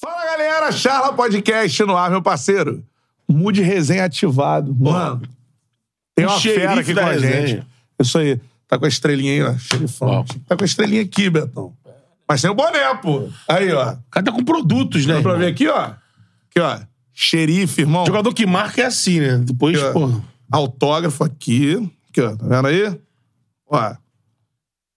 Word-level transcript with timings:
Fala 0.00 0.24
galera, 0.24 0.70
Charla 0.70 1.12
Podcast 1.12 1.82
no 1.82 1.96
ar, 1.96 2.08
meu 2.08 2.22
parceiro. 2.22 2.84
Mude 3.28 3.62
resenha 3.62 4.04
ativado. 4.04 4.72
Mano, 4.72 5.22
tem 6.14 6.24
uma 6.24 6.38
xerife 6.38 6.60
fera 6.60 6.80
aqui 6.80 6.94
com 6.94 7.00
a 7.00 7.18
gente. 7.18 7.66
Isso 8.00 8.16
aí. 8.18 8.40
Tá 8.68 8.78
com 8.78 8.84
a 8.84 8.88
estrelinha 8.88 9.32
aí, 9.32 9.42
ó. 9.42 9.58
Xerifão. 9.58 10.24
Tá 10.46 10.56
com 10.56 10.62
a 10.62 10.66
estrelinha 10.66 11.02
aqui, 11.02 11.28
Betão. 11.28 11.72
Mas 12.28 12.40
tem 12.40 12.48
o 12.48 12.54
boné, 12.54 12.94
pô. 12.96 13.28
Aí, 13.48 13.72
ó. 13.72 13.94
O 13.94 13.98
cara 14.10 14.26
tá 14.26 14.30
com 14.30 14.44
produtos, 14.44 15.04
né? 15.04 15.14
Dá 15.14 15.22
pra 15.22 15.34
ver 15.34 15.46
aqui, 15.46 15.66
ó. 15.66 15.80
Aqui, 15.80 16.60
ó. 16.60 16.78
Xerife, 17.12 17.80
irmão. 17.80 18.06
Jogador 18.06 18.32
que 18.32 18.46
marca 18.46 18.82
é 18.82 18.84
assim, 18.84 19.18
né? 19.18 19.38
Depois, 19.38 19.82
Aqui, 19.82 19.92
pô. 19.94 20.20
Autógrafo 20.52 21.24
aqui. 21.24 21.74
Aqui, 22.08 22.20
ó. 22.20 22.36
Tá 22.36 22.46
vendo 22.46 22.68
aí? 22.68 23.00
Ó. 23.66 23.94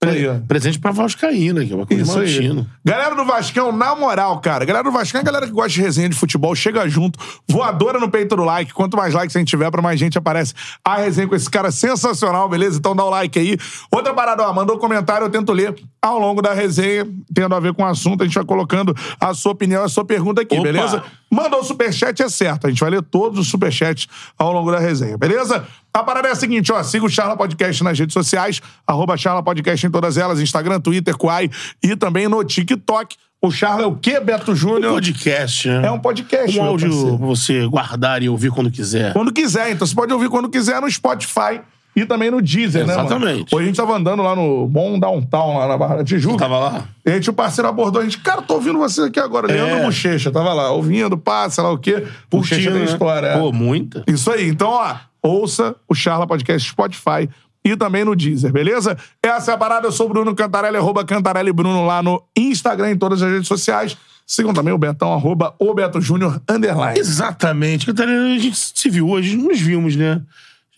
Aí, 0.04 0.28
ó. 0.28 0.40
Presente 0.48 0.80
pra 0.80 0.90
Vascaína, 0.90 1.64
que 1.64 1.72
é 1.72 1.76
uma 1.76 1.86
coisa 1.86 2.02
Isso 2.02 2.20
aí. 2.20 2.66
Galera 2.84 3.14
do 3.14 3.24
Vascão, 3.24 3.72
na 3.72 3.96
moral, 3.96 4.42
cara. 4.42 4.66
Galera 4.66 4.84
do 4.84 4.92
Vascão 4.92 5.20
é 5.20 5.22
a 5.22 5.26
galera 5.26 5.46
que 5.46 5.52
gosta 5.52 5.70
de 5.70 5.80
resenha 5.80 6.10
de 6.10 6.16
futebol. 6.16 6.56
Chega 6.56 6.90
junto, 6.90 7.20
voadora 7.48 8.00
no 8.00 8.10
peito 8.10 8.36
do 8.36 8.44
like. 8.44 8.74
Quanto 8.74 8.98
mais 8.98 9.14
likes 9.14 9.36
a 9.36 9.40
gente 9.40 9.50
tiver, 9.50 9.70
pra 9.70 9.80
mais 9.80 10.00
gente 10.00 10.18
aparece 10.18 10.56
a 10.84 10.96
resenha 10.98 11.28
com 11.28 11.36
esse 11.36 11.48
cara 11.48 11.72
sensacional, 11.72 12.50
beleza? 12.50 12.80
Então 12.80 12.96
dá 12.96 13.06
o 13.06 13.12
like 13.12 13.38
aí. 13.38 13.56
Outra 13.92 14.12
parada, 14.12 14.42
ó, 14.42 14.52
mandou 14.52 14.80
comentário, 14.80 15.26
eu 15.26 15.30
tento 15.30 15.52
ler 15.52 15.76
ao 16.02 16.18
longo 16.18 16.42
da 16.42 16.54
resenha, 16.54 17.08
tendo 17.34 17.54
a 17.54 17.60
ver 17.60 17.74
com 17.74 17.84
o 17.84 17.86
assunto. 17.86 18.24
A 18.24 18.26
gente 18.26 18.34
vai 18.34 18.44
colocando 18.44 18.96
a 19.20 19.34
sua 19.34 19.52
opinião, 19.52 19.84
a 19.84 19.90
sua 19.90 20.04
pergunta 20.04 20.42
aqui, 20.42 20.56
Opa. 20.56 20.64
beleza? 20.64 21.04
Mandou 21.30 21.60
o 21.60 21.64
superchat, 21.64 22.22
é 22.24 22.28
certo. 22.28 22.66
A 22.66 22.70
gente 22.70 22.80
vai 22.80 22.90
ler 22.90 23.04
todos 23.04 23.40
os 23.40 23.48
superchats 23.48 24.08
ao 24.38 24.52
longo 24.52 24.72
da 24.72 24.80
resenha, 24.80 25.18
beleza? 25.18 25.66
A 25.94 26.04
parada 26.04 26.28
é 26.28 26.32
a 26.32 26.36
seguinte, 26.36 26.72
ó. 26.72 26.82
Siga 26.82 27.06
o 27.06 27.10
Charla 27.10 27.38
Podcast 27.38 27.84
nas 27.84 28.00
redes 28.00 28.14
sociais, 28.14 28.62
arroba 28.88 29.16
Charla 29.16 29.44
Podcast 29.44 29.86
em 29.86 29.92
todas 29.92 30.18
elas, 30.18 30.40
Instagram, 30.40 30.80
Twitter, 30.80 31.16
Quai 31.16 31.50
e 31.84 31.96
também 31.96 32.28
no 32.28 32.44
TikTok. 32.44 33.16
O 33.44 33.50
Charla 33.52 33.84
é 33.84 33.86
o 33.88 33.96
quê, 33.96 34.20
Beto 34.20 34.56
Júnior? 34.56 34.94
Podcast, 34.94 35.68
né? 35.68 35.88
É 35.88 35.92
um 35.92 36.00
podcast, 36.00 36.60
Um 36.60 36.64
áudio 36.64 37.18
você 37.18 37.66
guardar 37.68 38.22
e 38.22 38.30
ouvir 38.30 38.52
quando 38.52 38.70
quiser. 38.70 39.14
Quando 39.14 39.34
quiser, 39.34 39.72
então 39.72 39.86
você 39.86 39.96
pode 39.96 40.14
ouvir 40.14 40.30
quando 40.30 40.48
quiser 40.50 40.80
no 40.80 40.90
Spotify 40.90 41.60
e 41.96 42.06
também 42.06 42.32
no 42.32 42.42
Deezer, 42.42 42.86
né, 42.86 42.96
mano? 42.96 43.08
Exatamente. 43.08 43.56
Hoje 43.56 43.64
a 43.64 43.68
gente 43.68 43.76
tava 43.76 43.96
andando 43.96 44.24
lá 44.24 44.36
no 44.36 44.68
Bom 44.68 45.00
Downtown, 45.00 45.58
lá 45.58 45.68
na 45.68 45.78
Barra 45.78 45.98
da 45.98 46.04
Tijuca. 46.04 46.38
Tava 46.38 46.60
lá? 46.60 46.86
E 47.06 47.10
a 47.10 47.14
gente, 47.16 47.30
o 47.30 47.34
parceiro 47.34 47.68
abordou 47.68 48.02
a 48.02 48.04
gente, 48.04 48.20
cara, 48.20 48.42
tô 48.42 48.56
ouvindo 48.56 48.80
você 48.80 49.02
aqui 49.02 49.20
agora. 49.20 49.48
Leandro 49.48 49.86
Bochecha, 49.86 50.32
tava 50.32 50.54
lá, 50.54 50.72
ouvindo, 50.72 51.18
pá, 51.18 51.50
sei 51.50 51.64
lá 51.64 51.72
o 51.72 51.78
quê. 51.78 52.06
Bochecha 52.30 52.72
tem 52.72 52.80
né? 52.80 52.86
história. 52.86 53.28
é. 53.28 53.38
Pô, 53.40 53.52
muita. 53.52 54.04
Isso 54.08 54.32
aí. 54.32 54.48
Então, 54.48 54.70
ó, 54.70 54.96
ouça 55.22 55.76
o 55.88 55.94
Charla 55.94 56.26
Podcast 56.26 56.70
Spotify 56.70 57.30
e 57.64 57.76
também 57.76 58.04
no 58.04 58.16
Deezer, 58.16 58.52
beleza? 58.52 58.98
Essa 59.22 59.52
é 59.52 59.54
a 59.54 59.58
parada. 59.58 59.88
Eu 59.88 59.92
sou 59.92 60.08
o 60.08 60.10
Bruno 60.10 60.34
Cantarelli, 60.34 60.78
arroba 60.78 61.06
Cantarelli 61.06 61.52
Bruno 61.52 61.86
lá 61.86 62.02
no 62.02 62.24
Instagram, 62.36 62.92
em 62.92 62.98
todas 62.98 63.22
as 63.22 63.32
redes 63.32 63.48
sociais. 63.48 63.98
Sigam 64.26 64.54
também 64.54 64.74
o 64.74 64.78
Betão, 64.78 65.12
arroba 65.14 65.54
o 65.60 65.74
Beto 65.74 66.00
Júnior, 66.00 66.42
underline. 66.50 66.98
Exatamente. 66.98 67.86
Catarina, 67.86 68.34
a 68.34 68.38
gente 68.38 68.56
se 68.56 68.90
viu 68.90 69.10
hoje, 69.10 69.36
nos 69.36 69.60
vimos, 69.60 69.96
né? 69.96 70.22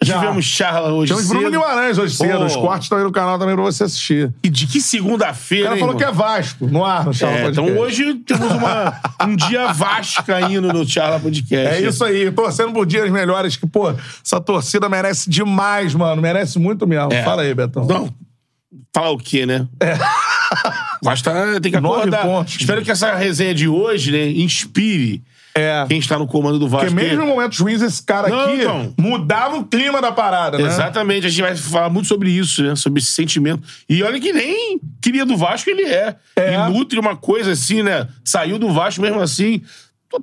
Já 0.04 0.20
tivemos 0.20 0.46
charla 0.46 0.92
hoje 0.92 1.14
Bruno 1.14 1.28
cedo. 1.40 1.52
Guimarães 1.52 1.98
hoje 1.98 2.16
cedo. 2.16 2.38
Pô. 2.40 2.46
Os 2.46 2.56
cortes 2.56 2.86
estão 2.86 2.98
aí 2.98 3.04
no 3.04 3.12
canal 3.12 3.38
também 3.40 3.56
pra 3.56 3.64
você 3.64 3.84
assistir. 3.84 4.34
E 4.44 4.50
de 4.50 4.68
que 4.68 4.80
O 4.80 4.82
segunda-feira, 4.82 5.64
cara 5.66 5.76
hein, 5.76 5.80
falou 5.82 5.96
que 5.96 6.04
é? 6.04 6.12
Vasco, 6.12 6.68
no 6.68 6.84
ar, 6.86 7.06
no 7.06 7.14
Charla 7.14 7.38
É, 7.38 7.44
Podcast. 7.44 7.70
então 7.72 7.82
hoje 7.82 8.14
temos 8.26 8.52
uma, 8.52 9.00
um 9.28 9.36
dia 9.36 9.74
vascaíno 9.74 10.74
no 10.74 10.88
Charla 10.88 11.20
Podcast. 11.20 11.68
É 11.76 11.82
isso 11.88 12.04
aí, 12.04 12.32
torcendo 12.32 12.72
por 12.74 12.86
dias 12.86 13.10
melhores, 13.10 13.56
que, 13.56 13.66
pô, 13.68 13.94
essa 14.24 14.40
torcida 14.40 14.88
merece 14.90 15.30
demais, 15.30 15.94
mano. 15.96 16.22
Merece 16.22 16.60
muito 16.60 16.86
mesmo. 16.88 17.12
É. 17.14 17.24
Fala 17.24 17.42
aí, 17.44 17.54
Betão. 17.54 17.86
Não, 17.86 18.14
falar 18.94 19.12
o 19.12 19.18
quê, 19.18 19.46
né? 19.46 19.68
É. 19.80 19.98
Vasco 21.02 21.26
tá- 21.26 21.60
tem 21.62 21.72
que 21.72 21.78
acordar. 21.78 22.22
pontos. 22.22 22.56
Espero 22.60 22.82
que 22.82 22.92
essa 22.92 23.14
resenha 23.16 23.54
de 23.54 23.68
hoje, 23.68 24.12
né, 24.12 24.30
inspire 24.30 25.22
É. 25.56 25.86
quem 25.88 26.00
está 26.00 26.18
no 26.18 26.26
comando 26.26 26.58
do 26.58 26.68
Vasco. 26.68 26.88
Porque 26.88 27.04
mesmo 27.04 27.24
em 27.24 27.28
momentos 27.28 27.60
ruins, 27.60 27.82
esse 27.82 28.02
cara 28.04 28.28
Não, 28.28 28.40
aqui 28.40 28.62
então. 28.62 28.94
mudava 28.98 29.58
o 29.58 29.66
clima 29.66 30.02
da 30.02 30.12
parada, 30.12 30.58
né? 30.58 30.66
Exatamente, 30.66 31.28
a 31.28 31.30
gente 31.30 31.42
vai 31.42 31.56
falar 31.56 31.90
muito 31.90 32.08
sobre 32.08 32.32
isso, 32.32 32.64
né? 32.64 32.76
Sobre 32.76 33.00
esse 33.00 33.12
sentimento. 33.12 33.62
E 33.88 34.02
olha 34.02 34.20
que 34.20 34.34
nem 34.34 34.80
queria 35.02 35.26
do 35.26 35.38
Vasco 35.38 35.70
ele 35.70 35.84
é. 35.84 36.16
É. 36.36 36.56
E 36.56 36.70
nutre 36.70 37.00
uma 37.00 37.16
coisa 37.16 37.52
assim, 37.52 37.84
né? 37.84 38.08
Saiu 38.26 38.58
do 38.58 38.72
Vasco 38.74 39.02
mesmo 39.02 39.22
assim. 39.22 39.62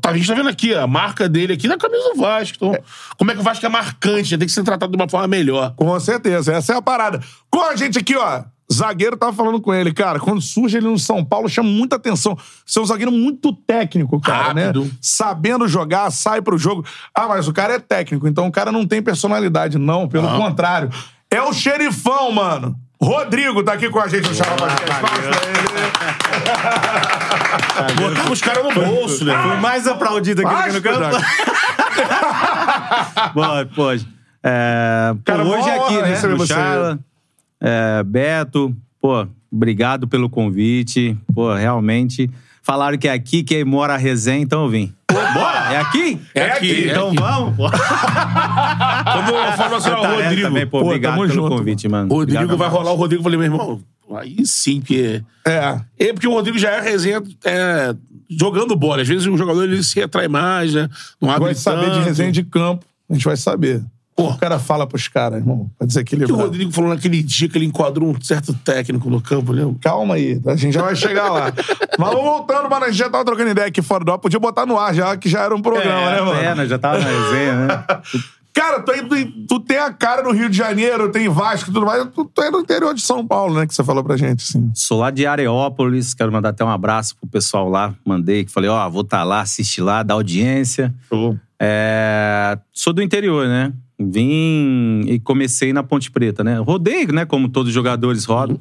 Tá, 0.01 0.11
a 0.11 0.17
gente 0.17 0.27
tá 0.27 0.35
vendo 0.35 0.49
aqui 0.49 0.73
a 0.75 0.87
marca 0.87 1.29
dele 1.29 1.53
aqui 1.53 1.67
na 1.67 1.77
camisa 1.77 2.13
do 2.15 2.21
Vasco. 2.21 2.57
Então, 2.57 2.79
como 3.19 3.31
é 3.31 3.35
que 3.35 3.41
o 3.41 3.45
Vasco 3.45 3.65
é 3.67 3.69
marcante? 3.69 4.33
né? 4.33 4.39
Tem 4.39 4.47
que 4.47 4.53
ser 4.53 4.63
tratado 4.63 4.93
de 4.93 4.97
uma 4.97 5.09
forma 5.09 5.27
melhor. 5.27 5.75
Com 5.77 5.99
certeza, 5.99 6.53
essa 6.55 6.75
é 6.75 6.77
a 6.77 6.83
parada. 6.83 7.21
Com 7.51 7.61
a 7.61 7.75
gente 7.75 7.99
aqui, 7.99 8.17
ó. 8.17 8.43
Zagueiro 8.73 9.17
tava 9.17 9.33
falando 9.33 9.61
com 9.61 9.75
ele, 9.75 9.93
cara. 9.93 10.21
Quando 10.21 10.41
surge 10.41 10.77
ele 10.77 10.87
no 10.87 10.97
São 10.99 11.25
Paulo, 11.25 11.49
chama 11.49 11.69
muita 11.69 11.97
atenção. 11.97 12.39
Você 12.65 12.79
é 12.79 12.83
um 12.83 12.87
zagueiro 12.87 13.11
muito 13.11 13.53
técnico, 13.53 14.21
cara, 14.21 14.53
Rápido. 14.63 14.85
né? 14.85 14.91
Sabendo 15.01 15.67
jogar, 15.67 16.09
sai 16.13 16.41
pro 16.41 16.57
jogo. 16.57 16.85
Ah, 17.15 17.27
mas 17.27 17.49
o 17.49 17.53
cara 17.53 17.75
é 17.75 17.79
técnico, 17.81 18.29
então 18.29 18.47
o 18.47 18.53
cara 18.53 18.71
não 18.71 18.87
tem 18.87 19.03
personalidade, 19.03 19.77
não. 19.79 20.07
Pelo 20.09 20.31
Não. 20.31 20.39
contrário. 20.39 20.89
É 21.31 21.43
o 21.43 21.53
xerifão, 21.53 22.31
mano. 22.33 22.77
Rodrigo 23.03 23.63
tá 23.63 23.73
aqui 23.73 23.89
com 23.89 23.99
a 23.99 24.07
gente 24.09 24.29
no 24.29 24.35
Charla 24.35 24.57
Podcast. 24.57 25.01
Ele. 25.49 25.61
Botamos 28.09 28.31
os 28.33 28.41
caras 28.43 28.63
no 28.63 28.73
bolso, 28.73 29.25
né? 29.25 29.35
Fui 29.43 29.57
mais 29.57 29.87
aplaudido 29.87 30.43
aqui 30.47 30.53
Vasco, 30.53 30.75
no 30.75 30.83
campo. 30.83 31.17
Pode, 33.35 33.75
pode. 33.75 34.09
É, 34.43 35.15
Cara, 35.25 35.45
hoje 35.45 35.69
mó 35.69 35.85
aqui, 35.85 36.03
né? 36.03 36.15
você. 36.15 36.47
Charla. 36.47 36.99
É, 37.61 38.03
Beto, 38.03 38.75
pô, 39.01 39.27
obrigado 39.53 40.09
pelo 40.09 40.29
convite. 40.31 41.17
Pô, 41.35 41.53
realmente. 41.55 42.31
Falaram 42.63 42.99
que 42.99 43.09
é 43.09 43.13
aqui 43.13 43.43
que 43.43 43.65
mora 43.65 43.95
a 43.95 43.97
resenha, 43.97 44.41
então 44.43 44.65
eu 44.65 44.69
vim. 44.69 44.93
Bora! 45.11 45.73
É 45.73 45.79
aqui? 45.79 46.21
É 46.35 46.43
aqui, 46.51 46.89
é 46.89 46.91
Então 46.91 47.09
aqui. 47.09 47.17
vamos, 47.19 47.57
pô. 47.57 47.71
Quando 47.71 49.35
eu 49.35 49.53
falo 49.53 49.77
assim, 49.77 49.91
ó, 49.91 49.95
Cantarelli 49.97 50.23
Rodrigo. 50.25 50.49
também, 50.49 50.67
pô, 50.67 50.81
Pô, 50.81 50.87
obrigado 50.87 51.15
pelo 51.15 51.29
junto, 51.29 51.57
convite, 51.57 51.89
mano. 51.89 52.09
Rodrigo 52.09 52.39
Obrigado 52.43 52.59
vai 52.59 52.69
mesmo. 52.69 52.79
rolar 52.79 52.93
o 52.93 52.97
Rodrigo. 52.97 53.21
Eu 53.21 53.25
falei, 53.25 53.39
meu 53.39 53.47
irmão, 53.47 53.81
aí 54.17 54.45
sim 54.47 54.81
que 54.81 55.23
é. 55.47 55.51
É. 55.51 55.81
É 56.09 56.13
porque 56.13 56.27
o 56.29 56.33
Rodrigo 56.33 56.59
já 56.59 56.71
é 56.71 56.81
resenha 56.81 57.23
é, 57.45 57.95
jogando 58.29 58.77
bola. 58.77 59.03
Às 59.03 59.09
vezes 59.09 59.27
o 59.27 59.37
jogador 59.37 59.65
ele 59.65 59.83
se 59.83 60.01
atrai 60.03 60.29
mais, 60.29 60.75
né? 60.75 60.89
Não 61.21 61.31
abre 61.31 61.45
Vai 61.47 61.55
saber 61.55 61.87
de 61.87 61.97
tanto. 61.97 62.05
resenha 62.05 62.33
de 62.33 62.43
campo. 62.45 62.85
A 63.09 63.15
gente 63.15 63.25
vai 63.25 63.37
saber. 63.37 63.83
Pô. 64.17 64.31
O 64.31 64.39
cara 64.39 64.59
fala 64.59 64.87
pros 64.87 65.09
caras, 65.09 65.39
irmão, 65.39 65.59
pra 65.59 65.65
O 65.65 65.79
que 65.79 65.85
o 65.85 65.87
desequilibrar. 65.87 66.41
Rodrigo 66.41 66.73
falou 66.73 66.91
naquele 66.91 67.23
dia 67.23 67.49
que 67.49 67.57
ele 67.57 67.65
enquadrou 67.65 68.11
um 68.11 68.21
certo 68.21 68.53
técnico 68.53 69.09
no 69.09 69.21
campo, 69.21 69.53
né? 69.53 69.63
Calma 69.81 70.15
aí, 70.15 70.41
a 70.47 70.57
gente 70.57 70.75
já 70.75 70.83
vai 70.83 70.95
chegar 70.95 71.31
lá. 71.31 71.53
Mas 71.99 72.11
vamos 72.11 72.25
voltando, 72.25 72.69
mano. 72.69 72.85
A 72.85 72.89
gente 72.89 72.99
já 72.99 73.09
tava 73.09 73.25
trocando 73.25 73.51
ideia 73.51 73.69
aqui 73.69 73.81
fora 73.81 74.05
do 74.05 74.13
ar. 74.13 74.19
Podia 74.19 74.39
botar 74.39 74.67
no 74.67 74.79
ar 74.79 74.95
já, 74.95 75.17
que 75.17 75.29
já 75.29 75.43
era 75.43 75.55
um 75.55 75.63
programa, 75.63 76.11
né, 76.11 76.21
mano? 76.21 76.41
É, 76.41 76.55
nós 76.55 76.69
já 76.69 76.79
tava 76.79 76.99
na 76.99 77.07
resenha, 77.07 77.67
né? 77.67 77.85
Cara, 78.53 78.81
tu, 78.81 78.93
tu, 78.93 79.47
tu 79.49 79.61
tem 79.61 79.79
a 79.79 79.93
cara 79.93 80.23
no 80.23 80.33
Rio 80.33 80.51
de 80.51 80.57
Janeiro, 80.57 81.11
tem 81.11 81.29
Vasco 81.29 81.71
e 81.71 81.73
tudo 81.73 81.87
mais. 81.87 82.05
Tu, 82.13 82.25
tu 82.25 82.43
é 82.43 82.51
do 82.51 82.59
interior 82.61 82.93
de 82.93 83.01
São 83.01 83.27
Paulo, 83.27 83.55
né? 83.55 83.67
Que 83.67 83.75
você 83.75 83.85
falou 83.85 84.03
pra 84.03 84.17
gente, 84.17 84.43
assim. 84.43 84.71
Sou 84.75 84.99
lá 84.99 85.11
de 85.11 85.25
Areópolis, 85.25 86.15
quero 86.15 86.33
mandar 86.33 86.51
até 86.51 86.65
um 86.65 86.69
abraço 86.69 87.17
pro 87.17 87.29
pessoal 87.29 87.69
lá. 87.69 87.95
Mandei, 88.05 88.45
que 88.45 88.51
falei, 88.51 88.69
ó, 88.69 88.89
vou 88.91 89.03
estar 89.03 89.23
lá, 89.23 89.41
assistir 89.41 89.83
lá, 89.83 90.03
dar 90.03 90.15
audiência. 90.15 90.93
É, 91.59 92.59
Sou 92.73 92.93
do 92.93 93.03
interior, 93.03 93.47
né? 93.47 93.73
Vim 94.01 95.03
e 95.07 95.21
comecei 95.21 95.73
na 95.73 95.83
Ponte 95.83 96.11
Preta, 96.11 96.43
né? 96.43 96.59
Rodei, 96.59 97.07
né? 97.07 97.27
Como 97.27 97.49
todos 97.49 97.69
os 97.69 97.75
jogadores 97.75 98.25
rodam. 98.25 98.59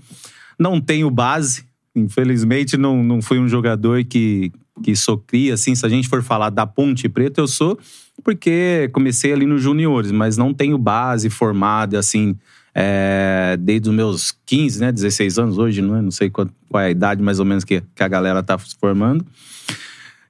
Não 0.58 0.82
tenho 0.82 1.10
base. 1.10 1.64
Infelizmente, 1.96 2.76
não, 2.76 3.02
não 3.02 3.22
fui 3.22 3.40
um 3.40 3.48
jogador 3.48 4.04
que 4.04 4.52
que 4.82 4.96
sou 4.96 5.18
cria, 5.18 5.56
assim, 5.56 5.76
se 5.76 5.86
a 5.86 5.90
gente 5.90 6.08
for 6.08 6.24
falar 6.24 6.50
da 6.50 6.66
Ponte 6.66 7.10
Preta, 7.10 7.42
eu 7.42 7.48
sou 7.48 7.78
porque 8.24 8.90
comecei 8.92 9.34
ali 9.34 9.46
nos 9.46 9.62
juniores, 9.62 10.12
mas 10.12 10.38
não 10.38 10.54
tenho 10.54 10.78
base 10.78 11.30
formada, 11.30 11.98
assim, 11.98 12.36
é, 12.74 13.58
desde 13.60 13.90
os 13.90 13.96
meus 13.96 14.34
15, 14.46 14.80
né, 14.80 14.92
16 14.92 15.40
anos 15.40 15.58
hoje, 15.58 15.82
não, 15.82 15.96
é? 15.96 16.02
não 16.02 16.12
sei 16.12 16.30
qual, 16.30 16.48
qual, 16.70 16.84
é 16.84 16.88
a 16.88 16.92
idade 16.92 17.22
mais 17.22 17.40
ou 17.40 17.46
menos 17.46 17.64
que, 17.64 17.82
que 17.96 18.04
a 18.04 18.08
galera 18.08 18.44
tá 18.44 18.58
se 18.58 18.76
formando. 18.76 19.26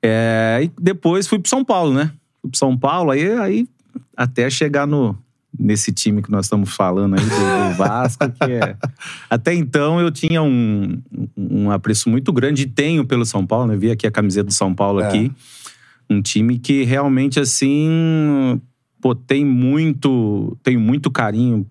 É, 0.02 0.62
e 0.64 0.72
depois 0.80 1.28
fui 1.28 1.40
pro 1.40 1.50
São 1.50 1.64
Paulo, 1.66 1.94
né? 1.94 2.12
Fui 2.42 2.50
pro 2.50 2.58
São 2.58 2.78
Paulo, 2.78 3.12
aí, 3.12 3.34
aí 3.34 3.68
até 4.16 4.50
chegar 4.50 4.86
no, 4.86 5.18
nesse 5.58 5.92
time 5.92 6.22
que 6.22 6.32
nós 6.32 6.46
estamos 6.46 6.70
falando 6.74 7.16
aí 7.16 7.24
do, 7.24 7.30
do 7.30 7.78
Vasco, 7.78 8.30
que 8.30 8.52
é... 8.52 8.76
Até 9.30 9.54
então 9.54 10.00
eu 10.00 10.12
tinha 10.12 10.42
um, 10.42 11.02
um 11.38 11.72
apreço 11.72 12.10
muito 12.10 12.32
grande, 12.32 12.64
e 12.64 12.68
tenho 12.68 13.06
pelo 13.06 13.26
São 13.26 13.46
Paulo, 13.46 13.68
né? 13.68 13.76
Vi 13.76 13.92
aqui 13.92 14.06
a 14.06 14.12
camiseta 14.12 14.48
do 14.48 14.54
São 14.54 14.74
Paulo 14.74 15.02
é. 15.02 15.08
aqui. 15.08 15.32
Um 16.10 16.22
time 16.22 16.58
que 16.58 16.84
realmente, 16.84 17.40
assim, 17.40 18.60
pô, 19.02 19.14
tem 19.14 19.46
muito, 19.46 20.58
tem 20.64 20.78
muito 20.78 21.12
carinho. 21.12 21.66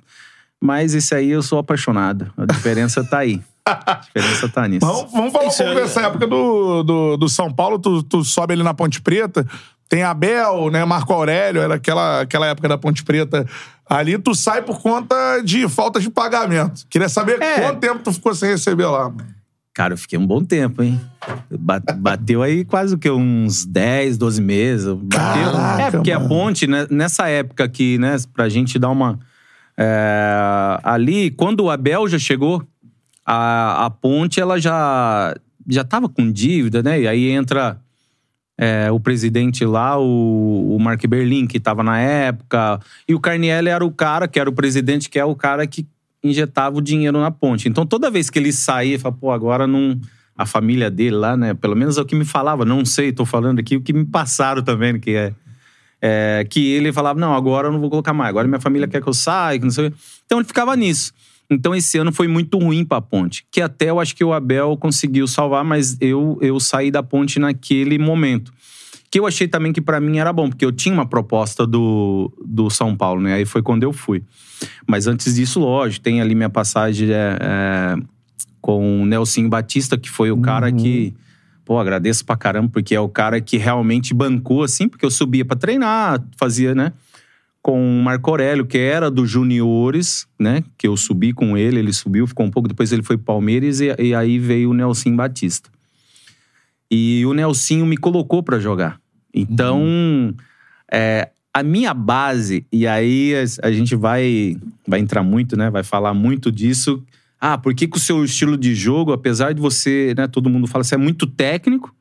Mas 0.61 0.95
esse 0.95 1.15
aí 1.15 1.31
eu 1.31 1.43
sou 1.43 1.59
apaixonado. 1.59 2.33
A 2.37 2.45
diferença 2.45 3.05
tá 3.05 3.19
aí. 3.19 3.41
A 3.65 3.95
diferença 3.95 4.49
tá 4.49 4.67
nisso. 4.67 4.87
Vamos, 4.87 5.13
vamos 5.13 5.33
falar 5.33 5.49
um 5.49 5.51
pouco 5.51 5.75
dessa 5.75 6.01
época 6.03 6.27
do, 6.27 6.83
do, 6.83 7.17
do 7.17 7.29
São 7.29 7.53
Paulo. 7.53 7.79
Tu, 7.79 8.03
tu 8.05 8.25
sobe 8.25 8.55
ali 8.55 8.63
na 8.63 8.75
Ponte 8.75 9.01
Preta. 9.01 9.47
Tem 9.89 10.03
Abel, 10.03 10.71
né? 10.71 10.85
Marco 10.85 11.13
Aurélio, 11.13 11.63
era 11.63 11.77
aquela, 11.77 12.21
aquela 12.21 12.47
época 12.47 12.69
da 12.69 12.77
Ponte 12.77 13.03
Preta. 13.03 13.47
Ali 13.89 14.19
tu 14.19 14.35
sai 14.35 14.61
por 14.61 14.83
conta 14.83 15.41
de 15.43 15.67
falta 15.69 15.99
de 15.99 16.11
pagamento. 16.11 16.87
Queria 16.91 17.09
saber 17.09 17.41
é. 17.41 17.61
quanto 17.61 17.81
tempo 17.81 18.01
tu 18.03 18.13
ficou 18.13 18.35
sem 18.35 18.51
receber 18.51 18.87
lá, 18.87 19.13
Cara, 19.73 19.95
eu 19.95 19.99
fiquei 19.99 20.19
um 20.19 20.27
bom 20.27 20.45
tempo, 20.45 20.83
hein? 20.83 21.01
Bateu 21.99 22.43
aí 22.43 22.65
quase 22.65 22.97
o 22.97 22.99
que? 22.99 23.09
Uns 23.09 23.65
10, 23.65 24.19
12 24.19 24.43
meses. 24.43 24.87
Bateu. 24.93 25.53
Caraca, 25.53 25.83
é, 25.83 25.91
porque 25.93 26.13
mano. 26.13 26.27
a 26.27 26.29
ponte, 26.29 26.67
né, 26.67 26.87
nessa 26.91 27.29
época 27.29 27.63
aqui, 27.63 27.97
né, 27.97 28.17
pra 28.35 28.49
gente 28.49 28.77
dar 28.77 28.91
uma. 28.91 29.21
É, 29.77 30.81
ali, 30.83 31.31
quando 31.31 31.61
o 31.61 31.71
Abel 31.71 32.09
já 32.09 32.19
chegou, 32.19 32.67
a, 33.25 33.87
a 33.87 33.91
ponte 33.91 34.41
ela 34.41 34.59
já, 34.59 35.33
já 35.69 35.85
tava 35.85 36.09
com 36.09 36.33
dívida, 36.33 36.83
né? 36.83 37.03
E 37.03 37.07
aí 37.07 37.31
entra 37.31 37.81
é, 38.59 38.91
o 38.91 38.99
presidente 38.99 39.65
lá, 39.65 39.97
o, 39.99 40.75
o 40.75 40.79
Mark 40.81 41.07
Berlin, 41.07 41.47
que 41.47 41.59
estava 41.59 41.85
na 41.85 42.01
época, 42.01 42.81
e 43.09 43.15
o 43.15 43.21
Carnielli 43.21 43.69
era 43.69 43.85
o 43.85 43.91
cara, 43.93 44.27
que 44.27 44.41
era 44.41 44.51
o 44.51 44.53
presidente, 44.53 45.09
que 45.09 45.19
é 45.19 45.25
o 45.25 45.37
cara 45.37 45.65
que 45.65 45.87
injetava 46.23 46.77
o 46.77 46.81
dinheiro 46.81 47.21
na 47.21 47.31
ponte. 47.31 47.69
Então 47.69 47.87
toda 47.87 48.11
vez 48.11 48.29
que 48.29 48.39
ele 48.39 48.53
saía, 48.53 48.99
falava, 48.99 49.21
pô, 49.21 49.31
agora 49.31 49.67
não. 49.67 49.99
A 50.37 50.47
família 50.47 50.89
dele 50.89 51.17
lá, 51.17 51.37
né? 51.37 51.53
Pelo 51.53 51.75
menos 51.75 51.99
é 51.99 52.01
o 52.01 52.05
que 52.05 52.15
me 52.15 52.25
falava, 52.25 52.65
não 52.65 52.85
sei, 52.85 53.11
tô 53.11 53.25
falando 53.25 53.59
aqui 53.59 53.77
o 53.77 53.81
que 53.81 53.93
me 53.93 54.05
passaram 54.05 54.63
também, 54.63 54.99
que 55.01 55.11
é. 55.11 55.35
é 56.01 56.47
que 56.49 56.65
ele 56.75 56.93
falava, 56.93 57.19
não, 57.19 57.35
agora 57.35 57.67
eu 57.67 57.73
não 57.73 57.81
vou 57.81 57.91
colocar 57.91 58.13
mais, 58.13 58.29
agora 58.29 58.47
minha 58.47 58.61
família 58.61 58.87
quer 58.87 59.03
que 59.03 59.09
eu 59.09 59.15
saia, 59.15 59.59
que 59.59 59.65
não 59.65 59.73
sei 59.73 59.89
o 59.89 59.91
quê. 59.91 59.97
Então 60.27 60.39
ele 60.39 60.47
ficava 60.47 60.77
nisso. 60.77 61.13
Então 61.51 61.75
esse 61.75 61.97
ano 61.97 62.13
foi 62.13 62.29
muito 62.29 62.59
ruim 62.59 62.85
para 62.85 62.99
a 62.99 63.03
ponte, 63.03 63.47
que 63.51 63.61
até 63.61 63.89
eu 63.89 63.99
acho 63.99 64.15
que 64.15 64.23
o 64.23 64.35
Abel 64.35 64.77
conseguiu 64.77 65.27
salvar, 65.27 65.65
mas 65.65 65.97
eu 66.01 66.39
eu 66.43 66.61
saí 66.61 66.91
da 66.91 67.03
ponte 67.03 67.39
naquele 67.39 67.99
momento. 67.99 68.53
Que 69.11 69.19
eu 69.19 69.27
achei 69.27 69.49
também 69.49 69.73
que 69.73 69.81
para 69.81 70.01
mim 70.01 70.19
era 70.19 70.33
bom, 70.33 70.51
porque 70.51 70.65
eu 70.65 70.73
tinha 70.73 70.95
uma 70.95 71.07
proposta 71.07 71.67
do, 71.67 72.31
do 72.45 72.69
São 72.69 72.95
Paulo, 72.95 73.23
né? 73.23 73.35
Aí 73.35 73.47
foi 73.47 73.63
quando 73.63 73.83
eu 73.83 73.93
fui. 73.93 74.23
Mas 74.87 75.07
antes 75.07 75.37
disso, 75.37 75.61
lógico, 75.61 76.05
tem 76.05 76.21
ali 76.21 76.35
minha 76.35 76.51
passagem 76.51 77.11
é, 77.11 77.39
é, 77.41 77.97
com 78.61 79.03
o 79.03 79.07
Nelson 79.07 79.49
Batista, 79.49 79.97
que 79.97 80.11
foi 80.11 80.31
o 80.31 80.35
uhum. 80.35 80.43
cara 80.43 80.71
que. 80.71 81.15
Pô, 81.65 81.79
agradeço 81.79 82.25
pra 82.25 82.37
caramba, 82.37 82.69
porque 82.71 82.95
é 82.95 83.01
o 83.01 83.09
cara 83.09 83.41
que 83.41 83.57
realmente 83.57 84.13
bancou, 84.13 84.63
assim, 84.63 84.89
porque 84.89 85.05
eu 85.05 85.11
subia 85.11 85.45
para 85.45 85.57
treinar, 85.57 86.23
fazia, 86.37 86.75
né? 86.75 86.93
Com 87.63 88.01
o 88.01 88.03
Marco 88.03 88.31
Aurélio, 88.31 88.67
que 88.67 88.79
era 88.79 89.11
dos 89.11 89.31
juniores, 89.31 90.27
né? 90.39 90.63
Que 90.77 90.87
eu 90.87 90.97
subi 90.97 91.33
com 91.33 91.57
ele, 91.57 91.79
ele 91.79 91.93
subiu, 91.93 92.27
ficou 92.27 92.47
um 92.47 92.51
pouco, 92.51 92.69
depois 92.69 92.93
ele 92.93 93.03
foi 93.03 93.17
pro 93.17 93.27
Palmeiras 93.27 93.81
e, 93.81 93.95
e 93.99 94.15
aí 94.15 94.39
veio 94.39 94.71
o 94.71 94.75
Nelson 94.75 95.15
Batista. 95.15 95.69
E 96.91 97.25
o 97.27 97.35
Nelsinho 97.35 97.85
me 97.85 97.97
colocou 97.97 98.43
para 98.43 98.59
jogar. 98.59 98.99
Então, 99.35 99.83
uhum. 99.83 100.35
é, 100.91 101.29
a 101.53 101.63
minha 101.63 101.93
base, 101.93 102.67
e 102.73 102.87
aí 102.87 103.35
a, 103.35 103.69
a, 103.69 103.73
gente 103.73 103.95
vai, 103.95 104.57
vai 104.87 105.01
entrar 105.01 105.23
muito, 105.23 105.57
né? 105.57 105.69
Vai 105.69 105.83
falar 105.83 106.15
muito 106.15 106.51
disso. 106.51 107.05
Ah, 107.41 107.59
por 107.59 107.75
que, 107.75 107.87
que 107.87 107.97
o 107.97 108.01
seu 108.01 108.25
estilo 108.25 108.57
de 108.57 108.75
jogo, 108.75 109.13
apesar 109.13 109.53
de 109.53 109.61
você, 109.61 110.15
né? 110.17 110.27
Todo 110.27 110.49
mundo 110.49 110.67
fala, 110.67 110.83
você 110.83 110.95
é 110.95 110.99
muito 110.99 111.27
técnico, 111.27 111.95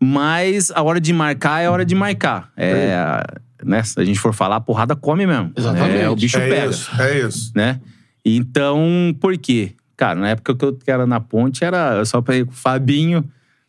mas 0.00 0.70
a 0.72 0.82
hora 0.82 1.00
de 1.00 1.12
marcar 1.12 1.62
é 1.62 1.66
a 1.66 1.70
hora 1.70 1.84
de 1.84 1.94
marcar. 1.94 2.50
É, 2.56 2.70
é 2.70 3.45
né? 3.64 3.82
Se 3.82 4.00
a 4.00 4.04
gente 4.04 4.18
for 4.18 4.32
falar, 4.32 4.56
a 4.56 4.60
porrada 4.60 4.94
come 4.96 5.26
mesmo. 5.26 5.52
Exatamente. 5.56 5.96
É, 5.98 6.08
o 6.08 6.16
bicho 6.16 6.38
é 6.38 6.48
pega. 6.48 6.70
Isso, 6.70 7.02
é 7.02 7.18
isso. 7.20 7.52
Né? 7.54 7.80
Então, 8.24 9.16
por 9.20 9.36
quê? 9.38 9.74
Cara, 9.96 10.18
na 10.18 10.30
época 10.30 10.54
que 10.54 10.64
eu 10.64 10.78
era 10.86 11.06
na 11.06 11.20
ponte, 11.20 11.64
era 11.64 12.04
só 12.04 12.20
pra 12.20 12.36
ir 12.36 12.44
com 12.44 12.52
o 12.52 12.54
Fabinho, 12.54 13.24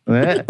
né? 0.06 0.44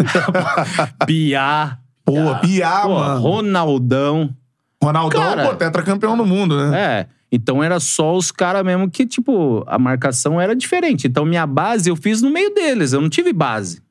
Piá. 1.05 1.77
Pô, 2.03 2.13
Piá, 2.41 2.87
mano. 2.87 3.21
Ronaldão. 3.21 4.35
Ronaldão, 4.81 5.21
cara, 5.21 5.47
pô, 5.49 5.55
tetracampeão 5.55 6.17
do 6.17 6.25
mundo, 6.25 6.57
né? 6.69 6.79
É. 6.79 7.07
Então 7.31 7.63
era 7.63 7.79
só 7.79 8.15
os 8.15 8.31
caras 8.31 8.63
mesmo 8.63 8.89
que, 8.89 9.05
tipo, 9.05 9.63
a 9.67 9.77
marcação 9.77 10.41
era 10.41 10.55
diferente. 10.55 11.07
Então 11.07 11.25
minha 11.25 11.45
base 11.45 11.89
eu 11.89 11.95
fiz 11.95 12.21
no 12.21 12.29
meio 12.29 12.53
deles, 12.53 12.93
eu 12.93 13.01
não 13.01 13.09
tive 13.09 13.31
base. 13.31 13.81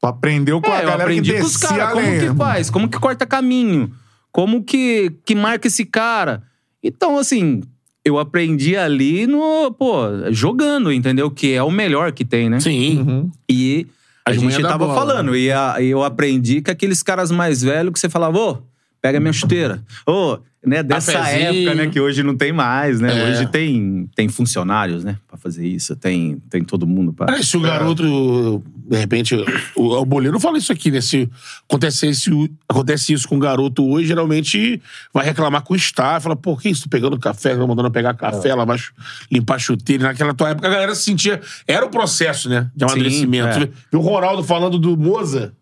Tu 0.00 0.06
aprendeu 0.06 0.60
com 0.60 0.70
é, 0.70 0.76
a 0.76 0.82
galera 0.82 0.98
eu 0.98 1.02
aprendi 1.02 1.32
que 1.32 1.40
com 1.40 1.46
os 1.46 1.56
caras, 1.56 1.92
como 1.92 2.20
que 2.20 2.34
faz, 2.36 2.70
como 2.70 2.88
que 2.88 2.98
corta 2.98 3.26
caminho, 3.26 3.90
como 4.36 4.62
que, 4.62 5.12
que 5.24 5.34
marca 5.34 5.66
esse 5.66 5.86
cara. 5.86 6.42
Então, 6.82 7.16
assim, 7.16 7.62
eu 8.04 8.18
aprendi 8.18 8.76
ali 8.76 9.26
no, 9.26 9.72
pô, 9.72 10.30
jogando, 10.30 10.92
entendeu? 10.92 11.30
Que 11.30 11.54
é 11.54 11.62
o 11.62 11.70
melhor 11.70 12.12
que 12.12 12.22
tem, 12.22 12.50
né? 12.50 12.60
Sim. 12.60 12.98
Uhum. 12.98 13.30
E 13.50 13.86
a, 14.26 14.34
gente 14.34 14.60
tava 14.60 14.86
bola, 14.86 14.94
falando, 14.94 15.32
né? 15.32 15.38
e, 15.38 15.50
a, 15.50 15.76
e 15.80 15.86
eu 15.86 16.04
aprendi 16.04 16.60
que 16.60 16.70
aqueles 16.70 17.02
caras 17.02 17.30
mais 17.30 17.62
velhos 17.62 17.94
que 17.94 17.98
você 17.98 18.10
falava, 18.10 18.38
ô, 18.38 18.58
pega 19.00 19.18
minha 19.18 19.32
chuteira. 19.32 19.82
Ô, 20.06 20.36
né, 20.66 20.82
dessa 20.82 21.12
Cafezinho. 21.12 21.62
época, 21.70 21.74
né, 21.76 21.86
que 21.90 22.00
hoje 22.00 22.22
não 22.22 22.36
tem 22.36 22.52
mais, 22.52 23.00
né? 23.00 23.16
É. 23.18 23.30
Hoje 23.30 23.46
tem, 23.46 24.08
tem 24.16 24.28
funcionários, 24.28 25.04
né, 25.04 25.16
pra 25.28 25.38
fazer 25.38 25.66
isso, 25.66 25.94
tem, 25.94 26.38
tem 26.50 26.64
todo 26.64 26.86
mundo 26.86 27.12
pra... 27.12 27.26
Cara, 27.26 27.42
se 27.42 27.56
o 27.56 27.60
garoto, 27.60 28.62
de 28.88 28.96
repente, 28.96 29.34
o, 29.76 29.94
o 29.96 30.04
Boleiro 30.04 30.40
fala 30.40 30.58
isso 30.58 30.72
aqui, 30.72 30.90
né? 30.90 31.00
Se 31.00 31.30
acontece 31.68 32.08
isso, 32.08 32.48
acontece 32.68 33.12
isso 33.12 33.28
com 33.28 33.36
o 33.36 33.40
garoto 33.40 33.86
hoje, 33.88 34.08
geralmente 34.08 34.82
vai 35.14 35.24
reclamar 35.24 35.62
com 35.62 35.72
o 35.74 35.76
staff, 35.76 36.24
fala, 36.24 36.34
pô, 36.36 36.56
que 36.56 36.68
isso? 36.68 36.82
Tu 36.82 36.88
pegando 36.88 37.18
café, 37.18 37.54
mandando 37.54 37.90
pegar 37.90 38.14
café, 38.14 38.54
lavar, 38.54 38.78
chu- 38.78 38.92
limpar 39.30 39.58
chuteira. 39.60 40.04
Naquela 40.04 40.34
tua 40.34 40.50
época, 40.50 40.66
a 40.66 40.70
galera 40.70 40.94
se 40.94 41.02
sentia. 41.04 41.40
Era 41.66 41.86
o 41.86 41.90
processo, 41.90 42.48
né? 42.48 42.70
De 42.74 42.84
amadurecimento. 42.84 43.48
é. 43.56 43.60
Vê- 43.60 43.70
Viu 43.92 44.00
o 44.00 44.02
Ronaldo 44.02 44.42
falando 44.42 44.78
do 44.78 44.96
Moza? 44.96 45.52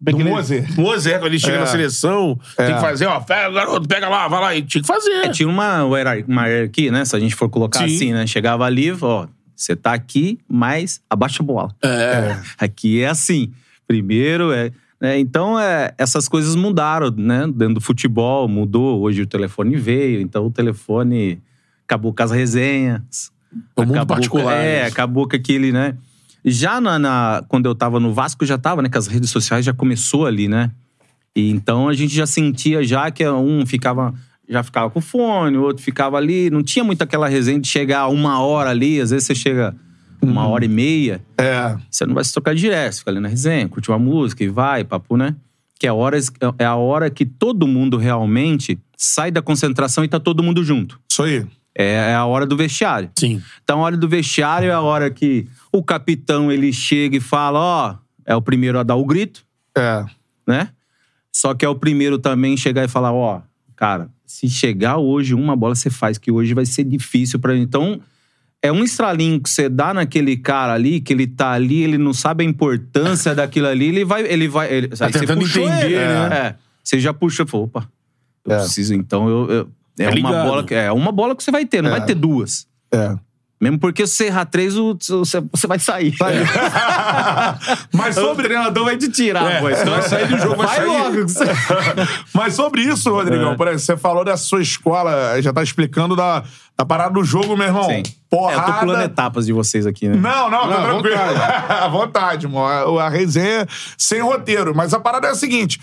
Do 0.00 0.18
Moser. 0.18 0.66
Mozer, 0.80 1.18
quando 1.18 1.26
ele 1.32 1.38
chega 1.38 1.56
É. 1.56 1.60
na 1.60 1.66
seleção, 1.66 2.38
tem 2.56 2.66
É. 2.66 2.74
que 2.74 2.80
fazer, 2.80 3.06
ó, 3.06 3.20
pega, 3.20 3.50
garoto, 3.50 3.86
pega 3.86 4.08
lá, 4.08 4.26
vai 4.28 4.40
lá. 4.40 4.54
E 4.54 4.62
tinha 4.62 4.80
que 4.80 4.86
fazer. 4.88 5.10
É, 5.10 5.28
tinha 5.28 5.46
uma, 5.48 5.84
uma 5.84 5.96
hierar- 5.98 6.24
uma 6.26 6.46
hierarquia, 6.46 6.90
né, 6.90 7.04
se 7.04 7.14
a 7.14 7.20
gente 7.20 7.34
for 7.34 7.48
colocar 7.50 7.80
Sim. 7.80 7.94
assim, 7.96 8.12
né? 8.14 8.26
Chegava 8.26 8.64
ali, 8.64 8.90
ó, 9.02 9.26
você 9.54 9.76
tá 9.76 9.92
aqui, 9.92 10.38
mas 10.48 11.02
abaixa 11.10 11.42
a 11.42 11.46
bola. 11.46 11.74
É. 11.84 12.38
Aqui 12.58 13.02
é 13.02 13.08
assim. 13.08 13.52
Primeiro 13.86 14.52
é. 14.52 14.70
né, 15.00 15.18
então, 15.18 15.58
é, 15.60 15.92
essas 15.98 16.28
coisas 16.28 16.54
mudaram, 16.54 17.10
né? 17.10 17.46
Dentro 17.54 17.74
do 17.74 17.80
futebol, 17.80 18.48
mudou. 18.48 19.00
Hoje 19.02 19.20
o 19.22 19.26
telefone 19.26 19.76
veio, 19.76 20.20
então 20.20 20.46
o 20.46 20.50
telefone 20.50 21.40
acabou 21.86 22.14
com 22.14 22.22
as 22.22 22.30
resenhas. 22.30 23.30
O 23.76 23.82
mundo 23.82 23.94
acabou, 23.96 24.16
particular, 24.16 24.56
É, 24.64 24.82
isso. 24.84 24.92
acabou 24.92 25.28
com 25.28 25.36
aquele, 25.36 25.72
né? 25.72 25.94
Já 26.44 26.80
na, 26.80 26.98
na- 26.98 27.44
quando 27.48 27.66
eu 27.66 27.74
tava 27.74 28.00
no 28.00 28.12
Vasco, 28.12 28.44
já 28.46 28.56
tava, 28.58 28.82
né? 28.82 28.88
Que 28.88 28.98
as 28.98 29.06
redes 29.06 29.30
sociais 29.30 29.64
já 29.64 29.72
começou 29.72 30.26
ali, 30.26 30.48
né? 30.48 30.70
E 31.36 31.50
então 31.50 31.88
a 31.88 31.94
gente 31.94 32.14
já 32.14 32.26
sentia 32.26 32.82
já 32.82 33.10
que 33.10 33.26
um 33.28 33.64
ficava. 33.66 34.14
Já 34.48 34.64
ficava 34.64 34.90
com 34.90 35.00
fone, 35.00 35.56
o 35.56 35.62
outro 35.62 35.82
ficava 35.82 36.16
ali. 36.16 36.50
Não 36.50 36.60
tinha 36.62 36.84
muito 36.84 37.02
aquela 37.02 37.28
resenha 37.28 37.60
de 37.60 37.68
chegar 37.68 38.08
uma 38.08 38.40
hora 38.40 38.70
ali. 38.70 39.00
Às 39.00 39.10
vezes 39.10 39.26
você 39.26 39.34
chega 39.34 39.76
uma 40.20 40.46
hora 40.48 40.64
e 40.64 40.68
meia. 40.68 41.22
É. 41.38 41.76
Você 41.88 42.04
não 42.04 42.14
vai 42.14 42.24
se 42.24 42.32
trocar 42.32 42.52
direto, 42.54 42.94
você 42.94 42.98
fica 42.98 43.10
ali 43.12 43.20
na 43.20 43.28
resenha, 43.28 43.68
curte 43.68 43.88
uma 43.90 43.98
música 43.98 44.42
e 44.42 44.48
vai, 44.48 44.82
papo, 44.82 45.16
né? 45.16 45.36
Que 45.78 45.86
é 45.86 45.90
a, 45.90 45.94
hora, 45.94 46.18
é 46.58 46.64
a 46.64 46.74
hora 46.74 47.08
que 47.10 47.24
todo 47.24 47.66
mundo 47.66 47.96
realmente 47.96 48.76
sai 48.96 49.30
da 49.30 49.40
concentração 49.40 50.04
e 50.04 50.08
tá 50.08 50.18
todo 50.18 50.42
mundo 50.42 50.64
junto. 50.64 51.00
Isso 51.10 51.22
aí. 51.22 51.46
É 51.82 52.14
a 52.14 52.24
hora 52.24 52.46
do 52.46 52.56
vestiário. 52.56 53.10
Sim. 53.18 53.42
Então, 53.62 53.80
a 53.80 53.82
hora 53.84 53.96
do 53.96 54.08
vestiário 54.08 54.68
é 54.68 54.72
a 54.72 54.80
hora 54.80 55.10
que 55.10 55.46
o 55.72 55.82
capitão 55.82 56.50
ele 56.50 56.72
chega 56.72 57.16
e 57.16 57.20
fala: 57.20 57.58
ó, 57.58 57.96
é 58.26 58.34
o 58.36 58.42
primeiro 58.42 58.78
a 58.78 58.82
dar 58.82 58.96
o 58.96 59.04
grito, 59.04 59.44
É. 59.76 60.04
né? 60.46 60.68
Só 61.32 61.54
que 61.54 61.64
é 61.64 61.68
o 61.68 61.74
primeiro 61.74 62.18
também 62.18 62.56
chegar 62.56 62.84
e 62.84 62.88
falar: 62.88 63.12
ó, 63.12 63.40
cara, 63.76 64.08
se 64.26 64.48
chegar 64.48 64.98
hoje 64.98 65.34
uma 65.34 65.54
bola, 65.56 65.74
você 65.74 65.90
faz, 65.90 66.18
que 66.18 66.30
hoje 66.30 66.54
vai 66.54 66.66
ser 66.66 66.84
difícil 66.84 67.38
pra. 67.38 67.56
Então, 67.56 68.00
é 68.62 68.70
um 68.70 68.84
estralinho 68.84 69.40
que 69.40 69.48
você 69.48 69.68
dá 69.68 69.94
naquele 69.94 70.36
cara 70.36 70.74
ali, 70.74 71.00
que 71.00 71.12
ele 71.12 71.26
tá 71.26 71.52
ali, 71.52 71.82
ele 71.82 71.96
não 71.98 72.12
sabe 72.12 72.44
a 72.44 72.46
importância 72.46 73.34
daquilo 73.34 73.66
ali, 73.68 73.86
ele 73.86 74.04
vai. 74.04 74.22
Ele 74.22 74.48
vai 74.48 74.72
ele, 74.72 74.88
Tá 74.88 75.06
aí 75.06 75.12
você 75.12 75.26
puxou 75.26 75.62
entender, 75.68 75.86
ele, 75.86 75.96
né? 76.28 76.36
É. 76.36 76.54
Você 76.82 76.98
já 76.98 77.12
puxa 77.14 77.44
e 77.44 77.46
falou, 77.46 77.66
opa, 77.66 77.88
eu 78.44 78.52
É. 78.54 78.58
preciso, 78.58 78.92
então 78.94 79.28
eu. 79.28 79.50
eu- 79.50 79.68
é, 79.98 80.10
Tá 80.10 80.16
uma 80.18 80.44
bola, 80.44 80.64
que- 80.64 80.74
é 80.74 80.92
uma 80.92 81.12
bola 81.12 81.34
que 81.36 81.42
você 81.42 81.50
vai 81.50 81.64
ter, 81.64 81.82
não 81.82 81.90
É. 81.90 81.98
vai 81.98 82.04
ter 82.06 82.14
duas. 82.14 82.66
É. 82.92 83.14
Mesmo 83.60 83.78
porque 83.78 84.06
se 84.06 84.14
você 84.16 84.24
errar 84.26 84.46
três, 84.46 84.74
o- 84.78 84.96
você, 84.96 85.66
vai 85.66 85.78
sair. 85.78 86.14
Mas 87.92 88.16
O 88.16 88.20
sobre, 88.22 88.44
treinador 88.44 88.84
vai 88.84 88.96
te 88.96 89.10
tirar, 89.10 89.50
É, 89.52 89.60
pô. 89.60 89.68
você 89.68 89.84
vai 89.84 90.02
sair 90.02 90.28
do 90.28 90.38
jogo, 90.38 90.56
vai 90.56 90.76
sair. 90.76 90.86
logo. 90.86 91.16
mas 92.32 92.54
sobre 92.54 92.80
isso, 92.82 93.08
É. 93.08 93.12
Rodrigão, 93.12 93.56
por 93.56 93.66
exemplo, 93.68 93.84
você 93.84 93.96
falou 93.96 94.24
da 94.24 94.36
sua 94.36 94.62
escola, 94.62 95.40
já 95.42 95.52
tá 95.52 95.62
explicando 95.62 96.16
da, 96.16 96.42
da 96.76 96.84
parada 96.86 97.12
do 97.14 97.22
jogo, 97.24 97.56
meu 97.56 97.66
irmão. 97.66 97.84
Sim. 97.84 98.02
Porrada. 98.30 98.56
É, 98.56 98.60
eu 98.62 98.72
tô 98.74 98.80
pulando 98.80 99.02
etapas 99.02 99.46
de 99.46 99.52
vocês 99.52 99.86
aqui, 99.86 100.08
né? 100.08 100.16
Não, 100.16 100.48
não, 100.50 100.60
tá 100.62 100.66
Não, 100.68 100.76
à 100.84 100.86
tranquilo. 101.02 101.16
À 101.84 101.88
vontade, 101.88 102.46
irmão. 102.46 102.64
A, 102.66 103.04
a 103.04 103.08
resenha 103.08 103.66
sem 103.98 104.20
roteiro. 104.22 104.74
Mas 104.74 104.94
a 104.94 105.00
parada 105.00 105.26
é 105.26 105.30
a 105.30 105.34
seguinte. 105.34 105.80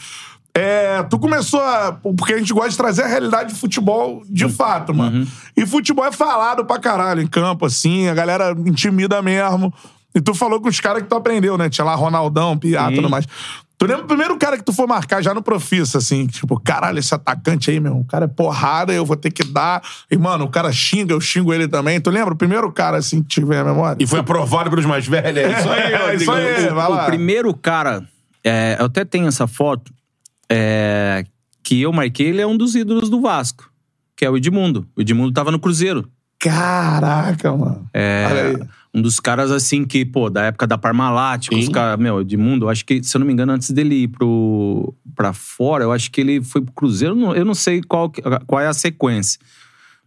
É, 0.58 1.04
tu 1.04 1.20
começou 1.20 1.62
a. 1.62 1.92
Porque 1.92 2.34
a 2.34 2.38
gente 2.38 2.54
gosta 2.54 2.70
de 2.70 2.78
trazer 2.78 3.04
a 3.04 3.08
realidade 3.08 3.54
de 3.54 3.60
futebol 3.60 4.24
de 4.28 4.50
fato, 4.50 4.94
mano. 4.94 5.20
Uhum. 5.20 5.28
E 5.56 5.66
futebol 5.66 6.06
é 6.06 6.12
falado 6.12 6.66
pra 6.66 6.80
caralho 6.80 7.22
em 7.22 7.28
campo, 7.28 7.66
assim, 7.66 8.08
a 8.08 8.14
galera 8.14 8.56
intimida 8.66 9.22
mesmo. 9.22 9.74
E 10.16 10.22
tu 10.22 10.34
falou 10.34 10.60
com 10.60 10.68
os 10.68 10.80
caras 10.80 11.04
que 11.04 11.08
tu 11.10 11.16
aprendeu, 11.16 11.58
né? 11.58 11.70
Tinha 11.70 11.86
lá 11.86 11.94
Ronaldão, 11.94 12.58
Piá 12.58 12.92
e 12.92 12.96
tudo 12.96 13.10
mais. 13.10 13.28
Tu 13.78 13.86
lembra 13.86 14.06
o 14.06 14.08
primeiro 14.08 14.36
cara 14.40 14.58
que 14.58 14.64
tu 14.64 14.74
foi 14.74 14.88
marcar 14.88 15.22
já 15.22 15.36
no 15.36 15.44
Profissa, 15.44 16.00
assim? 16.00 16.26
Tipo, 16.26 16.60
caralho, 16.60 16.98
esse 16.98 17.14
atacante 17.14 17.70
aí, 17.70 17.80
meu, 17.80 17.98
o 17.98 18.06
cara 18.06 18.26
é 18.26 18.28
porrada, 18.28 18.92
eu 18.92 19.06
vou 19.06 19.16
ter 19.16 19.30
que 19.30 19.44
dar. 19.44 19.84
E, 20.10 20.18
mano, 20.18 20.46
o 20.46 20.50
cara 20.50 20.72
xinga, 20.72 21.14
eu 21.14 21.22
xingo 21.22 21.54
ele 21.54 21.68
também. 21.68 22.02
Tu 22.02 22.10
lembra 22.10 22.34
o 22.34 22.38
primeiro 22.38 22.72
cara, 22.72 22.98
assim, 22.98 23.22
que 23.22 23.28
tiver 23.28 23.60
a 23.60 23.64
memória? 23.64 23.98
E 24.04 24.08
foi 24.08 24.20
aprovado 24.20 24.72
pelos 24.72 24.86
mais 24.86 25.06
velhos. 25.06 25.38
É 25.38 25.52
isso 25.60 25.70
aí, 25.70 25.94
É, 25.94 26.16
isso 26.16 26.32
aí, 26.32 26.70
vai 26.70 26.90
lá. 26.90 27.04
O 27.04 27.06
primeiro 27.06 27.54
cara, 27.54 28.04
é, 28.44 28.78
eu 28.80 28.88
até 28.88 29.06
tenho 29.06 29.28
essa 29.28 29.46
foto, 29.46 29.94
é, 30.50 31.26
que 31.64 31.82
eu 31.82 31.92
marquei, 31.92 32.28
ele 32.28 32.42
é 32.42 32.48
um 32.48 32.58
dos 32.58 32.76
ídolos 32.76 33.10
do 33.10 33.22
Vasco, 33.22 33.70
que 34.16 34.26
é 34.26 34.30
o 34.30 34.38
Edmundo. 34.38 34.88
O 34.96 35.02
Edmundo 35.02 35.32
tava 35.34 35.52
no 35.52 35.60
Cruzeiro. 35.60 36.10
Caraca, 36.40 37.52
mano. 37.56 37.90
É, 37.94 38.54
um 38.94 39.02
dos 39.02 39.20
caras 39.20 39.52
assim 39.52 39.86
que, 39.86 40.06
pô, 40.06 40.30
da 40.30 40.44
época 40.46 40.66
da 40.68 40.78
Parmalat, 40.78 41.50
os 41.52 41.70
caras, 41.70 42.00
meu, 42.00 42.22
Edmundo, 42.22 42.66
eu 42.66 42.70
acho 42.70 42.86
que, 42.86 43.04
se 43.04 43.16
eu 43.16 43.20
não 43.20 43.28
me 43.28 43.34
engano, 43.34 43.52
antes 43.52 43.72
dele 43.72 44.04
ir 44.04 44.08
pro, 44.08 44.94
pra 45.16 45.34
fora, 45.34 45.84
eu 45.84 45.92
acho 45.92 46.10
que 46.12 46.22
ele 46.22 46.44
foi 46.44 46.62
pro 46.62 46.74
Cruzeiro, 46.74 47.16
eu 47.36 47.44
não 47.46 47.56
sei 47.56 47.82
qual, 47.82 48.12
qual 48.46 48.62
é 48.62 48.68
a 48.68 48.74
sequência. 48.74 49.40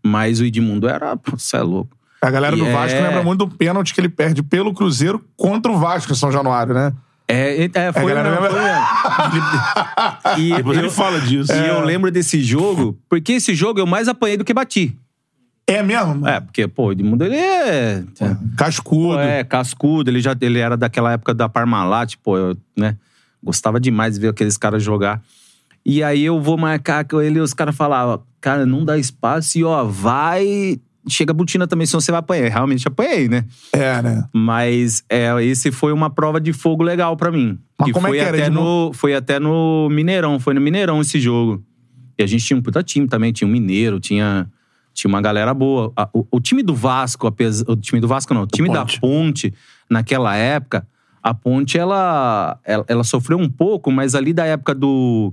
Mas 0.02 0.40
o 0.40 0.44
Edmundo 0.44 0.88
era, 0.88 1.16
pô, 1.16 1.36
você 1.36 1.56
é 1.56 1.62
louco. 1.62 1.96
A 2.22 2.30
galera 2.30 2.56
do 2.56 2.66
E 2.66 2.72
Vasco 2.72 2.98
é- 2.98 3.02
lembra 3.02 3.22
muito 3.22 3.44
do 3.46 3.56
pênalti 3.56 3.94
que 3.94 4.00
ele 4.00 4.08
perde 4.08 4.42
pelo 4.42 4.72
Cruzeiro 4.74 5.24
contra 5.36 5.70
o 5.72 5.78
Vasco 5.78 6.12
em 6.12 6.16
São 6.16 6.30
Januário, 6.30 6.74
né? 6.74 6.92
É, 7.30 7.64
é, 7.64 7.70
é, 7.74 7.92
foi, 7.92 8.12
galera 8.14 8.30
mesmo, 8.30 8.42
lembra- 8.44 8.50
foi 8.50 9.30
mesmo. 9.40 9.60
E 10.38 10.56
Depois 10.56 10.76
eu- 10.76 10.84
ele 10.84 10.90
fala 10.90 11.20
disso. 11.20 11.52
E 11.52 11.66
eu 11.68 11.80
lembro 11.84 12.10
desse 12.10 12.42
jogo, 12.42 12.98
porque 13.08 13.32
esse 13.32 13.54
jogo 13.54 13.80
eu 13.80 13.86
mais 13.86 14.08
apanhei 14.08 14.36
do 14.36 14.44
que 14.44 14.52
bati. 14.54 14.96
É 15.66 15.82
mesmo? 15.82 16.26
É, 16.26 16.40
porque, 16.40 16.66
pô, 16.66 16.86
o 16.86 16.92
Edmundo, 16.92 17.24
ele 17.24 17.36
é. 17.36 18.02
Cascudo. 18.56 19.14
Pô, 19.14 19.20
é, 19.20 19.44
cascudo, 19.44 20.10
ele 20.10 20.20
já 20.20 20.34
ele 20.40 20.58
era 20.58 20.76
daquela 20.76 21.12
época 21.12 21.32
da 21.32 21.48
Parmalat, 21.48 22.16
pô, 22.22 22.36
eu, 22.36 22.56
né? 22.76 22.96
Gostava 23.42 23.78
demais 23.78 24.14
de 24.14 24.20
ver 24.20 24.28
aqueles 24.28 24.56
caras 24.56 24.82
jogar. 24.82 25.22
E 25.86 26.02
aí 26.02 26.24
eu 26.24 26.40
vou 26.40 26.58
marcar 26.58 27.04
com 27.04 27.20
ele 27.22 27.38
e 27.38 27.40
os 27.40 27.54
caras 27.54 27.74
falavam, 27.76 28.20
cara, 28.40 28.66
não 28.66 28.84
dá 28.84 28.98
espaço 28.98 29.58
e 29.58 29.64
ó, 29.64 29.84
vai. 29.84 30.78
Chega 31.10 31.32
a 31.32 31.34
botina 31.34 31.66
também, 31.66 31.86
senão 31.86 32.00
você 32.00 32.10
vai 32.10 32.20
apanhar. 32.20 32.48
Realmente 32.48 32.86
apanhei, 32.86 33.28
né? 33.28 33.44
É, 33.72 34.00
né? 34.00 34.24
Mas 34.32 35.04
é, 35.08 35.30
esse 35.44 35.70
foi 35.70 35.92
uma 35.92 36.08
prova 36.10 36.40
de 36.40 36.52
fogo 36.52 36.82
legal 36.82 37.16
pra 37.16 37.30
mim. 37.30 37.58
Mas 37.78 37.86
que 37.86 37.92
como 37.92 38.06
é 38.06 38.10
foi 38.10 38.18
que 38.18 38.24
era, 38.24 38.36
até 38.36 38.50
no 38.50 38.92
Foi 38.94 39.14
até 39.14 39.38
no 39.38 39.88
Mineirão, 39.90 40.38
foi 40.38 40.54
no 40.54 40.60
Mineirão 40.60 41.00
esse 41.00 41.18
jogo. 41.18 41.62
E 42.18 42.22
a 42.22 42.26
gente 42.26 42.44
tinha 42.44 42.58
um 42.58 42.62
puta 42.62 42.82
time 42.82 43.06
também, 43.06 43.32
tinha 43.32 43.48
um 43.48 43.50
Mineiro, 43.50 43.98
tinha, 43.98 44.46
tinha 44.92 45.08
uma 45.08 45.20
galera 45.20 45.54
boa. 45.54 45.92
O, 46.12 46.26
o 46.30 46.40
time 46.40 46.62
do 46.62 46.74
Vasco, 46.74 47.26
apesar, 47.26 47.64
o 47.68 47.76
time 47.76 48.00
do 48.00 48.06
Vasco 48.06 48.34
não, 48.34 48.42
o 48.42 48.46
time 48.46 48.68
da 48.68 48.80
Ponte. 48.80 49.00
Ponte, 49.00 49.54
naquela 49.88 50.36
época, 50.36 50.86
a 51.22 51.32
Ponte, 51.32 51.78
ela, 51.78 52.58
ela, 52.64 52.84
ela 52.86 53.04
sofreu 53.04 53.38
um 53.38 53.48
pouco, 53.48 53.90
mas 53.90 54.14
ali 54.14 54.32
da 54.32 54.44
época 54.44 54.74
do... 54.74 55.32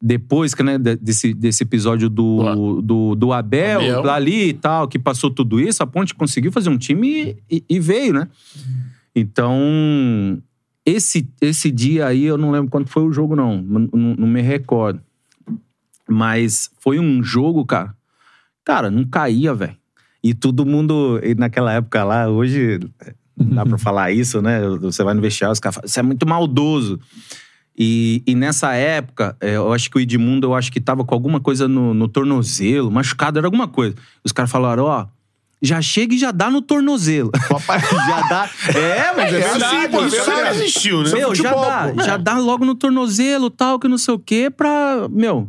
Depois 0.00 0.54
que, 0.54 0.62
né, 0.62 0.76
de- 0.76 0.96
desse, 0.96 1.32
desse 1.32 1.62
episódio 1.62 2.10
do, 2.10 2.80
do, 2.82 3.14
do 3.14 3.32
Abel, 3.32 3.80
Abel. 3.98 4.10
ali 4.10 4.48
e 4.48 4.52
tal, 4.52 4.86
que 4.86 4.98
passou 4.98 5.30
tudo 5.30 5.58
isso, 5.60 5.82
a 5.82 5.86
Ponte 5.86 6.14
conseguiu 6.14 6.52
fazer 6.52 6.68
um 6.68 6.76
time 6.76 7.36
e, 7.50 7.64
e 7.68 7.80
veio, 7.80 8.12
né? 8.12 8.28
Então, 9.14 9.56
esse, 10.84 11.28
esse 11.40 11.70
dia 11.70 12.06
aí, 12.06 12.24
eu 12.24 12.36
não 12.36 12.50
lembro 12.50 12.70
quanto 12.70 12.90
foi 12.90 13.02
o 13.04 13.12
jogo, 13.12 13.34
não. 13.34 13.62
Não, 13.62 13.88
não- 13.92 14.26
me 14.26 14.42
recordo. 14.42 15.00
Mas 16.08 16.70
foi 16.80 16.98
um 16.98 17.22
jogo, 17.22 17.64
cara. 17.64 17.94
Cara, 18.64 18.90
não 18.90 19.04
caía, 19.04 19.54
velho. 19.54 19.76
E 20.22 20.34
todo 20.34 20.66
mundo, 20.66 21.20
naquela 21.36 21.72
época 21.72 22.02
lá, 22.04 22.28
hoje 22.28 22.80
não 23.36 23.54
dá 23.56 23.64
pra 23.66 23.76
falar 23.78 24.10
isso, 24.12 24.42
né? 24.42 24.60
Você 24.80 25.02
vai 25.02 25.14
no 25.14 25.20
vestiário, 25.22 25.52
os 25.52 25.60
caras 25.60 25.76
falam, 25.76 25.88
você 25.88 26.00
é 26.00 26.02
muito 26.02 26.26
maldoso. 26.28 26.98
E, 27.76 28.22
e 28.26 28.34
nessa 28.34 28.72
época, 28.74 29.36
é, 29.40 29.56
eu 29.56 29.72
acho 29.72 29.90
que 29.90 29.96
o 29.96 30.00
Edmundo, 30.00 30.46
eu 30.46 30.54
acho 30.54 30.70
que 30.70 30.80
tava 30.80 31.04
com 31.04 31.14
alguma 31.14 31.40
coisa 31.40 31.66
no, 31.66 31.92
no 31.92 32.06
tornozelo, 32.06 32.90
machucado, 32.90 33.38
era 33.38 33.46
alguma 33.46 33.66
coisa. 33.66 33.96
Os 34.22 34.30
caras 34.30 34.50
falaram, 34.50 34.84
ó, 34.84 35.06
já 35.60 35.80
chega 35.82 36.14
e 36.14 36.18
já 36.18 36.30
dá 36.30 36.50
no 36.50 36.62
tornozelo. 36.62 37.32
já 38.06 38.20
dá. 38.28 38.50
É, 38.68 39.12
mas 39.16 39.32
é, 39.32 39.40
É 39.40 39.48
assim, 39.48 39.88
pô, 39.90 40.02
é 40.02 40.06
Isso 40.06 40.16
verdade. 40.16 40.26
sempre 40.26 40.64
existiu, 40.64 41.02
né? 41.02 41.12
Meu, 41.12 41.34
já 41.34 41.52
dá, 41.52 42.04
já 42.04 42.16
dá 42.16 42.38
logo 42.38 42.64
no 42.64 42.74
tornozelo, 42.74 43.50
tal, 43.50 43.78
que 43.78 43.88
não 43.88 43.98
sei 43.98 44.14
o 44.14 44.18
quê, 44.18 44.50
pra. 44.50 45.08
Meu. 45.10 45.48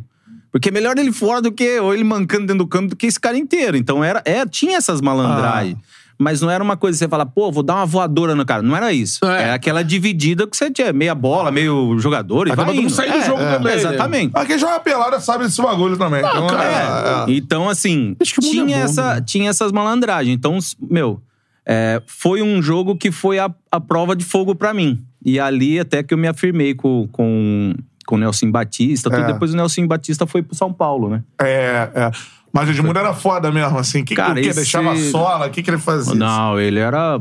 Porque 0.50 0.70
é 0.70 0.72
melhor 0.72 0.96
ele 0.98 1.12
fora 1.12 1.42
do 1.42 1.52
que. 1.52 1.78
Ou 1.80 1.92
ele 1.94 2.02
mancando 2.02 2.46
dentro 2.46 2.64
do 2.64 2.66
campo 2.66 2.88
do 2.88 2.96
que 2.96 3.06
esse 3.06 3.20
cara 3.20 3.36
inteiro. 3.36 3.76
Então 3.76 4.02
era, 4.02 4.22
é, 4.24 4.46
tinha 4.46 4.78
essas 4.78 5.00
malandragens. 5.00 5.76
Mas 6.18 6.40
não 6.40 6.50
era 6.50 6.64
uma 6.64 6.76
coisa 6.76 6.96
que 6.96 6.98
você 7.04 7.08
fala, 7.08 7.26
pô, 7.26 7.52
vou 7.52 7.62
dar 7.62 7.74
uma 7.74 7.84
voadora 7.86 8.34
no 8.34 8.44
cara. 8.46 8.62
Não 8.62 8.74
era 8.74 8.92
isso. 8.92 9.24
É. 9.24 9.42
Era 9.42 9.54
aquela 9.54 9.84
dividida 9.84 10.46
que 10.46 10.56
você 10.56 10.70
tinha 10.70 10.92
meia 10.92 11.14
bola, 11.14 11.50
meio 11.50 11.98
jogador 11.98 12.48
e 12.48 12.52
Acaba 12.52 12.66
vai 12.66 12.74
todo 12.74 12.82
mundo 12.82 12.90
indo. 12.90 12.96
sair 12.96 13.10
do 13.12 13.18
É, 13.18 13.26
jogo 13.26 13.42
é, 13.42 13.52
também, 13.52 13.72
né? 13.72 13.78
Exatamente. 13.80 14.32
Mas 14.34 14.46
quem 14.46 14.58
joga 14.58 14.80
pelada 14.80 15.20
sabe 15.20 15.44
desse 15.44 15.60
bagulho 15.60 15.96
também. 15.98 16.20
então, 16.20 16.46
cara, 16.46 17.24
é, 17.26 17.32
é. 17.32 17.36
Então, 17.36 17.68
assim, 17.68 18.16
tinha, 18.40 18.76
é 18.76 18.78
bom, 18.78 18.84
essa, 18.84 19.14
né? 19.16 19.20
tinha 19.26 19.50
essas 19.50 19.72
malandragens. 19.72 20.34
Então, 20.34 20.58
meu, 20.90 21.20
é, 21.66 22.00
foi 22.06 22.40
um 22.42 22.62
jogo 22.62 22.96
que 22.96 23.10
foi 23.10 23.38
a, 23.38 23.50
a 23.70 23.78
prova 23.80 24.16
de 24.16 24.24
fogo 24.24 24.54
pra 24.54 24.72
mim. 24.72 25.04
E 25.24 25.38
ali 25.38 25.78
até 25.78 26.02
que 26.02 26.14
eu 26.14 26.18
me 26.18 26.28
afirmei 26.28 26.74
com, 26.74 27.08
com, 27.12 27.74
com 28.06 28.14
o 28.14 28.18
Nelson 28.18 28.50
Batista. 28.50 29.10
tudo. 29.10 29.22
É. 29.22 29.26
Depois 29.32 29.52
o 29.52 29.56
Nelson 29.56 29.86
Batista 29.86 30.26
foi 30.26 30.42
pro 30.42 30.54
São 30.56 30.72
Paulo, 30.72 31.10
né? 31.10 31.22
É, 31.42 31.90
é. 31.94 32.10
Mas 32.56 32.68
o 32.68 32.72
Edmundo 32.72 32.98
era 32.98 33.12
foda 33.14 33.52
mesmo, 33.52 33.78
assim. 33.78 34.02
Que, 34.04 34.14
Cara, 34.14 34.32
o 34.32 34.34
quê? 34.34 34.40
esse- 34.48 34.54
Deixava 34.60 34.96
sola? 34.96 35.46
O 35.46 35.50
que, 35.50 35.62
que 35.62 35.70
ele 35.70 35.78
fazia? 35.78 36.14
Não, 36.14 36.58
ele 36.58 36.78
era. 36.80 37.20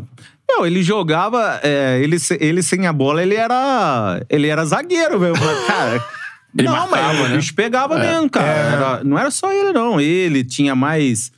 Meu, 0.49 0.65
ele 0.65 0.81
jogava. 0.81 1.59
é, 1.63 1.99
ele, 2.01 2.17
ele 2.39 2.63
sem 2.63 2.87
a 2.87 2.93
bola, 2.93 3.21
ele 3.21 3.35
era. 3.35 4.21
Ele 4.29 4.47
era 4.47 4.63
zagueiro, 4.65 5.19
falei, 5.19 5.65
Cara. 5.67 6.03
Ele 6.57 6.69
não, 6.69 6.73
marcava, 6.73 7.13
mas 7.15 7.19
o 7.19 7.27
né? 7.27 7.35
bicho 7.35 7.53
pegava 7.53 7.99
mesmo, 7.99 8.29
cara. 8.29 8.47
Era- 8.47 9.03
não 9.03 9.19
era 9.19 9.29
só 9.29 9.51
ele, 9.51 9.73
não. 9.73 9.99
Ele 9.99 10.41
tinha 10.41 10.73
mais. 10.73 11.29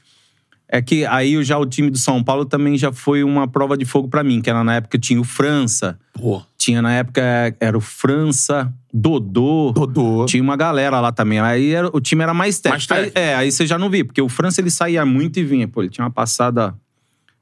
É 0.70 0.80
que 0.80 1.08
aí 1.08 1.44
já 1.44 1.58
o 1.58 1.66
time 1.66 1.90
do 1.90 1.98
São 1.98 2.24
Paulo 2.24 2.46
também 2.46 2.78
já 2.78 2.92
foi 2.94 3.24
uma 3.24 3.48
prova 3.48 3.76
de 3.76 3.84
fogo 3.84 4.08
pra 4.08 4.24
mim, 4.24 4.42
que 4.44 4.50
era 4.50 4.64
na 4.64 4.76
época 4.76 5.00
tinha 5.00 5.20
o 5.20 5.24
França, 5.24 5.98
Pô. 6.14 6.44
Tinha 6.68 6.82
na 6.82 6.92
época 6.94 7.22
era 7.62 7.78
o 7.78 7.80
França, 7.82 8.74
Dodô. 8.94 9.72
Dodô. 9.74 10.26
Tinha 10.26 10.44
uma 10.44 10.58
galera 10.58 11.00
lá 11.00 11.14
também. 11.14 11.40
Aí 11.40 11.72
era- 11.74 11.90
o 11.94 12.02
time 12.02 12.22
era 12.24 12.34
mais 12.34 12.60
técnico. 12.60 12.76
Mais 12.76 12.86
técnico. 12.88 13.18
Aí- 13.18 13.24
é, 13.24 13.36
aí 13.36 13.50
você 13.52 13.66
já 13.66 13.78
não 13.80 13.90
via, 13.90 14.04
porque 14.04 14.22
o 14.22 14.28
França 14.28 14.60
ele 14.60 14.70
saía 14.70 15.06
muito 15.06 15.40
e 15.40 15.44
vinha. 15.46 15.66
Pô, 15.66 15.82
ele 15.82 15.90
tinha 15.90 16.04
uma 16.04 16.12
passada 16.12 16.76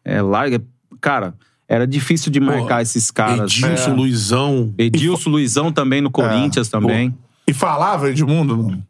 é, 0.03 0.21
larga. 0.21 0.61
Cara, 1.01 1.33
era 1.67 1.87
difícil 1.87 2.31
de 2.31 2.39
marcar 2.39 2.83
esses 2.83 3.09
caras. 3.09 3.51
Edilson, 3.51 3.89
É. 3.91 3.93
Luizão. 3.95 4.73
Edilson, 4.77 5.29
Luizão 5.31 5.71
também 5.71 6.01
no 6.01 6.11
Corinthians 6.11 6.69
também. 6.69 7.11
E 7.47 7.53
falava 7.53 8.09
Edmundo? 8.11 8.55
Não? 8.57 8.83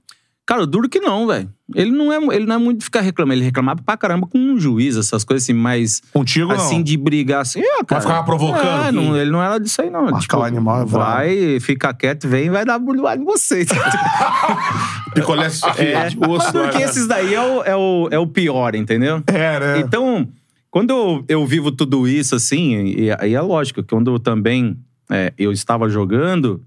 Cara, 0.46 0.68
duro 0.68 0.88
que 0.88 1.00
não, 1.00 1.25
velho. 1.25 1.50
Ele 1.74 1.90
não 1.90 2.14
é, 2.14 2.36
ele 2.36 2.46
não 2.46 2.56
é 2.56 2.58
muito 2.60 2.78
de 2.80 2.86
ficar 2.86 3.02
reclamando. 3.02 3.34
Ele 3.40 3.46
reclamava 3.46 3.82
pra 3.82 3.98
caramba 3.98 4.28
com 4.28 4.38
um 4.38 4.60
juiz, 4.60 4.96
essas 4.96 5.24
coisas 5.24 5.44
assim, 5.44 5.54
mas 5.54 6.04
Contigo, 6.14 6.52
assim 6.52 6.75
não. 6.75 6.84
de 6.84 6.96
brigar 6.98 7.42
assim. 7.42 7.62
É, 7.62 7.84
cara. 7.84 8.00
ficava 8.02 8.24
provocando, 8.24 8.86
É, 8.86 8.92
não, 8.92 9.18
ele 9.18 9.32
não 9.32 9.42
era 9.42 9.58
disso 9.60 9.82
aí, 9.82 9.90
não. 9.90 10.04
Marcar 10.04 10.20
tipo, 10.20 10.38
o 10.38 10.44
animal 10.44 10.82
é 10.84 10.86
vai, 10.86 11.60
fica 11.60 11.92
quieto, 11.96 12.28
vem 12.28 12.46
e 12.46 12.50
vai 12.52 12.64
dar 12.64 12.78
burdoada 12.78 13.20
em 13.20 13.25
vocês. 13.25 13.68
Picolé 15.16 15.48
É, 15.78 16.10
de 16.10 16.18
osso. 16.20 16.52
porque 16.52 16.78
né? 16.78 16.84
esses 16.84 17.08
daí 17.08 17.34
é 17.34 17.42
o, 17.42 17.64
é, 17.64 17.75
o, 17.75 18.08
é 18.12 18.20
o 18.20 18.28
pior, 18.28 18.75
entendeu? 18.75 19.24
É, 19.28 19.60
né? 19.60 19.80
Então, 19.80 20.28
quando 20.70 20.92
eu, 20.92 21.25
eu 21.28 21.46
vivo 21.48 21.72
tudo 21.72 22.08
isso 22.08 22.36
assim, 22.36 22.86
e 22.86 23.12
aí 23.20 23.34
é 23.34 23.42
lógico, 23.42 23.82
que 23.82 23.90
quando 23.90 24.12
eu 24.12 24.20
também 24.20 24.78
é, 25.10 25.34
eu 25.38 25.52
estava 25.52 25.90
jogando, 25.90 26.62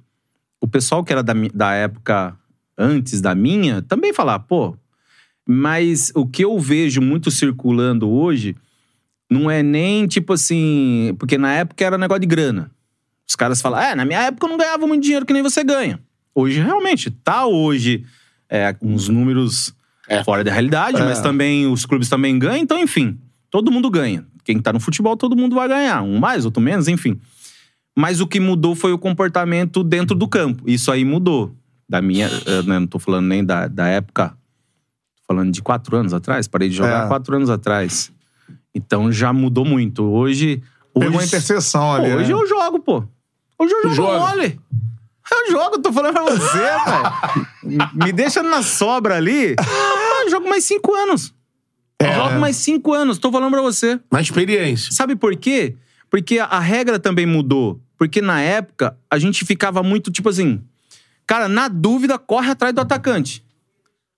o 0.60 0.66
pessoal 0.66 1.04
que 1.04 1.12
era 1.12 1.22
da, 1.22 1.34
da 1.54 1.72
época 1.74 2.34
antes 2.78 3.20
da 3.20 3.34
minha 3.34 3.82
também 3.82 4.14
falava, 4.14 4.42
pô, 4.42 4.76
mas 5.46 6.12
o 6.14 6.26
que 6.26 6.44
eu 6.44 6.58
vejo 6.58 7.00
muito 7.00 7.30
circulando 7.30 8.08
hoje 8.08 8.54
não 9.30 9.50
é 9.50 9.62
nem 9.62 10.06
tipo 10.06 10.32
assim. 10.32 11.14
Porque 11.18 11.36
na 11.36 11.52
época 11.52 11.84
era 11.84 11.98
negócio 11.98 12.20
de 12.20 12.26
grana. 12.26 12.70
Os 13.28 13.34
caras 13.34 13.60
falam, 13.60 13.80
é, 13.80 13.94
na 13.94 14.04
minha 14.04 14.20
época 14.22 14.46
eu 14.46 14.50
não 14.50 14.56
ganhava 14.56 14.86
muito 14.86 15.02
dinheiro 15.02 15.26
que 15.26 15.32
nem 15.32 15.42
você 15.42 15.62
ganha. 15.62 16.00
Hoje, 16.34 16.60
realmente, 16.60 17.10
tá 17.10 17.46
hoje 17.46 18.04
é, 18.48 18.74
uns 18.80 19.08
números 19.08 19.74
É. 20.08 20.22
fora 20.24 20.44
da 20.44 20.52
realidade, 20.52 20.98
mas 21.02 21.20
também 21.20 21.66
os 21.66 21.84
clubes 21.84 22.08
também 22.08 22.38
ganham, 22.38 22.62
então, 22.62 22.78
enfim, 22.78 23.18
todo 23.50 23.70
mundo 23.70 23.90
ganha. 23.90 24.24
Quem 24.44 24.58
tá 24.60 24.72
no 24.72 24.80
futebol, 24.80 25.14
todo 25.16 25.36
mundo 25.36 25.56
vai 25.56 25.68
ganhar. 25.68 26.00
Um 26.02 26.18
mais, 26.18 26.46
outro 26.46 26.62
menos, 26.62 26.88
enfim. 26.88 27.20
Mas 27.94 28.20
o 28.20 28.26
que 28.26 28.38
mudou 28.40 28.74
foi 28.74 28.92
o 28.92 28.98
comportamento 28.98 29.82
dentro 29.82 30.16
do 30.16 30.28
campo. 30.28 30.62
Isso 30.66 30.90
aí 30.90 31.04
mudou. 31.04 31.54
Da 31.88 32.02
minha. 32.02 32.26
eh, 32.46 32.62
né, 32.62 32.78
não 32.78 32.86
tô 32.86 32.98
falando 32.98 33.26
nem 33.26 33.44
da, 33.44 33.66
da 33.66 33.86
época. 33.88 34.30
Tô 35.16 35.34
falando 35.34 35.50
de 35.52 35.62
quatro 35.62 35.96
anos 35.96 36.12
atrás. 36.12 36.46
Parei 36.46 36.68
de 36.68 36.76
jogar 36.76 37.04
É. 37.04 37.08
quatro 37.08 37.34
anos 37.36 37.48
atrás. 37.50 38.12
Então 38.74 39.10
já 39.10 39.32
mudou 39.32 39.64
muito. 39.64 40.04
Hoje. 40.04 40.62
Pegou 40.94 41.08
hoje 41.16 41.18
a 41.24 41.26
interseção 41.26 41.82
Pô, 41.82 41.92
ali. 41.92 42.12
hoje 42.14 42.32
né? 42.32 42.38
eu 42.40 42.46
jogo, 42.46 42.78
pô. 42.80 43.04
Hoje 43.58 43.72
eu 43.74 43.82
jogo 43.82 43.94
joga? 43.94 44.18
mole. 44.36 44.60
Eu 45.30 45.50
jogo, 45.52 45.78
tô 45.80 45.92
falando 45.92 46.14
pra 46.14 46.24
você, 46.24 46.58
velho. 47.68 47.88
Me 47.94 48.12
deixa 48.12 48.42
na 48.42 48.62
sobra 48.62 49.16
ali. 49.16 49.54
Eu 50.24 50.30
jogo 50.30 50.48
mais 50.48 50.64
cinco 50.64 50.94
anos. 50.94 51.34
Eu 52.00 52.12
jogo 52.14 52.38
mais 52.40 52.56
cinco 52.56 52.92
anos, 52.94 53.18
tô 53.18 53.30
falando 53.32 53.50
pra 53.52 53.60
você. 53.60 54.00
Na 54.10 54.20
experiência. 54.20 54.92
Sabe 54.92 55.16
por 55.16 55.36
quê? 55.36 55.74
Porque 56.08 56.38
a 56.38 56.58
regra 56.60 56.98
também 56.98 57.26
mudou. 57.26 57.80
Porque 57.98 58.22
na 58.22 58.40
época, 58.40 58.96
a 59.10 59.18
gente 59.18 59.44
ficava 59.44 59.82
muito 59.82 60.10
tipo 60.10 60.28
assim. 60.28 60.62
Cara, 61.28 61.46
na 61.46 61.68
dúvida, 61.68 62.18
corre 62.18 62.50
atrás 62.50 62.74
do 62.74 62.80
atacante. 62.80 63.44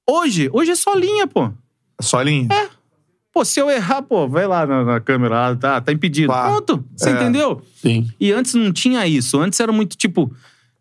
Hoje, 0.09 0.49
hoje 0.53 0.71
é 0.71 0.77
só 0.77 0.95
linha, 0.95 1.27
pô. 1.27 1.51
Só 2.01 2.23
linha. 2.23 2.49
Pô, 3.33 3.45
se 3.45 3.61
eu 3.61 3.69
errar, 3.69 4.03
pô, 4.03 4.29
vai 4.29 4.47
lá 4.47 4.65
na, 4.65 4.85
na 4.85 5.01
câmera, 5.01 5.35
lá, 5.51 5.57
tá, 5.57 5.81
tá 5.81 5.93
impedido. 5.93 6.29
Pá. 6.33 6.49
Pronto, 6.49 6.85
você 6.97 7.11
É. 7.11 7.13
entendeu? 7.13 7.61
Sim. 7.75 8.09
E 8.19 8.31
antes 8.31 8.55
não 8.55 8.73
tinha 8.73 9.05
isso. 9.09 9.41
Antes 9.41 9.59
era 9.59 9.73
muito 9.73 9.97
tipo. 9.97 10.33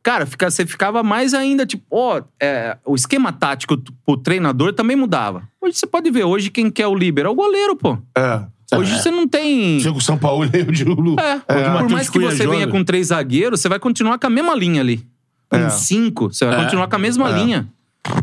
Cara, 0.03 0.25
fica, 0.27 0.49
você 0.49 0.65
ficava 0.67 1.01
mais 1.03 1.33
ainda, 1.33 1.65
tipo, 1.65 1.83
ó, 1.91 2.21
é, 2.39 2.77
o 2.85 2.95
esquema 2.95 3.33
tático 3.33 3.75
pro 4.05 4.15
treinador 4.15 4.71
também 4.73 4.95
mudava. 4.95 5.43
Hoje 5.59 5.77
você 5.77 5.87
pode 5.87 6.09
ver, 6.11 6.23
hoje 6.25 6.49
quem 6.51 6.69
quer 6.71 6.87
o 6.87 6.95
líbero 6.95 7.27
é 7.27 7.31
o 7.31 7.35
goleiro, 7.35 7.75
pô. 7.75 7.97
É. 8.15 8.41
Hoje 8.77 8.99
você 8.99 9.09
não 9.09 9.27
tem. 9.27 9.79
Chega 9.79 9.97
o 9.97 10.01
São 10.01 10.17
Paulo 10.17 10.45
e 10.53 10.61
o 10.61 10.71
Diego 10.71 11.15
É, 11.19 11.35
o 11.75 11.79
por 11.79 11.89
mais 11.89 12.07
que 12.09 12.19
você 12.19 12.47
venha 12.47 12.67
com 12.67 12.83
três 12.83 13.07
zagueiros, 13.07 13.59
você 13.59 13.67
vai 13.67 13.79
continuar 13.79 14.19
com 14.19 14.27
a 14.27 14.29
mesma 14.29 14.55
linha 14.55 14.81
ali. 14.81 15.03
Com 15.49 15.57
É. 15.57 15.69
cinco, 15.69 16.31
você 16.31 16.45
vai 16.45 16.59
É. 16.59 16.63
continuar 16.63 16.87
com 16.87 16.95
a 16.95 16.99
mesma 16.99 17.29
linha. 17.29 17.67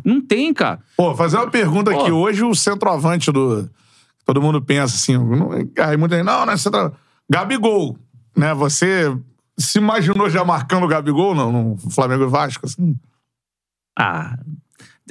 Não 0.05 0.21
tem, 0.21 0.53
cara. 0.55 0.81
Pô, 0.97 1.15
fazer 1.15 1.37
uma 1.37 1.51
pergunta 1.51 1.91
aqui. 1.91 2.11
Pô. 2.11 2.17
Hoje 2.17 2.43
o 2.45 2.55
centroavante 2.55 3.31
do. 3.33 3.69
Todo 4.25 4.41
mundo 4.43 4.61
pensa 4.63 4.95
assim. 4.95 5.17
Não, 5.17 5.51
aí 5.79 5.97
muita 5.97 6.17
gente, 6.17 6.25
não, 6.27 6.47
não 6.47 6.53
é 6.53 6.57
centroavante. 6.57 6.97
Gabigol. 7.29 7.99
Né? 8.37 8.55
Você 8.55 9.17
se 9.59 9.79
imaginou 9.79 10.29
já 10.31 10.45
marcando 10.45 10.85
o 10.85 10.89
Gabigol 10.89 11.35
no, 11.35 11.53
no 11.53 11.77
Flamengo 11.91 12.25
e 12.25 12.29
Vasco? 12.29 12.67
Assim? 12.67 12.97
Ah. 13.99 14.37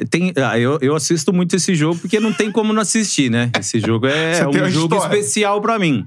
Tem, 0.09 0.33
ah, 0.35 0.59
eu, 0.59 0.77
eu 0.81 0.93
assisto 0.95 1.31
muito 1.31 1.55
esse 1.55 1.73
jogo 1.73 1.97
porque 1.99 2.19
não 2.19 2.33
tem 2.33 2.51
como 2.51 2.73
não 2.73 2.81
assistir, 2.81 3.31
né? 3.31 3.49
Esse 3.57 3.79
jogo 3.79 4.07
é 4.07 4.43
tem 4.51 4.63
um 4.63 4.69
jogo 4.69 4.95
especial 4.97 5.61
pra 5.61 5.79
mim. 5.79 6.05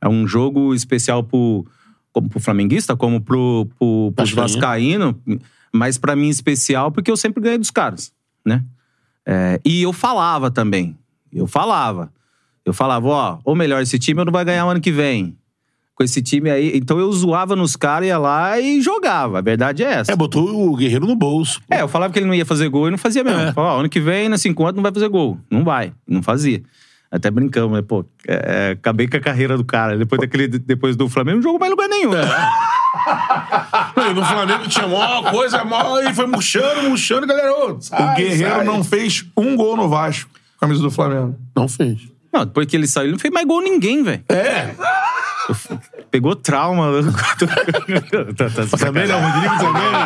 É 0.00 0.08
um 0.08 0.26
jogo 0.26 0.74
especial 0.74 1.24
pro, 1.24 1.66
como 2.16 2.30
pro 2.30 2.40
flamenguista, 2.40 2.96
como 2.96 3.20
pro, 3.20 3.68
pro, 3.78 4.10
pros 4.16 4.32
Vascaíno. 4.32 5.12
vascaíno, 5.20 5.40
mas 5.70 5.98
pra 5.98 6.16
mim 6.16 6.30
especial 6.30 6.90
porque 6.90 7.10
eu 7.10 7.16
sempre 7.16 7.42
ganhei 7.42 7.58
dos 7.58 7.70
caras, 7.70 8.10
né? 8.42 8.64
É, 9.26 9.60
e 9.62 9.82
eu 9.82 9.92
falava 9.92 10.50
também. 10.50 10.96
Eu 11.30 11.46
falava. 11.46 12.10
Eu 12.64 12.72
falava, 12.72 13.06
ó, 13.06 13.38
ou 13.44 13.54
melhor, 13.54 13.82
esse 13.82 13.98
time 13.98 14.18
eu 14.18 14.24
não 14.24 14.32
vai 14.32 14.46
ganhar 14.46 14.64
o 14.64 14.70
ano 14.70 14.80
que 14.80 14.90
vem. 14.90 15.36
Com 15.94 16.02
esse 16.04 16.22
time 16.22 16.48
aí. 16.48 16.72
Então 16.74 16.98
eu 16.98 17.12
zoava 17.12 17.54
nos 17.54 17.76
caras, 17.76 18.08
ia 18.08 18.16
lá 18.16 18.58
e 18.58 18.80
jogava. 18.80 19.38
A 19.38 19.42
verdade 19.42 19.84
é 19.84 19.92
essa. 19.92 20.10
É, 20.12 20.16
botou 20.16 20.72
o 20.72 20.74
Guerreiro 20.74 21.06
no 21.06 21.16
bolso. 21.16 21.60
É, 21.70 21.82
eu 21.82 21.88
falava 21.88 22.14
que 22.14 22.18
ele 22.18 22.26
não 22.26 22.34
ia 22.34 22.46
fazer 22.46 22.66
gol 22.70 22.88
e 22.88 22.90
não 22.90 22.98
fazia 22.98 23.22
mesmo. 23.22 23.40
É. 23.40 23.52
Falava, 23.52 23.76
ó, 23.76 23.80
ano 23.80 23.90
que 23.90 24.00
vem, 24.00 24.30
na 24.30 24.38
50, 24.38 24.72
não 24.72 24.82
vai 24.82 24.92
fazer 24.92 25.08
gol. 25.08 25.38
Não 25.50 25.62
vai. 25.62 25.92
Não 26.08 26.22
fazia. 26.22 26.62
Até 27.16 27.30
brincamos, 27.30 27.72
né? 27.72 27.82
Pô, 27.82 28.04
é, 28.28 28.72
acabei 28.72 29.08
com 29.08 29.16
a 29.16 29.20
carreira 29.20 29.56
do 29.56 29.64
cara. 29.64 29.96
Depois, 29.96 30.20
daquele, 30.20 30.46
depois 30.48 30.96
do 30.96 31.08
Flamengo, 31.08 31.36
não 31.36 31.42
jogou 31.42 31.58
mais 31.58 31.70
lugar 31.70 31.88
nenhum. 31.88 32.12
É. 33.06 34.10
E 34.10 34.14
no 34.14 34.24
Flamengo 34.24 34.66
tinha 34.68 34.86
mó 34.86 35.30
coisa, 35.30 35.62
mó, 35.64 36.00
e 36.00 36.14
foi 36.14 36.26
murchando, 36.26 36.88
murchando, 36.88 37.26
galera. 37.26 37.52
Ô, 37.52 37.74
o 37.74 37.80
sai, 37.82 38.16
Guerreiro 38.16 38.56
sai. 38.56 38.64
não 38.64 38.82
fez 38.82 39.24
um 39.36 39.54
gol 39.54 39.76
no 39.76 39.88
Vasco. 39.88 40.30
Camisa 40.58 40.80
do 40.80 40.90
Flamengo. 40.90 41.36
Não 41.54 41.68
fez. 41.68 42.00
Não, 42.32 42.46
depois 42.46 42.66
que 42.66 42.74
ele 42.74 42.86
saiu, 42.86 43.04
ele 43.04 43.12
não 43.12 43.18
fez 43.18 43.32
mais 43.32 43.46
gol 43.46 43.60
ninguém, 43.60 44.02
velho. 44.02 44.24
É. 44.30 44.74
Pegou 46.16 46.34
trauma. 46.34 46.86
tá, 48.36 48.48
tá, 48.48 48.76
Também, 48.78 49.06
né? 49.06 49.14
O 49.14 49.20
Rodrigo 49.20 49.58
também, 49.58 49.90
né? 49.92 50.04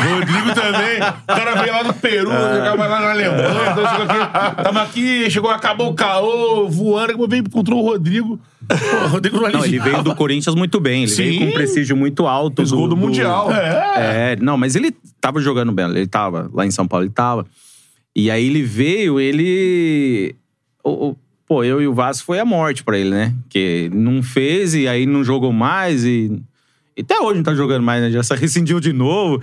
O 0.00 0.14
Rodrigo 0.14 0.54
também. 0.54 0.96
O 0.98 1.26
cara 1.26 1.54
veio 1.56 1.72
lá 1.74 1.82
do 1.82 1.92
Peru, 1.92 2.30
jogava 2.30 2.86
lá 2.86 3.00
na 3.00 3.10
Alemanha, 3.10 3.48
então 3.70 3.86
chegou 3.90 4.04
aqui. 4.06 4.62
Tamo 4.62 4.78
aqui, 4.78 5.30
chegou, 5.30 5.50
acabou 5.50 5.90
o 5.90 5.94
caô, 5.94 6.66
voando, 6.70 7.28
veio, 7.28 7.42
encontrou 7.46 7.80
o 7.80 7.86
Rodrigo. 7.86 8.40
Pô, 8.66 9.08
Rodrigo 9.08 9.38
não 9.42 9.50
Não, 9.50 9.64
ele 9.66 9.78
veio 9.78 10.02
do 10.02 10.14
Corinthians 10.14 10.56
muito 10.56 10.80
bem. 10.80 11.02
Ele 11.02 11.10
Sim. 11.10 11.22
veio 11.22 11.38
com 11.40 11.46
um 11.48 11.52
prestígio 11.52 11.94
muito 11.94 12.26
alto. 12.26 12.56
Fez 12.56 12.72
gol 12.72 12.88
do 12.88 12.96
Mundial. 12.96 13.52
É, 13.52 14.36
não, 14.40 14.56
mas 14.56 14.74
ele 14.74 14.90
tava 15.20 15.38
jogando 15.38 15.70
bem. 15.70 15.84
Ele 15.90 16.06
tava 16.06 16.50
lá 16.50 16.64
em 16.64 16.70
São 16.70 16.88
Paulo, 16.88 17.04
ele 17.04 17.12
tava. 17.12 17.44
E 18.16 18.30
aí 18.30 18.46
ele 18.46 18.62
veio, 18.62 19.20
ele. 19.20 20.34
o- 20.82 21.08
o- 21.10 21.16
pô, 21.46 21.62
eu 21.64 21.80
e 21.82 21.86
o 21.86 21.94
Vasco 21.94 22.24
foi 22.26 22.38
a 22.38 22.44
morte 22.44 22.82
pra 22.82 22.98
ele, 22.98 23.10
né? 23.10 23.34
Que 23.48 23.58
ele 23.58 23.96
não 23.96 24.22
fez 24.22 24.74
e 24.74 24.88
aí 24.88 25.06
não 25.06 25.22
jogou 25.24 25.52
mais 25.52 26.04
e. 26.04 26.32
e 26.96 27.00
até 27.00 27.18
hoje 27.20 27.36
não 27.36 27.42
tá 27.44 27.54
jogando 27.54 27.82
mais, 27.82 28.02
né? 28.02 28.10
Já 28.10 28.22
se 28.22 28.34
rescindiu 28.34 28.80
de 28.80 28.92
novo. 28.92 29.42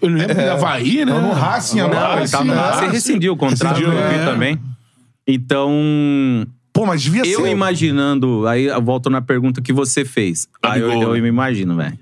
Eu 0.00 0.08
lembro 0.08 0.34
do 0.34 0.40
Havaí, 0.50 1.04
né? 1.04 1.12
Tá 1.12 1.20
no 1.20 1.32
Racing 1.32 1.80
agora. 1.80 2.00
Não, 2.00 2.40
ele 2.42 2.50
lá, 2.50 2.72
você 2.72 2.80
Racing. 2.80 2.92
rescindiu 2.92 3.32
o 3.32 3.36
contrato 3.36 3.76
Rescindiu, 3.76 3.92
eu 3.98 4.08
vi 4.08 4.14
é. 4.16 4.24
também. 4.24 4.58
Então, 5.26 5.70
Pô, 6.72 6.86
mas 6.86 7.02
devia 7.02 7.24
eu 7.26 7.42
ser. 7.42 7.50
imaginando, 7.50 8.46
aí 8.46 8.64
eu 8.64 8.82
volto 8.82 9.10
na 9.10 9.20
pergunta 9.20 9.60
que 9.60 9.72
você 9.72 10.04
fez. 10.04 10.48
Aí 10.62 10.80
eu, 10.80 10.90
eu 10.90 11.12
né? 11.14 11.20
me 11.20 11.28
imagino, 11.28 11.76
velho. 11.76 11.98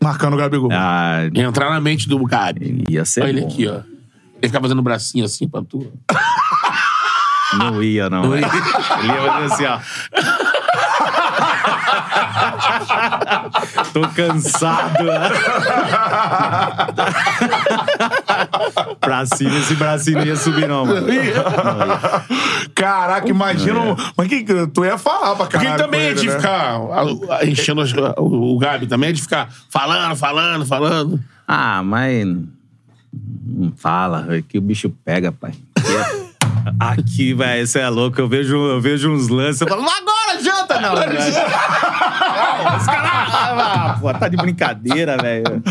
Marcando 0.00 0.34
o 0.34 0.36
Gabigol. 0.36 0.70
Ah, 0.72 1.28
Entrar 1.34 1.70
na 1.70 1.80
mente 1.80 2.08
do 2.08 2.18
Gabi. 2.24 2.84
ia 2.88 3.04
ser 3.04 3.22
Olha 3.22 3.30
ele 3.30 3.40
bom. 3.42 3.46
aqui, 3.48 3.66
ó. 3.68 3.80
Ele 4.40 4.48
fica 4.48 4.60
fazendo 4.60 4.82
bracinho 4.82 5.24
assim 5.24 5.46
pra 5.46 5.62
tu. 5.62 5.92
Não 7.58 7.82
ia, 7.82 8.08
não. 8.10 8.22
Não 8.22 8.36
ia. 8.38 8.46
Ele 8.46 9.12
ia 9.12 9.32
fazer 9.32 9.54
assim, 9.54 9.66
ó. 9.66 9.78
Tô 13.92 14.00
cansado. 14.08 15.04
né? 15.04 15.30
pra 19.00 19.26
cima, 19.26 19.56
esse 19.58 19.74
bracinho 19.74 20.24
ia 20.24 20.36
subir, 20.36 20.68
não, 20.68 20.86
mano. 20.86 21.06
Caraca, 22.74 23.28
imagina. 23.28 23.78
um- 23.80 23.96
Mas 24.16 24.28
que, 24.28 24.42
que- 24.44 24.66
tu 24.68 24.84
ia 24.84 24.96
falar 24.98 25.34
pra 25.36 25.46
Porque 25.46 25.58
caralho. 25.58 25.74
ele 25.74 25.82
também 25.82 26.00
é 26.00 26.06
ele, 26.10 26.20
de 26.20 26.28
né? 26.28 26.36
ficar 26.36 26.76
a- 26.76 27.36
a- 27.40 27.44
enchendo 27.46 27.80
as- 27.80 27.92
o, 28.16 28.54
o 28.54 28.58
Gabi 28.58 28.86
também, 28.86 29.10
é 29.10 29.12
de 29.12 29.22
ficar 29.22 29.48
falando, 29.68 30.16
falando, 30.16 30.66
falando. 30.66 31.20
Ah, 31.46 31.82
mas. 31.82 32.26
Não 33.44 33.72
fala, 33.76 34.26
que 34.48 34.56
o 34.56 34.60
bicho 34.60 34.88
pega, 35.04 35.30
pai. 35.30 35.52
Aqui, 35.76 35.92
é- 35.94 36.21
Aqui, 36.78 37.34
velho, 37.34 37.66
você 37.66 37.78
é 37.80 37.88
louco. 37.88 38.20
Eu 38.20 38.28
vejo, 38.28 38.56
eu 38.56 38.80
vejo 38.80 39.10
uns 39.10 39.28
lances. 39.28 39.60
Eu 39.60 39.68
falo, 39.68 39.82
agora 39.82 40.40
janta, 40.42 40.80
não. 40.80 40.94
Os 40.94 42.86
caras. 42.86 43.32
Ah, 43.34 43.98
pô, 44.00 44.12
tá 44.14 44.28
de 44.28 44.36
brincadeira, 44.36 45.16
velho. 45.16 45.62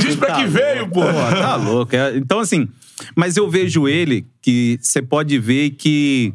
Diz 0.00 0.16
pra 0.16 0.28
Tá 0.28 0.34
que 0.36 0.46
veio, 0.46 0.88
pô. 0.88 1.00
Pô, 1.02 1.12
tá 1.12 1.56
louco. 1.56 1.94
É, 1.94 2.16
Então, 2.16 2.38
assim, 2.40 2.68
mas 3.16 3.36
eu 3.36 3.48
vejo 3.50 3.88
ele 3.88 4.26
que 4.42 4.78
você 4.80 5.00
pode 5.02 5.38
ver 5.38 5.70
que 5.70 6.32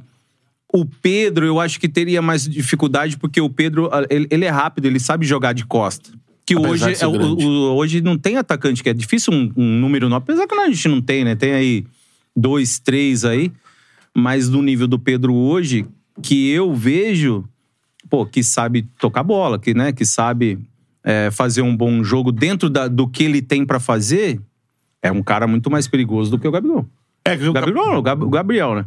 o 0.74 0.86
Pedro, 0.86 1.46
eu 1.46 1.60
acho 1.60 1.80
que 1.80 1.88
teria 1.88 2.22
mais 2.22 2.48
dificuldade, 2.48 3.18
porque 3.18 3.40
o 3.40 3.50
Pedro, 3.50 3.90
ele, 4.10 4.28
ele 4.30 4.46
é 4.46 4.50
rápido, 4.50 4.86
ele 4.86 5.00
sabe 5.00 5.26
jogar 5.26 5.54
de 5.54 5.66
costa. 5.66 6.10
Que 6.46 6.54
Apesar 6.56 6.90
hoje, 6.92 7.04
é 7.04 7.08
o- 7.08 7.38
o- 7.40 7.76
hoje 7.76 8.02
não 8.02 8.18
tem 8.18 8.38
atacante, 8.38 8.84
que 8.84 8.90
é 8.90 8.94
difícil 8.94 9.34
um, 9.34 9.52
um 9.58 9.80
número 9.80 10.08
não. 10.10 10.18
Apesar 10.18 10.46
que 10.48 10.54
a 10.54 10.68
gente 10.70 10.88
não 10.88 11.02
tem, 11.02 11.24
né? 11.24 11.34
Tem 11.36 11.54
aí 11.54 11.86
dois, 12.36 12.78
três 12.78 13.26
aí. 13.26 13.52
Mas 14.16 14.48
no 14.50 14.62
nível 14.62 14.88
do 14.88 14.98
Pedro 14.98 15.34
hoje, 15.34 15.86
que 16.22 16.50
eu 16.50 16.74
vejo, 16.74 17.44
pô, 18.10 18.26
que 18.26 18.44
sabe 18.44 18.84
tocar 19.00 19.24
bola, 19.24 19.60
que, 19.60 19.74
né, 19.74 19.92
que 19.92 20.06
sabe 20.06 20.60
é, 21.04 21.30
fazer 21.32 21.62
um 21.62 21.76
bom 21.76 22.04
jogo 22.04 22.32
dentro 22.32 22.70
da- 22.70 22.88
do 22.88 23.08
que 23.08 23.24
ele 23.24 23.42
tem 23.42 23.64
pra 23.66 23.80
fazer, 23.80 24.40
é 25.04 25.12
um 25.12 25.22
cara 25.22 25.46
muito 25.46 25.70
mais 25.70 25.88
perigoso 25.88 26.32
do 26.32 26.40
que 26.40 26.48
o 26.48 26.52
Gabigol. 26.52 26.86
É, 27.28 27.34
o 27.36 27.54
Gabriel, 27.54 27.98
o 27.98 28.02
Gab- 28.02 28.24
o 28.24 28.30
Gabriel, 28.30 28.76
né? 28.76 28.86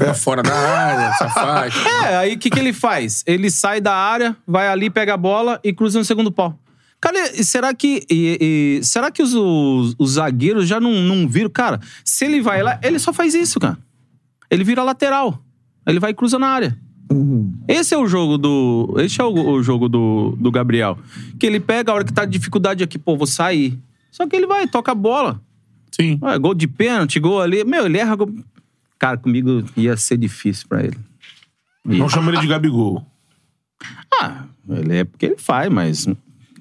É, 0.00 0.14
fora 0.14 0.42
da 0.42 0.52
área, 0.54 1.12
se 1.14 1.24
afasta. 1.24 1.78
É, 2.10 2.16
aí 2.16 2.34
o 2.34 2.38
que, 2.38 2.50
que 2.50 2.58
ele 2.58 2.72
faz? 2.72 3.24
Ele 3.26 3.50
sai 3.50 3.80
da 3.80 3.94
área, 3.94 4.36
vai 4.46 4.68
ali, 4.68 4.90
pega 4.90 5.14
a 5.14 5.16
bola 5.16 5.58
e 5.64 5.72
cruza 5.72 5.98
no 5.98 6.04
segundo 6.04 6.30
pau. 6.30 6.58
Cara, 7.00 7.16
e 7.36 7.44
será 7.44 7.72
que. 7.72 8.04
e- 8.10 8.78
e- 8.80 8.84
será 8.84 9.10
que 9.10 9.22
os, 9.22 9.32
os- 9.32 9.94
os 9.98 10.10
zagueiros 10.12 10.66
já 10.68 10.80
não, 10.80 10.92
não 11.02 11.28
viram? 11.28 11.48
Cara, 11.50 11.80
se 12.04 12.24
ele 12.24 12.40
vai 12.40 12.62
lá, 12.62 12.78
ele 12.82 12.98
só 12.98 13.12
faz 13.12 13.34
isso, 13.34 13.58
cara. 13.60 13.78
Ele 14.50 14.64
vira 14.64 14.82
lateral. 14.82 15.42
Ele 15.86 15.98
vai 16.00 16.10
e 16.10 16.14
cruza 16.14 16.38
na 16.38 16.48
área. 16.48 16.78
Esse 17.66 17.94
é 17.94 17.98
o 17.98 18.06
jogo 18.06 18.36
do. 18.36 18.94
Esse 18.98 19.20
é 19.20 19.24
o, 19.24 19.32
o 19.32 19.62
jogo 19.62 19.88
do, 19.88 20.36
do 20.38 20.50
Gabriel. 20.50 20.98
Que 21.38 21.46
ele 21.46 21.58
pega 21.58 21.90
a 21.90 21.94
hora 21.94 22.04
que 22.04 22.12
tá 22.12 22.24
de 22.24 22.32
dificuldade 22.32 22.84
aqui, 22.84 22.98
pô, 22.98 23.16
vou 23.16 23.26
sair. 23.26 23.78
Só 24.10 24.26
que 24.26 24.36
ele 24.36 24.46
vai, 24.46 24.66
toca 24.68 24.92
a 24.92 24.94
bola. 24.94 25.40
Sim. 25.90 26.18
Ah, 26.20 26.36
gol 26.36 26.54
de 26.54 26.68
pênalti, 26.68 27.18
gol 27.18 27.40
ali. 27.40 27.64
Meu, 27.64 27.86
ele 27.86 27.96
erra. 27.98 28.14
gol- 28.14 28.34
Cara, 28.98 29.16
comigo 29.16 29.64
ia 29.76 29.96
ser 29.96 30.18
difícil 30.18 30.66
pra 30.68 30.82
ele. 30.84 30.98
Não 31.84 32.08
chama 32.08 32.30
ele 32.30 32.40
de 32.40 32.46
Gabigol. 32.46 33.06
Ah, 34.20 34.44
ele 34.68 34.96
é 34.98 35.04
porque 35.04 35.26
ele 35.26 35.36
faz, 35.38 35.70
mas. 35.72 36.06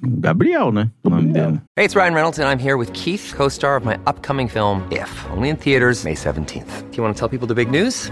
Gabriel, 0.01 0.71
né? 0.71 0.91
O 1.03 1.10
nome 1.10 1.31
dele. 1.31 1.62
Hey, 1.75 1.86
it's 1.86 1.95
Ryan 1.95 2.13
Reynolds, 2.13 2.39
and 2.39 2.47
I'm 2.47 2.60
here 2.60 2.77
with 2.77 2.91
Keith, 2.93 3.33
co 3.36 3.49
star 3.49 3.75
of 3.75 3.86
my 3.86 3.97
upcoming 4.05 4.47
film, 4.47 4.88
If, 4.91 5.10
only 5.31 5.49
in 5.49 5.55
theaters, 5.57 6.03
May 6.03 6.15
17th. 6.15 6.89
Do 6.91 6.97
you 6.97 7.03
want 7.03 7.15
to 7.15 7.19
tell 7.19 7.29
people 7.29 7.47
the 7.47 7.55
big 7.55 7.69
news? 7.69 8.12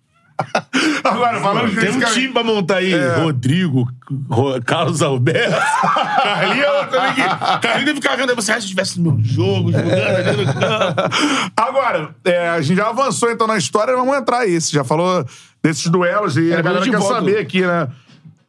Agora, 1.03 1.39
falando 1.41 1.75
Tem 1.79 1.89
um 1.91 1.99
time 1.99 2.29
pra 2.29 2.43
montar 2.43 2.77
aí. 2.77 2.93
Rodrigo, 3.21 3.87
Ro- 4.29 4.61
Carlos 4.63 5.01
Alberto, 5.01 5.55
Carlinhos. 6.23 6.89
também 6.89 7.13
que- 7.13 7.21
Carlinhos 7.61 7.85
deve 7.85 7.93
ficar 8.01 8.15
vendo. 8.15 8.35
Você 8.35 8.51
acha 8.51 8.59
que 8.59 8.65
estivesse 8.65 8.99
no 8.99 9.11
meu 9.13 9.23
jogo, 9.23 9.71
jogando 9.71 10.53
campo? 10.53 11.01
Agora, 11.55 12.15
é, 12.25 12.49
a 12.49 12.61
gente 12.61 12.77
já 12.77 12.89
avançou 12.89 13.31
então 13.31 13.47
na 13.47 13.57
história, 13.57 13.95
vamos 13.95 14.15
entrar 14.15 14.39
aí. 14.39 14.59
Você 14.59 14.71
já 14.75 14.83
falou 14.83 15.25
desses 15.63 15.87
duelos 15.87 16.37
e 16.37 16.53
a 16.53 16.59
É, 16.59 16.61
galera 16.61 16.83
quer 16.85 16.97
volta. 16.97 17.15
saber 17.15 17.37
aqui, 17.39 17.61
né? 17.61 17.87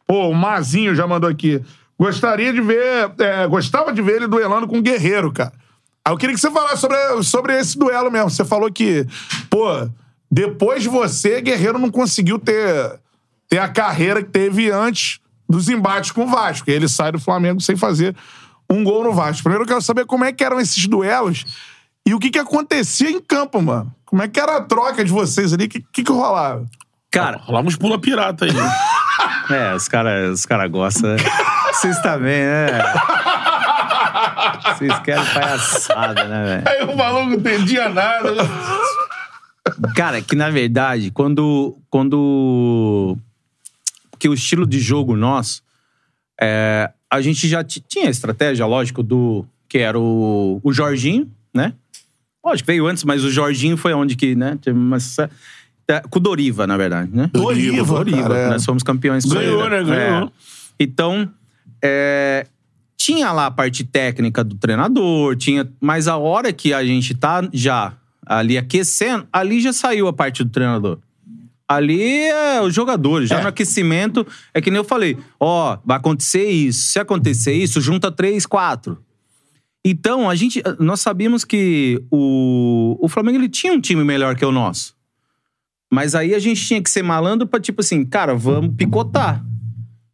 Pô, 0.07 0.27
o 0.29 0.33
Mazinho 0.35 0.93
já 0.95 1.07
mandou 1.07 1.29
aqui. 1.29 1.61
Gostaria 1.97 2.51
de 2.51 2.61
ver. 2.61 3.11
é, 3.19 3.47
gostava 3.47 3.93
de 3.93 4.01
ver 4.01 4.17
ele 4.17 4.27
duelando 4.27 4.67
com 4.67 4.77
o 4.77 4.81
Guerreiro, 4.81 5.31
cara. 5.31 5.53
Aí 6.05 6.11
eu 6.13 6.17
queria 6.17 6.35
que 6.35 6.41
você 6.41 6.51
falasse 6.51 6.81
sobre, 6.81 6.97
sobre 7.23 7.57
esse 7.57 7.77
duelo 7.77 8.11
mesmo. 8.11 8.29
Você 8.29 8.43
falou 8.43 8.69
que, 8.69 9.07
pô, 9.49 9.87
depois 10.33 10.81
de 10.81 10.89
você, 10.89 11.39
Guerreiro 11.41 11.77
não 11.77 11.91
conseguiu 11.91 12.39
ter, 12.39 12.99
ter 13.47 13.59
a 13.59 13.67
carreira 13.67 14.23
que 14.23 14.31
teve 14.31 14.71
antes 14.71 15.19
dos 15.47 15.69
embates 15.69 16.09
com 16.09 16.23
o 16.23 16.27
Vasco. 16.27 16.71
E 16.71 16.73
ele 16.73 16.87
sai 16.87 17.11
do 17.11 17.19
Flamengo 17.19 17.61
sem 17.61 17.75
fazer 17.75 18.15
um 18.67 18.83
gol 18.83 19.03
no 19.03 19.13
Vasco. 19.13 19.43
Primeiro 19.43 19.63
eu 19.63 19.67
quero 19.67 19.81
saber 19.83 20.07
como 20.07 20.23
é 20.25 20.33
que 20.33 20.43
eram 20.43 20.59
esses 20.59 20.87
duelos 20.87 21.45
e 22.03 22.15
o 22.15 22.19
que 22.19 22.31
que 22.31 22.39
acontecia 22.39 23.11
em 23.11 23.21
campo, 23.21 23.61
mano. 23.61 23.93
Como 24.05 24.23
é 24.23 24.27
que 24.27 24.39
era 24.39 24.57
a 24.57 24.61
troca 24.61 25.05
de 25.05 25.11
vocês 25.11 25.53
ali? 25.53 25.65
O 25.65 25.69
que, 25.69 25.85
que 25.93 26.03
que 26.03 26.11
rolava? 26.11 26.65
Cara, 27.11 27.37
Rolava 27.37 27.67
uns 27.67 27.75
pula 27.75 27.99
pirata 28.01 28.45
aí. 28.45 28.51
é, 29.55 29.75
os 29.75 29.87
caras 29.87 30.39
os 30.39 30.45
cara 30.47 30.67
gostam. 30.67 31.11
né? 31.11 31.17
Vocês 31.73 31.99
também, 31.99 32.43
né? 32.43 32.69
Vocês 34.65 34.99
querem 35.01 35.25
palhaçada, 35.25 36.23
né, 36.23 36.63
velho? 36.63 36.63
Aí 36.67 36.91
o 36.91 36.97
maluco 36.97 37.25
não 37.27 37.33
entendia 37.33 37.87
nada. 37.89 38.33
Cara, 39.95 40.21
que 40.21 40.35
na 40.35 40.49
verdade, 40.49 41.09
quando. 41.11 41.77
quando 41.89 43.17
porque 44.11 44.27
o 44.29 44.33
estilo 44.33 44.65
de 44.67 44.79
jogo 44.79 45.15
nosso, 45.15 45.61
é, 46.39 46.91
a 47.09 47.21
gente 47.21 47.47
já 47.47 47.63
ti- 47.63 47.83
tinha 47.87 48.07
a 48.07 48.11
estratégia, 48.11 48.65
lógico, 48.65 49.01
do. 49.01 49.45
que 49.69 49.77
era 49.77 49.97
o, 49.99 50.59
o 50.63 50.73
Jorginho, 50.73 51.29
né? 51.53 51.73
Lógico, 52.45 52.67
veio 52.67 52.85
antes, 52.87 53.03
mas 53.05 53.23
o 53.23 53.31
Jorginho 53.31 53.77
foi 53.77 53.93
onde 53.93 54.15
que, 54.17 54.35
né? 54.35 54.57
Teve 54.61 54.77
uma, 54.77 54.97
é, 55.87 56.01
com 56.09 56.19
o 56.19 56.21
Doriva, 56.21 56.67
na 56.67 56.75
verdade, 56.75 57.09
né? 57.13 57.29
Doriva, 57.33 57.85
Doriva. 57.85 58.21
cara, 58.23 58.37
é. 58.37 58.49
Nós 58.49 58.65
fomos 58.65 58.83
campeões 58.83 59.23
com 59.23 59.31
Ganhou, 59.31 59.69
né? 59.69 59.83
Ganhou. 59.83 60.27
É. 60.27 60.31
Então, 60.79 61.29
é, 61.81 62.45
tinha 62.97 63.31
lá 63.31 63.45
a 63.45 63.51
parte 63.51 63.83
técnica 63.85 64.43
do 64.43 64.55
treinador, 64.55 65.35
tinha, 65.37 65.69
mas 65.79 66.07
a 66.07 66.17
hora 66.17 66.51
que 66.51 66.73
a 66.73 66.83
gente 66.83 67.13
tá 67.15 67.47
já 67.53 67.93
ali 68.25 68.57
aquecendo, 68.57 69.27
ali 69.31 69.61
já 69.61 69.73
saiu 69.73 70.07
a 70.07 70.13
parte 70.13 70.43
do 70.43 70.49
treinador. 70.49 70.99
Ali 71.67 72.01
é 72.01 72.61
os 72.61 72.73
jogadores, 72.73 73.29
já 73.29 73.41
no 73.41 73.47
aquecimento, 73.47 74.27
é 74.53 74.61
que 74.61 74.69
nem 74.69 74.77
eu 74.77 74.83
falei, 74.83 75.17
ó, 75.39 75.77
vai 75.83 75.97
acontecer 75.97 76.47
isso. 76.49 76.91
Se 76.91 76.99
acontecer 76.99 77.53
isso, 77.53 77.81
junta 77.81 78.11
três, 78.11 78.45
quatro. 78.45 79.03
Então, 79.85 80.29
a 80.29 80.35
gente, 80.35 80.61
nós 80.79 81.01
sabíamos 81.01 81.43
que 81.43 82.01
o, 82.11 82.97
o 83.01 83.09
Flamengo 83.09 83.37
ele 83.37 83.49
tinha 83.49 83.73
um 83.73 83.81
time 83.81 84.03
melhor 84.03 84.35
que 84.35 84.45
o 84.45 84.51
nosso. 84.51 84.95
Mas 85.91 86.15
aí 86.15 86.33
a 86.33 86.39
gente 86.39 86.65
tinha 86.65 86.81
que 86.81 86.89
ser 86.89 87.03
malandro 87.03 87.47
pra, 87.47 87.59
tipo 87.59 87.81
assim, 87.81 88.05
cara, 88.05 88.33
vamos 88.33 88.75
picotar. 88.75 89.43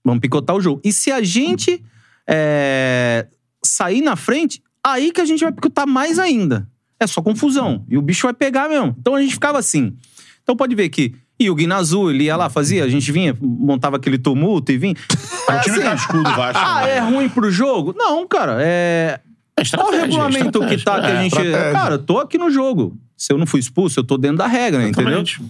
Vamos 0.03 0.21
picotar 0.21 0.55
o 0.55 0.61
jogo. 0.61 0.81
E 0.83 0.91
se 0.91 1.11
a 1.11 1.21
gente 1.21 1.83
é, 2.27 3.27
sair 3.63 4.01
na 4.01 4.15
frente, 4.15 4.61
aí 4.83 5.11
que 5.11 5.21
a 5.21 5.25
gente 5.25 5.41
vai 5.41 5.51
picotar 5.51 5.87
mais 5.87 6.17
ainda. 6.17 6.67
É 6.99 7.07
só 7.07 7.21
confusão. 7.21 7.85
E 7.89 7.97
o 7.97 8.01
bicho 8.01 8.27
vai 8.27 8.33
pegar 8.33 8.67
mesmo. 8.67 8.95
Então 8.99 9.15
a 9.15 9.21
gente 9.21 9.33
ficava 9.33 9.57
assim. 9.57 9.95
Então 10.43 10.55
pode 10.55 10.75
ver 10.75 10.89
que. 10.89 11.15
E 11.39 11.49
o 11.49 11.55
Guinazu, 11.55 12.09
ele 12.09 12.25
ia 12.25 12.35
lá, 12.35 12.49
fazia, 12.49 12.83
a 12.83 12.89
gente 12.89 13.09
vinha, 13.13 13.37
montava 13.39 13.95
aquele 13.95 14.17
tumulto 14.17 14.71
e 14.71 14.77
vinha. 14.77 14.95
É 15.49 15.55
um 15.55 15.61
time 15.61 15.79
cascudo, 15.79 16.23
Vasco. 16.23 16.61
Ah, 16.63 16.81
né? 16.81 16.97
é 16.97 16.99
ruim 16.99 17.27
pro 17.27 17.49
jogo? 17.49 17.95
Não, 17.97 18.27
cara. 18.27 18.57
É. 18.59 19.19
É 19.57 19.75
Qual 19.75 19.87
o 19.87 19.91
regulamento 19.91 20.59
que 20.59 20.59
tá 20.59 20.67
que 20.67 20.73
a 20.73 20.75
estratégia. 20.75 21.21
gente. 21.21 21.35
estratégia. 21.35 21.71
Cara, 21.71 21.95
eu 21.95 21.99
tô 21.99 22.19
aqui 22.19 22.37
no 22.37 22.51
jogo. 22.51 22.97
Se 23.17 23.33
eu 23.33 23.37
não 23.37 23.47
fui 23.47 23.59
expulso, 23.59 23.99
eu 23.99 24.03
tô 24.03 24.17
dentro 24.17 24.37
da 24.37 24.47
regra, 24.47 24.87
entendeu? 24.87 25.21
Exatamente. 25.21 25.41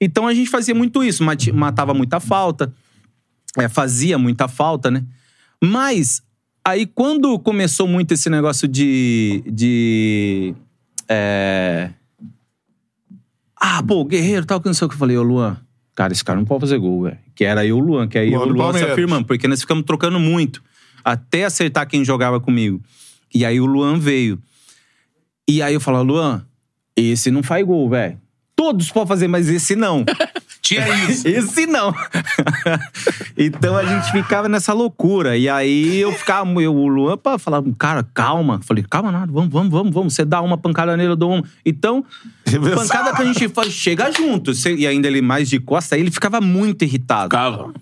Então 0.00 0.26
a 0.26 0.34
gente 0.34 0.50
fazia 0.50 0.74
muito 0.74 1.02
isso, 1.02 1.24
matava 1.54 1.94
muita 1.94 2.20
falta, 2.20 2.72
é, 3.56 3.68
fazia 3.68 4.18
muita 4.18 4.48
falta, 4.48 4.90
né? 4.90 5.02
Mas 5.62 6.20
aí 6.64 6.84
quando 6.84 7.38
começou 7.38 7.86
muito 7.86 8.12
esse 8.12 8.28
negócio 8.28 8.68
de. 8.68 9.42
de 9.46 10.54
é... 11.08 11.90
Ah, 13.60 13.82
pô, 13.82 14.00
o 14.00 14.04
Guerreiro 14.04 14.44
tal, 14.44 14.60
que 14.60 14.66
não 14.66 14.74
sei 14.74 14.86
o 14.86 14.88
que 14.88 14.94
eu 14.94 14.98
falei, 14.98 15.16
ô 15.16 15.22
Luan, 15.22 15.56
cara, 15.94 16.12
esse 16.12 16.24
cara 16.24 16.38
não 16.38 16.44
pode 16.44 16.60
fazer 16.60 16.78
gol, 16.78 17.04
velho. 17.04 17.18
Que 17.34 17.44
era 17.44 17.64
eu, 17.64 17.78
o 17.78 17.80
Luan, 17.80 18.06
que 18.06 18.18
aí 18.18 18.30
Luan 18.30 18.40
eu 18.40 18.46
e 18.46 18.50
o 18.50 18.52
Luan 18.52 18.72
se 18.74 18.84
afirmando, 18.84 19.26
porque 19.26 19.48
nós 19.48 19.60
ficamos 19.60 19.84
trocando 19.84 20.20
muito, 20.20 20.62
até 21.02 21.44
acertar 21.44 21.88
quem 21.88 22.04
jogava 22.04 22.40
comigo. 22.40 22.80
E 23.34 23.44
aí 23.44 23.60
o 23.60 23.66
Luan 23.66 23.98
veio. 23.98 24.38
E 25.48 25.62
aí 25.62 25.74
eu 25.74 25.80
falo, 25.80 26.02
Luan, 26.02 26.44
esse 26.96 27.30
não 27.30 27.42
faz 27.42 27.64
gol, 27.66 27.88
velho. 27.88 28.20
Todos 28.54 28.90
podem 28.90 29.08
fazer, 29.08 29.28
mas 29.28 29.48
esse 29.48 29.74
não. 29.74 30.04
Tinha 30.64 30.88
isso. 31.06 31.28
Esse 31.28 31.66
não. 31.66 31.94
então 33.36 33.76
a 33.76 33.84
gente 33.84 34.10
ficava 34.10 34.48
nessa 34.48 34.72
loucura. 34.72 35.36
E 35.36 35.46
aí 35.46 36.00
eu 36.00 36.10
ficava, 36.12 36.50
eu, 36.60 36.74
o 36.74 36.88
Luan 36.88 37.18
falava, 37.38 37.70
cara, 37.78 38.02
calma. 38.14 38.58
Falei, 38.62 38.82
calma 38.88 39.12
nada, 39.12 39.30
vamos, 39.30 39.52
vamos, 39.52 39.70
vamos, 39.70 39.94
vamos. 39.94 40.14
Você 40.14 40.24
dá 40.24 40.40
uma 40.40 40.56
pancada 40.56 40.96
nele, 40.96 41.12
eu 41.12 41.16
dou 41.16 41.34
uma. 41.34 41.44
Então, 41.66 42.02
pancada 42.74 43.14
que 43.14 43.22
a 43.22 43.24
gente 43.26 43.46
faz, 43.50 43.72
chega 43.72 44.10
junto. 44.10 44.52
E 44.70 44.86
ainda 44.86 45.06
ele 45.06 45.20
mais 45.20 45.50
de 45.50 45.60
costa, 45.60 45.96
aí 45.96 46.00
ele 46.00 46.10
ficava 46.10 46.40
muito 46.40 46.82
irritado. 46.82 47.24
Ficava. 47.24 47.74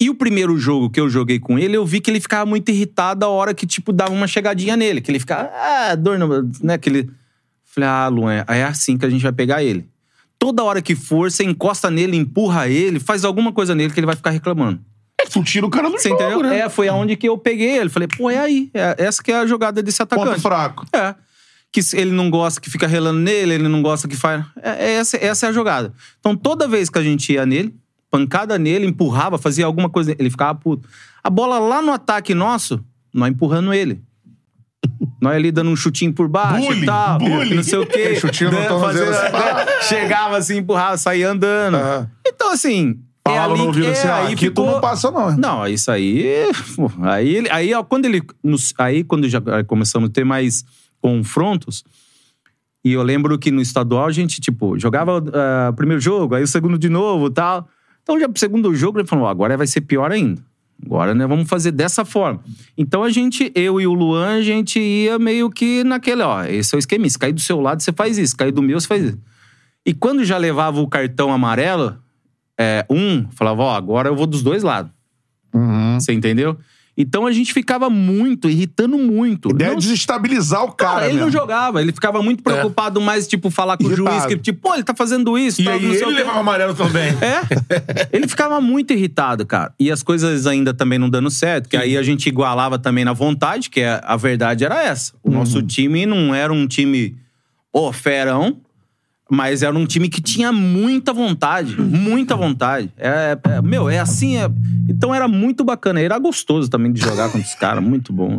E 0.00 0.08
o 0.08 0.14
primeiro 0.14 0.56
jogo 0.56 0.88
que 0.88 0.98
eu 0.98 1.10
joguei 1.10 1.38
com 1.38 1.58
ele, 1.58 1.76
eu 1.76 1.84
vi 1.84 2.00
que 2.00 2.10
ele 2.10 2.20
ficava 2.20 2.46
muito 2.46 2.70
irritado 2.70 3.22
a 3.26 3.28
hora 3.28 3.52
que, 3.52 3.66
tipo, 3.66 3.92
dava 3.92 4.12
uma 4.12 4.26
chegadinha 4.26 4.74
nele. 4.74 5.02
Que 5.02 5.10
ele 5.10 5.20
ficava, 5.20 5.50
ah, 5.52 5.94
dor 5.94 6.18
no... 6.18 6.50
Né, 6.62 6.78
que 6.78 6.88
ele... 6.88 7.10
Falei, 7.66 7.88
ah, 7.88 8.08
Luan, 8.08 8.44
é 8.48 8.64
assim 8.64 8.96
que 8.96 9.04
a 9.04 9.10
gente 9.10 9.22
vai 9.22 9.30
pegar 9.30 9.62
ele. 9.62 9.89
Toda 10.40 10.64
hora 10.64 10.80
que 10.80 10.96
for, 10.96 11.30
você 11.30 11.44
encosta 11.44 11.90
nele, 11.90 12.16
empurra 12.16 12.66
ele, 12.66 12.98
faz 12.98 13.26
alguma 13.26 13.52
coisa 13.52 13.74
nele 13.74 13.92
que 13.92 14.00
ele 14.00 14.06
vai 14.06 14.16
ficar 14.16 14.30
reclamando. 14.30 14.80
É 15.20 15.26
tu 15.26 15.44
tira 15.44 15.66
o 15.66 15.70
cara 15.70 15.90
do 15.90 15.98
Você 15.98 16.08
jogo, 16.08 16.22
entendeu? 16.22 16.42
né? 16.42 16.60
É, 16.60 16.68
foi 16.70 16.88
aonde 16.88 17.14
que 17.14 17.28
eu 17.28 17.36
peguei 17.36 17.76
ele. 17.76 17.90
Falei, 17.90 18.08
pô, 18.08 18.30
é 18.30 18.38
aí. 18.38 18.70
É, 18.72 18.96
essa 18.98 19.22
que 19.22 19.30
é 19.30 19.36
a 19.36 19.46
jogada 19.46 19.82
desse 19.82 20.02
atacante. 20.02 20.28
Ponto 20.28 20.40
fraco. 20.40 20.86
É. 20.94 21.14
Que 21.70 21.80
ele 21.92 22.10
não 22.10 22.30
gosta 22.30 22.58
que 22.58 22.70
fica 22.70 22.86
relando 22.86 23.20
nele, 23.20 23.52
ele 23.52 23.68
não 23.68 23.82
gosta 23.82 24.08
que 24.08 24.16
faz. 24.16 24.42
É, 24.62 24.86
é 24.86 24.92
essa, 24.94 25.18
essa 25.18 25.46
é 25.46 25.48
a 25.50 25.52
jogada. 25.52 25.92
Então, 26.18 26.34
toda 26.34 26.66
vez 26.66 26.88
que 26.88 26.98
a 26.98 27.02
gente 27.02 27.32
ia 27.34 27.44
nele, 27.44 27.74
pancada 28.10 28.58
nele, 28.58 28.86
empurrava, 28.86 29.36
fazia 29.36 29.66
alguma 29.66 29.90
coisa, 29.90 30.16
ele 30.18 30.30
ficava 30.30 30.58
puto. 30.58 30.88
A 31.22 31.28
bola 31.28 31.58
lá 31.58 31.82
no 31.82 31.92
ataque 31.92 32.34
nosso, 32.34 32.82
nós 33.12 33.30
empurrando 33.30 33.74
ele. 33.74 34.02
Nós 35.20 35.34
ali 35.36 35.52
dando 35.52 35.70
um 35.70 35.76
chutinho 35.76 36.12
por 36.12 36.28
baixo 36.28 36.66
Bullying, 36.66 36.82
e 36.82 36.86
tal, 36.86 37.18
bullying. 37.18 37.54
não 37.54 37.62
sei 37.62 37.78
o 37.78 37.86
quê. 37.86 38.16
Chutinho 38.16 38.50
no 38.50 38.56
dando- 38.56 38.68
tornozelo, 38.68 39.10
assim, 39.10 39.32
né? 39.32 39.66
Chegava 39.82 40.36
assim, 40.38 40.56
empurrava, 40.58 40.96
saía 40.96 41.30
andando. 41.30 41.76
Aham. 41.76 42.10
Então, 42.26 42.50
assim. 42.52 42.98
é 43.26 43.28
Falava 43.30 43.52
ali 43.52 43.60
no 43.60 43.66
ouvido 43.68 43.88
assim, 43.90 44.06
é, 44.06 44.10
ah, 44.10 44.16
aí 44.16 44.32
aqui 44.32 44.50
tu 44.50 44.64
não 44.64 44.80
passa 44.80 45.10
não. 45.10 45.36
não, 45.36 45.66
isso 45.68 45.90
aí. 45.90 46.50
pô, 46.74 46.90
Aí, 47.02 47.44
aí 47.50 47.74
ó, 47.74 47.82
quando 47.82 48.06
ele. 48.06 48.22
nos- 48.42 48.72
aí, 48.78 49.04
quando 49.04 49.28
já 49.28 49.40
começamos 49.66 50.08
a 50.08 50.12
ter 50.12 50.24
mais 50.24 50.64
confrontos. 51.00 51.84
E 52.82 52.92
eu 52.94 53.02
lembro 53.02 53.38
que 53.38 53.50
no 53.50 53.60
estadual 53.60 54.06
a 54.06 54.10
gente, 54.12 54.40
tipo, 54.40 54.78
jogava 54.78 55.22
ah, 55.34 55.68
o 55.70 55.74
primeiro 55.74 56.00
jogo, 56.00 56.34
aí 56.34 56.42
o 56.42 56.46
segundo 56.48 56.78
de 56.78 56.88
novo 56.88 57.26
e 57.26 57.30
tal. 57.30 57.68
Então, 58.02 58.18
já 58.18 58.26
pro 58.26 58.40
segundo 58.40 58.74
jogo, 58.74 58.98
ele 58.98 59.06
falou: 59.06 59.28
agora 59.28 59.54
vai 59.56 59.66
ser 59.66 59.82
pior 59.82 60.10
ainda. 60.10 60.40
Agora, 60.84 61.14
né, 61.14 61.26
vamos 61.26 61.48
fazer 61.48 61.72
dessa 61.72 62.04
forma. 62.04 62.40
Então 62.76 63.02
a 63.02 63.10
gente, 63.10 63.52
eu 63.54 63.80
e 63.80 63.86
o 63.86 63.92
Luan, 63.92 64.38
a 64.38 64.42
gente 64.42 64.80
ia 64.80 65.18
meio 65.18 65.50
que 65.50 65.84
naquele, 65.84 66.22
ó, 66.22 66.44
esse 66.44 66.74
é 66.74 66.76
o 66.76 66.78
esquema. 66.78 67.08
Se 67.08 67.18
cair 67.18 67.32
do 67.32 67.40
seu 67.40 67.60
lado, 67.60 67.82
você 67.82 67.92
faz 67.92 68.18
isso. 68.18 68.36
Cair 68.36 68.52
do 68.52 68.62
meu, 68.62 68.80
você 68.80 68.86
faz 68.86 69.04
isso. 69.04 69.18
E 69.84 69.92
quando 69.92 70.24
já 70.24 70.36
levava 70.38 70.80
o 70.80 70.88
cartão 70.88 71.32
amarelo, 71.32 71.98
é, 72.58 72.84
um 72.90 73.26
falava, 73.30 73.62
ó, 73.62 73.74
agora 73.74 74.08
eu 74.08 74.16
vou 74.16 74.26
dos 74.26 74.42
dois 74.42 74.62
lados. 74.62 74.92
Você 75.98 76.12
entendeu? 76.12 76.56
Então 77.00 77.26
a 77.26 77.32
gente 77.32 77.52
ficava 77.54 77.88
muito, 77.88 78.48
irritando 78.48 78.98
muito. 78.98 79.48
A 79.48 79.52
ideia 79.52 79.70
Não- 79.70 79.76
é 79.78 79.80
desestabilizar 79.80 80.62
o 80.64 80.72
cara. 80.72 80.90
Cara, 80.92 81.06
ele 81.06 81.18
não 81.18 81.26
mesmo. 81.26 81.40
jogava, 81.40 81.80
ele 81.80 81.92
ficava 81.92 82.22
muito 82.22 82.42
preocupado 82.42 83.00
mais, 83.00 83.26
tipo, 83.26 83.48
falar 83.50 83.76
com 83.78 83.84
o 83.84 83.86
Irritado. 83.92 84.10
juiz, 84.20 84.26
que, 84.26 84.36
tipo, 84.36 84.60
pô, 84.60 84.74
ele 84.74 84.82
tá 84.84 84.94
fazendo 84.94 85.38
isso, 85.38 85.62
E 85.62 85.64
tal, 85.64 85.74
aí 85.74 85.80
não 85.82 85.92
sei 85.92 86.02
ele 86.02 86.04
o 86.04 86.08
quê. 86.10 86.14
levava 86.18 86.40
amarelo 86.40 86.74
também. 86.74 87.10
É. 87.22 87.40
Ele 88.12 88.28
ficava 88.28 88.60
muito 88.60 88.92
irritado, 88.92 89.46
cara. 89.46 89.72
E 89.78 89.90
as 89.90 90.02
coisas 90.02 90.46
ainda 90.46 90.74
também 90.74 90.98
não 90.98 91.08
dando 91.08 91.30
certo, 91.30 91.68
que 91.68 91.76
aí 91.76 91.96
a 91.96 92.02
gente 92.02 92.28
igualava 92.28 92.78
também 92.78 93.04
na 93.04 93.12
vontade, 93.12 93.70
que 93.70 93.80
é- 93.80 94.00
a 94.04 94.16
verdade 94.16 94.64
era 94.64 94.82
essa. 94.82 95.12
O 95.22 95.30
nosso 95.30 95.62
time 95.62 96.04
não 96.06 96.34
era 96.34 96.52
um 96.52 96.66
time, 96.66 97.16
ô, 97.72 97.92
ferão, 97.92 98.58
mas 99.30 99.62
era 99.62 99.76
um 99.76 99.86
time 99.86 100.08
que 100.08 100.20
tinha 100.20 100.52
muita 100.52 101.12
vontade, 101.12 101.80
muita 101.80 102.34
vontade. 102.36 102.92
É, 102.96 103.38
é- 103.44 103.62
meu, 103.62 103.88
é 103.88 103.98
assim. 104.00 104.36
é- 104.36 104.50
Então 104.88 105.14
era 105.14 105.28
muito 105.28 105.62
bacana. 105.64 106.00
Era 106.00 106.18
gostoso 106.18 106.68
também 106.68 106.92
de 106.92 107.00
jogar 107.00 107.30
contra 107.30 107.46
os 107.46 107.54
caras. 107.54 107.82
Muito 107.82 108.12
bom. 108.12 108.36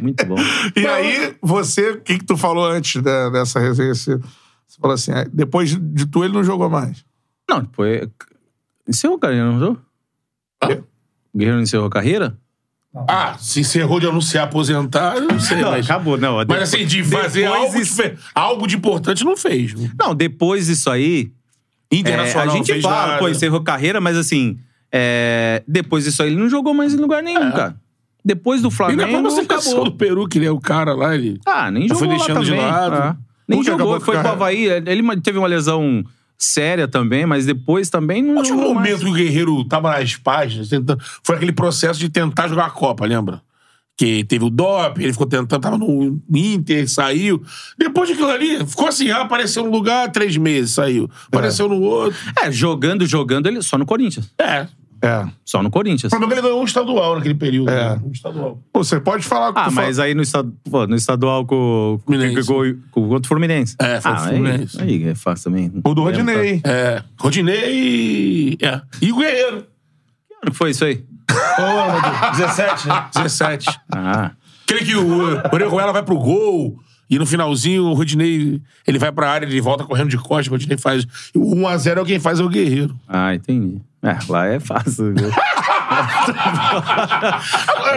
Muito 0.00 0.26
bom. 0.26 0.34
E 0.76 0.86
aí, 0.86 1.36
você, 1.40 1.90
o 1.92 2.00
que, 2.00 2.18
que 2.18 2.24
tu 2.24 2.36
falou 2.36 2.66
antes 2.66 3.00
da- 3.02 3.30
dessa 3.30 3.60
resenha? 3.60 3.94
Você, 3.94 4.16
você 4.66 4.80
falou 4.80 4.94
assim, 4.94 5.12
ah, 5.12 5.26
depois 5.32 5.70
de 5.80 6.06
tu, 6.06 6.24
ele 6.24 6.32
não 6.34 6.42
jogou 6.42 6.68
mais. 6.68 7.04
Não, 7.48 7.60
depois. 7.60 8.08
Encerrou 8.88 9.16
a 9.16 9.20
carreira, 9.20 9.44
não 9.44 9.56
encerrou? 9.56 9.78
O 11.32 11.38
Guerreiro 11.38 11.56
não 11.56 11.62
encerrou 11.62 11.86
a 11.86 11.90
carreira? 11.90 12.36
Ah, 13.08 13.36
se 13.38 13.60
encerrou 13.60 13.98
de 13.98 14.06
anunciar 14.06 14.44
aposentar, 14.44 15.16
eu 15.16 15.22
não 15.22 15.40
sei. 15.40 15.62
mas, 15.62 15.86
acabou, 15.88 16.18
não. 16.18 16.34
mas 16.36 16.46
Depois- 16.46 16.62
assim, 16.74 16.86
de 16.86 17.02
fazer 17.02 17.46
algo, 17.46 17.78
isso- 17.80 17.96
difer- 17.96 18.18
algo 18.34 18.66
de 18.66 18.76
importante 18.76 19.24
não 19.24 19.36
fez. 19.36 19.74
Não, 19.98 20.14
depois 20.14 20.66
disso 20.66 20.90
aí. 20.90 21.32
é, 21.90 21.96
Internacional 21.96 22.42
a 22.42 22.46
não 22.58 22.64
gente 22.64 22.80
fala, 22.82 23.06
nada. 23.06 23.18
pô, 23.18 23.28
encerrou 23.28 23.62
carreira, 23.62 24.00
mas 24.00 24.16
assim. 24.16 24.58
é, 24.94 25.62
depois 25.66 26.04
disso 26.04 26.22
aí, 26.22 26.28
ele 26.30 26.36
não 26.40 26.50
jogou 26.50 26.74
mais 26.74 26.92
em 26.92 26.98
lugar 26.98 27.22
nenhum, 27.22 27.50
cara. 27.50 27.76
Depois 28.24 28.60
do 28.60 28.68
É. 28.68 28.70
E 28.70 28.74
Flamengo. 28.74 29.00
na 29.00 29.08
própria 29.30 29.42
acabou. 29.56 29.84
do 29.86 29.92
Peru, 29.92 30.28
que 30.28 30.38
ele 30.38 30.46
é 30.46 30.50
o 30.50 30.60
cara 30.60 30.94
lá, 30.94 31.14
ele... 31.14 31.40
Ah, 31.46 31.70
nem 31.70 31.88
jogou 31.88 31.98
foi 31.98 32.08
deixando 32.08 32.44
de 32.44 32.52
lado. 32.54 32.94
Ah, 32.94 33.16
Nem 33.48 33.58
Nunca 33.58 33.70
jogou, 33.72 34.00
foi 34.00 34.16
pro 34.18 34.28
a 34.28 34.32
Havaí. 34.32 34.64
Ele 34.66 35.20
teve 35.22 35.38
uma 35.38 35.48
lesão 35.48 36.04
séria 36.42 36.88
também, 36.88 37.24
mas 37.24 37.46
depois 37.46 37.88
também 37.88 38.22
não 38.22 38.32
o 38.32 38.36
mais. 38.36 38.50
momento 38.50 39.00
que 39.00 39.10
o 39.10 39.12
Guerreiro 39.12 39.64
tava 39.64 39.90
nas 39.92 40.16
páginas, 40.16 40.68
tentando, 40.68 41.02
foi 41.22 41.36
aquele 41.36 41.52
processo 41.52 42.00
de 42.00 42.08
tentar 42.08 42.48
jogar 42.48 42.66
a 42.66 42.70
Copa, 42.70 43.06
lembra? 43.06 43.40
Que 43.96 44.24
teve 44.24 44.44
o 44.44 44.50
DOP, 44.50 45.00
ele 45.00 45.12
ficou 45.12 45.26
tentando, 45.26 45.60
tava 45.60 45.78
no 45.78 46.20
Inter, 46.34 46.88
saiu. 46.88 47.42
Depois 47.78 48.08
daquilo 48.08 48.28
ali, 48.28 48.66
ficou 48.66 48.88
assim, 48.88 49.10
ah, 49.10 49.20
apareceu 49.20 49.62
num 49.62 49.70
lugar, 49.70 50.10
três 50.10 50.36
meses, 50.36 50.74
saiu. 50.74 51.08
Apareceu 51.28 51.68
no 51.68 51.80
outro. 51.80 52.18
É, 52.42 52.50
jogando, 52.50 53.06
jogando, 53.06 53.46
ele 53.46 53.62
só 53.62 53.78
no 53.78 53.86
Corinthians. 53.86 54.32
É. 54.38 54.66
É. 55.02 55.26
Só 55.44 55.62
no 55.62 55.70
Corinthians. 55.70 56.12
O 56.12 56.16
problema 56.16 56.32
é 56.32 56.34
que 56.36 56.40
ele 56.40 56.48
ganhou 56.48 56.62
um 56.62 56.64
estadual 56.64 57.16
naquele 57.16 57.34
período. 57.34 57.70
É. 57.70 57.90
né? 57.90 58.00
Um 58.04 58.12
estadual. 58.12 58.62
Pô, 58.72 58.84
você 58.84 59.00
pode 59.00 59.24
falar 59.24 59.50
o 59.50 59.54
que 59.54 59.60
Ah, 59.60 59.70
mas 59.70 59.98
aí 59.98 60.14
no, 60.14 60.22
estadu... 60.22 60.54
pô, 60.70 60.86
no 60.86 60.94
estadual 60.94 61.44
com, 61.44 62.00
com, 62.06 62.12
com, 62.12 62.74
com, 62.92 63.08
contra 63.08 63.26
o 63.26 63.28
Fluminense. 63.28 63.74
É, 63.80 64.00
foi 64.00 64.12
ah, 64.12 64.14
o 64.14 64.18
Fluminense. 64.18 64.80
Aí, 64.80 64.88
aí 64.88 65.08
é 65.08 65.14
fácil 65.14 65.50
também. 65.50 65.72
O 65.84 65.94
do 65.94 66.02
Rodinei. 66.02 66.60
É. 66.64 67.02
Rodinei. 67.18 68.56
É. 68.62 68.80
E 69.00 69.12
o 69.12 69.16
Guerreiro. 69.16 69.66
Que 70.28 70.34
ano 70.34 70.52
que 70.52 70.56
foi 70.56 70.70
isso 70.70 70.84
aí? 70.84 71.04
17, 72.36 72.86
né? 72.88 73.06
17. 73.14 73.66
Ah. 73.90 74.30
Aquele 74.64 74.84
que 74.84 74.96
o 74.96 75.42
Orejuela 75.52 75.92
vai 75.92 76.02
pro 76.02 76.16
gol 76.16 76.78
e 77.12 77.18
no 77.18 77.26
finalzinho 77.26 77.84
o 77.84 77.92
Rodinei 77.92 78.58
ele 78.86 78.98
vai 78.98 79.12
pra 79.12 79.30
área, 79.30 79.44
ele 79.44 79.60
volta 79.60 79.84
correndo 79.84 80.08
de 80.08 80.16
costas, 80.16 80.46
o 80.46 80.50
Rodinei 80.52 80.78
faz. 80.78 81.04
O 81.34 81.54
1x0 81.54 82.00
é 82.00 82.04
quem 82.06 82.18
faz 82.18 82.40
é 82.40 82.42
o 82.42 82.48
Guerreiro. 82.48 82.98
Ah, 83.06 83.34
entendi. 83.34 83.82
É, 84.02 84.16
lá 84.30 84.46
é 84.46 84.58
fácil. 84.58 85.12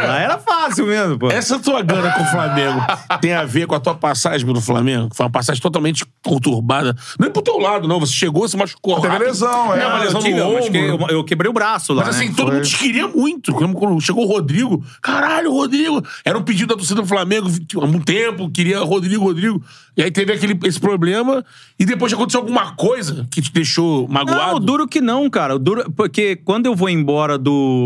lá 0.07 0.19
era 0.19 0.37
fácil 0.37 0.85
mesmo, 0.87 1.17
pô. 1.19 1.29
Essa 1.29 1.59
tua 1.59 1.81
gana 1.81 2.11
com 2.11 2.23
o 2.23 2.25
Flamengo 2.25 2.81
tem 3.21 3.33
a 3.33 3.43
ver 3.45 3.67
com 3.67 3.75
a 3.75 3.79
tua 3.79 3.95
passagem 3.95 4.45
pelo 4.45 4.61
Flamengo? 4.61 5.09
Foi 5.13 5.25
uma 5.25 5.31
passagem 5.31 5.61
totalmente 5.61 6.05
conturbada. 6.23 6.95
Não 7.19 7.27
é 7.27 7.29
pro 7.29 7.41
teu 7.41 7.57
lado, 7.57 7.87
não. 7.87 7.99
Você 7.99 8.13
chegou, 8.13 8.47
se 8.47 8.57
machucou. 8.57 8.95
Teve 8.95 9.07
rápido. 9.07 9.27
lesão, 9.27 9.73
é. 9.75 9.81
É, 9.81 9.87
uma 9.87 9.97
eu, 9.97 10.03
lesão 10.03 10.21
tive, 10.21 10.33
no 10.33 10.39
eu, 10.39 10.45
ombro. 10.47 10.59
machuquei- 10.59 10.89
eu, 10.89 11.07
eu 11.09 11.23
quebrei 11.23 11.49
o 11.49 11.53
braço 11.53 11.93
lá. 11.93 12.05
Mas 12.05 12.15
assim, 12.15 12.29
né? 12.29 12.33
todo 12.35 12.51
mundo 12.51 12.63
te 12.65 12.77
queria 12.77 13.07
muito. 13.07 13.53
Quando 13.53 14.01
chegou 14.01 14.25
o 14.25 14.27
Rodrigo, 14.27 14.83
caralho, 15.01 15.51
Rodrigo. 15.51 16.03
Era 16.23 16.37
um 16.37 16.43
pedido 16.43 16.69
da 16.69 16.75
torcida 16.75 17.01
do 17.01 17.07
Flamengo 17.07 17.47
há 17.81 17.87
muito 17.87 18.05
tempo, 18.05 18.49
queria 18.49 18.79
Rodrigo, 18.81 19.23
Rodrigo. 19.23 19.61
E 19.97 20.03
aí 20.03 20.11
teve 20.11 20.33
aquele, 20.33 20.59
esse 20.65 20.79
problema. 20.79 21.43
E 21.79 21.85
depois 21.85 22.11
aconteceu 22.11 22.41
alguma 22.41 22.73
coisa 22.75 23.25
que 23.31 23.41
te 23.41 23.51
deixou 23.51 24.07
magoado. 24.09 24.53
Não, 24.53 24.59
duro 24.59 24.87
que 24.87 24.99
não, 24.99 25.29
cara. 25.29 25.57
Duro, 25.57 25.89
porque 25.95 26.35
quando 26.37 26.65
eu 26.65 26.75
vou 26.75 26.89
embora 26.89 27.37
do. 27.37 27.84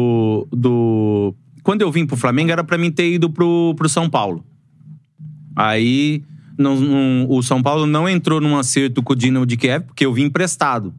Do 0.51 1.33
quando 1.63 1.81
eu 1.81 1.91
vim 1.91 2.05
pro 2.05 2.15
Flamengo, 2.17 2.51
era 2.51 2.63
pra 2.63 2.77
mim 2.77 2.91
ter 2.91 3.11
ido 3.11 3.29
pro, 3.29 3.73
pro 3.75 3.87
São 3.89 4.09
Paulo. 4.09 4.43
Aí 5.55 6.23
não- 6.57 6.79
não- 6.79 7.27
o 7.29 7.41
São 7.43 7.61
Paulo 7.61 7.85
não 7.85 8.07
entrou 8.07 8.39
num 8.41 8.57
acerto 8.57 9.03
com 9.03 9.13
o 9.13 9.15
Dinamo 9.15 9.45
de 9.45 9.57
Kiev, 9.57 9.85
porque 9.85 10.05
eu 10.05 10.13
vim 10.13 10.23
emprestado. 10.23 10.93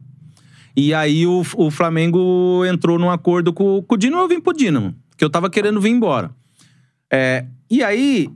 E 0.75 0.93
aí 0.93 1.25
o, 1.27 1.43
o 1.55 1.69
Flamengo 1.71 2.63
entrou 2.65 2.97
num 2.97 3.09
acordo 3.09 3.51
com, 3.51 3.81
com 3.85 3.95
o 3.95 3.97
Dinamo, 3.97 4.23
eu 4.23 4.27
vim 4.29 4.39
pro 4.39 4.53
Dinamo, 4.53 4.95
que 5.17 5.23
eu 5.25 5.29
tava 5.29 5.49
querendo 5.49 5.81
vir 5.81 5.89
embora. 5.89 6.31
É, 7.11 7.45
e 7.69 7.83
aí 7.83 8.29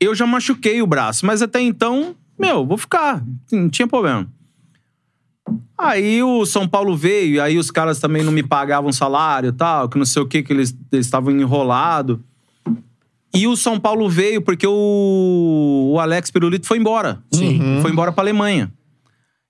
eu 0.00 0.14
já 0.14 0.26
machuquei 0.26 0.80
o 0.82 0.86
braço, 0.86 1.26
mas 1.26 1.42
até 1.42 1.60
então, 1.60 2.14
meu, 2.38 2.64
vou 2.66 2.78
ficar, 2.78 3.24
não 3.50 3.68
tinha 3.68 3.88
problema. 3.88 4.28
Aí 5.76 6.22
o 6.22 6.44
São 6.46 6.68
Paulo 6.68 6.96
veio, 6.96 7.34
e 7.36 7.40
aí 7.40 7.58
os 7.58 7.70
caras 7.70 7.98
também 7.98 8.22
não 8.22 8.30
me 8.32 8.42
pagavam 8.42 8.92
salário 8.92 9.48
e 9.48 9.52
tal, 9.52 9.88
que 9.88 9.98
não 9.98 10.04
sei 10.04 10.22
o 10.22 10.26
que, 10.26 10.42
que 10.42 10.52
eles 10.52 10.76
estavam 10.92 11.32
enrolados. 11.32 12.18
E 13.34 13.46
o 13.46 13.56
São 13.56 13.80
Paulo 13.80 14.08
veio 14.08 14.42
porque 14.42 14.66
o, 14.66 15.92
o 15.94 15.98
Alex 15.98 16.30
Pirulito 16.30 16.66
foi 16.66 16.78
embora. 16.78 17.22
Sim. 17.32 17.80
Foi 17.80 17.90
embora 17.90 18.12
pra 18.12 18.22
Alemanha. 18.22 18.72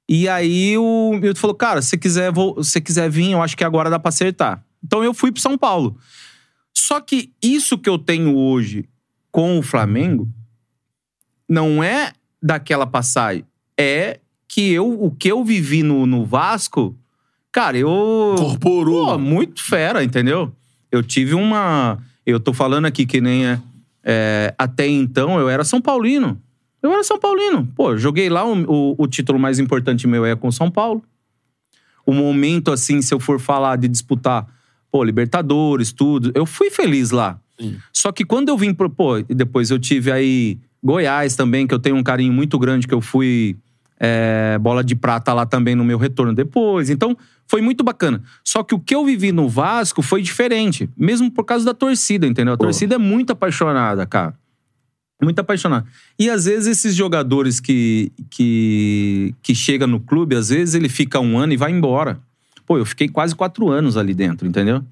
E 0.09 0.29
aí 0.29 0.77
o 0.79 1.13
Milton 1.21 1.41
falou: 1.41 1.57
cara, 1.57 1.83
se 1.83 1.99
quiser, 1.99 2.31
vo- 2.33 2.63
se 2.63 2.81
quiser 2.81 3.11
vir, 3.11 3.33
eu 3.33 3.43
acho 3.43 3.57
que 3.57 3.65
agora 3.65 3.91
dá 3.91 3.99
pra 3.99 4.09
acertar. 4.11 4.65
Então 4.85 5.03
eu 5.03 5.13
fui 5.13 5.33
pro 5.33 5.41
São 5.43 5.59
Paulo. 5.59 5.97
Só 6.75 7.01
que 7.01 7.33
isso 7.43 7.77
que 7.77 7.89
eu 7.89 7.99
tenho 7.99 8.37
hoje 8.37 8.89
com 9.31 9.59
o 9.59 9.63
Flamengo 9.63 10.29
não 11.49 11.83
é 11.83 12.13
daquela 12.43 12.87
passagem. 12.87 13.45
É 13.79 14.21
que 14.53 14.71
eu, 14.71 15.03
o 15.03 15.11
que 15.11 15.33
eu 15.33 15.43
vivi 15.43 15.83
no, 15.83 16.05
no 16.05 16.27
Vasco, 16.27 16.95
cara, 17.51 17.79
eu. 17.79 18.35
Incorporou. 18.35 19.07
Pô, 19.07 19.19
muito 19.19 19.63
fera, 19.63 20.05
entendeu? 20.05 20.53
Eu 20.91 21.03
tive 21.03 21.33
uma. 21.33 21.99
Eu 22.27 22.39
tô 22.39 22.53
falando 22.53 22.85
aqui 22.85 23.07
que 23.07 23.19
nem 23.19 23.47
é. 23.47 23.59
é, 24.05 24.55
até 24.59 24.87
então 24.87 25.41
eu 25.41 25.49
era 25.49 25.65
São 25.65 25.81
Paulino. 25.81 26.39
Eu 26.83 26.93
era 26.93 27.03
São 27.03 27.19
Paulino. 27.19 27.67
Pô, 27.75 27.97
joguei 27.97 28.29
lá, 28.29 28.45
o, 28.45 28.53
o, 28.71 28.95
o 28.99 29.07
título 29.07 29.39
mais 29.39 29.59
importante 29.59 30.07
meu 30.07 30.27
é 30.27 30.37
com 30.37 30.53
São 30.53 30.71
Paulo. 30.71 31.03
O 32.05 32.13
momento, 32.13 32.71
assim, 32.71 33.01
se 33.01 33.15
eu 33.15 33.19
for 33.19 33.41
falar 33.41 33.77
de 33.77 33.89
disputar, 33.89 34.47
pô, 34.91 35.03
Libertadores, 35.03 35.93
tudo, 35.93 36.31
eu 36.35 36.45
fui 36.45 36.69
feliz 36.69 37.11
lá. 37.11 37.41
Só 37.91 38.13
que 38.13 38.23
quando 38.23 38.51
eu 38.51 38.59
vim 38.59 38.75
pro. 38.75 38.91
Pô, 38.91 39.17
e 39.17 39.35
depois 39.35 39.71
eu 39.71 39.79
tive 39.79 40.13
aí 40.13 40.59
Goiás 40.85 41.37
também, 41.37 41.67
que 41.67 41.73
eu 41.73 41.79
tenho 41.79 41.97
um 41.97 42.03
carinho 42.03 42.35
muito 42.35 42.59
grande, 42.59 42.87
que 42.87 42.93
eu 42.93 43.01
fui 43.01 43.57
é, 44.05 44.59
bola 44.59 44.83
de 44.83 44.97
prata 44.97 45.33
lá 45.33 45.47
também 45.47 45.77
no 45.77 45.85
meu 45.85 45.97
retorno 45.97 46.35
depois. 46.35 46.91
Então, 46.91 47.17
foi 47.47 47.63
muito 47.63 47.85
bacana. 47.85 48.21
Só 48.43 48.65
que 48.65 48.75
o 48.75 48.81
que 48.81 48.93
eu 48.93 49.05
vivi 49.05 49.31
no 49.31 49.49
Vasco 49.49 50.03
foi 50.03 50.21
diferente, 50.21 50.91
mesmo 50.97 51.31
por 51.31 51.45
causa 51.45 51.65
da 51.65 51.73
torcida, 51.73 52.27
entendeu? 52.27 52.55
A 52.55 52.57
torcida 52.57 52.97
é 52.97 52.99
muito 52.99 53.31
apaixonada, 53.33 54.05
cara. 54.05 54.35
Muito 55.23 55.39
apaixonada. 55.39 55.87
E 56.19 56.29
às 56.29 56.47
vezes 56.47 56.67
esses 56.67 56.97
jogadores 56.97 57.61
que, 57.61 58.11
que, 58.29 59.33
que 59.41 59.55
chegam 59.55 59.87
no 59.87 60.01
clube, 60.01 60.35
às 60.35 60.49
vezes 60.49 60.75
ele 60.75 60.89
fica 60.89 61.21
um 61.21 61.39
ano 61.39 61.53
e 61.53 61.57
vai 61.57 61.71
embora. 61.71 62.19
Pô, 62.67 62.79
eu 62.79 62.85
fiquei 62.85 63.09
quase 63.09 63.37
quatro 63.37 63.69
anos 63.71 63.97
ali 63.97 64.15
dentro, 64.15 64.49
entendeu? 64.49 64.83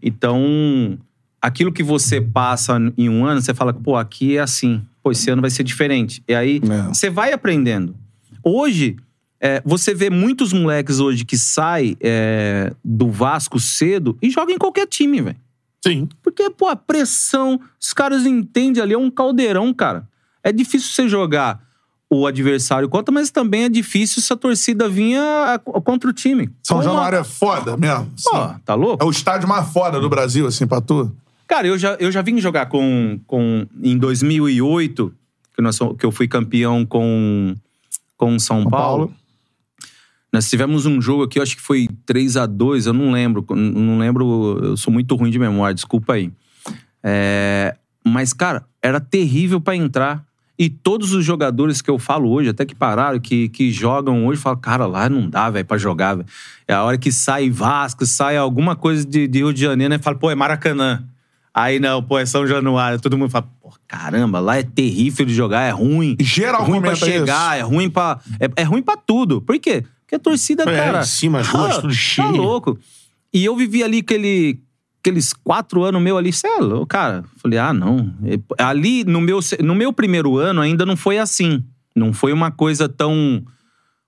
Então, 0.00 0.96
aquilo 1.40 1.72
que 1.72 1.82
você 1.82 2.20
passa 2.20 2.78
em 2.96 3.08
um 3.08 3.24
ano, 3.24 3.40
você 3.40 3.52
fala, 3.52 3.72
pô, 3.72 3.96
aqui 3.96 4.36
é 4.36 4.40
assim. 4.40 4.82
Pô, 5.02 5.10
esse 5.10 5.28
ano 5.30 5.40
vai 5.42 5.50
ser 5.50 5.64
diferente. 5.64 6.22
E 6.28 6.34
aí, 6.34 6.60
É. 6.62 6.82
você 6.88 7.10
vai 7.10 7.32
aprendendo. 7.32 7.96
Hoje, 8.44 8.96
é, 9.40 9.60
você 9.64 9.94
vê 9.94 10.08
muitos 10.10 10.52
moleques 10.52 11.00
hoje 11.00 11.24
que 11.24 11.36
saem 11.36 11.96
é, 12.00 12.72
do 12.84 13.10
Vasco 13.10 13.58
cedo 13.58 14.16
e 14.22 14.30
jogam 14.30 14.54
em 14.54 14.58
qualquer 14.58 14.86
time, 14.86 15.20
velho. 15.20 15.36
Sim. 15.84 16.08
Porque, 16.22 16.48
pô, 16.50 16.68
a 16.68 16.76
pressão, 16.76 17.60
os 17.80 17.92
caras 17.92 18.24
entendem 18.24 18.82
ali, 18.82 18.94
é 18.94 18.98
um 18.98 19.10
caldeirão, 19.10 19.74
cara. 19.74 20.06
É 20.42 20.52
difícil 20.52 20.90
você 20.90 21.08
jogar 21.08 21.60
o 22.08 22.26
adversário 22.26 22.88
contra, 22.88 23.12
mas 23.12 23.30
também 23.30 23.64
é 23.64 23.68
difícil 23.68 24.20
se 24.22 24.32
a 24.32 24.36
torcida 24.36 24.88
vinha 24.88 25.58
contra 25.82 26.10
o 26.10 26.12
time. 26.12 26.50
São 26.62 26.76
Uma- 26.76 26.84
Januário 26.84 27.18
é 27.18 27.24
foda 27.24 27.76
mesmo. 27.76 28.12
Pô, 28.22 28.36
assim. 28.36 28.60
tá 28.64 28.74
louco? 28.74 29.02
É 29.02 29.06
o 29.06 29.10
estádio 29.10 29.48
mais 29.48 29.72
foda 29.72 29.98
do 29.98 30.08
Brasil, 30.10 30.46
assim, 30.46 30.66
pra 30.66 30.80
tu. 30.80 31.10
Cara, 31.48 31.66
eu 31.66 31.76
já, 31.78 31.94
eu 31.94 32.12
já 32.12 32.22
vim 32.22 32.38
jogar 32.38 32.66
com, 32.66 33.18
com. 33.26 33.66
Em 33.82 33.96
2008, 33.98 35.12
que, 35.56 35.62
nós, 35.62 35.78
que 35.98 36.04
eu 36.06 36.12
fui 36.12 36.28
campeão 36.28 36.84
com, 36.84 37.54
com 38.22 38.38
São, 38.38 38.62
São 38.62 38.70
Paulo. 38.70 39.08
Paulo. 39.08 39.14
Nós 40.32 40.48
tivemos 40.48 40.86
um 40.86 41.00
jogo 41.02 41.24
aqui, 41.24 41.40
acho 41.40 41.56
que 41.56 41.62
foi 41.62 41.88
3 42.06 42.36
a 42.36 42.46
2 42.46 42.86
eu 42.86 42.92
não 42.92 43.10
lembro. 43.10 43.44
Não 43.50 43.98
lembro, 43.98 44.58
eu 44.62 44.76
sou 44.76 44.92
muito 44.92 45.14
ruim 45.16 45.30
de 45.30 45.38
memória, 45.38 45.74
desculpa 45.74 46.14
aí. 46.14 46.32
É, 47.02 47.76
mas, 48.06 48.32
cara, 48.32 48.64
era 48.80 49.00
terrível 49.00 49.60
pra 49.60 49.74
entrar. 49.74 50.24
E 50.56 50.68
todos 50.70 51.12
os 51.12 51.24
jogadores 51.24 51.82
que 51.82 51.90
eu 51.90 51.98
falo 51.98 52.30
hoje, 52.30 52.50
até 52.50 52.64
que 52.64 52.74
pararam, 52.74 53.18
que, 53.18 53.48
que 53.48 53.72
jogam 53.72 54.26
hoje, 54.26 54.40
falam, 54.40 54.60
cara, 54.60 54.86
lá 54.86 55.08
não 55.08 55.28
dá, 55.28 55.50
velho, 55.50 55.66
pra 55.66 55.76
jogar, 55.76 56.14
velho. 56.14 56.28
É 56.68 56.74
a 56.74 56.84
hora 56.84 56.96
que 56.96 57.10
sai 57.10 57.50
Vasco, 57.50 58.06
sai 58.06 58.36
alguma 58.36 58.76
coisa 58.76 59.04
de, 59.04 59.26
de 59.26 59.38
Rio 59.40 59.52
de 59.52 59.60
Janeiro, 59.60 59.90
né? 59.90 59.98
Fala, 59.98 60.16
pô, 60.16 60.30
é 60.30 60.34
Maracanã. 60.34 61.04
Aí 61.54 61.78
não, 61.78 62.02
pô, 62.02 62.18
é 62.18 62.24
São 62.24 62.46
Januário. 62.46 63.00
Todo 63.00 63.18
mundo 63.18 63.30
fala, 63.30 63.46
pô, 63.60 63.72
caramba, 63.86 64.40
lá 64.40 64.56
é 64.56 64.62
terrível 64.62 65.26
de 65.26 65.34
jogar, 65.34 65.62
é 65.62 65.70
ruim. 65.70 66.16
Geral 66.20 66.62
é 66.62 66.66
ruim 66.66 66.80
pra 66.80 66.94
chegar, 66.94 67.58
é 67.58 67.60
ruim 67.62 67.90
pra. 67.90 68.18
É, 68.40 68.62
é 68.62 68.64
ruim 68.64 68.82
pra 68.82 68.96
tudo. 68.96 69.40
Por 69.40 69.58
quê? 69.58 69.84
Porque 70.00 70.14
a 70.14 70.18
torcida, 70.18 70.62
É, 70.64 70.76
cara. 70.76 71.00
em 71.00 71.04
cima, 71.04 71.40
as 71.40 71.48
ruas, 71.48 71.76
ah, 71.76 71.80
tudo 71.82 71.92
cheio. 71.94 72.28
Tá 72.28 72.34
louco. 72.34 72.78
E 73.32 73.44
eu 73.44 73.54
vivi 73.56 73.82
ali 73.82 73.98
aquele, 73.98 74.60
aqueles 75.00 75.32
quatro 75.32 75.82
anos 75.84 76.00
meu 76.02 76.16
ali, 76.18 76.32
cê 76.32 76.46
é 76.46 76.58
louco, 76.58 76.86
cara. 76.86 77.24
Falei, 77.36 77.58
ah, 77.58 77.72
não. 77.72 78.14
Ali, 78.58 79.04
no 79.04 79.20
meu, 79.20 79.40
no 79.60 79.74
meu 79.74 79.92
primeiro 79.92 80.36
ano, 80.38 80.60
ainda 80.60 80.86
não 80.86 80.96
foi 80.96 81.18
assim. 81.18 81.62
Não 81.94 82.12
foi 82.12 82.32
uma 82.32 82.50
coisa 82.50 82.88
tão 82.88 83.42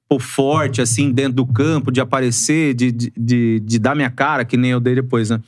pô, 0.09 0.19
forte, 0.19 0.81
assim, 0.81 1.11
dentro 1.11 1.35
do 1.35 1.47
campo, 1.47 1.91
de 1.91 2.01
aparecer, 2.01 2.75
de, 2.75 2.91
de, 2.91 3.13
de, 3.17 3.61
de 3.61 3.79
dar 3.79 3.95
minha 3.95 4.11
cara, 4.11 4.45
que 4.45 4.57
nem 4.57 4.71
eu 4.71 4.81
dei 4.81 4.95
depois, 4.95 5.31
né? 5.31 5.41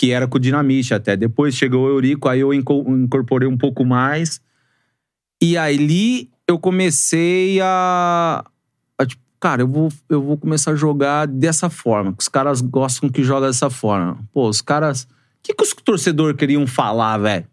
Que 0.00 0.12
era 0.12 0.26
com 0.26 0.38
o 0.38 0.40
Dinamite 0.40 0.94
até. 0.94 1.14
Depois 1.14 1.54
chegou 1.54 1.84
o 1.84 1.88
Eurico, 1.90 2.26
aí 2.26 2.40
eu 2.40 2.54
inco- 2.54 2.86
incorporei 2.88 3.46
um 3.46 3.58
pouco 3.58 3.84
mais. 3.84 4.40
E 5.42 5.58
ali 5.58 6.30
eu 6.48 6.58
comecei 6.58 7.60
a, 7.60 8.42
a, 8.98 9.04
tipo, 9.04 9.20
cara, 9.38 9.60
eu 9.60 9.68
vou, 9.68 9.92
eu 10.08 10.22
vou 10.22 10.38
começar 10.38 10.70
a 10.72 10.74
jogar 10.74 11.26
dessa 11.26 11.68
forma. 11.68 12.12
que 12.14 12.22
Os 12.22 12.28
caras 12.28 12.62
gostam 12.62 13.10
que 13.10 13.22
joga 13.22 13.46
dessa 13.48 13.68
forma. 13.68 14.18
Pô, 14.32 14.48
os 14.48 14.62
caras. 14.62 15.02
O 15.02 15.06
que, 15.42 15.52
que 15.52 15.62
os 15.62 15.74
torcedores 15.74 16.34
queriam 16.38 16.66
falar, 16.66 17.18
velho? 17.18 17.44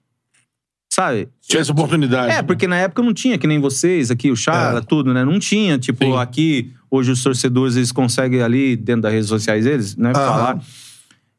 Sabe? 0.89 1.27
Tinha 1.41 1.59
essa 1.61 1.73
oportunidade. 1.73 2.31
É, 2.31 2.41
porque 2.41 2.65
na 2.65 2.77
época 2.77 3.01
não 3.03 3.13
tinha, 3.13 3.37
que 3.37 3.45
nem 3.45 3.59
vocês 3.59 4.09
aqui, 4.09 4.31
o 4.31 4.37
Charla, 4.37 4.79
É. 4.79 4.83
tudo, 4.83 5.13
né? 5.13 5.25
Não 5.25 5.37
tinha. 5.37 5.77
Tipo, 5.77 6.05
Sim. 6.05 6.17
aqui, 6.17 6.73
hoje 6.89 7.11
os 7.11 7.21
torcedores, 7.21 7.75
eles 7.75 7.91
conseguem 7.91 8.41
ali, 8.41 8.77
dentro 8.77 9.01
das 9.01 9.11
redes 9.11 9.27
sociais 9.27 9.65
deles, 9.65 9.97
né, 9.97 10.11
Aham. 10.15 10.25
falar. 10.25 10.61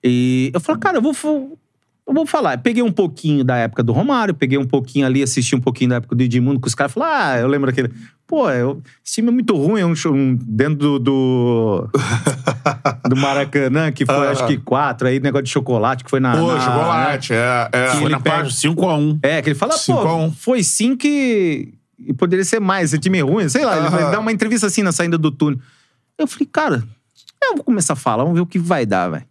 E 0.02 0.50
eu 0.54 0.60
falei, 0.60 0.80
cara, 0.80 0.98
eu 0.98 1.02
vou, 1.02 1.12
eu 2.06 2.14
vou 2.14 2.26
falar. 2.26 2.54
Eu 2.54 2.58
peguei 2.60 2.82
um 2.82 2.92
pouquinho 2.92 3.42
da 3.44 3.56
época 3.56 3.82
do 3.82 3.92
Romário, 3.92 4.34
peguei 4.34 4.56
um 4.58 4.66
pouquinho 4.66 5.06
ali, 5.06 5.22
assisti 5.22 5.54
um 5.56 5.60
pouquinho 5.60 5.90
da 5.90 5.96
época 5.96 6.14
do 6.14 6.22
Edmundo, 6.22 6.60
que 6.60 6.68
os 6.68 6.74
caras 6.74 6.92
falaram, 6.92 7.14
ah, 7.34 7.38
eu 7.40 7.48
lembro 7.48 7.68
aquele. 7.70 7.90
Pô, 8.26 8.50
eu- 8.50 8.82
esse 9.04 9.14
time 9.16 9.28
é 9.28 9.30
muito 9.32 9.56
ruim, 9.56 9.80
é 9.80 9.86
um, 9.86 9.94
um- 10.12 10.34
dentro 10.40 10.76
do. 10.76 10.98
do, 10.98 11.90
do 13.08 13.16
Maracanã, 13.16 13.90
que 13.90 14.04
foi 14.04 14.14
Aham. 14.14 14.30
acho 14.30 14.46
que 14.46 14.58
quatro, 14.58 15.08
aí 15.08 15.18
negócio 15.18 15.44
de 15.44 15.50
chocolate, 15.50 16.04
que 16.04 16.10
foi 16.10 16.20
na. 16.20 16.36
Pô, 16.36 16.52
na- 16.52 16.60
chocolate, 16.60 17.32
é. 17.32 17.68
é. 17.72 17.84
Que 17.86 17.92
Foi 17.96 18.02
ele 18.04 18.10
na 18.10 18.20
página 18.20 18.50
5x1. 18.50 19.18
é, 19.22 19.42
que 19.42 19.48
ele 19.48 19.54
fala, 19.58 19.72
Cinco 19.78 19.98
a 20.00 20.02
pô, 20.02 20.16
um. 20.16 20.30
foi 20.32 20.62
sim 20.62 20.96
que. 20.96 21.72
E 21.98 22.12
poderia 22.12 22.44
ser 22.44 22.60
mais, 22.60 22.92
esse 22.92 23.00
time 23.00 23.18
é 23.18 23.22
ruim, 23.22 23.48
sei 23.48 23.64
lá. 23.64 23.76
Ele 23.76 23.86
Aham. 23.88 23.96
vai 23.96 24.10
dar 24.12 24.20
uma 24.20 24.30
entrevista 24.30 24.66
assim 24.66 24.82
na 24.82 24.92
saída 24.92 25.18
do 25.18 25.30
túnel. 25.32 25.58
Eu 26.16 26.26
falei, 26.28 26.46
cara, 26.50 26.84
eu 27.42 27.54
vou 27.56 27.64
começar 27.64 27.94
a 27.94 27.96
falar, 27.96 28.22
vamos 28.24 28.36
ver 28.38 28.42
o 28.42 28.46
que 28.46 28.58
vai 28.58 28.84
dar, 28.86 29.08
velho. 29.08 29.24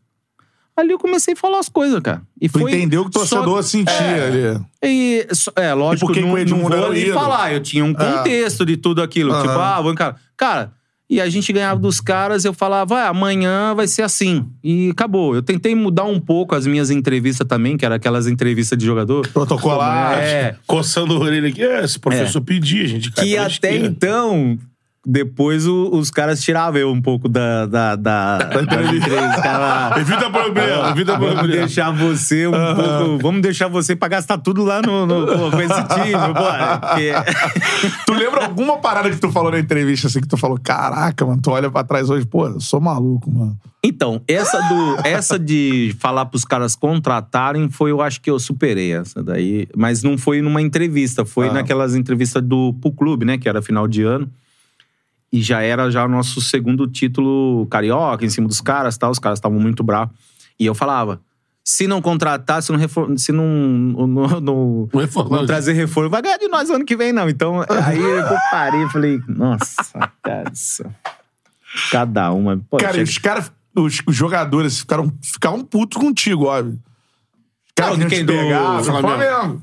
Ali 0.77 0.91
eu 0.91 0.99
comecei 0.99 1.33
a 1.33 1.37
falar 1.37 1.57
as 1.57 1.67
coisas, 1.67 1.99
cara. 2.01 2.21
E 2.39 2.47
Tu 2.47 2.59
foi 2.59 2.71
entendeu 2.71 3.01
o 3.01 3.03
que 3.05 3.09
o 3.09 3.13
torcedor 3.13 3.63
só- 3.63 3.69
sentia 3.69 3.93
é, 3.95 4.27
ali. 4.27 4.65
E, 4.83 5.27
é, 5.55 5.73
lógico, 5.73 6.13
que 6.13 6.21
não, 6.21 6.33
o 6.33 6.45
não 6.45 6.69
vou 6.69 6.69
o 6.69 6.85
ali 6.85 7.11
falar. 7.11 7.51
Eu 7.51 7.59
tinha 7.61 7.83
um 7.83 7.95
contexto 7.95 8.63
de 8.63 8.77
tudo 8.77 9.01
aquilo. 9.01 9.31
Aham. 9.33 9.41
Tipo, 9.41 9.53
ah, 9.59 9.81
vamos, 9.81 9.95
cara. 9.97 10.15
Cara, 10.37 10.71
e 11.09 11.21
a 11.21 11.29
gente 11.29 11.51
ganhava 11.51 11.79
dos 11.79 12.01
caras, 12.01 12.43
eu 12.45 12.53
falava, 12.53 12.99
ah, 12.99 13.07
amanhã 13.09 13.73
vai 13.73 13.87
ser 13.87 14.03
assim. 14.03 14.45
E 14.63 14.89
acabou. 14.91 15.33
Eu 15.33 15.41
tentei 15.41 15.73
mudar 15.73 16.03
um 16.03 16.19
pouco 16.19 16.53
as 16.53 16.67
minhas 16.67 16.91
entrevistas 16.91 17.47
também, 17.47 17.75
que 17.75 17.83
era 17.85 17.95
aquelas 17.95 18.27
entrevistas 18.27 18.77
de 18.77 18.85
jogador. 18.85 19.27
Protocolar. 19.29 20.19
É, 20.19 20.55
Coçando 20.67 21.15
a 21.15 21.19
orelha 21.19 21.49
aqui. 21.49 21.63
É, 21.63 21.87
se 21.87 21.97
o 21.97 22.01
professor 22.01 22.41
pedir, 22.41 22.85
a 22.85 22.87
gente 22.87 23.11
que 23.11 23.35
até 23.35 23.47
esquerda. 23.47 23.87
então, 23.87 24.59
depois 25.09 25.65
o- 25.65 25.89
os 25.93 26.11
caras 26.11 26.41
tiravam 26.41 26.79
eu 26.81 26.91
um 26.91 27.01
pouco 27.01 27.29
da, 27.29 27.65
da, 27.65 27.95
da, 27.95 28.37
da 28.43 28.61
entrevista. 28.61 29.41
Cara, 29.41 29.99
Evita 30.01 30.29
problema, 30.29 30.89
evita 30.89 31.13
Vamos 31.17 31.33
problema. 31.35 31.57
deixar 31.65 31.91
você 31.91 32.45
um 32.45 32.51
pouco. 32.51 33.17
Vamos 33.21 33.41
deixar 33.41 33.69
você 33.69 33.95
pra 33.95 34.09
gastar 34.09 34.37
tudo 34.39 34.65
lá 34.65 34.81
no, 34.81 35.05
no- 35.05 35.25
pô, 35.25 35.51
com 35.51 35.61
esse 35.61 35.83
time, 35.87 36.11
pô. 36.33 36.87
Porque- 36.87 37.13
Tu 38.05 38.13
lembra 38.13 38.45
alguma 38.45 38.77
parada 38.79 39.09
que 39.09 39.15
tu 39.17 39.31
falou 39.31 39.49
na 39.51 39.59
entrevista, 39.59 40.07
assim, 40.07 40.19
que 40.19 40.27
tu 40.27 40.35
falou, 40.37 40.59
caraca, 40.61 41.25
mano, 41.25 41.41
tu 41.41 41.51
olha 41.51 41.71
pra 41.71 41.83
trás 41.83 42.09
hoje, 42.09 42.25
pô, 42.25 42.47
eu 42.47 42.59
sou 42.59 42.81
maluco, 42.81 43.31
mano. 43.31 43.57
Então, 43.83 44.21
essa, 44.27 44.59
do, 44.63 44.97
essa 45.07 45.39
de 45.39 45.95
falar 45.99 46.25
pros 46.25 46.43
caras 46.43 46.75
contratarem 46.75 47.69
foi, 47.69 47.91
eu 47.91 48.01
acho 48.01 48.19
que 48.19 48.29
eu 48.29 48.37
superei 48.39 48.93
essa 48.93 49.23
daí. 49.23 49.67
Mas 49.75 50.03
não 50.03 50.17
foi 50.17 50.41
numa 50.41 50.61
entrevista, 50.61 51.23
foi 51.23 51.47
Ah. 51.47 51.53
naquelas 51.53 51.95
entrevistas 51.95 52.43
do 52.43 52.73
pro 52.81 52.91
clube, 52.91 53.23
né? 53.23 53.37
Que 53.37 53.47
era 53.47 53.61
final 53.61 53.87
de 53.87 54.03
ano. 54.03 54.29
E 55.31 55.41
já 55.41 55.61
era 55.61 55.91
já 55.91 56.05
o 56.05 56.07
nosso 56.07 56.39
segundo 56.41 56.87
título 56.87 57.65
carioca 57.67 58.25
em 58.25 58.29
cima 58.29 58.47
dos 58.47 58.61
caras 58.61 58.97
tal. 58.97 59.11
Os 59.11 59.19
caras 59.19 59.39
estavam 59.39 59.59
muito 59.59 59.83
bravos. 59.83 60.15
E 60.59 60.65
eu 60.65 60.73
falava: 60.73 61.19
se 61.63 61.85
não 61.85 62.01
contratar, 62.01 62.63
se 62.63 62.71
não, 62.71 62.79
refor- 62.79 63.17
se 63.17 63.31
não, 63.33 63.43
não, 64.07 64.07
não- 64.07 64.39
Não 64.41 64.89
não 65.29 65.45
trazer 65.45 65.73
reforço, 65.73 66.09
vai 66.09 66.21
ganhar 66.21 66.37
de 66.37 66.47
nós 66.47 66.69
ano 66.69 66.85
que 66.85 66.95
vem, 66.95 67.11
não. 67.11 67.27
Então, 67.27 67.61
aí 67.85 67.99
eu 67.99 68.23
parei 68.51 68.83
e 68.83 68.89
falei: 68.89 69.21
nossa, 69.27 70.11
cara. 70.23 70.49
isso- 70.53 70.85
Cada 71.91 72.31
uma. 72.31 72.57
Pô, 72.69 72.77
cara, 72.77 72.93
chega- 72.93 73.03
os 73.03 73.17
caras, 73.17 73.51
os, 73.75 74.01
os 74.07 74.15
jogadores 74.15 74.79
ficaram, 74.79 75.11
ficaram 75.21 75.61
putos 75.63 75.97
contigo, 76.01 76.45
óbvio. 76.45 76.79
Não, 77.79 77.95
vinham 77.95 78.09
quem 78.09 78.25
do 78.25 78.31
pegar, 78.33 78.83
Flamengo? 78.83 79.61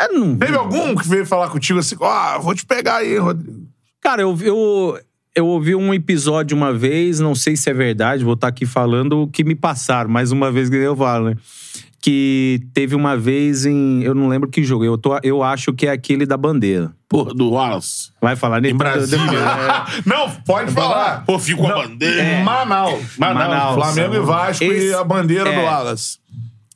É, 0.00 0.08
não- 0.08 0.36
Teve 0.36 0.56
algum 0.56 0.94
que 0.96 1.06
veio 1.06 1.26
falar 1.26 1.50
contigo 1.50 1.78
assim, 1.78 1.94
ó, 2.00 2.38
vou 2.40 2.54
te 2.54 2.64
pegar 2.64 2.96
aí, 2.96 3.18
Rodrigo. 3.18 3.67
Cara, 4.00 4.22
eu, 4.22 4.36
eu, 4.42 4.98
eu 5.34 5.46
ouvi 5.46 5.74
um 5.74 5.92
episódio 5.92 6.56
uma 6.56 6.72
vez, 6.72 7.20
não 7.20 7.34
sei 7.34 7.56
se 7.56 7.68
é 7.68 7.74
verdade, 7.74 8.24
vou 8.24 8.34
estar 8.34 8.48
aqui 8.48 8.64
falando 8.66 9.22
o 9.22 9.28
que 9.28 9.44
me 9.44 9.54
passaram, 9.54 10.08
mais 10.10 10.30
uma 10.32 10.50
vez 10.50 10.68
que 10.70 10.76
eu 10.76 10.96
falo, 10.96 11.30
né? 11.30 11.36
Que 12.00 12.60
teve 12.72 12.94
uma 12.94 13.16
vez 13.16 13.66
em. 13.66 14.02
Eu 14.02 14.14
não 14.14 14.28
lembro 14.28 14.48
que 14.48 14.62
jogo, 14.62 14.84
eu, 14.84 14.96
tô, 14.96 15.18
eu 15.22 15.42
acho 15.42 15.72
que 15.72 15.84
é 15.86 15.90
aquele 15.90 16.24
da 16.24 16.36
bandeira. 16.36 16.92
Porra, 17.08 17.34
do 17.34 17.50
Wallace. 17.50 18.12
Vai 18.20 18.36
falar 18.36 18.60
nele? 18.60 18.74
Em 18.74 18.76
Brasília. 18.76 19.24
Não, 20.06 20.30
pode 20.46 20.70
falar. 20.72 21.24
Pô, 21.24 21.38
fico 21.38 21.62
com 21.62 21.68
a 21.68 21.74
bandeira. 21.88 22.20
É. 22.22 22.42
Manaus. 22.44 23.16
Manaus. 23.18 23.74
Flamengo 23.74 24.14
e 24.14 24.20
Vasco 24.20 24.62
Esse- 24.64 24.86
e 24.88 24.94
a 24.94 25.02
bandeira 25.02 25.48
é. 25.50 25.60
do 25.60 25.66
Alas. 25.66 26.20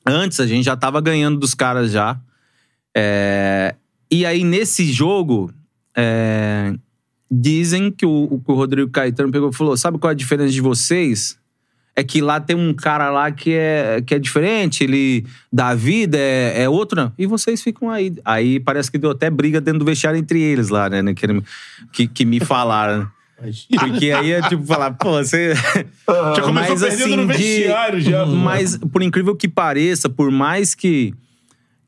Antes 0.07 0.41
a 0.41 0.47
gente 0.47 0.65
já 0.65 0.75
tava 0.77 1.01
ganhando 1.03 1.39
dos 1.39 1.55
caras 1.55 1.93
já. 1.93 2.19
É, 2.97 3.75
E 4.11 4.27
aí, 4.27 4.43
nesse 4.43 4.91
jogo, 4.91 5.53
é, 5.97 6.75
dizem 7.35 7.91
que 7.91 8.05
o, 8.05 8.43
que 8.45 8.51
o 8.53 8.55
Rodrigo 8.55 8.91
Caetano 8.91 9.33
pegou 9.33 9.49
e 9.49 9.55
falou: 9.55 9.75
sabe 9.77 9.97
qual 9.99 10.11
é 10.11 10.13
a 10.13 10.17
diferença 10.17 10.53
de 10.53 10.61
vocês? 10.61 11.41
É 11.95 12.03
que 12.03 12.23
lá 12.23 12.41
tem 12.41 12.57
um 12.57 12.73
cara 12.73 13.11
lá 13.11 13.31
que 13.31 13.53
é, 13.53 14.03
que 14.07 14.15
é 14.15 14.19
diferente, 14.19 14.83
ele 14.83 15.27
dá 15.53 15.75
vida, 15.75 16.17
é, 16.19 16.63
é 16.63 16.69
outro. 16.69 17.13
E 17.19 17.27
vocês 17.27 17.63
ficam 17.63 17.91
aí. 17.91 18.15
Aí 18.25 18.59
parece 18.59 18.91
que 18.91 18.97
deu 18.97 19.11
até 19.11 19.29
briga 19.29 19.61
dentro 19.61 19.81
do 19.81 19.85
vestiário 19.85 20.19
entre 20.19 20.41
eles 20.41 20.69
lá, 20.71 20.89
né? 20.89 21.03
né, 21.03 21.15
Que, 21.93 22.07
que, 22.07 22.25
me 22.25 22.41
falaram. 22.41 23.07
Porque 23.79 24.11
aí 24.11 24.33
é 24.33 24.41
tipo 24.49 24.65
falar, 24.65 24.93
pô, 24.93 25.13
você. 25.13 25.53
Já 25.55 26.43
começou 26.43 26.79
Mas, 26.79 26.83
assim, 26.83 27.15
no 27.15 27.27
de- 27.27 27.33
vestiário 27.35 28.01
já. 28.01 28.25
pô. 28.25 28.31
Mas, 28.33 28.79
por 28.79 29.03
incrível 29.03 29.37
que 29.37 29.49
pareça, 29.49 30.09
por 30.09 30.31
mais 30.31 30.75
que, 30.75 31.13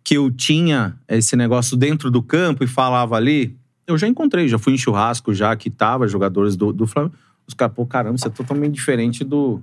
que 0.03 0.19
eu 0.19 0.31
tinha 0.31 0.97
esse 1.09 1.35
negócio 1.35 1.79
dentro 1.79 2.11
do 2.11 2.23
campo 2.23 2.63
e 2.63 2.67
falava 2.67 3.17
ali, 3.17 3.57
eu 3.87 3.97
já 3.99 4.07
encontrei, 4.09 4.49
já 4.49 4.59
fui 4.59 4.73
em 4.75 4.79
churrasco 4.79 5.33
já 5.35 5.55
que 5.57 5.71
tava, 5.71 6.07
jogadores 6.09 6.57
do, 6.57 6.73
do 6.73 6.87
Flamengo. 6.87 7.15
Os 7.47 7.55
caras, 7.55 7.75
pô, 7.75 7.85
caramba, 7.85 8.17
você 8.19 8.29
é 8.29 8.31
totalmente 8.31 8.73
diferente 8.75 9.23
do. 9.25 9.61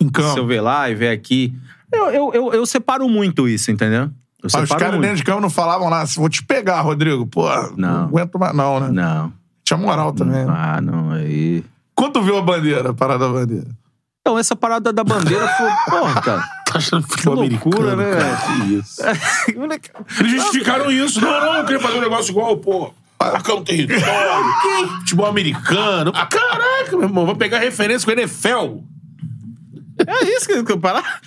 Em 0.00 0.06
Se 0.06 0.10
campo. 0.12 0.38
eu 0.38 0.46
ver 0.46 0.60
lá 0.60 0.90
e 0.90 0.94
ver 0.94 1.10
aqui. 1.10 1.54
Eu, 1.92 2.06
eu, 2.10 2.32
eu, 2.34 2.52
eu 2.54 2.66
separo 2.66 3.08
muito 3.08 3.48
isso, 3.48 3.70
entendeu? 3.70 4.10
Eu 4.42 4.50
Mas 4.52 4.64
os 4.64 4.68
caras 4.70 4.90
muito. 4.90 5.02
dentro 5.02 5.16
de 5.18 5.24
campo 5.24 5.40
não 5.40 5.48
falavam 5.48 5.88
lá, 5.88 6.04
vou 6.16 6.28
te 6.28 6.42
pegar, 6.44 6.80
Rodrigo. 6.80 7.24
Pô, 7.26 7.48
não, 7.48 7.72
Não. 7.76 8.02
aguento 8.04 8.38
mais 8.38 8.54
não, 8.54 8.80
né? 8.80 8.88
Não. 8.90 9.32
Tinha 9.64 9.76
moral 9.78 10.12
também. 10.12 10.44
né? 10.44 10.52
Ah, 10.54 10.80
não, 10.80 11.12
aí. 11.12 11.64
Quando 11.94 12.14
tu 12.14 12.22
viu 12.22 12.36
a 12.36 12.42
bandeira, 12.42 12.90
a 12.90 12.94
parada 12.94 13.26
da 13.26 13.32
bandeira? 13.32 13.66
Então, 14.20 14.38
essa 14.38 14.56
parada 14.56 14.92
da 14.92 15.04
bandeira 15.04 15.46
foi. 15.46 15.70
Porra, 15.98 16.20
cara. 16.20 16.42
Tá 16.66 16.78
achando 16.78 17.06
Que 17.06 17.28
loucura, 17.28 17.94
né, 17.94 18.16
cara? 18.16 18.36
Que 18.36 18.74
isso. 18.74 19.00
Eles 20.18 20.32
justificaram 20.32 20.90
isso. 20.90 21.20
Não, 21.20 21.30
não, 21.40 21.54
eu 21.58 21.64
queria 21.64 21.80
fazer 21.80 21.98
um 21.98 22.00
negócio 22.00 22.30
igual, 22.32 22.56
pô. 22.56 22.92
Marcar 23.32 23.54
um 23.54 23.64
território. 23.64 24.98
Futebol 24.98 25.26
americano. 25.26 26.12
Caraca, 26.12 26.90
meu 26.92 27.02
irmão, 27.02 27.26
vou 27.26 27.36
pegar 27.36 27.58
referência 27.58 28.06
com 28.06 28.12
o 28.12 28.20
NFL. 28.20 28.84
É 30.06 30.24
isso 30.36 30.46
que 30.46 30.72
eu 30.72 30.78
parar? 30.78 31.20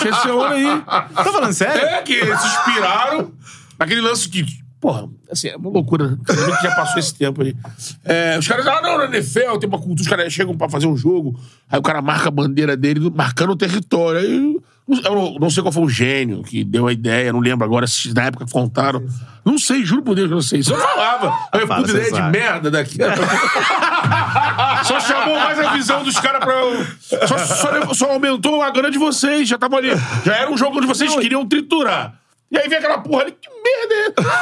Tinha 0.00 0.12
esse 0.12 0.28
aí. 0.28 0.82
Tá 0.82 1.24
falando 1.24 1.52
sério? 1.52 1.82
É, 1.82 2.02
que 2.02 2.20
se 2.20 2.46
inspiraram 2.46 3.32
naquele 3.78 4.00
lance 4.00 4.28
que. 4.28 4.44
Porra, 4.78 5.08
assim, 5.30 5.48
é 5.48 5.56
uma 5.56 5.70
loucura. 5.70 6.18
Ainda 6.28 6.46
bem 6.46 6.56
que 6.56 6.62
já 6.62 6.74
passou 6.76 6.98
esse 6.98 7.14
tempo 7.14 7.40
aí. 7.40 7.56
É, 8.04 8.38
os 8.38 8.46
caras, 8.46 8.66
ah, 8.66 8.82
não, 8.82 8.98
na 8.98 9.04
NFL 9.06 9.56
tem 9.58 9.66
uma 9.66 9.78
cultura, 9.78 10.02
os 10.02 10.08
caras 10.08 10.30
chegam 10.30 10.54
pra 10.54 10.68
fazer 10.68 10.86
um 10.86 10.94
jogo, 10.94 11.40
aí 11.70 11.78
o 11.78 11.82
cara 11.82 12.02
marca 12.02 12.28
a 12.28 12.30
bandeira 12.30 12.76
dele, 12.76 13.10
marcando 13.14 13.52
o 13.52 13.56
território. 13.56 14.20
Aí, 14.20 14.60
eu 14.88 15.14
não, 15.14 15.34
não 15.40 15.50
sei 15.50 15.62
qual 15.62 15.72
foi 15.72 15.82
o 15.82 15.88
gênio 15.88 16.42
que 16.42 16.62
deu 16.62 16.86
a 16.86 16.92
ideia, 16.92 17.32
não 17.32 17.40
lembro 17.40 17.64
agora 17.64 17.86
se 17.86 18.12
na 18.14 18.24
época 18.24 18.44
contaram. 18.50 19.02
Não 19.44 19.58
sei, 19.58 19.84
juro 19.84 20.02
por 20.02 20.14
Deus 20.14 20.26
que 20.28 20.32
eu 20.32 20.36
não 20.36 20.42
sei. 20.42 20.60
Isso 20.60 20.72
eu 20.72 20.78
falava. 20.78 21.34
Aí 21.52 21.60
eu, 21.60 21.68
puta 21.68 21.90
ideia 21.90 22.12
de 22.12 22.22
merda 22.30 22.70
daqui. 22.70 22.98
Só 24.84 25.00
chamou 25.00 25.36
mais 25.38 25.58
a 25.58 25.72
visão 25.72 26.02
dos 26.02 26.18
caras 26.18 26.40
pra. 26.44 26.52
eu- 26.54 26.86
Só, 27.26 27.38
só, 27.38 27.94
só 27.94 28.10
aumentou 28.12 28.62
a 28.62 28.70
grana 28.70 28.90
de 28.90 28.98
vocês. 28.98 29.48
Já 29.48 29.56
tava 29.58 29.76
ali. 29.76 29.88
Já 30.24 30.34
era 30.36 30.50
um 30.50 30.56
jogo 30.56 30.76
onde 30.78 30.86
vocês 30.86 31.14
queriam 31.16 31.46
triturar. 31.46 32.14
E 32.50 32.58
aí 32.58 32.68
vem 32.68 32.78
aquela 32.78 32.98
porra 32.98 33.22
ali, 33.22 33.32
que 33.32 33.48
merda 33.50 33.94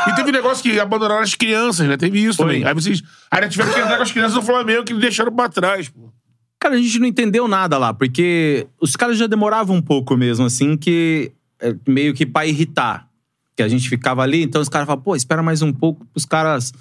é? 0.07 0.11
E 0.11 0.15
teve 0.17 0.29
um 0.29 0.33
negócio 0.33 0.63
que 0.63 0.79
abandonaram 0.79 1.23
as 1.23 1.35
crianças, 1.35 1.87
né? 1.89 1.97
Teve 1.97 2.19
isso 2.23 2.39
também. 2.39 2.65
Aí 2.65 2.75
vocês. 2.75 3.01
Aí 3.31 3.49
tiveram 3.49 3.73
que 3.73 3.81
entrar 3.81 3.97
com 3.97 4.03
as 4.03 4.11
crianças 4.13 4.35
do 4.35 4.43
Flamengo 4.43 4.85
que 4.85 4.93
deixaram 4.95 5.33
pra 5.35 5.49
trás, 5.49 5.89
pô. 5.89 6.12
Cara, 6.63 6.77
a 6.77 6.79
gente 6.79 7.01
não 7.01 7.09
entendeu 7.09 7.49
nada 7.49 7.77
lá, 7.77 7.93
porque 7.93 8.69
os 8.81 8.95
caras 8.95 9.19
já 9.19 9.27
demoravam 9.27 9.75
um 9.75 9.83
pouco 9.83 10.17
mesmo, 10.17 10.47
assim, 10.47 10.77
que 10.77 11.33
é, 11.61 11.75
meio 11.89 12.15
que 12.15 12.25
pra 12.25 12.47
irritar. 12.47 13.09
Que 13.57 13.65
a 13.65 13.69
gente 13.69 13.89
ficava 13.89 14.23
ali, 14.23 14.45
então 14.45 14.63
os 14.63 14.69
caras 14.69 14.87
falavam, 14.87 15.03
pô, 15.03 15.17
espera 15.17 15.43
mais 15.43 15.61
um 15.61 15.73
pouco 15.73 16.07
pros 16.07 16.25
caras 16.25 16.73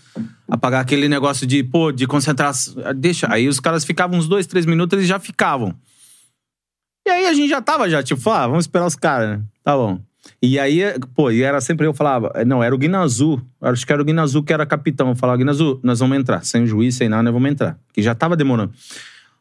apagar 0.48 0.82
aquele 0.82 1.10
negócio 1.10 1.48
de, 1.48 1.64
pô, 1.64 1.92
de 1.92 2.06
concentração. 2.06 2.76
Deixa. 2.96 3.26
Aí 3.34 3.48
os 3.48 3.60
caras 3.60 3.84
ficavam 3.84 4.20
uns 4.20 4.28
dois, 4.28 4.46
três 4.46 4.68
minutos, 4.68 4.96
eles 4.96 5.08
já 5.08 5.18
ficavam. 5.18 5.74
E 7.04 7.10
aí 7.10 7.26
a 7.26 7.34
gente 7.34 7.50
já 7.50 7.60
tava, 7.60 7.90
já, 7.90 8.04
tipo, 8.04 8.30
ah, 8.30 8.46
vamos 8.46 8.66
esperar 8.66 8.86
os 8.86 8.96
caras, 8.96 9.40
né? 9.40 9.44
Tá 9.64 9.76
bom. 9.76 10.00
E 10.40 10.60
aí, 10.60 10.82
pô, 11.16 11.32
e 11.32 11.42
era 11.42 11.60
sempre 11.60 11.88
eu 11.88 11.94
falava, 11.96 12.32
não, 12.46 12.64
era 12.64 12.76
o 12.76 12.78
Guinazu, 12.78 13.42
acho 13.60 13.84
que 13.84 13.92
era 13.92 14.00
o 14.00 14.06
Guinazu 14.06 14.44
que 14.44 14.54
era 14.54 14.64
capitão. 14.64 15.10
Eu 15.10 15.16
falava, 15.16 15.40
Guinazu, 15.40 15.80
nós 15.82 16.00
vamos 16.00 16.20
entrar, 16.20 16.46
sem 16.46 16.68
juiz, 16.68 16.94
sem 16.94 17.10
nada, 17.10 17.24
nós 17.24 17.34
vamos 17.34 17.50
entrar. 17.50 17.80
Que 17.92 18.04
já 18.04 18.14
tava 18.14 18.36
demorando. 18.36 18.72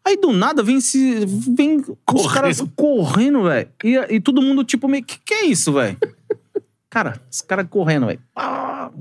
Aí 0.07 0.16
do 0.16 0.32
nada 0.32 0.62
vem 0.62 0.80
se. 0.80 1.24
Vem 1.26 1.84
os 2.14 2.32
caras 2.32 2.62
correndo, 2.74 3.42
velho. 3.44 3.68
E, 3.84 3.96
e 4.16 4.20
todo 4.20 4.40
mundo, 4.42 4.64
tipo, 4.64 4.88
meio. 4.88 5.05
Que 5.05 5.18
que 5.24 5.34
é 5.34 5.44
isso, 5.46 5.72
velho? 5.72 5.96
Cara, 6.88 7.20
os 7.30 7.40
caras 7.42 7.66
correndo, 7.68 8.07
velho. 8.07 8.20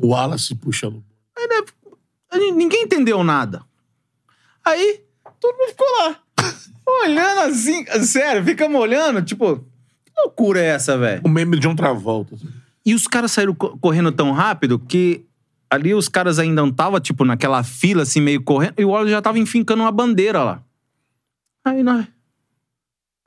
O 0.02 0.08
Wallace 0.10 0.54
puxando. 0.56 1.04
Aí 2.32 2.52
Ninguém 2.52 2.84
entendeu 2.84 3.24
nada. 3.24 3.64
Aí, 4.64 5.02
todo 5.40 5.58
mundo 5.58 5.70
ficou 5.70 5.88
lá. 6.00 6.18
Olhando 7.04 7.40
assim. 7.42 7.86
Sério, 8.04 8.44
ficamos 8.44 8.80
olhando, 8.80 9.22
tipo. 9.24 9.58
Que 10.06 10.12
loucura 10.18 10.60
é 10.60 10.66
essa, 10.68 10.98
velho? 10.98 11.22
O 11.24 11.30
meme 11.30 11.56
de 11.58 11.62
John 11.68 11.76
Travolta. 11.76 12.36
assim. 12.36 12.48
E 12.86 12.94
os 12.94 13.08
caras 13.08 13.32
saíram 13.32 13.54
co- 13.56 13.78
correndo 13.78 14.12
tão 14.12 14.32
rápido 14.32 14.78
que 14.80 15.26
ali 15.70 15.94
os 15.94 16.08
caras 16.10 16.40
ainda 16.40 16.62
não 16.62 16.70
estavam, 16.70 17.00
tipo, 17.00 17.24
naquela 17.24 17.64
fila, 17.64 18.04
assim, 18.04 18.20
meio 18.20 18.42
correndo, 18.42 18.74
e 18.78 18.84
o 18.86 18.90
Wallace 18.90 19.12
já 19.12 19.22
tava 19.22 19.38
enfincando 19.40 19.84
uma 19.84 19.92
bandeira 19.92 20.44
lá. 20.44 20.64
Aí 21.70 21.84
nós. 21.84 22.06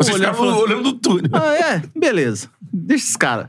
Vocês 0.00 0.16
Olhando, 0.16 0.34
ficavam 0.34 0.50
falou- 0.50 0.64
olhando 0.64 0.82
do 0.82 0.92
túnel. 0.94 1.30
Ah, 1.32 1.54
é? 1.54 1.82
Beleza. 1.96 2.50
Deixa 2.72 3.04
esses 3.04 3.16
caras. 3.16 3.48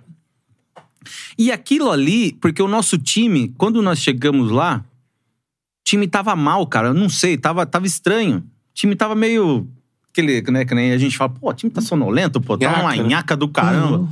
E 1.38 1.52
aquilo 1.52 1.90
ali, 1.92 2.34
porque 2.34 2.62
o 2.62 2.68
nosso 2.68 2.98
time, 2.98 3.54
quando 3.58 3.82
nós 3.82 4.00
chegamos 4.00 4.52
lá, 4.52 4.84
o 4.86 5.84
time 5.84 6.08
tava 6.08 6.36
mal, 6.36 6.66
cara. 6.68 6.90
Eu 6.90 6.94
não 6.94 7.10
sei, 7.10 7.38
tava, 7.38 7.66
tava 7.66 7.88
estranho. 7.88 8.38
O 8.38 8.74
time 8.74 8.96
tava 8.96 9.16
meio. 9.16 9.68
Aquele, 10.10 10.42
né, 10.44 10.64
que 10.64 10.76
nem 10.76 10.92
a 10.92 10.98
gente 10.98 11.18
fala, 11.18 11.32
pô, 11.32 11.50
o 11.50 11.54
time 11.54 11.72
tá 11.72 11.82
sonolento, 11.82 12.40
pô, 12.40 12.56
tá 12.56 12.70
uma 12.82 12.96
Nhaca, 12.96 13.34
né? 13.34 13.40
do 13.40 13.48
caramba. 13.48 14.08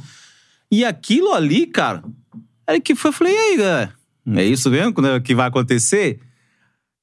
E 0.71 0.84
aquilo 0.84 1.32
ali, 1.32 1.67
cara, 1.67 2.03
aí 2.65 2.82
que 2.82 2.95
foi, 2.95 3.09
eu 3.09 3.13
falei, 3.13 3.34
e 3.34 3.38
aí, 3.38 3.57
galera? 3.57 3.93
É 4.36 4.43
isso 4.43 4.69
mesmo 4.71 4.99
né, 4.99 5.19
que 5.19 5.36
vai 5.36 5.47
acontecer? 5.47 6.19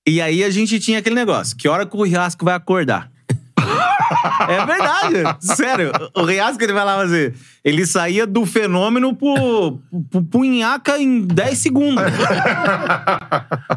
E 0.06 0.20
aí 0.20 0.42
a 0.42 0.50
gente 0.50 0.80
tinha 0.80 0.98
aquele 0.98 1.14
negócio, 1.14 1.56
que 1.56 1.68
hora 1.68 1.86
que 1.86 1.96
o 1.96 2.02
Riasco 2.02 2.44
vai 2.44 2.54
acordar? 2.54 3.08
É 4.48 4.64
verdade, 4.66 5.36
sério. 5.40 5.92
O 6.16 6.24
Riasco, 6.24 6.62
ele 6.62 6.72
vai 6.72 6.84
lá 6.84 6.96
fazer. 6.96 7.34
Ele 7.64 7.86
saía 7.86 8.26
do 8.26 8.44
fenômeno 8.46 9.14
pro, 9.14 9.78
pro, 10.30 10.44
Inhaca 10.44 10.98
em 10.98 11.20
10 11.22 11.58
segundos. 11.58 12.02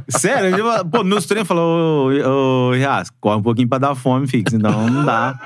sério, 0.09 0.47
ele, 0.47 0.57
fala- 0.61 0.85
pô, 0.85 1.03
nos 1.03 1.25
treinos 1.25 1.47
falou, 1.47 2.09
ô, 2.11 2.69
ô 2.69 2.71
Riasco, 2.73 3.15
corre 3.19 3.37
um 3.37 3.41
pouquinho 3.43 3.67
pra 3.67 3.77
dar 3.77 3.95
fome, 3.95 4.27
fixa, 4.27 4.51
senão 4.51 4.89
não 4.89 5.05
dá. 5.05 5.39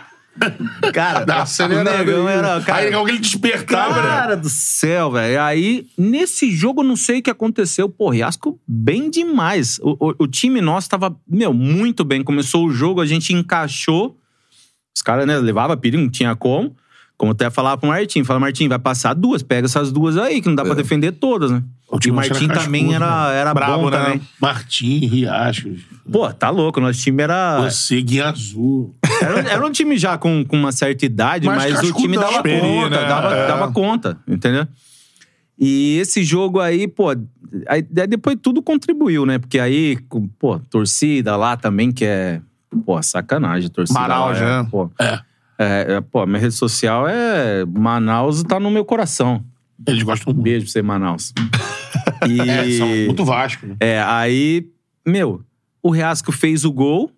Cara, 0.93 1.24
Dá 1.26 1.38
o 1.38 1.41
acelerada 1.43 1.97
negão 1.97 2.28
era. 2.28 2.60
Cara, 2.60 2.80
Aí 2.80 2.93
alguém 2.93 3.18
despertava, 3.22 4.01
né? 4.01 4.10
Cara 4.10 4.36
do 4.36 4.49
céu, 4.49 5.10
velho. 5.12 5.41
Aí, 5.41 5.86
nesse 5.97 6.51
jogo, 6.51 6.82
eu 6.82 6.86
não 6.86 6.97
sei 6.97 7.20
o 7.20 7.24
que 7.24 7.30
aconteceu. 7.30 7.88
Pô, 7.88 8.10
Riasco, 8.10 8.60
bem 8.68 9.10
demais. 9.10 9.80
O, 9.82 9.91
o- 10.10 10.16
o 10.20 10.28
time 10.28 10.60
nosso 10.60 10.89
tava, 10.89 11.16
meu, 11.26 11.53
muito 11.53 12.03
bem. 12.03 12.22
Começou 12.22 12.66
o 12.66 12.70
jogo, 12.72 12.99
a 12.99 13.06
gente 13.06 13.32
encaixou. 13.34 14.18
Os 14.96 15.02
caras, 15.02 15.26
né, 15.28 15.38
levava 15.38 15.76
perigo, 15.76 16.02
não 16.02 16.10
tinha 16.10 16.36
como. 16.36 16.76
Como 17.18 17.32
até 17.32 17.50
falava 17.50 17.78
pro 17.78 17.88
Martim, 17.88 18.26
fala, 18.26 18.41
Martim, 18.41 18.68
vai 18.68 18.78
passar 18.78 19.14
duas, 19.14 19.41
pega 19.41 19.66
essas 19.68 19.89
duas 19.89 20.18
aí, 20.18 20.41
que 20.41 20.50
não 20.50 20.56
dá 20.56 20.66
pra 20.66 20.74
defender 20.74 21.14
todas, 21.14 21.50
né? 21.50 21.64
O 21.89 21.98
E 22.06 22.12
o 22.12 22.14
Martim 22.14 22.43
era 22.46 22.60
também 22.60 22.88
cascudo, 22.88 23.04
era, 23.06 23.30
né? 23.30 23.38
era 23.38 23.54
Brabo, 23.54 23.84
bom 23.84 23.89
né? 23.89 23.98
também. 23.98 24.22
Martim, 24.41 25.00
Riachos. 25.06 25.82
Pô, 26.12 26.30
tá 26.34 26.50
louco, 26.50 26.82
nosso 26.82 27.00
time 27.00 27.24
era. 27.24 27.62
Você, 27.62 28.02
Guia 28.02 28.28
Azul. 28.30 28.93
Era, 29.22 29.39
era 29.50 29.66
um 29.66 29.72
time 29.72 29.98
já 29.98 30.18
com, 30.18 30.43
com 30.43 30.58
uma 30.58 30.74
certa 30.74 31.06
idade, 31.06 31.48
Mas 31.48 31.72
mas, 31.72 31.89
o 31.89 31.93
time 31.93 32.18
dava 32.18 32.43
conta, 32.43 32.89
né? 32.89 33.08
dava, 33.08 33.34
É. 33.34 33.48
dava 33.48 33.72
conta, 33.72 34.18
entendeu? 34.28 34.68
E 35.58 35.98
esse 36.00 36.22
jogo 36.22 36.60
aí, 36.60 36.86
pô, 36.86 37.12
aí, 37.70 37.82
depois 37.82 38.36
tudo 38.41 38.62
contribuiu, 38.62 39.26
né? 39.26 39.39
Porque 39.39 39.58
aí, 39.58 39.98
pô, 40.38 40.60
torcida 40.70 41.38
lá 41.38 41.56
também, 41.56 41.93
que 41.93 42.04
é, 42.04 42.41
pô, 42.86 43.01
sacanagem, 43.01 43.70
torcida 43.70 43.99
Manaus, 43.99 44.38
é, 44.38 44.41
né? 44.41 44.68
Pô, 44.70 44.89
é. 44.99 45.20
é, 45.57 46.01
pô, 46.01 46.26
minha 46.26 46.39
rede 46.39 46.53
social 46.53 47.07
é 47.07 47.66
Manaus 47.66 48.43
tá 48.43 48.59
no 48.59 48.70
meu 48.72 48.86
coração. 48.86 49.43
Eles 49.88 50.03
gostam 50.03 50.34
muito. 50.34 50.43
Beijo 50.43 50.66
pra 50.66 50.72
você, 50.72 50.82
Manaus. 50.82 51.34
E... 52.28 52.41
É, 52.41 52.78
são 52.78 52.88
muito 52.88 53.26
Vasco, 53.26 53.68
né? 53.68 53.76
É, 53.80 54.01
aí, 54.01 54.68
meu, 55.05 55.41
o 55.82 55.91
Reasco 55.91 56.32
fez 56.32 56.66
o 56.66 56.72
gol, 56.72 57.11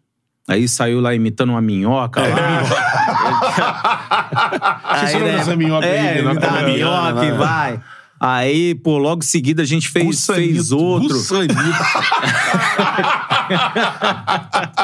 aí 0.48 0.68
saiu 0.68 1.00
lá 1.00 1.14
imitando 1.16 1.50
uma 1.52 1.62
minhoca 1.62 2.22
lá. 2.22 2.64
Vocês 5.00 5.16
Aí, 5.16 5.48
né, 5.48 5.56
minhoca 5.56 5.86
aí, 5.86 5.96
É, 5.96 6.02
né? 6.02 6.20
imitar 6.22 6.50
a 6.50 6.60
Colombiana, 6.60 6.74
minhoca 6.74 7.26
e 7.26 7.32
né? 7.32 7.38
vai. 7.38 7.82
Aí, 8.20 8.74
pô, 8.76 8.98
logo 8.98 9.24
em 9.24 9.28
seguida 9.28 9.62
a 9.62 9.66
gente 9.66 9.90
fez, 9.90 10.06
Russanito, 10.06 10.54
fez 10.54 10.72
outro. 10.72 11.16
Russanito. 11.16 11.54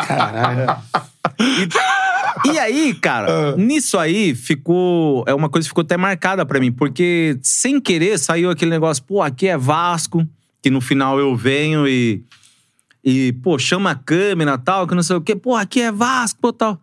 Caralho. 0.08 0.78
E 2.46 2.60
aí, 2.60 2.94
cara, 2.94 3.56
nisso 3.58 3.98
aí 3.98 4.36
ficou. 4.36 5.24
É 5.28 5.34
uma 5.34 5.50
coisa 5.50 5.66
que 5.66 5.70
ficou 5.70 5.82
até 5.84 5.98
marcada 5.98 6.46
pra 6.46 6.60
mim, 6.60 6.72
porque 6.72 7.38
sem 7.42 7.80
querer 7.80 8.20
saiu 8.20 8.50
aquele 8.50 8.72
negócio, 8.72 9.04
pô, 9.04 9.22
aqui 9.22 9.48
é 9.48 9.58
Vasco, 9.58 10.28
que 10.62 10.70
no 10.70 10.82
final 10.82 11.20
eu 11.20 11.36
venho 11.36 11.88
e. 11.88 12.24
E, 13.06 13.34
pô, 13.44 13.60
chama 13.60 13.92
a 13.92 13.96
câmera 13.96 14.58
tal, 14.58 14.88
que 14.88 14.96
não 14.96 15.04
sei 15.04 15.18
o 15.18 15.22
quê, 15.22 15.36
pô, 15.36 15.56
aqui 15.56 15.82
é 15.82 15.92
Vasco, 15.92 16.40
pô, 16.40 16.54
tal. 16.54 16.80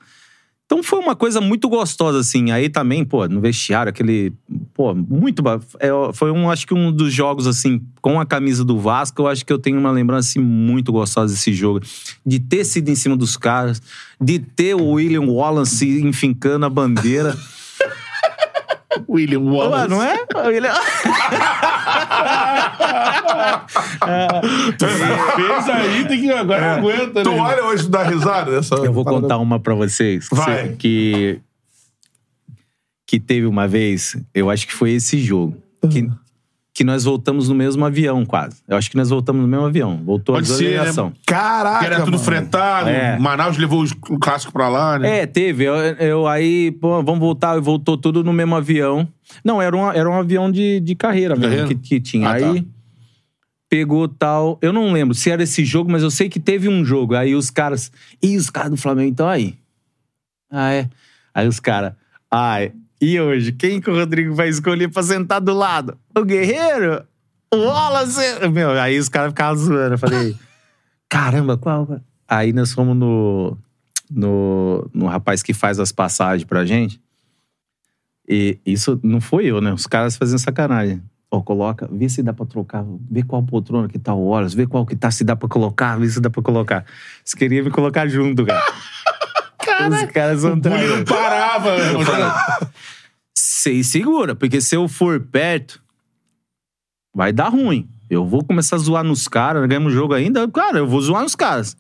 Então 0.70 0.84
foi 0.84 1.00
uma 1.00 1.16
coisa 1.16 1.40
muito 1.40 1.68
gostosa, 1.68 2.20
assim. 2.20 2.52
Aí 2.52 2.68
também, 2.68 3.04
pô, 3.04 3.26
no 3.26 3.40
vestiário, 3.40 3.90
aquele. 3.90 4.32
Pô, 4.72 4.94
muito. 4.94 5.42
é, 5.80 5.88
foi 6.12 6.30
um, 6.30 6.48
acho 6.48 6.64
que 6.64 6.72
um 6.72 6.92
dos 6.92 7.12
jogos, 7.12 7.48
assim, 7.48 7.82
com 8.00 8.20
a 8.20 8.24
camisa 8.24 8.64
do 8.64 8.78
Vasco, 8.78 9.22
eu 9.22 9.26
acho 9.26 9.44
que 9.44 9.52
eu 9.52 9.58
tenho 9.58 9.80
uma 9.80 9.90
lembrança 9.90 10.28
assim, 10.28 10.38
muito 10.38 10.92
gostosa 10.92 11.34
desse 11.34 11.52
jogo. 11.52 11.80
De 12.24 12.38
ter 12.38 12.64
sido 12.64 12.88
em 12.88 12.94
cima 12.94 13.16
dos 13.16 13.36
caras, 13.36 13.82
de 14.20 14.38
ter 14.38 14.76
o 14.76 14.90
William 14.92 15.24
Wallace 15.24 16.00
enfincando 16.02 16.64
a 16.64 16.70
bandeira. 16.70 17.36
William 19.08 19.40
Ué, 19.40 19.56
Wallace. 19.56 19.88
não 19.90 20.00
é? 20.00 20.20
O 20.36 20.50
William- 24.82 25.36
Fez 25.36 25.68
aí, 25.68 26.04
tem 26.08 26.20
que 26.20 26.30
agora 26.30 26.60
não 26.80 26.88
aguenta, 26.90 27.22
Tu 27.22 27.30
né? 27.30 27.38
olha 27.40 27.64
hoje 27.64 27.88
dá 27.88 28.02
risada 28.02 28.50
dessa. 28.50 28.74
Eu 28.76 28.92
vou 28.92 29.04
contar 29.04 29.38
uma 29.38 29.58
pra 29.60 29.74
vocês. 29.74 30.28
que 30.28 30.34
Vai. 30.34 30.68
Que, 30.70 31.40
que 33.06 33.20
teve 33.20 33.46
uma 33.46 33.66
vez, 33.66 34.16
eu 34.34 34.50
acho 34.50 34.66
que 34.66 34.72
foi 34.74 34.92
esse 34.92 35.18
jogo, 35.18 35.56
que, 35.90 36.08
que 36.72 36.84
nós 36.84 37.04
voltamos 37.04 37.48
no 37.48 37.54
mesmo 37.54 37.84
avião 37.84 38.24
quase. 38.24 38.56
Eu 38.68 38.76
acho 38.76 38.90
que 38.90 38.96
nós 38.96 39.10
voltamos 39.10 39.42
no 39.42 39.48
mesmo 39.48 39.66
avião. 39.66 40.00
Voltou 40.04 40.34
Pode 40.36 40.50
a 40.50 40.54
ser, 40.54 40.80
né? 40.94 41.12
Caraca, 41.26 41.84
Era 41.84 41.96
tudo 42.00 42.12
mano. 42.12 42.24
fretado. 42.24 42.88
É. 42.88 43.18
Manaus 43.18 43.56
levou 43.56 43.84
o 44.08 44.18
clássico 44.18 44.52
pra 44.52 44.68
lá, 44.68 44.98
né? 44.98 45.20
É, 45.20 45.26
teve. 45.26 45.64
Eu, 45.64 45.74
eu 45.74 46.26
aí, 46.28 46.70
pô, 46.72 47.02
vamos 47.02 47.20
voltar, 47.20 47.56
e 47.56 47.60
voltou 47.60 47.96
tudo 47.96 48.22
no 48.22 48.32
mesmo 48.32 48.54
avião. 48.54 49.06
Não, 49.44 49.60
era 49.60 49.76
um, 49.76 49.90
era 49.92 50.08
um 50.08 50.14
avião 50.14 50.50
de, 50.50 50.80
de 50.80 50.94
carreira 50.94 51.34
mesmo 51.36 51.68
que, 51.68 51.74
que 51.74 52.00
tinha. 52.00 52.28
Ah, 52.30 52.38
tá. 52.38 52.54
Pegou 53.70 54.08
tal. 54.08 54.58
Eu 54.60 54.72
não 54.72 54.92
lembro 54.92 55.14
se 55.14 55.30
era 55.30 55.44
esse 55.44 55.64
jogo, 55.64 55.90
mas 55.90 56.02
eu 56.02 56.10
sei 56.10 56.28
que 56.28 56.40
teve 56.40 56.68
um 56.68 56.84
jogo. 56.84 57.14
Aí 57.14 57.34
os 57.34 57.48
caras. 57.48 57.90
Ih, 58.20 58.36
os 58.36 58.50
caras 58.50 58.72
do 58.72 58.76
Flamengo, 58.76 59.08
então 59.08 59.28
aí. 59.28 59.56
Ah, 60.50 60.72
é. 60.72 60.90
Aí 61.32 61.46
os 61.46 61.60
caras. 61.60 61.94
Ai, 62.28 62.72
e 63.00 63.18
hoje? 63.18 63.52
Quem 63.52 63.80
que 63.80 63.88
o 63.88 63.94
Rodrigo 63.94 64.34
vai 64.34 64.48
escolher 64.48 64.88
pra 64.88 65.02
sentar 65.02 65.40
do 65.40 65.54
lado? 65.54 65.96
O 66.14 66.24
Guerreiro? 66.24 67.04
O 67.54 67.56
Wallace? 67.56 68.48
Meu, 68.52 68.72
aí 68.72 68.98
os 68.98 69.08
caras 69.08 69.30
ficavam 69.30 69.56
zoando. 69.56 69.94
Eu 69.94 69.98
falei, 69.98 70.36
caramba, 71.08 71.56
qual? 71.56 72.00
Aí 72.28 72.52
nós 72.52 72.72
fomos 72.72 72.96
no, 72.96 73.56
no, 74.10 74.90
no 74.92 75.06
rapaz 75.06 75.42
que 75.42 75.54
faz 75.54 75.78
as 75.78 75.92
passagens 75.92 76.44
pra 76.44 76.66
gente. 76.66 77.00
E 78.28 78.58
isso 78.66 78.98
não 79.02 79.20
foi 79.20 79.46
eu, 79.46 79.60
né? 79.60 79.72
Os 79.72 79.86
caras 79.86 80.16
fazendo 80.16 80.38
sacanagem. 80.38 81.02
Ó, 81.32 81.40
coloca, 81.40 81.88
vê 81.92 82.08
se 82.08 82.22
dá 82.24 82.32
pra 82.32 82.44
trocar, 82.44 82.84
vê 83.08 83.22
qual 83.22 83.40
poltrona 83.42 83.88
que 83.88 84.00
tá 84.00 84.12
o 84.12 84.30
Wallace, 84.30 84.56
vê 84.56 84.66
qual 84.66 84.84
que 84.84 84.96
tá, 84.96 85.12
se 85.12 85.22
dá 85.22 85.36
pra 85.36 85.48
colocar, 85.48 85.96
vê 85.96 86.08
se 86.08 86.20
dá 86.20 86.28
pra 86.28 86.42
colocar. 86.42 86.84
Eles 87.20 87.34
queriam 87.34 87.64
me 87.64 87.70
colocar 87.70 88.08
junto, 88.08 88.44
cara. 88.44 88.64
Os 89.88 90.12
caras 90.12 90.40
são 90.40 90.54
O 90.54 90.56
não 90.56 91.04
parava. 92.04 92.70
Sei 93.32 93.84
segura, 93.84 94.34
porque 94.34 94.60
se 94.60 94.74
eu 94.74 94.88
for 94.88 95.20
perto, 95.20 95.80
vai 97.14 97.32
dar 97.32 97.48
ruim. 97.48 97.88
Eu 98.08 98.26
vou 98.26 98.42
começar 98.42 98.74
a 98.74 98.80
zoar 98.80 99.04
nos 99.04 99.28
caras, 99.28 99.64
ganhamos 99.68 99.92
o 99.92 99.96
jogo 99.96 100.14
ainda, 100.14 100.48
cara, 100.48 100.78
eu 100.78 100.86
vou 100.88 101.00
zoar 101.00 101.22
nos 101.22 101.36
caras. 101.36 101.76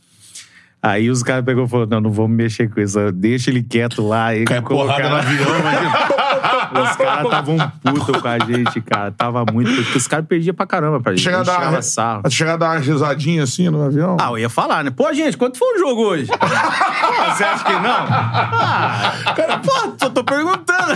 Aí 0.82 1.10
os 1.10 1.22
caras 1.22 1.44
pegou 1.44 1.64
e 1.64 1.68
falou: 1.68 1.86
não, 1.86 2.00
não 2.00 2.10
vamos 2.10 2.36
mexer 2.36 2.70
com 2.70 2.80
isso, 2.80 2.98
deixa 3.12 3.50
ele 3.50 3.62
quieto 3.62 4.06
lá. 4.06 4.34
Ele 4.34 4.44
Cai 4.44 4.62
porrada 4.62 5.10
no 5.10 5.16
avião, 5.16 5.58
imagina. 5.58 5.92
Os 6.40 6.96
caras 6.96 7.24
estavam 7.24 7.72
putos 7.82 8.22
com 8.22 8.28
a 8.28 8.38
gente, 8.38 8.80
cara. 8.80 9.10
Tava 9.10 9.44
muito. 9.52 9.70
Porque 9.74 9.98
os 9.98 10.06
caras 10.06 10.26
perdiam 10.26 10.54
pra 10.54 10.66
caramba 10.66 11.00
pra 11.00 11.12
gente. 11.12 11.22
Chega 11.22 11.40
a 11.40 11.42
dar, 11.42 11.82
sarro. 11.82 12.30
chegar 12.30 12.54
a 12.54 12.56
dar 12.56 12.70
uma 12.70 12.78
risadinha 12.78 13.42
assim 13.42 13.68
no 13.68 13.82
avião. 13.82 14.16
Ah, 14.20 14.30
eu 14.30 14.38
ia 14.38 14.48
falar, 14.48 14.84
né? 14.84 14.90
Pô, 14.90 15.12
gente, 15.12 15.36
quanto 15.36 15.58
foi 15.58 15.76
o 15.76 15.78
jogo 15.78 16.02
hoje? 16.02 16.26
Pô, 16.30 17.34
você 17.34 17.44
acha 17.44 17.64
que 17.64 17.72
não? 17.72 17.80
Ah, 17.82 19.34
cara, 19.36 19.58
pô, 19.58 19.88
tô, 19.98 20.10
tô 20.10 20.24
perguntando. 20.24 20.92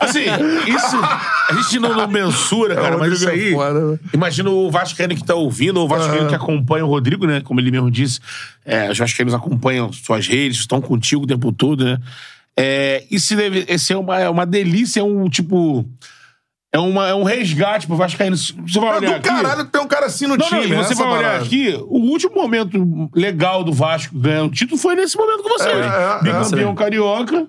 Assim, 0.00 0.24
isso. 0.66 0.96
A 1.50 1.54
gente 1.54 1.78
não, 1.78 1.94
não 1.94 2.08
mensura, 2.08 2.74
cara, 2.74 2.98
mas 2.98 3.12
isso 3.12 3.28
aí. 3.28 3.52
Foda, 3.52 3.92
né? 3.92 3.98
Imagina 4.12 4.50
o 4.50 4.70
Vascaíno 4.70 5.14
que 5.14 5.24
tá 5.24 5.34
ouvindo, 5.34 5.78
ou 5.78 5.86
o 5.86 5.88
Vascaíno 5.88 6.28
que 6.28 6.34
acompanha 6.34 6.84
o 6.84 6.88
Rodrigo, 6.88 7.26
né? 7.26 7.40
Como 7.40 7.60
ele 7.60 7.70
mesmo 7.70 7.90
disse. 7.90 8.20
É, 8.64 8.90
os 8.90 8.98
Vascaínos 8.98 9.34
acompanham 9.34 9.92
suas 9.92 10.26
redes, 10.26 10.58
estão 10.58 10.80
contigo 10.80 11.24
o 11.24 11.26
tempo 11.26 11.52
todo, 11.52 11.84
né? 11.84 11.98
É, 12.58 13.04
isso 13.10 13.34
deve, 13.34 13.64
esse 13.68 13.92
é 13.92 13.96
uma, 13.96 14.20
é 14.20 14.28
uma 14.28 14.44
delícia, 14.46 15.00
é 15.00 15.02
um 15.02 15.28
tipo. 15.28 15.84
É, 16.74 16.78
uma, 16.78 17.08
é 17.08 17.14
um 17.14 17.22
resgate 17.22 17.86
pro 17.86 17.96
Vascaíno. 17.96 18.36
Você 18.36 18.54
vai 18.80 18.94
É 18.94 18.96
olhar 18.96 19.10
do 19.10 19.14
aqui. 19.16 19.28
caralho 19.28 19.64
ter 19.66 19.78
um 19.78 19.86
cara 19.86 20.06
assim 20.06 20.26
no 20.26 20.36
Não, 20.38 20.46
time. 20.46 20.66
não, 20.68 20.80
e 20.80 20.84
você 20.84 20.94
vai 20.94 21.06
olhar 21.06 21.22
parada. 21.22 21.44
aqui, 21.44 21.74
o 21.86 21.98
último 22.10 22.34
momento 22.34 23.10
legal 23.14 23.62
do 23.62 23.72
Vasco 23.74 24.18
ganhando 24.18 24.48
o 24.48 24.54
título 24.54 24.78
foi 24.80 24.94
nesse 24.94 25.16
momento 25.18 25.42
com 25.42 25.50
você. 25.50 25.68
É, 25.68 25.72
é, 25.80 26.22
Bicampeão 26.22 26.72
é. 26.72 26.74
carioca. 26.74 27.46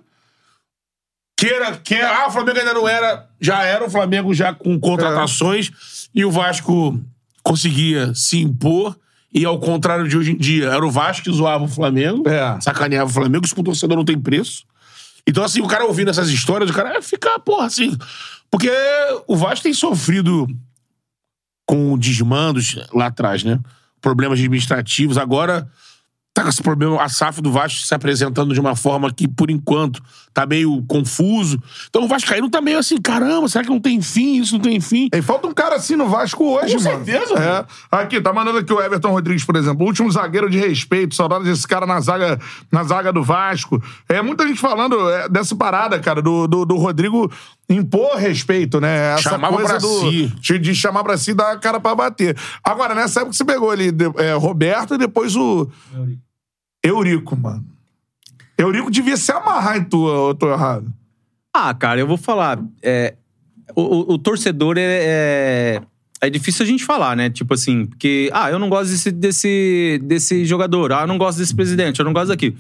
Que 1.38 1.48
era, 1.48 1.72
que 1.78 1.96
era, 1.96 2.24
ah, 2.24 2.28
o 2.28 2.32
Flamengo 2.32 2.60
ainda 2.60 2.74
não 2.74 2.88
era, 2.88 3.28
já 3.42 3.64
era 3.64 3.84
o 3.84 3.90
Flamengo 3.90 4.34
já 4.34 4.54
com 4.54 4.80
contratações 4.80 5.72
e 6.14 6.24
o 6.24 6.32
Vasco 6.32 6.98
conseguia 7.44 8.14
se 8.14 8.40
impor. 8.40 8.96
E 9.34 9.44
ao 9.46 9.60
contrário 9.60 10.08
de 10.08 10.16
hoje 10.18 10.32
em 10.34 10.38
dia, 10.38 10.68
era 10.70 10.86
o 10.86 10.92
Vasco 10.92 11.24
que 11.24 11.32
zoava 11.32 11.64
o 11.64 11.68
Flamengo, 11.68 12.28
É. 12.30 12.60
sacaneava 12.62 13.10
o 13.10 13.14
Flamengo, 13.14 13.44
isso 13.46 13.56
pro 13.56 13.64
torcedor 13.64 13.98
não 13.98 14.06
tem 14.06 14.20
preço. 14.20 14.64
Então, 15.28 15.44
assim, 15.44 15.62
o 15.62 15.68
cara 15.68 15.86
ouvindo 15.86 16.10
essas 16.10 16.30
histórias, 16.30 16.70
o 16.70 16.74
cara 16.74 17.02
fica, 17.02 17.40
porra, 17.40 17.66
assim. 17.66 17.98
Porque 18.52 18.70
o 19.28 19.36
Vasco 19.36 19.64
tem 19.64 19.74
sofrido 19.74 20.48
com 21.66 21.98
desmandos 21.98 22.78
lá 22.94 23.08
atrás, 23.08 23.44
né? 23.44 23.60
Problemas 24.02 24.40
administrativos. 24.40 25.18
Agora 25.18 25.70
tá 26.34 26.44
com 26.44 26.50
esse 26.50 26.64
problema, 26.64 27.02
a 27.02 27.08
SAF 27.08 27.42
do 27.42 27.52
Vasco 27.52 27.86
se 27.86 27.94
apresentando 27.94 28.54
de 28.54 28.60
uma 28.60 28.76
forma 28.76 29.14
que, 29.14 29.28
por 29.28 29.50
enquanto, 29.52 30.04
tá 30.34 30.46
meio 30.46 30.84
confuso. 30.88 31.62
Então 31.90 32.04
o 32.04 32.08
Vascaíno 32.08 32.50
tá 32.50 32.60
meio 32.60 32.80
assim, 32.80 33.00
caramba, 33.00 33.48
será 33.48 33.64
que 33.64 33.70
não 33.70 33.80
tem 33.80 34.02
fim? 34.02 34.40
Isso 34.42 34.54
não 34.56 34.62
tem 34.62 34.80
fim? 34.80 35.08
E 35.14 35.22
falta 35.22 35.48
um 35.48 35.54
cara 35.54 35.76
assim 35.76 35.96
no 35.96 36.08
Vasco 36.08 36.44
hoje, 36.44 36.76
Com 36.78 36.84
mano. 36.84 37.06
certeza, 37.06 37.34
É. 37.40 37.66
Aqui, 37.92 38.20
tá 38.20 38.34
mandando 38.34 38.58
aqui 38.58 38.74
o 38.74 38.82
Everton 38.82 39.12
Rodrigues, 39.12 39.44
por 39.46 39.56
exemplo. 39.56 39.86
Último 39.86 40.12
zagueiro 40.12 40.50
de 40.50 40.58
respeito. 40.58 41.14
Saudades 41.14 41.46
desse 41.48 41.68
cara 41.68 41.86
na 41.86 42.00
zaga, 42.02 42.40
na 42.72 42.84
zaga 42.84 43.14
do 43.14 43.24
Vasco. 43.24 43.82
É 44.10 44.22
muita 44.22 44.48
gente 44.48 44.60
falando 44.60 45.10
é, 45.10 45.30
dessa 45.30 45.56
parada, 45.56 46.00
cara, 46.00 46.22
do, 46.22 46.48
do, 46.48 46.66
do 46.66 46.76
Rodrigo 46.78 47.32
impor 47.70 48.18
respeito, 48.18 48.80
né? 48.82 49.14
Essa 49.14 49.30
Chamava 49.32 49.56
coisa 49.56 49.70
pra 49.70 49.78
do, 49.80 50.10
si. 50.10 50.26
De, 50.40 50.60
de 50.60 50.76
chamar 50.76 51.04
pra 51.04 51.18
si 51.18 51.32
e 51.32 51.34
dar 51.34 51.52
a 51.52 51.58
cara 51.58 51.80
pra 51.80 51.94
bater. 51.96 52.36
Agora, 52.64 52.94
nessa 52.96 53.22
época 53.22 53.34
você 53.34 53.46
pegou 53.46 53.70
ali 53.72 53.92
de- 53.92 54.12
é, 54.18 54.34
Roberto 54.34 54.96
e 54.96 54.98
depois 54.98 55.36
o. 55.36 55.70
Eurico, 56.84 57.36
mano. 57.38 57.64
Eurico 58.58 58.92
devia 58.92 59.18
se 59.18 59.32
amarrar 59.32 59.84
tu, 59.90 60.08
eu 60.08 60.36
tô 60.36 60.52
errado. 60.52 60.92
Ah, 61.54 61.74
cara, 61.74 62.00
eu 62.00 62.08
vou 62.08 62.18
falar. 62.18 62.60
é, 62.82 63.16
o, 63.76 64.14
o- 64.14 64.18
torcedor 64.18 64.78
é, 64.78 64.82
é. 64.84 65.82
é 66.22 66.30
difícil 66.30 66.64
a 66.64 66.68
gente 66.68 66.84
falar, 66.84 67.16
né? 67.16 67.30
Tipo 67.30 67.54
assim, 67.54 67.86
porque. 67.86 68.30
Ah, 68.34 68.50
eu 68.52 68.60
não 68.60 68.70
gosto 68.70 68.90
desse, 68.92 69.12
desse, 69.12 70.00
desse 70.04 70.46
jogador. 70.46 70.92
Ah, 70.94 71.02
eu 71.02 71.08
não 71.08 71.18
gosto 71.18 71.38
desse 71.40 71.56
presidente. 71.56 72.00
Eu 72.00 72.06
não 72.06 72.14
gosto 72.14 72.28
daquilo. 72.30 72.56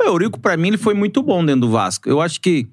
O 0.00 0.04
Eurico, 0.04 0.40
pra 0.40 0.56
mim, 0.56 0.68
ele 0.68 0.76
foi 0.78 0.94
muito 0.94 1.22
bom 1.22 1.44
dentro 1.44 1.62
do 1.62 1.70
Vasco. 1.70 2.08
Eu 2.08 2.20
acho 2.20 2.40
que 2.40 2.66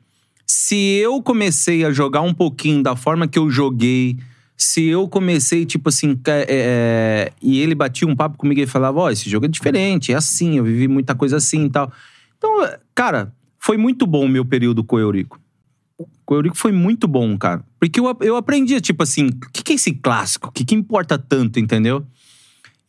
se 0.45 0.75
eu 0.97 1.21
comecei 1.21 1.85
a 1.85 1.91
jogar 1.91 2.21
um 2.21 2.33
pouquinho 2.33 2.81
da 2.83 2.95
forma 2.95 3.27
que 3.27 3.39
eu 3.39 3.49
joguei. 3.49 4.17
Se 4.57 4.85
eu 4.85 5.07
comecei, 5.07 5.65
tipo 5.65 5.89
assim, 5.89 6.15
é, 6.27 6.45
é, 6.47 7.31
e 7.41 7.59
ele 7.59 7.73
batia 7.73 8.07
um 8.07 8.15
papo 8.15 8.37
comigo 8.37 8.61
e 8.61 8.67
falava: 8.67 8.99
Ó, 8.99 9.09
esse 9.09 9.27
jogo 9.27 9.47
é 9.47 9.49
diferente, 9.49 10.11
é 10.13 10.15
assim, 10.15 10.57
eu 10.57 10.63
vivi 10.63 10.87
muita 10.87 11.15
coisa 11.15 11.37
assim 11.37 11.65
e 11.65 11.69
tal. 11.71 11.91
Então, 12.41 12.67
cara, 12.95 13.31
foi 13.59 13.77
muito 13.77 14.07
bom 14.07 14.25
o 14.25 14.29
meu 14.29 14.43
período 14.43 14.83
com 14.83 14.95
o 14.95 14.99
Eurico. 14.99 15.39
Com 16.25 16.33
o 16.33 16.37
Eurico 16.37 16.57
foi 16.57 16.71
muito 16.71 17.07
bom, 17.07 17.37
cara. 17.37 17.63
Porque 17.79 17.99
eu, 17.99 18.17
eu 18.21 18.35
aprendi, 18.35 18.81
tipo 18.81 19.03
assim, 19.03 19.27
o 19.27 19.51
que, 19.53 19.61
que 19.63 19.73
é 19.73 19.75
esse 19.75 19.93
clássico? 19.93 20.49
O 20.49 20.51
que, 20.51 20.65
que 20.65 20.73
importa 20.73 21.19
tanto, 21.19 21.59
entendeu? 21.59 22.03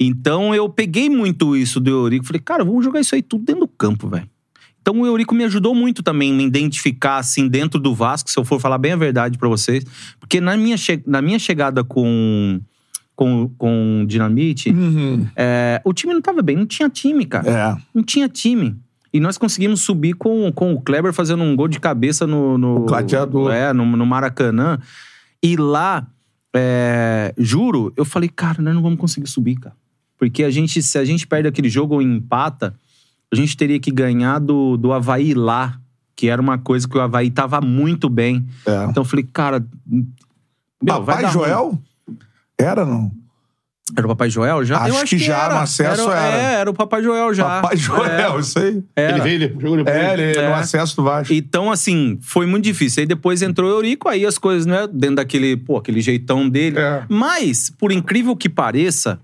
Então 0.00 0.55
eu 0.55 0.68
peguei 0.70 1.11
muito 1.11 1.55
isso 1.55 1.78
do 1.78 1.90
Eurico. 1.90 2.24
Falei, 2.24 2.40
cara, 2.40 2.64
vamos 2.64 2.82
jogar 2.82 3.00
isso 3.00 3.14
aí 3.14 3.20
tudo 3.22 3.44
dentro 3.44 3.61
do 3.62 3.68
campo, 3.68 4.09
velho. 4.09 4.26
Então 4.80 4.98
o 5.00 5.07
Eurico 5.07 5.34
me 5.34 5.44
ajudou 5.44 5.74
muito 5.74 6.03
também 6.03 6.32
a 6.32 6.34
me 6.34 6.44
identificar, 6.44 7.18
assim, 7.18 7.46
dentro 7.46 7.78
do 7.78 7.94
Vasco, 7.94 8.30
se 8.30 8.38
eu 8.38 8.44
for 8.44 8.59
falar 8.59 8.78
bem 8.78 8.92
a 8.92 8.96
verdade 8.96 9.36
pra 9.36 9.48
vocês. 9.48 9.84
Porque 10.18 10.40
na 10.40 10.57
minha, 10.57 10.76
che- 10.78 11.03
na 11.07 11.20
minha 11.22 11.38
chegada 11.38 11.84
com, 11.84 12.59
com, 13.14 13.48
com 13.59 14.00
o 14.03 14.07
Dinamite, 14.07 14.70
é, 15.36 15.80
o 15.84 15.92
time 15.92 16.14
não 16.14 16.22
tava 16.22 16.40
bem, 16.42 16.57
não 16.57 16.66
tinha 16.66 16.88
time, 16.88 17.26
cara. 17.26 17.48
É. 17.78 17.82
Não 17.94 18.03
tinha 18.03 18.28
time. 18.28 18.74
E 19.12 19.20
nós 19.20 19.36
conseguimos 19.36 19.82
subir 19.82 20.14
com, 20.14 20.50
com 20.52 20.72
o 20.72 20.80
Kleber 20.80 21.12
fazendo 21.12 21.42
um 21.42 21.54
gol 21.54 21.68
de 21.68 21.78
cabeça 21.78 22.26
no. 22.26 22.56
no 22.56 22.76
O 22.76 22.86
gladiador. 22.86 23.52
É, 23.52 23.72
no, 23.72 23.84
no 23.84 24.06
Maracanã. 24.06 24.78
E 25.42 25.56
lá, 25.56 26.06
é, 26.54 27.34
juro, 27.36 27.92
eu 27.96 28.04
falei, 28.04 28.28
cara, 28.28 28.62
nós 28.62 28.74
não 28.74 28.82
vamos 28.82 28.98
conseguir 28.98 29.28
subir, 29.28 29.56
cara. 29.56 29.76
Porque 30.18 30.44
a 30.44 30.50
gente, 30.50 30.82
se 30.82 30.96
a 30.98 31.04
gente 31.04 31.26
perde 31.26 31.48
aquele 31.48 31.68
jogo 31.68 31.94
ou 31.96 32.02
empata, 32.02 32.74
a 33.30 33.36
gente 33.36 33.56
teria 33.56 33.80
que 33.80 33.90
ganhar 33.90 34.38
do, 34.38 34.76
do 34.76 34.92
Havaí 34.92 35.34
lá, 35.34 35.78
que 36.14 36.28
era 36.28 36.40
uma 36.40 36.58
coisa 36.58 36.88
que 36.88 36.96
o 36.96 37.00
Havaí 37.00 37.30
tava 37.30 37.60
muito 37.60 38.08
bem. 38.08 38.46
É. 38.64 38.84
Então 38.84 39.02
eu 39.02 39.04
falei, 39.04 39.28
cara. 39.30 39.66
Meu, 39.86 40.06
Papai 41.00 41.22
dar 41.22 41.28
ruim. 41.28 41.32
Joel? 41.32 41.82
Era, 42.58 42.84
não? 42.84 43.10
Era 43.97 44.07
o 44.07 44.09
Papai 44.11 44.30
Joel 44.30 44.64
já? 44.64 44.78
Acho 44.78 44.88
eu 44.88 44.97
acho 44.97 45.07
que 45.16 45.18
já, 45.18 45.45
era. 45.45 45.55
no 45.55 45.61
acesso 45.61 46.11
era. 46.11 46.36
É, 46.36 46.55
era 46.61 46.70
o 46.70 46.74
Papai 46.74 47.03
Joel 47.03 47.34
já. 47.34 47.45
Papai 47.61 47.76
Joel, 47.76 48.36
É. 48.36 48.40
isso 48.40 48.59
aí. 48.59 48.82
Era. 48.97 49.12
Ele 49.12 49.20
veio, 49.20 49.34
ele 49.43 49.57
jogou 49.61 49.76
depois. 49.76 49.97
É, 49.97 50.12
ele, 50.14 50.38
É. 50.38 50.49
no 50.49 50.55
acesso 50.55 50.97
do 50.97 51.03
Vasco. 51.03 51.32
Então, 51.32 51.70
assim, 51.70 52.18
foi 52.22 52.47
muito 52.47 52.64
difícil. 52.64 53.03
Aí 53.03 53.07
depois 53.07 53.43
entrou 53.43 53.68
o 53.70 53.72
Eurico, 53.74 54.09
aí 54.09 54.24
as 54.24 54.38
coisas, 54.38 54.64
né? 54.66 54.88
Dentro 54.93 55.16
daquele, 55.16 55.57
pô, 55.57 55.76
aquele 55.76 56.01
jeitão 56.01 56.49
dele. 56.49 56.78
É. 56.78 57.05
Mas, 57.09 57.68
por 57.70 57.93
incrível 57.93 58.34
que 58.34 58.49
pareça, 58.49 59.20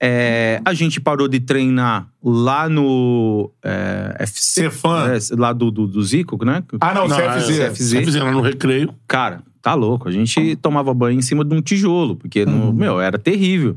é, 0.00 0.60
a 0.64 0.74
gente 0.74 1.00
parou 1.00 1.26
de 1.28 1.40
treinar 1.40 2.06
lá 2.22 2.68
no 2.68 3.50
é, 3.64 4.16
FC. 4.20 4.62
Cefam. 4.64 5.06
é, 5.08 5.18
lá 5.38 5.52
do, 5.52 5.70
do, 5.70 5.86
do 5.86 6.02
Zico, 6.02 6.44
né? 6.44 6.62
Ah, 6.80 6.92
não, 6.92 7.08
Não, 7.08 7.16
CFZ. 7.16 7.58
é, 7.58 7.70
CFZ. 7.70 7.92
CFZ 7.92 8.14
lá 8.16 8.30
no 8.32 8.40
recreio. 8.42 8.92
Cara, 9.08 9.40
tá 9.62 9.72
louco. 9.72 10.08
A 10.08 10.12
gente 10.12 10.56
tomava 10.56 10.92
banho 10.92 11.18
em 11.18 11.22
cima 11.22 11.42
de 11.44 11.54
um 11.54 11.62
tijolo, 11.62 12.16
porque, 12.16 12.44
no, 12.44 12.70
meu, 12.72 13.00
era 13.00 13.18
terrível. 13.18 13.76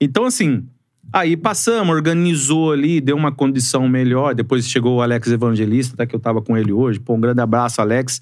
Então, 0.00 0.24
assim, 0.24 0.66
aí 1.12 1.36
passamos, 1.36 1.94
organizou 1.94 2.72
ali, 2.72 3.00
deu 3.00 3.16
uma 3.16 3.32
condição 3.32 3.88
melhor. 3.88 4.34
Depois 4.34 4.68
chegou 4.68 4.96
o 4.96 5.02
Alex 5.02 5.30
Evangelista, 5.30 5.94
até 5.94 6.06
que 6.06 6.14
eu 6.14 6.20
tava 6.20 6.40
com 6.40 6.56
ele 6.56 6.72
hoje. 6.72 6.98
Pô, 6.98 7.14
um 7.14 7.20
grande 7.20 7.40
abraço, 7.40 7.80
Alex. 7.80 8.20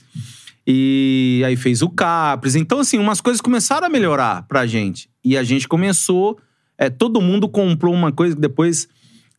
E 0.66 1.43
aí 1.47 1.57
fez 1.57 1.81
o 1.83 1.89
Capres. 1.89 2.55
Então, 2.55 2.81
assim, 2.81 2.99
umas 2.99 3.20
coisas 3.20 3.41
começaram 3.41 3.87
a 3.87 3.91
melhorar 3.91 4.43
pra 4.43 4.66
gente. 4.66 5.09
E 5.24 5.37
a 5.37 5.43
gente 5.43 5.68
começou. 5.68 6.39
é, 6.76 6.91
todo 6.91 7.20
mundo 7.20 7.49
comprou 7.49 7.95
uma 7.95 8.12
coisa 8.12 8.35
que 8.35 8.41
depois, 8.41 8.89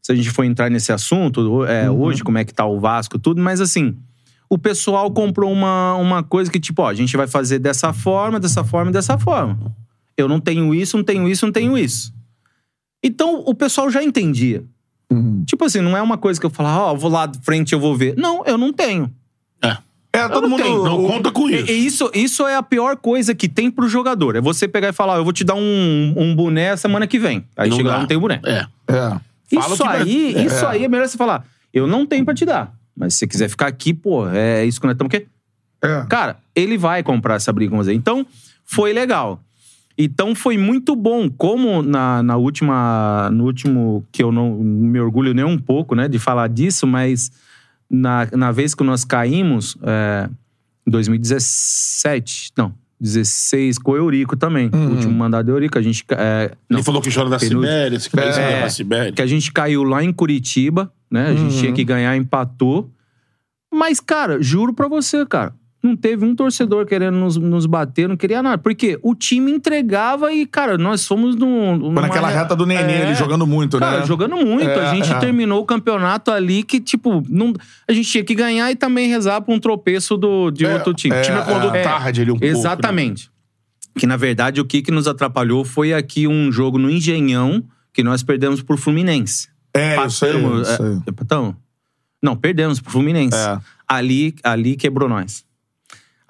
se 0.02 0.12
a 0.12 0.16
gente 0.16 0.30
for 0.30 0.44
entrar 0.44 0.70
nesse 0.70 0.92
assunto, 0.92 1.66
é, 1.66 1.90
hoje, 1.90 2.24
como 2.24 2.38
é 2.38 2.44
que 2.46 2.54
tá 2.54 2.66
o 2.66 2.80
Vasco, 2.80 3.20
tudo, 3.20 3.42
mas 3.42 3.62
assim 3.62 3.96
o 4.50 4.58
pessoal 4.58 5.12
comprou 5.12 5.52
uma, 5.52 5.96
uma 5.96 6.24
coisa 6.24 6.50
que, 6.50 6.60
tipo, 6.60 6.82
ó, 6.82 6.90
a 6.90 6.94
gente 6.94 7.16
vai 7.16 7.28
fazer 7.28 7.60
dessa 7.60 7.94
forma, 7.94 8.40
dessa 8.40 8.64
forma 8.64 8.90
e 8.90 8.94
dessa 8.94 9.18
forma. 9.18 9.76
Eu 10.18 10.28
não 10.28 10.40
tenho 10.40 10.74
isso, 10.74 10.98
não 10.98 11.04
tenho 11.04 11.30
isso, 11.30 11.46
não 11.46 11.54
tenho 11.54 11.78
isso. 11.78 12.12
Então, 13.04 13.43
o 13.45 13.54
pessoal 13.54 13.89
já 13.89 14.04
entendia. 14.04 14.64
Tipo 15.45 15.66
assim, 15.66 15.82
não 15.82 15.97
é 15.97 16.02
uma 16.02 16.18
coisa 16.20 16.39
que 16.39 16.45
eu 16.45 16.52
falar, 16.52 16.84
ó, 16.86 16.91
eu 16.93 16.97
vou 16.97 17.10
lá 17.10 17.26
de 17.26 17.39
frente 17.39 17.74
eu 17.74 17.80
vou 17.80 17.95
ver. 17.95 18.16
Não, 18.16 18.45
eu 18.45 18.58
não 18.60 18.72
tenho. 18.72 19.12
É. 19.64 19.76
É, 20.14 20.28
todo 20.28 20.43
não 20.43 20.50
mundo. 20.52 20.62
tenho. 20.64 20.84
Não 20.84 21.08
conta 21.08 21.32
com 21.32 21.50
isso. 21.50 21.72
E- 21.72 21.74
e 21.74 21.86
isso, 21.86 22.12
isso 22.14 22.45
é 22.47 22.56
a 22.56 22.62
pior 22.62 22.95
coisa 22.97 23.34
que 23.34 23.47
tem 23.50 23.72
pro 23.72 23.88
jogador. 23.89 24.36
É 24.36 24.41
você 24.41 24.68
pegar 24.68 24.89
e 24.89 24.93
falar, 24.93 25.14
ó, 25.14 25.18
eu 25.18 25.24
vou 25.24 25.34
te 25.34 25.43
dar 25.43 25.56
um, 25.56 26.14
um 26.16 26.36
boné 26.36 26.76
semana 26.78 27.08
que 27.08 27.18
vem. 27.18 27.43
Aí 27.58 27.70
Não 27.70 27.78
chega 27.78 27.89
dá. 27.89 27.95
lá, 27.95 28.02
não 28.02 28.08
tem 28.08 28.18
o 28.18 28.22
boné. 28.22 28.39
É. 28.45 28.68
É. 28.88 29.20
Isso 29.52 29.76
vai- 29.78 30.02
aí, 30.04 30.36
é. 30.36 30.45
isso 30.45 30.66
aí 30.68 30.84
é 30.84 30.88
melhor 30.88 31.08
você 31.08 31.18
falar, 31.18 31.43
eu 31.74 31.88
não 31.88 32.06
tenho 32.06 32.24
pra 32.24 32.36
te 32.36 32.45
dar. 32.45 32.72
Mas 32.95 33.14
se 33.14 33.20
você 33.20 33.28
quiser 33.28 33.50
ficar 33.50 33.66
aqui, 33.68 33.93
pô, 33.95 34.28
é 34.30 34.64
isso 34.66 34.80
que 34.80 34.86
nós 34.86 34.93
estamos 34.93 35.10
quê? 35.10 35.26
É. 35.82 36.06
Cara, 36.08 36.38
ele 36.56 36.78
vai 36.78 37.02
comprar 37.02 37.36
essa 37.36 37.52
briga 37.52 37.72
com 37.72 37.78
você. 37.78 37.93
Então, 37.93 38.26
foi 38.64 38.93
legal. 38.93 39.39
Então, 40.02 40.34
foi 40.34 40.58
muito 40.58 40.95
bom. 40.95 41.30
Como 41.30 41.82
na, 41.82 42.24
na 42.24 42.38
última... 42.38 43.30
No 43.34 43.43
último... 43.43 44.06
Que 44.14 44.24
eu 44.24 44.32
não 44.32 44.56
me 44.58 44.97
orgulho 44.97 45.34
nem 45.34 45.43
um 45.43 45.58
pouco, 45.58 45.93
né? 45.93 46.08
De 46.08 46.18
falar 46.18 46.47
disso, 46.47 46.88
mas... 46.88 47.30
Na, 47.91 48.26
na 48.32 48.52
vez 48.54 48.74
que 48.74 48.84
nós 48.84 49.04
caímos... 49.04 49.78
É, 49.84 50.30
em 50.88 50.89
2017... 50.91 52.54
Não. 52.58 52.74
16 53.02 53.78
com 53.78 53.91
o 53.91 53.97
Eurico 53.97 54.36
também. 54.38 54.70
O 54.74 54.91
último 54.91 55.14
mandato 55.14 55.45
do 55.47 55.52
Eurico. 55.52 55.78
A 55.78 55.82
gente... 55.82 56.06
É, 56.12 56.52
não, 56.70 56.80
Ele 56.80 56.86
falou 56.86 57.02
que 57.02 57.14
chora 57.14 57.30
da 57.30 57.38
penúltimo. 57.38 57.64
Sibéria, 57.64 58.00
se 58.00 58.10
É. 58.18 58.62
da 58.62 58.70
Sibéria. 58.70 59.12
que 59.12 59.22
a 59.22 59.28
gente 59.28 59.52
caiu 59.52 59.84
lá 59.84 60.04
em 60.04 60.12
Curitiba, 60.14 60.91
né? 61.12 61.28
A 61.28 61.36
gente 61.36 61.58
tinha 61.60 61.74
que 61.74 61.84
ganhar, 61.84 62.16
empatou. 62.16 62.89
Mas, 63.74 64.00
cara, 64.00 64.41
juro 64.41 64.74
pra 64.74 64.88
você, 64.88 65.26
cara, 65.26 65.54
não 65.82 65.96
teve 65.96 66.26
um 66.26 66.36
torcedor 66.36 66.86
querendo 66.86 67.16
nos, 67.16 67.38
nos 67.38 67.66
bater, 67.66 68.10
não 68.10 68.18
queria 68.18 68.44
nada. 68.44 68.58
Porque 68.58 69.00
o 69.02 69.16
time 69.16 69.52
entregava 69.52 70.32
e, 70.34 70.46
cara, 70.46 70.78
nós 70.78 71.08
fomos 71.08 71.36
num. 71.36 71.94
Foi 71.94 72.02
naquela 72.02 72.30
reta 72.30 72.56
do 72.56 72.66
Nenê, 72.66 72.92
É. 72.94 73.02
ele 73.04 73.16
jogando 73.16 73.48
muito, 73.48 73.80
Cara, 73.80 74.00
né? 74.02 74.06
jogando 74.06 74.36
muito. 74.36 74.68
É, 74.70 74.90
a 74.90 74.94
gente 74.94 75.12
é. 75.12 75.20
terminou 75.20 75.62
o 75.62 75.66
campeonato 75.66 76.32
ali 76.32 76.64
que, 76.64 76.80
tipo, 76.82 77.24
não, 77.30 77.54
a 77.88 77.94
gente 77.94 78.10
tinha 78.10 78.24
que 78.24 78.36
ganhar 78.36 78.70
e 78.72 78.76
também 78.76 79.08
rezar 79.08 79.40
pra 79.42 79.54
um 79.54 79.60
tropeço 79.60 80.18
do, 80.18 80.52
de 80.52 80.66
É, 80.66 80.74
outro 80.74 80.94
time. 80.94 81.16
é, 81.16 81.20
O 81.22 81.24
time 81.24 81.38
acordou 81.38 81.74
É. 81.74 81.82
tarde 81.82 82.22
ali 82.22 82.32
um 82.32 82.34
pouco. 82.36 82.46
né? 82.46 82.52
Exatamente. 82.52 83.32
Que, 83.98 84.06
na 84.06 84.18
verdade, 84.18 84.60
o 84.62 84.66
que, 84.66 84.82
que 84.82 84.92
nos 84.92 85.08
atrapalhou 85.08 85.64
foi 85.66 85.94
aqui 85.94 86.28
um 86.28 86.52
jogo 86.52 86.78
no 86.78 86.90
Engenhão 86.90 87.64
que 87.94 88.04
nós 88.04 88.22
perdemos 88.22 88.62
por 88.62 88.78
Fluminense. 88.78 89.48
É, 89.74 90.06
isso 90.06 90.26
aí, 90.26 90.34
Passamos, 90.34 90.70
isso 90.70 90.84
aí. 90.84 90.92
é, 90.94 91.02
então, 91.22 91.56
não, 92.22 92.36
perdemos 92.36 92.80
pro 92.82 92.92
Fluminense. 92.92 93.38
É. 93.38 93.58
Ali, 93.88 94.36
ali 94.44 94.76
quebrou 94.76 95.08
nós. 95.10 95.44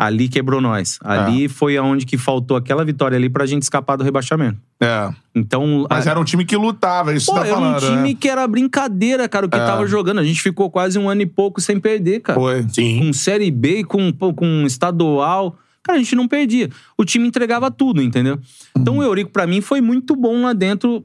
Ali 0.01 0.29
quebrou 0.29 0.61
nós. 0.61 0.97
Ali 1.03 1.43
É. 1.43 1.49
foi 1.49 1.75
aonde 1.75 2.05
que 2.05 2.17
faltou 2.17 2.55
aquela 2.55 2.85
vitória 2.85 3.17
ali 3.17 3.29
pra 3.29 3.45
gente 3.45 3.63
escapar 3.63 3.97
do 3.97 4.03
rebaixamento. 4.05 4.57
É. 4.81 5.09
Então, 5.35 5.85
Mas 5.89 6.07
a- 6.07 6.11
era 6.11 6.19
um 6.19 6.23
time 6.23 6.45
que 6.45 6.55
lutava, 6.55 7.13
isso 7.13 7.25
Pô, 7.25 7.33
tá 7.37 7.45
era 7.45 7.57
um 7.59 7.75
time 7.77 8.09
né? 8.13 8.17
que 8.17 8.29
era 8.29 8.47
brincadeira, 8.47 9.27
cara, 9.27 9.45
o 9.45 9.49
que 9.49 9.57
É. 9.57 9.65
tava 9.65 9.85
jogando. 9.85 10.19
A 10.19 10.23
gente 10.23 10.41
ficou 10.41 10.71
quase 10.71 10.97
um 10.97 11.09
ano 11.09 11.21
e 11.21 11.25
pouco 11.25 11.59
sem 11.59 11.77
perder, 11.81 12.21
cara. 12.21 12.39
Foi. 12.39 12.65
Sim. 12.69 12.99
Com 12.99 13.11
Série 13.11 13.51
B, 13.51 13.83
com, 13.83 14.09
com 14.13 14.65
estadual. 14.65 15.57
Cara, 15.83 15.97
a 15.97 16.01
gente 16.01 16.15
não 16.15 16.29
perdia. 16.29 16.69
O 16.97 17.03
time 17.03 17.27
entregava 17.27 17.69
tudo, 17.69 18.01
entendeu? 18.01 18.39
Então 18.77 18.93
Uhum. 18.93 18.99
o 19.01 19.03
Eurico, 19.03 19.31
pra 19.31 19.45
mim, 19.45 19.59
foi 19.59 19.81
muito 19.81 20.15
bom 20.15 20.43
lá 20.43 20.53
dentro 20.53 21.03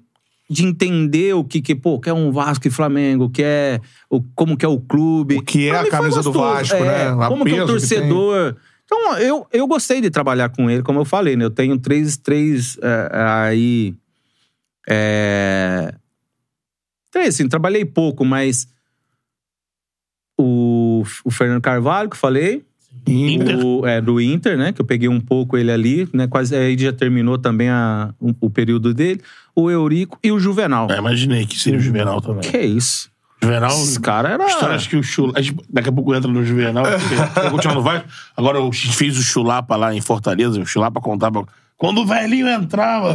de 0.48 0.64
entender 0.64 1.34
o 1.34 1.42
que, 1.42 1.60
que 1.60 1.74
pô, 1.74 1.98
que 1.98 2.08
é 2.08 2.12
um 2.14 2.30
Vasco 2.30 2.68
e 2.68 2.70
Flamengo, 2.70 3.28
que 3.30 3.42
é 3.42 3.80
o, 4.08 4.22
como 4.36 4.56
que 4.56 4.64
é 4.64 4.68
o 4.68 4.78
clube. 4.78 5.36
O 5.38 5.42
que 5.42 5.68
é 5.68 5.76
a 5.80 5.90
camisa 5.90 6.22
do. 6.22 6.30
Vasco, 6.32 6.76
É, 6.76 6.80
né? 7.12 7.24
A 7.24 7.28
Como 7.28 7.44
que 7.44 7.56
é 7.56 7.64
o 7.64 7.66
torcedor. 7.66 8.54
Então, 8.94 9.18
eu, 9.18 9.46
eu 9.52 9.66
gostei 9.66 10.00
de 10.00 10.08
trabalhar 10.08 10.50
com 10.50 10.70
ele, 10.70 10.82
como 10.82 11.00
eu 11.00 11.04
falei, 11.04 11.34
né? 11.34 11.44
Eu 11.44 11.50
tenho 11.50 11.76
três, 11.76 12.16
três 12.16 12.78
é, 12.80 13.10
aí. 13.12 13.94
É, 14.88 15.92
três, 17.10 17.34
assim, 17.34 17.48
trabalhei 17.48 17.84
pouco, 17.84 18.24
mas. 18.24 18.68
O, 20.38 21.02
o 21.24 21.30
Fernando 21.30 21.60
Carvalho, 21.60 22.08
que 22.08 22.14
eu 22.14 22.20
falei. 22.20 22.64
Inter. 23.06 23.58
O, 23.58 23.84
é, 23.84 24.00
do 24.00 24.20
Inter, 24.20 24.56
né? 24.56 24.72
Que 24.72 24.80
eu 24.80 24.86
peguei 24.86 25.08
um 25.08 25.20
pouco 25.20 25.56
ele 25.58 25.72
ali, 25.72 26.08
né? 26.12 26.28
Quase 26.28 26.54
aí 26.54 26.78
já 26.78 26.92
terminou 26.92 27.36
também 27.36 27.68
a, 27.68 28.14
o, 28.20 28.32
o 28.42 28.50
período 28.50 28.94
dele. 28.94 29.20
O 29.56 29.70
Eurico 29.70 30.18
e 30.22 30.30
o 30.30 30.38
Juvenal. 30.38 30.88
É, 30.90 30.98
imaginei 30.98 31.44
que 31.46 31.58
seria 31.58 31.78
o 31.78 31.82
Juvenal 31.82 32.20
também. 32.20 32.48
Que 32.48 32.60
isso? 32.60 33.10
Juvenal. 33.44 33.70
Esse 33.70 34.00
cara 34.00 34.28
era. 34.30 34.46
Histórias 34.46 34.86
que 34.86 34.96
o 34.96 35.02
Chula. 35.02 35.32
a 35.36 35.40
gente 35.40 35.56
Daqui 35.70 35.88
a 35.88 35.92
pouco 35.92 36.14
entra 36.14 36.30
no 36.30 36.44
Juvenal. 36.44 36.84
Vai. 37.82 38.02
Agora 38.36 38.58
gente 38.60 38.92
fez 38.96 39.16
o 39.18 39.22
Chulapa 39.22 39.76
lá 39.76 39.94
em 39.94 40.00
Fortaleza. 40.00 40.60
O 40.60 40.66
Chulapa 40.66 41.00
contava. 41.00 41.44
Quando 41.76 42.02
o 42.02 42.06
velhinho 42.06 42.48
entrava. 42.48 43.14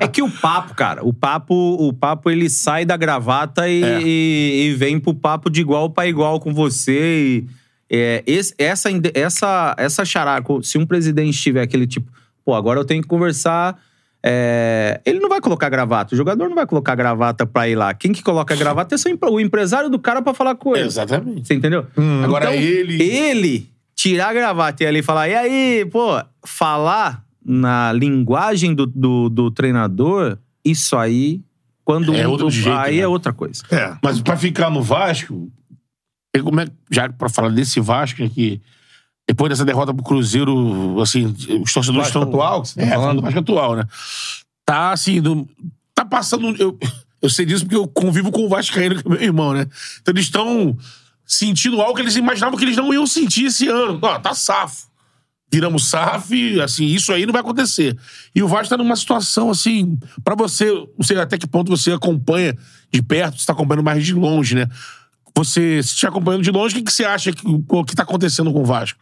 É 0.00 0.06
que 0.08 0.22
o 0.22 0.30
papo, 0.30 0.74
cara, 0.74 1.04
o 1.04 1.12
papo, 1.12 1.54
o 1.54 1.92
papo 1.92 2.30
ele 2.30 2.48
sai 2.50 2.84
da 2.84 2.96
gravata 2.96 3.68
e, 3.68 3.82
É. 3.82 4.00
e- 4.02 4.66
e 4.68 4.74
vem 4.74 4.98
pro 5.00 5.14
papo 5.14 5.50
de 5.50 5.60
igual 5.60 5.88
pra 5.90 6.06
igual 6.06 6.38
com 6.40 6.52
você. 6.52 7.44
E, 7.90 7.96
é, 7.96 8.22
esse- 8.26 8.54
essa, 8.58 8.88
essa, 9.14 9.74
essa 9.78 10.04
charada, 10.04 10.46
se 10.62 10.78
um 10.78 10.86
presidente 10.86 11.38
tiver 11.38 11.62
aquele 11.62 11.86
tipo, 11.86 12.10
pô, 12.44 12.54
agora 12.54 12.78
eu 12.80 12.84
tenho 12.84 13.02
que 13.02 13.08
conversar. 13.08 13.76
É, 14.26 15.00
ele 15.04 15.20
não 15.20 15.28
vai 15.28 15.38
colocar 15.40 15.68
gravata, 15.68 16.14
o 16.14 16.16
jogador 16.16 16.48
não 16.48 16.54
vai 16.56 16.66
colocar 16.66 16.94
gravata 16.94 17.44
pra 17.44 17.68
ir 17.68 17.74
lá. 17.74 17.92
Quem 17.92 18.10
que 18.12 18.22
coloca 18.22 18.56
gravata 18.56 18.94
é 18.94 18.98
só 18.98 19.08
o 19.30 19.38
empresário 19.40 19.90
do 19.90 19.98
cara 19.98 20.22
pra 20.22 20.32
falar 20.32 20.54
com 20.54 20.74
ele. 20.74 20.86
Exatamente. 20.86 21.46
Você 21.46 21.54
entendeu? 21.54 21.86
Agora 22.24 22.46
Então, 22.46 22.54
ele- 22.54 23.02
Ele 23.02 23.70
tirar 23.94 24.28
a 24.28 24.32
gravata 24.32 24.82
e 24.82 24.86
ali 24.86 25.02
falar, 25.02 25.28
e 25.28 25.34
aí, 25.34 25.84
pô, 25.92 26.20
falar 26.44 27.22
na 27.44 27.92
linguagem 27.92 28.74
do, 28.74 28.86
do, 28.86 29.28
do 29.28 29.50
treinador, 29.50 30.38
isso 30.64 30.96
aí, 30.96 31.42
quando. 31.84 32.14
É 32.14 32.26
um- 32.26 32.30
outro 32.30 32.50
jeito, 32.50 32.78
aí 32.78 32.96
né? 32.96 33.02
é 33.02 33.08
outra 33.08 33.32
coisa. 33.32 33.62
É. 33.70 33.94
Mas 34.02 34.20
pra 34.22 34.36
ficar 34.38 34.70
no 34.70 34.80
Vasco, 34.82 35.50
é- 36.34 36.40
já 36.90 37.10
pra 37.10 37.28
falar 37.28 37.50
desse 37.50 37.78
Vasco 37.80 38.24
aqui, 38.24 38.62
depois 39.26 39.50
dessa 39.50 39.64
derrota 39.64 39.94
pro 39.94 40.04
Cruzeiro, 40.04 41.00
assim, 41.00 41.34
os 41.62 41.72
torcedores 41.72 42.08
estão. 42.08 42.22
atual 42.22 42.62
que 42.62 42.68
você 42.68 42.80
tá 42.80 42.86
é, 42.86 42.90
falando? 42.90 43.16
do 43.16 43.22
Vasco 43.22 43.38
atual, 43.38 43.76
né? 43.76 43.84
Tá 44.66 44.92
assim, 44.92 45.20
do- 45.20 45.48
tá 45.94 46.04
passando. 46.04 46.54
Eu, 46.56 46.78
eu 47.22 47.30
sei 47.30 47.46
disso 47.46 47.64
porque 47.64 47.76
eu 47.76 47.86
convivo 47.88 48.30
com 48.30 48.44
o 48.44 48.48
Vascaíno, 48.48 49.00
que 49.00 49.06
é 49.06 49.10
meu 49.10 49.22
irmão, 49.22 49.54
né? 49.54 49.66
Então 50.02 50.12
eles 50.12 50.26
estão 50.26 50.76
sentindo 51.26 51.80
algo 51.80 51.94
que 51.94 52.02
eles 52.02 52.16
imaginavam 52.16 52.58
que 52.58 52.64
eles 52.64 52.76
não 52.76 52.92
iam 52.92 53.06
sentir 53.06 53.46
esse 53.46 53.66
ano. 53.66 53.98
Ó, 54.02 54.18
tá 54.18 54.34
safo. 54.34 54.88
Viramos 55.50 55.88
SAF, 55.88 56.60
assim, 56.60 56.86
isso 56.86 57.12
aí 57.12 57.24
não 57.24 57.32
vai 57.32 57.40
acontecer. 57.40 57.96
E 58.34 58.42
o 58.42 58.48
Vasco 58.48 58.70
tá 58.70 58.76
numa 58.76 58.96
situação, 58.96 59.50
assim, 59.50 59.96
pra 60.24 60.34
você, 60.34 60.68
não 60.98 61.04
sei 61.04 61.16
até 61.16 61.38
que 61.38 61.46
ponto 61.46 61.70
você 61.70 61.92
acompanha 61.92 62.58
de 62.92 63.00
perto, 63.00 63.38
você 63.38 63.46
tá 63.46 63.52
acompanhando 63.52 63.84
mais 63.84 64.04
de 64.04 64.14
longe, 64.14 64.56
né? 64.56 64.66
Você, 65.36 65.80
se 65.82 65.90
estiver 65.90 66.08
acompanhando 66.08 66.42
de 66.42 66.50
longe, 66.50 66.74
o 66.74 66.78
que, 66.78 66.84
que 66.84 66.92
você 66.92 67.04
acha 67.04 67.32
que, 67.32 67.42
o 67.46 67.84
que 67.84 67.94
tá 67.94 68.02
acontecendo 68.02 68.52
com 68.52 68.62
o 68.62 68.64
Vasco? 68.64 68.98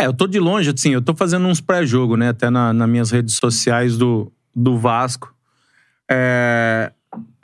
É, 0.00 0.06
eu 0.06 0.14
tô 0.14 0.26
de 0.26 0.38
longe, 0.38 0.70
assim, 0.70 0.90
eu 0.90 1.02
tô 1.02 1.14
fazendo 1.14 1.46
uns 1.46 1.60
pré-jogo, 1.60 2.16
né? 2.16 2.28
Até 2.30 2.48
na, 2.48 2.72
nas 2.72 2.88
minhas 2.88 3.10
redes 3.10 3.34
sociais 3.34 3.98
do, 3.98 4.32
do 4.54 4.78
Vasco. 4.78 5.34
É, 6.10 6.92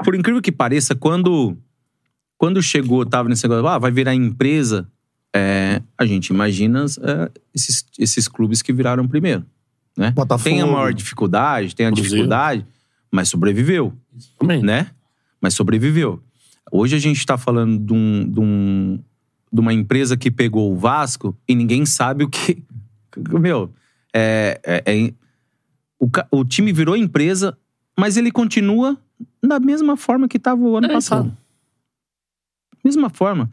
por 0.02 0.14
incrível 0.14 0.40
que 0.40 0.50
pareça, 0.50 0.94
quando, 0.94 1.56
quando 2.38 2.62
chegou, 2.62 3.04
tava 3.04 3.28
nesse 3.28 3.46
negócio, 3.46 3.66
ah, 3.68 3.78
vai 3.78 3.90
virar 3.90 4.14
empresa, 4.14 4.88
é, 5.34 5.82
a 5.98 6.06
gente 6.06 6.28
imagina 6.28 6.84
é, 7.02 7.30
esses, 7.54 7.84
esses 7.98 8.26
clubes 8.26 8.62
que 8.62 8.72
viraram 8.72 9.06
primeiro, 9.06 9.44
né? 9.96 10.12
Botafogo. 10.12 10.48
Tem 10.48 10.62
a 10.62 10.66
maior 10.66 10.94
dificuldade, 10.94 11.76
tem 11.76 11.86
a 11.86 11.90
Cruzeiro. 11.90 12.10
dificuldade, 12.10 12.66
mas 13.10 13.28
sobreviveu 13.28 13.92
Também. 14.38 14.62
né? 14.62 14.90
Mas 15.40 15.52
sobreviveu. 15.52 16.22
Hoje 16.72 16.96
a 16.96 16.98
gente 16.98 17.24
tá 17.26 17.36
falando 17.36 17.78
de, 17.78 17.92
um, 17.92 18.28
de, 18.28 18.40
um- 18.40 18.98
de 19.52 19.60
uma 19.60 19.72
empresa 19.72 20.16
que 20.16 20.30
pegou 20.30 20.72
o 20.72 20.76
Vasco 20.76 21.36
e 21.48 21.54
ninguém 21.54 21.84
sabe 21.86 22.24
o 22.24 22.28
que. 22.28 22.62
Meu, 23.40 23.70
é, 24.14 24.60
é- 24.64 24.82
é- 24.86 25.12
o, 25.98 26.08
o 26.30 26.44
time 26.44 26.72
virou 26.72 26.96
empresa, 26.96 27.56
mas 27.98 28.16
ele 28.16 28.30
continua 28.30 28.98
da 29.42 29.58
mesma 29.58 29.96
forma 29.96 30.28
que 30.28 30.38
tava 30.38 30.60
o 30.60 30.76
ano 30.76 30.86
É, 30.88 30.92
passado. 30.92 31.26
então. 31.26 31.36
Mesma 32.84 33.08
forma. 33.10 33.50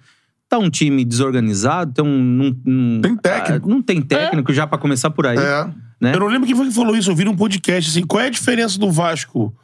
Tá 0.50 0.58
um 0.60 0.70
time 0.70 1.04
desorganizado, 1.06 1.94
tem 1.94 2.06
um. 2.06 2.22
Não, 2.22 2.58
não- 2.66 3.02
Tem 3.02 3.16
técnico. 3.18 3.68
ah, 3.68 3.74
não 3.74 3.82
tem 3.82 4.02
técnico 4.02 4.54
já 4.54 4.68
pra 4.68 4.78
começar 4.78 5.10
por 5.10 5.26
aí. 5.26 5.38
É. 5.38 5.66
Né? 6.02 6.14
Eu 6.14 6.20
não 6.20 6.28
lembro 6.28 6.46
quem 6.46 6.56
foi 6.56 6.68
que 6.68 6.74
falou 6.74 6.96
isso, 6.98 7.10
eu 7.10 7.16
vi 7.16 7.24
num 7.24 7.36
podcast, 7.36 7.90
assim, 7.90 8.06
qual 8.06 8.22
é 8.22 8.28
a 8.28 8.30
diferença 8.30 8.78
do 8.78 8.92
Vasco 8.92 9.56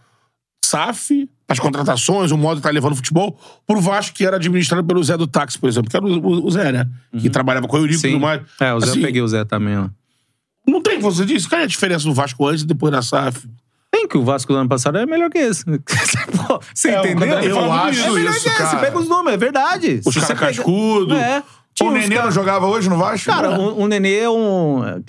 SAF, 0.64 1.30
as 1.50 1.60
contratações, 1.60 2.32
o 2.32 2.38
modo 2.38 2.58
que 2.58 2.64
tá 2.64 2.70
levando 2.70 2.94
o 2.94 2.96
futebol, 2.96 3.38
pro 3.66 3.82
Vasco 3.82 4.16
que 4.16 4.24
era 4.26 4.36
administrado 4.38 4.84
pelo 4.86 5.04
Zé 5.04 5.18
do 5.18 5.26
Táxi, 5.28 5.58
por 5.58 5.68
exemplo, 5.68 5.90
que 5.90 5.98
era 5.98 6.06
o, 6.06 6.46
o- 6.46 6.52
Zé, 6.52 6.72
né? 6.72 6.88
Que 7.20 7.30
trabalhava 7.30 7.68
com 7.68 7.76
o 7.76 7.80
Eurico 7.80 8.06
e 8.06 8.08
Uhum. 8.10 8.14
Tudo 8.14 8.22
mais. 8.22 8.42
É, 8.60 8.74
o 8.74 8.80
Zé 8.80 8.90
Assim, 8.92 9.00
eu 9.00 9.06
peguei 9.06 9.22
o 9.22 9.28
Zé 9.28 9.44
também, 9.44 9.78
ó. 9.78 9.90
Não 10.68 10.82
tem, 10.82 11.00
você 11.00 11.26
disse, 11.26 11.50
qual 11.50 11.60
é 11.60 11.64
a 11.64 11.68
diferença 11.68 12.06
do 12.06 12.14
Vasco 12.14 12.46
antes 12.48 12.64
e 12.64 12.68
depois 12.68 12.92
da 12.92 13.02
SAF? 13.02 13.48
Tem 13.92 14.08
que 14.08 14.18
o 14.18 14.24
Vasco 14.24 14.54
do 14.54 14.60
ano 14.60 14.70
passado 14.70 15.00
é 15.00 15.06
melhor 15.08 15.32
que 15.32 15.40
esse. 15.40 15.66
Pô, 16.48 16.62
você 16.76 16.90
É, 16.90 17.00
entendeu? 17.00 17.40
Eu 17.40 17.56
muito 17.62 17.72
acho 17.74 18.00
É 18.04 18.12
melhor 18.12 18.32
isso, 18.36 18.44
que 18.44 18.50
esse. 18.50 18.58
cara. 18.58 18.78
Pega 18.80 19.00
os 19.00 19.10
números, 19.10 19.34
é 19.34 19.38
verdade. 19.38 20.02
Os 20.06 20.14
caras 20.14 20.28
pega- 20.28 20.40
cascudo. 20.42 21.16
É. 21.16 21.42
O 21.82 21.90
Nenê 21.92 22.16
não 22.22 22.30
jogava 22.32 22.68
hoje 22.68 22.88
no 22.90 22.98
Vasco? 22.98 23.26
Cara, 23.32 23.60
o, 23.60 23.82
o 23.82 23.88
Nenê 23.88 24.20
é 24.20 24.30
um. 24.30 25.02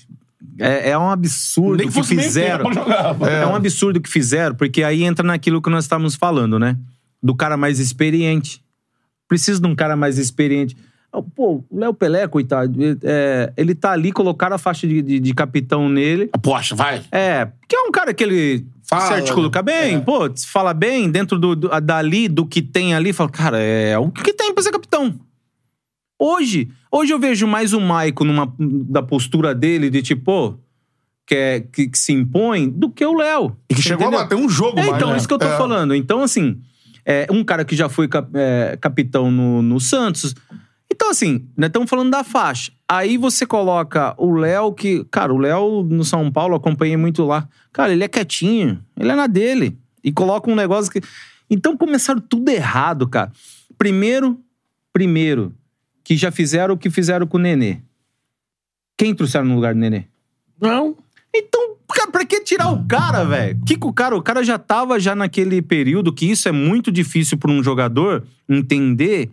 É, 0.60 0.90
é 0.90 0.98
um 0.98 1.10
absurdo 1.10 1.78
Nem 1.78 1.88
o 1.88 1.92
que 1.92 2.00
que 2.00 2.06
fizeram. 2.06 2.72
jogava. 2.72 3.28
É. 3.30 3.46
um 3.46 3.54
absurdo 3.54 3.96
o 3.98 4.00
que 4.00 4.08
fizeram, 4.10 4.54
porque 4.54 4.82
aí 4.82 5.02
entra 5.04 5.26
naquilo 5.26 5.60
que 5.62 5.70
nós 5.70 5.84
estávamos 5.84 6.14
falando, 6.14 6.58
né? 6.58 6.76
Do 7.22 7.34
cara 7.34 7.56
mais 7.56 7.78
experiente. 7.80 8.62
Precisa 9.28 9.60
de 9.60 9.66
um 9.66 9.74
cara 9.74 9.96
mais 9.96 10.18
experiente. 10.18 10.76
Ah, 11.12 11.20
Pô, 11.34 11.64
o 11.68 11.78
Léo 11.78 11.92
Pelé, 11.92 12.26
coitado, 12.28 12.80
ele- 12.82 12.98
é, 13.02 13.52
ele 13.56 13.74
tá 13.74 13.90
ali, 13.92 14.12
colocaram 14.12 14.54
a 14.54 14.58
faixa 14.58 14.86
de, 14.86 15.02
de- 15.02 15.18
de 15.20 15.34
capitão 15.34 15.88
nele. 15.88 16.30
Aposta, 16.32 16.74
vai. 16.74 17.02
É, 17.10 17.44
porque 17.46 17.74
é 17.76 17.80
um 17.82 17.90
cara 17.90 18.14
que 18.14 18.22
ele 18.22 18.64
Fala, 18.82 19.06
se 19.06 19.12
articula 19.14 19.50
bem, 19.62 20.00
pô, 20.00 20.28
se 20.34 20.46
fala 20.46 20.72
bem 20.72 21.10
dentro 21.10 21.38
do, 21.38 21.54
do- 21.56 21.80
dali, 21.80 22.28
do 22.28 22.46
que 22.46 22.62
tem 22.62 22.94
ali, 22.94 23.12
fala, 23.12 23.28
cara, 23.30 23.58
é 23.58 23.98
o 23.98 24.08
que 24.10 24.32
tem 24.32 24.52
pra 24.54 24.62
ser 24.62 24.70
capitão. 24.72 25.14
Hoje, 26.20 26.68
hoje 26.92 27.12
eu 27.14 27.18
vejo 27.18 27.46
mais 27.46 27.72
o 27.72 27.80
Maico 27.80 28.24
numa, 28.24 28.52
da 28.58 29.02
postura 29.02 29.54
dele, 29.54 29.88
de 29.88 30.02
tipo, 30.02 30.22
pô, 30.24 30.58
que, 31.26 31.34
é- 31.34 31.60
que, 31.60 31.88
que 31.88 31.98
se 31.98 32.12
impõe, 32.12 32.68
do 32.68 32.90
que 32.90 33.04
o 33.06 33.16
Léo. 33.16 33.56
E 33.70 33.74
que 33.74 33.80
chegou 33.82 34.02
Entendeu? 34.08 34.20
a 34.20 34.22
bater 34.24 34.34
um 34.36 34.48
jogo, 34.48 34.78
É, 34.78 34.82
mais, 34.84 34.96
então, 34.96 35.10
né? 35.12 35.16
isso 35.16 35.26
que 35.26 35.32
eu 35.32 35.38
tô 35.38 35.46
É. 35.46 35.56
falando. 35.56 35.94
Então, 35.94 36.22
assim, 36.22 36.60
é, 37.06 37.26
um 37.30 37.42
cara 37.42 37.64
que 37.64 37.74
já 37.74 37.88
foi 37.88 38.06
cap- 38.06 38.30
é, 38.34 38.76
capitão 38.80 39.30
no, 39.30 39.62
no 39.62 39.80
Santos. 39.80 40.34
Então, 40.92 41.08
assim, 41.10 41.46
nós 41.56 41.68
estamos 41.68 41.88
falando 41.88 42.10
da 42.10 42.22
faixa. 42.22 42.70
Aí 42.88 43.16
você 43.16 43.46
coloca 43.46 44.12
o 44.18 44.32
Léo, 44.34 44.72
que. 44.74 45.04
Cara, 45.10 45.32
o 45.32 45.38
Léo 45.38 45.84
no 45.84 46.04
São 46.04 46.30
Paulo, 46.30 46.56
acompanhei 46.56 46.96
muito 46.96 47.24
lá. 47.24 47.48
Cara, 47.72 47.92
ele 47.92 48.02
é 48.04 48.08
quietinho. 48.08 48.82
Ele 48.98 49.10
é 49.10 49.14
na 49.14 49.26
dele. 49.28 49.78
E 50.02 50.10
coloca 50.12 50.50
um 50.50 50.54
negócio 50.56 50.90
que. 50.92 51.00
Então 51.48 51.76
começaram 51.76 52.20
tudo 52.20 52.48
errado, 52.50 53.08
cara. 53.08 53.30
Primeiro, 53.78 54.38
primeiro, 54.92 55.54
que 56.10 56.16
já 56.16 56.32
fizeram 56.32 56.74
o 56.74 56.76
que 56.76 56.90
fizeram 56.90 57.24
com 57.24 57.36
o 57.36 57.40
Nenê. 57.40 57.76
Quem 58.98 59.14
trouxeram 59.14 59.46
no 59.46 59.54
lugar 59.54 59.74
do 59.74 59.78
Nenê? 59.78 60.06
Não. 60.60 60.96
Então, 61.32 61.76
cara, 61.88 62.10
pra 62.10 62.24
que 62.26 62.40
tirar 62.40 62.68
o 62.72 62.84
cara, 62.84 63.22
velho? 63.22 63.60
Que 63.64 63.76
que 63.76 63.86
o 63.86 63.92
cara, 63.92 64.16
o 64.16 64.20
cara 64.20 64.42
já 64.42 64.58
tava 64.58 64.98
já 64.98 65.14
naquele 65.14 65.62
período 65.62 66.12
que 66.12 66.28
isso 66.28 66.48
é 66.48 66.52
muito 66.52 66.90
difícil 66.90 67.38
pra 67.38 67.48
um 67.48 67.62
jogador 67.62 68.24
entender. 68.48 69.30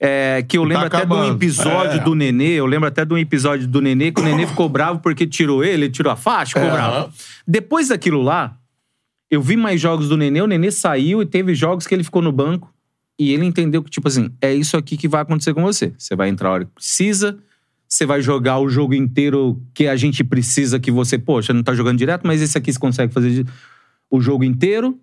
é, 0.00 0.44
que 0.46 0.56
eu 0.56 0.62
Tá 0.62 0.68
lembro 0.68 0.86
até 0.86 1.04
de 1.04 1.12
um 1.12 1.32
episódio 1.32 1.96
É. 2.00 2.04
do 2.04 2.14
Nenê, 2.14 2.50
eu 2.52 2.66
lembro 2.66 2.86
até 2.86 3.04
de 3.04 3.12
um 3.12 3.18
episódio 3.18 3.66
do 3.66 3.80
Nenê, 3.82 4.12
que 4.12 4.20
o 4.20 4.24
Nenê 4.24 4.46
ficou 4.46 4.68
bravo 4.68 5.00
porque 5.00 5.26
tirou 5.26 5.64
ele, 5.64 5.86
ele 5.86 5.90
tirou 5.90 6.12
a 6.12 6.14
faixa, 6.14 6.52
ficou 6.60 6.68
É. 6.68 6.70
bravo. 6.72 7.12
Depois 7.44 7.88
daquilo 7.88 8.22
lá, 8.22 8.56
eu 9.28 9.42
vi 9.42 9.56
mais 9.56 9.80
jogos 9.80 10.08
do 10.08 10.16
Nenê, 10.16 10.40
o 10.40 10.46
Nenê 10.46 10.70
saiu 10.70 11.20
e 11.20 11.26
teve 11.26 11.52
jogos 11.52 11.84
que 11.88 11.92
ele 11.96 12.04
ficou 12.04 12.22
no 12.22 12.30
banco 12.30 12.72
e 13.18 13.32
ele 13.32 13.44
entendeu 13.44 13.82
que, 13.82 13.90
tipo 13.90 14.06
assim, 14.08 14.30
é 14.40 14.54
isso 14.54 14.76
aqui 14.76 14.96
que 14.96 15.08
vai 15.08 15.22
acontecer 15.22 15.52
com 15.54 15.62
você. 15.62 15.92
Você 15.98 16.14
vai 16.14 16.28
entrar 16.28 16.48
a 16.48 16.52
hora 16.52 16.64
que 16.64 16.70
precisa, 16.72 17.38
você 17.88 18.06
vai 18.06 18.20
jogar 18.22 18.58
o 18.60 18.68
jogo 18.68 18.94
inteiro 18.94 19.60
que 19.74 19.88
a 19.88 19.96
gente 19.96 20.22
precisa 20.22 20.78
que 20.78 20.90
você, 20.90 21.18
poxa, 21.18 21.52
não 21.52 21.62
tá 21.62 21.74
jogando 21.74 21.98
direto, 21.98 22.26
mas 22.26 22.40
esse 22.42 22.56
aqui 22.56 22.72
você 22.72 22.78
consegue 22.78 23.12
fazer 23.12 23.46
o 24.10 24.20
jogo 24.20 24.44
inteiro. 24.44 24.98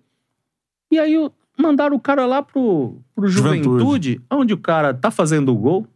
E 0.90 0.98
aí 0.98 1.14
mandaram 1.58 1.96
o 1.96 2.00
cara 2.00 2.24
lá 2.26 2.42
pro, 2.42 3.00
pro 3.14 3.28
Juventude. 3.28 3.64
Juventude, 3.64 4.20
onde 4.30 4.54
o 4.54 4.58
cara 4.58 4.94
tá 4.94 5.10
fazendo 5.10 5.52
o 5.52 5.56
gol, 5.56 5.86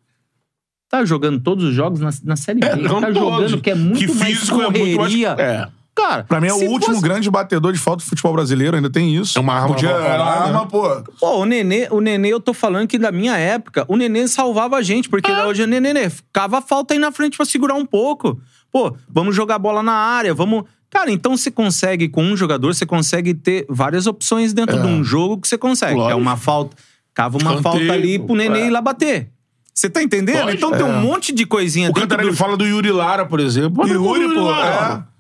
tá 0.88 1.04
jogando 1.04 1.40
todos 1.40 1.64
os 1.64 1.74
jogos 1.74 2.00
na, 2.00 2.10
na 2.24 2.36
Série 2.36 2.60
B, 2.60 2.66
É, 2.66 2.76
tá 2.76 2.88
todos. 2.88 3.14
jogando, 3.14 3.60
que 3.60 3.70
é 3.70 3.74
muito 3.74 3.98
que 3.98 4.06
mais 4.18 4.38
físico 4.38 4.60
é 4.60 4.64
muito 4.64 4.78
mais. 4.80 4.96
correria. 4.96 5.28
É. 5.38 5.68
Cara, 5.94 6.24
Pra 6.24 6.40
mim 6.40 6.46
é 6.46 6.52
o 6.52 6.56
último 6.70 6.94
fosse- 6.94 7.02
grande 7.02 7.30
batedor 7.30 7.72
de 7.72 7.78
falta 7.78 8.02
do 8.02 8.08
futebol 8.08 8.32
brasileiro, 8.32 8.76
ainda 8.76 8.88
tem 8.88 9.14
isso. 9.14 9.36
É 9.38 9.40
uma 9.40 9.54
arma 9.54 9.68
Podia, 9.68 9.90
é 9.90 10.16
uma 10.16 10.24
arma, 10.24 10.60
né? 10.62 10.68
pô. 10.70 11.02
Pô, 11.20 11.38
o 11.40 11.44
Nenê, 11.44 11.88
o 11.90 12.00
Nenê, 12.00 12.28
eu 12.32 12.40
tô 12.40 12.54
falando 12.54 12.86
que 12.88 12.98
da 12.98 13.12
minha 13.12 13.36
época, 13.36 13.84
o 13.88 13.96
Nenê 13.96 14.26
salvava 14.28 14.76
a 14.76 14.82
gente, 14.82 15.08
porque 15.08 15.30
hoje 15.30 15.62
o 15.62 15.66
Nenê 15.66 16.08
ficava 16.08 16.58
a 16.58 16.62
falta 16.62 16.94
aí 16.94 16.98
na 17.00 17.12
frente 17.12 17.36
pra 17.36 17.44
segurar 17.44 17.74
um 17.74 17.84
pouco. 17.84 18.40
Pô, 18.72 18.96
vamos 19.08 19.34
jogar 19.36 19.58
bola 19.58 19.82
na 19.82 19.92
área, 19.92 20.32
vamos. 20.32 20.64
Cara, 20.88 21.10
então 21.10 21.36
você 21.36 21.50
consegue, 21.50 22.08
com 22.08 22.22
um 22.22 22.36
jogador, 22.36 22.72
você 22.74 22.86
consegue 22.86 23.34
ter 23.34 23.66
várias 23.68 24.06
opções 24.06 24.52
dentro 24.52 24.80
de 24.80 24.86
um 24.86 25.04
jogo 25.04 25.38
que 25.40 25.48
você 25.48 25.58
consegue. 25.58 25.94
Lógico. 25.96 26.12
É 26.12 26.14
uma 26.14 26.36
falta. 26.36 26.76
Cava 27.12 27.36
uma 27.36 27.54
Escanteio, 27.56 27.62
falta 27.86 27.92
ali 27.92 28.18
pro 28.18 28.34
Nenê 28.36 28.60
é. 28.60 28.66
ir 28.68 28.70
lá 28.70 28.80
bater. 28.80 29.28
Você 29.74 29.88
tá 29.90 30.02
entendendo? 30.02 30.44
Lógico. 30.44 30.56
então 30.56 30.70
tem 30.72 30.84
um 30.86 31.00
monte 31.00 31.32
de 31.32 31.44
coisinha 31.46 31.90
O 31.90 31.92
dentro 31.92 32.08
Cantarelli 32.08 32.30
do... 32.30 32.36
fala 32.36 32.56
do 32.56 32.64
Yuri 32.66 32.90
Lara, 32.92 33.24
por 33.26 33.40
exemplo. 33.40 33.86
Yuri, 33.86 34.24
o 34.26 34.34
pô, 34.34 34.40
Lara. 34.42 35.06
é. 35.06 35.10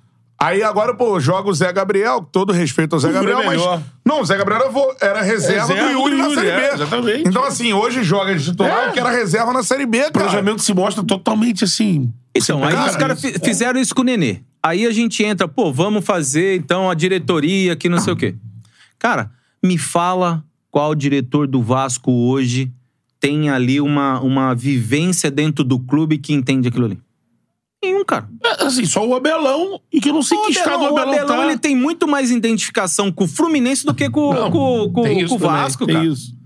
Aí 0.42 0.62
agora, 0.62 0.94
pô, 0.94 1.20
joga 1.20 1.50
o 1.50 1.54
Zé 1.54 1.70
Gabriel, 1.70 2.26
todo 2.32 2.50
respeito 2.52 2.94
ao 2.94 2.98
Zé 3.00 3.08
O 3.08 3.10
Yuri 3.12 3.26
Gabriel, 3.26 3.52
é 3.52 3.56
mas. 3.58 3.82
Não, 4.04 4.22
o 4.22 4.24
Zé 4.24 4.38
Gabriel 4.38 4.62
era, 4.62 5.10
era 5.10 5.22
reserva, 5.22 5.66
Reserva 5.74 5.92
do 5.92 5.98
Yuri 5.98 6.16
do 6.16 6.22
na 6.22 6.34
Série 6.34 6.50
B. 6.50 6.62
é, 6.62 6.74
exatamente. 6.74 7.28
Então, 7.28 7.44
assim, 7.44 7.72
hoje 7.74 8.02
joga 8.02 8.34
de 8.34 8.42
titular, 8.44 8.86
É. 8.86 8.88
o 8.88 8.92
que 8.92 8.98
era 9.00 9.10
reserva 9.10 9.52
na 9.52 9.62
Série 9.62 9.84
B, 9.84 9.98
O 9.98 10.00
cara. 10.00 10.12
planejamento 10.12 10.62
se 10.62 10.72
mostra 10.72 11.04
totalmente 11.04 11.62
assim. 11.64 12.10
Então, 12.34 12.64
aí 12.64 12.72
Cara, 12.72 12.90
os 12.90 12.96
caras 12.96 13.20
fizeram 13.44 13.78
isso 13.78 13.94
com 13.94 14.00
o 14.00 14.04
Nenê. 14.04 14.40
Aí 14.62 14.86
a 14.86 14.90
gente 14.92 15.22
entra, 15.22 15.46
pô, 15.46 15.70
vamos 15.72 16.04
fazer 16.04 16.56
então 16.56 16.88
a 16.90 16.94
diretoria 16.94 17.76
que 17.76 17.88
não 17.88 17.98
sei 17.98 18.12
o 18.12 18.16
quê. 18.16 18.34
Cara, 18.98 19.30
me 19.62 19.76
fala 19.76 20.42
qual 20.70 20.94
diretor 20.94 21.46
do 21.46 21.60
Vasco 21.62 22.10
hoje 22.10 22.70
tem 23.18 23.50
ali 23.50 23.80
uma, 23.80 24.20
uma 24.20 24.54
vivência 24.54 25.30
dentro 25.30 25.62
do 25.64 25.78
clube 25.78 26.16
que 26.18 26.32
entende 26.32 26.68
aquilo 26.68 26.86
ali. 26.86 26.98
Nenhum, 27.82 28.04
cara. 28.04 28.28
É, 28.44 28.64
assim, 28.64 28.84
só 28.84 29.06
o 29.06 29.14
Abelão, 29.14 29.80
e 29.90 30.00
que 30.00 30.10
eu 30.10 30.12
não 30.12 30.22
sei 30.22 30.36
O 30.36 30.42
que 30.42 30.50
estado 30.52 30.82
o 30.82 30.86
Abelão, 30.86 30.94
o 30.94 30.98
Abelão, 31.14 31.36
tá. 31.38 31.46
ele 31.46 31.58
tem 31.58 31.74
muito 31.74 32.06
mais 32.06 32.30
identificação 32.30 33.10
com 33.10 33.24
o 33.24 33.28
Fluminense 33.28 33.86
do 33.86 33.94
que 33.94 34.10
com, 34.10 34.34
Não, 34.34 34.50
com, 34.50 34.92
com- 34.92 35.02
tem 35.02 35.14
com 35.14 35.20
isso 35.24 35.34
o 35.36 35.38
também, 35.38 35.56
Vasco, 35.56 35.86
tem 35.86 35.94
cara. 35.94 36.06
isso. 36.06 36.38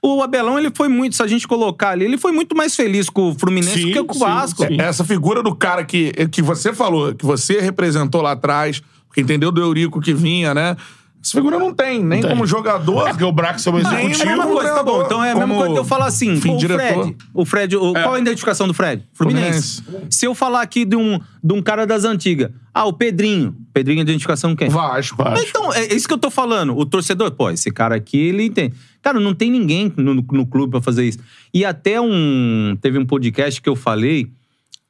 O 0.00 0.22
Abelão, 0.22 0.56
ele 0.56 0.70
foi 0.72 0.86
muito, 0.88 1.16
se 1.16 1.22
a 1.22 1.26
gente 1.26 1.48
colocar 1.48 1.88
ali, 1.90 2.04
ele 2.04 2.16
foi 2.16 2.30
muito 2.30 2.56
mais 2.56 2.76
feliz 2.76 3.10
com 3.10 3.30
o 3.30 3.34
Fluminense 3.38 3.74
Sim, 3.80 3.86
do 3.86 3.92
que 3.94 4.04
com 4.04 4.12
o 4.12 4.14
sim, 4.14 4.20
Vasco. 4.20 4.64
sim. 4.64 4.80
Essa 4.80 5.02
figura 5.02 5.42
do 5.42 5.52
cara 5.56 5.84
que, 5.84 6.12
que 6.30 6.40
você 6.40 6.72
falou, 6.72 7.12
que 7.12 7.26
você 7.26 7.60
representou 7.60 8.22
lá 8.22 8.32
atrás, 8.32 8.80
que 9.12 9.20
entendeu 9.20 9.50
do 9.50 9.60
Eurico 9.60 10.00
que 10.00 10.14
vinha, 10.14 10.54
né? 10.54 10.76
Essa 11.22 11.32
figura 11.38 11.58
não 11.58 11.74
tem, 11.74 12.04
nem 12.04 12.22
como 12.22 12.46
jogador. 12.46 13.08
É 13.08 13.10
porque 13.10 13.24
o 13.24 13.32
Brax 13.32 13.66
é 13.66 13.70
um 13.70 13.78
É 13.78 13.84
a 13.84 14.00
executivo. 14.04 14.26
mesma 14.28 14.46
coisa, 14.46 14.74
tá 14.74 14.82
bom. 14.84 15.02
Então 15.02 15.24
é 15.24 15.32
a 15.32 15.34
mesma 15.34 15.54
coisa 15.56 15.72
de 15.72 15.78
eu 15.78 15.84
falar 15.84 16.06
assim, 16.06 16.34
o. 16.34 16.40
Fred. 16.40 17.16
O 17.34 17.44
Fred, 17.44 17.76
o- 17.76 17.92
qual 17.92 18.14
é 18.14 18.18
a 18.18 18.20
identificação 18.20 18.68
do 18.68 18.72
Fred? 18.74 19.02
Fluminense. 19.12 19.82
Se 20.08 20.24
eu 20.24 20.34
falar 20.36 20.62
aqui 20.62 20.84
de 20.84 20.94
um, 20.94 21.18
de 21.42 21.52
um 21.52 21.60
cara 21.60 21.84
das 21.84 22.04
antigas, 22.04 22.50
ah, 22.72 22.84
o 22.84 22.92
Pedrinho. 22.92 23.56
Pedrinho 23.72 23.98
é 23.98 24.02
identificação 24.02 24.54
quem? 24.54 24.68
Vasco. 24.68 25.16
Então, 25.48 25.72
é 25.72 25.92
isso 25.92 26.06
que 26.06 26.14
eu 26.14 26.18
tô 26.18 26.30
falando. 26.30 26.76
O 26.78 26.86
torcedor, 26.86 27.32
pô, 27.32 27.50
esse 27.50 27.72
cara 27.72 27.96
aqui, 27.96 28.18
ele 28.18 28.44
entende. 28.44 28.74
Cara, 29.02 29.18
não 29.18 29.34
tem 29.34 29.50
ninguém 29.50 29.92
no, 29.96 30.14
no 30.14 30.46
clube 30.46 30.70
pra 30.70 30.80
fazer 30.80 31.04
isso. 31.06 31.18
E 31.52 31.64
até 31.64 32.00
um. 32.00 32.76
Teve 32.80 32.98
um 32.98 33.04
podcast 33.06 33.60
que 33.60 33.68
eu 33.68 33.74
falei 33.74 34.30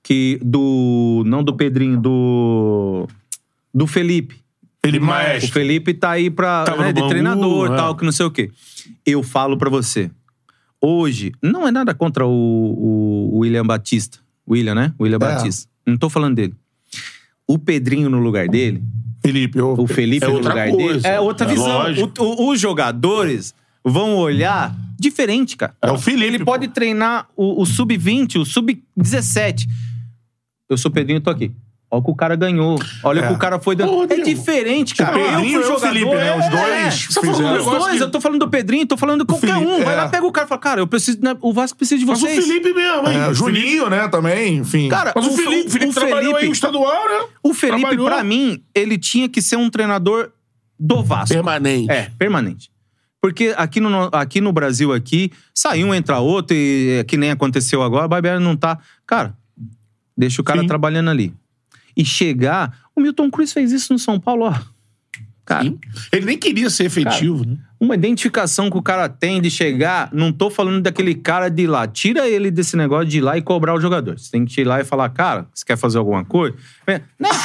que 0.03 0.39
do. 0.43 1.23
Não 1.27 1.43
do 1.43 1.55
Pedrinho, 1.55 1.99
do. 1.99 3.09
Do 3.73 3.87
Felipe. 3.87 4.45
O 5.01 5.03
maestro. 5.05 5.53
Felipe 5.53 5.95
tá 5.95 6.11
aí 6.11 6.31
pra, 6.31 6.65
né, 6.79 6.93
de 6.93 7.01
Bangu, 7.01 7.09
treinador 7.09 7.73
é. 7.73 7.77
tal, 7.77 7.97
que 7.97 8.05
não 8.05 8.13
sei 8.13 8.27
o 8.27 8.31
quê. 8.31 8.51
Eu 9.05 9.23
falo 9.23 9.57
pra 9.57 9.69
você. 9.71 10.11
Hoje, 10.81 11.33
não 11.43 11.67
é 11.67 11.71
nada 11.71 11.95
contra 11.95 12.27
o, 12.27 12.31
o 13.33 13.39
William 13.39 13.65
Batista. 13.65 14.19
William, 14.49 14.75
né? 14.75 14.93
William 15.01 15.19
Batista. 15.19 15.69
Não 15.87 15.97
tô 15.97 16.09
falando 16.09 16.37
dele. 16.37 16.55
O 17.49 17.59
Pedrinho 17.59 18.09
no 18.11 18.19
lugar 18.19 18.49
dele, 18.49 18.83
Felipe, 19.23 19.61
ô. 19.61 19.75
o 19.81 19.87
Felipe 19.87 20.25
É 20.25 20.29
no 20.29 20.39
lugar 20.39 20.69
coisa. 20.71 21.01
dele, 21.01 21.15
é 21.15 21.21
outra 21.21 21.47
É 21.47 21.51
visão. 21.51 21.81
O- 22.19 22.23
o- 22.25 22.51
os 22.53 22.61
jogadores 22.61 23.55
vão 23.85 24.17
olhar 24.17 24.77
diferente, 24.99 25.57
cara. 25.57 25.75
É 25.81 25.91
o 25.91 25.99
Felipe, 25.99 26.25
Ele 26.27 26.39
pô. 26.41 26.45
pode 26.47 26.69
treinar 26.69 27.29
o, 27.37 27.61
o 27.63 27.67
sub-20, 27.67 28.37
o 28.41 28.45
sub-17. 28.45 29.67
Eu 30.69 30.77
sou 30.77 30.91
Pedrinho, 30.91 31.21
tô 31.21 31.31
aqui. 31.31 31.53
Olha 31.89 32.01
o 32.01 32.05
que 32.05 32.11
o 32.11 32.15
cara 32.17 32.35
ganhou. 32.35 32.79
Olha 33.05 33.23
o 33.23 33.25
É. 33.25 33.29
que 33.29 33.33
o 33.35 33.39
cara 33.39 33.61
foi 33.61 33.77
dando. 33.77 33.93
Ô, 33.93 34.03
É 34.05 34.17
diferente, 34.21 34.95
cara. 34.95 35.17
O 35.17 35.23
Pedrinho 35.23 35.37
eu 35.37 35.41
fui 35.41 35.53
e 35.53 35.57
o 35.59 35.63
jogador, 35.63 35.87
Felipe, 35.89 36.15
né? 36.17 36.37
Os 36.37 36.45
é, 36.45 36.51
dois 36.51 36.95
Você 37.07 37.21
tá 37.21 37.27
falando 37.33 37.57
dos 37.57 37.65
dois, 37.65 37.97
que- 37.97 38.03
eu 38.03 38.11
tô 38.11 38.21
falando 38.21 38.39
do 38.41 38.49
Pedrinho, 38.51 38.87
tô 38.87 38.97
falando 38.97 39.21
de 39.21 39.27
qualquer 39.27 39.55
Felipe, 39.55 39.71
um. 39.71 39.85
Vai 39.85 39.95
é. 39.95 39.97
lá, 39.97 40.09
pega 40.09 40.27
o 40.27 40.33
cara 40.33 40.47
e 40.47 40.49
fala, 40.49 40.61
cara, 40.61 40.81
eu 40.81 40.87
preciso. 40.89 41.19
né, 41.23 41.37
O 41.41 41.53
Vasco 41.53 41.79
precisa 41.79 41.99
de 42.01 42.05
Mas 42.05 42.19
o 42.19 42.27
vocês. 42.27 42.45
Felipe 42.45 42.73
mesmo, 42.75 43.09
hein? 43.09 43.19
É, 43.31 43.33
Juninho, 43.35 43.89
né, 43.89 44.09
também, 44.09 44.57
enfim. 44.59 44.89
Cara, 44.89 45.13
Mas 45.15 45.27
o, 45.27 45.31
o 45.31 45.33
Felipe, 45.37 45.69
o- 45.69 45.71
Felipe 45.71 45.91
o 45.91 45.95
trabalhou 45.95 46.21
Felipe- 46.23 46.39
aí 46.41 46.47
no 46.47 46.53
estadual, 46.53 47.05
né? 47.09 47.27
O 47.43 47.55
Felipe, 47.55 47.81
Trabalhou. 47.83 48.07
pra 48.07 48.25
mim, 48.25 48.63
ele 48.75 48.99
tinha 48.99 49.29
que 49.29 49.41
ser 49.41 49.57
um 49.57 49.71
treinador 49.71 50.31
do 50.79 51.05
Vasco. 51.05 51.33
Permanente. 51.35 51.91
É, 51.91 52.11
permanente. 52.19 52.69
Porque 53.23 53.55
aqui 53.57 53.81
no, 53.81 54.09
aqui 54.13 54.41
no 54.41 54.53
Brasil, 54.53 54.93
aqui, 54.93 55.31
sai 55.55 55.83
um, 55.85 55.95
entra 55.95 56.19
outro, 56.19 56.55
e 56.57 56.99
é, 57.01 57.05
que 57.05 57.17
nem 57.17 57.31
aconteceu 57.31 57.81
agora, 57.83 58.07
o 58.07 58.09
Barbieri 58.09 58.43
não 58.43 58.57
tá. 58.57 58.79
Cara, 59.07 59.35
deixa 60.17 60.41
o 60.43 60.45
cara 60.45 60.61
Sim. 60.63 60.67
trabalhando 60.67 61.11
ali. 61.11 61.33
E 61.97 62.05
chegar. 62.05 62.79
O 62.95 63.01
Milton 63.01 63.31
Cruz 63.31 63.53
fez 63.53 63.73
isso 63.73 63.93
no 63.93 63.99
São 63.99 64.21
Paulo, 64.21 64.47
ó. 64.47 64.55
Cara, 65.45 65.63
Sim. 65.63 65.79
Ele 66.11 66.27
nem 66.27 66.37
queria 66.37 66.69
ser 66.69 66.87
efetivo, 66.87 67.47
né? 67.47 67.57
uma 67.79 67.95
identificação 67.95 68.71
que 68.71 68.77
o 68.77 68.83
cara 68.83 69.09
tem 69.09 69.41
de 69.41 69.51
chegar, 69.51 70.09
não 70.13 70.33
tô 70.33 70.51
falando 70.51 70.83
daquele 70.83 71.15
cara 71.15 71.49
de 71.49 71.63
ir 71.63 71.67
lá. 71.67 71.87
Tira 71.87 72.29
ele 72.29 72.51
desse 72.51 72.77
negócio 72.77 73.07
de 73.07 73.19
ir 73.19 73.21
lá 73.21 73.37
e 73.37 73.43
cobrar 73.43 73.75
o 73.75 73.81
jogador. 73.81 74.19
Você 74.19 74.31
tem 74.31 74.45
que 74.45 74.61
ir 74.61 74.65
lá 74.65 74.81
e 74.81 74.85
falar, 74.85 75.09
cara, 75.11 75.47
você 75.55 75.65
quer 75.65 75.77
fazer 75.77 75.99
alguma 75.99 76.25
coisa? 76.25 76.57
Não 76.87 76.95
é, 76.95 77.03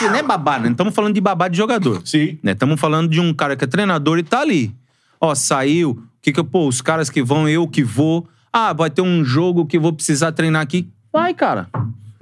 não 0.09 0.15
é 0.15 0.23
babá, 0.23 0.57
né? 0.57 0.65
Não 0.65 0.71
estamos 0.71 0.95
falando 0.95 1.13
de 1.13 1.21
babá 1.21 1.47
de 1.47 1.57
jogador. 1.57 2.01
Sim. 2.05 2.39
né? 2.41 2.53
Estamos 2.53 2.79
falando 2.79 3.09
de 3.09 3.19
um 3.19 3.33
cara 3.33 3.55
que 3.55 3.63
é 3.65 3.67
treinador 3.67 4.17
e 4.17 4.23
tá 4.23 4.39
ali. 4.39 4.73
Ó, 5.19 5.35
saiu. 5.35 5.91
O 5.91 6.03
que 6.21 6.31
que, 6.31 6.43
pô, 6.43 6.67
os 6.67 6.81
caras 6.81 7.09
que 7.09 7.21
vão, 7.21 7.47
eu 7.47 7.67
que 7.67 7.83
vou. 7.83 8.27
Ah, 8.51 8.73
vai 8.73 8.89
ter 8.89 9.01
um 9.01 9.23
jogo 9.23 9.65
que 9.65 9.77
vou 9.77 9.93
precisar 9.93 10.31
treinar 10.31 10.61
aqui. 10.61 10.89
Vai, 11.11 11.33
cara. 11.33 11.67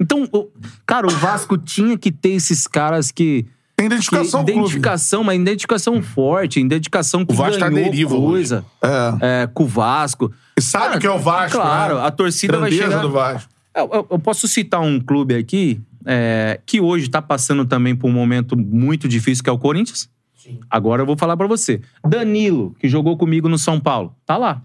Então, 0.00 0.26
o- 0.32 0.48
cara, 0.86 1.06
o 1.06 1.10
Vasco 1.10 1.58
tinha 1.58 1.96
que 1.98 2.10
ter 2.10 2.30
esses 2.30 2.66
caras 2.66 3.10
que. 3.12 3.46
Tem 3.76 3.88
que 3.88 3.94
identificação 3.94 4.40
com 4.40 4.50
o 4.50 4.52
clube. 4.52 4.58
identificação, 4.60 5.20
uma 5.22 5.34
identificação 5.34 6.02
forte, 6.02 6.60
identificação 6.60 7.24
que 7.24 7.32
O 7.32 7.36
Vasco 7.36 7.58
tá 7.58 7.68
ganhou 7.68 7.90
deriva 7.90 8.14
coisa 8.16 8.64
é, 9.22 9.48
com 9.54 9.64
o 9.64 9.66
Vasco. 9.66 10.30
E 10.58 10.60
sabe 10.60 10.98
que 10.98 11.06
é 11.06 11.10
o 11.10 11.18
Vasco, 11.18 11.56
Claro, 11.58 11.94
né? 11.96 12.02
a 12.06 12.10
torcida 12.10 12.58
vai 12.58 12.68
Grandeza 12.70 12.90
chegar... 12.90 13.02
do 13.02 13.10
Vasco. 13.10 13.50
Eu, 13.74 13.88
eu- 13.92 14.06
eu 14.10 14.18
posso 14.18 14.46
citar 14.48 14.80
um 14.80 15.00
clube 15.00 15.34
aqui 15.34 15.80
é, 16.04 16.60
que 16.66 16.78
hoje 16.80 17.08
tá 17.08 17.22
passando 17.22 17.64
também 17.64 17.94
por 17.96 18.08
um 18.08 18.12
momento 18.12 18.54
muito 18.56 19.08
difícil, 19.08 19.42
que 19.44 19.48
é 19.50 19.52
o 19.52 19.58
Corinthians. 19.58 20.08
Agora 20.68 21.02
eu 21.02 21.06
vou 21.06 21.16
falar 21.16 21.36
pra 21.36 21.46
você. 21.46 21.80
Danilo, 22.06 22.74
que 22.80 22.88
jogou 22.88 23.16
comigo 23.16 23.48
no 23.48 23.58
São 23.58 23.78
Paulo, 23.80 24.14
tá 24.26 24.36
lá. 24.36 24.60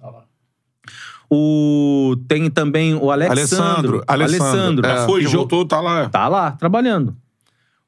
O, 1.30 2.16
tem 2.28 2.50
também 2.50 2.94
o 2.96 3.10
Alexandro. 3.12 4.04
Alessandro, 4.08 4.44
Alessandro, 4.46 4.88
Já 4.88 4.94
É. 5.04 5.06
foi, 5.06 5.26
voltou, 5.26 5.66
tá 5.66 5.80
lá. 5.82 6.10
Tá 6.10 6.28
lá, 6.28 6.52
trabalhando. 6.52 7.16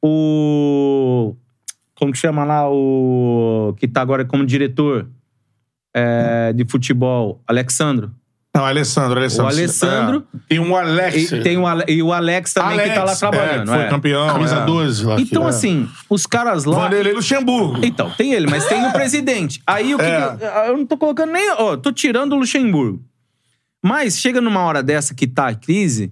O. 0.02 1.36
Como 1.96 2.12
que 2.12 2.18
chama 2.18 2.44
lá? 2.44 2.70
O. 2.70 3.76
Que 3.80 3.88
tá 3.88 4.02
agora 4.02 4.24
como 4.26 4.46
diretor 4.46 5.08
é, 5.94 6.54
de 6.54 6.66
futebol, 6.66 7.42
Alexandro. 7.48 8.12
Não, 8.56 8.66
Alessandro, 8.66 9.14
O 9.16 9.18
Alessandro. 9.20 9.52
Alessandro. 9.56 10.24
Tem 10.50 10.58
um 10.60 10.76
Alex. 10.76 11.32
E, 11.32 11.42
tem 11.42 11.58
o, 11.60 11.68
Ale- 11.68 11.84
e 11.88 12.02
o 12.02 12.12
Alex 12.12 12.54
também 12.54 12.80
que 12.80 12.86
tá 12.90 12.96
lá 12.96 13.02
Alex, 13.02 13.20
trabalhando. 13.20 13.72
é, 13.72 13.76
foi 13.76 13.86
é. 13.86 13.88
campeão. 13.90 14.28
Camisa 14.28 14.56
é. 14.56 14.66
12 14.66 15.06
lá. 15.06 15.22
Então, 15.22 15.44
que- 15.44 15.50
assim, 15.50 15.88
os 16.10 16.26
caras 16.26 16.66
lá. 16.66 16.76
Vanderlei 16.86 17.14
Luxemburgo. 17.14 17.86
Então, 17.86 18.10
tem 18.18 18.34
ele, 18.34 18.48
mas 18.50 18.66
tem 18.66 18.84
o 18.88 18.92
presidente. 18.92 19.62
Aí 19.68 19.94
o 19.94 20.00
que. 20.00 20.04
É. 20.06 20.36
que- 20.38 20.70
eu 20.72 20.78
não 20.78 20.86
tô 20.88 20.98
colocando 20.98 21.32
nem. 21.34 21.52
Ó, 21.52 21.78
tô 21.78 21.92
tirando 21.92 22.34
o 22.34 22.36
Luxemburgo. 22.40 23.00
Mas 23.84 24.20
chega 24.20 24.42
numa 24.42 24.62
hora 24.62 24.82
dessa 24.82 25.14
que 25.14 25.28
tá 25.28 25.48
a 25.48 25.56
crise, 25.56 26.12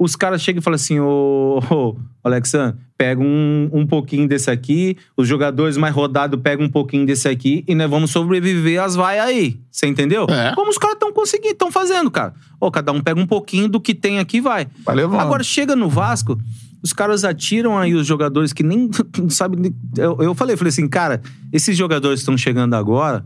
os 0.00 0.16
caras 0.16 0.40
chegam 0.40 0.60
e 0.60 0.62
falam 0.62 0.76
assim: 0.76 0.98
ô, 0.98 1.60
ô 1.70 1.96
Alexandre, 2.24 2.80
pega 2.96 3.22
um, 3.22 3.68
um 3.70 3.86
pouquinho 3.86 4.26
desse 4.26 4.50
aqui, 4.50 4.96
os 5.14 5.28
jogadores 5.28 5.76
mais 5.76 5.94
rodados 5.94 6.40
pegam 6.40 6.64
um 6.64 6.70
pouquinho 6.70 7.04
desse 7.04 7.28
aqui 7.28 7.62
e 7.68 7.74
nós 7.74 7.90
vamos 7.90 8.10
sobreviver 8.10 8.82
às 8.82 8.94
vaias 8.94 9.26
aí. 9.26 9.60
Você 9.70 9.86
entendeu? 9.86 10.26
É. 10.30 10.54
Como 10.54 10.70
os 10.70 10.78
caras 10.78 10.94
estão 10.94 11.12
conseguindo, 11.12 11.52
estão 11.52 11.70
fazendo, 11.70 12.10
cara. 12.10 12.32
Ô, 12.58 12.70
cada 12.70 12.92
um 12.92 13.00
pega 13.00 13.20
um 13.20 13.26
pouquinho 13.26 13.68
do 13.68 13.78
que 13.78 13.94
tem 13.94 14.18
aqui 14.18 14.38
e 14.38 14.40
vai. 14.40 14.66
Vai 14.84 14.96
levando. 14.96 15.20
Agora 15.20 15.42
chega 15.42 15.76
no 15.76 15.88
Vasco, 15.88 16.38
os 16.82 16.94
caras 16.94 17.22
atiram 17.22 17.76
aí 17.76 17.94
os 17.94 18.06
jogadores 18.06 18.54
que 18.54 18.62
nem 18.62 18.88
não 19.18 19.28
sabem. 19.28 19.74
Eu, 19.98 20.16
eu 20.20 20.34
falei, 20.34 20.56
falei 20.56 20.70
assim, 20.70 20.88
cara, 20.88 21.20
esses 21.52 21.76
jogadores 21.76 22.20
estão 22.20 22.38
chegando 22.38 22.74
agora, 22.74 23.22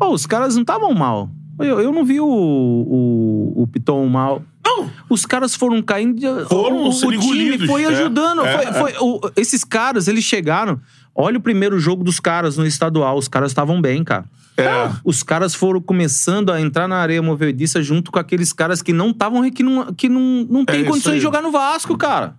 ó, 0.00 0.12
os 0.12 0.26
caras 0.26 0.54
não 0.54 0.62
estavam 0.62 0.92
mal. 0.92 1.30
Eu, 1.62 1.80
eu 1.80 1.92
não 1.92 2.04
vi 2.04 2.20
o, 2.20 2.26
o, 2.26 3.62
o 3.62 3.66
Piton 3.66 4.06
mal. 4.06 4.42
Não. 4.64 4.90
Os 5.08 5.26
caras 5.26 5.54
foram 5.54 5.82
caindo. 5.82 6.20
Foram 6.46 6.84
o, 6.84 6.88
o 6.88 7.18
time 7.20 7.66
foi 7.66 7.84
é. 7.84 7.86
ajudando. 7.86 8.44
É, 8.44 8.56
foi- 8.56 8.64
é. 8.66 8.72
foi- 8.72 8.94
o- 9.00 9.20
esses 9.36 9.64
caras, 9.64 10.08
eles 10.08 10.24
chegaram. 10.24 10.80
Olha 11.14 11.38
o 11.38 11.40
primeiro 11.40 11.78
jogo 11.78 12.04
dos 12.04 12.20
caras 12.20 12.56
no 12.56 12.66
estadual. 12.66 13.16
Os 13.18 13.28
caras 13.28 13.50
estavam 13.50 13.80
bem, 13.80 14.04
cara. 14.04 14.24
É. 14.56 14.90
Os 15.04 15.22
caras 15.22 15.54
foram 15.54 15.80
começando 15.80 16.50
a 16.50 16.60
entrar 16.60 16.86
na 16.86 16.96
areia 16.96 17.22
movediça 17.22 17.82
junto 17.82 18.12
com 18.12 18.18
aqueles 18.18 18.52
caras 18.52 18.82
que 18.82 18.92
não 18.92 19.10
estavam 19.10 19.48
que 19.50 19.62
não, 19.62 19.92
que 19.92 20.08
não, 20.08 20.46
não 20.48 20.64
tem 20.64 20.82
É 20.82 20.84
condições 20.84 21.14
de 21.16 21.20
jogar 21.20 21.42
no 21.42 21.50
Vasco, 21.50 21.96
cara. 21.96 22.36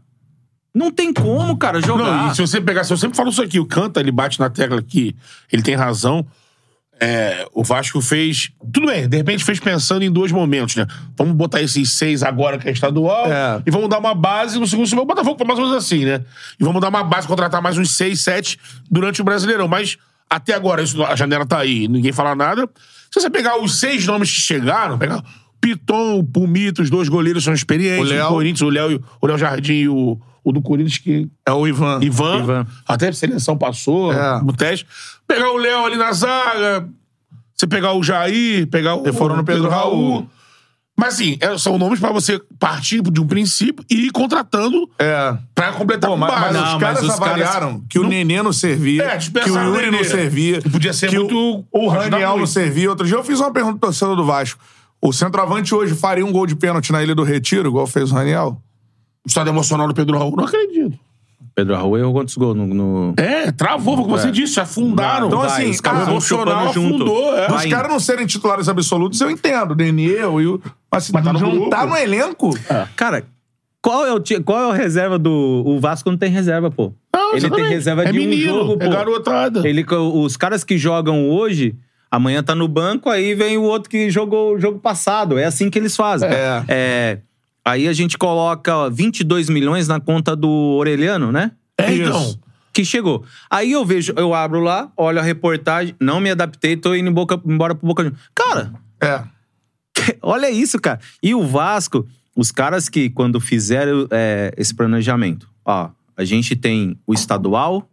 Não 0.73 0.89
tem 0.89 1.13
como, 1.13 1.57
cara, 1.57 1.81
jogar. 1.81 2.27
Não, 2.27 2.35
se 2.35 2.39
você 2.41 2.61
pegar, 2.61 2.83
se 2.85 2.93
eu 2.93 2.97
sempre 2.97 3.17
falo 3.17 3.29
isso 3.29 3.41
aqui, 3.41 3.59
o 3.59 3.65
Canta, 3.65 3.99
ele 3.99 4.11
bate 4.11 4.39
na 4.39 4.49
tecla 4.49 4.81
que 4.81 5.15
ele 5.51 5.61
tem 5.61 5.75
razão. 5.75 6.25
É, 7.03 7.47
o 7.51 7.63
Vasco 7.63 7.99
fez. 7.99 8.51
Tudo 8.71 8.85
bem, 8.85 9.09
de 9.09 9.17
repente 9.17 9.43
fez 9.43 9.59
pensando 9.59 10.03
em 10.03 10.11
dois 10.11 10.31
momentos, 10.31 10.75
né? 10.75 10.85
Vamos 11.17 11.33
botar 11.35 11.59
esses 11.59 11.93
seis 11.93 12.21
agora 12.21 12.59
que 12.59 12.69
é 12.69 12.71
estadual 12.71 13.25
É. 13.25 13.61
e 13.65 13.71
vamos 13.71 13.89
dar 13.89 13.97
uma 13.97 14.13
base 14.13 14.59
no 14.59 14.67
segundo 14.67 14.85
semestre. 14.85 14.99
O 15.03 15.07
Botafogo 15.07 15.35
foi 15.37 15.47
mais 15.47 15.59
ou 15.59 15.65
menos 15.65 15.83
assim, 15.83 16.05
né? 16.05 16.23
E 16.59 16.63
vamos 16.63 16.79
dar 16.79 16.89
uma 16.89 17.03
base, 17.03 17.27
contratar 17.27 17.59
mais 17.59 17.75
uns 17.77 17.91
seis, 17.97 18.21
sete 18.21 18.59
durante 18.89 19.19
o 19.19 19.23
Brasileirão. 19.23 19.67
Mas 19.67 19.97
até 20.29 20.53
agora, 20.53 20.83
isso, 20.83 21.03
a 21.03 21.15
janela 21.15 21.45
tá 21.45 21.57
aí, 21.57 21.87
ninguém 21.87 22.11
fala 22.11 22.35
nada. 22.35 22.69
Se 23.09 23.19
você 23.19 23.29
pegar 23.31 23.59
os 23.59 23.79
seis 23.79 24.05
nomes 24.05 24.29
que 24.29 24.39
chegaram, 24.39 24.97
pegar 24.99 25.17
o 25.17 25.23
Piton, 25.59 26.19
o 26.19 26.23
Pumito, 26.23 26.83
os 26.83 26.89
dois 26.91 27.09
goleiros 27.09 27.43
são 27.43 27.53
experientes. 27.53 28.11
O 28.11 28.13
Léo. 28.13 28.27
Corinthians, 28.27 28.61
o 28.61 28.69
Léo, 28.69 28.97
o- 28.97 29.03
o 29.21 29.27
Léo 29.27 29.37
Jardim 29.39 29.73
e 29.73 29.89
o, 29.89 30.19
o 30.43 30.51
do 30.51 30.61
Corinthians, 30.61 30.97
que 30.99 31.27
É 31.47 31.51
o 31.51 31.67
Ivan. 31.67 31.99
Ivan, 32.01 32.37
Ivan. 32.39 32.67
até 32.87 33.09
a 33.09 33.13
seleção 33.13 33.57
passou 33.57 34.13
É. 34.13 34.41
no 34.41 34.53
teste. 34.53 34.85
Pegar 35.33 35.51
o 35.51 35.57
Léo 35.57 35.85
ali 35.85 35.95
na 35.95 36.11
zaga, 36.11 36.87
você 37.55 37.67
pegar 37.67 37.93
o 37.93 38.03
Jair, 38.03 38.67
pegar 38.67 38.95
o 38.95 39.13
foram 39.13 39.37
no 39.37 39.43
Pedro 39.43 39.69
Raul. 39.69 40.27
Mas 40.97 41.15
assim, 41.15 41.37
é- 41.39 41.57
são 41.57 41.77
nomes 41.79 41.99
pra 41.99 42.11
você 42.11 42.39
partir 42.59 43.01
de 43.01 43.19
um 43.19 43.25
princípio 43.25 43.83
e 43.89 44.07
ir 44.07 44.11
contratando 44.11 44.87
É. 44.99 45.35
pra 45.55 45.71
completar 45.71 46.09
Pô, 46.09 46.15
com 46.15 46.19
mas, 46.19 46.29
base. 46.31 46.43
mas 46.43 46.53
Não, 46.53 46.63
os 46.63 46.73
mas 46.73 46.81
caras 46.81 47.01
os 47.01 47.07
caras- 47.07 47.21
avaliaram 47.21 47.83
que 47.89 47.97
o 47.97 48.07
Nenê 48.07 48.43
não 48.43 48.53
servia, 48.53 49.03
É, 49.03 49.17
que 49.17 49.49
o 49.49 49.55
o 49.55 49.63
Yuri 49.75 49.89
não 49.89 50.03
servia. 50.03 50.61
Que 50.61 50.69
podia 50.69 50.93
ser 50.93 51.09
que 51.09 51.17
muito- 51.17 51.65
O, 51.71 51.85
o 51.85 51.87
Raniel 51.87 52.37
não 52.37 52.45
servia. 52.45 52.89
Outro 52.89 53.07
dia 53.07 53.15
eu 53.15 53.23
fiz 53.23 53.39
uma 53.39 53.51
pergunta 53.51 53.79
pro 53.79 53.87
torcedor 53.87 54.15
do 54.15 54.25
Vasco. 54.25 54.59
O 55.01 55.11
centroavante 55.11 55.73
hoje 55.73 55.95
faria 55.95 56.25
um 56.25 56.31
gol 56.31 56.45
de 56.45 56.55
pênalti 56.55 56.91
na 56.91 57.01
Ilha 57.01 57.15
do 57.15 57.23
Retiro, 57.23 57.69
igual 57.69 57.87
fez 57.87 58.11
o 58.11 58.15
Raniel? 58.15 58.61
O 59.25 59.27
estado 59.29 59.49
emocional 59.49 59.87
do 59.87 59.93
Pedro 59.95 60.17
Raul, 60.19 60.35
não 60.35 60.43
acredito. 60.45 60.99
Pedro 61.53 61.75
Raul 61.75 61.97
errou 61.97 62.13
quantos 62.13 62.35
gols 62.37 62.55
no. 62.55 62.65
no- 62.67 63.13
É, 63.17 63.51
travou, 63.51 63.97
como 63.97 64.09
você 64.17 64.31
disse, 64.31 64.59
afundaram. 64.59 65.27
Então, 65.27 65.39
Vai, 65.39 65.47
assim, 65.61 65.69
os 65.69 65.81
caras 65.81 66.07
ah, 66.07 66.19
chupando 66.19 66.73
junto. 66.73 66.95
afundou, 67.03 67.37
é. 67.37 67.53
Os 67.53 67.65
caras 67.65 67.91
não 67.91 67.99
serem 67.99 68.25
titulares 68.25 68.69
absolutos, 68.69 69.19
eu 69.19 69.29
entendo. 69.29 69.71
O 69.71 69.75
Nenê, 69.75 70.23
o 70.23 70.39
Yuri. 70.39 70.63
Mas, 70.91 71.03
assim, 71.03 71.13
Mas 71.13 71.23
tá 71.25 71.33
não 71.33 71.39
grupo. 71.39 71.69
tá 71.69 71.85
no 71.85 71.95
elenco. 71.97 72.49
Cara, 72.95 73.25
qual 73.81 74.05
é, 74.05 74.13
o, 74.13 74.21
qual 74.45 74.59
é 74.65 74.71
a 74.71 74.73
reserva 74.75 75.17
do. 75.19 75.63
O 75.65 75.79
Vasco 75.79 76.09
não 76.09 76.17
tem 76.17 76.29
reserva, 76.29 76.71
pô. 76.71 76.93
Não, 77.13 77.35
Ele 77.35 77.49
tem 77.49 77.67
reserva 77.67 78.03
é 78.03 78.11
de 78.11 78.17
menino, 78.17 78.53
um 78.53 78.57
jogo, 78.59 78.77
pô. 78.77 78.85
É 78.85 78.89
garotada. 78.89 79.67
Ele, 79.67 79.85
os 79.89 80.37
caras 80.37 80.63
que 80.63 80.77
jogam 80.77 81.29
hoje, 81.29 81.75
amanhã 82.09 82.41
tá 82.43 82.53
no 82.55 82.67
banco, 82.67 83.09
aí 83.09 83.33
vem 83.35 83.57
o 83.57 83.63
outro 83.63 83.89
que 83.89 84.09
jogou 84.09 84.55
o 84.55 84.59
jogo 84.59 84.79
passado. 84.79 85.37
É 85.37 85.45
assim 85.45 85.69
que 85.69 85.77
eles 85.79 85.95
fazem. 85.95 86.29
É. 86.29 86.63
É, 86.67 87.17
aí 87.65 87.87
a 87.87 87.93
gente 87.93 88.17
coloca 88.17 88.75
ó, 88.75 88.89
22 88.89 89.49
milhões 89.49 89.87
na 89.87 89.99
conta 89.99 90.35
do 90.35 90.49
Orelhano, 90.49 91.31
né? 91.31 91.51
É, 91.77 91.93
então. 91.93 92.21
Isso. 92.21 92.39
Que 92.73 92.85
chegou. 92.85 93.25
Aí 93.49 93.71
eu 93.73 93.85
vejo, 93.85 94.13
eu 94.15 94.33
abro 94.33 94.61
lá, 94.61 94.89
olho 94.95 95.19
a 95.19 95.21
reportagem, 95.23 95.93
não 95.99 96.21
me 96.21 96.29
adaptei, 96.31 96.77
tô 96.77 96.95
indo 96.95 97.11
boca- 97.11 97.41
embora 97.45 97.75
pro 97.75 97.85
Boca 97.85 98.03
Juniors. 98.03 98.23
Cara, 98.33 98.73
É. 99.01 99.23
olha 100.21 100.49
isso, 100.49 100.79
cara. 100.79 100.99
E 101.21 101.35
o 101.35 101.43
Vasco, 101.45 102.07
os 102.35 102.49
caras 102.49 102.87
que 102.87 103.09
quando 103.09 103.39
fizeram 103.41 104.07
é, 104.09 104.53
esse 104.57 104.73
planejamento, 104.73 105.49
ó, 105.65 105.89
a 106.15 106.23
gente 106.23 106.55
tem 106.55 106.97
o 107.05 107.13
estadual 107.13 107.89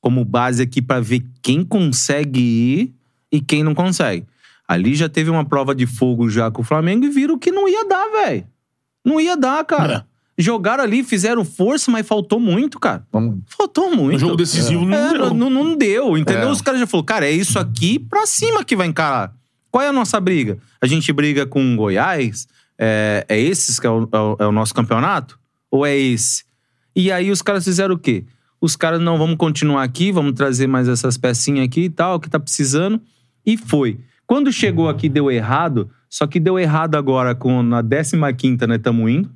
como 0.00 0.24
base 0.24 0.62
aqui 0.62 0.80
pra 0.80 1.00
ver 1.00 1.24
quem 1.42 1.64
consegue 1.64 2.38
ir 2.40 2.94
e 3.32 3.40
quem 3.40 3.64
não 3.64 3.74
consegue. 3.74 4.24
Ali 4.68 4.94
já 4.94 5.08
teve 5.08 5.30
uma 5.30 5.44
prova 5.44 5.74
de 5.74 5.84
fogo 5.84 6.28
já 6.30 6.48
com 6.48 6.62
o 6.62 6.64
Flamengo 6.64 7.04
e 7.06 7.10
viram 7.10 7.36
que 7.38 7.50
não 7.50 7.68
ia 7.68 7.84
dar, 7.88 8.06
velho. 8.24 8.46
Não 9.06 9.20
ia 9.20 9.36
dar, 9.36 9.64
cara. 9.64 10.06
Jogaram 10.38 10.84
ali, 10.84 11.02
fizeram 11.02 11.44
força, 11.46 11.90
mas 11.90 12.06
faltou 12.06 12.38
muito, 12.38 12.78
cara. 12.78 13.06
Vamos. 13.10 13.38
Faltou 13.56 13.94
muito. 13.96 14.12
No 14.14 14.18
jogo 14.18 14.36
decisivo 14.36 14.84
não 14.84 14.94
É, 14.98 15.12
deu. 15.12 15.32
não, 15.32 15.48
não 15.48 15.76
deu, 15.76 16.18
entendeu? 16.18 16.48
É. 16.48 16.50
Os 16.52 16.60
caras 16.60 16.78
já 16.80 16.86
falaram, 16.86 17.06
cara, 17.06 17.26
é 17.26 17.30
isso 17.30 17.58
aqui 17.58 17.98
pra 17.98 18.26
cima 18.26 18.62
que 18.64 18.76
vai 18.76 18.86
encarar. 18.86 19.32
Qual 19.70 19.82
é 19.82 19.88
a 19.88 19.92
nossa 19.92 20.20
briga? 20.20 20.58
A 20.80 20.86
gente 20.86 21.10
briga 21.12 21.46
com 21.46 21.72
o 21.72 21.76
Goiás? 21.76 22.46
É, 22.78 23.24
é 23.28 23.40
esses 23.40 23.80
que 23.80 23.86
é 23.86 23.90
o, 23.90 24.06
é 24.12 24.18
o- 24.18 24.36
é 24.40 24.46
o 24.46 24.52
nosso 24.52 24.74
campeonato? 24.74 25.38
Ou 25.70 25.86
é 25.86 25.96
esse? 25.96 26.44
E 26.94 27.10
aí 27.10 27.30
os 27.30 27.40
caras 27.40 27.64
fizeram 27.64 27.94
o 27.94 27.98
quê? 27.98 28.24
Os 28.60 28.76
caras, 28.76 29.00
não, 29.00 29.16
vamos 29.16 29.36
continuar 29.36 29.82
aqui, 29.84 30.12
vamos 30.12 30.32
trazer 30.34 30.66
mais 30.66 30.86
essas 30.88 31.16
pecinhas 31.16 31.64
aqui 31.66 31.82
e 31.84 31.90
tal, 31.90 32.20
que 32.20 32.28
tá 32.28 32.38
precisando. 32.38 33.00
E 33.44 33.56
foi. 33.56 34.00
Quando 34.26 34.52
chegou 34.52 34.88
aqui, 34.88 35.08
deu 35.08 35.30
errado, 35.30 35.90
só 36.08 36.26
que 36.26 36.38
deu 36.40 36.58
errado 36.58 36.94
agora 36.96 37.34
com 37.34 37.62
na 37.62 37.82
15ª, 37.82 38.66
né, 38.66 38.76
estamos 38.76 39.10
indo. 39.10 39.30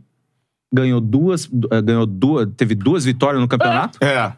Ganhou 0.72 1.00
duas, 1.00 1.48
eh, 1.72 1.82
ganhou 1.82 2.06
duas, 2.06 2.48
teve 2.56 2.74
duas 2.74 3.04
vitórias 3.04 3.40
no 3.40 3.48
campeonato 3.48 3.98
É. 4.04 4.32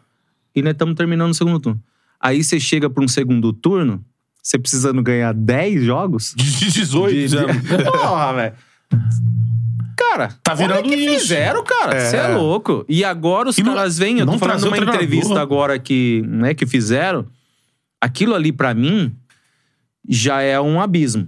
e 0.55 0.61
nós 0.61 0.71
estamos 0.73 0.95
terminando 0.95 1.31
o 1.31 1.33
segundo 1.35 1.59
turno. 1.59 1.81
Aí 2.19 2.43
você 2.43 2.59
chega 2.59 2.89
para 2.89 3.03
um 3.03 3.07
segundo 3.07 3.53
turno, 3.53 4.03
você 4.41 4.57
precisando 4.57 5.01
ganhar 5.03 5.33
10 5.33 5.83
jogos. 5.83 6.33
De 6.35 6.71
18, 6.71 7.13
De. 7.27 7.37
Porra, 7.85 8.33
velho. 8.33 8.53
Cara, 9.95 10.29
Tá 10.43 10.53
virando 10.53 10.79
olha 10.87 10.89
que 10.89 10.95
isso. 10.95 11.19
fizeram, 11.21 11.63
cara. 11.63 11.95
É. 11.95 11.99
Você 12.09 12.17
é. 12.17 12.27
louco. 12.35 12.83
E 12.89 13.03
agora 13.03 13.49
os 13.49 13.57
E 13.57 13.63
não- 13.63 13.73
caras 13.75 13.97
vêm, 13.97 14.19
eu 14.19 14.25
tô 14.25 14.37
falando 14.37 14.55
de 14.57 14.61
trazer 14.61 14.67
o 14.67 14.85
uma 14.85 14.93
entrevista 14.93 15.39
agora 15.41 15.77
que, 15.79 16.23
né, 16.27 16.53
que 16.53 16.65
fizeram. 16.65 17.25
Aquilo 18.01 18.33
ali, 18.35 18.51
pra 18.51 18.73
mim, 18.73 19.15
já 20.07 20.41
é 20.41 20.59
um 20.59 20.81
abismo. 20.81 21.27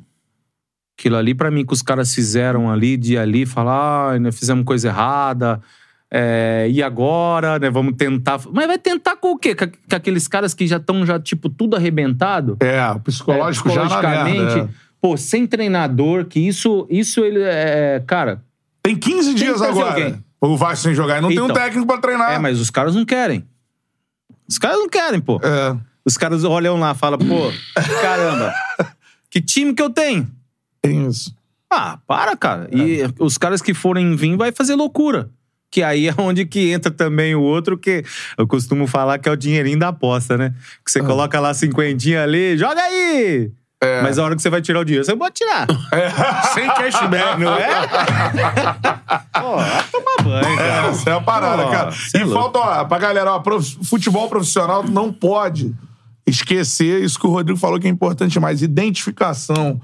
Aquilo 0.97 1.17
ali, 1.17 1.33
pra 1.35 1.51
mim, 1.51 1.65
que 1.65 1.73
os 1.73 1.81
caras 1.81 2.13
fizeram 2.13 2.71
ali, 2.71 2.95
de 2.95 3.17
ali, 3.17 3.45
falar, 3.45 4.13
ah, 4.13 4.19
nós 4.19 4.37
fizemos 4.37 4.63
coisa 4.63 4.87
errada. 4.87 5.61
é, 6.09 6.67
e 6.71 6.81
agora, 6.81 7.59
né? 7.59 7.69
Vamos 7.69 7.95
tentar. 7.97 8.39
Mas 8.53 8.67
vai 8.67 8.77
tentar 8.77 9.17
com 9.17 9.31
o 9.33 9.37
quê? 9.37 9.53
Com, 9.53 9.67
com 9.67 9.95
aqueles 9.95 10.27
caras 10.27 10.53
que 10.53 10.65
já 10.65 10.77
estão, 10.77 11.05
já, 11.05 11.19
tipo, 11.19 11.49
tudo 11.49 11.75
arrebentado? 11.75 12.55
É, 12.61 12.89
o 12.91 12.99
psicológico, 13.01 13.67
É, 13.69 13.73
já 13.73 13.83
na 13.83 13.89
psicologicamente. 13.89 14.39
merda, 14.55 14.59
é. 14.71 14.85
Pô, 15.01 15.17
sem 15.17 15.45
treinador, 15.45 16.25
que 16.25 16.39
isso, 16.39 16.87
isso 16.89 17.23
ele 17.25 17.41
é. 17.41 18.01
Cara, 18.07 18.41
Tem 18.81 18.95
15 18.95 19.25
tem 19.29 19.33
que 19.35 19.39
dias 19.43 19.61
agora. 19.61 20.17
O 20.39 20.55
Vasco 20.55 20.83
sem 20.83 20.93
jogar. 20.95 21.17
E 21.17 21.21
não 21.21 21.29
tem 21.29 21.39
um 21.41 21.45
Então. 21.45 21.55
técnico 21.55 21.85
pra 21.87 21.97
treinar. 21.97 22.31
É, 22.33 22.39
mas 22.39 22.59
os 22.59 22.69
caras 22.69 22.95
não 22.95 23.03
querem. 23.03 23.43
Os 24.47 24.57
caras 24.57 24.77
não 24.77 24.87
querem, 24.87 25.19
pô. 25.19 25.41
É. 25.43 25.75
Os 26.05 26.15
caras 26.17 26.43
olham 26.43 26.79
lá 26.79 26.91
e 26.91 26.95
falam, 26.95 27.17
pô, 27.19 27.51
caramba, 28.01 28.53
que 29.29 29.41
time 29.41 29.73
que 29.73 29.81
eu 29.81 29.89
tenho? 29.89 30.27
Tem 30.87 31.07
isso. 31.07 31.33
Ah, 31.71 31.97
para, 32.07 32.35
cara. 32.37 32.69
E 32.71 33.01
os 33.19 33.37
caras 33.37 33.61
que 33.61 33.73
forem 33.73 34.15
vir 34.15 34.37
vai 34.37 34.51
fazer 34.51 34.75
loucura. 34.75 35.29
Que 35.71 35.83
aí 35.83 36.07
é 36.07 36.13
onde 36.17 36.45
que 36.45 36.71
entra 36.71 36.89
também 36.89 37.35
o 37.35 37.41
outro 37.41 37.77
que 37.77 38.03
eu 38.37 38.47
costumo 38.47 38.87
falar 38.87 39.17
que 39.19 39.27
é 39.27 39.31
o 39.31 39.35
dinheirinho 39.35 39.77
da 39.79 39.89
aposta, 39.89 40.37
né? 40.37 40.53
Que 40.85 40.91
você 40.91 41.01
coloca 41.01 41.37
lá 41.39 41.53
cinquentinha 41.53 42.23
ali, 42.23 42.57
joga 42.57 42.81
aí! 42.81 43.51
Mas 44.01 44.17
a 44.17 44.23
hora 44.23 44.35
que 44.35 44.41
você 44.41 44.49
vai 44.49 44.61
tirar 44.61 44.79
o 44.79 44.85
dinheiro, 44.85 45.05
você 45.05 45.15
pode 45.15 45.35
tirar. 45.35 45.67
Sem 46.55 46.65
cashback, 46.67 47.39
Não 47.39 47.53
é? 47.55 47.67
Pô, 49.39 49.57
vai 49.57 49.83
tomar 49.91 50.23
banho, 50.23 50.57
cara. 50.57 50.87
Essa 50.87 51.09
é 51.09 51.13
a 51.13 51.21
parada, 51.21 51.63
Pô, 51.65 51.71
cara. 51.71 51.89
é 52.15 52.17
E 52.19 52.23
louco. 52.23 52.41
falta, 52.53 52.59
ó, 52.81 52.85
pra 52.85 52.97
galera, 52.97 53.33
ó, 53.33 53.39
prof- 53.39 53.77
futebol 53.83 54.27
profissional 54.29 54.83
não 54.83 55.11
pode 55.11 55.75
esquecer 56.25 57.03
isso 57.03 57.19
que 57.19 57.27
o 57.27 57.29
Rodrigo 57.31 57.59
falou 57.59 57.79
que 57.79 57.85
é 57.87 57.89
importante 57.89 58.39
mais, 58.39 58.61
identificação. 58.63 59.79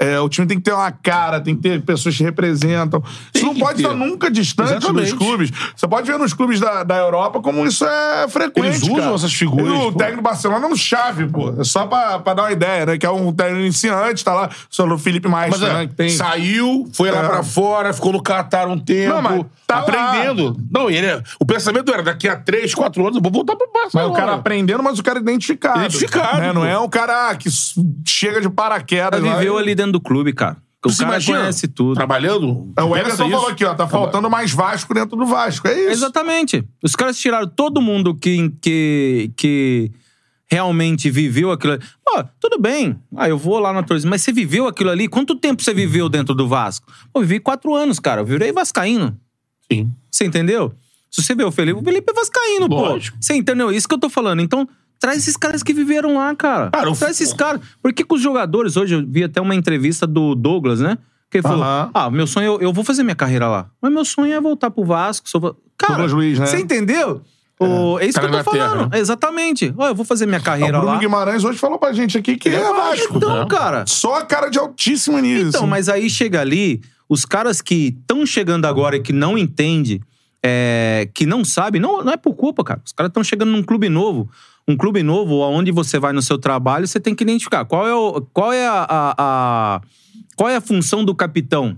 É, 0.00 0.18
o 0.18 0.28
time 0.28 0.48
tem 0.48 0.56
que 0.56 0.64
ter 0.64 0.72
uma 0.72 0.90
cara, 0.90 1.40
tem 1.40 1.54
que 1.54 1.62
ter 1.62 1.80
pessoas 1.82 2.16
que 2.16 2.24
representam. 2.24 3.00
Isso 3.32 3.46
não 3.46 3.54
pode 3.54 3.76
ter. 3.76 3.82
estar 3.84 3.94
nunca 3.94 4.28
distante 4.28 4.72
Exatamente. 4.72 5.10
dos 5.10 5.18
clubes. 5.18 5.50
Você 5.76 5.86
pode 5.86 6.10
ver 6.10 6.18
nos 6.18 6.34
clubes 6.34 6.58
da, 6.58 6.82
da 6.82 6.96
Europa 6.96 7.40
como 7.40 7.64
isso 7.64 7.84
é 7.86 8.26
frequente. 8.28 8.66
Eles 8.66 8.82
usam 8.82 8.96
cara. 8.96 9.14
essas 9.14 9.32
figuras, 9.32 9.68
E 9.68 9.70
O 9.70 9.92
pô. 9.92 9.98
técnico 9.98 10.20
do 10.22 10.24
Barcelona 10.24 10.66
é 10.66 10.68
um 10.68 10.74
chave, 10.74 11.26
pô. 11.28 11.54
É 11.56 11.62
só 11.62 11.86
pra, 11.86 12.18
pra 12.18 12.34
dar 12.34 12.42
uma 12.44 12.52
ideia, 12.52 12.84
né? 12.86 12.98
Que 12.98 13.06
é 13.06 13.10
um 13.10 13.32
técnico 13.32 13.60
iniciante, 13.60 14.24
tá 14.24 14.32
lá. 14.34 14.50
O 14.76 14.98
Felipe 14.98 15.28
Maestro, 15.28 15.60
Mas 15.60 15.70
é, 15.70 15.74
né? 15.74 15.86
Que 15.86 15.94
tem... 15.94 16.08
saiu, 16.08 16.88
foi 16.92 17.10
lá 17.12 17.20
É. 17.22 17.28
pra 17.28 17.42
fora, 17.44 17.92
ficou 17.92 18.12
no 18.12 18.20
Catar 18.22 18.66
um 18.66 18.78
tempo, 18.78 19.14
Não, 19.14 19.22
mas 19.22 19.44
tá 19.68 19.78
aprendendo. 19.78 20.56
Não, 20.68 20.90
e 20.90 20.96
ele, 20.96 21.06
é- 21.06 21.22
o 21.38 21.44
pensamento 21.46 21.92
era, 21.92 22.02
daqui 22.02 22.26
a 22.28 22.34
três, 22.34 22.74
quatro 22.74 23.02
anos 23.02 23.16
eu 23.16 23.22
vou 23.22 23.30
voltar 23.30 23.54
pro 23.54 23.68
Mas 23.72 23.82
Barcelona. 23.84 24.12
o 24.12 24.16
cara 24.16 24.34
aprendendo, 24.34 24.82
mas 24.82 24.98
o 24.98 25.02
cara 25.02 25.20
identificado. 25.20 25.78
Identificado, 25.78 26.38
Né? 26.40 26.52
Não 26.52 26.64
é 26.64 26.76
um 26.78 26.88
cara 26.88 27.34
que 27.36 27.48
chega 28.04 28.40
de 28.40 28.50
paraquedas. 28.50 29.22
Lá 29.22 29.36
viveu 29.36 29.58
e- 29.58 29.62
ali 29.62 29.74
dentro 29.76 29.91
do 29.92 30.00
clube, 30.00 30.32
cara. 30.32 30.56
O 30.84 30.90
Você 30.90 31.04
cara 31.04 31.12
imagina 31.14 31.38
conhece 31.38 31.68
tudo. 31.68 31.94
Trabalhando? 31.94 32.72
É, 32.76 32.82
O 32.82 32.96
isso. 32.96 33.16
falou 33.16 33.46
aqui, 33.46 33.64
ó. 33.64 33.72
Tá 33.72 33.86
faltando 33.86 34.28
mais 34.28 34.50
Vasco 34.50 34.92
dentro 34.92 35.16
do 35.16 35.24
Vasco. 35.24 35.68
É 35.68 35.78
isso. 35.80 35.90
Exatamente. 35.92 36.64
Os 36.82 36.96
caras 36.96 37.16
tiraram 37.16 37.46
todo 37.46 37.80
mundo 37.80 38.16
que, 38.16 38.50
que, 38.60 39.30
que 39.36 39.92
realmente 40.50 41.08
viveu 41.08 41.52
aquilo 41.52 41.74
ali. 41.74 41.82
Pô, 42.04 42.24
tudo 42.40 42.58
bem. 42.60 42.98
Ah, 43.16 43.28
eu 43.28 43.38
vou 43.38 43.60
lá 43.60 43.72
na 43.72 43.84
torcida. 43.84 44.10
Mas 44.10 44.22
você 44.22 44.32
viveu 44.32 44.66
aquilo 44.66 44.90
ali? 44.90 45.06
Quanto 45.06 45.36
tempo 45.36 45.62
você 45.62 45.72
viveu 45.72 46.08
dentro 46.08 46.34
do 46.34 46.48
Vasco? 46.48 46.90
Pô, 47.12 47.20
eu 47.20 47.26
vivi 47.26 47.38
quatro 47.38 47.74
anos, 47.76 48.00
cara. 48.00 48.20
Eu 48.22 48.24
virei 48.26 48.50
vascaíno. 48.50 49.16
Sim. 49.70 49.88
Você 50.10 50.24
entendeu? 50.24 50.74
Se 51.08 51.22
você 51.22 51.34
vê 51.34 51.44
o 51.44 51.52
Felipe, 51.52 51.78
o 51.78 51.84
Felipe 51.84 52.10
é 52.10 52.14
vascaíno, 52.14 52.66
Lógico. 52.66 53.16
pô. 53.16 53.22
Você 53.22 53.34
entendeu? 53.34 53.70
Isso 53.70 53.86
que 53.86 53.94
eu 53.94 53.98
tô 54.00 54.10
falando. 54.10 54.40
Então, 54.42 54.68
traz 55.02 55.18
esses 55.18 55.36
caras 55.36 55.62
que 55.62 55.74
viveram 55.74 56.14
lá, 56.16 56.34
cara. 56.34 56.70
Cara, 56.70 56.90
o- 56.90 56.96
traz 56.96 57.20
esses 57.20 57.34
caras. 57.34 57.60
Por 57.82 57.92
que, 57.92 58.04
que 58.04 58.14
os 58.14 58.22
jogadores, 58.22 58.76
hoje 58.76 58.94
eu 58.94 59.04
vi 59.06 59.24
até 59.24 59.40
uma 59.40 59.54
entrevista 59.54 60.06
do 60.06 60.34
Douglas, 60.34 60.80
né? 60.80 60.96
Que 61.30 61.38
ele 61.38 61.42
falou: 61.42 61.62
Aham. 61.64 61.90
Ah, 61.92 62.10
meu 62.10 62.26
sonho, 62.26 62.46
eu, 62.54 62.60
eu 62.60 62.72
vou 62.72 62.84
fazer 62.84 63.02
minha 63.02 63.16
carreira 63.16 63.48
lá. 63.48 63.66
Mas 63.80 63.92
meu 63.92 64.04
sonho 64.04 64.32
é 64.32 64.40
voltar 64.40 64.70
pro 64.70 64.84
Vasco. 64.84 65.28
Sou... 65.28 65.56
Cara, 65.76 66.04
Luiz, 66.06 66.38
né? 66.38 66.46
você 66.46 66.58
entendeu? 66.58 67.20
O- 67.58 67.98
é 68.00 68.06
isso 68.06 68.14
Tá 68.14 68.20
que 68.20 68.26
eu 68.26 68.30
na 68.30 68.42
tô 68.44 68.50
Inglaterra, 68.50 68.70
falando. 68.76 68.90
né? 68.92 68.98
Exatamente. 68.98 69.74
Ó, 69.76 69.88
eu 69.88 69.94
vou 69.94 70.04
fazer 70.04 70.26
minha 70.26 70.40
O 70.40 70.42
carreira 70.42 70.78
Bruno 70.78 70.94
lá. 70.94 70.98
Guimarães 70.98 71.44
hoje 71.44 71.58
falou 71.58 71.78
pra 71.78 71.92
gente 71.92 72.16
aqui 72.18 72.36
que 72.36 72.48
é, 72.48 72.60
Vasco. 72.60 73.16
Então, 73.16 73.46
cara. 73.48 73.84
Só 73.86 74.16
a 74.16 74.24
cara 74.24 74.48
de 74.48 74.58
altíssimo 74.58 75.18
nível. 75.18 75.48
Então, 75.48 75.60
assim. 75.62 75.70
mas 75.70 75.88
aí 75.88 76.08
chega 76.10 76.40
ali, 76.40 76.80
os 77.08 77.24
caras 77.24 77.60
que 77.60 77.96
estão 78.00 78.24
chegando 78.26 78.64
agora 78.66 78.96
e 78.96 79.00
que 79.00 79.12
não 79.12 79.38
entendem, 79.38 80.00
é, 80.42 81.08
que 81.14 81.24
não 81.24 81.44
sabem, 81.44 81.80
não, 81.80 82.02
não 82.02 82.12
é 82.12 82.16
por 82.16 82.34
culpa, 82.34 82.64
cara. 82.64 82.80
Os 82.84 82.92
caras 82.92 83.10
estão 83.10 83.22
chegando 83.22 83.50
num 83.52 83.62
clube 83.62 83.88
novo. 83.88 84.28
Um 84.68 84.76
clube 84.76 85.02
novo, 85.02 85.40
onde 85.40 85.72
você 85.72 85.98
vai 85.98 86.12
no 86.12 86.22
seu 86.22 86.38
trabalho, 86.38 86.86
você 86.86 87.00
tem 87.00 87.14
que 87.14 87.24
identificar 87.24 87.64
qual 87.64 87.86
é, 87.86 87.94
o, 87.94 88.20
qual 88.32 88.52
é 88.52 88.66
a, 88.66 88.86
a- 88.88 89.14
a- 89.18 89.80
qual 90.36 90.48
é 90.48 90.56
a 90.56 90.60
função 90.60 91.04
do 91.04 91.14
capitão. 91.14 91.76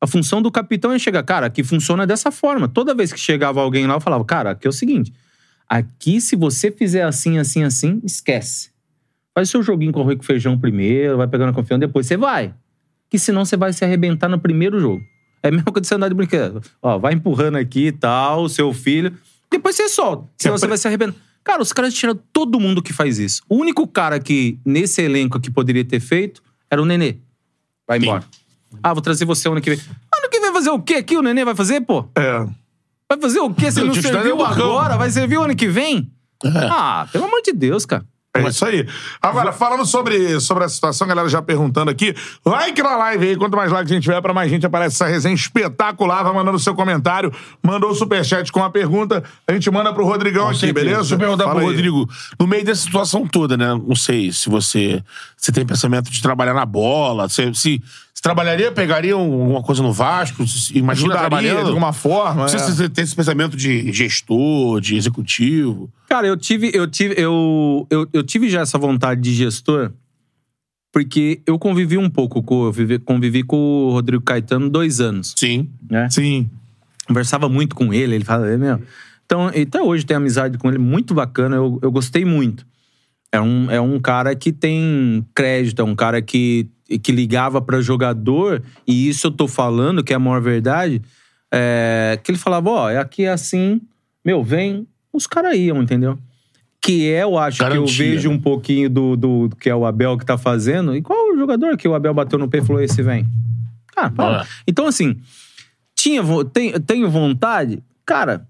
A 0.00 0.06
função 0.06 0.40
do 0.40 0.50
capitão 0.50 0.92
é 0.92 0.98
chegar, 0.98 1.22
cara, 1.22 1.46
aqui 1.46 1.62
funciona 1.64 2.06
dessa 2.06 2.30
forma. 2.30 2.68
Toda 2.68 2.94
vez 2.94 3.12
que 3.12 3.18
chegava 3.20 3.60
alguém 3.60 3.86
lá, 3.86 3.94
eu 3.94 4.00
falava, 4.00 4.24
cara, 4.24 4.50
aqui 4.52 4.66
é 4.66 4.70
o 4.70 4.72
seguinte: 4.72 5.12
aqui, 5.68 6.20
se 6.20 6.34
você 6.36 6.70
fizer 6.70 7.02
assim, 7.02 7.38
assim, 7.38 7.62
assim, 7.64 8.00
esquece. 8.04 8.70
Faz 9.34 9.48
o 9.48 9.50
seu 9.52 9.62
joguinho 9.62 9.92
com 9.92 10.00
arroz 10.00 10.16
com 10.16 10.22
feijão 10.22 10.58
primeiro, 10.58 11.16
vai 11.16 11.26
pegando 11.28 11.50
a 11.50 11.52
confiança, 11.52 11.80
depois 11.80 12.06
você 12.06 12.16
vai 12.16 12.54
que 13.10 13.18
senão 13.18 13.42
você 13.44 13.56
vai 13.56 13.72
se 13.72 13.82
arrebentar 13.84 14.28
no 14.28 14.38
primeiro 14.38 14.78
jogo. 14.78 15.02
É 15.42 15.48
a 15.48 15.50
mesma 15.50 15.64
coisa 15.72 15.80
de 15.80 15.86
você 15.88 15.94
andar 15.94 16.08
de 16.08 16.14
brinquedo. 16.14 16.60
Ó, 16.82 16.98
vai 16.98 17.14
empurrando 17.14 17.56
aqui 17.56 17.86
e 17.86 17.92
tal, 17.92 18.42
o 18.42 18.48
seu 18.50 18.70
filho. 18.74 19.14
Depois 19.50 19.74
você 19.76 19.88
solta. 19.88 20.28
Senão 20.36 20.58
você 20.58 20.66
vai 20.66 20.76
se 20.76 20.86
arrebentar. 20.86 21.18
Cara, 21.48 21.62
os 21.62 21.72
caras 21.72 21.94
tiram 21.94 22.14
todo 22.30 22.60
mundo 22.60 22.82
que 22.82 22.92
faz 22.92 23.18
isso. 23.18 23.42
O 23.48 23.56
único 23.56 23.88
cara 23.88 24.20
que, 24.20 24.58
nesse 24.66 25.00
elenco 25.00 25.40
que 25.40 25.50
poderia 25.50 25.82
ter 25.82 25.98
feito, 25.98 26.42
era 26.70 26.82
o 26.82 26.84
Nenê. 26.84 27.16
Vai 27.86 27.96
embora. 27.96 28.22
Ah, 28.82 28.92
vou 28.92 29.00
trazer 29.00 29.24
você 29.24 29.48
ano 29.48 29.58
que 29.58 29.70
vem. 29.70 29.78
Ano 30.14 30.28
que 30.30 30.40
vem 30.40 30.52
fazer 30.52 30.68
o 30.68 30.78
quê 30.78 30.96
aqui? 30.96 31.16
O 31.16 31.22
Nenê 31.22 31.46
vai 31.46 31.54
fazer, 31.54 31.80
pô? 31.80 32.04
É. 32.14 32.46
Vai 33.08 33.18
fazer 33.18 33.38
o 33.38 33.54
quê? 33.54 33.72
Você 33.72 33.82
não 33.82 33.94
serviu 33.94 34.44
agora? 34.44 34.98
Vai 34.98 35.08
servir 35.08 35.38
o 35.38 35.44
ano 35.44 35.56
que 35.56 35.66
vem? 35.68 36.12
Ah, 36.44 37.08
pelo 37.10 37.24
amor 37.24 37.40
de 37.40 37.52
Deus, 37.52 37.86
cara. 37.86 38.04
É 38.40 38.48
isso 38.48 38.64
aí. 38.64 38.86
Agora, 39.20 39.52
falando 39.52 39.84
sobre, 39.84 40.40
sobre 40.40 40.64
a 40.64 40.68
situação, 40.68 41.04
a 41.04 41.08
galera 41.08 41.28
já 41.28 41.42
perguntando 41.42 41.90
aqui. 41.90 42.14
Like 42.44 42.82
na 42.82 42.96
live 42.96 43.28
aí. 43.28 43.36
Quanto 43.36 43.56
mais 43.56 43.70
like 43.70 43.90
a 43.90 43.94
gente 43.94 44.04
tiver, 44.04 44.20
pra 44.20 44.34
mais 44.34 44.50
gente 44.50 44.66
aparece 44.66 44.96
essa 44.96 45.06
resenha 45.06 45.34
espetacular. 45.34 46.22
Vai 46.22 46.32
mandando 46.32 46.58
seu 46.58 46.74
comentário. 46.74 47.32
Mandou 47.62 47.90
o 47.90 47.94
superchat 47.94 48.50
com 48.52 48.60
uma 48.60 48.70
pergunta. 48.70 49.22
A 49.46 49.52
gente 49.52 49.70
manda 49.70 49.92
pro 49.92 50.04
Rodrigão 50.04 50.48
aqui, 50.48 50.60
certeza. 50.60 50.84
beleza? 50.84 51.00
Deixa 51.00 51.14
eu 51.14 51.18
perguntar 51.18 51.44
Fala 51.44 51.56
pro 51.60 51.68
aí. 51.68 51.74
Rodrigo. 51.74 52.08
No 52.38 52.46
meio 52.46 52.64
dessa 52.64 52.82
situação 52.82 53.26
toda, 53.26 53.56
né? 53.56 53.68
Não 53.68 53.96
sei 53.96 54.32
se 54.32 54.48
você, 54.48 55.02
você 55.36 55.52
tem 55.52 55.66
pensamento 55.66 56.10
de 56.10 56.20
trabalhar 56.22 56.54
na 56.54 56.66
bola. 56.66 57.28
Se, 57.28 57.52
se, 57.54 57.82
se 58.18 58.22
trabalharia, 58.22 58.72
pegaria 58.72 59.16
um- 59.16 59.42
alguma 59.42 59.62
coisa 59.62 59.80
no 59.80 59.92
Vasco? 59.92 60.42
Imagina 60.74 61.14
Ajudaria 61.14 61.18
trabalhando. 61.20 61.62
de 61.62 61.68
alguma 61.68 61.92
forma. 61.92 62.42
Não 62.42 62.48
sei 62.48 62.58
é. 62.58 62.62
se 62.64 62.74
você 62.74 62.88
tem 62.88 63.04
esse 63.04 63.14
pensamento 63.14 63.56
de 63.56 63.92
gestor, 63.92 64.80
de 64.80 64.96
executivo. 64.96 65.88
Cara, 66.08 66.26
eu 66.26 66.36
tive, 66.36 66.68
eu 66.74 66.88
tive, 66.90 67.14
eu, 67.16 67.86
eu, 67.88 68.08
eu 68.12 68.22
tive 68.24 68.48
já 68.50 68.62
essa 68.62 68.76
vontade 68.76 69.20
de 69.20 69.32
gestor, 69.32 69.92
porque 70.92 71.40
eu 71.46 71.60
convivi 71.60 71.96
um 71.96 72.10
pouco 72.10 72.42
com, 72.42 72.64
eu 72.64 72.72
vivi- 72.72 72.98
convivi 72.98 73.44
com 73.44 73.56
o 73.56 73.90
Rodrigo 73.92 74.22
Caetano 74.24 74.68
dois 74.68 75.00
anos, 75.00 75.34
Sim. 75.36 75.68
né? 75.88 76.08
Sim. 76.10 76.50
Conversava 77.06 77.48
muito 77.48 77.76
com 77.76 77.94
ele, 77.94 78.16
ele 78.16 78.24
fala, 78.24 78.48
é 78.50 78.56
meu. 78.56 78.82
Então, 79.26 79.46
até 79.46 79.80
hoje 79.80 80.04
tenho 80.04 80.18
amizade 80.18 80.58
com 80.58 80.68
ele, 80.68 80.78
muito 80.78 81.14
bacana, 81.14 81.54
eu, 81.54 81.78
eu 81.82 81.92
gostei 81.92 82.24
muito. 82.24 82.66
É 83.30 83.40
um, 83.40 83.70
é 83.70 83.80
um 83.80 84.00
cara 84.00 84.34
que 84.34 84.50
tem 84.50 85.24
crédito, 85.34 85.80
é 85.82 85.84
um 85.84 85.94
cara 85.94 86.20
que, 86.20 86.66
que 86.96 87.12
ligava 87.12 87.60
pra 87.60 87.80
jogador, 87.80 88.62
e 88.86 89.08
isso 89.08 89.26
eu 89.26 89.30
tô 89.30 89.46
falando, 89.48 90.02
que 90.02 90.12
é 90.12 90.16
a 90.16 90.18
maior 90.18 90.40
verdade, 90.40 91.02
é, 91.52 92.18
que 92.22 92.30
ele 92.30 92.38
falava, 92.38 92.70
ó, 92.70 92.88
é 92.90 92.98
aqui 92.98 93.26
assim, 93.26 93.80
meu, 94.24 94.42
vem, 94.42 94.86
os 95.12 95.26
caras 95.26 95.56
iam, 95.56 95.82
entendeu? 95.82 96.18
Que 96.80 97.10
é, 97.10 97.24
eu 97.24 97.36
acho 97.36 97.58
que 97.58 97.64
eu 97.64 97.68
Garantia. 97.70 98.06
vejo 98.12 98.30
um 98.30 98.38
pouquinho 98.38 98.88
do, 98.88 99.16
do, 99.16 99.48
do 99.48 99.56
que 99.56 99.68
é 99.68 99.74
o 99.74 99.84
Abel 99.84 100.16
que 100.16 100.24
tá 100.24 100.38
fazendo. 100.38 100.94
E 100.96 101.02
qual 101.02 101.32
o 101.34 101.36
jogador 101.36 101.76
que 101.76 101.88
o 101.88 101.94
Abel 101.94 102.14
bateu 102.14 102.38
no 102.38 102.48
pé 102.48 102.58
e 102.58 102.64
falou, 102.64 102.80
esse 102.80 103.02
vem? 103.02 103.26
Ah, 103.96 104.08
para. 104.08 104.42
É. 104.42 104.46
Então, 104.66 104.86
assim, 104.86 105.16
tinha, 105.94 106.22
vo- 106.22 106.44
tenho, 106.44 107.10
vontade? 107.10 107.82
Cara, 108.06 108.46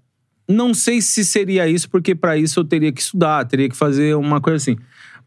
não 0.47 0.73
sei 0.75 1.01
se 1.01 1.25
seria 1.25 1.67
isso, 1.67 1.89
porque 1.89 2.13
pra 2.13 2.37
isso 2.37 2.59
eu 2.59 2.63
teria 2.63 2.91
que 2.91 3.01
estudar, 3.01 3.45
teria 3.45 3.67
que 3.67 3.75
fazer 3.75 4.15
uma 4.15 4.39
coisa 4.39 4.57
assim. 4.57 4.77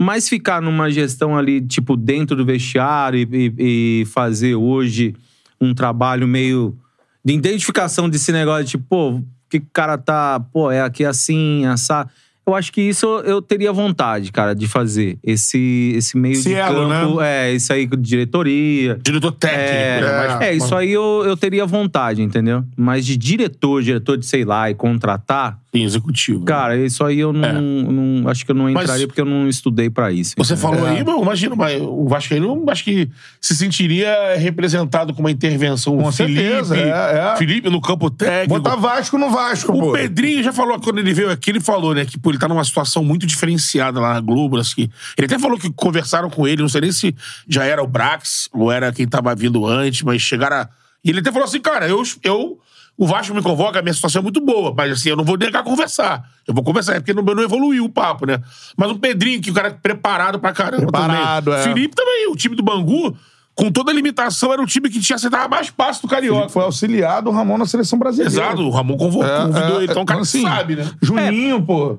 Mas 0.02 0.28
ficar 0.28 0.60
numa 0.60 0.90
gestão 0.90 1.36
ali, 1.36 1.60
tipo, 1.60 1.96
dentro 1.96 2.36
do 2.36 2.44
vestiário 2.44 3.18
e, 3.18 3.26
e- 3.58 4.00
e 4.02 4.04
fazer 4.06 4.54
hoje 4.54 5.14
um 5.60 5.72
trabalho 5.74 6.26
meio 6.26 6.76
de 7.24 7.32
identificação 7.34 8.08
desse 8.08 8.32
negócio, 8.32 8.64
tipo, 8.66 8.84
pô, 8.88 9.22
que 9.48 9.58
o 9.58 9.66
cara 9.72 9.96
tá, 9.96 10.40
pô, 10.40 10.70
é 10.70 10.80
aqui 10.82 11.04
assim, 11.04 11.64
assar. 11.66 12.10
Eu 12.44 12.54
acho 12.56 12.72
que 12.72 12.80
isso 12.80 13.06
eu 13.24 13.40
teria 13.40 13.72
vontade, 13.72 14.32
cara, 14.32 14.52
de 14.54 14.66
fazer. 14.66 15.16
Esse, 15.22 15.92
esse 15.96 16.16
meio 16.16 16.32
Esse 16.32 16.48
de 16.48 16.54
elo, 16.54 16.88
campo. 16.88 17.20
né? 17.20 17.50
É, 17.50 17.52
isso 17.54 17.72
aí 17.72 17.86
com 17.86 17.96
diretoria. 17.96 18.98
Diretor 19.02 19.30
técnico. 19.32 19.62
É, 19.62 20.00
né? 20.00 20.26
Mas- 20.28 20.40
é, 20.42 20.54
isso 20.54 20.74
aí 20.74 20.90
eu, 20.92 21.22
eu 21.24 21.36
teria 21.36 21.64
vontade, 21.64 22.20
entendeu? 22.20 22.64
Mas 22.76 23.06
de 23.06 23.16
diretor, 23.16 23.80
diretor 23.82 24.18
de 24.18 24.26
sei 24.26 24.44
lá, 24.44 24.68
e 24.68 24.74
contratar, 24.74 25.56
Sim, 25.72 25.84
executivo. 25.84 26.44
cara, 26.44 26.76
isso 26.76 27.04
aí 27.04 27.20
eu 27.20 27.32
não. 27.32 27.48
É. 27.48 27.52
não- 27.52 28.28
acho 28.28 28.44
que 28.44 28.50
eu 28.50 28.54
não 28.56 28.64
Mas- 28.72 28.82
entraria 28.84 29.06
porque 29.06 29.20
eu 29.20 29.24
não 29.24 29.48
estudei 29.48 29.88
pra 29.88 30.10
isso. 30.10 30.34
Você 30.36 30.54
entendeu? 30.54 30.70
falou 30.70 30.86
aí, 30.86 31.04
mas 31.04 31.22
imagina, 31.22 31.54
mas 31.56 31.80
o 31.80 32.08
Vascaíno 32.08 32.64
acho 32.68 32.82
que 32.84 33.08
se 33.40 33.54
sentiria 33.54 34.36
representado 34.36 35.14
com 35.14 35.20
uma 35.20 35.30
intervenção. 35.30 35.96
Com 35.96 36.10
Felipe, 36.10 36.40
certeza, 36.40 36.76
é, 36.76 37.32
é. 37.34 37.36
Felipe 37.36 37.70
no 37.70 37.80
campo 37.80 38.10
técnico. 38.10 38.60
Botar 38.60 38.74
Vasco 38.76 39.16
no 39.16 39.30
Vasco, 39.30 39.72
O 39.72 39.78
pô. 39.80 39.92
Pedrinho 39.92 40.42
já 40.42 40.52
falou, 40.52 40.80
quando 40.80 40.98
ele 40.98 41.14
veio 41.14 41.30
aqui, 41.30 41.50
ele 41.50 41.60
falou, 41.60 41.94
né, 41.94 42.04
que 42.04 42.18
pô, 42.18 42.31
ele 42.32 42.40
tá 42.40 42.48
numa 42.48 42.64
situação 42.64 43.04
muito 43.04 43.26
diferenciada 43.26 44.00
lá 44.00 44.14
na 44.14 44.20
Globo. 44.20 44.58
Acho 44.58 44.74
que, 44.74 44.90
ele 45.16 45.26
até 45.26 45.38
falou 45.38 45.58
que 45.58 45.70
conversaram 45.72 46.28
com 46.28 46.48
ele, 46.48 46.62
não 46.62 46.68
sei 46.68 46.80
nem 46.80 46.92
se 46.92 47.14
já 47.48 47.64
era 47.64 47.82
o 47.82 47.86
Brax 47.86 48.48
ou 48.52 48.72
era 48.72 48.92
quem 48.92 49.06
tava 49.06 49.34
vindo 49.34 49.66
antes, 49.66 50.02
mas 50.02 50.20
chegaram 50.20 50.56
a... 50.56 50.68
E 51.04 51.10
ele 51.10 51.20
até 51.20 51.30
falou 51.32 51.46
assim, 51.46 51.60
cara, 51.60 51.88
eu, 51.88 52.02
eu 52.22 52.58
O 52.96 53.06
Vasco 53.06 53.34
me 53.34 53.42
convoca, 53.42 53.78
a 53.78 53.82
minha 53.82 53.94
situação 53.94 54.20
é 54.20 54.22
muito 54.22 54.40
boa, 54.40 54.72
mas 54.76 54.92
assim, 54.92 55.08
eu 55.08 55.16
não 55.16 55.24
vou 55.24 55.36
negar 55.36 55.64
conversar. 55.64 56.22
Eu 56.46 56.54
vou 56.54 56.62
conversar, 56.62 56.96
é 56.96 57.00
porque 57.00 57.14
não, 57.14 57.22
não 57.22 57.42
evoluiu 57.42 57.84
o 57.84 57.88
papo, 57.88 58.26
né? 58.26 58.38
Mas 58.76 58.90
o 58.90 58.98
Pedrinho, 58.98 59.40
que 59.40 59.50
o 59.50 59.54
cara 59.54 59.68
é 59.68 59.70
preparado 59.70 60.38
pra 60.38 60.52
caramba 60.52 60.82
Preparado, 60.82 61.46
também. 61.46 61.60
é. 61.60 61.62
Felipe 61.64 61.94
também, 61.96 62.28
o 62.30 62.36
time 62.36 62.54
do 62.54 62.62
Bangu, 62.62 63.16
com 63.54 63.70
toda 63.72 63.90
a 63.90 63.94
limitação, 63.94 64.52
era 64.52 64.62
o 64.62 64.66
time 64.66 64.88
que 64.88 65.00
tinha 65.00 65.16
acertava 65.16 65.48
mais 65.48 65.70
passos 65.70 66.02
do 66.02 66.08
Carioca. 66.08 66.48
Foi 66.48 66.62
auxiliar 66.62 67.22
do 67.22 67.30
Ramon 67.30 67.58
na 67.58 67.66
seleção 67.66 67.98
brasileira. 67.98 68.32
Exato, 68.32 68.62
o 68.62 68.70
Ramon 68.70 68.96
convocou, 68.96 69.26
É, 69.26 69.46
convidou 69.46 69.80
é, 69.80 69.82
ele, 69.82 69.92
então 69.92 70.02
o 70.02 70.06
cara 70.06 70.20
então, 70.20 70.22
assim, 70.22 70.42
sabe, 70.42 70.76
né? 70.76 70.90
Juninho, 71.00 71.62
pô. 71.62 71.98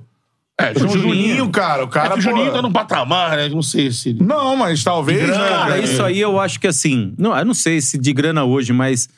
É, 0.60 0.72
O 0.84 0.88
Juninho, 0.88 1.50
cara, 1.50 1.84
o 1.84 1.88
É 1.88 1.90
cara. 1.90 2.14
que 2.14 2.20
o 2.20 2.22
Juninho 2.22 2.48
pô, 2.48 2.52
tá 2.54 2.62
num 2.62 2.72
patamar, 2.72 3.38
né? 3.38 3.50
Não 3.50 3.64
sei 3.64 3.92
se... 3.92 4.14
Não, 4.14 4.56
mas 4.56 4.84
talvez. 4.84 5.20
De 5.22 5.26
grana, 5.26 5.44
né, 5.44 5.50
Cara, 5.50 5.78
É. 5.80 5.84
isso 5.84 6.04
aí 6.04 6.20
eu 6.20 6.40
acho 6.40 6.60
que 6.60 6.68
assim. 6.68 7.14
Não, 7.18 7.36
eu 7.36 7.44
não 7.46 7.54
sei 7.56 7.82
se 7.82 7.98
de 7.98 8.14
grana 8.14 8.44
hoje, 8.44 8.72
mas 8.72 9.10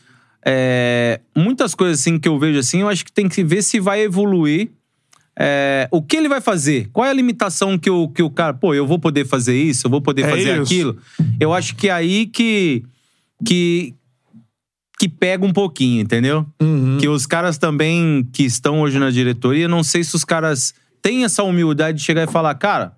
é, 0.45 1.19
muitas 1.35 1.75
coisas 1.75 1.99
assim 1.99 2.17
que 2.17 2.27
eu 2.29 2.39
vejo 2.39 2.57
assim, 2.59 2.81
eu 2.81 2.87
acho 2.89 3.03
que 3.03 3.11
tem 3.11 3.27
que 3.27 3.43
ver 3.43 3.61
se 3.63 3.79
vai 3.79 4.01
evoluir. 4.01 4.69
É, 5.37 5.89
o 5.91 6.01
que 6.01 6.15
ele 6.15 6.29
vai 6.29 6.39
fazer? 6.39 6.87
Qual 6.93 7.05
é 7.05 7.09
a 7.09 7.13
limitação 7.13 7.77
que 7.77 7.89
o, 7.89 8.07
que 8.07 8.23
o 8.23 8.29
cara. 8.29 8.53
Pô, 8.53 8.73
eu 8.73 8.87
vou 8.87 8.97
poder 8.97 9.25
fazer 9.25 9.61
isso, 9.61 9.87
eu 9.87 9.91
vou 9.91 9.99
poder 10.01 10.21
É 10.23 10.29
fazer 10.29 10.53
isso. 10.53 10.61
aquilo. 10.61 10.97
Eu 11.37 11.53
acho 11.53 11.75
que 11.75 11.89
é 11.89 11.91
aí 11.91 12.25
que. 12.27 12.83
que 13.45 13.93
que 14.97 15.09
pega 15.09 15.45
um 15.45 15.51
pouquinho, 15.51 15.99
entendeu? 16.01 16.45
Uhum. 16.61 16.97
Que 16.97 17.09
os 17.09 17.25
caras 17.25 17.57
também 17.57 18.25
que 18.31 18.43
estão 18.43 18.79
hoje 18.79 18.97
na 18.97 19.11
diretoria, 19.11 19.67
não 19.67 19.83
sei 19.83 20.05
se 20.05 20.15
os 20.15 20.23
caras 20.23 20.73
têm 21.05 21.23
essa 21.23 21.43
humildade 21.43 21.99
de 21.99 22.03
chegar 22.03 22.23
e 22.23 22.31
falar, 22.31 22.55
cara, 22.55 22.93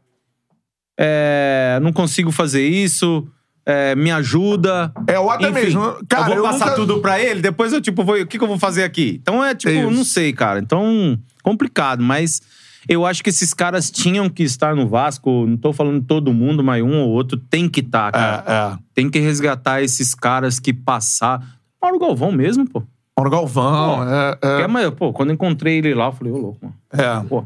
é, 0.97 1.77
não 1.81 1.91
consigo 1.91 2.31
fazer 2.31 2.65
isso, 2.65 3.27
é, 3.65 3.93
me 3.95 4.09
ajuda. 4.11 4.93
É, 5.07 5.19
ou 5.19 5.29
até 5.29 5.49
Enfim, 5.49 5.59
mesmo. 5.59 5.81
Cara, 6.07 6.31
eu 6.31 6.35
vou 6.41 6.43
passar 6.51 6.65
nunca- 6.67 6.75
tudo 6.77 6.99
pra 7.01 7.19
ele, 7.19 7.41
depois 7.41 7.73
eu, 7.73 7.81
tipo, 7.81 8.05
vou, 8.05 8.15
o 8.15 8.25
que, 8.25 8.37
que 8.37 8.43
eu 8.43 8.47
vou 8.47 8.57
fazer 8.57 8.83
aqui? 8.85 9.19
Então 9.21 9.43
é, 9.43 9.53
tipo, 9.53 9.73
É 9.73 9.81
isso. 9.81 9.91
não 9.91 10.05
sei, 10.05 10.31
cara. 10.31 10.59
Então, 10.59 11.19
complicado, 11.43 12.01
mas 12.01 12.41
eu 12.87 13.05
acho 13.05 13.21
que 13.21 13.29
esses 13.29 13.53
caras 13.53 13.91
tinham 13.91 14.29
que 14.29 14.43
estar 14.43 14.73
no 14.73 14.87
Vasco. 14.87 15.45
Não 15.45 15.57
tô 15.57 15.73
falando 15.73 16.01
todo 16.01 16.31
mundo, 16.33 16.63
mas 16.63 16.81
um 16.81 16.97
ou 17.01 17.09
outro 17.09 17.37
tem 17.37 17.67
que 17.67 17.81
estar, 17.81 18.09
cara. 18.13 18.43
É, 18.47 18.73
é. 18.73 18.79
Tem 18.95 19.09
que 19.09 19.19
resgatar 19.19 19.81
esses 19.81 20.15
caras 20.15 20.59
que 20.61 20.73
passar. 20.73 21.41
Mauro 21.81 21.99
Galvão 21.99 22.31
mesmo, 22.31 22.65
pô. 22.65 22.81
Mauro 23.17 23.29
Galvão, 23.31 24.03
é. 24.07 24.37
é. 24.41 24.61
É, 24.61 24.67
mas, 24.67 24.89
pô, 24.91 25.11
quando 25.11 25.29
eu 25.31 25.33
encontrei 25.33 25.79
ele 25.79 25.93
lá, 25.93 26.05
eu 26.05 26.11
falei, 26.13 26.31
ô, 26.31 26.37
louco, 26.37 26.59
mano. 26.61 26.75
É. 26.93 27.27
Pô, 27.27 27.43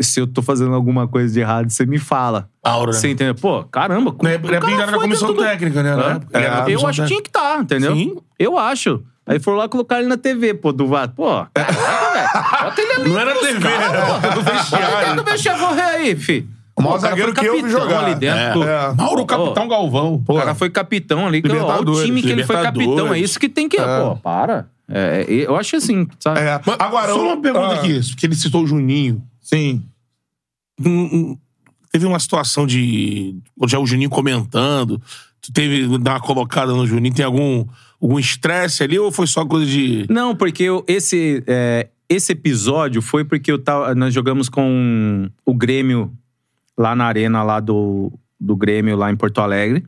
se 0.00 0.20
eu 0.20 0.26
tô 0.26 0.42
fazendo 0.42 0.74
alguma 0.74 1.08
coisa 1.08 1.32
de 1.32 1.40
errado, 1.40 1.70
você 1.70 1.86
me 1.86 1.98
fala. 1.98 2.48
Aura. 2.62 2.92
Você 2.92 3.08
entendeu? 3.10 3.34
Pô, 3.34 3.64
caramba. 3.64 4.14
Na 4.22 4.30
época, 4.30 4.52
o 4.52 4.56
ele 4.56 4.60
cara 4.60 4.74
era 4.74 4.86
da 4.86 4.92
foi 4.92 5.00
comissão 5.00 5.28
dentro 5.28 5.42
do- 5.42 5.48
técnica, 5.48 5.82
né? 5.82 5.96
Na 5.96 6.10
época, 6.12 6.38
era 6.38 6.48
da 6.48 6.70
eu 6.70 6.80
comissão 6.80 6.88
acho 6.88 7.02
que 7.02 7.08
tinha 7.08 7.22
que 7.22 7.28
estar, 7.28 7.60
entendeu? 7.60 7.94
Sim. 7.94 8.16
Eu 8.38 8.58
acho. 8.58 9.02
Aí 9.26 9.38
foram 9.38 9.58
lá 9.58 9.68
colocar 9.68 9.98
ele 9.98 10.08
na 10.08 10.16
TV, 10.16 10.54
pô, 10.54 10.72
do 10.72 10.86
VAR. 10.86 11.08
Pô, 11.10 11.26
caraca, 11.54 12.12
velho. 12.12 12.64
Bota 12.64 12.80
ele 12.82 12.92
ali 12.92 13.10
Não 13.10 13.18
era 13.18 13.34
TV, 13.34 13.60
caras, 13.60 13.92
né? 13.92 14.00
pô. 14.00 14.12
Do 14.14 14.20
Bota 14.20 14.50
ele 14.50 14.58
vestiário. 14.58 15.24
vestiário, 15.24 15.66
correr 15.66 15.82
aí, 15.82 16.16
fi. 16.16 16.46
O 16.76 16.82
maior 16.82 16.94
Pô, 16.94 17.00
cara 17.00 17.10
zagueiro 17.10 17.34
foi 17.34 17.42
que 17.42 17.48
eu 17.48 17.54
vi 17.56 17.60
capitão 17.62 17.80
jogar. 17.82 18.04
ali 18.04 18.14
dentro. 18.14 18.62
É. 18.62 18.94
Mauro, 18.94 19.26
Capitão 19.26 19.68
Galvão. 19.68 20.22
O 20.28 20.34
cara 20.36 20.54
foi 20.54 20.70
capitão 20.70 21.26
ali. 21.26 21.42
que, 21.42 21.48
ó, 21.48 21.52
o 21.52 21.54
Libertadores, 21.56 22.04
time 22.04 22.22
que 22.22 22.30
ele 22.30 22.44
foi 22.44 22.56
capitão. 22.62 23.12
É 23.12 23.18
isso 23.18 23.38
que 23.40 23.48
tem 23.48 23.68
que... 23.68 23.76
Pô, 23.78 24.16
para. 24.16 24.66
É, 24.90 25.26
eu 25.28 25.54
acho 25.56 25.76
assim, 25.76 26.06
sabe? 26.18 26.40
É. 26.40 26.60
Mas, 26.64 26.76
Agora, 26.78 27.12
só 27.12 27.20
uma 27.20 27.36
pergunta 27.42 27.66
ah, 27.66 27.74
aqui, 27.74 28.00
porque 28.10 28.24
ele 28.26 28.34
citou 28.34 28.62
o 28.62 28.66
Juninho. 28.66 29.22
Sim. 29.48 29.82
Hum, 30.84 31.08
hum, 31.12 31.38
Teve 31.90 32.04
uma 32.06 32.18
situação 32.18 32.66
de. 32.66 33.34
Já 33.66 33.78
o 33.78 33.86
Juninho 33.86 34.10
comentando, 34.10 35.00
tu 35.40 35.50
teve 35.52 35.88
que 35.88 35.98
dar 35.98 36.14
uma 36.14 36.20
colocada 36.20 36.72
no 36.74 36.86
Juninho, 36.86 37.14
tem 37.14 37.24
algum 37.24 37.66
algum 38.00 38.18
estresse 38.18 38.82
ali 38.82 38.98
ou 38.98 39.10
foi 39.10 39.26
só 39.26 39.44
coisa 39.46 39.64
de. 39.66 40.04
Não, 40.10 40.36
porque 40.36 40.64
eu- 40.64 40.84
esse, 40.86 41.42
é, 41.46 41.88
esse 42.08 42.32
episódio 42.32 43.00
foi 43.00 43.24
porque 43.24 43.50
eu 43.50 43.58
tava, 43.58 43.94
nós 43.94 44.12
jogamos 44.12 44.48
com 44.50 45.28
o 45.46 45.54
Grêmio 45.54 46.12
lá 46.76 46.94
na 46.94 47.06
arena 47.06 47.42
lá 47.42 47.58
do, 47.58 48.12
do 48.38 48.54
Grêmio 48.54 48.94
lá 48.96 49.10
em 49.10 49.16
Porto 49.16 49.40
Alegre. 49.40 49.82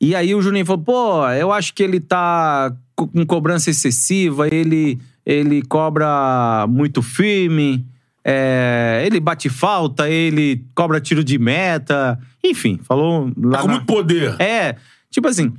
E 0.00 0.14
aí 0.16 0.34
o 0.34 0.42
Juninho 0.42 0.66
falou, 0.66 0.82
pô, 0.82 1.28
eu 1.30 1.52
acho 1.52 1.72
que 1.72 1.82
ele 1.82 2.00
tá 2.00 2.76
co- 2.96 3.06
com 3.06 3.24
cobrança 3.24 3.70
excessiva, 3.70 4.48
ele, 4.52 4.98
ele 5.24 5.62
cobra 5.62 6.66
muito 6.68 7.00
firme, 7.00 7.86
é, 8.24 9.02
ele 9.06 9.20
bate 9.20 9.48
falta, 9.48 10.08
ele 10.08 10.64
cobra 10.74 11.00
tiro 11.00 11.22
de 11.22 11.38
meta, 11.38 12.18
enfim, 12.42 12.78
falou 12.82 13.30
lá 13.36 13.56
Tá 13.58 13.62
com 13.62 13.68
na- 13.68 13.74
muito 13.74 13.86
poder. 13.86 14.40
é, 14.40 14.76
tipo 15.10 15.28
assim, 15.28 15.52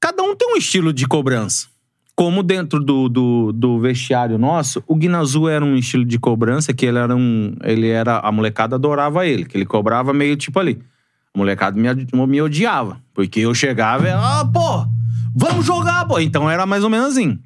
cada 0.00 0.22
um 0.22 0.34
tem 0.34 0.52
um 0.52 0.56
estilo 0.56 0.92
de 0.92 1.06
cobrança. 1.06 1.66
Como 2.16 2.42
dentro 2.42 2.80
do, 2.82 3.08
do, 3.08 3.52
do 3.52 3.78
vestiário 3.78 4.36
nosso, 4.38 4.82
o 4.88 4.96
Guinazu 4.96 5.46
era 5.46 5.64
um 5.64 5.76
estilo 5.76 6.04
de 6.04 6.18
cobrança 6.18 6.74
que 6.74 6.84
ele 6.84 6.98
era 6.98 7.14
um. 7.14 7.54
Ele 7.62 7.88
era. 7.88 8.18
A 8.18 8.32
molecada 8.32 8.74
adorava 8.74 9.24
ele, 9.24 9.44
que 9.44 9.56
ele 9.56 9.64
cobrava 9.64 10.12
meio 10.12 10.34
tipo 10.36 10.58
ali. 10.58 10.82
A 11.32 11.38
molecada 11.38 11.78
me, 11.80 11.86
me 12.26 12.42
odiava. 12.42 13.00
Porque 13.14 13.38
eu 13.38 13.54
chegava 13.54 14.08
e. 14.08 14.10
Ah, 14.10 14.44
pô! 14.52 14.84
Vamos 15.32 15.64
jogar, 15.64 16.06
pô! 16.06 16.18
Então 16.18 16.50
era 16.50 16.66
mais 16.66 16.82
ou 16.82 16.90
menos 16.90 17.12
assim. 17.12 17.38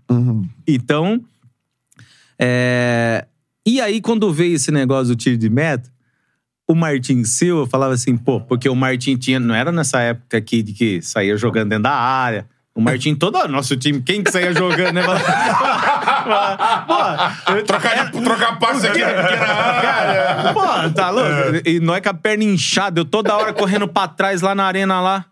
Então. 0.66 1.20
é, 2.38 3.26
E 3.66 3.80
aí, 3.80 4.00
quando 4.00 4.32
veio 4.32 4.56
esse 4.56 4.70
negócio 4.70 5.14
do 5.14 5.16
tiro 5.16 5.36
de 5.36 5.48
meta, 5.48 5.90
o 6.68 6.74
Martin 6.74 7.24
Silva 7.24 7.66
falava 7.66 7.94
assim, 7.94 8.16
pô, 8.16 8.40
porque 8.40 8.68
o 8.68 8.74
Martin 8.74 9.16
tinha. 9.16 9.38
Não 9.38 9.54
era 9.54 9.70
nessa 9.70 10.00
época 10.00 10.38
aqui 10.38 10.62
de 10.62 10.72
que 10.72 11.02
saía 11.02 11.36
jogando 11.36 11.68
dentro 11.68 11.84
da 11.84 11.92
área. 11.92 12.46
O 12.74 12.80
Martin, 12.80 13.14
todo 13.14 13.36
o 13.36 13.48
nosso 13.48 13.76
time, 13.76 14.00
quem 14.00 14.22
que 14.22 14.30
saía 14.30 14.54
jogando, 14.54 14.94
né? 14.94 15.02
Pô, 16.86 17.62
Trocar, 17.66 18.10
trocar 18.10 18.58
passe 18.58 18.86
aqui, 18.86 19.02
aqui 19.02 19.34
era. 19.34 20.54
Pô, 20.54 20.90
tá 20.94 21.10
louco? 21.10 21.68
E 21.68 21.80
nós 21.80 22.00
com 22.00 22.08
a 22.08 22.14
perna 22.14 22.44
inchada, 22.44 23.00
eu 23.00 23.04
toda 23.04 23.36
hora 23.36 23.52
correndo 23.52 23.86
pra 23.86 24.08
trás 24.08 24.40
lá 24.40 24.54
na 24.54 24.64
arena 24.64 25.02
lá. 25.02 25.26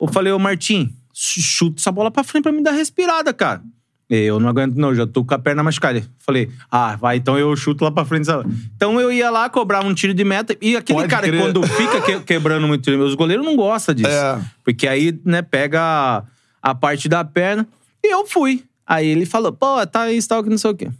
Eu 0.00 0.08
falei, 0.08 0.32
ô 0.32 0.38
Martim, 0.38 0.92
chuta 1.12 1.80
essa 1.80 1.92
bola 1.92 2.10
pra 2.10 2.24
frente 2.24 2.42
pra 2.42 2.50
me 2.52 2.62
dar 2.62 2.72
respirada, 2.72 3.32
cara. 3.32 3.62
Eu 4.08 4.38
não 4.38 4.48
aguento, 4.50 4.74
não, 4.76 4.94
já 4.94 5.06
tô 5.06 5.24
com 5.24 5.34
a 5.34 5.38
perna 5.38 5.62
machucada. 5.62 6.02
Falei, 6.18 6.50
ah, 6.70 6.94
vai, 6.96 7.16
então 7.16 7.38
eu 7.38 7.54
chuto 7.56 7.84
lá 7.84 7.90
pra 7.90 8.04
frente. 8.04 8.28
Então 8.76 9.00
eu 9.00 9.10
ia 9.10 9.30
lá, 9.30 9.48
cobrava 9.48 9.86
um 9.88 9.94
tiro 9.94 10.12
de 10.12 10.24
meta. 10.24 10.54
E 10.60 10.76
aquele 10.76 10.98
Pode 10.98 11.08
cara, 11.10 11.26
crer. 11.26 11.40
quando 11.40 11.62
fica 11.66 12.00
que- 12.02 12.20
quebrando 12.20 12.66
muito 12.68 12.82
tiro, 12.84 13.02
os 13.04 13.14
goleiros 13.14 13.44
não 13.44 13.56
gostam 13.56 13.94
disso. 13.94 14.08
É. 14.10 14.40
Porque 14.62 14.86
aí, 14.86 15.18
né, 15.24 15.40
pega 15.40 15.80
a, 15.80 16.22
a 16.62 16.74
parte 16.74 17.08
da 17.08 17.24
perna. 17.24 17.66
E 18.02 18.12
eu 18.12 18.26
fui. 18.26 18.62
Aí 18.86 19.06
ele 19.06 19.24
falou, 19.24 19.52
pô, 19.52 19.84
tá 19.86 20.10
isso, 20.12 20.28
tal, 20.28 20.44
que 20.44 20.50
não 20.50 20.58
sei 20.58 20.70
o 20.70 20.74
quê. 20.74 20.90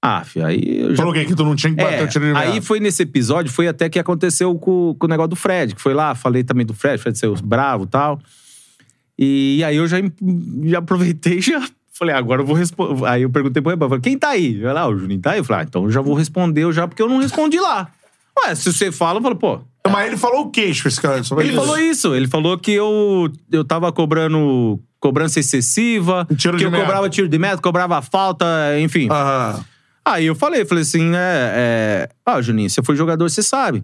Ah, 0.00 0.22
filho, 0.24 0.46
aí 0.46 0.78
eu 0.82 0.90
já 0.90 0.98
Falou 0.98 1.12
que 1.12 1.34
tu 1.34 1.44
não 1.44 1.56
tinha 1.56 1.74
que 1.74 1.82
bater 1.82 1.98
é, 1.98 2.04
o 2.04 2.08
tiro 2.08 2.24
de 2.26 2.32
meta. 2.32 2.48
aí 2.48 2.60
foi 2.60 2.78
nesse 2.78 3.02
episódio, 3.02 3.50
foi 3.50 3.66
até 3.66 3.88
que 3.88 3.98
aconteceu 3.98 4.54
com, 4.56 4.94
com 4.96 5.06
o 5.06 5.08
negócio 5.08 5.30
do 5.30 5.36
Fred, 5.36 5.74
que 5.74 5.80
foi 5.82 5.94
lá, 5.94 6.14
falei 6.14 6.44
também 6.44 6.64
do 6.64 6.72
Fred, 6.74 7.02
Fred 7.02 7.18
ser 7.18 7.28
bravo 7.42 7.84
e 7.84 7.88
tal. 7.88 8.20
E 9.18 9.64
aí 9.64 9.76
eu 9.76 9.88
já, 9.88 9.96
já 10.64 10.78
aproveitei 10.78 11.38
e 11.38 11.40
já 11.42 11.60
falei, 11.98 12.14
ah, 12.14 12.18
agora 12.18 12.42
eu 12.42 12.46
vou 12.46 12.54
responder. 12.56 13.04
Aí 13.06 13.22
eu 13.22 13.30
perguntei 13.30 13.62
pro 13.62 13.70
Rebão, 13.70 13.88
falei, 13.88 14.02
quem 14.02 14.18
tá 14.18 14.30
aí? 14.30 14.60
Vai 14.60 14.72
lá, 14.72 14.86
o 14.88 14.96
Juninho 14.96 15.20
tá 15.20 15.32
aí? 15.32 15.38
Eu 15.38 15.44
falei, 15.44 15.62
ah, 15.62 15.66
então 15.68 15.84
eu 15.84 15.90
já 15.90 16.00
vou 16.00 16.14
responder 16.14 16.62
eu 16.64 16.72
já, 16.72 16.86
porque 16.86 17.02
eu 17.02 17.08
não 17.08 17.18
respondi 17.18 17.58
lá. 17.58 17.88
Ué, 18.44 18.54
se 18.54 18.72
você 18.72 18.92
fala, 18.92 19.18
eu 19.18 19.22
falo, 19.22 19.36
pô. 19.36 19.60
Mas 19.90 20.08
ele 20.08 20.16
falou 20.16 20.46
o 20.46 20.50
quê, 20.50 20.62
esse 20.62 21.00
cara? 21.00 21.16
Ele 21.18 21.48
isso? 21.48 21.56
falou 21.56 21.78
isso, 21.78 22.14
ele 22.14 22.26
falou 22.28 22.58
que 22.58 22.72
eu, 22.72 23.30
eu 23.52 23.64
tava 23.64 23.90
cobrando 23.92 24.80
cobrança 24.98 25.38
excessiva, 25.40 26.26
que 26.26 26.48
eu 26.64 26.70
meta. 26.70 26.84
cobrava 26.84 27.08
tiro 27.08 27.28
de 27.28 27.38
meta, 27.38 27.62
cobrava 27.62 28.02
falta, 28.02 28.44
enfim. 28.80 29.08
Aham. 29.10 29.64
Aí 30.04 30.26
eu 30.26 30.34
falei, 30.34 30.64
falei 30.64 30.82
assim, 30.82 31.12
é, 31.14 31.52
é... 31.54 32.08
Ah, 32.24 32.40
Juninho, 32.40 32.68
você 32.70 32.82
foi 32.82 32.94
jogador, 32.96 33.28
você 33.28 33.42
sabe. 33.42 33.82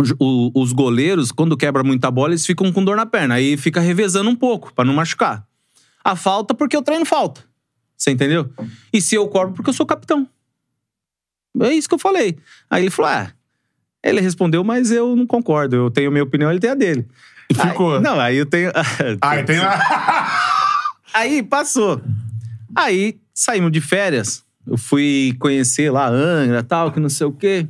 Os, 0.00 0.12
o- 0.20 0.50
os 0.54 0.72
goleiros, 0.72 1.32
quando 1.32 1.56
quebra 1.56 1.82
muita 1.82 2.10
bola, 2.10 2.30
eles 2.30 2.44
ficam 2.46 2.72
com 2.72 2.84
dor 2.84 2.96
na 2.96 3.06
perna. 3.06 3.36
Aí 3.36 3.56
fica 3.56 3.80
revezando 3.80 4.28
um 4.28 4.36
pouco, 4.36 4.72
pra 4.74 4.84
não 4.84 4.92
machucar. 4.94 5.44
A 6.06 6.14
falta 6.14 6.54
porque 6.54 6.76
eu 6.76 6.82
treino 6.82 7.04
falta. 7.04 7.42
Você 7.96 8.12
entendeu? 8.12 8.48
E 8.92 9.00
se 9.00 9.16
eu 9.16 9.26
cobro 9.26 9.54
porque 9.54 9.70
eu 9.70 9.74
sou 9.74 9.84
capitão. 9.84 10.28
É 11.58 11.72
isso 11.72 11.88
que 11.88 11.96
eu 11.96 11.98
falei. 11.98 12.38
Aí 12.70 12.84
ele 12.84 12.90
falou, 12.90 13.10
ah... 13.10 13.32
Ele 14.04 14.20
respondeu, 14.20 14.62
mas 14.62 14.92
eu 14.92 15.16
não 15.16 15.26
concordo. 15.26 15.74
Eu 15.74 15.90
tenho 15.90 16.06
a 16.06 16.12
minha 16.12 16.22
opinião, 16.22 16.48
ele 16.48 16.60
tem 16.60 16.70
a 16.70 16.76
dele. 16.76 17.04
E 17.50 17.54
ficou. 17.54 17.96
Aí- 17.96 18.02
não, 18.02 18.20
aí 18.20 18.36
eu 18.36 18.46
tenho... 18.46 18.70
Aí 19.20 19.42
tem 19.42 19.58
lá. 19.58 19.80
Aí 21.12 21.42
passou. 21.42 22.00
Aí 22.72 23.18
saímos 23.34 23.72
de 23.72 23.80
férias. 23.80 24.44
Eu 24.64 24.78
fui 24.78 25.34
conhecer 25.40 25.90
lá 25.90 26.08
Angra 26.08 26.62
tal, 26.62 26.92
que 26.92 27.00
não 27.00 27.08
sei 27.08 27.26
o 27.26 27.32
quê. 27.32 27.66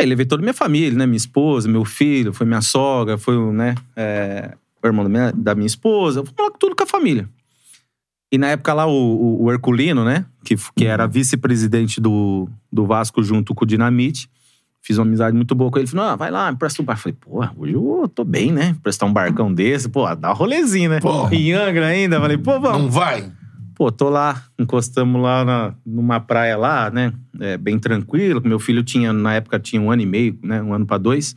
Aí 0.00 0.06
levei 0.06 0.24
toda 0.24 0.40
a 0.40 0.44
minha 0.44 0.54
família, 0.54 0.98
né? 0.98 1.04
Minha 1.04 1.18
esposa, 1.18 1.68
meu 1.68 1.84
filho, 1.84 2.32
foi 2.32 2.46
minha 2.46 2.62
sogra, 2.62 3.18
foi 3.18 3.36
o, 3.36 3.52
né, 3.52 3.74
é, 3.94 4.56
o 4.82 4.86
irmão 4.88 5.04
da 5.04 5.08
minha, 5.10 5.32
da 5.32 5.54
minha 5.54 5.66
esposa. 5.66 6.24
Fui 6.24 6.34
lá 6.38 6.50
com 6.50 6.58
tudo 6.58 6.74
com 6.76 6.82
a 6.82 6.86
família. 6.86 7.28
E 8.32 8.38
na 8.38 8.48
época 8.48 8.72
lá, 8.72 8.86
o, 8.86 9.42
o- 9.44 9.50
Herculino, 9.50 10.04
né? 10.04 10.24
Que, 10.44 10.54
que 10.76 10.86
era 10.86 11.06
vice-presidente 11.06 12.00
do, 12.00 12.48
do 12.72 12.86
Vasco 12.86 13.22
junto 13.22 13.54
com 13.54 13.64
o 13.64 13.66
Dinamite. 13.66 14.30
Fiz 14.82 14.96
uma 14.98 15.04
amizade 15.04 15.36
muito 15.36 15.54
boa 15.54 15.70
com 15.70 15.78
ele. 15.78 15.88
Falei, 15.88 16.06
ah, 16.06 16.16
vai 16.16 16.30
lá, 16.30 16.50
empresta 16.50 16.80
um 16.80 16.84
barco. 16.84 17.02
Falei, 17.02 17.16
pô, 17.20 17.44
hoje 17.62 17.72
eu 17.74 18.08
tô 18.14 18.24
bem, 18.24 18.50
né? 18.52 18.68
Emprestar 18.68 19.08
um 19.08 19.12
barcão 19.12 19.52
desse, 19.52 19.88
pô, 19.88 20.12
dá 20.14 20.30
um 20.30 20.34
rolezinho, 20.34 20.88
né? 20.90 21.00
Pô. 21.00 21.28
Em 21.28 21.52
Angra 21.52 21.86
ainda. 21.88 22.20
Falei, 22.20 22.38
pô, 22.38 22.58
vamos. 22.60 22.82
Não 22.82 22.90
vai? 22.90 23.30
pô, 23.74 23.90
tô 23.90 24.10
lá, 24.10 24.44
encostamos 24.58 25.20
lá 25.22 25.42
na, 25.42 25.74
numa 25.86 26.20
praia 26.20 26.54
lá, 26.56 26.90
né? 26.90 27.12
É, 27.40 27.56
bem 27.56 27.78
tranquilo. 27.78 28.40
Meu 28.44 28.58
filho 28.58 28.82
tinha, 28.84 29.10
na 29.12 29.34
época, 29.34 29.58
tinha 29.58 29.80
um 29.80 29.90
ano 29.90 30.02
e 30.02 30.06
meio, 30.06 30.38
né? 30.42 30.62
Um 30.62 30.72
ano 30.74 30.86
pra 30.86 30.98
dois. 30.98 31.34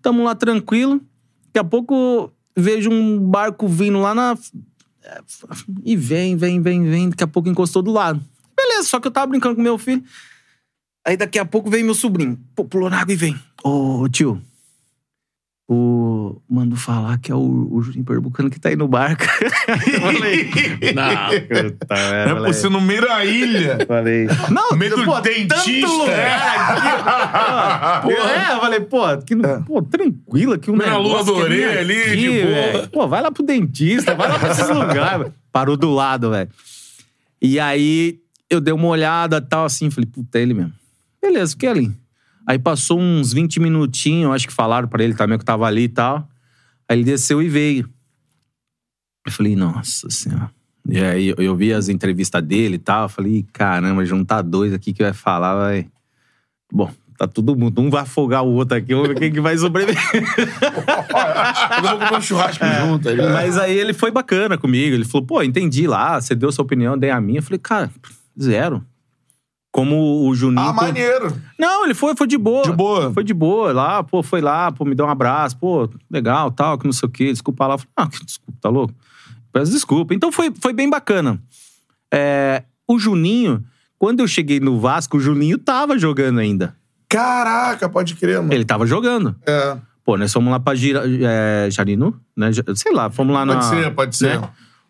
Tamo 0.00 0.22
lá 0.24 0.34
tranquilo. 0.36 1.00
Daqui 1.46 1.58
a 1.58 1.64
pouco 1.64 2.32
vejo 2.58 2.90
um 2.90 3.18
barco 3.18 3.68
vindo 3.68 4.00
lá 4.00 4.14
na. 4.14 4.36
E 5.84 5.96
vem, 5.96 6.36
vem, 6.36 6.60
vem, 6.60 6.84
vem. 6.84 7.08
Daqui 7.10 7.24
a 7.24 7.26
pouco 7.26 7.48
encostou 7.48 7.82
do 7.82 7.92
lado. 7.92 8.20
Beleza, 8.56 8.88
só 8.88 9.00
que 9.00 9.06
eu 9.06 9.12
tava 9.12 9.28
brincando 9.28 9.56
com 9.56 9.62
meu 9.62 9.78
filho. 9.78 10.02
Aí 11.06 11.16
daqui 11.16 11.38
a 11.38 11.44
pouco 11.44 11.70
vem 11.70 11.82
meu 11.82 11.94
sobrinho. 11.94 12.38
Pô, 12.54 12.64
pulou 12.64 12.90
na 12.90 13.00
água 13.00 13.12
e 13.14 13.16
vem. 13.16 13.38
Ô, 13.62 14.06
tio. 14.08 14.42
O. 15.70 16.40
Mando 16.48 16.76
falar 16.76 17.18
que 17.18 17.30
é 17.30 17.34
o, 17.34 17.68
o 17.70 17.82
Juninho 17.82 18.02
Pernambucano 18.04 18.48
que 18.48 18.58
tá 18.58 18.70
aí 18.70 18.76
no 18.76 18.88
barco. 18.88 19.24
falei. 20.00 20.50
Não, 20.94 21.70
puta, 21.70 21.94
é 21.94 22.34
possível, 22.46 22.70
no 22.70 22.80
meio 22.80 23.02
da 23.02 23.22
ilha. 23.24 23.78
Falei. 23.86 24.26
Não, 24.50 24.70
Meio 24.78 24.96
do 24.96 25.04
pô, 25.04 25.20
dentista. 25.20 25.56
tanto 25.60 25.92
lugar 25.92 27.98
aqui. 27.98 28.06
Pô, 28.08 28.12
é, 28.12 28.52
eu 28.54 28.60
falei, 28.60 28.80
pô, 28.80 29.18
que, 29.18 29.36
pô, 29.66 29.82
tranquilo 29.82 30.54
aqui 30.54 30.70
um 30.70 30.76
na 30.76 30.86
negócio 30.86 31.02
lua 31.06 31.22
do 31.24 31.34
que 31.34 31.40
é 31.40 31.44
orelha 31.44 31.80
ali, 31.80 32.00
aqui, 32.02 32.16
de 32.16 32.72
boa. 32.72 32.88
Pô, 32.88 33.06
vai 33.06 33.20
lá 33.20 33.30
pro 33.30 33.42
dentista, 33.42 34.14
vai 34.14 34.26
lá 34.28 34.38
pra 34.38 34.50
esses 34.52 34.68
lugares. 34.70 35.32
Parou 35.52 35.76
do 35.76 35.90
lado, 35.90 36.30
velho. 36.30 36.48
E 37.42 37.60
aí, 37.60 38.18
eu 38.48 38.58
dei 38.60 38.72
uma 38.72 38.88
olhada 38.88 39.36
e 39.36 39.40
tal, 39.42 39.66
assim, 39.66 39.90
falei, 39.90 40.08
puta, 40.10 40.38
é 40.38 40.42
ele 40.42 40.54
mesmo. 40.54 40.72
Beleza, 41.20 41.50
fiquei 41.52 41.68
ali. 41.68 41.92
Aí 42.48 42.58
passou 42.58 42.98
uns 42.98 43.30
20 43.34 43.60
minutinhos, 43.60 44.32
acho 44.32 44.48
que 44.48 44.54
falaram 44.54 44.88
pra 44.88 45.04
ele 45.04 45.12
também 45.12 45.36
que 45.36 45.42
eu 45.42 45.46
tava 45.46 45.66
ali 45.66 45.82
e 45.82 45.88
tal. 45.88 46.26
Aí 46.88 46.96
ele 46.96 47.04
desceu 47.04 47.42
e 47.42 47.48
veio. 47.48 47.86
Eu 49.26 49.30
falei, 49.30 49.54
nossa 49.54 50.08
senhora. 50.08 50.50
E 50.88 50.98
aí 50.98 51.28
eu, 51.28 51.34
eu 51.36 51.54
vi 51.54 51.74
as 51.74 51.90
entrevistas 51.90 52.42
dele 52.42 52.76
e 52.76 52.78
tal. 52.78 53.02
Eu 53.02 53.08
falei, 53.10 53.46
caramba, 53.52 54.02
juntar 54.06 54.40
dois 54.40 54.72
aqui 54.72 54.94
que 54.94 55.02
vai 55.02 55.12
falar, 55.12 55.56
vai. 55.56 55.88
Bom, 56.72 56.90
tá 57.18 57.28
todo 57.28 57.54
mundo. 57.54 57.82
Um 57.82 57.90
vai 57.90 58.00
afogar 58.00 58.42
o 58.42 58.54
outro 58.54 58.78
aqui, 58.78 58.94
vamos 58.94 59.08
ver 59.08 59.18
quem 59.18 59.30
que 59.30 59.42
vai 59.42 59.58
sobreviver. 59.58 60.00
Eu 60.08 61.82
vou 61.82 61.98
comer 61.98 62.16
um 62.16 62.22
churrasco 62.22 62.64
junto. 62.64 63.10
Aí, 63.10 63.16
Mas 63.18 63.58
aí 63.58 63.78
ele 63.78 63.92
foi 63.92 64.10
bacana 64.10 64.56
comigo. 64.56 64.94
Ele 64.94 65.04
falou, 65.04 65.26
pô, 65.26 65.42
entendi 65.42 65.86
lá, 65.86 66.18
você 66.18 66.34
deu 66.34 66.50
sua 66.50 66.64
opinião, 66.64 66.96
dei 66.96 67.10
a 67.10 67.20
minha. 67.20 67.40
Eu 67.40 67.42
falei, 67.42 67.58
cara, 67.58 67.90
zero. 68.40 68.82
Como 69.78 70.26
o 70.26 70.34
Juninho. 70.34 70.66
Ah, 70.66 70.72
maneiro. 70.72 71.32
Não, 71.56 71.84
ele 71.84 71.94
foi, 71.94 72.16
foi 72.16 72.26
de 72.26 72.36
boa. 72.36 72.64
De 72.64 72.72
boa. 72.72 73.12
Foi 73.12 73.22
de 73.22 73.32
boa 73.32 73.72
lá, 73.72 74.02
pô, 74.02 74.24
foi 74.24 74.40
lá, 74.40 74.72
pô, 74.72 74.84
me 74.84 74.92
deu 74.92 75.06
um 75.06 75.08
abraço, 75.08 75.56
pô, 75.56 75.88
legal, 76.10 76.50
tal, 76.50 76.76
que 76.76 76.84
não 76.84 76.92
sei 76.92 77.08
o 77.08 77.12
quê, 77.12 77.30
desculpa 77.30 77.64
lá. 77.64 77.78
Falei, 77.78 77.92
ah, 77.96 78.08
desculpa, 78.24 78.58
tá 78.60 78.68
louco? 78.68 78.92
Peço 79.52 79.70
desculpa. 79.70 80.12
Então 80.14 80.32
foi, 80.32 80.52
foi 80.60 80.72
bem 80.72 80.90
bacana. 80.90 81.40
É, 82.12 82.64
o 82.88 82.98
Juninho, 82.98 83.64
quando 84.00 84.18
eu 84.18 84.26
cheguei 84.26 84.58
no 84.58 84.80
Vasco, 84.80 85.16
o 85.16 85.20
Juninho 85.20 85.58
tava 85.58 85.96
jogando 85.96 86.40
ainda. 86.40 86.74
Caraca, 87.08 87.88
pode 87.88 88.16
crer, 88.16 88.38
mano. 88.38 88.52
Ele 88.52 88.64
tava 88.64 88.84
jogando. 88.84 89.36
É. 89.46 89.76
Pô, 90.04 90.16
nós 90.16 90.32
fomos 90.32 90.50
lá 90.50 90.58
pra 90.58 90.74
Gira, 90.74 91.04
é, 91.06 91.70
Jarinu, 91.70 92.18
né? 92.36 92.50
Sei 92.74 92.92
lá, 92.92 93.10
fomos 93.10 93.32
lá 93.32 93.46
na... 93.46 93.54
Pode 93.54 93.66
ser, 93.66 93.94
pode 93.94 94.16
ser. 94.16 94.40
né? 94.40 94.48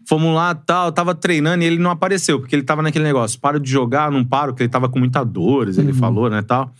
Fomos 0.08 0.34
lá 0.34 0.54
tal, 0.54 0.90
tava 0.90 1.14
treinando 1.14 1.62
e 1.62 1.66
ele 1.66 1.76
não 1.76 1.90
apareceu, 1.90 2.40
porque 2.40 2.56
ele 2.56 2.62
tava 2.62 2.80
naquele 2.80 3.04
negócio, 3.04 3.38
paro 3.38 3.60
de 3.60 3.70
jogar, 3.70 4.10
não 4.10 4.24
paro, 4.24 4.52
porque 4.52 4.62
ele 4.62 4.70
tava 4.70 4.88
com 4.88 4.98
muita 4.98 5.22
dores, 5.22 5.76
ele 5.76 5.92
falou, 5.92 6.30
né, 6.30 6.40
tal. 6.40 6.72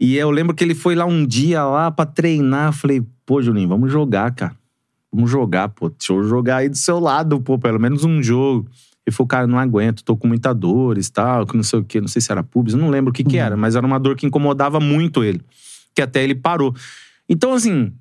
E 0.00 0.16
eu 0.16 0.28
lembro 0.32 0.52
que 0.52 0.64
ele 0.64 0.74
foi 0.74 0.96
lá 0.96 1.04
um 1.04 1.24
dia 1.24 1.62
lá 1.62 1.88
pra 1.88 2.04
treinar, 2.04 2.70
eu 2.70 2.72
falei, 2.72 3.00
pô, 3.24 3.40
Juninho, 3.40 3.68
vamos 3.68 3.92
jogar, 3.92 4.34
cara. 4.34 4.56
Vamos 5.12 5.30
jogar, 5.30 5.68
pô, 5.68 5.88
deixa 5.88 6.12
eu 6.14 6.24
jogar 6.24 6.56
aí 6.56 6.68
do 6.68 6.76
seu 6.76 6.98
lado, 6.98 7.40
pô, 7.40 7.60
pelo 7.60 7.78
menos 7.78 8.02
um 8.02 8.20
jogo. 8.20 8.68
Ele 9.06 9.14
falou, 9.14 9.28
cara, 9.28 9.46
não 9.46 9.56
aguento, 9.56 10.02
tô 10.02 10.16
com 10.16 10.26
muita 10.26 10.52
dores, 10.52 11.08
tal, 11.08 11.46
que 11.46 11.56
não 11.56 11.62
sei 11.62 11.78
o 11.78 11.84
quê, 11.84 12.00
não 12.00 12.08
sei 12.08 12.20
se 12.20 12.32
era 12.32 12.42
pubis, 12.42 12.74
eu 12.74 12.80
não 12.80 12.90
lembro 12.90 13.10
o 13.10 13.14
que 13.14 13.22
que 13.22 13.38
era, 13.38 13.56
mas 13.56 13.76
era 13.76 13.86
uma 13.86 14.00
dor 14.00 14.16
que 14.16 14.26
incomodava 14.26 14.80
muito 14.80 15.22
ele, 15.22 15.40
que 15.94 16.02
até 16.02 16.24
ele 16.24 16.34
parou. 16.34 16.74
Então, 17.28 17.52
assim, 17.52 17.92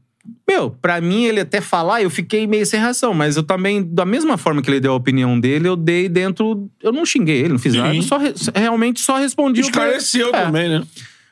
meu, 0.48 0.70
pra 0.72 1.00
mim, 1.02 1.24
ele 1.26 1.40
até 1.40 1.60
falar, 1.62 2.02
eu 2.02 2.10
fiquei 2.10 2.46
meio 2.48 2.66
sem 2.66 2.80
reação, 2.80 3.14
mas 3.14 3.36
eu 3.36 3.44
também, 3.44 3.84
da 3.84 4.06
mesma 4.06 4.38
forma 4.38 4.62
que 4.62 4.70
ele 4.70 4.80
deu 4.80 4.92
a 4.94 4.96
opinião 4.96 5.40
dele, 5.40 5.68
eu 5.68 5.76
dei 5.76 6.08
dentro. 6.10 6.70
Eu 6.82 6.92
não 6.92 7.06
xinguei 7.06 7.40
ele, 7.40 7.50
não 7.50 7.60
fiz 7.60 7.74
Sim. 7.74 7.80
nada, 7.80 7.96
eu 7.96 8.02
só 8.02 8.18
re- 8.18 8.34
realmente 8.56 9.00
só 9.02 9.18
respondi. 9.18 9.62
o 9.62 9.64
que- 9.64 9.70
Esclareceu 9.70 10.30
É. 10.30 10.44
também, 10.46 10.70
né? 10.70 10.84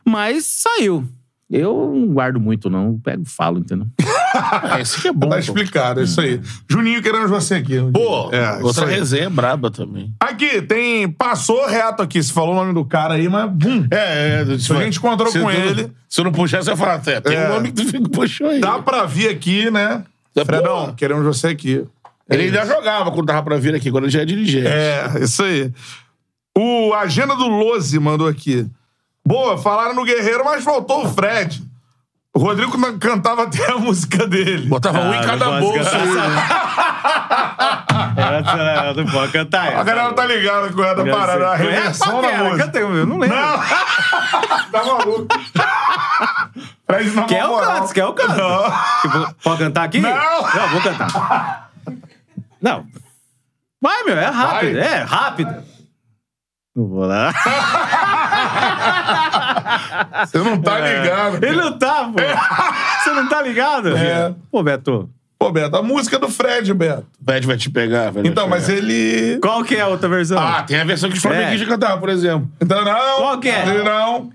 Mas 0.05 0.45
saiu. 0.45 1.05
Eu 1.55 1.91
não 1.93 2.07
guardo 2.07 2.39
muito, 2.39 2.69
não. 2.69 2.87
Eu 2.87 2.99
pego 3.03 3.23
e 3.23 3.29
falo, 3.29 3.59
entendeu? 3.59 3.85
É, 4.75 4.81
isso 4.81 4.99
que 4.99 5.07
é 5.07 5.11
bom. 5.13 5.29
Tá 5.29 5.35
pô. 5.35 5.39
explicado, 5.41 5.99
é 5.99 6.03
isso 6.05 6.19
aí. 6.19 6.41
Juninho 6.67 7.03
querendo 7.03 7.27
você 7.27 7.53
aqui. 7.53 7.75
Pô, 7.93 8.31
é, 8.33 8.57
outra 8.63 8.87
resenha 8.87 9.29
braba 9.29 9.69
também. 9.69 10.11
Aqui, 10.19 10.59
tem. 10.59 11.07
Passou 11.07 11.67
reto 11.67 12.01
aqui. 12.01 12.21
Você 12.21 12.33
falou 12.33 12.53
o 12.53 12.55
nome 12.55 12.73
do 12.73 12.83
cara 12.83 13.13
aí, 13.13 13.29
mas. 13.29 13.47
Bum, 13.51 13.85
É, 13.91 14.41
é. 14.41 14.57
Se 14.57 14.73
a 14.73 14.81
gente 14.83 14.97
encontrou 14.97 15.31
com 15.31 15.51
ele- 15.51 15.91
Se 16.09 16.19
eu 16.19 16.25
não 16.25 16.31
puxar, 16.31 16.63
você 16.63 16.73
vai 16.73 16.77
falar, 16.77 17.01
"É, 17.15 17.21
tem 17.21 17.35
É. 17.37 17.45
um 17.47 17.53
nome 17.53 17.71
que 17.71 17.85
tu 17.85 18.09
puxou 18.09 18.49
aí. 18.49 18.59
dá 18.59 18.79
pra 18.79 19.05
vir 19.05 19.29
aqui, 19.29 19.69
né? 19.69 20.03
É, 20.35 20.43
Fredão, 20.43 20.87
pô. 20.87 20.93
queremos 20.93 21.23
você 21.23 21.47
aqui. 21.49 21.85
Ele 22.27 22.43
ainda 22.45 22.65
jogava 22.65 23.11
quando 23.11 23.27
tava 23.27 23.43
pra 23.43 23.57
vir 23.57 23.75
aqui, 23.75 23.91
quando 23.91 24.05
ele 24.05 24.11
já 24.13 24.21
é 24.21 24.25
dirigente. 24.25 24.65
É, 24.65 25.11
isso 25.21 25.43
aí. 25.43 25.71
O 26.57 26.91
Agenda 26.95 27.35
do 27.35 27.47
Lose 27.47 27.99
mandou 27.99 28.27
aqui. 28.27 28.65
Boa, 29.25 29.57
falaram 29.57 29.95
no 29.95 30.03
Guerreiro, 30.03 30.43
mas 30.43 30.63
faltou 30.63 31.05
o 31.05 31.13
Fred. 31.13 31.63
O 32.35 32.39
Rodrigo 32.39 32.75
cantava 32.97 33.43
até 33.43 33.71
a 33.71 33.77
música 33.79 34.27
dele. 34.27 34.67
Botava 34.67 34.99
um 35.01 35.13
em 35.13 35.21
cada 35.21 35.45
não 35.45 35.59
bolso. 35.59 35.89
Ela 38.17 38.93
não 38.95 39.05
pode 39.05 39.31
cantar 39.31 39.67
A 39.77 39.83
galera 39.83 40.13
tá 40.13 40.25
ligada 40.25 40.73
com 40.73 40.83
essa 40.83 41.05
parada, 41.05 41.49
a 41.49 41.55
reversão 41.55 42.21
da 42.21 42.31
música. 42.31 42.65
Canta, 42.65 42.79
eu 42.79 43.05
não 43.05 43.19
lembro. 43.19 43.37
Não! 43.37 43.57
tá 44.71 44.83
maluco. 44.83 45.27
Fred 46.87 47.11
na 47.11 47.23
Quer 47.25 47.45
o 47.45 47.57
canto, 47.59 47.93
quer 47.93 48.05
o 48.05 48.13
canto. 48.13 48.35
Não. 48.35 48.63
Tipo, 49.01 49.35
pode 49.43 49.59
cantar 49.59 49.83
aqui? 49.83 50.01
Não. 50.01 50.11
Não, 50.11 50.69
vou 50.69 50.81
cantar. 50.81 51.71
Não. 52.59 52.85
Vai, 53.79 54.03
meu, 54.05 54.17
é 54.17 54.25
rápido. 54.25 54.79
Vai. 54.79 54.87
É 54.87 55.03
rápido. 55.03 55.72
Não 56.75 56.87
vou 56.87 57.05
lá. 57.05 57.31
Você 60.25 60.37
não 60.39 60.59
tá 60.61 60.79
ligado. 60.79 61.43
Ele 61.43 61.55
não 61.55 61.77
tá, 61.77 62.05
pô. 62.05 62.13
Você 63.03 63.09
não 63.11 63.27
tá 63.29 63.41
ligado? 63.41 63.95
É. 63.95 64.33
Pô, 64.51 64.63
Beto. 64.63 65.09
Pô, 65.37 65.51
Beto, 65.51 65.75
a 65.75 65.83
música 65.83 66.17
do 66.17 66.29
Fred, 66.29 66.73
Beto. 66.73 67.05
Fred 67.23 67.45
vai 67.45 67.57
te 67.57 67.69
pegar, 67.69 68.11
velho. 68.11 68.25
Então, 68.25 68.47
mas 68.47 68.69
ele. 68.69 69.37
Qual 69.41 69.63
que 69.63 69.75
é 69.75 69.81
a 69.81 69.87
outra 69.87 70.09
versão? 70.09 70.39
Ah, 70.39 70.63
tem 70.63 70.79
a 70.79 70.83
versão 70.83 71.09
que 71.09 71.17
os 71.17 71.21
flamenguistas 71.21 71.67
cantavam, 71.67 71.99
por 71.99 72.09
exemplo. 72.09 72.49
Então, 72.61 72.83
não. 72.83 73.17
Qual 73.17 73.39
que 73.39 73.49
é? 73.49 73.65
Não. 73.83 74.31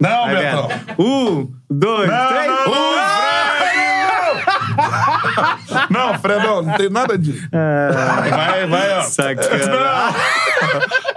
Não, 0.00 0.26
Vai, 0.26 0.36
Betão. 0.36 0.68
Beto. 0.68 1.02
Um, 1.02 1.52
dois, 1.70 2.08
Não, 2.10 2.28
três. 2.28 2.46
não, 2.46 2.66
não, 5.90 5.90
Não, 5.90 6.18
Fredão, 6.18 6.62
não 6.62 6.72
tem 6.74 6.88
nada 6.88 7.18
disso. 7.18 7.48
Vai, 7.50 8.66
vai, 8.66 8.98
ó. 8.98 9.02
Sacana. 9.02 10.14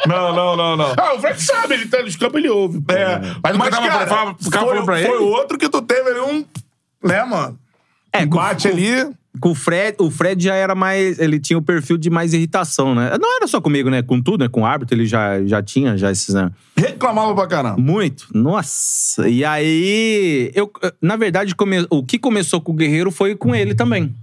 Não, 0.07 0.35
não, 0.35 0.55
não, 0.55 0.77
não. 0.77 0.93
Ah, 0.97 1.13
o 1.15 1.19
Fred 1.19 1.41
sabe, 1.41 1.73
ele 1.75 1.87
tá 1.87 2.01
nos 2.01 2.15
campos, 2.15 2.37
ele 2.39 2.49
ouve. 2.49 2.83
É, 2.89 3.19
mas, 3.43 3.57
mas, 3.57 3.69
cara, 3.69 3.97
pra, 3.97 4.07
falava, 4.07 4.35
ficava 4.39 4.65
foi, 4.65 4.73
falando 4.73 4.85
pra 4.85 4.99
ele. 4.99 5.09
foi 5.09 5.19
outro 5.19 5.57
que 5.57 5.69
tu 5.69 5.81
teve 5.81 6.09
ali 6.09 6.19
um... 6.19 6.45
Né, 7.03 7.23
mano? 7.23 7.57
É, 8.13 8.25
com, 8.25 8.35
Bate 8.35 8.67
ali... 8.67 9.09
com 9.39 9.51
o 9.51 9.55
Fred, 9.55 9.95
o 9.99 10.11
Fred 10.11 10.43
já 10.43 10.53
era 10.53 10.75
mais. 10.75 11.17
Ele 11.17 11.39
tinha 11.39 11.57
o 11.57 11.61
perfil 11.61 11.97
de 11.97 12.09
mais 12.09 12.33
irritação, 12.33 12.93
né? 12.93 13.17
Não 13.19 13.37
era 13.37 13.47
só 13.47 13.61
comigo, 13.61 13.89
né? 13.89 14.03
Com 14.03 14.21
tudo, 14.21 14.43
né? 14.43 14.49
Com 14.49 14.61
o 14.61 14.65
árbitro, 14.65 14.95
ele 14.95 15.05
já, 15.05 15.43
já 15.45 15.63
tinha 15.63 15.97
já 15.97 16.11
esses. 16.11 16.35
Né? 16.35 16.51
Reclamava 16.75 17.33
pra 17.33 17.47
caramba. 17.47 17.81
Muito. 17.81 18.27
Nossa. 18.33 19.27
E 19.29 19.43
aí, 19.45 20.51
eu, 20.53 20.69
na 21.01 21.15
verdade, 21.15 21.55
come- 21.55 21.87
o 21.89 22.03
que 22.03 22.19
começou 22.19 22.59
com 22.61 22.71
o 22.73 22.75
Guerreiro 22.75 23.09
foi 23.11 23.35
com 23.35 23.55
ele 23.55 23.73
também. 23.73 24.13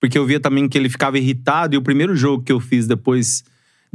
Porque 0.00 0.16
eu 0.16 0.24
via 0.24 0.38
também 0.38 0.68
que 0.68 0.78
ele 0.78 0.88
ficava 0.88 1.18
irritado. 1.18 1.74
E 1.74 1.78
o 1.78 1.82
primeiro 1.82 2.14
jogo 2.14 2.42
que 2.44 2.52
eu 2.52 2.60
fiz 2.60 2.86
depois 2.86 3.42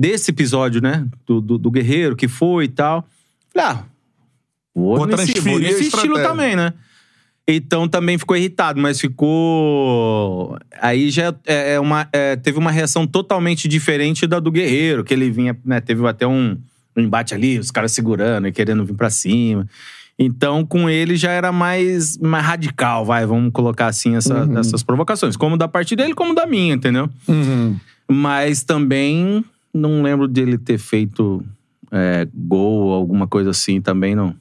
desse 0.01 0.31
episódio, 0.31 0.81
né? 0.81 1.05
Do, 1.27 1.39
do, 1.39 1.57
do 1.57 1.71
Guerreiro, 1.71 2.15
que 2.15 2.27
foi 2.27 2.65
e 2.65 2.67
tal. 2.69 3.07
Falei, 3.53 3.67
ah, 3.69 3.83
vou, 4.73 4.97
Vou 4.97 5.05
nesse, 5.07 5.39
vou 5.51 5.59
nesse 5.59 5.83
estilo 5.97 6.15
também, 6.27 6.55
né? 6.55 6.73
Então 7.47 7.87
também 7.87 8.17
ficou 8.17 8.35
irritado, 8.37 8.79
mas 8.79 8.99
ficou. 8.99 10.57
Aí 10.79 11.09
já 11.09 11.33
é, 11.45 11.73
é 11.73 11.79
uma, 11.79 12.07
é, 12.13 12.35
teve 12.35 12.57
uma 12.57 12.71
reação 12.71 13.05
totalmente 13.05 13.67
diferente 13.67 14.25
da 14.27 14.39
do 14.39 14.51
Guerreiro, 14.51 15.03
que 15.03 15.13
ele 15.13 15.29
vinha, 15.29 15.57
né? 15.65 15.81
Teve 15.81 16.05
até 16.07 16.25
um, 16.25 16.57
um 16.95 17.01
embate 17.01 17.33
ali, 17.33 17.59
os 17.59 17.71
caras 17.71 17.91
segurando 17.91 18.47
e 18.47 18.51
querendo 18.51 18.85
vir 18.85 18.93
pra 18.95 19.09
cima. 19.09 19.67
Então, 20.17 20.63
com 20.65 20.87
ele 20.89 21.15
já 21.15 21.31
era 21.31 21.51
mais, 21.51 22.17
mais 22.19 22.45
radical, 22.45 23.03
vai, 23.03 23.25
vamos 23.25 23.51
colocar 23.51 23.87
assim 23.87 24.15
essa- 24.15 24.47
essas 24.59 24.83
provocações. 24.83 25.35
Como 25.35 25.57
da 25.57 25.67
parte 25.67 25.95
dele, 25.95 26.13
como 26.13 26.35
da 26.35 26.45
minha, 26.45 26.75
entendeu? 26.75 27.09
Mas 28.07 28.63
também 28.63 29.43
não 29.73 30.01
lembro 30.01 30.27
dele 30.27 30.57
ter 30.57 30.77
feito 30.77 31.43
é, 31.91 32.27
gol 32.33 32.87
ou 32.87 32.93
alguma 32.93 33.27
coisa 33.27 33.49
assim, 33.51 33.81
também 33.81 34.15
não. 34.15 34.35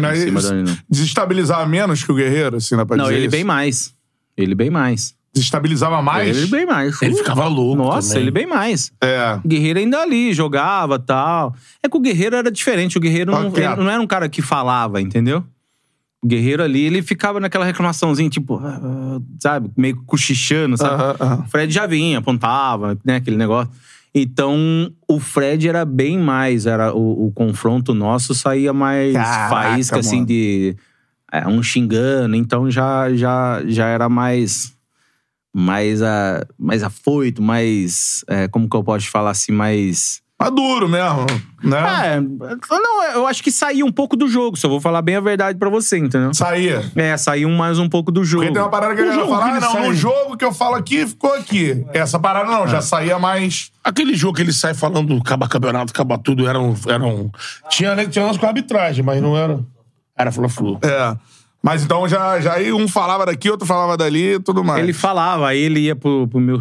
Mas 0.00 0.20
cima 0.20 0.40
da- 0.40 0.54
não. 0.54 0.76
desestabilizar 0.88 1.68
menos 1.68 2.04
que 2.04 2.12
o 2.12 2.14
Guerreiro, 2.14 2.56
assim, 2.56 2.76
na 2.76 2.84
Não, 2.84 3.10
ele 3.10 3.22
isso? 3.22 3.30
bem 3.30 3.42
mais. 3.44 3.94
Ele 4.36 4.54
bem 4.54 4.70
mais. 4.70 5.14
Desestabilizava 5.34 6.00
mais? 6.02 6.36
Ele 6.36 6.46
bem 6.46 6.66
mais. 6.66 7.00
Ele 7.02 7.14
ficava 7.14 7.46
louco 7.48 7.76
Nossa, 7.82 8.08
também. 8.10 8.22
ele 8.22 8.30
bem 8.30 8.46
mais. 8.46 8.92
É. 9.02 9.40
O 9.42 9.48
Guerreiro 9.48 9.78
ainda 9.78 9.98
ali, 10.02 10.32
jogava 10.32 10.98
tal. 10.98 11.54
É 11.82 11.88
que 11.88 11.96
o 11.96 12.00
Guerreiro 12.00 12.36
era 12.36 12.50
diferente. 12.50 12.96
O 12.98 13.00
Guerreiro 13.00 13.32
não, 13.32 13.46
ele 13.46 13.76
não 13.76 13.90
era 13.90 14.00
um 14.00 14.06
cara 14.06 14.28
que 14.28 14.42
falava, 14.42 15.00
entendeu? 15.00 15.42
O 16.22 16.28
Guerreiro 16.28 16.62
ali, 16.62 16.84
ele 16.84 17.02
ficava 17.02 17.40
naquela 17.40 17.64
reclamaçãozinha, 17.64 18.30
tipo, 18.30 18.60
ah, 18.62 18.78
ah, 18.80 19.20
sabe? 19.40 19.70
Meio 19.76 20.00
cochichando, 20.04 20.76
sabe? 20.76 20.94
Aham, 21.02 21.16
aham. 21.18 21.44
O 21.44 21.48
Fred 21.48 21.72
já 21.72 21.86
vinha, 21.86 22.18
apontava, 22.18 22.96
né? 23.04 23.16
Aquele 23.16 23.36
negócio. 23.36 23.72
Então, 24.14 24.92
o 25.08 25.18
Fred 25.18 25.68
era 25.68 25.84
bem 25.84 26.18
mais. 26.18 26.66
Era 26.66 26.94
o, 26.94 27.26
o 27.26 27.32
confronto 27.32 27.94
nosso 27.94 28.34
saía 28.34 28.72
mais 28.72 29.14
Caraca, 29.14 29.48
faísca, 29.48 29.98
assim, 30.00 30.16
mano. 30.16 30.26
de. 30.26 30.76
é, 31.32 31.48
um 31.48 31.62
xingando. 31.62 32.36
Então, 32.36 32.70
já, 32.70 33.12
já, 33.14 33.62
já 33.66 33.86
era 33.86 34.08
mais. 34.08 34.74
Mais, 35.54 36.00
a, 36.00 36.46
mais 36.58 36.82
afoito, 36.82 37.42
mais. 37.42 38.24
é, 38.26 38.48
como 38.48 38.68
que 38.68 38.76
eu 38.76 38.84
posso 38.84 39.10
falar 39.10 39.30
assim? 39.30 39.52
Mais. 39.52 40.22
Maduro 40.44 40.88
mesmo, 40.88 41.26
né? 41.62 42.16
É, 42.16 42.20
não, 42.20 43.04
eu 43.14 43.26
acho 43.26 43.42
que 43.42 43.52
saía 43.52 43.84
um 43.84 43.92
pouco 43.92 44.16
do 44.16 44.28
jogo, 44.28 44.56
só 44.56 44.68
vou 44.68 44.80
falar 44.80 45.00
bem 45.02 45.16
a 45.16 45.20
verdade 45.20 45.58
pra 45.58 45.68
você, 45.68 45.98
entendeu? 45.98 46.34
Saía. 46.34 46.90
É, 46.96 47.16
saiu 47.16 47.48
mais 47.50 47.78
um 47.78 47.88
pouco 47.88 48.10
do 48.10 48.24
jogo. 48.24 48.42
Porque 48.42 48.54
tem 48.54 48.62
uma 48.62 48.68
parada 48.70 48.94
que 48.94 49.00
a 49.00 49.04
O 49.04 49.06
galera 49.08 49.22
jogo 49.24 49.38
fala, 49.38 49.50
que 49.50 49.56
ah, 49.56 49.60
não, 49.60 49.72
sai- 49.72 49.86
no 49.88 49.94
jogo 49.94 50.36
que 50.36 50.44
eu 50.44 50.52
falo 50.52 50.74
aqui, 50.74 51.06
ficou 51.06 51.32
aqui. 51.34 51.84
Essa 51.92 52.18
parada 52.18 52.50
não, 52.50 52.66
já 52.66 52.80
saía 52.82 53.18
mais... 53.18 53.70
Aquele 53.84 54.14
jogo 54.14 54.36
que 54.36 54.42
ele 54.42 54.52
sai 54.52 54.74
falando 54.74 55.16
acaba 55.16 55.48
campeonato, 55.48 55.92
acaba 55.92 56.18
tudo, 56.18 56.48
era 56.48 56.58
um. 56.58 56.74
Era 56.88 57.04
um... 57.04 57.30
Tinha, 57.68 57.94
né, 57.94 58.06
tinha 58.06 58.24
umas 58.24 58.36
com 58.36 58.46
arbitragem, 58.46 59.04
mas 59.04 59.20
não 59.22 59.36
era. 59.36 59.60
Era 60.16 60.30
fla-flu. 60.30 60.78
É. 60.82 61.16
Mas 61.64 61.84
então 61.84 62.08
já, 62.08 62.40
já 62.40 62.54
aí 62.54 62.72
um 62.72 62.88
falava 62.88 63.24
daqui, 63.24 63.48
outro 63.48 63.64
falava 63.66 63.96
dali 63.96 64.34
e 64.34 64.40
tudo 64.40 64.64
mais. 64.64 64.82
Ele 64.82 64.92
falava, 64.92 65.46
aí 65.46 65.60
ele 65.60 65.78
ia 65.80 65.94
pro, 65.94 66.26
pro 66.26 66.40
meu, 66.40 66.58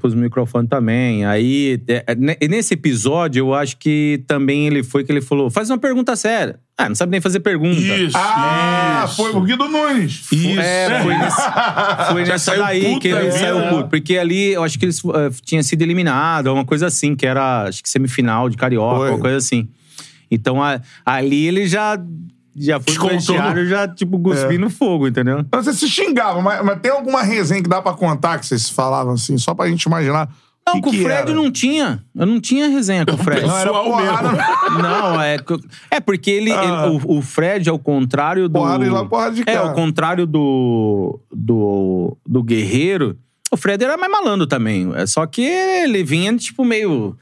pros 0.00 0.14
microfones 0.16 0.68
também. 0.68 1.24
Aí, 1.24 1.80
é, 1.86 2.04
é, 2.08 2.14
ne- 2.16 2.36
nesse 2.50 2.74
episódio, 2.74 3.38
eu 3.40 3.54
acho 3.54 3.76
que 3.76 4.24
também 4.26 4.66
ele 4.66 4.82
foi 4.82 5.04
que 5.04 5.12
ele 5.12 5.20
falou: 5.20 5.48
faz 5.48 5.70
uma 5.70 5.78
pergunta 5.78 6.16
séria. 6.16 6.58
Ah, 6.76 6.88
não 6.88 6.96
sabe 6.96 7.12
nem 7.12 7.20
fazer 7.20 7.38
pergunta. 7.38 7.78
Isso. 7.80 8.16
Ah, 8.18 9.04
isso. 9.06 9.14
foi 9.14 9.30
o 9.30 9.40
Guido 9.42 9.68
Nunes. 9.68 10.26
Isso. 10.32 10.60
É, 10.60 11.02
foi, 11.04 11.16
nesse, 11.16 11.42
foi 12.12 12.24
nessa 12.26 12.56
daí 12.56 12.98
que 12.98 13.08
ele 13.08 13.26
da 13.26 13.30
saiu 13.30 13.54
vida, 13.58 13.68
puto. 13.68 13.82
né? 13.82 13.86
Porque 13.88 14.18
ali, 14.18 14.54
eu 14.54 14.64
acho 14.64 14.76
que 14.76 14.86
eles 14.86 15.00
eh, 15.04 15.30
tinha 15.44 15.62
sido 15.62 15.82
eliminado, 15.82 16.48
uma 16.52 16.64
coisa 16.64 16.88
assim, 16.88 17.14
que 17.14 17.24
era, 17.26 17.62
acho 17.68 17.80
que 17.80 17.88
semifinal 17.88 18.48
de 18.48 18.56
Carioca, 18.56 18.96
Foi. 18.96 19.10
uma 19.10 19.18
coisa 19.20 19.36
assim. 19.36 19.68
Então, 20.30 20.60
a- 20.60 20.80
ali 21.06 21.46
ele 21.46 21.68
já, 21.68 21.96
já 22.56 22.80
foi 22.80 22.94
pro 22.94 23.08
Descontou 23.08 23.36
no- 23.36 23.42
vestiário, 23.42 23.68
já, 23.68 23.88
tipo, 23.88 24.18
cuspindo 24.18 24.68
fogo, 24.70 25.06
entendeu? 25.08 25.40
Então 25.40 25.62
Vocês 25.62 25.78
se 25.78 25.88
xingavam, 25.88 26.42
mas, 26.42 26.64
mas 26.64 26.80
tem 26.80 26.90
alguma 26.90 27.22
resenha 27.22 27.62
que 27.62 27.68
dá 27.68 27.80
pra 27.80 27.92
contar 27.94 28.38
que 28.38 28.46
vocês 28.46 28.68
falavam 28.68 29.14
assim, 29.14 29.36
só 29.38 29.54
pra 29.54 29.68
gente 29.68 29.82
imaginar? 29.84 30.28
Não, 30.64 30.74
que 30.74 30.80
com 30.82 30.90
o 30.90 30.92
Fred 30.92 31.08
era? 31.22 31.32
não 31.34 31.50
tinha. 31.50 32.04
Eu 32.14 32.24
não 32.24 32.40
tinha 32.40 32.68
resenha 32.68 33.04
com 33.04 33.14
o 33.14 33.18
Fred. 33.18 33.42
Não, 33.48 33.58
era 33.58 33.72
porrada, 33.72 34.28
mesmo. 34.30 34.78
Não, 34.80 35.20
é. 35.20 35.36
É 35.90 35.98
porque 35.98 36.30
ele. 36.30 36.52
Ah. 36.52 36.86
ele- 36.86 37.00
o, 37.04 37.18
o 37.18 37.20
Fred, 37.22 37.68
ao 37.68 37.80
contrário 37.80 38.48
do. 38.48 38.60
Porrada 38.60 38.84
de 38.84 38.90
lá, 38.90 39.04
porrada 39.04 39.34
de 39.34 39.40
É, 39.42 39.54
cá. 39.54 39.58
ao 39.60 39.72
contrário 39.72 40.24
do. 40.24 41.18
Do, 41.34 42.16
do 42.24 42.44
Guerreiro, 42.44 43.18
o 43.50 43.56
Fred 43.56 43.82
era 43.82 43.96
mais 43.96 44.12
malandro 44.12 44.46
também. 44.46 44.88
É 44.94 45.04
só 45.04 45.26
que 45.26 45.42
ele 45.42 46.04
vinha, 46.04 46.32
tipo, 46.36 46.64
meio 46.64 47.16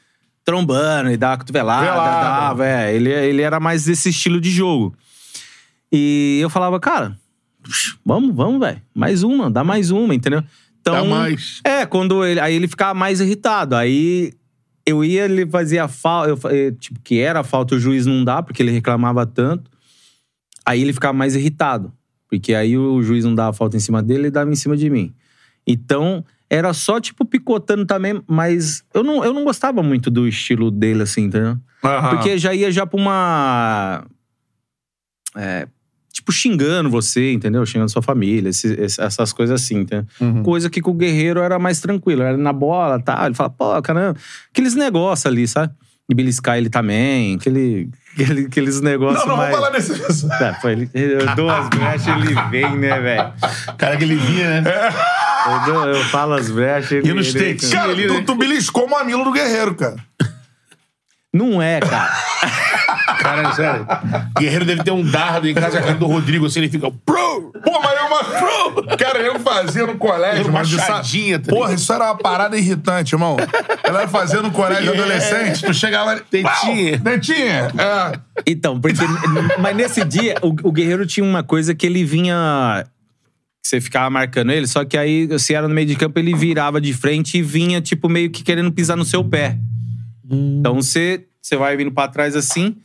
trombando 0.45 1.11
e 1.11 1.17
dava 1.17 1.39
cotovelada, 1.39 1.85
Velada. 1.87 2.21
dava. 2.21 2.67
É, 2.67 2.95
ele, 2.95 3.11
ele 3.11 3.41
era 3.41 3.59
mais 3.59 3.87
desse 3.87 4.11
estilo 4.11 4.39
de 4.39 4.51
jogo. 4.51 4.95
E 5.93 6.39
eu 6.41 6.51
falava, 6.51 6.79
cara, 6.79 7.17
vamos, 8.05 8.35
vamos, 8.35 8.61
velho. 8.61 8.81
Mais 8.95 9.23
uma, 9.23 9.51
dá 9.51 9.65
mais 9.65 9.91
uma, 9.91 10.15
entendeu? 10.15 10.43
Então, 10.81 10.95
Dá 10.95 11.05
mais. 11.05 11.61
É, 11.65 11.85
quando 11.85 12.25
ele. 12.25 12.41
Aí 12.41 12.55
ele 12.55 12.67
ficava 12.67 12.95
mais 12.95 13.21
irritado. 13.21 13.77
Aí 13.77 14.33
eu 14.87 15.05
ia, 15.05 15.25
ele 15.25 15.47
fazia 15.47 15.87
falta. 15.89 16.49
Eh, 16.55 16.73
tipo, 16.73 16.99
que 17.01 17.21
era 17.21 17.45
falta, 17.45 17.75
o 17.75 17.79
juiz 17.79 18.07
não 18.07 18.25
dá, 18.25 18.43
porque 18.43 18.63
ele 18.63 18.71
reclamava 18.71 19.27
tanto. 19.27 19.71
Aí 20.65 20.81
ele 20.81 20.93
ficava 20.93 21.13
mais 21.13 21.35
irritado. 21.35 21.93
Porque 22.29 22.55
aí 22.55 22.79
o 22.79 23.03
juiz 23.03 23.25
não 23.25 23.35
dava 23.35 23.53
falta 23.53 23.77
em 23.77 23.81
cima 23.81 24.03
dele, 24.03 24.21
ele 24.21 24.31
dava 24.31 24.51
em 24.51 24.57
cima 24.57 24.77
de 24.77 24.89
mim. 24.89 25.13
Então, 25.67 26.25
era 26.49 26.73
só, 26.73 27.01
tipo, 27.01 27.25
picotando 27.25 27.85
também, 27.85 28.23
mas 28.27 28.85
eu 28.95 29.03
não, 29.03 29.25
eu 29.25 29.35
não 29.35 29.45
gostava 29.45 29.83
muito 29.83 30.11
do 30.11 30.27
estilo 30.27 30.71
dele, 30.71 31.03
assim, 31.03 31.23
entendeu? 31.25 31.59
Aham. 31.85 32.11
Porque 32.11 32.39
já 32.39 32.55
ia 32.55 32.71
já 32.71 32.87
pra 32.87 33.01
uma. 33.01 34.05
é, 35.37 35.69
tipo, 36.21 36.33
xingando 36.33 36.89
você, 36.89 37.33
entendeu? 37.33 37.65
Xingando 37.67 37.91
sua 37.91 38.03
família, 38.03 38.51
esse- 38.51 38.75
esse- 38.81 39.01
essas 39.01 39.33
coisas 39.33 39.61
assim, 39.63 39.79
entendeu? 39.81 40.07
Uhum. 40.21 40.43
Coisa 40.43 40.71
que 40.71 40.81
com 40.81 40.91
o 40.93 40.95
Guerreiro 40.95 41.41
era 41.41 41.59
mais 41.59 41.81
tranquilo, 41.81 42.23
era 42.23 42.37
na 42.37 42.53
bola 42.53 43.01
tá? 43.01 43.25
Ele 43.27 43.35
fala, 43.35 43.51
pô, 43.51 43.83
caramba, 43.83 44.17
aqueles 44.53 44.75
negócios 44.75 45.27
ali, 45.27 45.47
sabe? 45.49 45.73
E 46.09 46.15
beliscar 46.15 46.59
ele 46.59 46.69
também, 46.69 47.37
aquele, 47.37 47.89
aquele- 48.15 48.47
aqueles 48.47 48.81
negócios 48.81 49.21
Não, 49.21 49.29
não, 49.29 49.37
mais. 49.37 49.51
vamos 49.57 49.67
falar 49.67 49.77
desse... 49.79 50.29
Tá, 50.39 50.59
pô, 50.61 50.69
ele, 50.69 50.91
eu 50.93 51.35
dou 51.37 51.49
as 51.49 51.69
brechas, 51.69 52.07
ele 52.09 52.35
vem, 52.51 52.77
né, 52.77 52.99
velho? 53.01 53.33
Cara 53.79 53.97
que 53.97 54.05
ele 54.05 54.17
vinha, 54.17 54.61
né? 54.61 54.71
Eu, 55.67 55.73
dou- 55.73 55.87
eu 55.87 56.05
falo 56.07 56.35
as 56.35 56.51
brechas, 56.51 56.93
ele. 56.93 57.09
E 57.09 57.13
nos 57.15 57.35
ele-? 57.35 57.55
Cara, 57.55 57.93
Ele- 57.93 58.09
tu, 58.09 58.25
tu 58.25 58.35
beliscou 58.35 58.87
o 58.87 58.91
mamilo 58.91 59.25
do 59.25 59.33
guerreiro, 59.33 59.75
cara. 59.75 59.97
Não 61.33 61.63
é, 61.63 61.81
cara. 61.81 62.11
Cara, 63.21 63.53
sério. 63.53 63.87
Guerreiro 64.39 64.65
deve 64.65 64.83
ter 64.83 64.91
um 64.91 65.03
dardo 65.03 65.47
em 65.47 65.53
casa, 65.53 65.81
cara 65.81 65.95
do 65.95 66.07
Rodrigo, 66.07 66.47
assim, 66.47 66.61
ele 66.61 66.71
fica. 66.71 66.91
Pro! 67.05 67.53
Pô, 67.63 67.81
mas 67.83 67.99
é 67.99 68.01
uma... 68.03 68.97
Cara, 68.97 69.19
eu 69.19 69.39
fazia 69.41 69.87
no 69.87 69.97
colégio, 69.97 70.47
Uma 70.49 70.61
machadinha, 70.61 71.39
tá 71.39 71.51
Porra, 71.51 71.75
isso 71.75 71.93
era 71.93 72.05
uma 72.07 72.17
parada 72.17 72.57
irritante, 72.57 73.15
irmão. 73.15 73.37
Ela 73.83 74.09
fazia 74.09 74.41
no 74.41 74.51
colégio 74.51 74.93
É. 74.93 74.95
adolescente, 74.95 75.65
tu 75.65 75.75
chegava 75.75 76.13
ali... 76.13 76.23
Dentinha. 76.31 76.99
Dentinha! 76.99 77.71
É. 77.79 78.19
Então, 78.47 78.81
porque. 78.81 79.03
mas 79.59 79.77
nesse 79.77 80.03
dia, 80.05 80.37
o, 80.41 80.49
o 80.69 80.73
Guerreiro 80.73 81.07
tinha 81.07 81.25
uma 81.25 81.43
coisa 81.43 81.75
que 81.75 81.85
ele 81.87 82.05
vinha. 82.05 82.85
Você 83.63 83.81
ficava 83.81 84.09
marcando 84.09 84.51
ele, 84.51 84.67
só 84.67 84.85
que 84.85 84.97
aí, 84.97 85.29
se 85.39 85.55
era 85.55 85.69
no 85.69 85.75
meio 85.75 85.87
de 85.87 85.95
campo, 85.95 86.19
ele 86.19 86.35
virava 86.35 86.81
de 86.81 86.95
frente 86.95 87.37
e 87.37 87.43
vinha, 87.43 87.81
tipo, 87.83 88.09
meio 88.09 88.31
que 88.31 88.43
querendo 88.43 88.73
pisar 88.73 88.97
no 88.97 89.05
seu 89.05 89.23
pé. 89.23 89.59
Então 90.31 90.75
você, 90.75 91.25
você 91.43 91.57
vai 91.57 91.77
vindo 91.77 91.91
pra 91.91 92.09
trás 92.09 92.37
assim. 92.37 92.77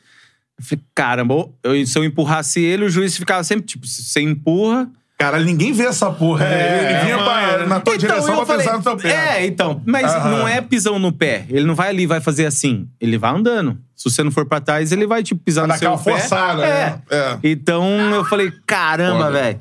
Eu 0.57 0.63
falei, 0.65 0.83
caramba, 0.95 1.49
eu- 1.63 1.85
se 1.85 1.97
eu 1.99 2.03
empurrasse 2.03 2.61
ele, 2.61 2.85
o 2.85 2.89
juiz 2.89 3.15
ficava 3.17 3.43
sempre, 3.43 3.65
tipo, 3.65 3.85
se 3.85 4.03
você 4.03 4.21
empurra. 4.21 4.89
Cara, 5.17 5.39
ninguém 5.39 5.71
vê 5.71 5.83
essa 5.85 6.11
porra. 6.11 6.43
né? 6.45 6.91
ele 6.91 7.03
vinha 7.05 7.17
pra, 7.17 7.65
na 7.67 7.79
tua 7.79 7.97
direção 7.97 8.39
eu 8.39 8.45
pra 8.45 8.57
pisar 8.57 8.77
no 8.77 8.83
teu 8.83 8.97
pé. 8.97 9.39
É, 9.39 9.45
então. 9.45 9.81
Mas 9.85 10.11
Aham. 10.13 10.29
não 10.31 10.47
é 10.47 10.59
pisão 10.61 10.99
no 10.99 11.11
pé. 11.11 11.45
Ele 11.49 11.65
não 11.65 11.73
vai 11.75 11.89
ali 11.89 12.03
e 12.03 12.07
vai 12.07 12.19
fazer 12.19 12.45
assim. 12.45 12.87
Ele 12.99 13.17
vai 13.17 13.31
andando. 13.31 13.77
Se 13.95 14.09
você 14.09 14.23
não 14.23 14.31
for 14.31 14.45
pra 14.45 14.59
trás, 14.59 14.91
ele 14.91 15.07
vai, 15.07 15.23
tipo, 15.23 15.41
pisar 15.41 15.67
Vai 15.67 15.77
no 15.77 15.79
seu 15.79 15.97
pé. 15.97 16.03
forçada, 16.19 16.65
é. 16.65 16.67
né? 16.89 17.01
É. 17.09 17.37
Então 17.43 18.13
eu 18.13 18.25
falei, 18.25 18.51
caramba, 18.67 19.31
velho. 19.31 19.59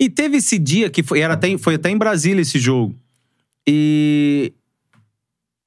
E 0.00 0.08
teve 0.08 0.38
esse 0.38 0.58
dia 0.58 0.88
que 0.88 1.02
foi, 1.02 1.20
era 1.20 1.34
até, 1.34 1.56
foi 1.58 1.74
até 1.74 1.90
em 1.90 1.98
Brasília 1.98 2.40
esse 2.40 2.58
jogo. 2.58 2.94
E 3.66 4.52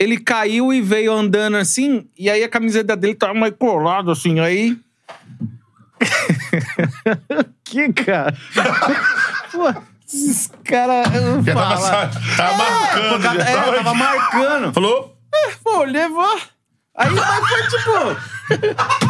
ele 0.02 0.18
caiu 0.20 0.74
e 0.74 0.82
veio 0.82 1.14
andando 1.14 1.58
assim, 1.58 2.08
e 2.18 2.30
aí 2.30 2.44
a 2.44 2.50
camiseta 2.50 2.96
dele 2.96 3.16
tava 3.16 3.34
mais 3.34 3.54
colada 3.58 4.12
assim, 4.12 4.40
aí. 4.40 4.78
que 7.64 7.94
cara? 7.94 8.36
Pô, 9.52 9.74
esses 10.08 10.52
caras. 10.64 11.08
Já 11.46 11.54
tava, 11.54 12.12
tava 12.38 12.58
marcando. 12.58 13.26
É, 13.26 13.46
já 13.46 13.46
tava- 13.64 13.76
tava 13.78 13.94
marcando. 13.94 14.74
Falou? 14.74 15.16
Pô, 15.64 15.84
levou. 15.84 16.40
Aí 16.98 17.10
mas 17.10 17.48
foi 17.48 17.64
tipo. 17.68 17.92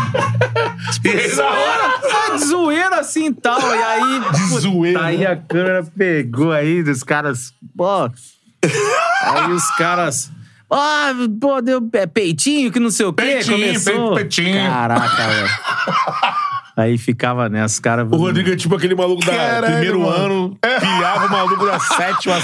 E 1.03 1.39
hora. 1.41 1.99
É 2.33 2.37
de 2.37 2.45
zoeira 2.45 2.99
assim 2.99 3.27
e 3.27 3.33
tal. 3.33 3.59
E 3.59 3.83
aí. 3.83 4.19
De 4.31 4.59
zoeira, 4.59 5.03
Aí 5.05 5.25
a 5.25 5.35
câmera 5.35 5.83
pegou 5.97 6.51
aí 6.51 6.83
dos 6.83 7.01
caras. 7.03 7.53
Pô. 7.75 8.09
Aí 8.63 9.51
os 9.51 9.67
caras. 9.77 10.29
Ah, 10.71 11.11
pô, 11.39 11.61
deu 11.61 11.81
pe- 11.81 12.07
peitinho 12.07 12.71
que 12.71 12.79
não 12.79 12.89
sei 12.89 13.05
o 13.05 13.13
quê. 13.13 13.23
Peitinho, 13.23 13.57
começou. 13.57 14.09
pe- 14.11 14.15
peitinho. 14.21 14.69
Caraca, 14.69 15.27
velho. 15.27 15.49
Aí 16.77 16.97
ficava 16.97 17.49
nessa, 17.49 17.73
os 17.73 17.79
caras. 17.81 18.07
O 18.09 18.15
Rodrigo 18.15 18.49
é 18.49 18.55
tipo 18.55 18.73
aquele 18.75 18.95
maluco 18.95 19.23
da 19.25 19.33
Caralho, 19.33 19.65
primeiro 19.73 19.99
mano. 19.99 20.57
ano, 20.61 20.79
pilhava 20.79 21.25
o 21.25 21.29
maluco 21.29 21.65
da 21.65 21.77
sétima, 21.79 22.35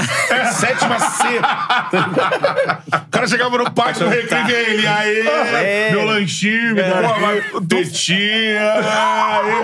sétima 0.54 1.00
C. 1.00 1.24
O 1.38 3.10
cara 3.10 3.26
chegava 3.28 3.58
no 3.58 3.72
pátio 3.72 4.04
do 4.06 4.10
recreio 4.10 4.50
e 4.50 4.74
ele, 4.74 4.86
aê, 4.88 5.20
É. 5.28 5.92
meu 5.92 6.06
lanchinho, 6.06 6.76
me 6.76 6.84
Pô, 6.84 7.20
mas 7.22 7.38
aqui, 7.40 7.66
tetinha, 7.68 8.74
aê. 8.74 9.64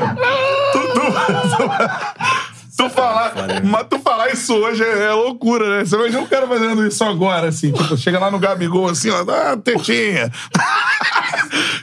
Tu, 0.71 0.79
tu, 0.79 0.93
tu, 0.93 2.42
falar, 2.89 3.33
mas 3.63 3.85
tu 3.89 3.99
falar 3.99 4.29
isso 4.31 4.53
hoje 4.55 4.83
é, 4.83 5.03
é 5.05 5.11
loucura, 5.13 5.77
né? 5.77 5.85
Você 5.85 5.95
imagina 5.95 6.21
um 6.21 6.25
cara 6.27 6.47
fazendo 6.47 6.83
isso 6.85 7.03
agora, 7.03 7.47
assim. 7.49 7.71
Tipo, 7.71 7.95
chega 7.97 8.17
lá 8.19 8.31
no 8.31 8.39
Gabigol, 8.39 8.89
assim, 8.89 9.09
ó, 9.11 9.21
ah, 9.29 9.55
tetinha. 9.57 10.31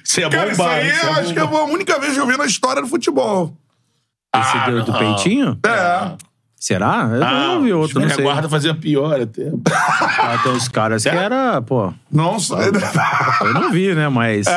Isso 0.04 0.20
é 0.20 0.28
Cara, 0.28 0.50
isso 0.50 0.62
aí 0.62 0.88
isso 0.90 1.06
é 1.06 1.08
eu 1.08 1.12
acho 1.14 1.32
que 1.32 1.38
é 1.38 1.42
a 1.42 1.64
única 1.64 1.98
vez 2.00 2.14
que 2.14 2.20
eu 2.20 2.26
vi 2.26 2.36
na 2.36 2.44
história 2.46 2.82
do 2.82 2.88
futebol. 2.88 3.54
Esse 4.36 4.58
deu 4.66 4.82
do 4.84 4.92
peitinho? 4.92 5.58
É. 5.64 6.12
Será? 6.56 7.08
Eu 7.12 7.20
não 7.20 7.62
vi 7.62 7.72
outro, 7.72 8.00
não 8.00 8.08
sei. 8.10 8.22
guarda 8.22 8.46
fazia 8.48 8.74
pior 8.74 9.18
até. 9.20 9.50
Ah, 10.18 10.38
tem 10.42 10.52
uns 10.52 10.68
caras 10.68 11.02
que 11.02 11.08
era, 11.08 11.62
pô. 11.62 11.92
Não 12.10 12.38
sei. 12.38 12.58
Eu 13.40 13.54
não 13.54 13.70
vi, 13.70 13.94
né? 13.94 14.08
Mas. 14.10 14.46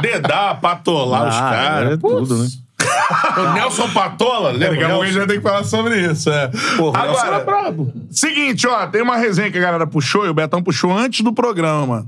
Dedar, 0.00 0.60
patolar 0.60 1.28
os 1.28 1.34
Ah, 1.34 1.40
caras. 1.40 1.92
é 1.92 1.96
tudo, 1.96 2.38
né? 2.42 2.48
O 3.36 3.52
Nelson 3.52 3.88
Patola, 3.90 4.50
lembra? 4.50 4.70
Daqui 4.70 4.84
a 4.84 4.88
pouco 4.88 5.02
a 5.02 5.06
gente 5.06 5.14
Nelson? 5.14 5.18
vai 5.18 5.26
ter 5.26 5.42
que 5.42 5.48
falar 5.48 5.64
sobre 5.64 6.00
isso. 6.12 6.30
É. 6.30 6.48
Porra, 6.76 7.02
o 7.02 7.06
Nelson 7.06 7.26
era 7.26 7.36
Agora, 7.36 7.44
brabo. 7.62 7.92
seguinte, 8.10 8.66
ó, 8.66 8.86
tem 8.86 9.02
uma 9.02 9.16
resenha 9.16 9.50
que 9.50 9.58
a 9.58 9.60
galera 9.60 9.86
puxou 9.86 10.26
e 10.26 10.28
o 10.28 10.34
Betão 10.34 10.62
puxou 10.62 10.92
antes 10.96 11.20
do 11.22 11.32
programa. 11.32 12.06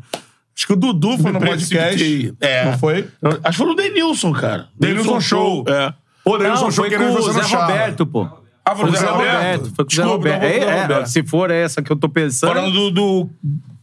Acho 0.56 0.66
que 0.66 0.72
o 0.72 0.76
Dudu 0.76 1.16
foi 1.18 1.30
no 1.30 1.38
podcast. 1.40 2.34
É. 2.40 2.64
Não 2.64 2.78
foi? 2.78 3.06
Acho 3.44 3.50
que 3.50 3.56
foi 3.56 3.66
no 3.66 3.74
Denilson, 3.76 4.32
cara. 4.32 4.68
Denilson 4.78 5.20
Show. 5.20 5.64
É. 5.68 5.92
Pô, 6.24 6.36
Denilson 6.36 6.64
Não, 6.64 6.70
Show 6.72 6.84
foi 6.84 6.90
querendo 6.90 7.12
com 7.14 7.20
o 7.20 7.22
você 7.22 7.40
Zé 7.40 7.46
Charla. 7.46 7.66
Roberto, 7.66 8.06
pô. 8.06 8.28
Ah, 8.64 8.74
foi 8.76 8.90
o 8.90 8.96
Zé 8.96 9.06
Roberto? 9.06 9.34
Roberto. 9.36 9.72
Foi 9.76 9.84
com 9.84 9.92
o 9.92 9.94
Zé 9.94 10.02
Desculpa, 10.02 10.16
Roberto. 10.16 10.42
não, 10.42 10.48
foi 10.50 10.50
com 10.50 10.56
o 10.56 10.66
Zé 10.68 10.74
É, 10.74 10.78
é, 10.78 10.82
Roberto. 10.82 11.06
se 11.06 11.22
for 11.22 11.50
essa 11.50 11.80
que 11.82 11.90
eu 11.92 11.96
tô 11.96 12.08
pensando. 12.08 12.52
Falando 12.54 12.72
do, 12.72 12.90
do- 12.90 13.30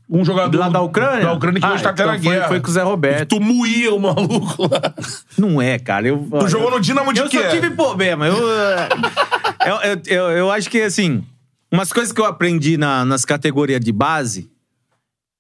Um 0.10 0.24
jogador. 0.24 0.58
Lá 0.60 0.70
da 0.70 0.82
Ucrânia? 0.82 1.26
Da 1.26 1.34
Ucrânia 1.34 1.60
que 1.60 1.66
Ah, 1.66 1.74
hoje 1.74 1.84
tá 1.84 1.92
então 1.92 2.06
até 2.06 2.18
na 2.18 2.24
foi- 2.24 2.34
guerra. 2.34 2.48
foi 2.48 2.60
com 2.60 2.68
o 2.70 2.72
Zé 2.72 2.84
Roberto. 2.84 3.30
Tu 3.30 3.42
moía 3.42 3.94
o 3.94 4.00
maluco 4.00 4.64
lá. 4.64 4.94
Não 5.38 5.60
é, 5.62 5.80
cara. 5.80 6.08
Eu, 6.08 6.28
Tu 6.40 6.48
jogou 6.48 6.70
no 6.70 6.80
Dinamo 6.80 7.12
de 7.12 7.22
Eu 7.22 7.30
quê? 7.30 7.42
só 7.42 7.50
tive 7.50 7.72
problema. 7.72 8.28
Eu, 8.28 8.38
eu, 8.38 9.76
eu, 9.84 10.02
eu, 10.06 10.24
eu 10.38 10.52
acho 10.52 10.70
que, 10.70 10.80
assim, 10.82 11.24
umas 11.72 11.92
coisas 11.92 12.12
que 12.14 12.22
eu 12.22 12.26
aprendi 12.26 12.78
na- 12.78 13.04
nas 13.04 13.26
categorias 13.26 13.80
de 13.82 13.92
base, 13.92 14.50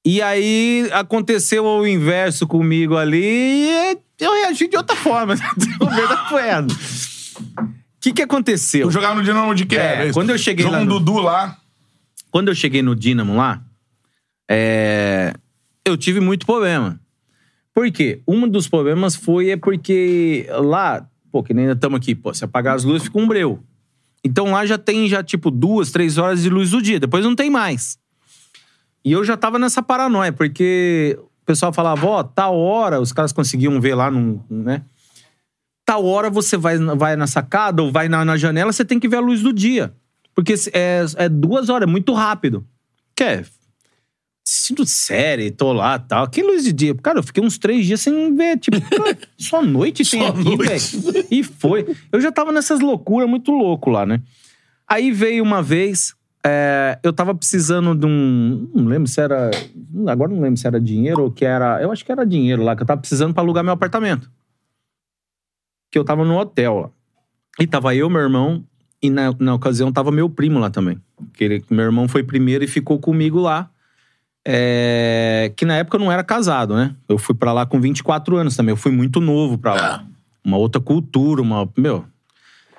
e 0.03 0.21
aí 0.21 0.89
aconteceu 0.93 1.63
o 1.63 1.85
inverso 1.87 2.47
comigo 2.47 2.97
ali, 2.97 3.21
e 3.23 3.97
eu 4.19 4.31
reagi 4.33 4.67
de 4.67 4.77
outra 4.77 4.95
forma. 4.95 5.35
O 5.79 5.85
verdade 5.89 6.29
foi 6.29 6.41
essa. 6.41 6.65
O 7.39 7.67
que, 8.01 8.13
que 8.13 8.21
aconteceu? 8.21 8.87
Tu 8.87 8.91
jogava 8.91 9.15
no 9.15 9.23
Dinamo 9.23 9.53
de 9.55 9.65
quê? 9.65 9.77
É, 9.77 10.05
isso? 10.05 10.13
quando 10.13 10.29
eu 10.31 10.37
cheguei 10.37 10.63
Jogou 10.63 10.77
lá 10.79 10.83
um 10.83 10.87
no- 10.87 10.99
Dudu 10.99 11.19
lá. 11.21 11.57
Quando 12.31 12.49
eu 12.49 12.55
cheguei 12.55 12.81
no 12.83 12.95
Dínamo 12.95 13.35
lá, 13.35 13.61
é, 14.49 15.33
eu 15.83 15.97
tive 15.97 16.19
muito 16.19 16.45
problema. 16.45 16.99
Por 17.73 17.91
quê? 17.91 18.21
Um 18.27 18.47
dos 18.47 18.67
problemas 18.67 19.15
foi 19.15 19.49
é 19.49 19.57
porque 19.57 20.47
lá, 20.49 21.07
pô, 21.31 21.43
que 21.43 21.53
nem 21.53 21.69
estamos 21.69 21.97
aqui, 21.97 22.15
pô, 22.15 22.33
se 22.33 22.45
apagar 22.45 22.75
as 22.75 22.83
luzes 22.83 23.03
fica 23.03 23.19
um 23.19 23.27
breu. 23.27 23.61
Então 24.23 24.51
lá 24.51 24.65
já 24.65 24.77
tem 24.77 25.07
já 25.07 25.23
tipo 25.23 25.51
duas, 25.51 25.91
três 25.91 26.17
horas 26.17 26.41
de 26.41 26.49
luz 26.49 26.71
do 26.71 26.81
dia, 26.81 26.99
depois 26.99 27.23
não 27.23 27.35
tem 27.35 27.49
mais. 27.49 27.99
E 29.03 29.11
eu 29.11 29.23
já 29.23 29.37
tava 29.37 29.59
nessa 29.59 29.83
paranoia, 29.83 30.33
porque 30.33 31.15
o 31.19 31.45
pessoal 31.45 31.71
falava, 31.71 32.07
ó, 32.07 32.23
tal 32.23 32.57
hora, 32.57 32.99
os 32.99 33.13
caras 33.13 33.31
conseguiam 33.31 33.79
ver 33.79 33.93
lá, 33.93 34.09
num, 34.09 34.41
né? 34.49 34.81
Tal 35.85 36.03
hora 36.05 36.31
você 36.31 36.57
vai, 36.57 36.77
vai 36.79 37.15
na 37.15 37.27
sacada 37.27 37.83
ou 37.83 37.91
vai 37.91 38.09
na, 38.09 38.25
na 38.25 38.35
janela, 38.35 38.73
você 38.73 38.83
tem 38.83 38.99
que 38.99 39.07
ver 39.07 39.17
a 39.17 39.21
luz 39.21 39.43
do 39.43 39.53
dia. 39.53 39.93
Porque 40.33 40.55
é, 40.73 41.05
é 41.17 41.29
duas 41.29 41.69
horas, 41.69 41.87
é 41.87 41.91
muito 41.91 42.11
rápido. 42.13 42.65
Que 43.15 43.23
é? 43.23 43.45
Assistindo 44.47 44.85
série, 44.85 45.49
tô 45.49 45.73
lá 45.73 45.97
tal. 45.97 46.27
Que 46.29 46.43
luz 46.43 46.63
de 46.63 46.71
dia? 46.71 46.93
Cara, 46.95 47.17
eu 47.19 47.23
fiquei 47.23 47.43
uns 47.43 47.57
três 47.57 47.85
dias 47.85 47.99
sem 48.01 48.35
ver. 48.35 48.59
Tipo, 48.59 48.77
só 49.39 49.61
noite 49.63 50.09
tem 50.09 50.21
Só 50.21 50.27
aqui, 50.27 50.55
velho. 50.55 51.25
E 51.31 51.43
foi. 51.43 51.95
Eu 52.11 52.21
já 52.21 52.31
tava 52.31 52.51
nessas 52.51 52.79
loucuras 52.79 53.27
muito 53.27 53.51
louco 53.51 53.89
lá, 53.89 54.05
né? 54.05 54.21
Aí 54.87 55.11
veio 55.11 55.43
uma 55.43 55.63
vez, 55.63 56.13
é, 56.45 56.99
eu 57.01 57.11
tava 57.11 57.33
precisando 57.33 57.95
de 57.95 58.05
um. 58.05 58.69
Não 58.75 58.85
lembro 58.85 59.07
se 59.09 59.19
era. 59.19 59.49
Agora 60.07 60.31
não 60.31 60.39
lembro 60.41 60.57
se 60.59 60.67
era 60.67 60.79
dinheiro 60.79 61.23
ou 61.23 61.31
que 61.31 61.43
era. 61.43 61.81
Eu 61.81 61.91
acho 61.91 62.05
que 62.05 62.11
era 62.11 62.23
dinheiro 62.23 62.63
lá, 62.63 62.75
que 62.75 62.83
eu 62.83 62.87
tava 62.87 63.01
precisando 63.01 63.33
pra 63.33 63.41
alugar 63.41 63.63
meu 63.63 63.73
apartamento. 63.73 64.29
Que 65.91 65.97
eu 65.97 66.03
tava 66.05 66.23
no 66.23 66.37
hotel 66.37 66.75
lá. 66.81 66.89
E 67.59 67.65
tava 67.65 67.95
eu, 67.95 68.09
meu 68.11 68.21
irmão, 68.21 68.63
e 69.01 69.09
na, 69.09 69.33
na 69.39 69.55
ocasião 69.55 69.91
tava 69.91 70.11
meu 70.11 70.29
primo 70.29 70.59
lá 70.59 70.69
também. 70.69 71.01
Que 71.33 71.43
ele- 71.45 71.65
meu 71.71 71.85
irmão 71.85 72.07
foi 72.07 72.21
primeiro 72.21 72.63
e 72.63 72.67
ficou 72.67 72.99
comigo 72.99 73.39
lá. 73.39 73.71
É, 74.47 75.51
que 75.55 75.65
na 75.65 75.75
época 75.77 75.97
eu 75.97 76.01
não 76.01 76.11
era 76.11 76.23
casado, 76.23 76.75
né? 76.75 76.95
Eu 77.09 77.17
fui 77.17 77.33
pra 77.33 77.51
lá 77.51 77.65
com 77.65 77.81
24 77.81 78.37
anos 78.37 78.55
também. 78.55 78.71
Eu 78.73 78.77
fui 78.77 78.91
muito 78.91 79.19
novo 79.19 79.57
pra 79.57 79.73
lá. 79.73 80.05
Uma 80.43 80.57
outra 80.57 80.79
cultura, 80.79 81.41
uma. 81.41 81.67
Meu. 81.75 82.05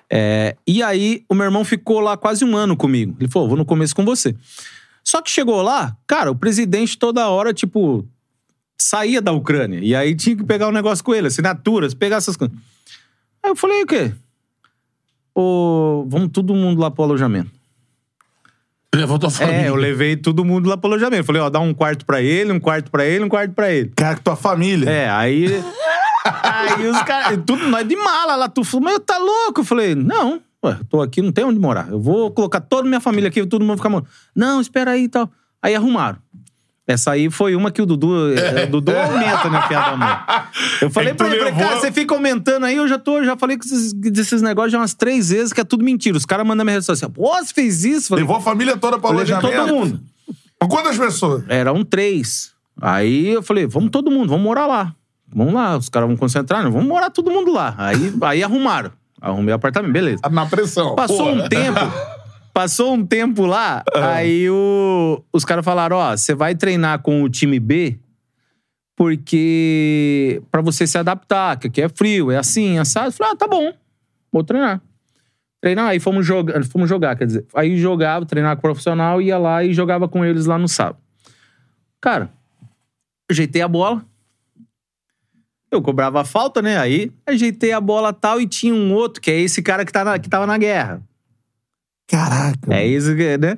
É, 0.09 0.56
e 0.64 0.80
aí, 0.82 1.24
o 1.28 1.34
meu 1.34 1.44
irmão 1.44 1.64
ficou 1.64 1.98
lá 1.98 2.16
quase 2.16 2.44
um 2.44 2.56
ano 2.56 2.76
comigo. 2.76 3.16
Ele 3.18 3.28
falou: 3.28 3.48
vou 3.48 3.59
no 3.59 3.64
começo 3.64 3.97
com 3.97 4.05
você. 4.05 4.36
Só 5.02 5.20
que 5.20 5.30
chegou 5.30 5.60
lá, 5.62 5.97
cara, 6.06 6.30
o 6.30 6.36
presidente 6.36 6.97
toda 6.97 7.28
hora, 7.28 7.52
tipo, 7.52 8.06
saía 8.78 9.20
da 9.20 9.32
Ucrânia. 9.32 9.80
E 9.82 9.94
aí 9.94 10.14
tinha 10.14 10.36
que 10.36 10.44
pegar 10.44 10.68
um 10.68 10.72
negócio 10.72 11.05
com 11.05 11.14
ele, 11.14 11.26
assinaturas, 11.26 11.94
pegar 11.94 12.16
essas 12.16 12.36
coisas. 12.36 12.56
Aí 13.43 13.51
eu 13.51 13.56
falei: 13.56 13.82
o 13.82 13.86
quê? 13.86 14.12
Ô, 15.34 16.06
vamos 16.09 16.30
todo 16.32 16.55
mundo 16.55 16.80
lá 16.80 16.90
pro 16.90 17.02
alojamento. 17.02 17.55
Levou 18.94 19.18
tua 19.18 19.30
família. 19.30 19.62
É, 19.62 19.68
eu 19.68 19.74
levei 19.74 20.16
todo 20.16 20.44
mundo 20.44 20.68
lá 20.68 20.76
pro 20.76 20.88
alojamento. 20.90 21.24
Falei, 21.24 21.42
ó, 21.42 21.50
dá 21.50 21.60
um 21.60 21.74
quarto 21.74 22.06
pra 22.06 22.22
ele, 22.22 22.52
um 22.52 22.60
quarto 22.60 22.90
pra 22.90 23.04
ele, 23.04 23.24
um 23.24 23.28
quarto 23.28 23.52
pra 23.52 23.70
ele. 23.70 23.92
Cara, 23.94 24.16
com 24.16 24.22
tua 24.22 24.36
família. 24.36 24.88
É, 24.88 25.10
aí. 25.10 25.62
aí 26.24 26.86
os 26.88 27.02
caras. 27.02 27.38
Tudo 27.46 27.68
nós 27.68 27.86
de 27.86 27.96
mala 27.96 28.36
lá. 28.36 28.48
Tu 28.48 28.64
falou, 28.64 28.84
mas 28.84 28.98
tá 29.00 29.18
louco? 29.18 29.60
Eu 29.60 29.64
falei, 29.64 29.94
não, 29.94 30.40
ué, 30.64 30.78
tô 30.88 31.02
aqui, 31.02 31.20
não 31.20 31.32
tem 31.32 31.44
onde 31.44 31.58
morar. 31.58 31.88
Eu 31.90 32.00
vou 32.00 32.30
colocar 32.30 32.60
toda 32.60 32.88
minha 32.88 33.00
família 33.00 33.28
aqui, 33.28 33.44
todo 33.46 33.64
mundo 33.64 33.76
ficar 33.76 33.90
morando. 33.90 34.08
Não, 34.34 34.60
espera 34.60 34.92
aí 34.92 35.04
e 35.04 35.08
tal. 35.08 35.30
Aí 35.62 35.74
arrumaram. 35.74 36.18
Essa 36.88 37.10
aí 37.12 37.28
foi 37.30 37.56
uma 37.56 37.70
que 37.72 37.82
o 37.82 37.86
Dudu. 37.86 38.32
eh, 38.32 38.64
O 38.64 38.70
Dudu 38.70 38.92
aumenta, 38.96 39.50
né, 39.50 39.60
fiada 39.66 39.90
da 39.90 39.96
mãe. 39.96 40.16
Eu 40.80 40.88
falei 40.90 41.10
É 41.10 41.14
pra 41.14 41.26
ele, 41.26 41.42
levou- 41.44 41.58
cara, 41.66 41.80
você 41.80 41.90
fica 41.90 42.14
aumentando 42.14 42.64
aí, 42.64 42.76
eu 42.76 42.86
já 42.86 42.96
tô, 42.98 43.24
já 43.24 43.36
falei 43.36 43.56
com 43.58 43.64
esses, 43.64 43.92
desses 43.92 44.40
negócios 44.40 44.70
já 44.72 44.78
umas 44.78 44.94
três 44.94 45.30
vezes 45.30 45.52
que 45.52 45.60
é 45.60 45.64
tudo 45.64 45.82
mentira. 45.84 46.16
Os 46.16 46.24
caras 46.24 46.46
mandam 46.46 46.64
minha 46.64 46.74
rede 46.74 46.86
social. 46.86 47.10
Pô, 47.10 47.34
você 47.36 47.52
fez 47.52 47.84
isso? 47.84 48.08
Falei, 48.10 48.22
Levou 48.22 48.36
a 48.36 48.40
família 48.40 48.76
toda 48.76 48.98
pra 49.00 49.10
alojamento. 49.10 49.48
todo 49.50 49.66
mundo. 49.74 50.00
Com 50.60 50.68
quantas 50.68 50.96
pessoas? 50.96 51.42
Eram 51.48 51.84
três. 51.84 52.52
Aí 52.80 53.28
eu 53.28 53.42
falei, 53.42 53.66
vamos 53.66 53.90
todo 53.90 54.10
mundo, 54.10 54.28
vamos 54.28 54.44
morar 54.44 54.66
lá. 54.66 54.94
Vamos 55.34 55.52
lá, 55.54 55.76
os 55.76 55.88
caras 55.88 56.08
vão 56.08 56.16
concentrar, 56.16 56.62
né? 56.62 56.70
vamos 56.70 56.86
morar 56.86 57.10
todo 57.10 57.30
mundo 57.32 57.52
lá. 57.52 57.74
Aí, 57.76 58.14
aí 58.22 58.44
arrumaram. 58.44 58.92
Arrumei 59.20 59.52
o 59.52 59.56
apartamento, 59.56 59.92
beleza. 59.92 60.22
Na 60.30 60.46
pressão. 60.46 60.94
Passou 60.94 61.26
Pô. 61.26 61.30
um 61.32 61.48
tempo. 61.48 61.80
Passou 62.56 62.94
um 62.94 63.04
tempo 63.04 63.44
lá, 63.44 63.84
aí 63.94 64.48
o- 64.48 65.22
os 65.30 65.44
caras 65.44 65.62
falaram: 65.62 65.96
ó, 65.96 66.16
você 66.16 66.34
vai 66.34 66.54
treinar 66.54 67.02
com 67.02 67.22
o 67.22 67.28
time 67.28 67.60
B 67.60 67.98
porque. 68.96 70.42
pra 70.50 70.62
você 70.62 70.86
se 70.86 70.96
adaptar, 70.96 71.58
que 71.58 71.66
aqui 71.66 71.82
é 71.82 71.88
frio, 71.90 72.30
é 72.30 72.38
assim, 72.38 72.78
assado. 72.78 73.08
Eu 73.08 73.12
falei: 73.12 73.32
ah, 73.34 73.36
tá 73.36 73.46
bom, 73.46 73.72
vou 74.32 74.42
treinar. 74.42 74.80
Treinar, 75.60 75.88
aí 75.88 76.00
fomos 76.00 76.24
jogar, 76.24 76.64
fomos 76.64 76.88
jogar, 76.88 77.14
quer 77.16 77.26
dizer. 77.26 77.46
Aí 77.54 77.76
jogava, 77.76 78.24
treinava 78.24 78.56
com 78.56 78.60
o 78.66 78.70
profissional, 78.70 79.20
ia 79.20 79.36
lá 79.36 79.62
e 79.62 79.74
jogava 79.74 80.08
com 80.08 80.24
eles 80.24 80.46
lá 80.46 80.56
no 80.58 80.66
sábado. 80.68 80.98
Cara, 82.00 82.30
ajeitei 83.30 83.60
a 83.60 83.68
bola. 83.68 84.02
Eu 85.70 85.82
cobrava 85.82 86.20
a 86.20 86.24
falta, 86.24 86.62
né? 86.62 86.78
Aí 86.78 87.12
ajeitei 87.26 87.72
a 87.72 87.80
bola 87.80 88.12
tal 88.14 88.40
e 88.40 88.46
tinha 88.46 88.72
um 88.74 88.94
outro, 88.94 89.20
que 89.20 89.30
é 89.30 89.38
esse 89.40 89.60
cara 89.62 89.84
que, 89.84 89.92
tá 89.92 90.04
na, 90.04 90.18
que 90.18 90.28
tava 90.28 90.46
na 90.46 90.56
guerra. 90.56 91.02
Caraca. 92.08 92.72
É 92.74 92.86
isso 92.86 93.14
que, 93.16 93.36
né? 93.38 93.56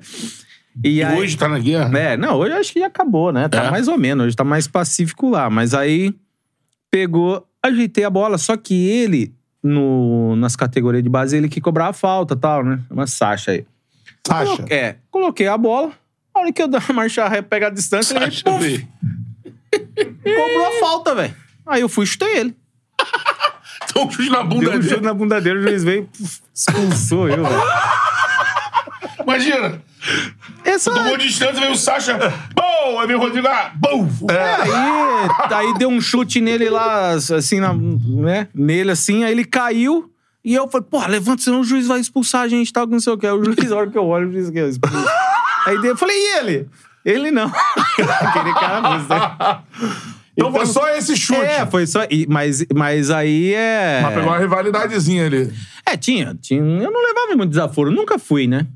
E 0.85 0.97
E 0.99 1.03
aí, 1.03 1.19
hoje 1.19 1.37
tá 1.37 1.49
na 1.49 1.59
guerra? 1.59 1.97
é, 1.99 2.17
não, 2.17 2.37
hoje 2.37 2.53
acho 2.55 2.73
que 2.73 2.81
já 2.81 2.87
acabou, 2.87 3.33
né? 3.33 3.49
Tá 3.49 3.65
É? 3.65 3.71
mais 3.71 3.89
ou 3.89 3.99
menos, 3.99 4.27
hoje 4.27 4.37
tá 4.37 4.45
mais 4.45 4.67
pacífico 4.69 5.29
lá. 5.31 5.51
Mas 5.51 5.75
aí 5.75 6.15
pegou, 6.91 7.47
ajeitei 7.63 8.05
a 8.05 8.11
bola, 8.11 8.39
só 8.39 8.57
que 8.57 8.75
ele, 8.89 9.35
no, 9.63 10.37
nas 10.37 10.55
categorias 10.57 11.03
de 11.03 11.09
base, 11.11 11.37
ele 11.37 11.49
que 11.49 11.61
cobrava 11.61 11.91
a 11.91 11.93
falta 11.93 12.35
e 12.35 12.37
tal, 12.39 12.65
né? 12.65 12.81
Uma 12.91 13.07
Sasha 13.07 13.51
aí. 13.53 13.67
Sasha. 14.27 14.57
Colo- 14.57 14.69
É, 14.73 14.97
coloquei 15.11 15.47
a 15.49 15.59
bola, 15.59 15.93
a 16.35 16.41
hora 16.41 16.53
que 16.53 16.63
eu 16.63 16.69
dar 16.69 16.85
a 16.89 16.93
marcha 16.93 17.27
ré, 17.29 17.43
pegar 17.43 17.67
a 17.67 17.71
distância, 17.71 18.15
ele 18.17 18.27
Sasha, 18.27 18.59
velho. 18.59 18.89
cobrou 20.23 20.67
a 20.67 20.81
falta, 20.81 21.15
velho. 21.15 21.35
Aí 21.67 21.81
eu 21.83 21.89
fui 21.89 22.05
e 22.05 22.07
chutei 22.07 22.37
ele. 22.39 22.57
Então 23.91 24.05
um 24.07 24.11
chute 24.11 24.29
na 24.29 24.39
Deu 24.43 24.47
bunda 24.49 24.71
um 24.71 24.75
chute 24.83 24.89
dele. 24.91 25.01
na 25.07 25.15
bunda 25.15 25.41
dele, 25.41 25.59
o 25.61 25.63
juiz 25.63 25.83
veio, 25.83 26.09
expulsou 26.55 27.27
eu, 27.29 27.43
velho. 27.43 27.63
Imagina. 29.29 29.83
Essa, 30.65 30.93
Tomou 30.93 31.17
distância, 31.19 31.61
veio 31.61 31.73
o 31.73 31.77
Sasha. 31.77 32.17
Bom! 32.55 32.99
Aí 33.01 33.07
veio 33.07 33.19
o 33.19 33.23
Rodrigo 33.23 33.47
lá. 33.47 33.73
Bom! 33.77 34.09
Aí, 34.31 35.55
aí 35.55 35.75
deu 35.79 35.89
um 35.89 36.01
chute 36.01 36.41
nele 36.41 36.71
lá, 36.71 37.11
assim, 37.13 37.61
na- 37.61 37.75
né? 37.75 38.49
Nele 38.55 38.91
assim, 38.93 39.25
aí 39.25 39.33
ele 39.33 39.45
caiu. 39.45 40.11
E 40.45 40.55
eu 40.55 40.69
falei, 40.69 40.87
porra, 40.91 41.09
levanta, 41.09 41.43
senão 41.43 41.61
o 41.61 41.65
juiz 41.65 41.87
vai 41.87 42.01
expulsar 42.01 42.43
a 42.43 42.49
gente, 42.49 42.73
tal, 42.73 42.87
não 42.87 43.01
sei 43.01 43.13
o 43.13 43.19
que. 43.19 43.27
Aí 43.27 43.33
o 43.33 43.45
juiz, 43.45 43.71
a 43.71 43.77
hora 43.77 43.91
que 43.91 43.99
eu 43.99 44.07
olho, 44.07 44.33
juiz 44.33 44.49
que 44.51 44.59
eu 44.59 44.69
expulso. 44.69 44.97
Aí 45.67 45.77
eu 45.77 45.97
falei, 45.97 46.17
e 46.17 46.39
ele? 46.39 46.69
Ele 47.05 47.31
não. 47.31 47.51
Aquele 47.99 48.55
cara 48.55 48.81
mesmo, 48.93 49.09
né? 49.09 49.59
Então, 50.37 50.53
foi 50.53 50.67
só 50.67 50.89
esse 50.91 51.17
chute. 51.17 51.41
É, 51.41 51.67
foi 51.67 51.87
só. 51.87 52.01
mas, 52.29 52.65
mas 52.75 53.11
aí 53.11 53.53
é. 53.53 54.01
Mas 54.03 54.15
pegou 54.15 54.29
uma 54.31 54.39
rivalidadezinha 54.39 55.27
ali. 55.27 55.53
É, 55.85 55.97
tinha, 55.97 56.37
tinha. 56.41 56.61
Eu 56.61 56.91
não 56.93 57.03
levava 57.05 57.35
muito 57.37 57.51
desaforo, 57.51 57.91
eu 57.91 57.95
nunca 57.97 58.19
fui, 58.19 58.47
né? 58.47 58.67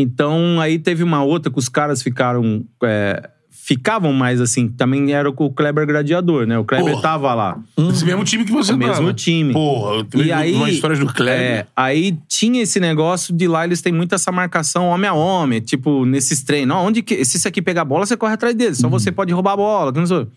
Então 0.00 0.60
aí 0.60 0.78
teve 0.78 1.02
uma 1.02 1.24
outra 1.24 1.50
que 1.52 1.58
os 1.58 1.68
caras 1.68 2.00
ficaram 2.02 2.64
é, 2.84 3.28
ficavam 3.50 4.12
mais 4.12 4.40
assim. 4.40 4.68
Também 4.68 5.12
era 5.12 5.30
com 5.32 5.44
o 5.46 5.52
Kleber 5.52 5.84
Gladiador, 5.86 6.46
né? 6.46 6.56
O 6.56 6.64
Kleber 6.64 6.90
Porra. 6.92 7.02
tava 7.02 7.34
lá. 7.34 7.60
Esse 7.90 8.04
mesmo 8.04 8.22
time 8.24 8.44
que 8.44 8.52
você 8.52 8.72
O 8.72 8.76
mesmo 8.78 8.94
tava. 8.94 9.12
time. 9.12 9.52
Porra, 9.52 9.96
eu 9.96 10.04
tenho 10.04 10.24
E 10.24 10.32
aí, 10.32 10.54
umas 10.54 10.72
histórias 10.74 11.00
do 11.00 11.06
Kleber. 11.12 11.40
é, 11.42 11.66
aí 11.76 12.16
tinha 12.28 12.62
esse 12.62 12.78
negócio 12.78 13.34
de 13.34 13.48
lá, 13.48 13.64
eles 13.64 13.82
têm 13.82 13.92
muito 13.92 14.14
essa 14.14 14.30
marcação 14.30 14.86
homem 14.86 15.10
a 15.10 15.12
homem, 15.12 15.60
tipo, 15.60 16.06
nesses 16.06 16.42
treinos. 16.44 16.76
Ó, 16.76 16.80
onde 16.86 17.02
que, 17.02 17.24
se 17.24 17.36
esse 17.36 17.48
aqui 17.48 17.60
pegar 17.60 17.82
a 17.82 17.84
bola, 17.84 18.06
você 18.06 18.16
corre 18.16 18.34
atrás 18.34 18.54
dele. 18.54 18.76
Só 18.76 18.88
você 18.88 19.10
pode 19.10 19.32
roubar 19.32 19.54
a 19.54 19.56
bola. 19.56 19.92
que 19.92 19.98
não 19.98 20.06
sei. 20.06 20.28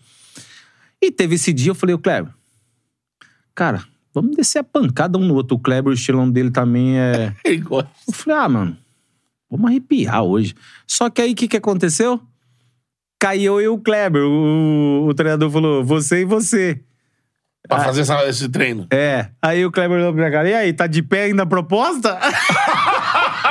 E 1.00 1.10
teve 1.12 1.36
esse 1.36 1.52
dia, 1.52 1.70
eu 1.70 1.74
falei, 1.74 1.94
o 1.94 1.98
Kleber, 1.98 2.32
cara, 3.54 3.84
vamos 4.14 4.36
descer 4.36 4.58
a 4.58 4.64
pancada 4.64 5.16
um 5.18 5.24
no 5.24 5.34
outro. 5.34 5.56
O 5.56 5.60
Kleber, 5.60 5.90
o 5.90 5.94
estilão 5.94 6.28
dele 6.30 6.50
também 6.50 6.98
é. 6.98 7.32
Ele 7.44 7.58
gosta. 7.58 7.88
Eu 8.08 8.12
falei, 8.14 8.38
ah, 8.40 8.48
mano, 8.48 8.76
vamos 9.52 9.70
arrepiar 9.70 10.22
hoje. 10.24 10.54
Só 10.86 11.08
que 11.08 11.22
aí 11.22 11.32
o 11.32 11.36
que, 11.36 11.46
que 11.46 11.56
aconteceu? 11.56 12.20
Caiu 13.20 13.60
eu 13.60 13.64
e 13.64 13.68
o 13.68 13.78
Kleber. 13.78 14.22
O, 14.24 15.06
o 15.08 15.14
treinador 15.14 15.48
falou, 15.50 15.84
você 15.84 16.22
e 16.22 16.24
você. 16.24 16.80
Pra 17.68 17.78
fazer 17.84 18.00
essa- 18.00 18.26
esse 18.28 18.48
treino. 18.48 18.88
É. 18.90 19.28
Aí 19.40 19.64
o 19.64 19.70
Kleber 19.70 19.98
olhou 19.98 20.12
pra 20.12 20.22
minha 20.22 20.32
cara, 20.32 20.48
e 20.50 20.54
aí, 20.54 20.72
tá 20.72 20.88
de 20.88 21.00
pé 21.02 21.24
ainda 21.24 21.44
a 21.44 21.46
proposta? 21.46 22.18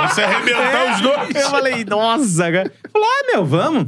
Você 0.09 0.21
arrebentar 0.23 0.95
os 0.95 1.01
dois. 1.01 1.35
Eu 1.35 1.49
falei, 1.49 1.85
nossa, 1.85 2.51
cara. 2.51 2.73
Falei, 2.91 3.07
ah, 3.07 3.31
meu, 3.33 3.45
vamos. 3.45 3.87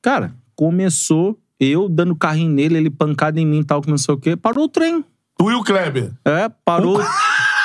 Cara, 0.00 0.32
começou 0.56 1.38
eu 1.58 1.88
dando 1.88 2.16
carrinho 2.16 2.50
nele, 2.50 2.78
ele 2.78 2.88
pancada 2.90 3.38
em 3.38 3.46
mim 3.46 3.60
e 3.60 3.64
tal, 3.64 3.82
que 3.82 3.90
não 3.90 3.98
sei 3.98 4.14
o 4.14 4.18
quê. 4.18 4.36
Parou 4.36 4.64
o 4.64 4.68
treino. 4.68 5.04
Tu 5.38 5.50
e 5.50 5.54
o 5.54 5.62
Kleber. 5.62 6.12
É, 6.24 6.48
parou, 6.64 6.98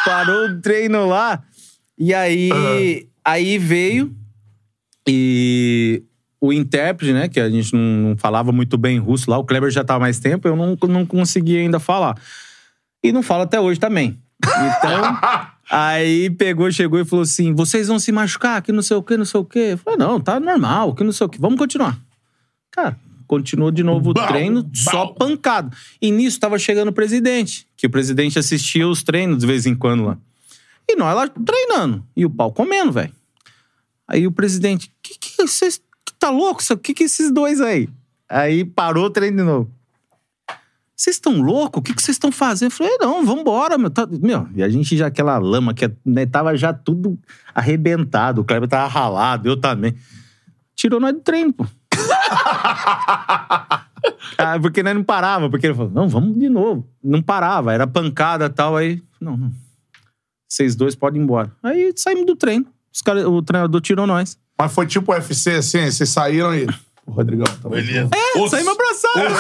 parou 0.03 0.47
o 0.49 0.61
treino 0.61 1.07
lá. 1.07 1.41
E 1.97 2.13
aí, 2.13 3.07
aí 3.25 3.57
veio 3.57 4.15
e 5.07 6.03
o 6.39 6.53
intérprete, 6.53 7.11
né, 7.11 7.27
que 7.27 7.39
a 7.39 7.49
gente 7.49 7.73
não, 7.73 8.09
não 8.09 8.17
falava 8.17 8.51
muito 8.51 8.77
bem 8.77 8.99
russo 8.99 9.29
lá, 9.29 9.37
o 9.37 9.43
Kleber 9.43 9.71
já 9.71 9.83
tá 9.83 9.95
há 9.95 9.99
mais 9.99 10.19
tempo, 10.19 10.47
eu 10.47 10.55
não, 10.55 10.77
não 10.87 11.05
conseguia 11.05 11.59
ainda 11.59 11.79
falar. 11.79 12.15
E 13.03 13.11
não 13.11 13.23
falo 13.23 13.43
até 13.43 13.59
hoje 13.59 13.79
também. 13.79 14.19
Então, 14.43 15.19
aí 15.69 16.29
pegou, 16.29 16.71
chegou 16.71 16.99
e 16.99 17.05
falou 17.05 17.23
assim: 17.23 17.53
vocês 17.53 17.87
vão 17.87 17.99
se 17.99 18.11
machucar, 18.11 18.61
que 18.61 18.71
não 18.71 18.81
sei 18.81 18.97
o 18.97 19.03
que, 19.03 19.17
não 19.17 19.25
sei 19.25 19.39
o 19.39 19.45
quê. 19.45 19.69
Eu 19.71 19.77
falei, 19.77 19.97
não, 19.97 20.19
tá 20.19 20.39
normal, 20.39 20.93
que 20.93 21.03
não 21.03 21.11
sei 21.11 21.25
o 21.25 21.29
que. 21.29 21.39
Vamos 21.39 21.57
continuar. 21.57 21.99
Cara, 22.71 22.97
continuou 23.27 23.71
de 23.71 23.83
novo 23.83 24.11
o 24.11 24.13
Bau, 24.13 24.27
treino, 24.27 24.63
bau. 24.63 24.71
só 24.73 25.07
pancada. 25.07 25.69
E 26.01 26.11
nisso 26.11 26.39
tava 26.39 26.57
chegando 26.59 26.89
o 26.89 26.93
presidente, 26.93 27.67
que 27.77 27.87
o 27.87 27.89
presidente 27.89 28.37
assistia 28.37 28.87
os 28.87 29.03
treinos 29.03 29.37
de 29.39 29.47
vez 29.47 29.65
em 29.65 29.75
quando 29.75 30.05
lá. 30.05 30.17
E 30.87 30.95
nós 30.95 31.15
lá 31.15 31.27
treinando. 31.27 32.05
E 32.15 32.25
o 32.25 32.29
pau 32.29 32.51
comendo, 32.51 32.91
velho. 32.91 33.13
Aí 34.07 34.27
o 34.27 34.31
presidente, 34.31 34.93
que 35.01 35.17
que 35.17 35.47
vocês. 35.47 35.81
Que 36.05 36.13
tá 36.13 36.29
louco? 36.29 36.61
O 36.71 36.77
que 36.77 36.93
que 36.93 37.05
esses 37.05 37.31
dois 37.31 37.59
aí? 37.59 37.89
Aí 38.29 38.63
parou 38.63 39.05
o 39.05 39.09
treino 39.09 39.37
de 39.37 39.43
novo. 39.43 39.71
Vocês 40.95 41.17
estão 41.17 41.41
loucos? 41.41 41.79
O 41.79 41.81
que 41.81 41.93
que 41.93 42.01
vocês 42.01 42.15
estão 42.15 42.31
fazendo? 42.31 42.71
Eu 42.71 42.75
falei, 42.75 42.97
não, 42.99 43.25
vambora, 43.25 43.77
meu. 43.77 43.89
Tá- 43.89 44.07
meu. 44.07 44.47
E 44.55 44.63
a 44.63 44.69
gente 44.69 44.95
já, 44.95 45.07
aquela 45.07 45.37
lama 45.37 45.73
que 45.73 45.91
né, 46.05 46.25
tava 46.25 46.55
já 46.55 46.71
tudo 46.71 47.19
arrebentado. 47.53 48.41
O 48.41 48.45
Kleber 48.45 48.69
tava 48.69 48.87
ralado, 48.87 49.49
eu 49.49 49.57
também. 49.57 49.93
Tirou 50.73 50.99
nós 50.99 51.13
do 51.13 51.19
treino, 51.19 51.51
pô. 51.51 51.65
ah, 54.37 54.59
porque 54.61 54.81
nós 54.81 54.95
não 54.95 55.03
parava. 55.03 55.49
Porque 55.49 55.67
ele 55.67 55.73
falou, 55.73 55.91
não, 55.91 56.07
vamos 56.07 56.39
de 56.39 56.47
novo. 56.47 56.87
Não 57.03 57.21
parava, 57.21 57.73
era 57.73 57.85
pancada 57.85 58.45
e 58.45 58.49
tal. 58.49 58.77
Aí, 58.77 59.03
não, 59.19 59.35
não. 59.35 59.51
Vocês 60.47 60.75
dois 60.75 60.95
podem 60.95 61.21
ir 61.21 61.23
embora. 61.23 61.51
Aí 61.63 61.91
saímos 61.95 62.25
do 62.25 62.35
treino. 62.35 62.65
Os 62.93 63.01
cara, 63.01 63.29
o 63.29 63.41
treinador 63.41 63.81
tirou 63.81 64.05
nós. 64.07 64.37
Mas 64.57 64.71
foi 64.73 64.85
tipo 64.87 65.11
UFC, 65.11 65.51
assim, 65.55 65.89
vocês 65.91 66.09
saíram 66.09 66.55
e... 66.55 66.65
O 67.05 67.11
Rodrigão, 67.11 67.45
tá 67.61 67.69
Beleza. 67.69 68.09
É, 68.15 68.47
saímos 68.49 68.73
abraçados. 68.73 69.37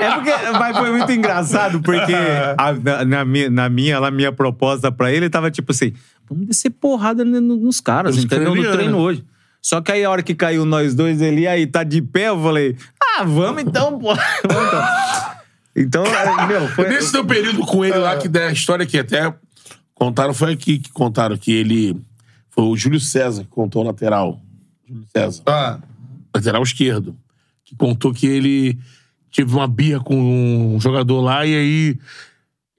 É 0.00 0.10
porque 0.14 0.30
mas 0.58 0.76
foi 0.76 0.90
muito 0.90 1.12
engraçado, 1.12 1.80
porque 1.80 2.12
a- 2.58 2.72
na, 2.72 3.04
na 3.04 3.24
minha, 3.24 3.50
na 3.50 3.68
minha, 3.68 3.98
lá, 4.00 4.10
minha 4.10 4.32
proposta 4.32 4.90
pra 4.90 5.12
ele 5.12 5.30
tava 5.30 5.48
tipo 5.50 5.70
assim: 5.70 5.92
vamos 6.28 6.46
descer 6.48 6.70
porrada 6.70 7.24
no- 7.24 7.40
no- 7.40 7.56
nos 7.56 7.80
caras, 7.80 8.16
Os 8.16 8.24
entendeu? 8.24 8.52
No 8.54 8.72
treino 8.72 8.98
hoje. 8.98 9.24
Só 9.62 9.80
que 9.80 9.92
aí 9.92 10.04
a 10.04 10.10
hora 10.10 10.22
que 10.24 10.34
caiu 10.34 10.64
nós 10.64 10.92
dois 10.94 11.22
ali, 11.22 11.46
aí 11.46 11.66
tá 11.68 11.84
de 11.84 12.02
pé, 12.02 12.28
eu 12.28 12.42
falei: 12.42 12.76
ah, 13.00 13.22
vamos 13.24 13.62
então, 13.62 13.96
pô. 13.98 14.12
Vamos 14.48 14.68
então. 14.68 15.35
Então, 15.76 16.04
é, 16.06 16.46
meu, 16.46 16.68
foi. 16.68 16.88
Nesse 16.90 17.12
teu 17.12 17.24
período 17.24 17.60
com 17.66 17.84
ele 17.84 17.98
lá, 17.98 18.16
que 18.16 18.28
da 18.28 18.50
história 18.50 18.86
que 18.86 18.98
até 18.98 19.32
contaram, 19.94 20.32
foi 20.32 20.52
aqui 20.52 20.78
que 20.78 20.90
contaram 20.90 21.36
que 21.36 21.52
ele. 21.52 21.96
Foi 22.50 22.64
o 22.64 22.76
Júlio 22.76 22.98
César 23.00 23.42
que 23.44 23.50
contou 23.50 23.82
o 23.82 23.86
lateral. 23.86 24.40
Júlio 24.88 25.04
César. 25.14 25.42
Ah, 25.46 25.78
lateral 26.34 26.62
esquerdo, 26.62 27.14
que 27.64 27.76
contou 27.76 28.12
que 28.14 28.26
ele 28.26 28.78
teve 29.34 29.52
uma 29.54 29.66
birra 29.68 30.00
com 30.00 30.16
um 30.76 30.80
jogador 30.80 31.20
lá 31.20 31.44
e 31.44 31.54
aí 31.54 31.98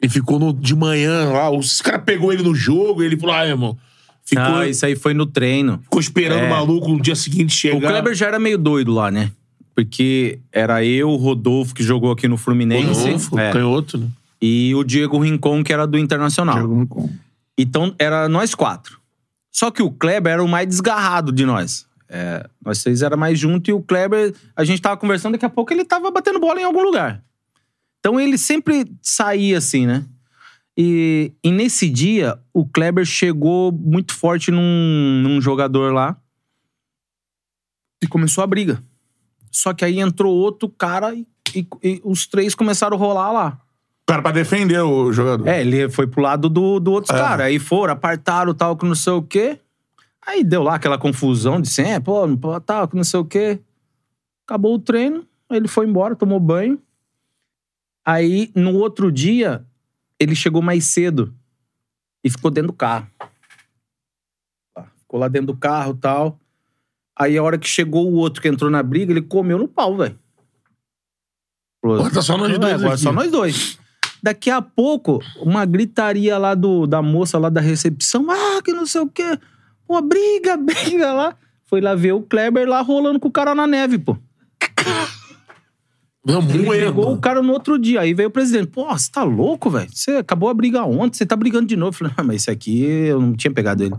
ele 0.02 0.12
ficou 0.12 0.40
no- 0.40 0.54
de 0.54 0.76
manhã 0.76 1.30
lá. 1.32 1.52
Os 1.52 1.82
cara 1.82 2.00
pegou 2.00 2.34
ele 2.34 2.42
no 2.42 2.56
jogo 2.56 3.04
e 3.04 3.06
ele 3.06 3.18
falou: 3.18 3.36
ah, 3.36 3.46
irmão. 3.48 3.78
Ficou, 4.26 4.44
Não, 4.44 4.64
isso 4.66 4.86
aí 4.86 4.94
foi 4.96 5.14
no 5.14 5.26
treino. 5.26 5.80
ficou 5.84 6.02
esperando 6.02 6.40
É. 6.42 6.48
o 6.48 6.50
maluco 6.50 6.90
no 6.92 7.00
dia 7.02 7.16
seguinte 7.16 7.54
chegar. 7.54 7.78
O 7.78 7.80
Kleber 7.80 8.14
já 8.14 8.26
era 8.28 8.38
meio 8.38 8.58
doido 8.58 8.92
lá, 8.94 9.10
né? 9.10 9.32
Porque 9.78 10.40
era 10.52 10.84
eu, 10.84 11.08
o 11.08 11.18
Rodolfo, 11.18 11.76
que 11.76 11.84
jogou 11.84 12.12
aqui 12.12 12.28
no 12.28 12.36
Fluminense. 12.36 13.00
Rodolfo, 13.00 13.38
é, 13.38 13.54
canhoto, 13.54 14.00
né? 14.00 14.08
e 14.42 14.74
o 14.74 14.84
Diego 14.84 15.20
Rincon, 15.20 15.64
que 15.64 15.72
era 15.72 15.86
do 15.86 16.00
Internacional. 16.00 16.58
Então, 17.56 17.94
era 18.00 18.28
nós 18.28 18.56
quatro. 18.56 19.00
Só 19.52 19.70
que 19.70 19.84
o 19.84 19.92
Kleber 19.92 20.34
era 20.34 20.44
o 20.44 20.48
mais 20.48 20.68
desgarrado 20.68 21.32
de 21.32 21.46
nós. 21.46 21.86
É, 22.10 22.50
nós 22.66 22.80
seis 22.80 23.04
era 23.04 23.16
mais 23.16 23.38
junto 23.38 23.70
e 23.70 23.74
o 23.74 23.80
Kleber, 23.80 24.34
a 24.56 24.64
gente 24.64 24.82
tava 24.82 24.98
conversando, 24.98 25.34
daqui 25.34 25.46
a 25.46 25.50
pouco 25.50 25.72
ele 25.72 25.86
tava 25.86 26.10
batendo 26.10 26.40
bola 26.40 26.60
em 26.60 26.64
algum 26.64 26.82
lugar. 26.82 27.24
Então 28.00 28.20
ele 28.20 28.40
sempre 28.40 28.84
saía 29.00 29.60
assim, 29.60 29.86
né? 29.86 30.06
E, 30.76 31.34
e 31.44 31.52
nesse 31.52 31.88
dia, 31.88 32.40
o 32.52 32.66
Kleber 32.66 33.06
chegou 33.06 33.72
muito 33.72 34.12
forte 34.16 34.50
num, 34.50 35.22
num 35.22 35.40
jogador 35.40 35.94
lá 35.94 36.18
e 38.02 38.08
começou 38.08 38.44
a 38.44 38.48
briga. 38.48 38.82
Só 39.52 39.74
que 39.74 39.84
aí 39.86 40.00
entrou 40.00 40.36
outro 40.36 40.70
cara 40.70 41.14
e, 41.14 41.26
e- 41.56 41.68
e 41.84 42.02
os 42.04 42.28
três 42.28 42.54
começaram 42.56 42.96
a 42.96 43.00
rolar 43.00 43.32
lá. 43.32 43.62
cara, 44.06 44.22
pra 44.22 44.32
defender 44.32 44.80
o 44.80 45.12
jogador. 45.12 45.48
É, 45.48 45.60
ele 45.62 45.90
foi 45.90 46.08
pro 46.08 46.22
lado 46.22 46.48
do, 46.50 46.80
do 46.80 46.92
outro 46.92 47.14
É. 47.16 47.20
cara. 47.20 47.44
Aí 47.46 47.60
foram, 47.60 47.94
apartaram 47.94 48.54
tal, 48.54 48.78
que 48.78 48.86
não 48.86 48.96
sei 48.96 49.14
o 49.14 49.22
quê. 49.22 49.60
Aí 50.26 50.44
deu 50.44 50.64
lá 50.64 50.76
aquela 50.76 50.98
confusão 50.98 51.60
de 51.62 51.70
sempre, 51.70 52.02
pô, 52.06 52.26
pô, 52.38 52.60
tal, 52.62 52.88
que 52.88 52.96
não 52.96 53.04
sei 53.04 53.20
o 53.20 53.26
quê. 53.26 53.60
Acabou 54.46 54.76
o 54.76 54.80
treino, 54.80 55.26
ele 55.50 55.68
foi 55.68 55.86
embora, 55.86 56.16
tomou 56.16 56.40
banho. 56.40 56.82
Aí, 58.06 58.50
no 58.56 58.76
outro 58.76 59.12
dia, 59.12 59.66
ele 60.20 60.36
chegou 60.36 60.62
mais 60.62 60.86
cedo 60.86 61.34
e 62.24 62.30
ficou 62.30 62.50
dentro 62.50 62.68
do 62.68 62.74
carro. 62.74 63.08
Ficou 65.00 65.20
lá 65.20 65.28
dentro 65.28 65.48
do 65.48 65.58
carro 65.58 65.94
e 65.94 65.98
tal. 65.98 66.40
Aí, 67.20 67.38
a 67.38 67.44
hora 67.44 67.58
que 67.58 67.68
chegou 67.68 68.08
o 68.12 68.16
outro 68.16 68.42
que 68.42 68.48
entrou 68.48 68.70
na 68.70 68.84
briga, 68.84 69.12
ele 69.12 69.22
comeu 69.22 69.58
no 69.58 69.68
pau, 69.68 69.98
velho. 69.98 70.18
Agora 71.84 72.10
tá 72.10 72.22
só 72.22 72.38
nós 72.38 72.52
"É, 72.54 72.58
dois 72.58 72.74
Agora 72.74 72.94
aqui." 72.94 73.04
só 73.04 73.12
nós 73.12 73.32
dois. 73.32 73.80
Daqui 74.22 74.50
a 74.50 74.62
pouco, 74.62 75.22
uma 75.40 75.64
gritaria 75.66 76.38
lá 76.38 76.54
do, 76.54 76.86
da 76.86 77.02
moça 77.02 77.38
lá 77.38 77.50
da 77.50 77.62
recepção. 77.62 78.26
Ah, 78.30 78.62
que 78.64 78.74
não 78.74 78.86
sei 78.86 79.02
o 79.02 79.08
quê. 79.08 79.40
Pô, 79.88 80.02
briga, 80.02 80.58
briga 80.58 81.14
lá. 81.14 81.36
Foi 81.66 81.82
lá 81.82 81.96
ver 81.96 82.14
o 82.14 82.22
Kleber 82.22 82.68
lá 82.68 82.82
rolando 82.82 83.20
com 83.20 83.28
o 83.28 83.32
cara 83.32 83.54
na 83.54 83.68
neve, 83.68 83.98
pô. 83.98 84.18
Não, 86.26 86.42
Ele 86.42 86.70
pegou 86.70 87.14
o 87.14 87.18
cara 87.20 87.42
no 87.42 87.54
outro 87.54 87.80
dia. 87.80 88.02
Aí 88.02 88.14
veio 88.14 88.28
o 88.28 88.32
presidente. 88.32 88.68
Pô, 88.68 88.86
você 88.88 89.10
tá 89.10 89.24
louco, 89.24 89.70
velho? 89.70 89.90
Você 89.94 90.12
acabou 90.12 90.50
a 90.50 90.54
briga 90.54 90.84
ontem, 90.84 91.18
você 91.18 91.26
tá 91.26 91.38
brigando 91.38 91.68
de 91.68 91.78
novo. 91.78 91.90
Eu 91.90 91.94
falei, 91.94 92.14
ah, 92.18 92.24
mas 92.24 92.36
esse 92.38 92.52
aqui 92.52 92.84
eu 92.84 93.22
não 93.22 93.34
tinha 93.34 93.54
pegado 93.54 93.84
ele. 93.84 93.96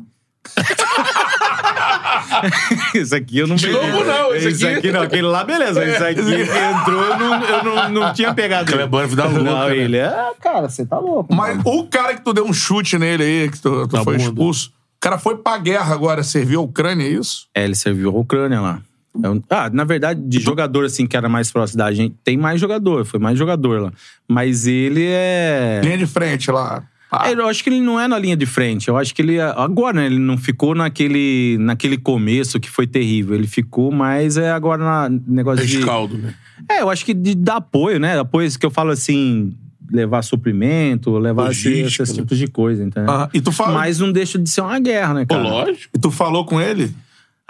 esse 2.95 3.15
aqui 3.15 3.39
eu 3.39 3.47
não 3.47 3.57
De 3.57 3.67
peguei. 3.67 3.91
novo, 3.91 4.05
não, 4.05 4.35
esse 4.35 4.49
Esse 4.49 4.67
aqui- 4.67 4.77
aqui 4.79 4.93
não, 4.93 5.03
aquele 5.03 5.23
lá, 5.23 5.45
beleza. 5.45 5.85
Esse 5.85 6.03
aqui 6.03 6.15
que 6.15 6.31
entrou, 6.43 7.03
eu 7.03 7.19
não, 7.19 7.45
eu 7.45 7.65
não, 7.65 7.89
não 7.91 8.13
tinha 8.13 8.33
pegado 8.35 8.71
ele. 8.71 8.79
Kleber 8.87 9.09
vida 9.09 9.25
louca, 9.25 9.43
Não, 9.43 9.69
né? 9.69 9.77
ele 9.77 9.97
é, 9.97 10.13
cara, 10.41 10.69
você 10.69 10.85
tá 10.87 10.99
louco. 10.99 11.35
Mas 11.35 11.59
o 11.65 11.85
cara 11.87 12.15
que 12.15 12.23
tu 12.23 12.33
deu 12.33 12.45
um 12.47 12.53
chute 12.53 12.99
nele 12.99 13.23
aí, 13.23 13.51
que 13.51 13.61
tu, 13.61 13.87
tu 13.89 13.97
Na 13.97 14.05
foi 14.05 14.17
bunda. 14.17 14.29
expulso, 14.29 14.69
o 14.69 15.01
cara 15.01 15.19
foi 15.19 15.37
pra 15.37 15.59
guerra 15.59 15.93
agora, 15.95 16.23
serviu 16.23 16.61
a 16.61 16.63
Ucrânia, 16.65 17.05
é 17.05 17.09
isso? 17.11 17.47
É, 17.55 17.65
ele 17.65 17.75
serviu 17.75 18.11
a 18.11 18.19
Ucrânia 18.21 18.61
lá. 18.61 18.81
É 19.23 19.29
um- 19.29 19.43
Ah, 19.51 19.69
na 19.73 19.83
verdade, 19.85 20.21
de 20.21 20.39
jogador, 20.39 20.85
assim, 20.85 21.07
que 21.07 21.17
era 21.17 21.29
mais 21.29 21.51
próximo 21.51 21.79
da 21.79 21.91
gente, 21.93 22.15
tem 22.23 22.37
mais 22.37 22.61
jogador, 22.61 23.05
foi 23.05 23.19
mais 23.19 23.37
jogador 23.39 23.81
lá. 23.83 23.93
Mas 24.29 24.67
ele 24.67 25.07
é. 25.09 25.81
Linha 25.83 25.99
de 25.99 26.07
frente 26.07 26.51
lá. 26.51 26.85
É, 27.25 27.33
Eu 27.33 27.49
acho 27.49 27.63
que 27.65 27.71
ele 27.71 27.81
não 27.81 27.99
é 27.99 28.07
na 28.07 28.19
linha 28.19 28.37
de 28.37 28.45
frente. 28.47 28.89
Eu 28.89 28.97
acho 28.97 29.15
que 29.15 29.23
ele. 29.23 29.41
Agora, 29.41 29.97
né? 30.01 30.07
Ele 30.07 30.19
não 30.19 30.37
ficou 30.37 30.75
naquele, 30.75 31.57
naquele 31.59 31.97
começo 31.97 32.61
que 32.61 32.69
foi 32.69 32.87
terrível. 32.87 33.35
Ele 33.35 33.47
ficou 33.47 33.91
mais 33.91 34.37
é, 34.37 34.51
agora 34.51 34.85
na 34.85 35.21
negócio 35.27 35.67
de. 35.67 35.77
Rescaldo, 35.77 36.19
né? 36.19 36.35
É, 36.71 36.83
eu 36.83 36.91
acho 36.91 37.05
que 37.05 37.15
de 37.15 37.35
dar 37.35 37.57
apoio, 37.57 37.99
né? 37.99 38.19
Apoio 38.19 38.49
que 38.59 38.67
eu 38.67 38.71
falo 38.71 38.91
assim. 38.91 39.53
Levar 39.91 40.21
suprimento, 40.21 41.17
levar 41.17 41.51
esse- 41.51 41.67
Logística, 41.67 42.03
esses 42.03 42.15
né? 42.15 42.23
tipos 42.23 42.37
de 42.37 42.47
coisa, 42.47 42.85
entendeu? 42.85 43.11
Ah, 43.11 43.31
e, 43.33 43.41
tu 43.41 43.51
fala, 43.51 43.73
Mas 43.73 43.99
não 43.99 44.13
deixa 44.13 44.39
de 44.39 44.51
ser 44.51 44.61
uma 44.61 44.79
guerra, 44.79 45.15
né, 45.15 45.25
Pô, 45.27 45.35
cara? 45.35 45.49
lógico. 45.49 45.89
e 45.97 45.99
tu 45.99 46.11
falou 46.11 46.45
com 46.45 46.61
ele? 46.61 46.93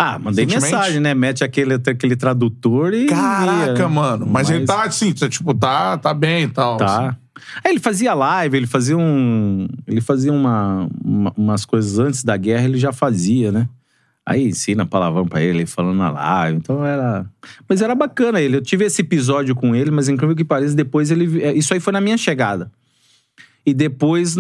Ah, 0.01 0.17
mandei 0.19 0.47
mensagem, 0.71 1.01
né? 1.01 1.13
Mete 1.13 1.43
aquele, 1.43 1.75
aquele 1.75 2.15
tradutor 2.15 2.95
e. 2.95 3.07
Caraca, 3.07 3.89
mano. 3.89 4.27
Mas, 4.31 4.49
ele 4.49 4.65
tá 4.65 4.85
assim, 4.85 5.13
tá, 5.13 5.29
tipo, 5.29 5.53
tá, 5.53 5.99
tá 5.99 6.15
bem 6.15 6.45
e 6.45 6.49
tal. 6.49 6.77
assim. 6.77 6.85
Tá. 6.85 7.17
Aí 7.65 7.73
ele 7.73 7.81
fazia 7.81 8.15
live, 8.15 8.57
ele 8.57 8.67
fazia 8.67 8.97
um. 8.97 9.67
Ele 9.87 10.01
fazia 10.01 10.33
uma, 10.33 10.89
uma- 11.05 11.33
umas 11.37 11.65
coisas 11.65 11.99
antes 11.99 12.23
da 12.23 12.37
guerra, 12.37 12.65
ele 12.65 12.79
já 12.79 12.93
fazia, 12.93 13.51
né? 13.51 13.69
Aí 14.25 14.45
ensina 14.47 14.85
palavrão 14.87 15.27
pra 15.27 15.41
ele, 15.41 15.65
falando 15.67 15.97
na 15.97 16.11
live. 16.11 16.59
Então 16.59 16.85
era. 16.85 17.27
Mas 17.69 17.81
era 17.83 17.95
bacana 17.95 18.41
ele. 18.41 18.57
Eu 18.57 18.63
tive 18.63 18.85
esse 18.85 19.03
episódio 19.03 19.55
com 19.55 19.75
ele, 19.75 19.91
mas 19.91 20.09
incrível 20.09 20.37
que 20.37 20.45
pareça, 20.45 20.75
depois 20.77 21.11
ele. 21.11 21.43
é, 21.43 21.53
Isso 21.55 21.75
aí 21.75 21.81
foi 21.81 21.93
na 21.93 22.01
minha 22.01 22.17
chegada. 22.19 22.71
E 23.67 23.75
depois. 23.75 24.37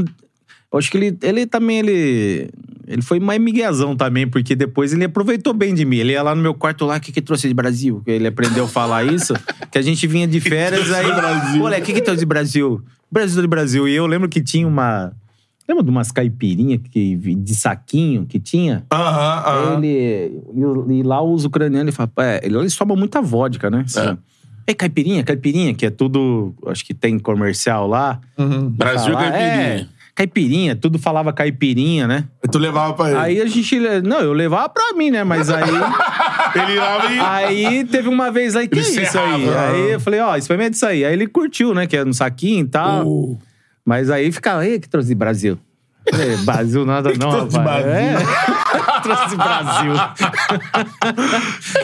Eu 0.72 0.78
acho 0.78 0.90
que 0.90 0.98
ele, 0.98 1.18
ele 1.22 1.46
também, 1.46 1.78
ele. 1.78 2.50
Ele 2.86 3.02
foi 3.02 3.20
mais 3.20 3.38
miguezão 3.38 3.94
também, 3.94 4.26
porque 4.26 4.56
depois 4.56 4.94
ele 4.94 5.04
aproveitou 5.04 5.52
bem 5.52 5.74
de 5.74 5.84
mim. 5.84 5.98
Ele 5.98 6.12
ia 6.12 6.22
lá 6.22 6.34
no 6.34 6.40
meu 6.40 6.54
quarto 6.54 6.86
lá, 6.86 6.96
o 6.96 7.00
que 7.00 7.12
que 7.12 7.20
trouxe 7.20 7.46
de 7.46 7.52
Brasil? 7.52 8.02
Ele 8.06 8.26
aprendeu 8.26 8.64
a 8.64 8.68
falar 8.68 9.04
isso, 9.04 9.34
que 9.70 9.76
a 9.76 9.82
gente 9.82 10.06
vinha 10.06 10.26
de 10.26 10.40
férias 10.40 10.90
aí. 10.90 11.06
Olha, 11.60 11.78
o 11.78 11.82
que 11.82 11.92
que 11.92 12.00
trouxe 12.00 12.20
de 12.20 12.26
Brasil? 12.26 12.82
Brasil 13.10 13.42
do 13.42 13.48
Brasil. 13.48 13.86
E 13.88 13.94
eu 13.94 14.06
lembro 14.06 14.28
que 14.28 14.42
tinha 14.42 14.66
uma. 14.66 15.12
Lembra 15.68 15.84
de 15.84 15.90
umas 15.90 16.10
caipirinhas 16.10 16.80
que, 16.90 17.14
de 17.14 17.54
saquinho 17.54 18.24
que 18.24 18.40
tinha? 18.40 18.86
Aham, 18.90 19.42
aham. 19.46 19.76
Ele, 19.76 20.40
e, 20.54 21.00
e 21.00 21.02
lá 21.02 21.22
os 21.22 21.44
ucranianos, 21.44 21.88
ele 21.88 21.92
fala, 21.92 22.10
é, 22.20 22.40
eles 22.42 22.74
tomam 22.74 22.96
muita 22.96 23.20
vodka, 23.20 23.68
né? 23.68 23.84
Assim, 23.84 24.16
é. 24.66 24.72
caipirinha, 24.72 25.22
caipirinha, 25.22 25.74
que 25.74 25.84
é 25.84 25.90
tudo, 25.90 26.54
acho 26.68 26.82
que 26.86 26.94
tem 26.94 27.18
comercial 27.18 27.86
lá. 27.86 28.18
Brasil 28.70 29.12
Falar, 29.12 29.30
caipirinha. 29.30 29.88
É, 29.94 29.97
caipirinha, 30.18 30.74
tudo 30.74 30.98
falava 30.98 31.32
caipirinha, 31.32 32.08
né? 32.08 32.24
E 32.42 32.48
tu 32.48 32.58
levava 32.58 32.92
pra 32.94 33.08
ele. 33.08 33.18
Aí 33.18 33.40
a 33.40 33.46
gente, 33.46 33.78
não, 34.02 34.18
eu 34.18 34.32
levava 34.32 34.68
pra 34.68 34.92
mim, 34.94 35.12
né? 35.12 35.22
Mas 35.22 35.48
aí, 35.48 35.62
Ele 36.54 36.74
lá 36.76 37.12
e... 37.12 37.20
aí 37.20 37.84
teve 37.84 38.08
uma 38.08 38.28
vez 38.28 38.56
aí, 38.56 38.66
que 38.66 38.80
é 38.80 38.82
isso 38.82 39.18
aí? 39.18 39.48
Aí 39.48 39.92
eu 39.92 40.00
falei, 40.00 40.18
ó, 40.18 40.36
experimenta 40.36 40.72
isso 40.72 40.86
aí. 40.86 41.04
Aí 41.04 41.12
ele 41.12 41.28
curtiu, 41.28 41.72
né? 41.72 41.86
Que 41.86 41.96
é 41.96 42.04
no 42.04 42.12
saquinho 42.12 42.64
e 42.64 42.68
tal. 42.68 43.06
Uh. 43.06 43.38
Mas 43.84 44.10
aí 44.10 44.32
ficava, 44.32 44.66
ei, 44.66 44.80
que 44.80 44.88
trouxe 44.88 45.08
de 45.08 45.14
Brasil. 45.14 45.56
Falei, 46.10 46.36
Brasil 46.38 46.84
nada 46.84 47.10
não, 47.16 47.30
trouxe 47.30 47.48
de 47.50 47.56
rapaz. 47.56 47.84
Brasil? 47.84 48.00
É. 48.00 48.16
trouxe 49.02 49.28
de 49.28 49.36
Brasil. 49.36 49.92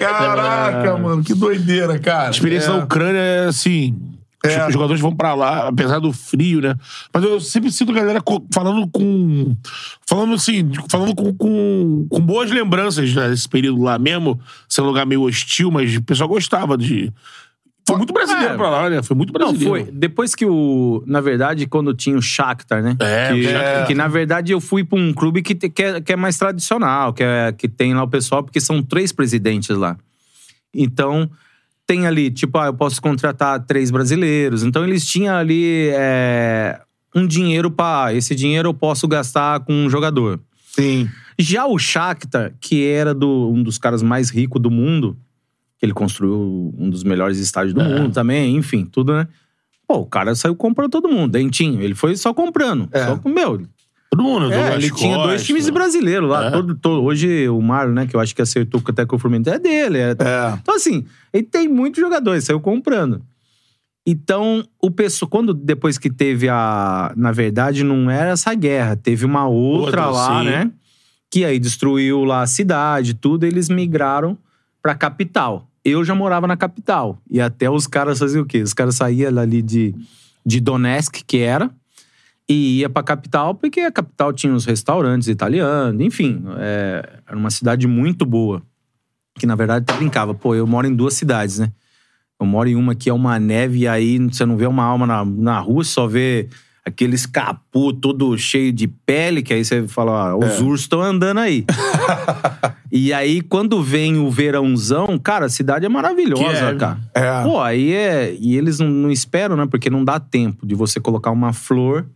Caraca, 0.01 0.97
mano, 0.97 1.23
que 1.23 1.35
doideira, 1.35 1.99
cara. 2.01 2.29
A 2.29 2.31
experiência 2.31 2.71
É. 2.71 2.79
da 2.79 2.85
Ucrânia 2.85 3.21
é 3.21 3.47
assim. 3.47 3.97
É. 4.45 4.67
Os 4.67 4.73
jogadores 4.73 5.01
vão 5.01 5.15
pra 5.15 5.35
lá, 5.35 5.69
apesar 5.69 5.99
do 5.99 6.13
frio, 6.13 6.61
né? 6.61 6.75
Mas 7.13 7.25
eu 7.25 7.41
sempre 7.41 7.73
sinto 7.73 7.93
a 7.93 7.95
galera 7.95 8.23
falando 8.53 8.87
com. 8.89 9.57
Falando 10.07 10.35
assim, 10.35 10.71
falando 10.89 11.15
com, 11.15 11.33
com, 11.35 12.07
com 12.09 12.21
boas 12.21 12.51
lembranças 12.51 13.15
né, 13.15 13.29
desse 13.31 13.49
período 13.49 13.83
lá 13.83 13.99
mesmo, 13.99 14.39
sendo 14.69 14.85
um 14.87 14.89
lugar 14.89 15.07
meio 15.07 15.23
hostil, 15.23 15.71
mas 15.71 15.97
o 15.97 16.03
pessoal 16.03 16.29
gostava 16.29 16.77
de. 16.77 17.13
Foi 17.87 17.99
muito 17.99 18.15
brasileiro 18.15 18.55
É. 18.55 18.57
pra 18.57 18.71
lá, 18.71 18.89
né? 18.89 19.03
Foi 19.03 19.15
muito 19.15 19.31
Não, 19.33 19.39
brasileiro. 19.53 19.85
foi. 19.87 19.93
Depois 19.93 20.35
que 20.35 20.47
o. 20.47 21.03
Na 21.07 21.21
verdade, 21.21 21.67
quando 21.67 21.93
tinha 21.95 22.17
o 22.17 22.23
Shakhtar, 22.23 22.83
né? 22.83 22.97
É, 22.99 23.33
que, 23.35 23.43
Shakhtar. 23.45 23.87
que, 23.87 23.95
na 23.95 24.09
verdade 24.09 24.53
eu 24.53 24.61
fui 24.61 24.83
pra 24.85 24.99
um 24.99 25.13
clube 25.13 25.43
que, 25.43 25.55
que, 25.55 25.83
é, 25.83 26.01
que 26.01 26.13
é 26.13 26.17
mais 26.17 26.39
tradicional, 26.39 27.13
que, 27.13 27.23
é, 27.23 27.53
que 27.53 27.69
tem 27.69 27.93
lá 27.95 28.03
o 28.03 28.09
pessoal, 28.09 28.43
porque 28.43 28.59
são 28.61 28.83
três 28.83 29.13
presidentes 29.13 29.69
lá. 29.77 29.97
Então, 30.75 31.31
tem 31.87 32.07
ali, 32.07 32.31
tipo, 32.31 32.59
ah, 32.59 32.67
eu 32.67 32.75
posso 32.75 33.01
contratar 33.01 33.65
três 33.67 33.91
brasileiros. 33.91 34.63
Então, 34.63 34.85
eles 34.85 35.07
tinham 35.07 35.37
ali 35.37 35.89
é, 35.93 36.81
um 37.15 37.27
dinheiro 37.27 37.71
pra. 37.71 38.13
Esse 38.15 38.35
dinheiro 38.35 38.69
eu 38.71 38.75
posso 38.75 39.07
gastar 39.07 39.61
com 39.61 39.73
um 39.73 39.91
jogador. 39.91 40.41
Sim. 40.73 41.09
Já 41.39 41.67
o 41.67 41.79
Shakhtar, 41.79 42.55
que 42.61 42.87
era 42.87 43.13
do, 43.13 43.51
um 43.53 43.63
dos 43.63 43.77
caras 43.79 44.03
mais 44.03 44.31
ricos 44.31 44.63
do 44.63 44.71
mundo, 44.71 45.17
que 45.79 45.85
ele 45.85 45.93
construiu 45.93 46.73
um 46.79 46.89
dos 46.89 47.03
melhores 47.05 47.39
estádios 47.39 47.75
do 47.75 47.81
É. 47.81 47.89
mundo 48.01 48.13
também, 48.13 48.57
enfim, 48.57 48.85
tudo, 48.85 49.13
né? 49.15 49.27
Pô, 49.87 49.97
o 49.99 50.07
cara 50.07 50.35
saiu 50.35 50.57
comprando 50.57 50.91
todo 50.91 51.09
mundo, 51.09 51.33
dentinho. 51.33 51.83
Ele 51.83 51.95
foi 51.95 52.17
só 52.17 52.33
comprando. 52.33 52.89
É. 52.93 53.05
Só 53.05 53.17
com, 53.19 53.29
meu, 53.29 53.61
Todo 54.17 54.23
mundo, 54.23 54.53
é, 54.53 54.75
ele 54.75 54.91
tinha 54.91 55.17
dois 55.17 55.33
Costa. 55.33 55.47
times 55.47 55.71
brasileiros 55.71 56.29
lá. 56.29 56.47
É. 56.47 56.51
Todo, 56.51 56.75
todo- 56.75 57.03
hoje 57.03 57.49
o 57.49 57.61
Marlon, 57.61 57.93
né, 57.95 58.07
que 58.07 58.15
eu 58.15 58.21
acho 58.21 58.35
que 58.35 58.43
acertou 58.43 58.81
até 58.87 59.05
com 59.07 59.17
o 59.17 59.19
Fluminense, 59.19 59.51
é 59.51 59.59
dele. 59.59 59.99
é- 59.99 60.11
É. 60.19 60.55
Então, 60.61 60.75
assim, 60.77 61.05
ele 61.33 61.43
tem 61.45 61.69
muitos 61.69 62.01
jogadores, 62.01 62.45
saiu 62.45 62.61
comprando. 62.61 63.23
Então, 64.07 64.63
o 64.83 64.91
pessoal, 64.91 65.29
quando 65.31 65.55
depois 65.55 65.97
que 65.97 66.11
teve 66.11 66.49
a. 66.49 67.13
Na 67.17 67.33
verdade, 67.33 67.83
não 67.83 68.11
era 68.11 68.31
essa 68.33 68.53
guerra, 68.55 68.97
teve 68.97 69.25
uma 69.25 69.47
outra, 69.49 70.07
Outra, 70.09 70.11
lá, 70.11 70.41
sim. 70.41 70.45
né? 70.51 70.71
Que 71.31 71.45
aí 71.45 71.59
destruiu 71.59 72.23
lá 72.23 72.43
a 72.43 72.47
cidade, 72.47 73.15
tudo, 73.15 73.45
eles 73.45 73.69
migraram 73.71 74.37
pra 74.83 74.95
capital. 74.95 75.69
Eu 75.83 76.05
já 76.05 76.15
morava 76.15 76.47
na 76.47 76.57
capital. 76.57 77.19
E 77.31 77.41
até 77.41 77.69
os 77.71 77.87
caras 77.87 78.19
faziam 78.19 78.43
o 78.43 78.47
quê? 78.47 78.63
Os 78.63 78.75
caras 78.75 78.95
saíam 78.97 79.39
ali 79.39 79.63
de, 79.63 79.95
de 80.45 80.61
Donetsk, 80.61 81.23
que 81.27 81.39
era, 81.39 81.71
e 82.49 82.81
ia 82.81 82.91
pra 82.91 83.03
capital, 83.03 83.55
porque 83.55 83.81
a 83.81 83.93
capital 83.93 84.33
tinha 84.33 84.53
os 84.53 84.65
restaurantes 84.65 85.29
italianos, 85.29 86.01
enfim, 86.01 86.43
é, 86.59 87.21
era 87.27 87.37
uma 87.37 87.51
cidade 87.51 87.87
muito 87.87 88.27
boa. 88.27 88.63
Que 89.37 89.47
na 89.47 89.57
verdade 89.57 89.85
até 89.89 89.99
brincava, 89.99 90.35
pô, 90.35 90.55
eu 90.55 90.67
moro 90.67 90.87
em 90.87 90.95
duas 90.95 91.15
cidades, 91.15 91.59
né? 91.59 91.73
Eu 92.39 92.47
moro 92.47 92.69
em 92.69 92.77
uma 92.77 92.95
que 92.95 93.09
é 93.09 93.13
uma 93.13 93.39
neve 93.39 93.81
e 93.81 93.89
aí 93.89 94.19
você 94.19 94.45
não 94.45 94.57
vê 94.57 94.67
uma 94.67 94.85
alma 94.85 95.07
na, 95.07 95.25
na 95.25 95.59
rua, 95.59 95.83
só 95.83 96.07
vê 96.07 96.49
aqueles 96.85 97.25
capô 97.25 97.93
todo 97.93 98.37
cheio 98.37 98.71
de 98.71 98.87
pele, 98.87 99.43
que 99.43 99.55
aí 99.55 99.65
você 99.65 99.89
fala, 99.89 100.37
ó, 100.37 100.39
os 100.39 100.61
ursos 100.61 100.83
estão 100.83 101.01
andando 101.01 101.41
aí. 101.41 101.65
e 102.93 103.13
aí, 103.13 103.41
quando 103.41 103.83
vem 103.83 104.19
o 104.19 104.31
verãozão, 104.31 105.19
cara, 105.19 105.47
a 105.47 105.49
cidade 105.49 105.87
é 105.87 105.89
maravilhosa, 105.89 106.71
é, 106.71 106.75
cara. 106.75 106.99
É. 107.15 107.43
Pô, 107.43 107.61
aí 107.61 107.93
é. 107.93 108.37
E 108.39 108.57
eles 108.57 108.79
não, 108.79 108.89
não 108.89 109.11
esperam, 109.11 109.57
né? 109.57 109.67
Porque 109.67 109.89
não 109.89 110.05
dá 110.05 110.21
tempo 110.21 110.67
de 110.67 110.75
você 110.75 111.01
colocar 111.01 111.31
uma 111.31 111.53
flor 111.53 112.07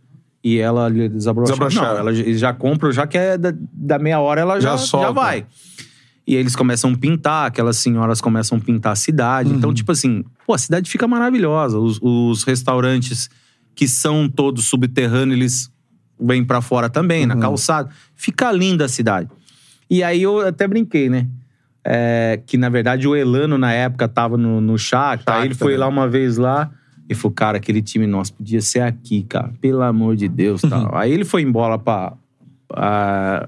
e 0.43 0.57
ela 0.57 0.85
ali 0.85 1.09
desabrochar. 1.09 1.53
Desabrochar. 1.55 1.93
Não, 1.93 1.99
ela 1.99 2.13
já 2.13 2.53
compra, 2.53 2.91
já 2.91 3.05
que 3.05 3.17
é 3.17 3.37
da, 3.37 3.53
da 3.73 3.99
meia 3.99 4.19
hora, 4.19 4.41
ela 4.41 4.59
Já 4.59 4.77
já, 4.77 4.85
já 4.99 5.11
vai. 5.11 5.45
E 6.25 6.35
eles 6.35 6.55
começam 6.55 6.91
a 6.91 6.97
pintar, 6.97 7.47
aquelas 7.47 7.77
senhoras 7.77 8.21
começam 8.21 8.57
a 8.57 8.61
pintar 8.61 8.93
a 8.93 8.95
cidade. 8.95 9.49
Uhum. 9.49 9.57
Então, 9.57 9.73
tipo 9.73 9.91
assim, 9.91 10.23
pô, 10.45 10.53
a 10.53 10.57
cidade 10.57 10.89
fica 10.89 11.07
maravilhosa. 11.07 11.79
Os, 11.79 11.99
os 12.01 12.43
restaurantes 12.43 13.29
que 13.73 13.87
são 13.87 14.29
todos 14.29 14.65
subterrâneos, 14.65 15.39
eles 15.39 15.71
vêm 16.19 16.43
pra 16.43 16.61
fora 16.61 16.89
também, 16.89 17.21
Uhum. 17.21 17.29
na 17.29 17.37
calçada. 17.37 17.89
Fica 18.15 18.51
linda 18.51 18.85
a 18.85 18.89
cidade. 18.89 19.29
E 19.89 20.03
aí 20.03 20.21
eu 20.21 20.39
até 20.45 20.67
brinquei, 20.67 21.09
né? 21.09 21.27
É, 21.83 22.39
que 22.45 22.57
na 22.57 22.69
verdade 22.69 23.07
o 23.07 23.15
Elano 23.15 23.57
na 23.57 23.71
época 23.71 24.07
tava 24.07 24.37
no, 24.37 24.61
no 24.61 24.77
Shakhtar. 24.77 25.37
Aí 25.37 25.45
ele 25.47 25.55
foi 25.55 25.71
né? 25.73 25.79
lá 25.79 25.87
uma 25.87 26.07
vez 26.07 26.37
lá 26.37 26.69
e 27.09 27.15
falou, 27.15 27.33
cara, 27.33 27.57
aquele 27.57 27.81
time 27.81 28.05
nosso 28.05 28.33
podia 28.33 28.61
ser 28.61 28.81
aqui, 28.81 29.23
cara. 29.27 29.51
Pelo 29.59 29.81
amor 29.81 30.15
de 30.15 30.27
Deus, 30.27 30.63
Uhum. 30.63 30.69
tal. 30.69 30.95
Aí 30.95 31.11
ele 31.11 31.25
foi 31.25 31.41
embora 31.41 31.77
pra... 31.79 32.13
pra- 32.67 33.43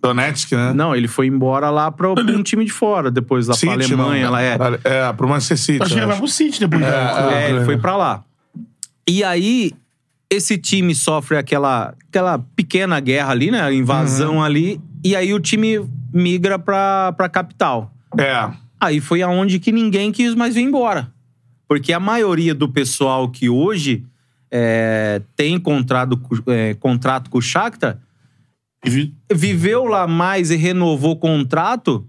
Donetsk, 0.00 0.52
né? 0.52 0.72
Não, 0.74 0.96
ele 0.96 1.06
foi 1.06 1.28
embora 1.28 1.70
lá 1.70 1.90
pra, 1.90 2.12
pra 2.12 2.24
um 2.24 2.42
time 2.42 2.64
de 2.64 2.72
fora, 2.72 3.08
depois 3.08 3.46
lá 3.46 3.52
pra 3.54 3.60
City, 3.60 3.94
Alemanha. 3.94 4.24
não. 4.24 4.32
lá 4.32 4.42
é. 4.42 4.58
É, 4.82 5.12
pro 5.12 5.28
Manchester 5.28 5.56
City. 5.56 5.82
Acho 5.82 5.94
que 5.94 6.00
ele 6.00 6.06
vai 6.06 6.16
pro 6.18 6.26
City 6.28 6.58
depois. 6.58 6.80
né? 6.82 6.88
É, 7.44 7.50
ele 7.50 7.64
foi 7.64 7.76
pra 7.78 7.96
lá. 7.96 8.24
E 9.08 9.22
aí, 9.22 9.70
esse 10.28 10.58
time 10.58 10.92
sofre 10.92 11.36
aquela, 11.36 11.94
aquela 12.08 12.38
pequena 12.56 12.98
guerra 12.98 13.30
ali, 13.30 13.52
né? 13.52 13.60
A 13.62 13.72
invasão 13.72 14.34
Uhum. 14.36 14.42
ali. 14.42 14.80
E 15.04 15.14
aí 15.14 15.32
o 15.32 15.38
time 15.38 15.80
migra 16.12 16.58
pra, 16.58 17.12
pra 17.12 17.28
capital. 17.28 17.92
É. 18.18 18.50
Aí 18.80 19.00
foi 19.00 19.22
aonde 19.22 19.60
que 19.60 19.70
ninguém 19.70 20.10
quis 20.10 20.34
mais 20.34 20.56
vir 20.56 20.62
embora. 20.62 21.11
Porque 21.74 21.92
a 21.92 22.00
maioria 22.00 22.54
do 22.54 22.68
pessoal 22.68 23.28
que 23.30 23.48
hoje 23.48 24.04
é, 24.50 25.22
tem 25.34 25.58
contrato, 25.58 26.16
com- 26.16 26.50
é, 26.52 26.74
contrato 26.74 27.30
com 27.30 27.38
o 27.38 27.42
Shakhtar 27.42 27.98
vi- 28.84 29.14
viveu 29.32 29.84
lá 29.86 30.06
mais 30.06 30.50
e 30.50 30.56
renovou 30.56 31.12
o 31.12 31.16
contrato 31.16 32.06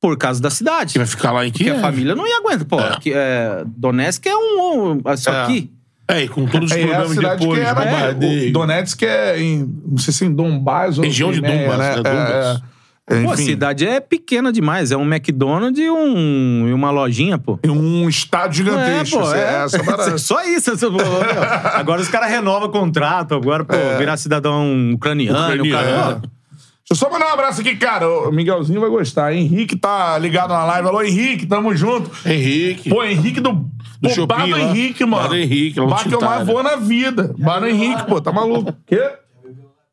por 0.00 0.18
causa 0.18 0.42
da 0.42 0.50
cidade. 0.50 0.92
Que 0.92 0.98
vai 0.98 1.06
ficar 1.06 1.32
lá 1.32 1.46
em 1.46 1.50
Porque 1.50 1.64
Kiev. 1.64 1.78
a 1.78 1.80
família 1.80 2.14
não 2.14 2.26
ia 2.26 2.36
aguentar. 2.38 2.66
Pô, 2.66 2.78
É. 2.80 2.98
que, 3.00 3.12
é, 3.14 3.64
Donetsk 3.66 4.26
é 4.26 4.36
um... 4.36 4.92
um 4.96 5.00
é 5.10 5.16
só 5.16 5.32
É. 5.32 5.42
aqui. 5.44 5.70
É, 6.06 6.22
e 6.24 6.28
com 6.28 6.44
todos 6.44 6.70
os 6.70 6.76
É, 6.76 6.80
é 6.80 6.84
a 6.84 6.86
problemas 6.88 7.12
cidade 7.16 7.40
depois. 7.40 7.58
que 7.60 7.64
era. 7.66 7.80
É, 7.82 7.84
bombardeio. 8.12 8.50
o 8.50 8.52
Donetsk 8.52 9.02
é 9.04 9.40
em. 9.40 9.74
Não 9.86 9.96
sei 9.96 10.12
se 10.12 10.26
em 10.26 10.34
Donbass 10.34 10.98
ou 10.98 11.04
Região 11.04 11.32
de 11.32 11.40
Crimeia, 11.40 11.70
Donbass, 11.70 11.78
né? 11.78 11.88
né? 11.88 12.02
Donbass. 12.02 12.60
É, 12.60 12.73
é. 13.08 13.22
Pô, 13.22 13.30
a 13.30 13.34
Enfim, 13.34 13.44
cidade 13.44 13.86
é 13.86 14.00
pequena 14.00 14.52
demais. 14.52 14.90
É 14.90 14.96
um 14.96 15.04
McDonald's 15.04 15.78
e, 15.78 15.90
um, 15.90 16.68
e 16.68 16.72
uma 16.72 16.90
lojinha, 16.90 17.36
pô. 17.38 17.58
em 17.62 17.70
um 17.70 18.08
estádio 18.08 18.64
gigantesco. 18.64 19.18
pô, 19.20 19.34
é, 19.34 19.64
essa 19.64 19.82
parada. 19.84 20.16
Só 20.18 20.42
isso. 20.44 20.70
essa- 20.72 20.90
pô. 20.90 20.96
Agora 21.74 22.00
os 22.00 22.08
caras 22.08 22.30
renovam 22.30 22.70
contrato. 22.70 23.34
Agora, 23.34 23.64
pô, 23.64 23.74
virar 23.98 24.16
cidadão 24.16 24.92
ucraniano. 24.94 25.38
Ucraniano. 25.38 25.84
Cara, 25.84 26.14
pô, 26.16 26.28
Deixa 26.86 27.02
eu 27.02 27.08
só 27.08 27.10
mandar 27.10 27.28
um 27.30 27.32
abraço 27.32 27.62
aqui, 27.62 27.76
cara. 27.76 28.06
O 28.06 28.30
Miguelzinho 28.30 28.78
vai 28.78 28.90
gostar. 28.90 29.32
Henrique 29.32 29.74
tá 29.74 30.18
ligado 30.18 30.50
na 30.50 30.64
live. 30.64 30.86
Alô, 30.88 31.02
Henrique, 31.02 31.46
tamo 31.46 31.74
junto. 31.74 32.10
Henrique. 32.28 32.90
Pô, 32.90 33.02
Henrique 33.02 33.40
do. 33.40 33.52
Do 33.52 33.70
pô, 34.02 34.10
Shopping 34.10 34.50
do. 34.50 34.58
Henrique, 34.58 35.02
mano. 35.06 35.22
Bar 35.22 35.28
do 35.30 35.36
Henrique, 35.36 35.80
lá 35.80 35.86
Bar 35.86 36.02
que 36.06 36.14
eu 36.14 36.20
mais 36.20 36.46
vou 36.46 36.62
na 36.62 36.76
vida. 36.76 37.34
Bar 37.38 37.60
do 37.60 37.66
Henrique, 37.68 38.04
pô, 38.06 38.20
tá 38.20 38.30
maluco. 38.30 38.74
Quê? 38.86 39.00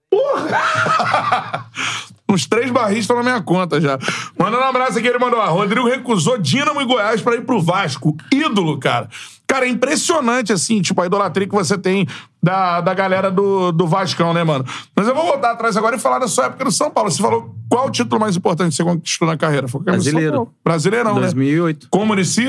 Porra! 0.10 1.66
uns 2.34 2.46
três 2.46 2.72
barris 2.72 3.00
estão 3.00 3.18
na 3.18 3.24
minha 3.24 3.42
conta 3.42 3.80
já. 3.80 3.98
Mandando 4.38 4.64
um 4.64 4.68
abraço 4.68 4.98
aqui, 4.98 5.08
ele 5.08 5.20
mandou, 5.20 5.40
Rodrigo 5.46 5.88
recusou 5.88 6.38
Dínamo 6.38 6.82
e 6.82 6.86
Goiás 6.86 7.22
pra 7.22 7.36
ir 7.36 7.46
pro 7.46 7.62
Vasco. 7.62 8.16
Ídolo, 8.32 8.78
cara. 8.80 9.10
Cara, 9.52 9.66
é 9.66 9.70
impressionante, 9.70 10.54
assim, 10.54 10.82
tipo, 10.82 11.02
a 11.02 11.06
idolatria 11.06 11.46
que 11.46 11.54
você 11.54 11.78
tem 11.78 12.08
da, 12.42 12.80
da 12.80 12.94
galera 12.94 13.30
do, 13.30 13.74
do 13.74 13.86
Vascão, 13.86 14.34
né, 14.34 14.46
mano? 14.46 14.64
Mas 14.96 15.06
eu 15.10 15.14
vou 15.14 15.26
voltar 15.26 15.52
atrás 15.52 15.76
agora 15.76 15.98
e 15.98 16.00
falar 16.00 16.20
da 16.20 16.28
sua 16.30 16.46
época 16.46 16.64
no 16.64 16.72
São 16.72 16.90
Paulo. 16.90 17.12
Você 17.12 17.22
falou 17.22 17.54
qual 17.70 17.88
o 17.88 17.92
título 17.92 18.22
mais 18.22 18.38
importante 18.38 18.70
que 18.70 18.78
você 18.78 18.84
conquistou 18.86 19.28
na 19.28 19.36
carreira? 19.36 19.68
Foi 19.68 19.82
Brasileiro. 19.82 20.50
Brasileirão, 20.64 21.16
né? 21.16 21.22
2008. 21.22 21.90
Com 21.90 22.04
o 22.04 22.06
Muricy? 22.06 22.46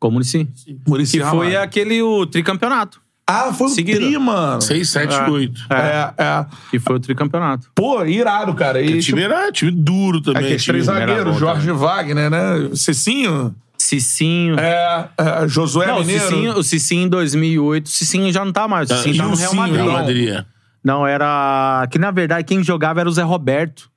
Com 0.00 0.08
o 0.08 0.10
Muricy. 0.10 0.48
Muricy 0.88 1.18
Que 1.18 1.24
foi 1.24 1.54
aquele 1.54 2.02
o 2.02 2.26
tricampeonato. 2.26 3.00
Ah, 3.30 3.52
foi 3.52 3.70
o 3.70 3.74
tri, 3.74 4.18
mano. 4.18 4.60
6, 4.60 4.88
7, 4.88 5.30
8. 5.30 5.60
É, 5.70 6.12
é. 6.18 6.46
Que 6.70 6.78
foi 6.78 6.96
o 6.96 7.00
tricampeonato. 7.00 7.68
Pô, 7.74 8.04
irado, 8.04 8.54
cara. 8.54 8.80
E, 8.80 8.98
O 8.98 9.00
time 9.00 9.22
era 9.22 9.50
time 9.52 9.70
duro 9.70 10.20
também. 10.20 10.42
Aqueles 10.44 10.64
três 10.64 10.84
zagueiros, 10.86 11.36
Jorge 11.38 11.66
também. 11.66 11.80
Wagner, 11.80 12.30
né? 12.30 12.70
Cicinho. 12.74 13.54
Cicinho. 13.78 14.58
É, 14.58 15.08
é, 15.16 15.48
Josué 15.48 15.86
não, 15.86 15.96
o 15.96 16.00
Mineiro. 16.00 16.22
Cicinho, 16.28 16.52
o 16.58 16.62
Cicinho 16.62 17.06
em 17.06 17.08
2008. 17.08 17.86
O 17.86 17.88
Cicinho 17.88 18.32
já 18.32 18.44
não 18.44 18.52
tá 18.52 18.68
mais. 18.68 18.90
O 18.90 18.96
Cicinho 18.96 19.16
tá 19.16 19.24
no 19.28 19.34
Real 19.36 19.54
Madrid. 19.54 19.74
Real 19.76 19.86
não. 19.86 19.92
Madrid. 19.94 20.28
é. 20.28 20.44
Não, 20.84 21.06
era. 21.06 21.86
Que 21.90 21.98
na 21.98 22.10
verdade 22.10 22.44
quem 22.44 22.62
jogava 22.62 23.00
era 23.00 23.08
o 23.08 23.12
Zé 23.12 23.22
Roberto. 23.22 23.90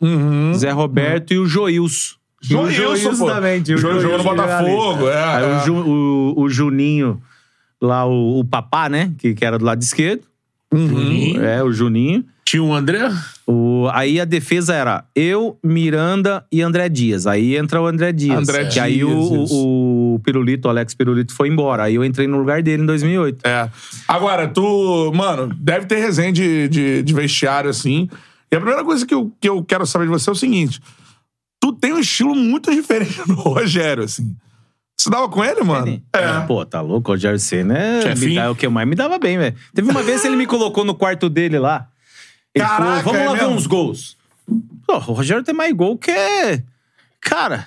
Uhum. 0.00 0.52
Zé 0.54 0.70
Roberto 0.70 1.32
e 1.32 1.38
o 1.38 1.46
Joilson. 1.46 2.14
E 2.48 2.54
o 2.54 2.70
Joilson, 2.70 3.16
pô. 3.16 3.26
também. 3.26 3.62
o 3.62 3.76
Jogou 3.78 3.94
no 3.94 4.00
Joilson 4.02 4.22
Botafogo, 4.24 5.08
é, 5.08 5.24
Aí 5.24 5.44
é. 5.44 5.46
O, 5.56 5.60
Ju- 5.64 5.74
o- 5.86 6.34
o 6.42 6.48
Juninho, 6.48 7.22
lá 7.84 8.06
o, 8.06 8.40
o 8.40 8.44
papá, 8.44 8.88
né? 8.88 9.12
Que, 9.18 9.34
que 9.34 9.44
era 9.44 9.58
do 9.58 9.64
lado 9.64 9.82
esquerdo. 9.82 10.22
Uhum. 10.72 11.40
É, 11.40 11.62
o 11.62 11.72
Juninho. 11.72 12.24
Tinha 12.44 12.62
o 12.62 12.74
André. 12.74 13.10
O, 13.46 13.88
aí 13.92 14.20
a 14.20 14.24
defesa 14.24 14.74
era 14.74 15.04
eu, 15.14 15.58
Miranda 15.62 16.44
e 16.52 16.60
André 16.60 16.88
Dias. 16.88 17.26
Aí 17.26 17.56
entra 17.56 17.80
o 17.80 17.86
André 17.86 18.12
Dias. 18.12 18.48
André 18.48 18.66
que 18.66 18.78
aí 18.78 18.96
Dias, 18.96 19.08
o, 19.08 19.54
o, 19.54 20.14
o 20.14 20.18
Pirulito, 20.20 20.68
o 20.68 20.70
Alex 20.70 20.94
Pirulito 20.94 21.32
foi 21.32 21.48
embora. 21.48 21.84
Aí 21.84 21.94
eu 21.94 22.04
entrei 22.04 22.26
no 22.26 22.38
lugar 22.38 22.62
dele 22.62 22.82
em 22.82 22.86
2008. 22.86 23.46
É. 23.46 23.70
Agora, 24.06 24.46
tu, 24.46 25.12
mano, 25.14 25.54
deve 25.58 25.86
ter 25.86 25.96
resenha 25.96 26.32
de, 26.32 26.68
de, 26.68 27.02
de 27.02 27.14
vestiário, 27.14 27.70
assim. 27.70 28.08
E 28.52 28.56
a 28.56 28.60
primeira 28.60 28.84
coisa 28.84 29.06
que 29.06 29.14
eu, 29.14 29.32
que 29.40 29.48
eu 29.48 29.64
quero 29.64 29.86
saber 29.86 30.04
de 30.04 30.10
você 30.10 30.28
é 30.28 30.32
o 30.32 30.36
seguinte: 30.36 30.80
tu 31.60 31.72
tem 31.72 31.92
um 31.92 31.98
estilo 31.98 32.34
muito 32.34 32.70
diferente 32.74 33.26
do 33.26 33.34
Rogério, 33.34 34.04
assim. 34.04 34.36
Você 34.96 35.10
dava 35.10 35.28
com 35.28 35.44
ele, 35.44 35.62
mano? 35.62 36.02
É. 36.12 36.40
Pô, 36.46 36.64
tá 36.64 36.80
louco? 36.80 37.10
O 37.10 37.14
Rogério 37.14 37.38
Senna 37.38 37.76
é, 37.78 38.14
me 38.14 38.34
dá- 38.34 38.50
o 38.50 38.54
que 38.56 38.66
mais 38.68 38.88
me 38.88 38.94
dava 38.94 39.18
bem, 39.18 39.36
velho. 39.36 39.54
Teve 39.74 39.90
uma 39.90 40.02
vez 40.02 40.20
que 40.22 40.26
ele 40.28 40.36
me 40.36 40.46
colocou 40.46 40.84
no 40.84 40.94
quarto 40.94 41.28
dele 41.28 41.58
lá. 41.58 41.88
Ele 42.54 42.64
Caraca, 42.64 42.84
falou, 42.84 43.02
vamos 43.02 43.20
é 43.20 43.26
lá 43.26 43.32
ver 43.34 43.40
mesmo? 43.42 43.56
uns 43.56 43.66
gols. 43.66 44.16
Pô, 44.86 44.94
o 44.94 44.98
Rogério 44.98 45.42
tem 45.42 45.54
mais 45.54 45.72
gol 45.74 45.98
que... 45.98 46.12
Cara, 47.20 47.66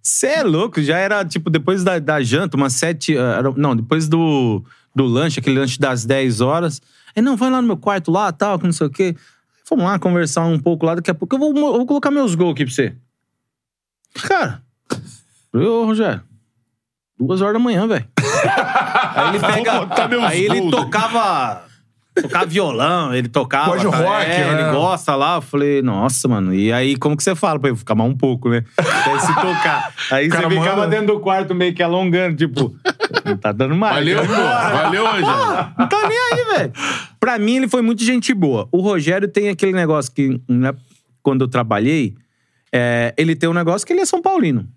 você 0.00 0.26
é 0.28 0.42
louco. 0.42 0.80
Já 0.82 0.96
era, 0.98 1.24
tipo, 1.24 1.50
depois 1.50 1.84
da, 1.84 1.98
da 1.98 2.22
janta, 2.22 2.56
umas 2.56 2.72
sete... 2.72 3.16
ah, 3.18 3.36
era- 3.38 3.52
Não, 3.56 3.76
depois 3.76 4.08
do, 4.08 4.64
do 4.94 5.04
lanche, 5.04 5.38
aquele 5.40 5.58
lanche 5.58 5.78
das 5.78 6.04
10 6.04 6.40
horas. 6.40 6.80
Aí, 7.14 7.22
não, 7.22 7.36
vai 7.36 7.50
lá 7.50 7.60
no 7.60 7.66
meu 7.68 7.76
quarto 7.76 8.10
lá, 8.10 8.32
tal, 8.32 8.58
que 8.58 8.64
não 8.64 8.72
sei 8.72 8.86
o 8.86 8.90
quê. 8.90 9.14
Vamos 9.68 9.84
lá 9.84 9.98
conversar 9.98 10.44
um 10.46 10.58
pouco 10.58 10.86
lá. 10.86 10.94
Daqui 10.94 11.10
a 11.10 11.14
pouco 11.14 11.34
eu 11.36 11.38
vou, 11.38 11.48
eu 11.54 11.54
vou 11.78 11.86
colocar 11.86 12.10
meus 12.10 12.34
gols 12.34 12.52
aqui 12.52 12.64
pra 12.64 12.74
você. 12.74 12.94
Cara, 14.26 14.62
ô, 15.52 15.84
Rogério, 15.86 16.22
duas 17.26 17.40
horas 17.40 17.54
da 17.54 17.58
manhã, 17.58 17.86
velho. 17.86 18.04
Aí 19.14 19.28
ele 19.28 19.40
pega. 19.40 20.26
Aí 20.26 20.44
ele 20.44 20.70
tocava. 20.70 21.64
Tocava 22.14 22.44
violão, 22.44 23.14
ele 23.14 23.26
tocava. 23.26 23.70
Gosta 23.70 23.88
de 23.88 23.90
tá? 23.90 23.96
rock, 23.96 24.30
é, 24.30 24.38
né? 24.38 24.60
ele 24.60 24.70
gosta 24.70 25.14
lá. 25.16 25.36
Eu 25.36 25.42
falei, 25.42 25.80
nossa, 25.80 26.28
mano. 26.28 26.52
E 26.52 26.70
aí, 26.70 26.94
como 26.96 27.16
que 27.16 27.22
você 27.22 27.34
fala 27.34 27.58
pra 27.58 27.70
ele 27.70 27.78
ficar 27.78 27.94
mais 27.94 28.10
um 28.10 28.14
pouco, 28.14 28.50
né? 28.50 28.62
Até 28.76 29.18
se 29.18 29.34
tocar. 29.34 29.94
Aí 30.10 30.28
Cara, 30.28 30.46
você 30.46 30.54
ficava 30.54 30.76
manda. 30.82 30.88
dentro 30.88 31.14
do 31.14 31.20
quarto 31.20 31.54
meio 31.54 31.72
que 31.74 31.82
alongando, 31.82 32.36
tipo, 32.36 32.76
não 33.24 33.36
tá 33.38 33.50
dando 33.50 33.74
mais. 33.74 33.94
Valeu, 33.94 34.18
pô. 34.18 34.32
Valeu, 34.34 35.06
Rogério. 35.06 35.72
Não 35.78 35.88
tá 35.88 36.08
nem 36.08 36.18
aí, 36.18 36.44
velho. 36.58 36.72
Pra 37.18 37.38
mim, 37.38 37.56
ele 37.56 37.68
foi 37.68 37.80
muito 37.80 38.04
gente 38.04 38.34
boa. 38.34 38.68
O 38.70 38.82
Rogério 38.82 39.26
tem 39.26 39.48
aquele 39.48 39.72
negócio 39.72 40.12
que, 40.12 40.38
né, 40.46 40.74
quando 41.22 41.40
eu 41.42 41.48
trabalhei, 41.48 42.14
é, 42.70 43.14
ele 43.16 43.34
tem 43.34 43.48
um 43.48 43.54
negócio 43.54 43.86
que 43.86 43.92
ele 43.92 44.02
é 44.02 44.06
São 44.06 44.20
Paulino. 44.20 44.68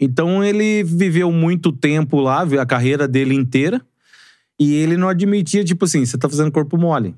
Então, 0.00 0.42
ele 0.42 0.82
viveu 0.82 1.30
muito 1.30 1.72
tempo 1.72 2.20
lá, 2.20 2.42
a 2.42 2.66
carreira 2.66 3.06
dele 3.06 3.34
inteira, 3.34 3.80
e 4.58 4.74
ele 4.74 4.96
não 4.96 5.08
admitia, 5.08 5.64
tipo 5.64 5.84
assim, 5.84 6.04
você 6.04 6.18
tá 6.18 6.28
fazendo 6.28 6.50
corpo 6.52 6.76
mole. 6.76 7.14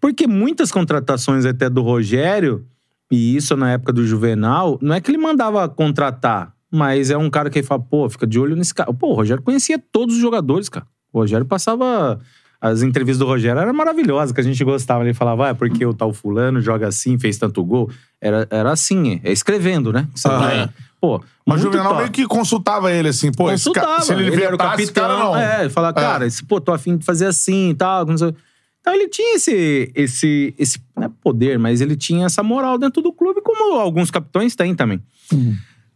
Porque 0.00 0.26
muitas 0.26 0.72
contratações 0.72 1.44
até 1.44 1.68
do 1.68 1.82
Rogério, 1.82 2.64
e 3.10 3.36
isso 3.36 3.56
na 3.56 3.72
época 3.72 3.92
do 3.92 4.06
Juvenal, 4.06 4.78
não 4.80 4.94
é 4.94 5.00
que 5.00 5.10
ele 5.10 5.18
mandava 5.18 5.68
contratar, 5.68 6.54
mas 6.70 7.10
é 7.10 7.16
um 7.16 7.28
cara 7.28 7.50
que 7.50 7.62
fala, 7.62 7.82
pô, 7.82 8.08
fica 8.08 8.26
de 8.26 8.38
olho 8.38 8.56
nesse 8.56 8.72
cara. 8.72 8.92
Pô, 8.92 9.08
o 9.08 9.14
Rogério 9.14 9.42
conhecia 9.42 9.78
todos 9.78 10.14
os 10.14 10.20
jogadores, 10.20 10.68
cara. 10.68 10.86
O 11.12 11.18
Rogério 11.20 11.44
passava. 11.44 12.20
As 12.60 12.82
entrevistas 12.82 13.18
do 13.18 13.26
Rogério 13.26 13.58
eram 13.60 13.72
maravilhosas, 13.72 14.32
que 14.32 14.40
a 14.40 14.44
gente 14.44 14.62
gostava. 14.62 15.02
Ele 15.02 15.14
falava, 15.14 15.46
ah, 15.46 15.48
é 15.48 15.54
porque 15.54 15.84
o 15.84 15.94
tal 15.94 16.12
fulano 16.12 16.60
joga 16.60 16.86
assim, 16.86 17.18
fez 17.18 17.38
tanto 17.38 17.64
gol. 17.64 17.90
Era, 18.20 18.46
era 18.50 18.70
assim, 18.70 19.18
é 19.24 19.32
escrevendo, 19.32 19.92
né? 19.92 20.06
Você 20.14 20.28
Aham. 20.28 20.38
vai- 20.38 20.68
Pô, 21.00 21.22
Mas 21.46 21.60
o 21.60 21.62
Juvenal 21.64 21.88
top. 21.88 21.98
meio 22.00 22.10
que 22.12 22.26
consultava 22.26 22.92
ele, 22.92 23.08
assim, 23.08 23.32
pô, 23.32 23.50
esse 23.50 23.64
Consultava. 23.64 23.86
cara, 23.86 24.00
se 24.02 24.12
ele, 24.12 24.26
ele 24.26 24.42
era 24.42 24.52
o 24.54 24.56
esse 24.56 24.92
capitão. 24.92 25.02
cara 25.08 25.18
não. 25.18 25.36
É, 25.36 25.60
ele 25.62 25.70
falava, 25.70 25.94
cara, 25.94 26.26
esse, 26.26 26.44
pô, 26.44 26.60
tô 26.60 26.72
afim 26.72 26.96
de 26.98 27.04
fazer 27.04 27.26
assim 27.26 27.70
e 27.70 27.74
tal. 27.74 28.02
Então 28.10 28.94
ele 28.94 29.08
tinha 29.08 29.36
esse, 29.36 29.90
esse, 29.94 30.54
esse 30.58 30.78
não 30.96 31.04
é 31.04 31.08
poder, 31.22 31.58
mas 31.58 31.80
ele 31.80 31.96
tinha 31.96 32.26
essa 32.26 32.42
moral 32.42 32.76
dentro 32.78 33.00
do 33.02 33.12
clube, 33.12 33.40
como 33.42 33.74
alguns 33.78 34.10
capitães 34.10 34.54
têm 34.54 34.74
também. 34.74 35.02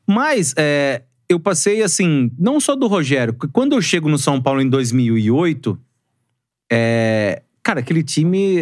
Mas 0.06 0.54
é, 0.56 1.02
eu 1.28 1.38
passei 1.38 1.82
assim, 1.82 2.30
não 2.38 2.58
só 2.58 2.74
do 2.74 2.86
Rogério, 2.86 3.34
quando 3.52 3.74
eu 3.74 3.82
chego 3.82 4.08
no 4.08 4.16
São 4.18 4.40
Paulo 4.40 4.60
em 4.62 4.68
2008, 4.70 5.78
é, 6.72 7.42
cara, 7.62 7.80
aquele 7.80 8.02
time. 8.02 8.58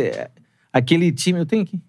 Aquele 0.72 1.12
time. 1.12 1.38
Eu 1.40 1.46
tenho 1.46 1.62
aqui. 1.62 1.80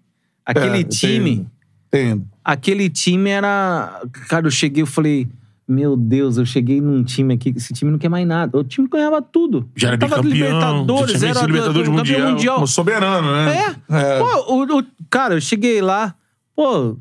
Aquele 0.46 0.80
É, 0.80 0.84
time. 0.84 1.46
Entendo. 1.88 2.28
Aquele 2.44 2.90
time 2.90 3.30
era. 3.30 4.02
Cara, 4.28 4.46
eu 4.46 4.50
cheguei 4.50 4.82
eu 4.82 4.86
falei. 4.86 5.26
Meu 5.66 5.96
Deus, 5.96 6.36
eu 6.36 6.44
cheguei 6.44 6.78
num 6.78 7.02
time 7.02 7.32
aqui, 7.32 7.50
esse 7.56 7.72
time 7.72 7.90
não 7.90 7.98
quer 7.98 8.10
mais 8.10 8.26
nada. 8.26 8.58
O 8.58 8.62
time 8.62 8.86
ganhava 8.86 9.22
tudo. 9.22 9.66
Já 9.74 9.88
era 9.88 9.96
Tava 9.98 10.16
bicampeão, 10.20 10.46
Libertadores, 10.50 11.22
era 11.22 11.40
Libertadores 11.46 11.88
campeão 11.88 12.30
Mundial. 12.32 12.54
Como 12.56 12.66
soberano, 12.66 13.32
né? 13.32 13.74
É. 13.88 13.94
É. 13.96 14.18
Pô, 14.18 14.54
o, 14.56 14.78
o- 14.80 14.84
cara, 15.08 15.34
eu 15.36 15.40
cheguei 15.40 15.80
lá, 15.80 16.14
pô, 16.54 16.98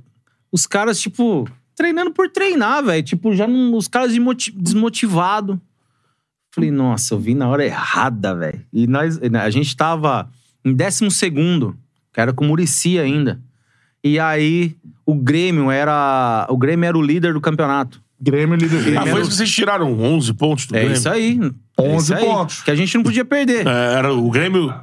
os 0.50 0.66
caras, 0.66 1.02
tipo, 1.02 1.46
treinando 1.76 2.12
por 2.12 2.30
treinar, 2.30 2.82
velho. 2.86 3.04
Tipo, 3.04 3.36
já 3.36 3.46
não, 3.46 3.76
os 3.76 3.90
caras 3.90 4.12
desmoti- 4.12 4.52
desmotivado. 4.58 5.60
Falei, 6.56 6.72
nossa, 6.72 7.16
eu 7.16 7.20
vim 7.20 7.34
na 7.36 7.50
hora 7.50 7.66
errada, 7.66 8.34
velho. 8.34 8.62
E 8.72 8.88
nós, 8.88 9.20
a 9.22 9.50
gente 9.50 9.76
tava 9.76 10.30
em 10.64 10.74
décimo 10.74 11.12
segundo, 11.12 11.76
que 12.14 12.22
era 12.22 12.32
com 12.32 12.46
o 12.46 12.48
Murici 12.48 12.98
ainda. 12.98 13.42
E 14.04 14.20
aí, 14.20 14.76
o 15.06 15.16
Grêmio 15.16 15.72
era. 15.72 16.46
O 16.50 16.58
Grêmio 16.58 16.88
era 16.88 16.98
o 16.98 17.02
líder 17.02 17.34
do 17.34 17.42
campeonato. 17.42 18.02
Grêmio 18.22 18.56
líder. 18.56 18.78
Ah, 18.78 18.82
Grêmio. 18.84 19.08
foi 19.12 19.22
isso 19.22 19.30
que 19.32 19.36
vocês 19.38 19.52
tiraram 19.52 20.00
11 20.00 20.34
pontos 20.34 20.66
do 20.66 20.76
É 20.76 20.80
Grêmio? 20.80 20.98
isso 20.98 21.10
aí. 21.10 21.40
11 21.40 21.54
é 21.80 21.96
isso 21.98 22.14
aí, 22.14 22.26
pontos. 22.26 22.62
Que 22.62 22.72
a 22.72 22.76
gente 22.76 22.96
não 22.96 23.04
podia 23.04 23.26
perder. 23.26 23.68
É, 23.68 23.94
era 23.96 24.14
o 24.14 24.30
Grêmio... 24.30 24.74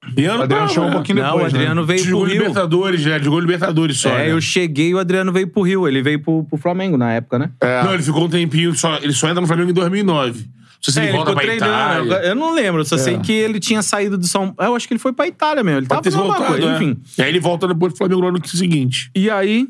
Adriano, 0.00 0.38
O 0.40 0.42
Adriano 0.44 0.68
chegou 0.68 0.88
um 0.88 0.92
pouquinho 0.92 1.18
Não, 1.18 1.24
depois, 1.32 1.52
o 1.52 1.56
Adriano 1.56 1.80
né? 1.82 1.86
veio 1.86 2.00
pro 2.00 2.10
Jogou 2.10 2.26
Rio. 2.26 2.38
Libertadores, 2.38 3.04
né? 3.04 3.18
Jogou 3.18 3.40
Libertadores 3.40 3.98
só. 3.98 4.08
É, 4.10 4.18
né? 4.18 4.32
eu 4.32 4.40
cheguei 4.40 4.88
e 4.90 4.94
o 4.94 4.98
Adriano 4.98 5.32
veio 5.32 5.48
pro 5.48 5.62
Rio. 5.62 5.86
Ele 5.86 6.00
veio 6.00 6.20
pro, 6.20 6.44
pro 6.44 6.56
Flamengo 6.56 6.96
na 6.96 7.12
época, 7.12 7.38
né? 7.38 7.50
É. 7.60 7.82
Não, 7.82 7.92
ele 7.92 8.02
ficou 8.02 8.24
um 8.24 8.28
tempinho, 8.28 8.74
só, 8.74 8.96
ele 8.98 9.12
só 9.12 9.28
entra 9.28 9.40
no 9.40 9.46
Flamengo 9.46 9.70
em 9.70 9.74
2009. 9.74 10.48
Não 10.86 10.92
sei 10.92 10.92
se 10.92 11.00
É, 11.00 11.04
ele, 11.04 11.12
volta 11.12 11.32
pra 11.32 11.40
treinando. 11.42 12.06
Itália. 12.06 12.28
Eu 12.28 12.34
não 12.36 12.54
lembro, 12.54 12.84
só 12.84 12.94
É. 12.94 12.98
sei 12.98 13.18
que 13.18 13.32
ele 13.32 13.58
tinha 13.58 13.82
saído 13.82 14.16
do 14.16 14.26
São 14.26 14.54
Eu 14.58 14.74
acho 14.76 14.86
que 14.86 14.94
ele 14.94 14.98
foi 15.00 15.12
pra 15.12 15.26
Itália 15.26 15.62
mesmo. 15.64 15.80
Ele 15.80 15.86
Pode 15.86 16.08
tava 16.10 16.22
voltado, 16.24 16.46
coisa, 16.46 16.66
é. 16.70 16.76
enfim. 16.76 17.00
E 17.18 17.22
aí 17.22 17.28
ele 17.28 17.40
volta 17.40 17.66
depois 17.66 17.92
pro 17.92 17.98
Flamengo 17.98 18.20
no 18.22 18.28
ano 18.28 18.46
seguinte. 18.46 19.10
E 19.14 19.28
aí, 19.28 19.66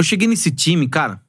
eu 0.00 0.04
cheguei 0.04 0.26
nesse 0.26 0.50
time, 0.50 0.88
cara. 0.88 1.20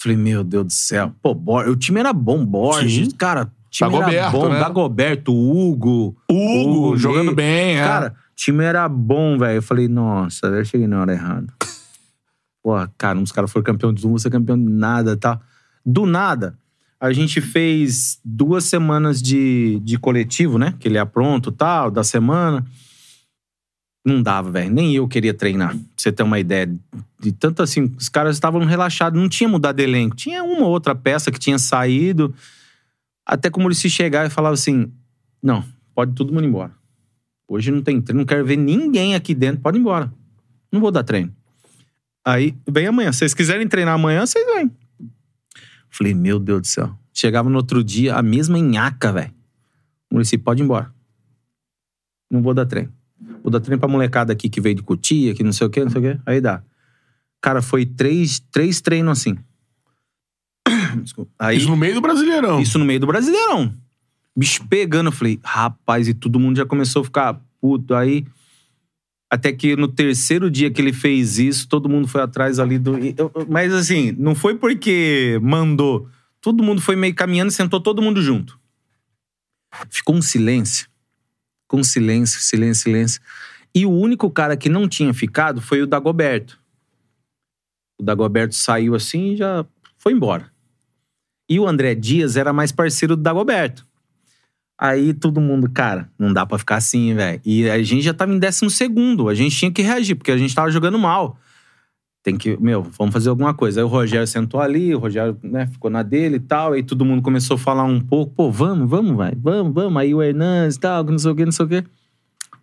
Falei, 0.00 0.16
meu 0.16 0.42
Deus 0.44 0.66
do 0.66 0.72
céu. 0.72 1.12
Pô, 1.22 1.34
Bor- 1.34 1.68
o 1.68 1.76
time 1.76 2.00
era 2.00 2.12
bom, 2.12 2.44
Borges. 2.44 3.08
Sim. 3.08 3.10
Cara, 3.16 3.44
o 3.66 3.70
time 3.70 3.90
Dagoberto, 3.90 4.16
era 4.16 4.30
bom. 4.30 4.48
né? 4.48 4.58
Dagoberto, 4.60 5.32
Hugo. 5.32 6.16
O 6.30 6.60
Hugo, 6.60 6.96
jogando 6.96 7.34
bem, 7.34 7.78
é. 7.78 7.84
Cara, 7.84 8.14
o 8.32 8.34
time 8.36 8.62
era 8.64 8.88
bom, 8.88 9.36
velho. 9.38 9.58
Eu 9.58 9.62
falei, 9.62 9.88
nossa, 9.88 10.46
eu 10.46 10.64
cheguei 10.64 10.86
na 10.86 11.00
hora 11.00 11.12
errada. 11.12 11.52
Pô, 12.62 12.72
cara, 12.96 13.18
uns 13.18 13.32
caras 13.32 13.50
foram 13.50 13.64
campeão 13.64 13.92
de 13.92 14.06
um, 14.06 14.12
você 14.12 14.28
é 14.28 14.30
campeão 14.30 14.56
de 14.56 14.68
nada, 14.70 15.16
tá? 15.16 15.40
Do 15.84 16.06
nada, 16.06 16.56
a 17.02 17.12
gente 17.12 17.40
fez 17.40 18.20
duas 18.24 18.62
semanas 18.62 19.20
de, 19.20 19.80
de 19.80 19.98
coletivo, 19.98 20.56
né? 20.56 20.72
Que 20.78 20.86
ele 20.86 20.98
é 20.98 21.04
pronto 21.04 21.50
tal, 21.50 21.90
da 21.90 22.04
semana. 22.04 22.64
Não 24.06 24.22
dava, 24.22 24.52
velho. 24.52 24.72
Nem 24.72 24.94
eu 24.94 25.08
queria 25.08 25.34
treinar, 25.34 25.70
pra 25.70 25.80
você 25.96 26.12
ter 26.12 26.22
uma 26.22 26.38
ideia. 26.38 26.72
De 27.18 27.32
tanto 27.32 27.60
assim, 27.60 27.92
os 27.98 28.08
caras 28.08 28.36
estavam 28.36 28.64
relaxados, 28.64 29.20
não 29.20 29.28
tinha 29.28 29.48
mudado 29.48 29.78
de 29.78 29.82
elenco. 29.82 30.14
Tinha 30.14 30.44
uma 30.44 30.64
ou 30.64 30.70
outra 30.70 30.94
peça 30.94 31.32
que 31.32 31.40
tinha 31.40 31.58
saído. 31.58 32.32
Até 33.26 33.50
como 33.50 33.66
ele 33.66 33.74
se 33.74 33.90
chegar 33.90 34.24
e 34.24 34.30
falava 34.30 34.54
assim: 34.54 34.88
não, 35.42 35.64
pode 35.96 36.14
todo 36.14 36.32
mundo 36.32 36.46
embora. 36.46 36.70
Hoje 37.48 37.72
não 37.72 37.82
tem 37.82 38.00
treino, 38.00 38.20
não 38.20 38.26
quero 38.26 38.46
ver 38.46 38.56
ninguém 38.56 39.16
aqui 39.16 39.34
dentro, 39.34 39.60
pode 39.60 39.76
ir 39.76 39.80
embora. 39.80 40.12
Não 40.70 40.80
vou 40.80 40.92
dar 40.92 41.02
treino. 41.02 41.34
Aí, 42.24 42.54
vem 42.70 42.86
amanhã. 42.86 43.10
Se 43.10 43.18
vocês 43.18 43.34
quiserem 43.34 43.66
treinar 43.66 43.94
amanhã, 43.94 44.24
vocês 44.24 44.46
vêm. 44.54 44.70
Falei, 45.92 46.14
meu 46.14 46.38
Deus 46.38 46.60
do 46.62 46.66
céu. 46.66 46.98
Chegava 47.12 47.48
no 47.50 47.56
outro 47.58 47.84
dia, 47.84 48.16
a 48.16 48.22
mesma 48.22 48.58
nhaca, 48.58 49.12
velho. 49.12 49.30
O 50.10 50.14
município 50.14 50.42
pode 50.42 50.62
ir 50.62 50.64
embora. 50.64 50.92
Não 52.30 52.42
vou 52.42 52.54
dar 52.54 52.64
treino. 52.64 52.92
Vou 53.42 53.50
dar 53.50 53.60
treino 53.60 53.78
pra 53.78 53.88
molecada 53.88 54.32
aqui 54.32 54.48
que 54.48 54.60
veio 54.60 54.74
de 54.74 54.82
Cotia, 54.82 55.34
que 55.34 55.42
não 55.44 55.52
sei 55.52 55.66
o 55.66 55.70
quê, 55.70 55.84
não 55.84 55.90
sei 55.90 56.00
o 56.00 56.14
quê. 56.14 56.20
Aí 56.24 56.40
dá. 56.40 56.62
Cara, 57.42 57.60
foi 57.60 57.84
três, 57.84 58.40
três 58.50 58.80
treinos 58.80 59.18
assim. 59.20 59.36
Desculpa. 61.02 61.30
Aí, 61.38 61.58
Isso 61.58 61.68
no 61.68 61.76
meio 61.76 61.94
do 61.94 62.00
Brasileirão. 62.00 62.60
isso 62.60 62.78
no 62.78 62.84
meio 62.84 63.00
do 63.00 63.06
Brasileirão. 63.06 63.74
Bicho 64.36 64.66
pegando, 64.68 65.08
eu 65.08 65.12
falei, 65.12 65.38
rapaz, 65.44 66.08
e 66.08 66.14
todo 66.14 66.40
mundo 66.40 66.56
já 66.56 66.64
começou 66.64 67.02
a 67.02 67.04
ficar 67.04 67.40
puto. 67.60 67.94
Aí, 67.94 68.24
até 69.32 69.50
que 69.50 69.74
no 69.76 69.88
terceiro 69.88 70.50
dia 70.50 70.70
que 70.70 70.78
ele 70.78 70.92
fez 70.92 71.38
isso, 71.38 71.66
todo 71.66 71.88
mundo 71.88 72.06
foi 72.06 72.20
atrás 72.20 72.58
ali 72.58 72.78
do. 72.78 72.92
Mas 73.48 73.72
assim, 73.72 74.12
não 74.18 74.34
foi 74.34 74.56
porque 74.56 75.40
mandou. 75.40 76.06
Todo 76.38 76.62
mundo 76.62 76.82
foi 76.82 76.96
meio 76.96 77.14
caminhando 77.14 77.48
e 77.48 77.54
sentou 77.54 77.80
todo 77.80 78.02
mundo 78.02 78.20
junto. 78.20 78.60
Ficou 79.88 80.14
um 80.14 80.20
silêncio. 80.20 80.86
Com 81.66 81.78
um 81.78 81.82
silêncio, 81.82 82.42
silêncio, 82.42 82.82
silêncio. 82.82 83.22
E 83.74 83.86
o 83.86 83.90
único 83.90 84.30
cara 84.30 84.54
que 84.54 84.68
não 84.68 84.86
tinha 84.86 85.14
ficado 85.14 85.62
foi 85.62 85.80
o 85.80 85.86
Dagoberto. 85.86 86.60
O 87.98 88.04
Dagoberto 88.04 88.54
saiu 88.54 88.94
assim 88.94 89.32
e 89.32 89.36
já 89.38 89.64
foi 89.96 90.12
embora. 90.12 90.52
E 91.48 91.58
o 91.58 91.66
André 91.66 91.94
Dias 91.94 92.36
era 92.36 92.52
mais 92.52 92.70
parceiro 92.70 93.16
do 93.16 93.22
Dagoberto. 93.22 93.86
Aí 94.84 95.14
todo 95.14 95.40
mundo, 95.40 95.70
cara, 95.70 96.10
não 96.18 96.32
dá 96.32 96.44
pra 96.44 96.58
ficar 96.58 96.74
assim, 96.74 97.14
velho. 97.14 97.40
E 97.44 97.70
a 97.70 97.80
gente 97.84 98.02
já 98.02 98.12
tava 98.12 98.34
em 98.34 98.38
décimo 98.40 98.68
segundo. 98.68 99.28
A 99.28 99.34
gente 99.34 99.56
tinha 99.56 99.70
que 99.70 99.80
reagir, 99.80 100.16
porque 100.16 100.32
a 100.32 100.36
gente 100.36 100.52
tava 100.52 100.72
jogando 100.72 100.98
mal. 100.98 101.38
Tem 102.20 102.36
que, 102.36 102.60
meu, 102.60 102.82
vamos 102.98 103.12
fazer 103.12 103.28
alguma 103.28 103.54
coisa. 103.54 103.78
Aí 103.78 103.84
o 103.84 103.86
Rogério 103.86 104.26
sentou 104.26 104.60
ali, 104.60 104.92
o 104.92 104.98
Rogério, 104.98 105.38
né, 105.40 105.68
ficou 105.68 105.88
na 105.88 106.02
dele 106.02 106.34
e 106.34 106.40
tal. 106.40 106.72
Aí 106.72 106.82
todo 106.82 107.04
mundo 107.04 107.22
começou 107.22 107.54
a 107.54 107.58
falar 107.58 107.84
um 107.84 108.00
pouco, 108.00 108.34
pô, 108.34 108.50
vamos, 108.50 108.90
vamos, 108.90 109.16
vai, 109.16 109.32
vamos, 109.36 109.72
vamos. 109.72 110.02
Aí 110.02 110.12
o 110.12 110.20
Hernandes 110.20 110.74
e 110.74 110.80
tal, 110.80 111.04
não 111.04 111.16
sei 111.16 111.30
o 111.30 111.36
quê, 111.36 111.44
não 111.44 111.52
sei 111.52 111.64
o 111.64 111.68
quê. 111.68 111.84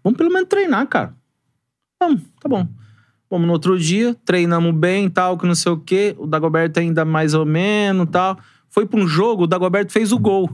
Vamos 0.04 0.18
pelo 0.18 0.30
menos 0.30 0.50
treinar, 0.50 0.86
cara. 0.88 1.16
Vamos, 2.02 2.24
tá 2.42 2.50
bom. 2.50 2.68
Vamos 3.30 3.48
no 3.48 3.54
outro 3.54 3.80
dia, 3.80 4.14
treinamos 4.26 4.76
bem 4.76 5.10
tal, 5.10 5.38
que 5.38 5.48
não 5.48 5.56
sei 5.56 5.72
o 5.72 5.78
quê. 5.78 6.18
O 6.18 6.28
Dagoberto 6.28 6.82
ainda 6.82 7.06
mais 7.06 7.34
ou 7.34 7.46
menos 7.46 8.10
tal. 8.12 8.38
Foi 8.70 8.86
pra 8.86 9.00
um 9.00 9.08
jogo, 9.08 9.44
o 9.44 9.48
Dagoberto 9.48 9.94
fez 9.94 10.12
o 10.12 10.20
gol. 10.20 10.50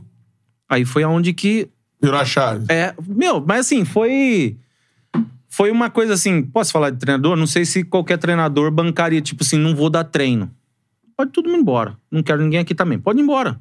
Aí 0.70 0.86
foi 0.86 1.04
aonde 1.04 1.34
que 1.34 1.70
Virou 2.02 2.20
a 2.20 2.26
chave. 2.26 2.66
é, 2.70 2.94
meu, 3.08 3.44
mas 3.46 3.62
assim, 3.62 3.86
foi. 3.86 4.58
Foi 5.48 5.72
uma 5.72 5.90
coisa 5.90 6.14
assim, 6.14 6.44
posso 6.44 6.72
falar 6.74 6.90
de 6.90 6.98
treinador? 6.98 7.38
Não 7.38 7.48
sei 7.48 7.64
se 7.64 7.84
qualquer 7.84 8.18
treinador 8.18 8.70
bancaria, 8.72 9.22
tipo 9.22 9.42
assim, 9.42 9.58
não 9.58 9.74
vou 9.74 9.90
dar 9.90 10.04
treino. 10.04 10.52
Pode 11.16 11.32
todo 11.32 11.48
mundo 11.48 11.62
embora. 11.62 11.98
Não 12.12 12.22
quero 12.22 12.42
ninguém 12.42 12.60
aqui 12.60 12.76
também. 12.76 13.00
Pode 13.00 13.20
ir 13.20 13.24
embora. 13.24 13.58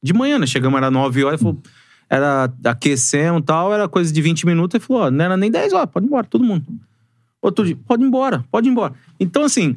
De 0.00 0.12
manhã, 0.12 0.38
né? 0.38 0.46
Chegamos, 0.46 0.76
era 0.76 0.92
9 0.92 1.24
horas, 1.24 1.40
falou, 1.40 1.60
era 2.08 2.52
aquecemos 2.64 3.40
e 3.42 3.44
tal, 3.44 3.74
era 3.74 3.88
coisa 3.88 4.12
de 4.12 4.22
20 4.22 4.46
minutos. 4.46 4.76
Ele 4.76 4.84
falou, 4.84 5.02
ó, 5.02 5.10
não 5.10 5.24
era 5.24 5.36
nem 5.36 5.50
10 5.50 5.72
horas, 5.72 5.90
pode 5.90 6.06
ir 6.06 6.08
embora, 6.08 6.24
todo 6.24 6.44
mundo. 6.44 6.64
Outro 7.42 7.64
dia, 7.64 7.76
pode 7.84 8.04
ir 8.04 8.06
embora, 8.06 8.44
pode 8.48 8.68
ir 8.68 8.70
embora. 8.70 8.94
Então, 9.18 9.42
assim, 9.42 9.76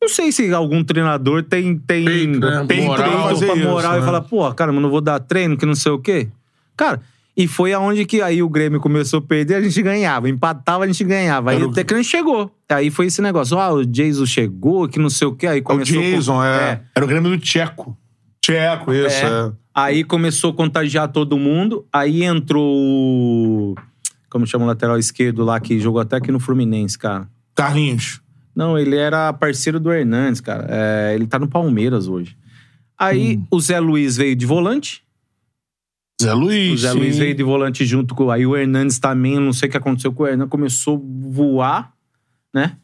não 0.00 0.08
sei 0.08 0.30
se 0.32 0.52
algum 0.52 0.84
treinador 0.84 1.42
tem, 1.42 1.76
tem, 1.78 2.04
Peito, 2.04 2.38
né? 2.40 2.64
tem 2.68 2.84
Moral 2.86 3.06
treino 3.08 3.22
fazer 3.22 3.46
pra 3.46 3.56
isso, 3.56 3.68
moral 3.68 3.92
né? 3.92 3.98
e 3.98 4.02
falar, 4.02 4.20
pô, 4.22 4.54
cara, 4.54 4.72
mas 4.72 4.82
não 4.82 4.90
vou 4.90 5.00
dar 5.00 5.18
treino, 5.20 5.56
que 5.56 5.66
não 5.66 5.74
sei 5.74 5.92
o 5.92 5.98
quê. 5.98 6.28
Cara, 6.76 7.00
e 7.36 7.46
foi 7.48 7.72
aonde 7.72 8.04
que 8.06 8.22
aí 8.22 8.42
o 8.42 8.48
Grêmio 8.48 8.80
começou 8.80 9.18
a 9.18 9.22
perder, 9.22 9.54
a 9.56 9.60
gente 9.60 9.82
ganhava. 9.82 10.28
Empatava, 10.28 10.84
a 10.84 10.86
gente 10.86 11.02
ganhava. 11.04 11.50
Aí 11.50 11.56
Era 11.56 11.66
o- 11.66 11.70
até 11.70 11.84
que 11.84 11.92
a 11.92 11.96
gente 11.96 12.08
chegou. 12.08 12.50
Aí 12.68 12.90
foi 12.90 13.06
esse 13.06 13.20
negócio, 13.20 13.58
ah, 13.58 13.72
o 13.72 13.84
Jason 13.84 14.24
chegou, 14.26 14.88
que 14.88 14.98
não 14.98 15.10
sei 15.10 15.26
o 15.28 15.34
quê. 15.34 15.46
Aí 15.46 15.60
O 15.60 15.62
começou... 15.62 16.00
Jason, 16.00 16.42
é. 16.44 16.80
Era 16.94 17.04
o 17.04 17.08
Grêmio 17.08 17.30
do 17.30 17.38
Tcheco. 17.38 17.96
Tcheco, 18.40 18.92
isso, 18.92 19.24
É. 19.24 19.48
é. 19.48 19.52
Aí 19.74 20.04
começou 20.04 20.50
a 20.50 20.54
contagiar 20.54 21.08
todo 21.08 21.36
mundo. 21.36 21.84
Aí 21.92 22.22
entrou 22.24 22.64
o... 22.64 23.74
Como 24.30 24.46
chama 24.46 24.64
o 24.64 24.68
lateral 24.68 24.98
esquerdo 24.98 25.44
lá, 25.44 25.60
que 25.60 25.78
jogou 25.78 26.00
até 26.00 26.16
aqui 26.16 26.32
no 26.32 26.40
Fluminense, 26.40 26.98
cara. 26.98 27.28
Carlinhos. 27.54 28.20
Não, 28.56 28.78
ele 28.78 28.96
era 28.96 29.30
parceiro 29.34 29.78
do 29.78 29.92
Hernandes, 29.92 30.40
cara. 30.40 30.66
É, 30.70 31.14
ele 31.14 31.26
tá 31.26 31.38
no 31.38 31.46
Palmeiras 31.46 32.08
hoje. 32.08 32.34
Aí 32.98 33.38
o 33.50 33.60
Zé 33.60 33.78
Luiz 33.78 34.16
veio 34.16 34.34
de 34.34 34.46
volante. 34.46 35.02
Zé 36.22 36.32
Luiz. 36.32 36.72
O 36.72 36.76
Zé 36.78 36.92
sim. 36.92 36.98
Luiz 36.98 37.18
veio 37.18 37.34
de 37.34 37.42
volante 37.42 37.84
junto 37.84 38.14
com. 38.14 38.30
Aí 38.30 38.46
o 38.46 38.56
Hernandes 38.56 38.98
também, 38.98 39.38
não 39.38 39.52
sei 39.52 39.68
o 39.68 39.70
que 39.70 39.76
aconteceu 39.76 40.10
com 40.10 40.22
o 40.22 40.26
Hernandes, 40.26 40.50
começou 40.50 40.96
a 40.96 41.30
voar, 41.30 41.92
né? 42.54 42.78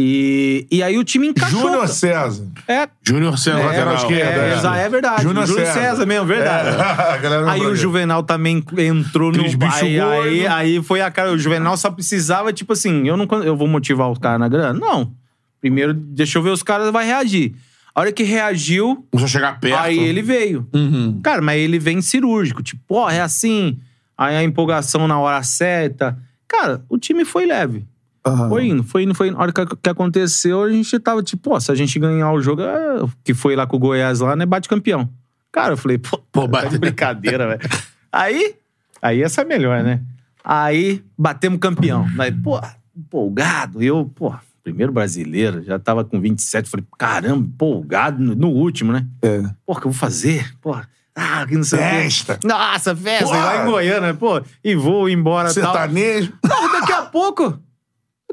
E, 0.00 0.64
e 0.70 0.80
aí 0.80 0.96
o 0.96 1.02
time 1.02 1.26
encaixou. 1.26 1.58
Júnior 1.60 1.88
César. 1.88 2.46
É, 2.68 2.88
Júnior 3.02 3.36
César, 3.36 3.58
é, 3.58 3.64
lateral. 3.66 3.94
esquerda, 3.96 4.42
é, 4.42 4.50
é. 4.50 4.56
exa- 4.56 4.76
é 4.76 4.88
verdade. 4.88 5.22
Júnior 5.24 5.44
Júnior 5.44 5.66
César. 5.66 5.80
César. 5.80 6.06
mesmo, 6.06 6.24
verdade. 6.24 6.68
É. 6.68 6.80
A 7.14 7.16
galera 7.16 7.50
Aí 7.50 7.66
o. 7.66 7.74
Juvenal 7.74 8.22
também 8.22 8.62
entrou 8.78 9.32
no 9.32 9.38
Aqueles 9.38 9.56
bicho 9.56 9.84
aí, 9.84 9.98
aí, 10.00 10.46
aí 10.46 10.82
foi 10.84 11.00
a 11.00 11.10
cara. 11.10 11.32
O 11.32 11.38
Juvenal 11.38 11.76
só 11.76 11.90
precisava, 11.90 12.52
tipo 12.52 12.74
assim, 12.74 13.08
eu 13.08 13.16
não 13.16 13.26
eu 13.42 13.56
vou 13.56 13.66
motivar 13.66 14.08
os 14.08 14.18
caras 14.18 14.38
na 14.38 14.46
grana? 14.48 14.78
Não. 14.78 15.12
Primeiro, 15.60 15.92
deixa 15.92 16.38
eu 16.38 16.42
ver 16.44 16.50
os 16.50 16.62
caras 16.62 16.92
vai 16.92 17.04
reagir. 17.04 17.56
A 17.92 18.00
hora 18.00 18.12
que 18.12 18.22
reagiu, 18.22 19.04
Começou 19.10 19.24
a 19.24 19.28
chegar 19.28 19.58
perto. 19.58 19.80
aí 19.82 19.98
ele 19.98 20.22
veio. 20.22 20.68
Uhum. 20.72 21.18
Cara, 21.24 21.42
mas 21.42 21.58
ele 21.58 21.80
vem 21.80 22.00
cirúrgico. 22.00 22.62
Tipo, 22.62 22.94
ó, 22.94 23.10
é 23.10 23.20
assim. 23.20 23.76
Aí 24.16 24.36
a 24.36 24.44
empolgação 24.44 25.08
na 25.08 25.18
hora 25.18 25.42
certa. 25.42 26.16
Cara, 26.46 26.84
o 26.88 26.96
time 26.96 27.24
foi 27.24 27.46
leve. 27.46 27.84
Aham. 28.28 28.48
Foi 28.48 28.66
indo, 28.66 28.82
foi 28.84 29.02
indo, 29.02 29.14
foi 29.14 29.28
indo. 29.28 29.36
A 29.38 29.42
hora 29.42 29.52
que, 29.52 29.88
aconteceu, 29.90 30.62
a 30.62 30.70
gente 30.70 30.98
tava 30.98 31.22
tipo, 31.22 31.54
ó, 31.54 31.60
se 31.60 31.70
a 31.70 31.74
gente 31.74 31.98
ganhar 31.98 32.32
o 32.32 32.40
jogo, 32.40 32.62
é, 32.62 33.04
que 33.24 33.34
foi 33.34 33.54
lá 33.56 33.66
com 33.66 33.76
o 33.76 33.80
Goiás 33.80 34.20
lá, 34.20 34.34
né, 34.36 34.44
bate 34.46 34.68
campeão. 34.68 35.08
Cara, 35.52 35.72
eu 35.72 35.76
falei, 35.76 35.98
pô, 35.98 36.18
Pô, 36.32 36.42
tá 36.42 36.46
bate- 36.48 36.70
de 36.70 36.78
brincadeira, 36.78 37.46
velho. 37.48 37.60
Aí, 38.12 38.54
aí 39.02 39.22
essa 39.22 39.42
é 39.42 39.44
melhor, 39.44 39.82
né? 39.84 40.00
Aí, 40.42 41.04
batemos 41.16 41.58
campeão. 41.60 42.06
Mas, 42.14 42.34
pô, 42.42 42.58
empolgado. 42.96 43.82
Eu, 43.82 44.10
pô, 44.14 44.34
primeiro 44.64 44.90
brasileiro, 44.92 45.62
já 45.62 45.78
tava 45.78 46.04
com 46.04 46.18
27. 46.18 46.70
Falei, 46.70 46.86
caramba, 46.98 47.44
empolgado 47.46 48.22
no, 48.22 48.34
no 48.34 48.48
último, 48.48 48.92
né? 48.92 49.06
É. 49.22 49.42
Pô, 49.66 49.72
o 49.72 49.76
que 49.76 49.86
eu 49.86 49.90
vou 49.90 49.92
fazer? 49.92 50.54
Pô, 50.62 50.74
ah, 51.14 51.44
que 51.46 51.54
não 51.56 51.64
sei 51.64 51.78
o 51.78 51.82
quê. 51.82 51.88
Festa. 51.88 52.38
Nossa, 52.44 52.94
festa, 52.96 53.24
Porra. 53.26 53.38
lá 53.44 53.62
em 53.62 53.66
Goiânia, 53.70 54.14
pô. 54.14 54.40
E 54.64 54.74
vou 54.74 55.08
embora 55.08 55.52
tal. 55.52 55.54
Sertanejo. 55.54 56.32
Daqui 56.42 56.92
a 56.92 57.02
pouco. 57.02 57.58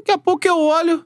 Daqui 0.06 0.12
a 0.12 0.18
pouco 0.18 0.46
eu 0.46 0.56
olho. 0.56 1.04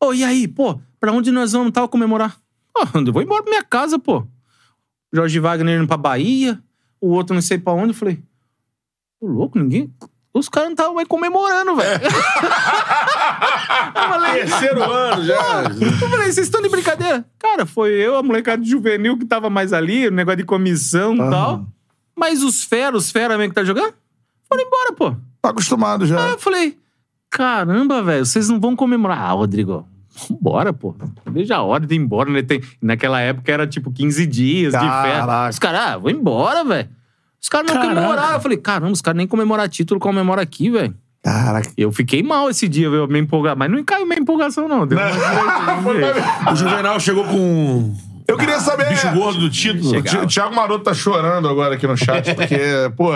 Ô, 0.00 0.14
e 0.14 0.22
aí, 0.22 0.46
pô, 0.46 0.78
pra 1.00 1.10
onde 1.10 1.32
nós 1.32 1.50
vamos 1.50 1.72
tal 1.72 1.88
comemorar? 1.88 2.36
Ah, 2.78 2.86
eu 3.04 3.12
vou 3.12 3.20
embora 3.20 3.42
pra 3.42 3.50
minha 3.50 3.64
casa, 3.64 3.98
pô. 3.98 4.24
Jorge 5.12 5.40
Wagner 5.40 5.80
indo 5.80 5.88
pra 5.88 5.96
Bahia, 5.96 6.62
o 7.00 7.08
outro 7.08 7.34
não 7.34 7.42
sei 7.42 7.58
pra 7.58 7.72
onde. 7.72 7.88
Eu 7.90 7.94
falei, 7.94 8.22
ô 9.20 9.26
louco, 9.26 9.58
ninguém. 9.58 9.92
Os 10.32 10.48
caras 10.48 10.68
não 10.68 10.74
estavam 10.74 10.94
mais 10.94 11.08
comemorando, 11.08 11.74
velho. 11.74 12.04
eu 12.06 12.10
falei, 14.08 14.44
Terceiro 14.44 14.92
ano 14.92 15.24
já. 15.24 15.34
eu 15.64 16.08
falei, 16.08 16.30
vocês 16.30 16.46
estão 16.46 16.62
de 16.62 16.68
brincadeira? 16.68 17.28
Cara, 17.40 17.66
foi 17.66 17.90
eu, 17.94 18.14
a 18.16 18.22
molecada 18.22 18.62
juvenil 18.62 19.18
que 19.18 19.24
tava 19.24 19.50
mais 19.50 19.72
ali, 19.72 20.06
o 20.06 20.12
negócio 20.12 20.36
de 20.36 20.44
comissão 20.44 21.16
e 21.16 21.18
tal. 21.18 21.66
Mas 22.14 22.44
os 22.44 22.62
fera, 22.62 22.96
os 22.96 23.10
fera 23.10 23.36
mesmo 23.36 23.50
que 23.52 23.56
tá 23.56 23.64
jogando, 23.64 23.92
foram 24.48 24.62
embora, 24.62 24.92
pô. 24.92 25.16
Tá 25.42 25.48
acostumado 25.50 26.04
Aí 26.04 26.10
já. 26.10 26.28
eu 26.28 26.38
falei, 26.38 26.78
caramba, 27.36 28.02
velho, 28.02 28.24
vocês 28.24 28.48
não 28.48 28.58
vão 28.58 28.74
comemorar. 28.74 29.18
Ah, 29.18 29.32
Rodrigo, 29.32 29.86
bora, 30.40 30.72
pô. 30.72 30.94
Veja 31.26 31.56
a 31.56 31.62
hora 31.62 31.86
de 31.86 31.94
ir 31.94 31.98
embora, 31.98 32.30
né? 32.30 32.42
Tem, 32.42 32.62
naquela 32.80 33.20
época 33.20 33.52
era 33.52 33.66
tipo 33.66 33.92
15 33.92 34.26
dias 34.26 34.72
de 34.72 34.78
Caraca. 34.78 35.08
festa. 35.08 35.48
Os 35.50 35.58
caras, 35.58 35.80
ah, 35.80 35.98
vou 35.98 36.10
embora, 36.10 36.64
velho. 36.64 36.88
Os 37.40 37.48
caras 37.50 37.70
não 37.70 37.80
comemoraram. 37.80 38.32
Eu 38.32 38.40
falei, 38.40 38.56
caramba, 38.56 38.92
os 38.92 39.02
caras 39.02 39.18
nem 39.18 39.26
comemoram 39.26 39.68
título, 39.68 40.00
comemora 40.00 40.40
aqui, 40.40 40.70
velho. 40.70 40.94
Caraca. 41.22 41.70
Eu 41.76 41.92
fiquei 41.92 42.22
mal 42.22 42.48
esse 42.48 42.66
dia, 42.68 42.86
eu 42.86 43.06
me 43.06 43.18
empolgar. 43.18 43.54
Mas 43.56 43.70
não 43.70 43.84
caiu 43.84 44.06
minha 44.06 44.18
empolgação, 44.18 44.66
não. 44.66 44.86
Deu 44.86 44.96
uma... 44.98 45.06
O 46.52 46.56
Juvenal 46.56 46.98
chegou 46.98 47.24
com 47.24 47.94
Eu 48.26 48.38
queria 48.38 48.58
saber. 48.60 48.88
bicho 48.88 49.12
gordo 49.12 49.40
do 49.40 49.50
título. 49.50 49.98
O 49.98 50.26
Thiago 50.26 50.54
Maroto 50.54 50.84
tá 50.84 50.94
chorando 50.94 51.48
agora 51.48 51.74
aqui 51.74 51.86
no 51.86 51.96
chat, 51.96 52.34
porque, 52.34 52.58
pô, 52.96 53.10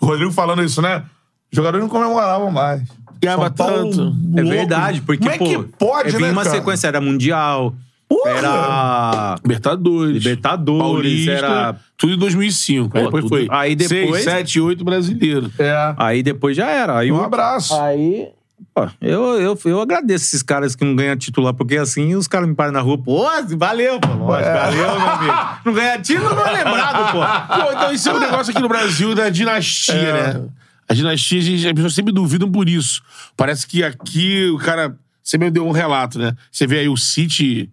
o 0.00 0.06
Rodrigo 0.06 0.30
falando 0.30 0.62
isso, 0.62 0.80
né? 0.80 1.02
Os 1.50 1.56
jogadores 1.56 1.82
não 1.84 1.90
comemoravam 1.90 2.50
mais. 2.52 2.82
Ganhava 3.24 3.44
São 3.46 3.52
Paulo 3.66 3.90
tanto. 3.90 4.00
É 4.36 4.40
louco. 4.42 4.56
verdade, 4.56 5.00
porque, 5.02 5.22
Como 5.22 5.32
é 5.34 5.38
pô, 5.38 5.44
que 5.44 5.58
pode, 5.78 6.08
é, 6.08 6.12
vinha 6.12 6.26
né, 6.28 6.32
uma 6.32 6.42
cara? 6.44 6.56
sequência, 6.56 6.86
era 6.88 7.00
Mundial, 7.00 7.74
Porra! 8.08 8.30
era 8.30 9.34
Libertadores. 9.42 10.12
Libertadores, 10.22 10.82
Paulista, 10.82 11.32
era... 11.32 11.76
tudo 11.96 12.12
em 12.14 12.18
2005. 12.18 12.96
aí 12.96 13.02
Pô, 13.04 13.06
depois 13.08 13.24
tudo- 13.24 13.30
foi 13.36 13.48
aí 13.50 13.74
depois- 13.74 14.22
6, 14.22 14.24
7, 14.24 14.60
8 14.60 14.84
brasileiro. 14.84 15.50
É. 15.58 15.94
Aí 15.96 16.22
depois 16.22 16.56
já 16.56 16.68
era. 16.70 16.98
Aí 16.98 17.10
Um 17.10 17.22
abraço. 17.22 17.74
Aí, 17.80 18.28
pô, 18.74 18.86
eu, 19.00 19.40
eu, 19.40 19.58
eu 19.64 19.80
agradeço 19.80 20.24
esses 20.26 20.42
caras 20.42 20.74
que 20.76 20.84
não 20.84 20.94
ganham 20.94 21.16
titular, 21.16 21.54
porque 21.54 21.76
assim 21.76 22.14
os 22.14 22.28
caras 22.28 22.48
me 22.48 22.54
param 22.54 22.72
na 22.72 22.80
rua, 22.80 22.98
pô, 22.98 23.26
valeu, 23.56 23.98
pô, 24.00 24.08
lógico, 24.08 24.52
valeu, 24.52 25.00
meu 25.00 25.08
amigo. 25.08 25.32
Não 25.64 25.72
ganha 25.72 25.98
título, 26.00 26.34
não 26.34 26.46
é 26.46 26.52
lembrado, 26.52 27.12
pô. 27.12 27.54
Pô, 27.64 27.72
então 27.72 27.92
isso 27.92 28.08
é 28.08 28.14
um 28.14 28.20
negócio 28.20 28.50
aqui 28.52 28.60
no 28.62 28.68
Brasil 28.68 29.14
da 29.14 29.28
dinastia, 29.30 29.94
É. 29.94 30.34
né? 30.34 30.42
A 30.88 30.94
dinastia, 30.94 31.38
a 31.38 31.42
gente- 31.42 31.66
as 31.66 31.72
pessoas 31.72 31.94
sempre 31.94 32.12
duvidam 32.12 32.50
por 32.50 32.68
isso. 32.68 33.02
Parece 33.36 33.66
que 33.66 33.82
aqui 33.82 34.46
o 34.50 34.58
cara 34.58 34.98
você 35.22 35.38
me 35.38 35.50
deu 35.50 35.66
um 35.66 35.72
relato, 35.72 36.18
né? 36.18 36.36
Você 36.52 36.66
vê 36.66 36.80
aí 36.80 36.88
o 36.88 36.96
City, 36.96 37.70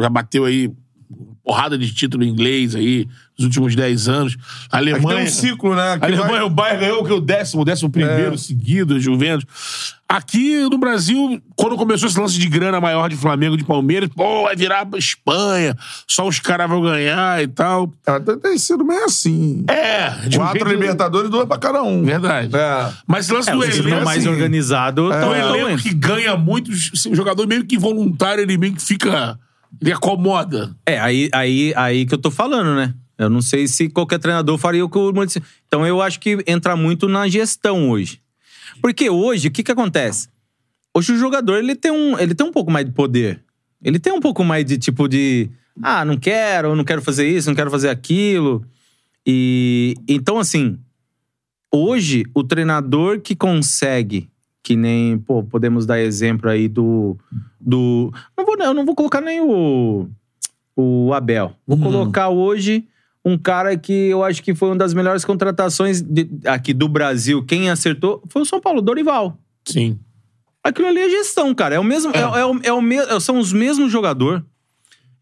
já 0.00 0.08
bateu 0.08 0.44
aí 0.46 0.70
porrada 1.44 1.76
de 1.76 1.92
título 1.92 2.24
inglês 2.24 2.74
aí 2.74 3.06
nos 3.42 3.48
últimos 3.56 3.74
10 3.76 4.08
anos. 4.08 4.36
A 4.70 4.78
Aqui 4.78 4.90
Alemanha. 4.92 5.16
tem 5.18 5.26
um 5.26 5.30
ciclo, 5.30 5.74
né? 5.74 5.92
A 5.94 5.98
Que 5.98 6.04
Alemanha, 6.06 6.28
vai- 6.30 6.42
o 6.42 6.50
Bayern 6.50 6.80
ganhou 6.80 7.04
que 7.04 7.10
é 7.12 7.14
o 7.14 7.20
décimo, 7.20 7.64
décimo 7.64 7.90
primeiro 7.90 8.34
É. 8.34 8.36
seguido, 8.38 8.98
Juventus. 9.00 9.44
Aqui 10.08 10.60
no 10.68 10.76
Brasil, 10.76 11.40
quando 11.56 11.74
começou 11.74 12.06
esse 12.06 12.20
lance 12.20 12.38
de 12.38 12.46
grana 12.46 12.78
maior 12.80 13.08
de 13.08 13.16
Flamengo, 13.16 13.56
de 13.56 13.64
Palmeiras, 13.64 14.10
pô, 14.14 14.42
vai 14.42 14.54
virar 14.54 14.84
pra 14.84 14.98
Espanha, 14.98 15.74
só 16.06 16.28
os 16.28 16.38
caras 16.38 16.68
vão 16.68 16.82
ganhar 16.82 17.42
e 17.42 17.48
tal. 17.48 17.90
É, 18.06 18.20
tem- 18.20 18.38
tem 18.38 18.58
sido 18.58 18.84
meio 18.84 19.04
assim. 19.06 19.64
É, 19.68 20.10
de 20.28 20.36
um 20.36 20.40
Quatro 20.42 20.58
jeito- 20.58 20.68
Libertadores, 20.80 21.30
duas 21.30 21.48
pra 21.48 21.56
cada 21.56 21.82
um. 21.82 22.04
Verdade. 22.04 22.54
É. 22.54 22.92
Mas 23.06 23.24
esse 23.24 23.32
lance 23.32 23.48
É, 23.48 23.52
do 23.54 23.64
elenco. 23.64 23.78
estão 23.88 24.04
mais 24.04 24.18
assim, 24.18 24.28
organizados 24.28 25.04
o 25.06 25.12
estão 25.12 25.34
elenco 25.34 25.82
que 25.82 25.94
ganha 25.94 26.36
muito, 26.36 26.70
o 26.70 27.14
jogador 27.14 27.46
meio 27.46 27.64
que 27.64 27.78
voluntário, 27.78 28.42
ele 28.42 28.58
meio 28.58 28.74
que 28.74 28.82
fica. 28.82 29.38
Ele 29.80 29.92
acomoda. 29.92 30.76
É, 30.86 31.00
aí, 31.00 31.30
aí, 31.32 31.72
aí 31.74 32.04
que 32.04 32.12
eu 32.12 32.18
tô 32.18 32.30
falando, 32.30 32.74
né? 32.76 32.92
Eu 33.18 33.30
não 33.30 33.40
sei 33.40 33.66
se 33.68 33.88
qualquer 33.88 34.18
treinador 34.18 34.58
faria 34.58 34.84
o 34.84 34.88
que 34.88 34.98
o 34.98 35.12
Maurício... 35.12 35.42
Então 35.66 35.86
eu 35.86 36.00
acho 36.00 36.18
que 36.18 36.42
entra 36.46 36.76
muito 36.76 37.08
na 37.08 37.28
gestão 37.28 37.90
hoje. 37.90 38.20
Porque 38.80 39.08
hoje, 39.08 39.48
o 39.48 39.50
que 39.50 39.62
que 39.62 39.72
acontece? 39.72 40.28
Hoje 40.94 41.12
o 41.12 41.18
jogador, 41.18 41.58
ele 41.58 41.74
tem 41.74 41.90
um, 41.90 42.18
ele 42.18 42.34
tem 42.34 42.46
um 42.46 42.52
pouco 42.52 42.70
mais 42.70 42.84
de 42.84 42.92
poder. 42.92 43.42
Ele 43.82 43.98
tem 43.98 44.12
um 44.12 44.20
pouco 44.20 44.44
mais 44.44 44.64
de, 44.64 44.78
tipo, 44.78 45.08
de... 45.08 45.50
Ah, 45.82 46.04
não 46.04 46.16
quero, 46.16 46.74
não 46.74 46.84
quero 46.84 47.02
fazer 47.02 47.28
isso, 47.28 47.48
não 47.48 47.56
quero 47.56 47.70
fazer 47.70 47.88
aquilo. 47.88 48.64
E... 49.26 49.94
Então, 50.08 50.38
assim... 50.38 50.78
Hoje, 51.74 52.24
o 52.34 52.44
treinador 52.44 53.20
que 53.20 53.34
consegue... 53.34 54.28
Que 54.62 54.76
nem, 54.76 55.18
pô, 55.18 55.42
podemos 55.42 55.84
dar 55.84 56.00
exemplo 56.00 56.48
aí 56.48 56.68
do... 56.68 57.18
do 57.60 58.12
não 58.38 58.46
vou, 58.46 58.56
eu 58.56 58.72
não 58.72 58.86
vou 58.86 58.94
colocar 58.94 59.20
nem 59.20 59.40
o 59.40 60.08
o 60.76 61.12
Abel. 61.12 61.54
Vou 61.66 61.78
colocar 61.78 62.28
hoje 62.28 62.86
um 63.24 63.38
cara 63.38 63.76
que 63.76 63.92
eu 63.92 64.24
acho 64.24 64.42
que 64.42 64.54
foi 64.54 64.70
uma 64.70 64.76
das 64.76 64.92
melhores 64.94 65.24
contratações 65.24 66.00
de- 66.02 66.28
aqui 66.46 66.72
do 66.74 66.88
Brasil. 66.88 67.44
Quem 67.44 67.70
acertou 67.70 68.22
foi 68.28 68.42
o 68.42 68.46
São 68.46 68.60
Paulo, 68.60 68.80
Dorival. 68.82 69.38
Sim. 69.64 69.98
Aquilo 70.64 70.88
ali 70.88 71.00
é 71.00 71.08
gestão, 71.10 71.54
cara. 71.54 71.74
É 71.74 71.78
o 71.80 71.84
mesmo, 71.84 72.12
é, 72.14 72.20
é 72.20 72.44
o, 72.46 72.60
é 72.64 72.72
o 72.72 72.80
me- 72.80 73.20
são 73.20 73.38
os 73.38 73.52
mesmos 73.52 73.90
jogador, 73.92 74.44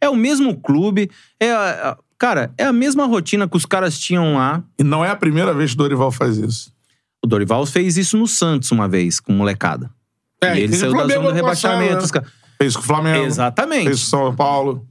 é 0.01 0.09
o 0.09 0.16
mesmo 0.16 0.56
clube, 0.60 1.10
é 1.39 1.51
a- 1.52 1.97
cara, 2.18 2.52
é 2.59 2.64
a 2.64 2.72
mesma 2.72 3.06
rotina 3.06 3.48
que 3.48 3.56
os 3.56 3.64
caras 3.66 3.98
tinham 3.98 4.35
lá. 4.35 4.62
E 4.78 4.85
não 4.85 5.05
é 5.05 5.10
a 5.10 5.16
primeira 5.16 5.52
vez 5.55 5.70
que 5.70 5.77
o 5.77 5.78
Dorival 5.78 6.10
faz 6.10 6.36
isso. 6.39 6.72
O 7.22 7.27
Dorival 7.27 7.64
fez 7.66 7.97
isso 7.98 8.16
no 8.16 8.27
Santos 8.27 8.70
uma 8.70 8.89
vez, 8.89 9.20
com 9.20 9.32
molecada. 9.32 9.90
É, 10.43 10.56
e 10.56 10.60
ele 10.62 10.74
saiu 10.74 10.93
da 10.94 11.06
zona 11.06 11.28
do 11.28 11.35
rebaixamento. 11.35 12.02
né? 12.14 12.22
Fez 12.59 12.74
com 12.77 12.82
o 12.82 12.85
Flamengo. 12.85 13.24
Exatamente. 13.27 13.85
Fez 13.85 14.01
com 14.01 14.06
o 14.06 14.09
São 14.09 14.35
Paulo. 14.36 14.86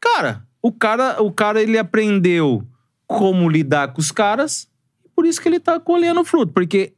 Cara, 0.00 0.42
o 0.62 0.70
cara, 0.72 1.22
o 1.22 1.30
cara 1.32 1.62
ele 1.62 1.78
aprendeu 1.78 2.62
como 3.06 3.48
lidar 3.48 3.88
com 3.92 4.00
os 4.00 4.12
caras, 4.12 4.68
por 5.14 5.24
isso 5.26 5.40
que 5.40 5.48
ele 5.48 5.58
tá 5.60 5.80
colhendo 5.80 6.24
fruto, 6.24 6.52
porque 6.52 6.92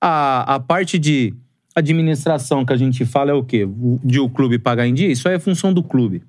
a, 0.00 0.54
a 0.56 0.60
parte 0.60 0.98
de 0.98 1.34
administração 1.74 2.64
que 2.64 2.72
a 2.72 2.76
gente 2.76 3.04
fala 3.04 3.30
é 3.30 3.34
o 3.34 3.44
quê? 3.44 3.66
De 4.04 4.18
o 4.18 4.28
clube 4.28 4.58
pagar 4.58 4.86
em 4.86 4.94
dia, 4.94 5.08
isso 5.10 5.28
aí 5.28 5.34
é 5.34 5.38
função 5.38 5.72
do 5.72 5.82
clube. 5.82 6.22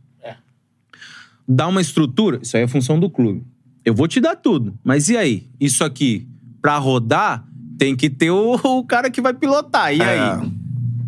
Dar 1.48 1.68
uma 1.70 1.80
estrutura, 1.80 2.40
isso 2.42 2.58
aí 2.58 2.64
é 2.64 2.68
função 2.68 3.00
do 3.00 3.10
clube. 3.10 3.44
Eu 3.86 3.94
vou 3.96 4.08
te 4.08 4.20
dar 4.20 4.36
tudo, 4.36 4.78
mas 4.84 5.08
e 5.08 5.16
aí? 5.16 5.50
Isso 5.60 5.84
aqui, 5.84 6.28
pra 6.62 6.78
rodar, 6.78 7.48
tem 7.78 7.96
que 7.96 8.10
ter 8.10 8.30
o, 8.32 8.56
o 8.56 8.84
cara 8.84 9.10
que 9.10 9.22
vai 9.22 9.34
pilotar. 9.34 9.94
E 9.94 10.02
É. 10.02 10.20
aí? 10.20 10.52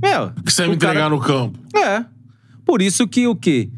Meu, 0.02 0.32
Que 0.46 0.50
você 0.52 0.62
vai 0.62 0.68
o 0.68 0.70
me 0.72 0.76
entregar 0.78 0.94
cara- 0.96 1.10
no 1.10 1.20
campo. 1.20 1.60
é. 1.78 2.06
Por 2.66 2.82
isso 2.82 3.06
que 3.08 3.28
o 3.28 3.36
quê? 3.36 3.70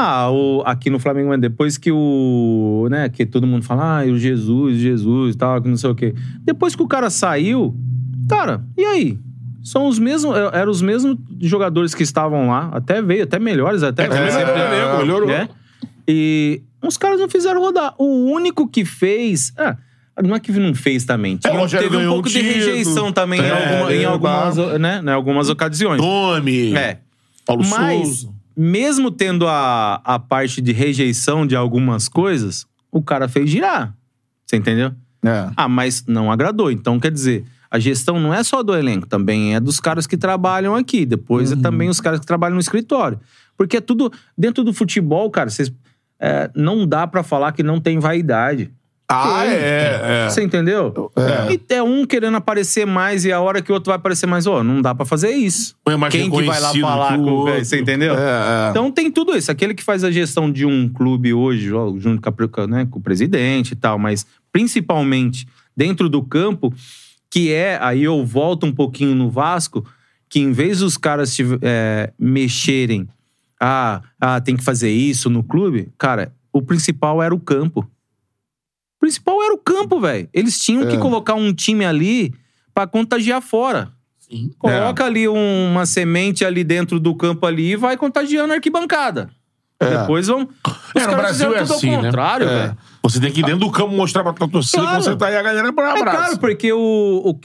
Ah, 0.00 0.30
o, 0.30 0.62
aqui 0.64 0.88
no 0.90 0.98
Flamengo, 0.98 1.36
depois 1.36 1.76
que 1.76 1.90
o. 1.92 2.88
né, 2.90 3.08
que 3.08 3.26
todo 3.26 3.46
mundo 3.46 3.64
fala, 3.64 4.00
ah, 4.00 4.04
o 4.06 4.18
Jesus, 4.18 4.78
Jesus 4.78 5.34
e 5.34 5.38
tal, 5.38 5.60
que 5.60 5.68
não 5.68 5.76
sei 5.76 5.90
o 5.90 5.94
quê. 5.94 6.14
Depois 6.42 6.74
que 6.74 6.82
o 6.82 6.88
cara 6.88 7.10
saiu, 7.10 7.74
cara, 8.28 8.64
e 8.76 8.84
aí? 8.84 9.18
São 9.62 9.86
os 9.86 9.98
mesmos. 9.98 10.34
é- 10.36 10.58
Eram 10.60 10.70
os 10.72 10.80
mesmos 10.80 11.18
jogadores 11.40 11.94
que 11.94 12.02
estavam 12.02 12.48
lá, 12.48 12.70
até 12.72 13.02
veio, 13.02 13.24
até 13.24 13.38
melhores, 13.38 13.82
até. 13.82 14.04
É, 14.06 14.08
melhorou, 14.08 14.96
né? 14.96 14.98
melhorou. 14.98 15.28
Né? 15.28 15.48
E 16.08 16.62
os 16.82 16.96
caras 16.96 17.20
não 17.20 17.28
fizeram 17.28 17.60
rodar. 17.60 17.94
O 17.98 18.30
único 18.32 18.66
que 18.66 18.84
fez. 18.84 19.52
Ah, 19.56 19.76
não 20.24 20.34
é 20.34 20.40
que 20.40 20.50
não 20.52 20.74
fez 20.74 21.04
também. 21.04 21.38
É, 21.44 21.66
Teve, 21.66 21.96
um 21.98 22.08
pouco 22.08 22.28
um 22.28 22.32
de 22.32 22.40
rejeição 22.40 23.12
também 23.12 23.40
em, 23.40 23.44
É, 23.44 23.50
alguma- 23.50 23.94
em 23.94 24.02
é, 24.02 24.04
algumas, 24.06 24.56
né, 24.78 25.02
em 25.04 25.10
algumas 25.10 25.48
ocasiões. 25.50 26.00
Nome. 26.00 26.74
É. 26.74 26.98
Paulo 27.46 27.62
Mas, 27.68 28.06
Souza. 28.20 28.39
Mesmo 28.56 29.10
tendo 29.10 29.46
a, 29.46 30.00
a 30.04 30.18
parte 30.18 30.60
de 30.60 30.72
rejeição 30.72 31.46
de 31.46 31.56
algumas 31.56 32.08
coisas, 32.08 32.66
o 32.90 33.02
cara 33.02 33.28
fez 33.28 33.48
girar. 33.48 33.94
Você 34.46 34.56
entendeu? 34.56 34.92
É. 35.24 35.50
Ah, 35.56 35.68
mas 35.68 36.04
não 36.06 36.30
agradou. 36.30 36.70
Então, 36.70 36.98
quer 36.98 37.10
dizer, 37.10 37.44
a 37.70 37.78
gestão 37.78 38.18
não 38.18 38.34
é 38.34 38.42
só 38.42 38.62
do 38.62 38.74
elenco, 38.74 39.06
também 39.06 39.54
é 39.54 39.60
dos 39.60 39.78
caras 39.78 40.06
que 40.06 40.16
trabalham 40.16 40.74
aqui. 40.74 41.06
Depois 41.06 41.52
é 41.52 41.56
também 41.56 41.88
os 41.88 42.00
caras 42.00 42.18
que 42.20 42.26
trabalham 42.26 42.54
no 42.54 42.60
escritório. 42.60 43.20
Porque 43.56 43.76
é 43.76 43.80
tudo. 43.80 44.12
Dentro 44.36 44.64
do 44.64 44.72
futebol, 44.72 45.30
cara, 45.30 45.50
vocês. 45.50 45.72
é, 46.18 46.50
não 46.54 46.86
dá 46.86 47.06
pra 47.06 47.22
falar 47.22 47.52
que 47.52 47.62
não 47.62 47.80
tem 47.80 47.98
vaidade. 47.98 48.72
Ah, 49.12 49.44
é, 49.44 50.26
é. 50.26 50.30
Você 50.30 50.40
entendeu? 50.40 51.10
É. 51.16 51.52
E 51.52 51.74
é 51.74 51.82
um 51.82 52.06
querendo 52.06 52.36
aparecer 52.36 52.86
mais 52.86 53.24
e 53.24 53.32
a 53.32 53.40
hora 53.40 53.60
que 53.60 53.72
o 53.72 53.74
outro 53.74 53.90
vai 53.90 53.96
aparecer 53.96 54.26
mais, 54.26 54.46
ó, 54.46 54.62
não 54.62 54.80
dá 54.80 54.94
pra 54.94 55.04
fazer 55.04 55.30
isso. 55.30 55.74
É 55.88 56.10
Quem 56.10 56.30
que 56.30 56.42
vai 56.44 56.60
lá 56.60 56.72
falar 56.72 57.16
com 57.16 57.24
o 57.24 57.30
outro. 57.30 57.64
Você 57.64 57.80
entendeu? 57.80 58.14
É, 58.14 58.66
é. 58.66 58.70
Então 58.70 58.88
tem 58.92 59.10
tudo 59.10 59.36
isso. 59.36 59.50
Aquele 59.50 59.74
que 59.74 59.82
faz 59.82 60.04
a 60.04 60.12
gestão 60.12 60.50
de 60.50 60.64
um 60.64 60.88
clube 60.88 61.34
hoje, 61.34 61.72
ó, 61.72 61.92
junto 61.98 62.22
com, 62.22 62.60
a 62.60 62.66
né, 62.68 62.86
com 62.88 63.00
o 63.00 63.02
presidente 63.02 63.72
e 63.72 63.76
tal, 63.76 63.98
mas 63.98 64.24
principalmente 64.52 65.44
dentro 65.76 66.08
do 66.08 66.22
campo, 66.22 66.72
que 67.28 67.52
é, 67.52 67.78
aí 67.82 68.04
eu 68.04 68.24
volto 68.24 68.64
um 68.64 68.72
pouquinho 68.72 69.16
no 69.16 69.28
Vasco, 69.28 69.84
que 70.28 70.38
em 70.38 70.52
vez 70.52 70.78
dos 70.78 70.96
caras 70.96 71.36
é, 71.62 72.12
mexerem, 72.16 73.08
ah, 73.60 74.02
ah, 74.20 74.40
tem 74.40 74.56
que 74.56 74.62
fazer 74.62 74.90
isso 74.90 75.28
no 75.28 75.42
clube, 75.42 75.88
cara, 75.98 76.32
o 76.52 76.62
principal 76.62 77.20
era 77.20 77.34
o 77.34 77.40
campo. 77.40 77.90
O 79.00 79.06
principal 79.06 79.42
era 79.42 79.54
o 79.54 79.58
campo, 79.58 79.98
velho. 79.98 80.28
Eles 80.34 80.60
tinham 80.62 80.86
que 80.86 80.98
colocar 80.98 81.32
um 81.34 81.54
time 81.54 81.86
ali 81.86 82.34
pra 82.74 82.86
contagiar 82.86 83.40
fora. 83.40 83.90
Sim. 84.18 84.50
Coloca 84.58 85.04
ali 85.06 85.26
um- 85.26 85.70
uma 85.72 85.86
semente 85.86 86.44
ali 86.44 86.62
dentro 86.62 87.00
do 87.00 87.14
campo 87.14 87.46
ali 87.46 87.72
e 87.72 87.76
vai 87.76 87.96
contagiando 87.96 88.52
a 88.52 88.56
arquibancada. 88.56 89.30
Depois 89.80 90.26
vão. 90.26 90.46
Os 90.94 91.02
É, 91.02 91.06
no 91.06 91.16
Brasil 91.16 91.54
é 91.56 91.62
tudo 91.62 91.72
assim, 91.72 91.94
ao 91.94 92.02
né? 92.02 92.08
contrário, 92.08 92.46
É. 92.46 92.58
velho. 92.66 92.76
Você 93.02 93.18
tem 93.18 93.32
que 93.32 93.40
ir 93.40 93.44
dentro 93.44 93.60
do 93.60 93.70
campo 93.70 93.94
mostrar 93.96 94.22
pra 94.22 94.34
tua 94.34 94.46
torcida 94.46 94.82
Claro. 94.82 94.98
que 94.98 95.04
você 95.04 95.16
tá 95.16 95.28
aí, 95.28 95.36
a 95.38 95.42
galera 95.42 95.72
pra 95.72 95.96
É 95.96 95.98
abraço. 95.98 96.16
claro, 96.18 96.38
porque 96.38 96.70
o, 96.70 96.78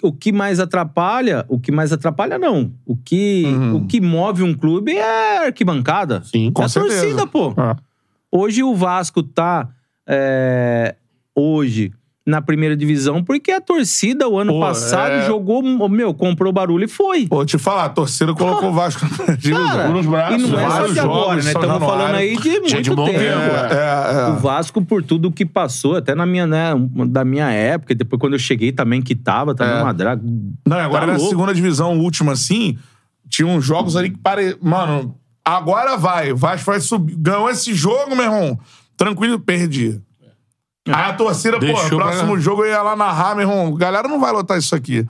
o, 0.03 0.07
o 0.09 0.11
que 0.11 0.33
mais 0.33 0.59
atrapalha, 0.59 1.45
o 1.47 1.57
que 1.57 1.71
mais 1.71 1.93
atrapalha 1.93 2.37
não. 2.37 2.73
O 2.85 2.97
que, 2.97 3.45
o 3.73 3.87
que 3.87 4.01
move 4.01 4.43
um 4.43 4.53
clube 4.53 4.91
é 4.97 5.37
a 5.37 5.45
arquibancada. 5.45 6.21
Sim, 6.25 6.51
com 6.51 6.61
é 6.61 6.65
a 6.65 6.69
certeza. 6.69 6.99
torcida, 7.03 7.25
pô. 7.25 7.53
Ah. 7.55 7.77
Hoje 8.29 8.61
o 8.63 8.75
Vasco 8.75 9.23
tá. 9.23 9.69
é, 10.05 10.93
hoje 11.35 11.91
na 12.27 12.41
primeira 12.41 12.75
divisão, 12.75 13.23
porque 13.23 13.51
a 13.51 13.61
torcida, 13.61 14.27
o 14.27 14.39
ano 14.39 14.53
Pô, 14.53 14.59
passado, 14.59 15.11
é. 15.11 15.27
jogou, 15.27 15.61
meu, 15.87 16.11
comprou 16.11 16.51
barulho 16.51 16.85
e 16.85 16.87
foi. 16.87 17.27
Pô, 17.27 17.45
te 17.45 17.55
falar, 17.59 17.85
a 17.85 17.89
torcida 17.89 18.33
colocou 18.33 18.69
o 18.69 18.73
Vasco. 18.73 19.05
Cara, 19.07 19.83
velho. 19.83 19.93
nos 19.93 20.07
braços, 20.07 20.43
e 20.43 20.47
não 20.51 20.59
é 20.59 20.63
só 20.63 20.69
vários 20.69 20.93
de 20.93 20.99
agora, 21.01 21.19
jogos, 21.19 21.45
né? 21.45 21.51
Estamos 21.51 21.77
falando 21.87 22.15
aí 22.15 22.35
de 22.35 22.49
muito 22.49 22.81
de 22.81 22.89
tempo. 22.89 23.05
tempo, 23.05 23.19
É, 23.19 24.13
é. 24.21 24.27
O 24.31 24.37
Vasco, 24.37 24.81
por 24.81 25.03
tudo 25.03 25.31
que 25.31 25.45
passou, 25.45 25.97
até 25.97 26.15
na 26.15 26.25
minha, 26.25 26.47
né, 26.47 26.71
da 27.09 27.23
minha 27.23 27.51
época, 27.51 27.93
e 27.93 27.95
depois 27.95 28.19
quando 28.19 28.33
eu 28.33 28.39
cheguei 28.39 28.71
também, 28.71 29.03
que 29.03 29.13
tava, 29.13 29.53
também 29.53 29.75
É. 29.75 29.83
uma 29.83 29.93
draga. 29.93 30.23
Não, 30.67 30.77
agora 30.79 31.01
Tá 31.01 31.11
na 31.11 31.17
louco. 31.19 31.29
segunda 31.29 31.53
divisão 31.53 31.95
última, 31.99 32.31
assim, 32.31 32.75
tinha 33.29 33.47
uns 33.47 33.63
jogos 33.63 33.95
ali 33.95 34.09
que 34.09 34.17
pare... 34.17 34.57
Mano, 34.59 35.15
agora 35.45 35.95
vai. 35.95 36.31
O 36.31 36.35
Vasco 36.35 36.65
vai 36.71 36.79
subir. 36.79 37.15
Ganhou 37.17 37.47
esse 37.51 37.71
jogo, 37.71 38.15
meu 38.15 38.25
irmão. 38.25 38.59
Tranquilo, 38.97 39.39
perdi. 39.39 40.01
Aí 40.87 41.09
a 41.09 41.13
torcida, 41.13 41.53
pô, 41.59 41.65
Deixou 41.65 41.97
pra- 41.97 42.07
próximo 42.09 42.39
jogo 42.39 42.63
eu 42.63 42.69
ia 42.71 42.81
lá 42.81 42.95
narrar, 42.95 43.35
meu 43.35 43.47
irmão. 43.49 43.73
Galera 43.75 44.07
não 44.07 44.19
vai 44.19 44.31
lotar 44.31 44.57
isso 44.57 44.75
aqui. 44.75 45.03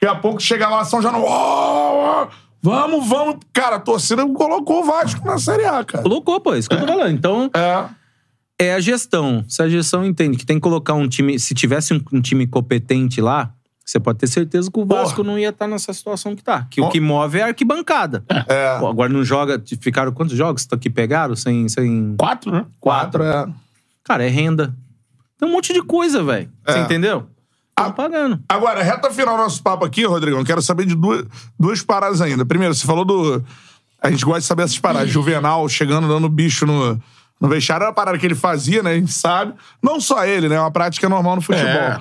Daqui 0.00 0.06
a 0.06 0.14
pouco 0.14 0.40
chega 0.40 0.68
lá, 0.68 0.84
São 0.84 1.00
Januário. 1.02 1.28
ó, 1.28 2.22
ó, 2.24 2.28
Vamos, 2.64 3.08
vamos. 3.08 3.36
Cara, 3.52 3.76
a 3.76 3.80
torcida 3.80 4.24
colocou 4.28 4.82
o 4.82 4.84
Vasco 4.84 5.26
na 5.26 5.36
Série 5.38 5.64
A, 5.64 5.82
cara. 5.84 6.02
Colocou, 6.04 6.40
pô, 6.40 6.54
isso 6.54 6.68
que 6.68 6.76
eu 6.76 6.80
tô 6.80 6.86
falando. 6.86 7.10
Então, 7.10 7.50
É. 7.52 7.86
é 8.66 8.74
a 8.74 8.80
gestão. 8.80 9.44
Se 9.48 9.60
a 9.60 9.68
gestão 9.68 10.04
entende 10.04 10.36
que 10.38 10.46
tem 10.46 10.56
que 10.58 10.60
colocar 10.62 10.94
um 10.94 11.08
time. 11.08 11.36
Se 11.40 11.54
tivesse 11.54 11.92
um, 11.92 12.00
um 12.12 12.20
time 12.20 12.46
competente 12.46 13.20
lá, 13.20 13.50
você 13.84 13.98
pode 13.98 14.20
ter 14.20 14.28
certeza 14.28 14.70
que 14.70 14.78
o 14.78 14.86
Vasco 14.86 15.24
não 15.24 15.36
ia 15.36 15.48
estar 15.48 15.66
nessa 15.66 15.92
situação 15.92 16.36
que 16.36 16.44
tá. 16.44 16.64
Que 16.70 16.80
o 16.80 16.84
Ó. 16.84 16.88
que 16.88 17.00
move 17.00 17.40
é 17.40 17.42
a 17.42 17.46
arquibancada. 17.46 18.24
É. 18.48 18.78
Pô, 18.78 18.86
agora 18.86 19.08
não 19.12 19.24
joga. 19.24 19.60
Ficaram 19.80 20.12
quantos 20.12 20.36
jogos 20.36 20.64
que 20.80 20.88
pegaram? 20.88 21.34
Sem. 21.34 21.68
sem... 21.68 22.14
Quatro, 22.16 22.52
né? 22.52 22.64
Quatro, 22.78 23.24
é. 23.24 23.48
Cara, 24.04 24.24
é 24.24 24.28
renda. 24.28 24.72
Tem 25.42 25.48
um 25.48 25.52
monte 25.52 25.72
de 25.72 25.82
coisa, 25.82 26.22
velho. 26.22 26.48
Você 26.64 26.78
É. 26.78 26.82
entendeu? 26.82 27.26
Estão 27.70 27.90
pagando. 27.90 28.38
Agora, 28.48 28.80
reta 28.80 29.10
final 29.10 29.36
do 29.36 29.42
nosso 29.42 29.60
papo 29.60 29.84
aqui, 29.84 30.04
Rodrigão, 30.04 30.44
quero 30.44 30.62
saber 30.62 30.86
de 30.86 30.94
duas, 30.94 31.24
duas 31.58 31.82
paradas 31.82 32.20
ainda. 32.20 32.46
Primeiro, 32.46 32.72
você 32.72 32.86
falou 32.86 33.04
do. 33.04 33.44
A 34.00 34.08
gente 34.08 34.24
gosta 34.24 34.38
de 34.38 34.46
saber 34.46 34.62
essas 34.62 34.78
paradas. 34.78 35.10
Juvenal 35.10 35.68
chegando, 35.68 36.06
dando 36.06 36.28
bicho 36.28 36.64
no, 36.64 36.96
no 37.40 37.48
vestiário. 37.48 37.82
Era 37.82 37.90
uma 37.90 37.94
parada 37.94 38.16
que 38.18 38.24
ele 38.24 38.36
fazia, 38.36 38.84
né? 38.84 38.92
A 38.92 38.94
gente 38.94 39.12
sabe. 39.12 39.54
Não 39.82 40.00
só 40.00 40.24
ele, 40.24 40.48
né? 40.48 40.54
É 40.54 40.60
uma 40.60 40.70
prática 40.70 41.08
normal 41.08 41.34
no 41.34 41.42
futebol. 41.42 41.66
É. 41.66 42.00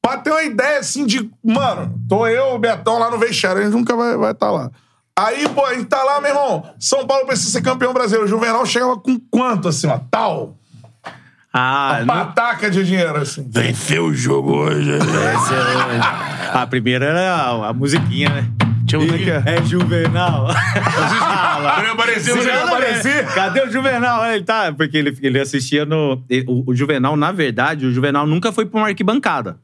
Pra 0.00 0.18
ter 0.18 0.30
uma 0.30 0.44
ideia, 0.44 0.78
assim, 0.78 1.04
de... 1.04 1.28
Mano, 1.42 2.00
tô 2.08 2.28
eu, 2.28 2.54
o 2.54 2.58
Betão, 2.60 2.96
lá 2.96 3.10
no 3.10 3.18
vestiário. 3.18 3.60
A 3.60 3.64
gente 3.64 3.74
nunca 3.74 3.96
vai 3.96 4.10
estar 4.10 4.18
vai 4.20 4.34
tá 4.34 4.50
lá. 4.52 4.70
Aí, 5.18 5.48
pô, 5.48 5.66
a 5.66 5.74
gente 5.74 5.86
tá 5.86 6.02
lá, 6.04 6.20
meu 6.20 6.30
irmão. 6.30 6.64
São 6.78 7.04
Paulo 7.08 7.26
precisa 7.26 7.50
ser 7.50 7.62
campeão 7.62 7.92
brasileiro. 7.92 8.26
O 8.26 8.28
Juvenal 8.28 8.64
chegava 8.64 8.96
com 8.96 9.18
quanto, 9.18 9.66
assim, 9.66 9.88
ó? 9.88 9.98
Tal. 10.10 10.58
Ah, 11.52 11.98
não- 12.00 12.06
Pataca 12.06 12.70
de 12.70 12.82
dinheiro, 12.84 13.16
assim. 13.18 13.46
Venceu 13.50 14.06
o 14.06 14.14
jogo 14.14 14.52
hoje. 14.56 14.90
Esse 14.90 15.06
é- 15.06 16.56
A 16.58 16.66
primeira 16.66 17.04
era 17.06 17.34
a, 17.34 17.68
a 17.68 17.72
musiquinha, 17.72 18.28
né? 18.30 18.48
É. 19.46 19.56
É 19.56 19.62
Juvenal. 19.62 20.48
Ele 20.50 21.90
apareceu, 21.90 22.34
Sim, 22.34 22.40
ele 22.40 22.48
nada 22.52 22.62
a 22.62 22.66
ver. 22.66 22.72
aparecia. 22.86 23.24
Cadê 23.24 23.60
o 23.62 23.70
Juvenal? 23.70 24.24
Ele 24.26 24.44
tá, 24.44 24.72
porque 24.72 24.96
ele, 24.98 25.16
ele 25.22 25.40
assistia 25.40 25.84
no. 25.86 26.22
ele- 26.28 26.44
o, 26.48 26.70
o 26.70 26.74
Juvenal, 26.74 27.16
na 27.16 27.32
verdade, 27.32 27.86
o 27.86 27.92
Juvenal 27.92 28.26
nunca 28.26 28.52
foi 28.52 28.66
pra 28.66 28.80
uma 28.80 28.88
arquibancada. 28.88 29.56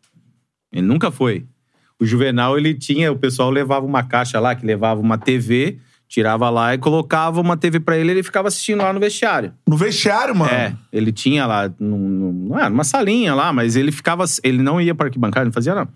Ele 0.73 0.87
nunca 0.87 1.11
foi. 1.11 1.45
O 2.01 2.07
Juvenal, 2.07 2.57
ele 2.57 2.73
tinha. 2.75 3.11
O 3.13 3.17
pessoal 3.19 3.51
levava 3.51 3.85
uma 3.85 4.03
caixa 4.03 4.39
lá, 4.41 4.55
que 4.55 4.65
levava 4.65 5.01
uma 5.01 5.19
TV, 5.19 5.79
tirava 6.09 6.49
lá 6.49 6.75
e 6.75 6.79
colocava 6.79 7.41
uma 7.41 7.57
TV 7.57 7.79
pra 7.79 7.97
ele 7.97 8.11
e 8.11 8.15
ele 8.15 8.23
ficava 8.23 8.49
assistindo 8.49 8.83
lá 8.83 8.93
no 8.93 8.99
vestiário. 8.99 9.53
No 9.69 9.77
vestiário, 9.77 10.35
mano. 10.35 10.51
É, 10.51 10.75
ele 10.91 11.13
tinha 11.13 11.47
lá, 11.47 11.71
num, 11.79 11.99
num, 11.99 12.55
ah, 12.55 12.71
numa 12.71 12.85
salinha 12.85 13.35
lá, 13.35 13.53
mas 13.53 13.77
ele 13.77 13.93
ficava. 13.93 14.25
Ele 14.43 14.63
não 14.63 14.81
ia 14.81 14.95
pra 14.95 15.07
arquibancada, 15.07 15.45
não 15.45 15.53
fazia 15.53 15.75
não. 15.75 15.87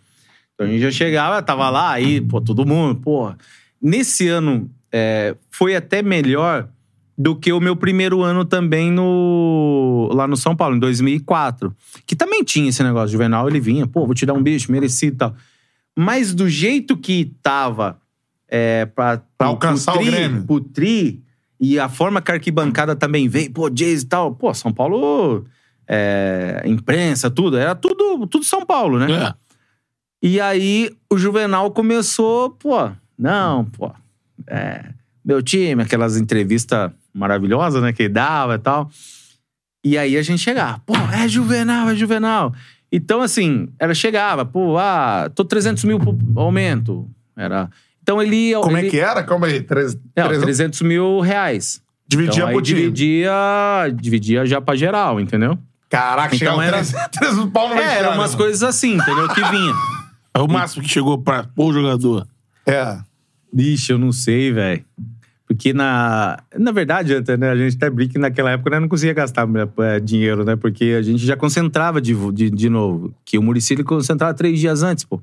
Então 0.54 0.66
a 0.66 0.70
gente 0.70 0.82
já 0.82 0.90
chegava, 0.90 1.42
tava 1.42 1.70
lá, 1.70 1.92
aí, 1.92 2.20
pô, 2.20 2.40
todo 2.40 2.66
mundo, 2.66 3.00
pô. 3.00 3.32
Nesse 3.80 4.28
ano, 4.28 4.70
é, 4.92 5.34
foi 5.50 5.74
até 5.74 6.02
melhor 6.02 6.68
do 7.16 7.34
que 7.34 7.52
o 7.52 7.60
meu 7.60 7.74
primeiro 7.74 8.22
ano 8.22 8.44
também 8.44 8.90
no 8.90 10.10
lá 10.12 10.26
no 10.26 10.36
São 10.36 10.54
Paulo, 10.54 10.76
em 10.76 10.78
2004. 10.78 11.74
Que 12.06 12.14
também 12.14 12.44
tinha 12.44 12.68
esse 12.68 12.82
negócio, 12.82 13.08
Juvenal, 13.08 13.48
ele 13.48 13.60
vinha, 13.60 13.86
pô, 13.86 14.04
vou 14.04 14.14
te 14.14 14.26
dar 14.26 14.34
um 14.34 14.42
bicho, 14.42 14.70
merecido 14.70 15.14
e 15.14 15.18
tal. 15.18 15.34
Mas 15.96 16.34
do 16.34 16.48
jeito 16.48 16.96
que 16.96 17.32
tava 17.42 18.01
é, 18.54 18.84
Pra 18.84 19.22
alcançar 19.38 19.94
o 19.94 19.98
tri, 19.98 20.10
Grêmio. 20.10 20.44
pro 20.44 20.60
tri, 20.60 21.22
e 21.58 21.78
a 21.78 21.88
forma 21.88 22.20
que 22.20 22.30
a 22.30 22.34
arquibancada 22.34 22.94
também 22.94 23.26
veio, 23.26 23.50
pô, 23.50 23.70
Jays 23.74 24.02
e 24.02 24.06
tal, 24.06 24.34
pô, 24.34 24.52
São 24.52 24.70
Paulo, 24.70 25.46
é, 25.88 26.62
imprensa, 26.66 27.30
tudo, 27.30 27.56
era 27.56 27.74
tudo, 27.74 28.26
tudo 28.26 28.44
São 28.44 28.66
Paulo, 28.66 28.98
né? 28.98 29.10
É. 29.10 29.34
E 30.22 30.38
aí 30.38 30.90
o 31.10 31.16
Juvenal 31.16 31.70
começou, 31.70 32.50
pô, 32.50 32.90
não, 33.18 33.64
pô, 33.64 33.90
é, 34.46 34.84
meu 35.24 35.42
time, 35.42 35.82
aquelas 35.82 36.18
entrevistas 36.18 36.90
maravilhosas, 37.14 37.82
né, 37.82 37.90
que 37.92 38.02
ele 38.02 38.12
dava 38.12 38.56
e 38.56 38.58
tal. 38.58 38.90
E 39.82 39.96
aí 39.96 40.16
a 40.16 40.22
gente 40.22 40.40
chegava, 40.40 40.78
pô, 40.84 40.94
é 40.94 41.26
Juvenal, 41.26 41.88
é 41.88 41.94
Juvenal. 41.94 42.52
Então, 42.90 43.22
assim, 43.22 43.68
ela 43.78 43.94
chegava, 43.94 44.44
pô, 44.44 44.76
ah, 44.76 45.30
tô 45.34 45.42
300 45.42 45.84
mil 45.84 45.98
pro 45.98 46.18
aumento. 46.36 47.08
Era. 47.34 47.70
Então 48.02 48.20
ele 48.20 48.36
ia. 48.36 48.60
Como 48.60 48.76
ele, 48.76 48.88
é 48.88 48.90
que 48.90 48.98
era? 48.98 49.22
Calma 49.22 49.46
aí. 49.46 49.62
Treze, 49.62 49.96
Não, 50.16 50.24
trezentos- 50.24 50.44
300 50.44 50.82
mil 50.82 51.20
reais. 51.20 51.80
Dividia 52.08 52.42
então, 52.42 52.52
por 52.52 52.62
time. 52.62 52.80
dividia, 52.80 53.32
dividia 53.94 54.44
já 54.46 54.60
pra 54.60 54.74
geral, 54.76 55.18
entendeu? 55.20 55.56
Caraca, 55.88 56.34
Então 56.34 56.38
chegava 56.38 56.64
era- 56.64 56.76
300, 56.78 57.08
300 57.18 57.50
pau 57.52 57.68
no 57.68 57.74
É, 57.74 57.98
eram 57.98 58.14
umas 58.14 58.34
coisas 58.34 58.62
assim, 58.62 58.94
entendeu? 58.96 59.28
Que 59.28 59.40
vinha. 59.50 59.72
É 60.34 60.40
o 60.40 60.48
máximo 60.48 60.82
que 60.82 60.88
chegou 60.88 61.18
pra 61.18 61.46
o 61.56 61.72
jogador. 61.72 62.26
É. 62.66 62.98
Bicho, 63.52 63.92
eu 63.92 63.98
não 63.98 64.10
sei, 64.12 64.50
velho. 64.52 64.84
Porque 65.46 65.72
na. 65.74 66.38
Na 66.58 66.72
verdade, 66.72 67.14
até, 67.14 67.36
né, 67.36 67.50
a 67.50 67.56
gente 67.56 67.76
até 67.76 67.90
brinca 67.90 68.14
que 68.14 68.18
naquela 68.18 68.50
época 68.52 68.70
né, 68.70 68.80
não 68.80 68.88
conseguia 68.88 69.12
gastar 69.12 69.46
é, 69.80 70.00
dinheiro, 70.00 70.44
né? 70.44 70.56
Porque 70.56 70.96
a 70.98 71.02
gente 71.02 71.24
já 71.26 71.36
concentrava 71.36 72.00
de, 72.00 72.14
de, 72.32 72.48
de 72.50 72.68
novo. 72.70 73.14
Que 73.24 73.36
o 73.36 73.42
Muricy 73.42 73.74
ele 73.74 73.84
concentrava 73.84 74.32
três 74.32 74.58
dias 74.58 74.82
antes, 74.82 75.04
pô. 75.04 75.22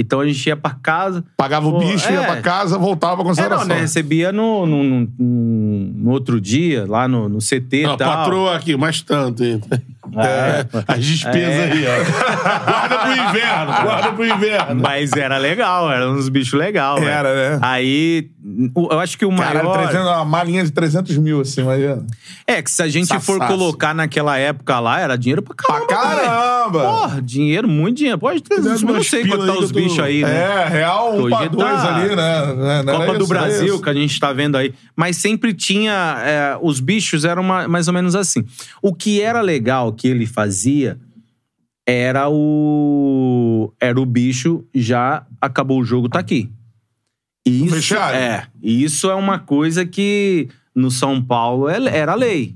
Então 0.00 0.20
a 0.20 0.26
gente 0.26 0.46
ia 0.46 0.56
pra 0.56 0.70
casa. 0.70 1.24
Pagava 1.36 1.66
o 1.66 1.78
bicho, 1.78 2.08
ia 2.12 2.20
é. 2.20 2.24
pra 2.26 2.40
casa, 2.40 2.78
voltava 2.78 3.16
pra 3.16 3.22
É, 3.22 3.24
não, 3.24 3.30
consideração. 3.30 3.66
né? 3.66 3.80
Recebia 3.80 4.30
no, 4.30 4.64
no, 4.64 4.82
no- 4.84 5.08
no- 5.18 6.10
outro 6.12 6.40
dia, 6.40 6.84
lá 6.88 7.08
no, 7.08 7.28
no 7.28 7.38
CT 7.40 7.76
e 7.82 7.96
tal. 7.96 7.98
patroa 7.98 8.54
aqui, 8.56 8.76
mais 8.76 9.02
tanto. 9.02 9.42
hein? 9.42 9.60
É. 10.16 10.64
As 10.88 11.04
despesas 11.04 11.36
É. 11.36 11.70
aí, 11.70 11.84
ó. 11.86 12.64
Guarda 12.64 12.98
pro 12.98 13.12
inverno, 13.12 13.72
guarda 13.82 14.12
pro 14.12 14.24
inverno. 14.26 14.82
Mas 14.82 15.12
era 15.12 15.36
legal, 15.36 15.90
eram 15.92 16.12
uns 16.14 16.28
bichos 16.30 16.58
legais. 16.58 17.02
Era, 17.02 17.34
né? 17.34 17.58
Aí, 17.60 18.30
eu 18.90 18.98
acho 19.00 19.18
que 19.18 19.26
o 19.26 19.36
Caralho, 19.36 19.68
maior. 19.68 19.82
300, 19.88 20.06
uma 20.06 20.24
malinha 20.24 20.64
de 20.64 20.70
300 20.70 21.18
mil, 21.18 21.40
assim, 21.42 21.60
imagina. 21.60 22.06
É, 22.46 22.62
que 22.62 22.70
se 22.70 22.82
a 22.82 22.88
gente 22.88 23.18
for 23.20 23.38
colocar 23.46 23.92
naquela 23.94 24.38
época 24.38 24.78
lá, 24.80 24.98
era 25.00 25.16
dinheiro 25.18 25.42
pra 25.42 25.54
Pra 25.54 25.86
caramba. 25.86 26.57
Caramba! 26.70 26.80
Porra, 27.00 27.22
dinheiro, 27.22 27.68
muito 27.68 27.98
dinheiro. 27.98 28.18
Pode 28.18 28.42
ter, 28.42 28.54
eu 28.58 28.62
não 28.62 29.02
sei 29.02 29.26
quanto 29.26 29.46
tá 29.46 29.58
os 29.58 29.70
bichos 29.72 29.98
aí, 29.98 30.22
né? 30.22 30.30
É, 30.64 30.68
real, 30.68 31.14
um 31.16 31.22
Hoje 31.22 31.36
pra 31.36 31.48
dois 31.48 31.84
ali, 31.84 32.16
né? 32.16 32.54
Não 32.54 32.70
era 32.70 32.84
Copa 33.06 33.18
do 33.18 33.24
isso, 33.24 33.34
era 33.34 33.42
Brasil, 33.42 33.66
isso. 33.74 33.82
que 33.82 33.90
a 33.90 33.94
gente 33.94 34.20
tá 34.20 34.32
vendo 34.32 34.56
aí. 34.56 34.74
Mas 34.96 35.16
sempre 35.16 35.52
tinha. 35.54 36.16
é, 36.24 36.58
os 36.60 36.80
bichos 36.80 37.24
eram 37.24 37.42
uma- 37.42 37.66
mais 37.68 37.88
ou 37.88 37.94
menos 37.94 38.14
assim. 38.14 38.44
O 38.82 38.94
que 38.94 39.20
era 39.20 39.40
legal 39.40 39.92
que 39.92 40.06
ele 40.08 40.26
fazia 40.26 40.98
era 41.86 42.28
o. 42.28 43.72
Era 43.80 44.00
o 44.00 44.04
bicho, 44.06 44.64
já 44.74 45.24
acabou 45.40 45.80
o 45.80 45.84
jogo, 45.84 46.08
tá 46.08 46.18
aqui. 46.18 46.50
Isso 47.46 47.74
vestiário. 47.74 48.18
é. 48.18 48.46
Isso 48.62 49.10
é 49.10 49.14
uma 49.14 49.38
coisa 49.38 49.86
que 49.86 50.48
no 50.74 50.90
São 50.90 51.20
Paulo 51.22 51.68
é- 51.68 51.96
era 51.96 52.14
lei. 52.14 52.54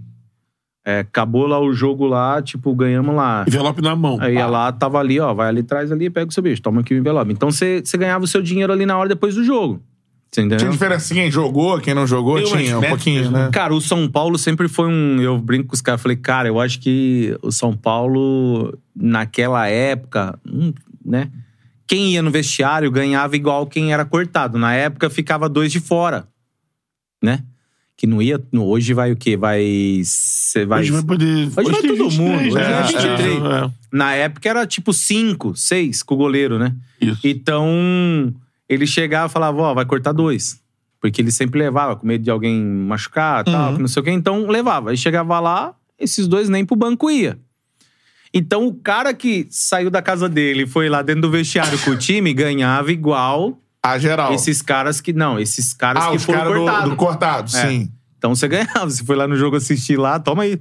É, 0.85 1.01
acabou 1.01 1.47
lá 1.47 1.61
o 1.61 1.73
jogo 1.73 2.07
lá, 2.07 2.43
tipo, 2.43 2.75
ganhamos 2.75 3.15
lá. 3.15 3.45
Envelope 3.47 3.81
na 3.81 3.95
mão. 3.95 4.19
Aí 4.21 4.35
ia 4.35 4.41
Pá. 4.41 4.51
lá, 4.51 4.73
tava 4.73 4.99
ali, 4.99 5.21
ó, 5.21 5.33
vai 5.33 5.49
ali 5.49 5.61
atrás 5.61 5.93
ali, 5.93 6.11
pega 6.11 6.29
o 6.29 6.33
seu 6.33 6.43
bicho, 6.43 6.61
toma 6.61 6.81
aqui 6.81 6.93
o 6.93 6.99
envelope. 6.99 7.33
Então 7.33 7.51
você 7.51 7.81
você 7.85 7.97
ganhava 7.97 8.25
o 8.25 8.27
seu 8.27 8.43
dinheiro 8.43 8.73
ali 8.73 8.85
na 8.85 8.99
hora 8.99 9.09
depois 9.09 9.35
do 9.35 9.45
jogo. 9.45 9.81
Entendeu? 10.33 10.57
Tinha 10.57 10.71
diferença 10.71 11.13
quem 11.13 11.31
jogou, 11.31 11.79
quem 11.79 11.93
não 11.93 12.07
jogou, 12.07 12.39
umas 12.39 12.49
tinha 12.49 12.79
um 12.79 12.83
pouquinho, 12.83 13.31
né? 13.31 13.51
Cara, 13.53 13.75
o 13.75 13.81
São 13.83 14.09
Paulo 14.09 14.39
sempre 14.39 14.67
foi 14.67 14.89
um. 14.89 15.21
Eu 15.21 15.39
brinco 15.39 15.69
com 15.69 15.75
os 15.75 15.83
caras, 15.83 16.01
falei, 16.01 16.17
cara, 16.17 16.49
eu 16.49 16.59
acho 16.59 16.81
que 16.81 17.37
o 17.43 17.53
São 17.53 17.77
Paulo, 17.77 18.77
naquela 18.97 19.69
época, 19.69 20.39
hum, 20.47 20.73
né? 21.05 21.31
Quem 21.87 22.13
ia 22.13 22.23
no 22.23 22.31
vestiário 22.31 22.91
ganhava 22.91 23.37
igual 23.37 23.67
quem 23.67 23.93
era 23.93 24.07
cortado. 24.07 24.57
Na 24.57 24.73
época 24.73 25.11
ficava 25.11 25.51
dois 25.51 25.71
de 25.71 25.81
fora, 25.81 26.27
né? 27.23 27.45
Que 28.03 28.07
não 28.09 28.21
ia. 28.21 28.43
no- 28.51 28.67
Hoje 28.67 28.93
vai 28.93 29.13
o 29.13 29.17
quê? 29.17 29.37
Vai. 29.37 29.63
Cê 30.05 30.67
vai 30.67 30.81
Hoje 30.81 30.91
vai 30.91 31.05
poder. 31.05 31.47
vai 31.51 31.65
tem 31.65 31.73
todo 31.75 32.09
23, 32.11 32.17
mundo, 32.19 32.37
hoje 32.37 32.59
é 32.59 32.83
23. 32.83 33.37
É, 33.45 33.71
Na 33.93 34.13
época 34.15 34.49
era 34.49 34.67
tipo 34.67 34.93
cinco, 34.93 35.55
seis 35.55 36.03
com 36.03 36.15
o 36.17 36.19
goleiro, 36.19 36.59
né? 36.59 36.75
Isso. 37.01 37.21
Então, 37.23 38.35
ele 38.69 38.89
chegava 38.89 39.29
e 39.31 39.33
falava, 39.33 39.57
ó, 39.63 39.73
vai 39.73 39.85
cortar 39.85 40.11
dois. 40.11 40.61
Porque 41.01 41.23
ele 41.23 41.31
sempre 41.31 41.61
levava, 41.61 41.95
com 41.95 42.05
medo 42.05 42.25
de 42.25 42.31
alguém 42.31 42.61
machucar 42.61 43.45
tal, 43.45 43.75
Uhum. 43.75 43.79
não 43.79 43.87
sei 43.87 44.01
o 44.01 44.05
quê. 44.05 44.11
Então, 44.11 44.49
levava. 44.49 44.91
Aí 44.91 44.97
chegava 44.97 45.39
lá, 45.39 45.73
esses 45.97 46.27
dois 46.27 46.49
nem 46.49 46.65
pro 46.67 46.75
banco 46.75 47.09
ia. 47.09 47.39
Então, 48.35 48.67
o 48.67 48.75
cara 48.75 49.15
que 49.15 49.47
saiu 49.49 49.91
da 49.91 50.03
casa 50.03 50.29
dele 50.29 50.65
e 50.65 50.67
foi 50.67 50.89
lá 50.89 51.03
dentro 51.03 51.23
do 51.23 51.31
vestiário 51.31 51.79
com 51.85 51.93
o 51.93 51.97
time, 51.97 52.35
ganhava 52.35 52.91
igual 52.91 53.61
A 53.85 53.99
geral. 53.99 54.33
esses 54.33 54.63
caras 54.63 55.01
que... 55.01 55.13
Não, 55.13 55.39
esses 55.39 55.73
caras 55.73 56.05
ah, 56.05 56.11
que 56.11 56.17
os 56.17 56.25
foram 56.25 56.39
caras 56.39 56.57
cortados. 56.57 56.85
do, 56.85 56.91
do 56.91 56.97
cortado, 56.97 57.57
É. 57.57 57.69
sim. 57.69 57.93
Então, 58.17 58.35
você 58.35 58.47
ganhava. 58.47 58.89
Você 58.89 59.05
foi 59.05 59.17
lá 59.17 59.27
no 59.27 59.37
jogo 59.37 59.57
assistir 59.57 59.97
lá, 59.97 60.21
toma 60.21 60.45
aí. 60.45 60.61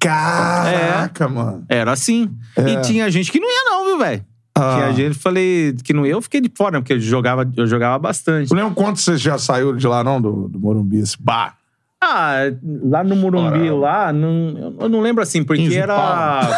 Caraca, 0.00 1.28
mano. 1.28 1.64
Era 1.68 1.92
assim. 1.92 2.30
É. 2.56 2.70
E 2.70 2.80
tinha 2.82 3.10
gente 3.10 3.30
que 3.30 3.38
não 3.38 3.48
ia 3.48 3.64
não, 3.70 3.84
viu, 3.84 3.98
velho? 3.98 4.24
Ah. 4.54 4.74
Tinha 4.74 4.92
gente, 4.92 5.18
falei, 5.18 5.74
que 5.84 5.92
não 5.92 6.04
ia, 6.04 6.12
eu 6.12 6.22
fiquei 6.22 6.40
de 6.40 6.50
fora, 6.54 6.72
né? 6.72 6.80
Porque 6.80 6.94
eu 6.94 7.00
jogava, 7.00 7.50
eu 7.56 7.66
jogava 7.66 7.98
bastante. 7.98 8.48
Tu 8.48 8.54
lembra 8.54 8.74
quanto 8.74 9.00
você 9.00 9.16
já 9.16 9.38
saiu 9.38 9.74
de 9.74 9.86
lá, 9.86 10.02
não? 10.04 10.20
Do, 10.20 10.48
do 10.48 10.58
Morumbi? 10.58 10.98
Esse 10.98 11.16
bah. 11.20 11.54
Ah, 12.04 12.34
lá 12.82 13.04
no 13.04 13.14
Morumbi, 13.14 13.70
Ora. 13.70 13.74
lá, 13.76 14.12
não, 14.12 14.74
eu- 14.80 14.88
não 14.88 15.00
lembro 15.00 15.22
assim, 15.22 15.44
porque 15.44 15.62
15 15.62 15.78
era. 15.78 16.40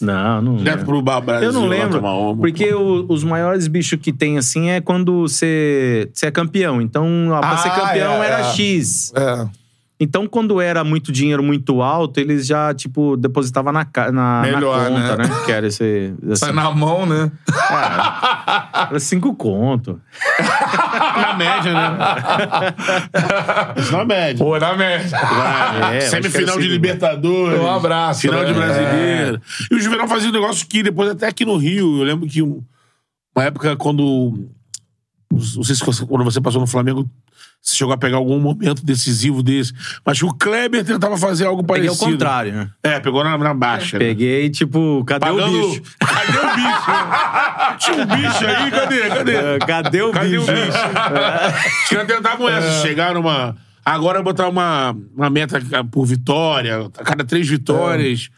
Não, 0.00 0.42
não 0.42 0.56
Direto 0.56 0.84
pro 0.84 1.00
Bar 1.00 1.22
Brasil. 1.22 1.48
Eu 1.48 1.52
não 1.54 1.66
lembro. 1.66 1.98
uma. 1.98 2.36
Porque 2.36 2.74
o- 2.74 3.06
os 3.08 3.24
maiores 3.24 3.66
bichos 3.66 3.98
que 3.98 4.12
tem 4.12 4.36
assim 4.36 4.68
é 4.68 4.78
quando 4.82 5.22
você 5.22 6.10
você 6.12 6.26
é 6.26 6.30
campeão. 6.30 6.82
Então, 6.82 7.30
ó, 7.30 7.38
pra 7.40 7.52
Ah, 7.52 7.56
ser 7.56 7.70
campeão 7.70 8.22
é, 8.22 8.26
era 8.26 8.40
é. 8.40 8.44
X. 8.52 9.10
É. 9.16 9.46
Então, 10.00 10.26
quando 10.26 10.60
era 10.60 10.82
muito 10.82 11.12
dinheiro 11.12 11.40
muito 11.42 11.80
alto, 11.80 12.18
eles 12.18 12.46
já, 12.46 12.74
tipo, 12.74 13.16
depositavam 13.16 13.72
na, 13.72 13.86
na, 13.96 14.12
na 14.12 14.42
Melhor, 14.42 14.88
conta, 14.88 15.16
né? 15.16 15.28
né? 15.28 15.42
Que 15.44 15.52
era 15.52 15.66
esse. 15.68 16.12
Sai 16.34 16.48
Assim, 16.50 16.56
na 16.56 16.70
mão, 16.72 17.06
né? 17.06 17.30
era 18.90 18.98
cinco 18.98 19.34
conto. 19.36 20.00
Na 21.16 21.34
média, 21.34 21.72
né? 21.72 21.96
Isso 23.76 23.92
na 23.92 24.04
média. 24.04 24.44
Pô, 24.44 24.58
na 24.58 24.74
média. 24.76 25.08
Vai, 25.18 25.96
É, 25.98 26.00
Semifinal 26.00 26.58
de. 26.58 26.68
Libertadores. 26.68 27.60
Um 27.60 27.70
abraço, 27.70 28.20
Final 28.22 28.40
né? 28.40 28.46
de 28.46 28.52
Brasileiro. 28.54 29.40
E 29.70 29.74
o 29.74 29.80
Juvenal 29.80 30.08
fazia 30.08 30.28
um 30.28 30.32
negócio 30.32 30.66
que 30.66 30.82
depois, 30.82 31.10
até 31.10 31.26
aqui 31.28 31.44
no 31.44 31.56
Rio, 31.56 31.98
eu 31.98 32.04
lembro 32.04 32.28
que 32.28 32.42
um- 32.42 32.62
uma 33.36 33.44
época 33.44 33.76
quando. 33.76 34.48
Não 35.32 35.64
sei 35.64 35.74
se 35.74 35.84
você- 35.84 36.06
quando 36.06 36.24
você 36.24 36.40
passou 36.40 36.60
no 36.60 36.66
Flamengo, 36.66 37.08
você 37.64 37.76
chegou 37.76 37.94
a 37.94 37.96
pegar 37.96 38.18
algum 38.18 38.38
momento 38.38 38.84
decisivo 38.84 39.42
desse. 39.42 39.72
Mas 40.04 40.22
o 40.22 40.34
Kleber 40.34 40.84
tentava 40.84 41.16
fazer 41.16 41.46
algo 41.46 41.64
Peguei 41.64 41.84
parecido. 41.86 42.04
ao 42.04 42.12
contrário, 42.12 42.52
né? 42.52 42.70
É, 42.82 43.00
pegou 43.00 43.24
na, 43.24 43.38
na 43.38 43.54
baixa. 43.54 43.98
né? 43.98 44.04
Peguei, 44.04 44.50
tipo, 44.50 45.02
cadê 45.06 45.20
Pagando. 45.26 45.58
o 45.58 45.70
bicho? 45.70 45.82
Cadê 45.98 46.38
o 46.38 46.54
bicho? 46.54 47.78
Tinha 47.78 47.96
um 47.96 48.06
bicho 48.06 48.46
aí, 48.46 48.70
cadê? 48.70 49.08
Cadê? 49.08 49.34
É, 49.34 49.58
Cadê 49.60 50.02
o 50.02 50.12
Cadê 50.12 50.28
bicho? 50.38 50.42
o 50.42 50.46
bicho? 50.46 50.78
Os 51.84 51.88
caras 51.88 52.06
tentavam 52.06 52.48
essa, 52.50 52.82
chegar 52.86 53.14
numa. 53.14 53.56
Agora 53.82 54.22
botar 54.22 54.48
uma, 54.48 54.94
uma 55.16 55.30
meta 55.30 55.58
por 55.90 56.04
vitória, 56.04 56.90
a 56.98 57.02
cada 57.04 57.24
três 57.24 57.48
vitórias. 57.48 58.28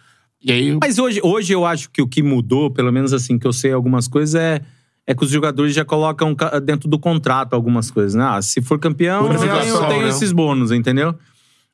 E 0.42 0.52
aí. 0.52 0.78
Mas 0.80 0.98
hoje, 0.98 1.20
hoje 1.22 1.52
eu 1.52 1.64
acho 1.66 1.90
que 1.90 2.00
o 2.00 2.06
que 2.06 2.22
mudou, 2.22 2.70
pelo 2.70 2.92
menos 2.92 3.12
assim, 3.12 3.38
que 3.38 3.46
eu 3.46 3.52
sei 3.52 3.72
algumas 3.72 4.06
coisas, 4.06 4.34
é, 4.40 4.60
é 5.06 5.14
que 5.14 5.22
os 5.24 5.30
jogadores 5.30 5.74
já 5.74 5.84
colocam 5.84 6.34
ca- 6.34 6.58
dentro 6.58 6.88
do 6.88 6.98
contrato 6.98 7.54
algumas 7.54 7.90
coisas, 7.90 8.14
né? 8.14 8.24
Ah, 8.28 8.42
se 8.42 8.60
for 8.60 8.78
campeão, 8.78 9.30
eu 9.32 9.38
tenho, 9.88 10.02
né? 10.02 10.08
esses 10.08 10.32
bônus, 10.32 10.72
entendeu? 10.72 11.14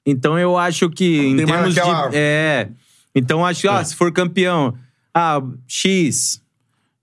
Então 0.05 0.39
eu 0.39 0.59
acho 0.59 0.91
que 0.91 1.19
em 1.19 1.37
Tem 1.37 1.47
termos 1.47 1.77
aquela- 1.79 2.09
de. 2.09 2.17
É. 2.17 2.69
Então 3.15 3.41
eu 3.41 3.47
acho 3.47 3.61
que, 3.63 3.69
ah, 3.69 3.85
se 3.85 3.95
for 3.95 4.11
campeão, 4.13 4.75
ah, 5.15 5.41
X. 5.67 6.43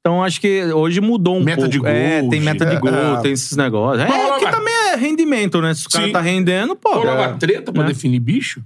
Então 0.01 0.23
acho 0.23 0.39
que 0.41 0.63
hoje 0.73 1.01
mudou 1.01 1.37
um 1.37 1.43
Meta 1.43 1.61
pouco. 1.63 1.71
de 1.71 1.85
É, 1.87 2.19
gols. 2.19 2.29
tem 2.31 2.41
meta 2.41 2.65
de 2.65 2.75
É, 2.75 2.79
gol, 2.79 2.89
é. 2.91 3.21
tem 3.21 3.31
esses 3.31 3.55
negócios. 3.57 4.03
É, 4.03 4.07
rola- 4.09 4.39
que 4.39 4.49
também 4.49 4.73
é 4.91 4.95
rendimento, 4.95 5.61
né? 5.61 5.73
Se 5.73 5.87
o 5.87 5.89
cara 5.89 6.05
Sim. 6.07 6.11
tá 6.11 6.21
rendendo, 6.21 6.75
pô. 6.75 6.93
Rolava 6.93 7.23
é. 7.23 7.33
treta 7.37 7.71
pra 7.71 7.83
né? 7.83 7.89
definir 7.89 8.19
bicho? 8.19 8.61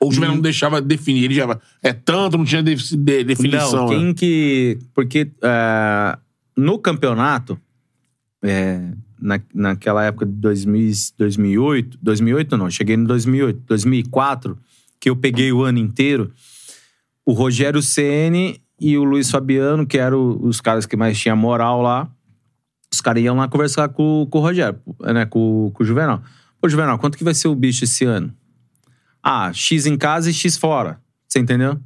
Ou 0.00 0.08
o 0.08 0.12
Juvenal 0.12 0.34
não 0.36 0.42
deixava 0.42 0.80
definir? 0.80 1.24
Ele 1.24 1.34
já. 1.34 1.58
É 1.82 1.92
tanto, 1.92 2.38
não 2.38 2.44
tinha 2.44 2.62
defi- 2.62 2.96
de- 2.96 3.22
definição. 3.24 3.72
Não, 3.86 3.88
né? 3.88 3.96
quem 3.96 4.14
que. 4.14 4.78
Porque 4.94 5.30
é, 5.42 6.18
no 6.60 6.78
campeonato, 6.78 7.58
é, 8.42 8.92
na, 9.18 9.40
naquela 9.54 10.04
época 10.04 10.26
de 10.26 10.32
2000, 10.32 10.92
2008, 11.16 11.98
2008 12.00 12.56
não, 12.56 12.70
cheguei 12.70 12.96
em 12.96 13.04
2008, 13.04 13.62
2004, 13.66 14.58
que 15.00 15.08
eu 15.08 15.16
peguei 15.16 15.52
o 15.52 15.62
ano 15.62 15.78
inteiro, 15.78 16.30
o 17.24 17.32
Rogério 17.32 17.80
Ceni 17.80 18.60
e 18.78 18.96
o 18.98 19.04
Luiz 19.04 19.30
Fabiano, 19.30 19.86
que 19.86 19.98
eram 19.98 20.38
os 20.42 20.60
caras 20.60 20.84
que 20.84 20.96
mais 20.96 21.18
tinham 21.18 21.36
moral 21.36 21.80
lá, 21.80 22.10
os 22.92 23.00
caras 23.00 23.22
iam 23.22 23.36
lá 23.36 23.48
conversar 23.48 23.88
com, 23.88 24.26
com 24.30 24.38
o 24.38 24.42
Rogério, 24.42 24.78
né, 25.00 25.24
com, 25.24 25.70
com 25.72 25.82
o 25.82 25.86
Juvenal. 25.86 26.22
Pô, 26.60 26.68
Juvenal, 26.68 26.98
quanto 26.98 27.16
que 27.16 27.24
vai 27.24 27.34
ser 27.34 27.48
o 27.48 27.54
bicho 27.54 27.84
esse 27.84 28.04
ano? 28.04 28.34
Ah, 29.22 29.52
X 29.52 29.86
em 29.86 29.96
casa 29.96 30.28
e 30.28 30.34
X 30.34 30.56
fora. 30.56 31.00
Você 31.26 31.38
entendeu? 31.38 31.80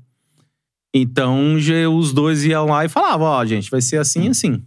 Então, 0.96 1.56
os 1.96 2.12
dois 2.12 2.44
iam 2.44 2.66
lá 2.66 2.84
e 2.84 2.88
falavam, 2.88 3.26
ó, 3.26 3.44
gente, 3.44 3.68
vai 3.68 3.80
ser 3.80 3.96
assim 3.96 4.26
e 4.26 4.28
assim. 4.28 4.62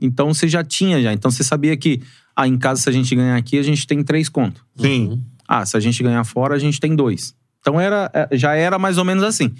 Então, 0.00 0.34
você 0.34 0.46
já 0.46 0.62
tinha 0.62 1.00
já. 1.02 1.10
Então, 1.10 1.30
você 1.30 1.42
sabia 1.42 1.74
que, 1.74 2.02
ah, 2.36 2.46
em 2.46 2.58
casa, 2.58 2.82
se 2.82 2.88
a 2.90 2.92
gente 2.92 3.14
ganhar 3.14 3.36
aqui, 3.36 3.58
a 3.58 3.62
gente 3.62 3.86
tem 3.86 4.02
três 4.02 4.28
contos. 4.28 4.62
Sim. 4.76 5.22
Ah, 5.48 5.64
se 5.64 5.74
a 5.76 5.80
gente 5.80 6.02
ganhar 6.02 6.22
fora, 6.24 6.54
a 6.54 6.58
gente 6.58 6.78
tem 6.78 6.94
dois. 6.94 7.34
Então, 7.60 7.80
era, 7.80 8.10
é, 8.12 8.36
já 8.36 8.54
era 8.54 8.78
mais 8.78 8.98
ou 8.98 9.06
menos 9.06 9.24
assim. 9.24 9.54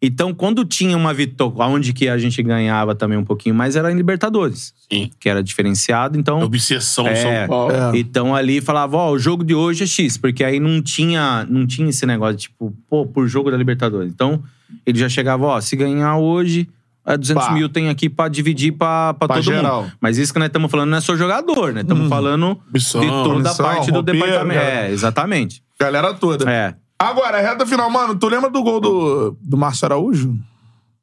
Então, 0.00 0.32
quando 0.32 0.64
tinha 0.64 0.96
uma 0.96 1.12
vitória, 1.12 1.54
onde 1.64 1.92
que 1.92 2.08
a 2.08 2.16
gente 2.18 2.42
ganhava 2.42 2.94
também 2.94 3.18
um 3.18 3.24
pouquinho 3.24 3.54
mais, 3.54 3.76
era 3.76 3.90
em 3.90 3.96
Libertadores. 3.96 4.72
Sim. 4.90 5.10
Que 5.18 5.28
era 5.28 5.42
diferenciado, 5.42 6.18
então... 6.18 6.42
Obsessão 6.42 7.06
É, 7.06 7.14
São 7.14 7.48
Paulo. 7.48 7.72
Então 7.94 8.34
ali 8.34 8.60
falava, 8.60 8.96
ó, 8.96 9.10
o 9.12 9.18
jogo 9.18 9.44
de 9.44 9.54
hoje 9.54 9.84
é 9.84 9.86
X, 9.86 10.16
porque 10.16 10.42
aí 10.42 10.58
não 10.58 10.80
tinha, 10.80 11.46
não 11.48 11.66
tinha 11.66 11.88
esse 11.88 12.06
negócio, 12.06 12.36
tipo, 12.36 12.74
pô, 12.88 13.06
por 13.06 13.26
jogo 13.28 13.50
da 13.50 13.56
Libertadores. 13.56 14.10
Então, 14.10 14.42
ele 14.86 14.98
já 14.98 15.08
chegava, 15.08 15.44
ó, 15.46 15.60
se 15.60 15.74
ganhar 15.76 16.16
hoje, 16.16 16.68
é 17.06 17.16
200 17.16 17.46
Pá. 17.46 17.52
mil 17.52 17.68
tem 17.68 17.88
aqui 17.88 18.08
pra 18.08 18.28
dividir 18.28 18.72
pra, 18.72 19.14
pra, 19.14 19.28
Pra 19.28 19.36
todo 19.36 19.44
geral. 19.44 19.82
mundo. 19.82 19.92
Mas 20.00 20.16
isso 20.18 20.32
que 20.32 20.38
nós 20.38 20.46
estamos 20.46 20.70
falando 20.70 20.90
não 20.90 20.98
é 20.98 21.00
só 21.00 21.16
jogador, 21.16 21.72
né? 21.72 21.82
Estamos 21.82 22.08
falando 22.08 22.60
Missão, 22.72 23.00
de 23.00 23.08
toda 23.08 23.34
a 23.34 23.38
missão, 23.52 23.66
parte 23.66 23.86
do 23.90 23.94
roupeiro, 23.96 24.20
departamento. 24.20 24.60
né? 24.60 24.86
É, 24.88 24.90
exatamente. 24.90 25.62
Galera 25.78 26.14
toda. 26.14 26.50
É. 26.50 26.74
Agora, 26.98 27.40
reta 27.40 27.66
final, 27.66 27.90
mano, 27.90 28.14
tu 28.14 28.28
lembra 28.28 28.48
do 28.48 28.62
gol 28.62 28.80
do, 28.80 29.36
do 29.42 29.56
Márcio 29.56 29.84
Araújo? 29.86 30.38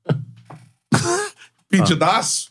Pedidaço? 1.70 2.50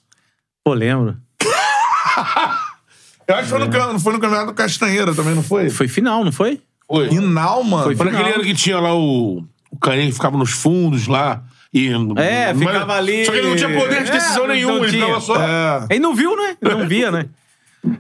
Pô, 0.64 0.72
lembro. 0.74 1.16
Eu 3.26 3.34
acho 3.36 3.44
que 3.44 3.48
foi 3.51 3.59
no, 3.60 3.70
cam- 3.70 3.98
foi 3.98 4.12
no 4.12 4.18
campeonato 4.20 4.47
do 4.48 4.55
Castanheira 4.55 5.14
também, 5.14 5.34
não 5.34 5.42
foi? 5.42 5.70
Foi 5.70 5.86
final, 5.86 6.24
não 6.24 6.32
foi? 6.32 6.60
Foi. 6.88 7.09
Final, 7.09 7.62
mano. 7.62 7.84
Foi 7.84 7.94
Foi 7.97 8.06
final. 8.06 8.20
aquele 8.20 8.34
ano 8.36 8.44
que 8.44 8.55
tinha 8.55 8.80
lá 8.80 8.92
o, 8.94 9.44
que 9.81 10.12
ficava 10.12 10.36
nos 10.39 10.51
fundos 10.51 11.07
lá. 11.07 11.43
E, 11.73 11.89
É, 12.16 12.52
ficava 12.55 12.97
ali- 12.97 13.24
Só 13.24 13.31
que 13.32 13.39
ele 13.39 13.48
não 13.51 13.57
tinha 13.57 13.78
poder 13.78 14.02
de 14.05 14.11
decisão 14.11 14.44
É, 14.44 14.48
nenhum, 14.48 14.82
ele 14.85 14.93
ficava 15.01 15.20
só. 15.20 15.36
É. 15.40 15.86
Ele 15.90 16.01
não 16.01 16.15
viu, 16.15 16.36
né? 16.36 16.57
Ele 16.61 16.74
não 16.74 16.89
via, 16.89 17.11
né? 17.12 17.27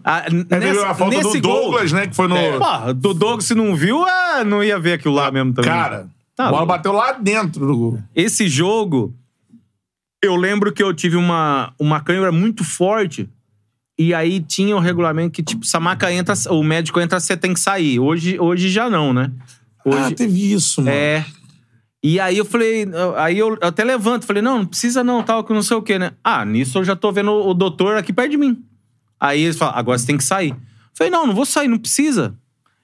Ah, 0.04 0.24
Aí 0.26 0.44
teve 0.44 0.66
nessa- 0.66 0.88
a 0.90 0.94
falta 0.94 1.16
do 1.20 1.22
nesse 1.28 1.40
gol- 1.40 1.60
Douglas, 1.62 1.92
né? 1.92 2.06
Que 2.08 2.16
foi 2.16 2.26
no. 2.28 2.34
Pô, 2.36 2.92
do 2.94 3.14
Douglas, 3.14 3.44
se 3.44 3.54
não 3.54 3.74
viu, 3.76 4.04
ah, 4.04 4.42
não 4.44 4.62
ia 4.62 4.78
ver 4.78 4.94
aquilo 4.94 5.14
lá 5.14 5.30
mesmo 5.30 5.52
também. 5.52 5.70
Cara, 5.70 6.08
Tá 6.34 6.48
a 6.48 6.50
bola 6.50 6.66
bateu 6.66 6.92
lá 6.92 7.12
dentro 7.12 7.64
do 7.66 7.76
gol. 7.76 7.98
Esse 8.14 8.48
jogo, 8.48 9.14
eu 10.22 10.34
lembro 10.36 10.72
que 10.72 10.82
eu 10.82 10.92
tive 10.92 11.16
uma, 11.16 11.72
uma 11.78 12.00
câimbra 12.00 12.32
muito 12.32 12.64
forte. 12.64 13.28
E 13.98 14.14
aí 14.14 14.40
tinha 14.40 14.74
o 14.74 14.80
regulamento 14.80 15.30
que, 15.32 15.42
tipo, 15.42 15.64
se 15.66 15.76
a 15.76 15.80
maca 15.80 16.10
entra, 16.10 16.34
o 16.50 16.62
médico 16.62 16.98
entra, 17.00 17.20
você 17.20 17.36
tem 17.36 17.52
que 17.52 17.60
sair. 17.60 17.98
Hoje, 18.00 18.38
hoje 18.40 18.70
já 18.70 18.88
não, 18.88 19.12
né? 19.12 19.30
Ah, 19.84 19.90
Hoje, 20.06 20.14
teve 20.14 20.52
isso, 20.52 20.80
mano. 20.80 20.90
é. 20.90 21.24
E 22.02 22.18
aí 22.18 22.38
eu 22.38 22.44
falei, 22.46 22.86
aí 23.16 23.38
eu 23.38 23.58
até 23.60 23.84
levanto, 23.84 24.24
falei, 24.24 24.42
não, 24.42 24.60
não 24.60 24.66
precisa 24.66 25.04
não, 25.04 25.22
tal, 25.22 25.44
que 25.44 25.52
não 25.52 25.62
sei 25.62 25.76
o 25.76 25.82
quê, 25.82 25.98
né? 25.98 26.12
Ah, 26.24 26.44
nisso 26.46 26.78
eu 26.78 26.84
já 26.84 26.96
tô 26.96 27.12
vendo 27.12 27.30
o 27.30 27.52
doutor 27.52 27.96
aqui 27.96 28.12
perto 28.12 28.30
de 28.30 28.36
mim. 28.38 28.64
Aí 29.18 29.42
eles 29.42 29.58
falam, 29.58 29.74
agora 29.76 29.98
você 29.98 30.06
tem 30.06 30.16
que 30.16 30.24
sair. 30.24 30.56
Falei, 30.94 31.10
não, 31.10 31.26
não 31.26 31.34
vou 31.34 31.44
sair, 31.44 31.68
não 31.68 31.78
precisa. 31.78 32.34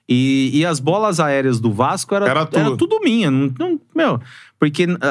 E, 0.07 0.51
e 0.53 0.65
as 0.65 0.79
bolas 0.79 1.19
aéreas 1.19 1.59
do 1.59 1.71
Vasco 1.73 2.13
era, 2.13 2.27
Era 2.29 2.41
era, 2.41 2.65
tua. 2.65 2.77
tudo 2.77 2.99
minha. 3.01 3.31
Não, 3.31 3.51
não- 3.59 3.81
meu, 3.95 4.21
porque 4.59 4.85
a, 5.01 5.07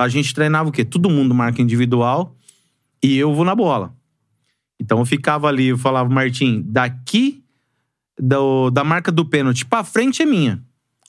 a, 0.00 0.02
a 0.04 0.08
gente 0.08 0.34
treinava 0.34 0.70
o 0.70 0.72
quê? 0.72 0.82
Todo 0.84 1.10
mundo 1.10 1.34
marca 1.34 1.60
individual 1.60 2.34
e 3.02 3.16
eu 3.18 3.34
vou 3.34 3.44
na 3.44 3.54
bola. 3.54 3.94
Então 4.80 4.98
eu 4.98 5.04
ficava 5.04 5.46
ali, 5.46 5.66
eu 5.68 5.78
falava, 5.78 6.08
Martim, 6.08 6.62
daqui 6.66 7.44
do- 8.18 8.70
da 8.70 8.82
marca 8.82 9.12
do 9.12 9.24
pênalti 9.26 9.64
pra 9.66 9.84
frente 9.84 10.22
é 10.22 10.26
minha. 10.26 10.60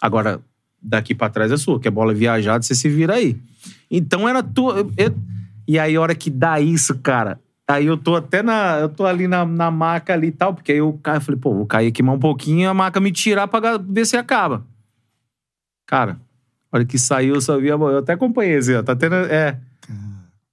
Agora, 0.01 0.41
daqui 0.83 1.15
pra 1.15 1.29
trás 1.29 1.51
é 1.51 1.57
sua, 1.57 1.79
que 1.79 1.87
a 1.87 1.91
bola 1.91 2.11
é 2.11 2.15
viajada, 2.15 2.61
você 2.63 2.75
se 2.75 2.89
vira 2.89 3.13
aí. 3.15 3.37
Então 3.89 4.27
era 4.27 4.43
tua. 4.43 4.85
eu- 4.97 5.15
e 5.67 5.79
aí, 5.79 5.95
a 5.95 6.01
hora 6.01 6.13
que 6.13 6.29
dá 6.29 6.59
isso, 6.59 6.97
cara. 6.99 7.39
Aí 7.65 7.85
eu 7.85 7.95
tô 7.97 8.15
até 8.17 8.43
na. 8.43 8.77
Eu 8.79 8.89
tô 8.89 9.05
ali 9.05 9.27
na, 9.27 9.45
na 9.45 9.71
maca 9.71 10.13
ali 10.13 10.27
e 10.27 10.31
tal, 10.31 10.53
porque 10.53 10.73
aí 10.73 10.79
eu 10.79 10.99
caio, 11.01 11.17
eu 11.17 11.21
falei, 11.21 11.39
pô, 11.39 11.53
vou 11.53 11.65
cair 11.65 11.87
aqui 11.87 12.03
mais 12.03 12.17
um 12.17 12.19
pouquinho 12.19 12.59
e 12.61 12.65
a 12.65 12.73
maca 12.73 12.99
me 12.99 13.11
tirar 13.11 13.47
pra 13.47 13.77
ver 13.77 14.05
se 14.05 14.17
acaba. 14.17 14.65
Cara, 15.87 16.17
a 16.71 16.77
hora 16.77 16.85
que 16.85 16.97
saiu, 16.99 17.35
eu 17.35 17.41
só 17.41 17.57
vi 17.57 17.71
a 17.71 17.77
bola. 17.77 17.93
Eu 17.93 17.99
até 17.99 18.13
acompanhei 18.13 18.55
esse, 18.57 18.75
ó. 18.75 18.83
Tá 18.83 18.95
tendo. 18.95 19.15
É. 19.15 19.57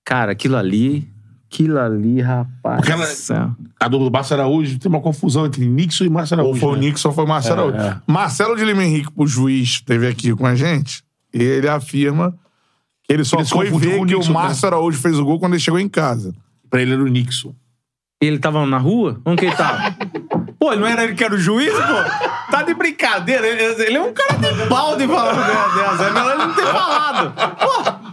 Cara, 0.04 0.32
aquilo 0.32 0.56
ali. 0.56 1.08
Aquilo 1.52 1.80
ali, 1.80 2.20
rapaz. 2.20 2.80
Do 2.86 3.04
céu. 3.06 3.50
A 3.80 3.88
do 3.88 4.10
Márcio 4.10 4.36
Araújo 4.36 4.78
tem 4.78 4.88
uma 4.88 5.00
confusão 5.00 5.46
entre 5.46 5.66
Nixon 5.66 6.04
e 6.04 6.08
Márcio 6.08 6.36
Ou 6.36 6.42
Araújo. 6.44 6.60
foi 6.60 6.68
o 6.68 6.74
né? 6.74 6.80
Nixon 6.82 7.08
ou 7.08 7.14
foi 7.14 7.24
o 7.24 7.28
Marcelo 7.28 7.60
Araújo. 7.68 7.76
é. 7.76 8.00
Marcelo 8.06 8.56
de 8.56 8.64
Lima 8.64 8.84
Henrique, 8.84 9.08
o 9.16 9.26
juiz, 9.26 9.68
esteve 9.68 10.06
aqui 10.06 10.32
com 10.34 10.46
a 10.46 10.54
gente. 10.54 11.02
E 11.34 11.42
ele 11.42 11.68
afirma 11.68 12.32
que 13.02 13.12
ele 13.12 13.24
só 13.24 13.38
Ele 13.38 13.46
foi 13.46 13.68
ver 13.70 14.00
o 14.00 14.06
que 14.06 14.14
Nixon, 14.14 14.30
o 14.30 14.34
Márcio 14.34 14.66
Araújo 14.68 15.00
fez 15.00 15.18
o 15.18 15.24
gol 15.24 15.40
quando 15.40 15.54
ele 15.54 15.60
chegou 15.62 15.80
em 15.80 15.88
casa. 15.88 16.32
Pra 16.70 16.80
ele 16.80 16.92
era 16.92 17.02
o 17.02 17.08
Nixon. 17.08 17.52
Ele 18.22 18.38
tava 18.38 18.64
na 18.66 18.78
rua? 18.78 19.20
Onde 19.24 19.38
que 19.40 19.46
ele 19.46 19.56
tava? 19.56 19.96
Pô, 20.60 20.76
não 20.76 20.86
era 20.86 21.02
ele 21.04 21.14
que 21.14 21.24
era 21.24 21.34
o 21.34 21.38
juiz, 21.38 21.72
pô? 21.72 22.50
Tá 22.52 22.62
de 22.62 22.74
brincadeira. 22.74 23.46
Ele, 23.46 23.82
ele 23.82 23.96
é 23.96 24.02
um 24.02 24.12
cara 24.12 24.34
de 24.34 24.68
balde 24.68 25.06
falando 25.06 25.74
dessa. 25.74 26.04
É 26.04 26.12
melhor 26.12 26.34
ele 26.34 26.46
não 26.46 26.54
ter 26.54 26.66
falado. 26.66 27.32
Pô, 27.58 28.09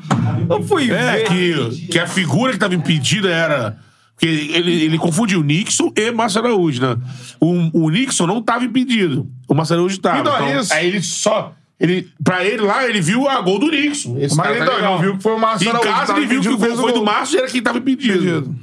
eu 0.49 0.63
fui 0.63 0.89
É, 0.91 1.17
ver. 1.17 1.27
que, 1.27 1.87
que 1.87 1.99
a 1.99 2.07
figura 2.07 2.51
que 2.53 2.59
tava 2.59 2.75
impedida 2.75 3.29
era. 3.29 3.77
Porque 4.15 4.25
ele, 4.27 4.83
ele 4.83 4.97
confundiu 4.97 5.43
Nixon 5.43 5.91
e 5.95 6.11
Márcio 6.11 6.41
Araújo, 6.41 6.81
né? 6.81 6.97
O, 7.39 7.83
o 7.85 7.89
Nixon 7.91 8.25
não 8.25 8.41
tava 8.41 8.65
impedido. 8.65 9.29
O 9.47 9.53
Márcio 9.53 9.75
Araújo 9.75 9.99
tava. 9.99 10.19
Então, 10.21 10.33
Então, 10.35 10.59
isso. 10.59 10.73
Aí 10.73 10.87
ele 10.87 11.01
só. 11.03 11.53
Ele, 11.79 12.09
pra 12.23 12.43
ele 12.43 12.63
lá, 12.63 12.87
ele 12.89 12.99
viu 12.99 13.29
a 13.29 13.39
gol 13.41 13.59
do 13.59 13.67
Nixon. 13.69 14.17
Esse 14.17 14.35
Mas 14.35 14.47
cara 14.47 14.57
tá 14.57 14.63
então, 14.63 14.75
legal. 14.77 14.93
ele 14.95 15.03
viu 15.03 15.17
que 15.17 15.21
foi 15.23 15.33
o 15.33 15.39
Márcio 15.39 15.65
Em 15.65 15.69
Araújo 15.69 15.87
que 15.87 15.93
casa, 15.93 16.07
tava 16.07 16.19
ele 16.19 16.27
viu 16.27 16.41
que 16.41 16.47
o 16.47 16.51
impedido, 16.53 16.57
gol 16.57 16.67
fez 16.67 16.79
o 16.79 16.81
foi 16.81 16.91
do 16.93 16.95
gol. 16.97 17.05
Márcio 17.05 17.35
e 17.35 17.39
era 17.39 17.47
quem 17.47 17.61
tava 17.61 17.77
impedido. 17.77 18.17
Impedido. 18.17 18.55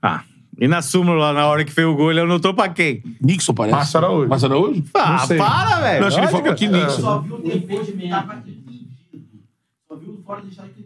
Ah, 0.00 0.22
E 0.60 0.68
na 0.68 0.80
súmula, 0.80 1.32
na 1.32 1.46
hora 1.48 1.64
que 1.64 1.72
fez 1.72 1.84
o 1.88 1.94
gol, 1.96 2.12
ele 2.12 2.20
anotou 2.20 2.54
pra 2.54 2.68
quem? 2.68 3.02
Nixon, 3.20 3.52
parece. 3.54 3.74
Márcio 3.76 3.98
Araújo. 3.98 4.28
Márcio 4.28 4.48
Araújo? 4.48 4.84
Ah, 4.94 5.18
sei. 5.26 5.36
para, 5.38 5.80
velho. 5.80 6.00
Não, 6.02 6.06
acho 6.06 6.16
que 6.16 6.22
ele 6.24 6.30
Lógico. 6.32 6.38
falou 6.38 6.52
aqui 6.52 6.68
Nixon. 6.68 7.00
Só 7.02 7.18
viu 7.18 7.34
o 7.34 7.46
impedimento. 7.48 8.16
Só 9.88 9.96
viu 9.96 10.22
fora 10.24 10.42
estádio 10.48 10.72
que. 10.74 10.83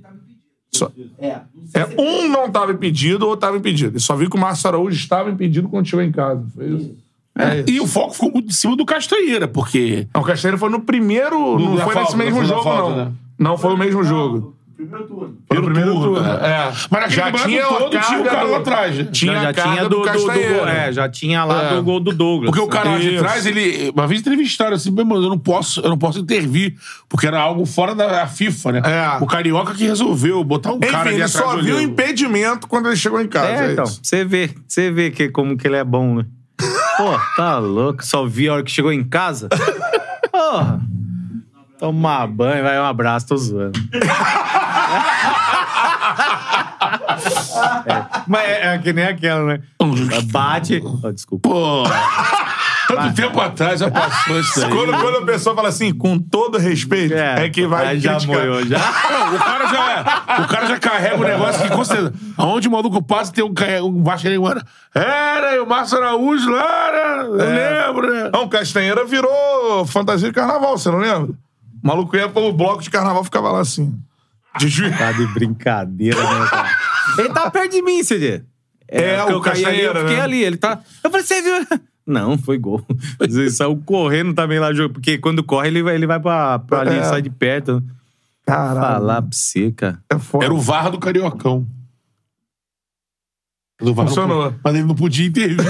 Só- 0.73 0.91
É. 1.19 1.41
Não 1.75 1.83
É, 1.83 1.87
um 2.01 2.29
não 2.29 2.47
estava 2.47 2.73
impedido, 2.73 3.27
ou 3.27 3.35
estava 3.35 3.57
impedido. 3.57 3.93
Ele 3.93 4.01
só 4.01 4.15
viu 4.15 4.29
que 4.31 4.37
o 4.37 4.41
Márcio 4.41 4.69
Araújo 4.69 4.97
estava 4.97 5.31
impedido 5.31 5.69
quando 5.69 5.87
chegou 5.87 6.05
em 6.05 6.13
casa. 6.13 6.45
Foi 6.55 6.67
isso. 6.69 6.95
É 7.37 7.61
isso. 7.61 7.71
E 7.71 7.81
o 7.81 7.87
foco 7.87 8.15
ficou 8.15 8.33
muito 8.33 8.49
em 8.49 8.53
cima 8.53 8.77
do 8.77 8.85
Castanheira, 8.85 9.47
porque. 9.47 10.07
Não, 10.15 10.23
o 10.23 10.25
Castanheira 10.25 10.59
foi 10.59 10.69
no 10.71 10.81
primeiro. 10.81 11.59
não 11.59 11.77
da 11.77 11.85
foi 11.85 11.95
falta, 11.95 12.17
nesse 12.17 12.17
mesmo 12.17 12.41
não 12.41 12.47
foi 12.47 12.49
jogo, 12.57 12.63
falta, 12.63 12.97
não. 12.97 13.05
né? 13.07 13.13
Não 13.39 13.57
foi 13.57 13.73
o 13.75 13.77
mesmo 13.77 14.03
jogo. 14.05 14.55
Primeiro 14.77 15.07
turno. 15.07 15.28
No 15.51 15.63
primeiro 15.63 15.95
turno. 15.95 16.21
né? 16.21 16.39
É. 16.43 16.73
Mas 16.91 17.01
naquele 17.01 17.11
já 17.17 17.33
tinha 17.33 17.65
todo 17.67 17.99
tinha 17.99 18.21
o 18.21 18.25
cara 18.25 18.45
do- 18.45 18.51
lá 18.53 18.59
atrás. 18.59 18.97
né? 18.99 19.05
Tinha 19.11 19.33
Não, 19.33 19.41
já 19.43 19.53
tinha 19.55 19.83
do, 19.89 19.89
do, 19.89 20.03
do 20.03 20.23
gol. 20.27 20.69
É, 20.69 20.93
já 20.93 21.09
tinha 21.09 21.45
lá 21.45 21.63
É. 21.63 21.75
do 21.75 21.83
gol 21.83 22.01
do 22.01 22.13
Douglas. 22.13 22.51
Porque 22.51 22.61
o 22.63 22.69
cara 22.69 22.91
lá 22.91 22.99
de 22.99 23.17
trás, 23.17 23.47
ele. 23.47 23.91
Uma 23.95 24.07
vez 24.07 24.21
entrevistaram 24.21 24.75
assim, 24.77 24.91
meu 24.91 25.03
irmão, 25.05 25.23
eu 25.23 25.29
não 25.31 25.39
posso, 25.39 25.81
eu 25.81 25.89
não 25.89 25.97
posso 25.97 26.19
intervir, 26.19 26.75
porque 27.09 27.27
era 27.27 27.41
algo 27.41 27.65
fora 27.65 27.95
da 27.95 28.27
FIFA, 28.27 28.73
né? 28.73 28.83
É. 28.85 29.23
O 29.23 29.27
Carioca 29.27 29.73
que 29.75 29.85
resolveu 29.87 30.45
botar 30.45 30.73
um 30.73 30.81
cara 30.81 30.93
Enfim, 30.93 31.09
ali 31.09 31.15
ele 31.15 31.23
atrás 31.25 31.47
só 31.47 31.57
do 31.57 31.63
viu 31.63 31.77
o 31.77 31.81
impedimento 31.81 32.67
quando 32.69 32.87
ele 32.89 32.97
chegou 32.97 33.21
em 33.21 33.27
casa. 33.29 33.49
É, 33.49 33.69
É, 33.69 33.73
então. 33.73 33.87
Você 33.87 34.25
vê, 34.27 34.51
você 34.67 34.91
vê 34.91 35.11
que, 35.11 35.31
como 35.31 35.57
que 35.57 35.67
ele 35.67 35.77
é 35.77 35.85
bom, 35.85 36.17
né? 36.17 36.27
Pô, 36.99 37.19
tá 37.37 37.59
louco. 37.59 38.05
Só 38.05 38.27
vi 38.27 38.49
a 38.49 38.53
hora 38.55 38.63
que 38.63 38.71
chegou 38.71 38.93
em 38.93 39.03
casa. 39.03 39.49
Porra. 40.31 40.81
Tomar 41.79 42.27
banho, 42.27 42.65
vai 42.65 42.77
um 42.81 42.85
abraço, 42.85 43.29
tô 43.29 43.37
zoando. 43.37 43.79
mas 48.29 48.49
é, 48.49 48.75
é 48.75 48.79
que 48.79 48.93
nem 48.93 49.05
aquela, 49.05 49.43
né? 49.45 49.61
Bate. 50.31 50.83
Oh, 51.03 51.13
desculpa. 51.13 51.49
Pô. 51.49 51.83
Tanto 52.89 53.15
tempo 53.15 53.39
atrás 53.39 53.81
já 53.81 53.91
passou 53.91 54.41
isso 54.41 54.65
aí. 54.65 54.71
Quando, 54.71 54.93
quando 54.99 55.17
a 55.19 55.27
pessoa 55.27 55.55
fala 55.55 55.69
assim, 55.69 55.93
com 55.93 56.19
todo 56.19 56.57
respeito, 56.57 57.13
é, 57.15 57.49
que 57.51 57.67
vai 57.67 57.99
já 57.99 58.13
criticar. 58.13 58.37
moiou, 58.47 58.65
já. 58.67 58.79
Não, 58.79 59.35
o, 59.35 59.39
cara 59.39 59.67
já, 59.67 60.43
o 60.43 60.49
cara 60.49 60.67
já 60.67 60.79
carrega 60.79 61.17
o 61.17 61.25
negócio 61.25 61.63
que, 61.63 61.69
com 61.69 61.85
certeza, 61.85 62.15
aonde 62.37 62.67
o 62.67 62.71
maluco 62.71 63.03
passa, 63.03 63.31
tem 63.31 63.45
um, 63.45 63.53
um 63.85 64.03
Vascaíno. 64.03 64.43
Era, 64.95 65.55
e 65.57 65.59
o 65.59 65.67
Márcio 65.67 65.99
Araújo 65.99 66.51
lá, 66.51 66.91
né? 66.93 67.27
Eu 67.27 67.41
É. 67.43 67.87
lembro, 67.87 68.11
né? 68.11 68.31
Não, 68.33 68.49
Castanheira 68.49 69.05
virou 69.05 69.85
fantasia 69.87 70.29
de 70.29 70.35
carnaval, 70.35 70.79
você 70.79 70.91
não 70.91 70.99
lembra? 70.99 71.33
O 71.85 71.87
maluco 71.87 72.17
ia 72.17 72.29
pro 72.29 72.51
bloco 72.55 72.83
de 72.83 72.89
carnaval 72.89 73.23
ficava 73.23 73.51
lá 73.53 73.61
assim. 73.61 73.95
De 74.59 74.69
juiz. 74.69 74.97
Tá 74.99 75.13
de 75.13 75.27
brincadeira, 75.29 76.21
né, 76.21 76.47
cara? 76.49 76.69
Ele 77.19 77.29
tá 77.31 77.51
perto 77.51 77.71
de 77.73 77.83
mim, 77.83 78.03
CD. 78.03 78.43
É, 78.87 79.17
porque 79.19 79.33
o 79.33 79.37
eu 79.37 79.41
caí 79.41 79.65
ali, 79.65 79.81
eu 79.83 79.93
Castanheira, 79.93 80.01
fiquei 80.01 80.17
né? 80.17 80.23
ali. 80.23 80.43
Ele 80.45 80.57
tá. 80.57 80.81
Eu 81.05 81.11
falei, 81.11 81.27
você 81.27 81.43
viu? 81.43 81.55
Não, 82.07 82.39
foi 82.39 82.57
gol. 82.57 82.83
Ele 83.21 83.51
saiu 83.51 83.77
correndo 83.85 84.33
também 84.33 84.59
lá, 84.59 84.73
jogo, 84.73 84.95
porque 84.95 85.19
quando 85.19 85.43
corre, 85.45 85.69
ele 85.69 85.83
vai, 85.83 85.95
ele 85.95 86.07
vai 86.07 86.19
pra, 86.19 86.59
pra 86.59 86.81
ali, 86.81 86.97
É. 86.97 87.05
sai 87.05 87.21
de 87.21 87.29
perto. 87.29 87.83
Caralho. 88.47 88.81
Falar 88.81 89.21
pra 89.23 89.31
você, 89.31 89.71
cara. 89.73 89.99
É 90.11 90.19
foda. 90.19 90.45
Era 90.47 90.55
o 90.55 90.59
VAR 90.59 90.91
do 90.91 90.99
Cariocão. 90.99 91.67
Do 93.79 93.93
VAR 93.95 94.07
Funcionou. 94.09 94.55
mas 94.65 94.75
ele 94.75 94.85
não 94.85 94.95
podia 94.95 95.27
intervir. 95.27 95.59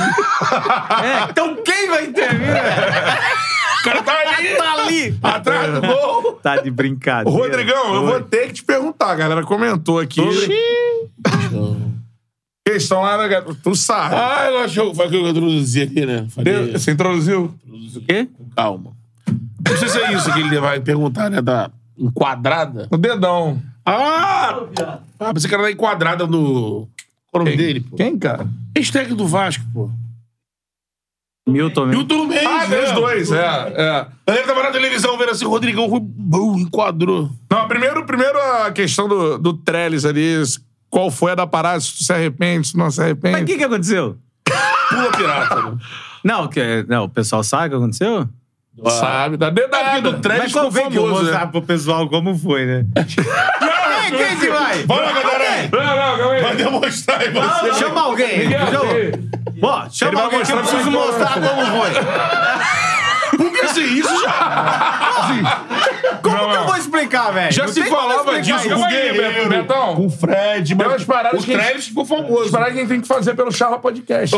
É, 1.03 1.31
então 1.31 1.57
quem 1.65 1.91
vai 1.91 2.07
intervir? 2.07 2.47
o 3.81 3.85
cara 3.85 4.03
tá 4.03 4.13
ali, 4.37 4.57
tá 4.57 4.73
ali. 4.73 5.19
atrás 5.23 5.75
do 5.75 5.81
gol. 5.81 6.33
Tá 6.43 6.57
de 6.57 6.71
brincadeira. 6.71 7.31
Ô, 7.31 7.43
Rodrigão, 7.43 7.95
eu 7.95 8.07
vou 8.07 8.21
ter 8.23 8.49
que 8.49 8.55
te 8.55 8.65
perguntar, 8.65 9.11
a 9.11 9.15
galera 9.17 9.43
comentou 9.45 9.99
aqui. 9.99 10.21
Questão 12.65 13.01
lá, 13.01 13.17
né, 13.17 13.29
cara? 13.29 13.47
tu 13.63 13.75
sabe. 13.75 14.15
Ah, 14.15 14.47
eu 14.51 14.59
acho 14.59 14.91
que 14.91 14.95
foi 14.95 15.07
o 15.07 15.11
que 15.11 15.17
eu 15.17 15.29
introduzi 15.29 15.83
aqui, 15.83 16.05
né? 16.05 16.27
Falei, 16.29 16.73
Você 16.73 16.91
introduziu? 16.91 17.55
O 17.97 18.01
quê? 18.03 18.29
calma. 18.55 18.93
Não 19.27 19.77
sei 19.77 19.89
se 19.89 19.99
é 19.99 20.13
isso 20.13 20.33
que 20.33 20.41
ele 20.41 20.61
vai 20.61 20.79
perguntar, 20.81 21.31
né? 21.31 21.41
Da 21.41 21.71
enquadrada. 21.99 22.87
O 22.91 22.97
dedão. 22.97 23.61
Ah! 23.85 24.61
Ah, 25.19 25.33
pensei 25.33 25.49
que 25.49 25.55
era 25.55 25.65
da 25.65 25.71
enquadrada. 25.71 26.27
Qual 26.29 26.37
é 26.37 27.37
o 27.37 27.39
nome 27.39 27.57
dele, 27.57 27.81
pô? 27.81 27.97
Quem, 27.97 28.19
cara? 28.19 28.47
Ex-técnico 28.75 29.17
do 29.17 29.27
Vasco, 29.27 29.65
pô. 29.73 29.91
Milton, 31.49 31.87
né? 31.87 31.97
Milton 31.97 32.25
Mendes, 32.27 32.47
Ah, 32.47 32.67
né? 32.67 32.77
tem 32.77 32.85
os 32.85 32.93
dois, 32.93 33.33
é. 33.33 33.73
é. 33.77 34.07
Ele 34.29 34.43
tava 34.43 34.63
na 34.63 34.71
televisão 34.71 35.17
vendo 35.19 35.31
assim, 35.31 35.45
o 35.45 35.49
Rodrigão 35.51 35.89
foi. 35.89 36.01
Bum, 36.03 36.59
enquadrou. 36.59 37.31
Não, 37.51 37.67
primeiro, 37.69 38.05
primeiro 38.07 38.39
a 38.65 38.71
questão 38.71 39.09
do, 39.09 39.39
do 39.39 39.53
Trellis 39.55 40.05
ali. 40.05 40.43
Qual 40.91 41.11
foi 41.11 41.33
a 41.33 41.35
da 41.35 41.47
parada? 41.47 41.81
Se 41.81 41.99
tu 41.99 42.05
se 42.05 42.13
arrepende, 42.13 42.69
se 42.69 42.77
não 42.77 42.91
se 42.91 42.99
Mas 42.99 42.99
o 42.99 43.03
arrepende. 43.03 43.45
que 43.45 43.59
que 43.59 43.65
aconteceu? 43.65 44.17
Pula 44.89 45.11
pirata, 45.17 45.63
né? 45.63 45.77
Não, 46.25 46.49
que, 46.49 46.85
não, 46.89 47.05
o 47.05 47.09
pessoal 47.09 47.43
sabe 47.45 47.67
o 47.67 47.71
que 47.71 47.77
aconteceu? 47.77 48.29
Sabe? 48.89 49.37
Da 49.37 49.51
dedada. 49.51 50.01
do 50.01 50.21
Trellis 50.21 50.45
Mas 50.45 50.53
ficou 50.53 50.65
convém 50.67 50.89
que 50.91 50.97
eu 50.97 51.03
vou 51.03 51.09
famoso, 51.11 51.25
né? 51.25 51.31
mostrar 51.33 51.47
pro 51.51 51.63
pessoal 51.63 52.09
como 52.09 52.37
foi, 52.39 52.65
né? 52.65 52.87
quem, 52.97 54.17
quem 54.17 54.39
que 54.39 54.49
vai? 54.51 54.85
Bora, 54.85 55.13
galera! 55.13 55.69
Não, 55.73 55.81
não, 55.81 56.19
calma 56.19 56.33
aí. 56.35 56.43
Vai 56.43 56.57
demonstrar 56.57 57.21
aí 57.21 57.31
você. 57.31 57.75
Chama 57.75 58.01
alguém. 58.01 58.39
Miguel, 58.39 58.67
Chama, 58.67 58.83
Ele 59.63 59.91
chama 59.93 60.13
vai 60.13 60.23
alguém 60.25 60.43
que 60.43 60.53
eu 60.53 60.57
mostrar 60.57 60.79
preciso 60.79 60.91
mostrar 60.91 61.33
como 61.35 61.67
foi. 61.67 61.91
Porque 63.39 63.61
assim, 63.67 63.85
isso 63.85 64.21
já. 64.23 64.33
Como 66.23 66.37
Não, 66.37 66.51
que 66.51 66.57
eu 66.57 66.65
vou 66.67 66.77
explicar, 66.77 67.31
velho? 67.33 67.53
Já 67.53 67.63
Não 67.67 67.73
se 67.73 67.81
tem 67.83 67.91
como 67.91 68.01
falava 68.03 68.21
explicar 68.39 68.41
disso 68.43 68.67
isso. 68.67 68.77
com 68.77 68.83
o 68.83 68.89
Guerreiro. 68.89 69.49
Betão. 69.49 69.95
Com 69.97 70.07
o 70.07 70.11
Fred, 70.11 70.75
Tem 70.75 70.87
umas 70.87 71.05
paradas 71.05 71.43
o 71.43 71.45
que- 71.47 71.57
ficou 71.83 72.05
famoso. 72.05 72.51
Paradas 72.51 72.73
que 72.73 72.79
a 72.79 72.83
gente 72.83 72.89
tem 72.91 73.01
que 73.01 73.07
fazer 73.07 73.35
pelo 73.35 73.53
Charla 73.53 73.79
Podcast. 73.79 74.35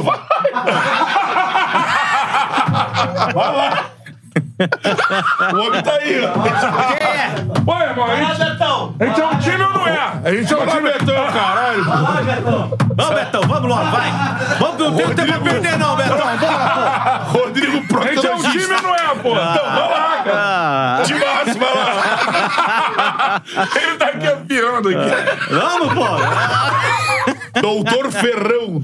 O 5.53 5.67
homem 5.67 5.83
tá 5.83 5.93
aí, 5.93 6.25
ó. 6.25 6.33
Quem 6.43 7.07
é? 7.07 7.35
Pô, 7.65 7.75
irmão, 7.83 8.07
a 8.11 8.17
gente, 8.17 8.39
Betão! 8.39 8.95
a 9.01 9.05
gente 9.07 9.21
é 9.21 9.27
um 9.27 9.39
time 9.39 9.63
ou 9.65 9.73
não 9.73 9.87
é? 9.89 9.99
A 10.25 10.33
gente 10.33 10.53
é 10.53 10.57
um 10.57 10.67
time. 10.67 10.83
Betão, 10.93 11.27
caralho. 11.33 11.85
Vai, 11.85 12.23
Betão! 12.25 12.79
Vamos, 12.95 13.15
Betão, 13.15 13.41
vamos 13.43 13.69
logo, 13.69 13.91
vai. 13.91 14.11
Vamos, 14.59 14.79
não 14.79 14.93
tem 14.97 15.07
tempo 15.15 15.33
pra 15.33 15.39
perder, 15.53 15.79
não, 15.79 15.97
Betão. 15.97 16.19
Bora, 16.19 17.21
Rodrigo 17.25 17.79
A 18.01 18.07
gente 18.15 18.27
é 18.27 18.35
um 18.35 18.43
time 18.43 18.67
Proctologista. 18.67 18.75
ou 18.77 18.83
não 18.83 18.95
é, 18.95 19.15
pô? 19.17 19.31
Então, 19.31 19.65
vai 19.65 19.89
lá, 19.89 20.23
cara. 20.25 20.33
Ah, 20.33 21.03
De 21.05 21.15
massa, 21.15 21.59
vai 21.59 21.75
lá. 21.75 23.43
Ele 23.83 23.97
tá 23.97 24.07
aqui 24.07 24.27
afiando 24.27 24.89
aqui. 24.89 25.11
vamos, 25.51 25.95
pô. 25.95 26.07
Doutor 27.61 28.11
Ferrão. 28.13 28.81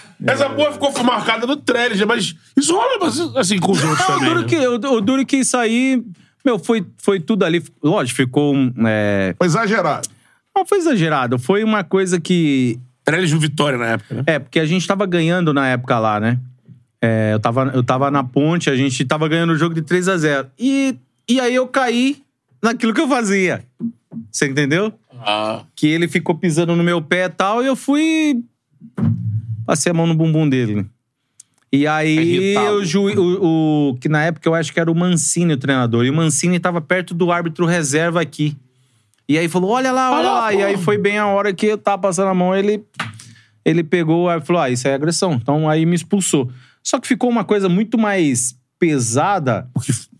Essa 0.26 0.50
porra 0.50 0.72
ficou 0.72 1.04
marcada 1.04 1.46
no 1.46 1.54
né? 1.54 2.04
mas 2.06 2.34
isso 2.56 2.74
rola 2.74 2.98
assim 3.36 3.58
com 3.58 3.72
os 3.72 3.82
outros 3.82 4.06
Não, 4.08 4.16
o 4.16 4.18
também. 4.18 4.28
duro 4.28 4.40
né? 4.42 4.46
que, 4.46 4.58
o, 4.88 4.92
o 4.96 5.00
duro 5.00 5.26
que 5.26 5.36
isso 5.38 5.56
aí, 5.56 6.02
meu, 6.44 6.58
foi, 6.58 6.84
foi 6.98 7.20
tudo 7.20 7.44
ali. 7.44 7.62
Lógico, 7.82 8.16
ficou. 8.16 8.54
um, 8.54 8.72
É, 8.86 9.34
Foi 9.38 9.46
exagerado. 9.46 10.08
não 10.54 10.66
foi 10.66 10.78
exagerado. 10.78 11.38
Foi 11.38 11.64
uma 11.64 11.82
coisa 11.84 12.20
que. 12.20 12.78
Trellis 13.04 13.32
no 13.32 13.40
Vitória 13.40 13.78
na 13.78 13.86
época, 13.86 14.14
né? 14.14 14.22
É, 14.26 14.38
porque 14.38 14.60
a 14.60 14.66
gente 14.66 14.86
tava 14.86 15.06
ganhando 15.06 15.54
na 15.54 15.66
época 15.68 15.98
lá, 15.98 16.20
né? 16.20 16.38
É, 17.02 17.30
eu, 17.32 17.40
tava, 17.40 17.70
eu 17.74 17.82
tava 17.82 18.10
na 18.10 18.22
ponte, 18.22 18.68
a 18.68 18.76
gente 18.76 19.02
tava 19.06 19.26
ganhando 19.26 19.54
o 19.54 19.56
jogo 19.56 19.74
de 19.74 19.80
3 19.80 20.06
a 20.06 20.18
0 20.18 20.48
E, 20.58 20.94
e 21.26 21.40
aí 21.40 21.54
eu 21.54 21.66
caí 21.66 22.22
naquilo 22.62 22.92
que 22.92 23.00
eu 23.00 23.08
fazia. 23.08 23.64
Você 24.30 24.46
entendeu? 24.46 24.92
Ah. 25.18 25.62
Que 25.74 25.86
ele 25.86 26.06
ficou 26.08 26.34
pisando 26.34 26.76
no 26.76 26.82
meu 26.84 27.00
pé 27.00 27.24
e 27.24 27.28
tal, 27.30 27.62
e 27.62 27.66
eu 27.66 27.74
fui. 27.74 28.42
Passei 29.70 29.90
a 29.90 29.94
mão 29.94 30.04
no 30.04 30.16
bumbum 30.16 30.48
dele. 30.48 30.84
E 31.72 31.86
aí, 31.86 32.18
Irritado. 32.18 32.74
o, 32.78 32.84
ju, 32.84 33.02
o, 33.08 33.90
o- 33.90 33.94
Que 34.00 34.08
na 34.08 34.24
época 34.24 34.48
eu 34.48 34.52
acho 34.56 34.72
que 34.72 34.80
era 34.80 34.90
o 34.90 34.94
Mancini 34.96 35.52
o 35.52 35.56
treinador. 35.56 36.04
E 36.04 36.10
o 36.10 36.12
Mancini 36.12 36.58
tava 36.58 36.80
perto 36.80 37.14
do 37.14 37.30
árbitro 37.30 37.64
reserva 37.66 38.20
aqui. 38.20 38.56
E 39.28 39.38
aí 39.38 39.48
falou: 39.48 39.70
olha 39.70 39.92
lá, 39.92 40.10
olha, 40.10 40.18
Olha 40.18 40.30
lá. 40.40 40.52
E 40.54 40.60
aí 40.64 40.76
foi 40.76 40.98
bem 40.98 41.18
a 41.18 41.28
hora 41.28 41.52
que 41.54 41.66
eu 41.66 41.78
tava 41.78 42.02
passando 42.02 42.26
a 42.30 42.34
mão, 42.34 42.52
ele. 42.52 42.82
Ele 43.64 43.84
pegou 43.84 44.28
aí 44.28 44.40
falou: 44.40 44.60
ah, 44.60 44.68
isso 44.70 44.88
é 44.88 44.92
agressão. 44.94 45.34
Então 45.34 45.68
aí 45.68 45.86
me 45.86 45.94
expulsou. 45.94 46.50
Só 46.82 46.98
que 46.98 47.06
ficou 47.06 47.30
uma 47.30 47.44
coisa 47.44 47.68
muito 47.68 47.96
mais 47.96 48.56
pesada, 48.76 49.68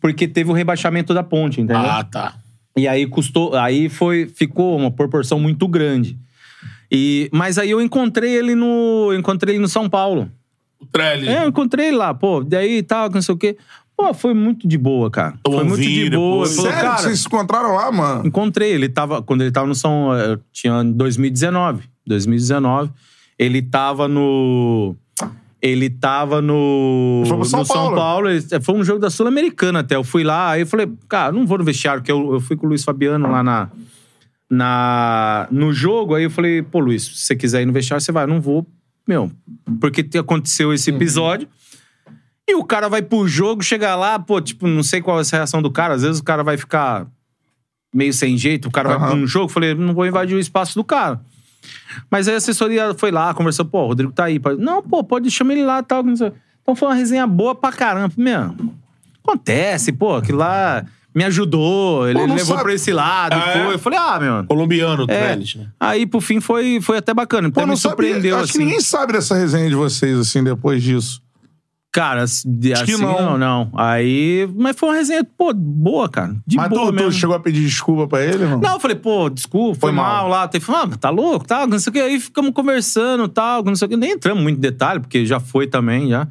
porque 0.01 0.28
teve 0.28 0.48
o 0.48 0.55
rebaixamento 0.55 1.12
da 1.12 1.24
ponte, 1.24 1.60
entendeu? 1.60 1.82
Ah, 1.82 2.05
tá. 2.05 2.36
E 2.77 2.86
aí 2.86 3.05
custou, 3.05 3.56
aí 3.56 3.89
foi, 3.89 4.28
ficou 4.32 4.77
uma 4.78 4.93
proporção 4.93 5.40
muito 5.40 5.66
grande. 5.66 6.16
E, 6.91 7.29
mas 7.33 7.57
aí 7.59 7.71
eu 7.71 7.81
encontrei 7.81 8.35
ele 8.37 8.55
no, 8.55 9.12
encontrei 9.17 9.55
ele 9.55 9.62
no 9.62 9.69
São 9.69 9.89
Paulo. 9.89 10.31
O 10.81 10.87
Trellis. 10.87 11.29
É, 11.29 11.45
eu 11.45 11.49
encontrei 11.49 11.89
ele 11.89 11.97
lá, 11.97 12.12
pô, 12.15 12.43
daí 12.43 12.79
e 12.79 12.83
tal, 12.83 13.09
não 13.11 13.23
sei 13.23 13.35
o 13.35 13.39
quê. 13.39 13.57
Pô, 13.97 14.15
foi 14.15 14.33
muito 14.33 14.67
de 14.67 14.79
boa, 14.79 15.11
cara. 15.11 15.35
Eu 15.47 15.53
foi 15.53 15.65
muito 15.65 15.83
de 15.83 16.09
boa. 16.11 16.47
falou, 16.47 16.71
Sério? 16.71 16.81
cara, 16.89 16.99
Vocês 17.03 17.21
se 17.21 17.27
encontraram 17.27 17.75
lá, 17.75 17.93
mano? 17.93 18.27
encontrei, 18.27 18.73
ele 18.73 18.89
tava, 18.89 19.21
quando 19.21 19.43
ele 19.43 19.51
tava 19.51 19.67
no 19.67 19.75
São, 19.75 20.15
eu 20.15 20.41
tinha 20.53 20.81
em 20.83 20.91
2019, 20.93 21.83
2019, 22.07 22.91
ele 23.39 23.61
tava 23.62 24.09
no 24.09 24.97
ele 25.62 25.91
tava 25.91 26.41
no, 26.41 27.23
Foi 27.27 27.37
pro 27.37 27.45
São 27.45 27.61
no 27.61 27.67
São 27.67 27.75
Paulo. 27.77 27.97
Paulo. 27.97 28.29
ele- 28.31 28.41
foi 28.62 28.75
um 28.75 28.83
jogo 28.83 28.99
da 28.99 29.11
Sul-Americana 29.11 29.81
até. 29.81 29.95
Eu 29.95 30.03
fui 30.03 30.25
lá, 30.25 30.53
aí 30.53 30.62
eu 30.62 30.67
falei, 30.67 30.89
cara, 31.07 31.31
não 31.33 31.47
vou 31.47 31.59
no 31.59 31.65
vestiário, 31.65 32.01
porque 32.01 32.11
eu, 32.11 32.33
eu 32.33 32.41
fui 32.41 32.57
com 32.57 32.65
o 32.65 32.71
Luiz 32.71 32.83
Fabiano 32.83 33.31
lá 33.31 33.43
na, 33.43 33.69
na, 34.51 35.47
no 35.51 35.72
jogo, 35.72 36.14
aí 36.14 36.24
eu 36.24 36.31
falei, 36.31 36.60
pô, 36.62 36.81
Luiz, 36.81 37.05
se 37.05 37.16
você 37.27 37.36
quiser 37.36 37.62
ir 37.62 37.66
no 37.66 37.72
vestiário, 37.72 38.05
você 38.05 38.10
vai. 38.10 38.24
Eu 38.24 38.28
não 38.28 38.40
vou, 38.40 38.66
meu, 39.06 39.31
porque 39.81 40.02
te- 40.02 40.18
aconteceu 40.18 40.72
esse 40.74 40.90
episódio. 40.90 41.48
E 42.48 42.55
o 42.56 42.64
cara 42.64 42.89
vai 42.89 43.01
pro 43.01 43.28
jogo, 43.28 43.62
chega 43.62 43.94
lá, 43.94 44.18
pô, 44.18 44.40
tipo, 44.40 44.66
não 44.66 44.82
sei 44.82 45.01
qual 45.01 45.20
é 45.20 45.22
a 45.22 45.36
reação 45.36 45.62
do 45.62 45.70
cara. 45.70 45.94
Às 45.94 46.02
vezes 46.02 46.20
o 46.20 46.24
cara 46.24 46.43
vai 46.43 46.56
ficar 46.56 47.06
meio 47.94 48.12
sem 48.12 48.36
jeito, 48.36 48.66
o 48.66 48.70
cara 48.72 48.89
vai 48.89 48.98
Aham. 48.98 49.06
pra 49.09 49.16
um 49.16 49.27
jogo. 49.27 49.44
Eu 49.44 49.48
falei, 49.51 49.74
não 49.74 49.94
vou 49.94 50.05
invadir 50.05 50.35
o 50.36 50.40
espaço 50.40 50.74
do 50.74 50.82
cara. 50.82 51.20
Mas 52.10 52.27
aí 52.27 52.35
a 52.35 52.39
assessoria 52.39 52.93
foi 52.94 53.12
lá, 53.12 53.32
conversou, 53.35 53.64
pô, 53.64 53.85
o 53.85 53.86
Rodrigo 53.89 54.12
tá 54.12 54.24
aí. 54.24 54.40
Não, 54.59 54.82
pô, 54.82 55.05
pode 55.05 55.31
chamar 55.31 55.52
ele 55.52 55.64
lá 55.64 55.78
e 55.78 55.82
tal. 55.85 56.02
Então 56.05 56.74
foi 56.74 56.89
uma 56.89 56.94
resenha 56.94 57.24
boa 57.27 57.55
pra 57.55 57.70
caramba. 57.70 58.12
Meu, 58.16 58.52
acontece, 59.22 59.93
pô, 59.93 60.16
aquilo 60.16 60.39
lá 60.39 60.85
me 61.15 61.24
ajudou, 61.24 62.09
ele 62.09 62.19
Pô, 62.19 62.27
levou 62.27 62.39
sabe- 62.45 62.62
pra 62.62 62.74
esse 62.74 62.93
lado, 62.93 63.32
Ah, 63.35 63.51
é? 63.51 63.65
foi. 63.65 63.74
Eu 63.74 63.78
falei, 63.78 63.99
ah, 63.99 64.19
meu. 64.20 64.45
Colombiano, 64.47 65.05
É. 65.09 65.27
Trellis, 65.27 65.55
né? 65.57 65.66
Aí, 65.81 66.07
por 66.07 66.20
fim, 66.20 66.41
foi, 66.41 66.81
foi 66.81 66.99
até 66.99 67.12
bacana. 67.12 67.49
Até 67.49 67.61
Pô, 67.61 67.66
me 67.66 67.70
não 67.70 67.77
sabia. 67.77 67.91
surpreendeu, 68.09 68.37
Acho 68.37 68.45
assim. 68.45 68.53
que 68.53 68.59
ninguém 68.65 68.81
sabe 68.81 69.12
dessa 69.12 69.35
resenha 69.35 69.69
de 69.69 69.74
vocês, 69.74 70.19
assim, 70.19 70.43
depois 70.45 70.82
disso. 70.82 71.20
Cara, 71.93 72.24
de- 72.47 72.73
Acho 72.73 72.85
que 72.85 72.93
assim, 72.93 73.03
não. 73.03 73.37
não. 73.37 73.39
não, 73.39 73.70
Aí. 73.77 74.49
Mas 74.57 74.77
foi 74.78 74.91
uma 74.91 74.95
resenha, 74.95 75.24
pô, 75.24 75.53
boa, 75.53 76.09
cara. 76.09 76.37
De 76.47 76.57
Mas 76.57 76.69
boa 76.69 76.82
tu, 76.87 76.93
tu 76.93 76.95
mesmo. 76.95 77.11
chegou 77.11 77.35
a 77.35 77.41
pedir 77.41 77.62
desculpa 77.65 78.07
pra 78.07 78.24
ele, 78.24 78.45
não? 78.47 78.61
Não, 78.61 78.74
eu 78.74 78.78
falei, 78.81 78.95
pô, 78.97 79.28
desculpa, 79.28 79.74
foi, 79.81 79.89
Foi 79.89 79.93
mal. 79.93 80.05
mal. 80.23 80.28
lá. 80.28 80.47
Teve, 80.47 80.65
ah, 80.69 80.87
tá 81.01 81.11
louco, 81.11 81.45
tal, 81.45 81.66
não 81.66 81.81
sei 81.81 81.91
o 81.91 81.93
que. 81.95 81.99
Aí 82.01 82.20
ficamos 82.20 82.53
conversando, 82.53 83.27
tal, 83.27 83.65
não 83.65 83.74
sei 83.74 83.87
o 83.87 83.89
que. 83.89 83.97
Nem 83.97 84.12
entramos 84.12 84.41
muito 84.41 84.59
em 84.59 84.61
detalhe, 84.61 85.01
porque 85.01 85.27
já 85.27 85.41
foi 85.41 85.66
também, 85.66 86.09
já. 86.11 86.28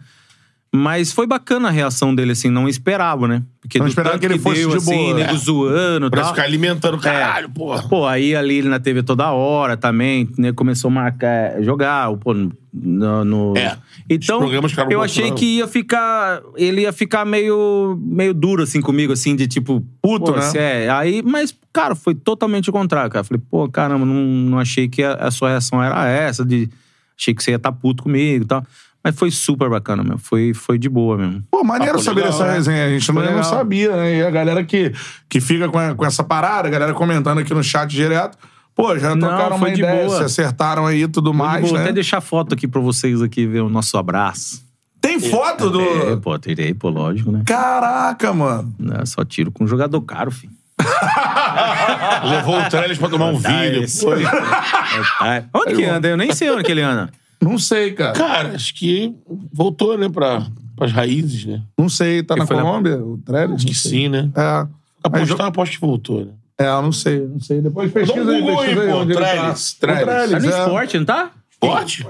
Mas 0.71 1.11
foi 1.11 1.25
bacana 1.25 1.69
a 1.69 1.71
reação 1.71 2.13
dele, 2.13 2.33
assim, 2.33 2.47
não 2.49 2.69
esperava, 2.69 3.27
né? 3.27 3.41
Porque 3.59 3.79
Não 3.79 3.87
esperava 3.87 4.19
que 4.19 4.25
ele 4.27 4.37
fosse 4.37 4.59
deu, 4.59 4.69
de 4.69 4.77
assim, 4.77 4.95
boa. 4.95 5.13
nego 5.15 5.31
É. 5.33 5.37
zoando, 5.37 6.11
Pra 6.11 6.21
tal. 6.21 6.29
ficar 6.31 6.43
alimentando, 6.43 6.99
caralho, 6.99 7.49
porra. 7.49 7.81
Pô, 7.89 8.05
aí 8.05 8.35
ali 8.35 8.59
ele 8.59 8.69
na 8.69 8.79
TV 8.79 9.01
toda 9.01 9.31
hora 9.31 9.75
também, 9.75 10.29
né? 10.37 10.53
Começou 10.53 10.89
a 10.89 10.93
marcar, 10.93 11.59
jogar, 11.63 12.15
pô, 12.17 12.35
no... 12.35 12.51
no- 13.25 13.57
É, 13.57 13.77
Então, 14.07 14.41
eu 14.91 15.01
achei 15.01 15.31
que 15.31 15.57
ia 15.57 15.67
ficar... 15.67 16.39
Ele 16.55 16.81
ia 16.81 16.93
ficar 16.93 17.25
meio, 17.25 17.99
meio 17.99 18.33
duro, 18.35 18.61
assim, 18.61 18.79
comigo, 18.79 19.11
assim, 19.11 19.35
de 19.35 19.47
tipo... 19.47 19.83
Puto, 20.03 20.33
pô, 20.33 20.37
né? 20.39 20.51
É, 20.55 20.89
aí, 20.91 21.23
mas, 21.25 21.51
cara, 21.73 21.95
foi 21.95 22.13
totalmente 22.13 22.69
o 22.69 22.73
contrário, 22.73 23.09
cara. 23.09 23.23
Falei, 23.23 23.41
pô, 23.49 23.67
caramba, 23.67 24.05
não, 24.05 24.13
não 24.13 24.59
achei 24.59 24.87
que 24.87 25.01
a, 25.03 25.13
a 25.15 25.31
sua 25.31 25.49
reação 25.49 25.81
era 25.81 26.07
essa, 26.07 26.45
de... 26.45 26.69
Achei 27.19 27.33
que 27.33 27.43
você 27.43 27.51
ia 27.51 27.57
estar 27.57 27.71
puto 27.71 28.03
comigo 28.03 28.45
e 28.45 28.47
tal. 28.47 28.63
Mas 29.03 29.15
foi 29.15 29.31
super 29.31 29.69
bacana, 29.69 30.03
meu. 30.03 30.17
Foi, 30.17 30.53
foi 30.53 30.77
de 30.77 30.89
boa 30.89 31.17
mesmo. 31.17 31.43
Pô, 31.49 31.63
maneiro 31.63 31.97
Ah, 31.97 32.01
saber 32.01 32.21
legal, 32.21 32.31
dessa 32.38 32.45
né? 32.47 32.53
resenha. 32.53 32.85
A 32.85 32.89
gente 32.89 33.05
Foi 33.11 33.26
não, 33.26 33.43
sabia, 33.43 33.95
né? 33.95 34.15
E 34.17 34.23
a 34.23 34.30
galera 34.30 34.63
que, 34.63 34.91
que 35.30 35.39
fica 35.39 35.69
com, 35.69 35.80
a- 35.80 35.95
com 35.95 36.05
essa 36.05 36.23
parada, 36.23 36.67
a 36.67 36.71
galera 36.71 36.93
comentando 36.93 37.39
aqui 37.39 37.53
no 37.53 37.63
chat 37.63 37.89
direto. 37.89 38.38
Pô, 38.76 38.97
já 38.97 39.15
Não, 39.15 39.27
trocaram 39.27 39.55
uma 39.55 39.59
foi 39.59 39.71
de 39.71 39.81
ideia, 39.81 40.05
boa. 40.05 40.17
se 40.17 40.23
acertaram 40.23 40.85
aí 40.85 41.03
e 41.03 41.07
tudo 41.07 41.34
mais, 41.34 41.65
Vou 41.67 41.77
né? 41.77 41.84
até 41.84 41.91
deixar 41.93 42.21
foto 42.21 42.53
aqui 42.53 42.67
pra 42.67 42.80
vocês 42.81 43.21
aqui, 43.21 43.45
ver 43.45 43.61
o 43.61 43.69
nosso 43.69 43.97
abraço. 43.97 44.63
Tem 45.01 45.17
foto 45.19 45.69
do... 45.69 45.81
É, 45.81 46.15
pô, 46.17 46.38
tirei, 46.38 46.73
pô, 46.73 46.89
lógico, 46.89 47.31
né? 47.31 47.43
Caraca, 47.45 48.34
mano. 48.34 48.73
É, 49.01 49.05
só 49.05 49.23
tiro 49.23 49.49
com 49.51 49.63
um 49.63 49.67
jogador 49.67 50.01
caro, 50.01 50.30
filho. 50.30 50.51
Levou 52.30 52.59
o 52.59 52.69
Trellis 52.69 52.97
pra 52.97 53.09
tomar 53.09 53.27
um. 53.27 53.41
É. 55.26 55.43
Onde 55.53 55.76
que 55.76 55.84
anda? 55.85 56.07
Eu 56.07 56.17
nem 56.17 56.31
sei 56.34 56.49
onde 56.51 56.63
que 56.63 56.71
ele 56.71 56.81
anda. 56.81 57.09
Não 57.41 57.57
sei, 57.57 57.94
cara. 57.94 58.14
Cara, 58.14 58.49
acho 58.56 58.74
que 58.76 59.16
voltou, 59.52 59.98
né, 59.98 60.10
pra, 60.10 60.45
pras 60.76 60.91
raízes, 60.91 61.45
né? 61.45 61.61
Não 61.78 61.88
sei. 61.90 62.22
Tá 62.24 62.34
Ele 62.34 62.41
na 62.41 62.48
foi 62.48 62.57
Colômbia, 62.57 62.98
o 63.03 63.18
Trellis? 63.18 63.56
Acho 63.56 63.66
que 63.68 63.74
sim, 63.76 64.10
né? 64.10 64.30
É. 64.36 64.68
Mas 65.10 65.24
Apostar, 65.24 65.48
aposto 65.48 65.74
que 65.74 65.80
voltou, 65.82 66.26
né? 66.26 66.32
É, 66.57 66.68
eu 66.68 66.82
não 66.82 66.91
sei, 66.91 67.26
não 67.26 67.40
sei. 67.40 67.61
Depois 67.61 67.90
pesquisa 67.91 68.22
um 68.26 68.30
aí, 68.30 68.45
pesquisa 68.45 68.82
aí, 68.82 68.91
pô, 68.91 69.06
tá. 69.06 69.14
Trellis, 69.16 69.74
Trellis. 69.76 70.32
Tá 70.32 70.40
no 70.40 70.45
é. 70.45 70.60
esporte, 70.60 70.98
não 70.99 71.06
tá? 71.06 71.32
Forte? 71.61 72.06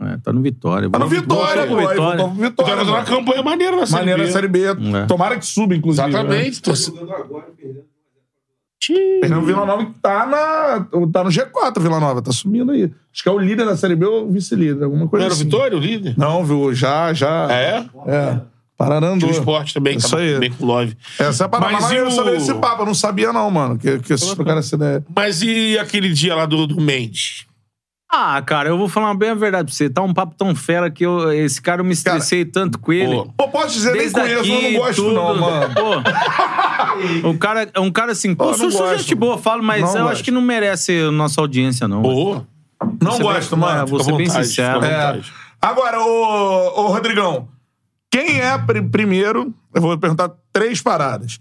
É, 0.00 0.16
tá 0.18 0.32
no 0.32 0.40
Vitória. 0.42 0.88
Tá 0.90 0.98
no 0.98 1.08
Vitória, 1.08 1.66
pô. 1.66 1.76
Vitória. 1.76 1.96
voltou 1.96 2.28
pro 2.28 2.36
Tá 2.36 2.48
Vitória. 2.48 2.76
fazendo 2.76 2.88
uma 2.94 3.04
campanha 3.04 3.42
maneira 3.42 3.76
na 3.76 3.86
Série 3.86 3.98
Maneira 4.00 4.18
B. 4.20 4.26
na 4.26 4.32
Série 4.32 4.48
B. 4.48 4.60
É. 4.64 5.06
Tomara 5.06 5.38
que 5.38 5.46
suba, 5.46 5.74
inclusive. 5.74 6.06
né? 6.06 6.18
Exatamente. 6.20 6.62
Torce- 6.62 6.92
Fernando 9.20 9.44
Vila 9.44 9.64
Nova 9.66 9.84
que 9.86 9.92
tá, 10.00 10.26
na, 10.26 10.86
tá 11.12 11.24
no 11.24 11.30
G4, 11.30 11.80
Vila 11.80 12.00
Nova. 12.00 12.20
Tá 12.22 12.32
sumindo 12.32 12.72
aí. 12.72 12.90
Acho 13.12 13.22
que 13.22 13.28
é 13.28 13.32
o 13.32 13.38
líder 13.38 13.64
da 13.66 13.76
Série 13.76 13.94
B 13.94 14.06
ou 14.06 14.26
o 14.26 14.32
vice-líder, 14.32 14.84
alguma 14.84 15.02
Não 15.02 15.08
coisa 15.08 15.26
era 15.26 15.32
o 15.32 15.36
assim. 15.36 15.44
Vitória, 15.44 15.76
o 15.76 15.80
líder? 15.80 16.14
Não, 16.18 16.44
viu? 16.44 16.74
Já, 16.74 17.12
já. 17.12 17.46
É? 17.52 17.84
É. 18.06 18.40
Pararandô. 18.76 19.18
Tinha 19.26 19.30
o 19.30 19.34
esporte 19.34 19.74
também, 19.74 19.96
Isso 19.96 20.16
aí. 20.16 20.38
bem 20.40 20.50
com 20.50 20.64
o 20.64 20.66
Love. 20.66 20.96
Essa 21.18 21.44
é 21.44 21.46
a 21.46 21.48
parada. 21.48 21.72
Mas 21.72 21.82
Mas 21.82 21.92
eu 21.92 22.06
o- 22.08 22.10
sabia 22.10 22.32
desse 22.32 22.54
papo. 22.54 22.82
Eu 22.82 22.86
não 22.86 22.94
sabia 22.94 23.32
não, 23.32 23.48
mano. 23.50 23.78
Que, 23.78 23.98
que 24.00 24.12
esses 24.12 24.32
trocaram 24.34 24.58
essa 24.58 24.74
ideia. 24.74 25.04
Mas 25.14 25.40
e 25.42 25.78
aquele 25.78 26.12
dia 26.12 26.34
lá 26.34 26.46
do, 26.46 26.66
do 26.66 26.80
Mendes? 26.80 27.46
Ah, 28.14 28.42
cara, 28.42 28.68
eu 28.68 28.76
vou 28.76 28.88
falar 28.88 29.14
bem 29.14 29.30
a 29.30 29.34
verdade 29.34 29.64
pra 29.66 29.74
você. 29.74 29.88
Tá 29.88 30.02
um 30.02 30.12
papo 30.12 30.34
tão 30.36 30.54
fera 30.54 30.90
que 30.90 31.04
eu, 31.04 31.32
esse 31.32 31.62
cara 31.62 31.80
eu 31.80 31.84
me 31.84 31.92
estressei 31.94 32.44
tanto 32.44 32.78
com 32.78 32.92
ele. 32.92 33.14
Pô, 33.16 33.24
Pô, 33.38 33.48
posso 33.48 33.72
dizer, 33.72 33.92
nem 33.92 34.00
Desde 34.02 34.20
conheço, 34.20 34.40
aqui, 34.40 34.52
eu 34.66 34.72
não 34.72 34.78
gosto 34.80 35.02
tudo. 35.02 35.14
não, 35.14 35.34
mano. 35.40 35.74
Pô, 35.74 37.24
um 37.30 37.38
cara, 37.38 37.70
um 37.78 37.90
cara 37.90 38.12
assim, 38.12 38.34
pô, 38.34 38.48
Pô, 38.48 38.54
sou, 38.70 38.98
gente 38.98 39.14
boa, 39.14 39.38
falo, 39.38 39.62
mas 39.62 39.80
Não 39.80 39.88
eu 39.88 40.02
gosto. 40.02 40.12
acho 40.12 40.24
que 40.24 40.30
não 40.30 40.42
merece 40.42 40.92
a 41.08 41.10
nossa 41.10 41.40
audiência, 41.40 41.88
não. 41.88 42.02
Pô, 42.02 42.42
Não 43.00 43.12
Você 43.12 43.22
gosto, 43.22 43.56
vai- 43.56 43.74
mano. 43.76 43.86
Vou 43.86 44.00
ser 44.04 44.12
bem 44.14 44.26
vontade, 44.26 44.46
sincero. 44.46 44.84
É. 44.84 45.20
Agora, 45.60 45.98
ô, 46.00 46.82
ô 46.82 46.86
Rodrigão, 46.88 47.48
quem 48.10 48.40
é 48.40 48.58
pri- 48.58 48.82
primeiro? 48.82 49.54
Eu 49.74 49.80
vou 49.80 49.96
perguntar 49.96 50.30
três 50.52 50.82
paradas. 50.82 51.38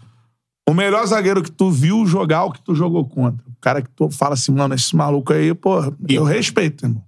O 0.67 0.73
melhor 0.73 1.05
zagueiro 1.05 1.41
que 1.41 1.51
tu 1.51 1.71
viu 1.71 2.05
jogar 2.05 2.45
ou 2.45 2.51
que 2.51 2.61
tu 2.61 2.75
jogou 2.75 3.05
contra? 3.07 3.43
O 3.47 3.55
cara 3.59 3.81
que 3.81 3.89
tu 3.89 4.09
fala 4.09 4.35
assim, 4.35 4.51
mano, 4.51 4.73
esse 4.73 4.95
maluco 4.95 5.33
aí, 5.33 5.53
pô, 5.53 5.93
eu 6.07 6.23
respeito, 6.23 6.85
irmão. 6.85 7.03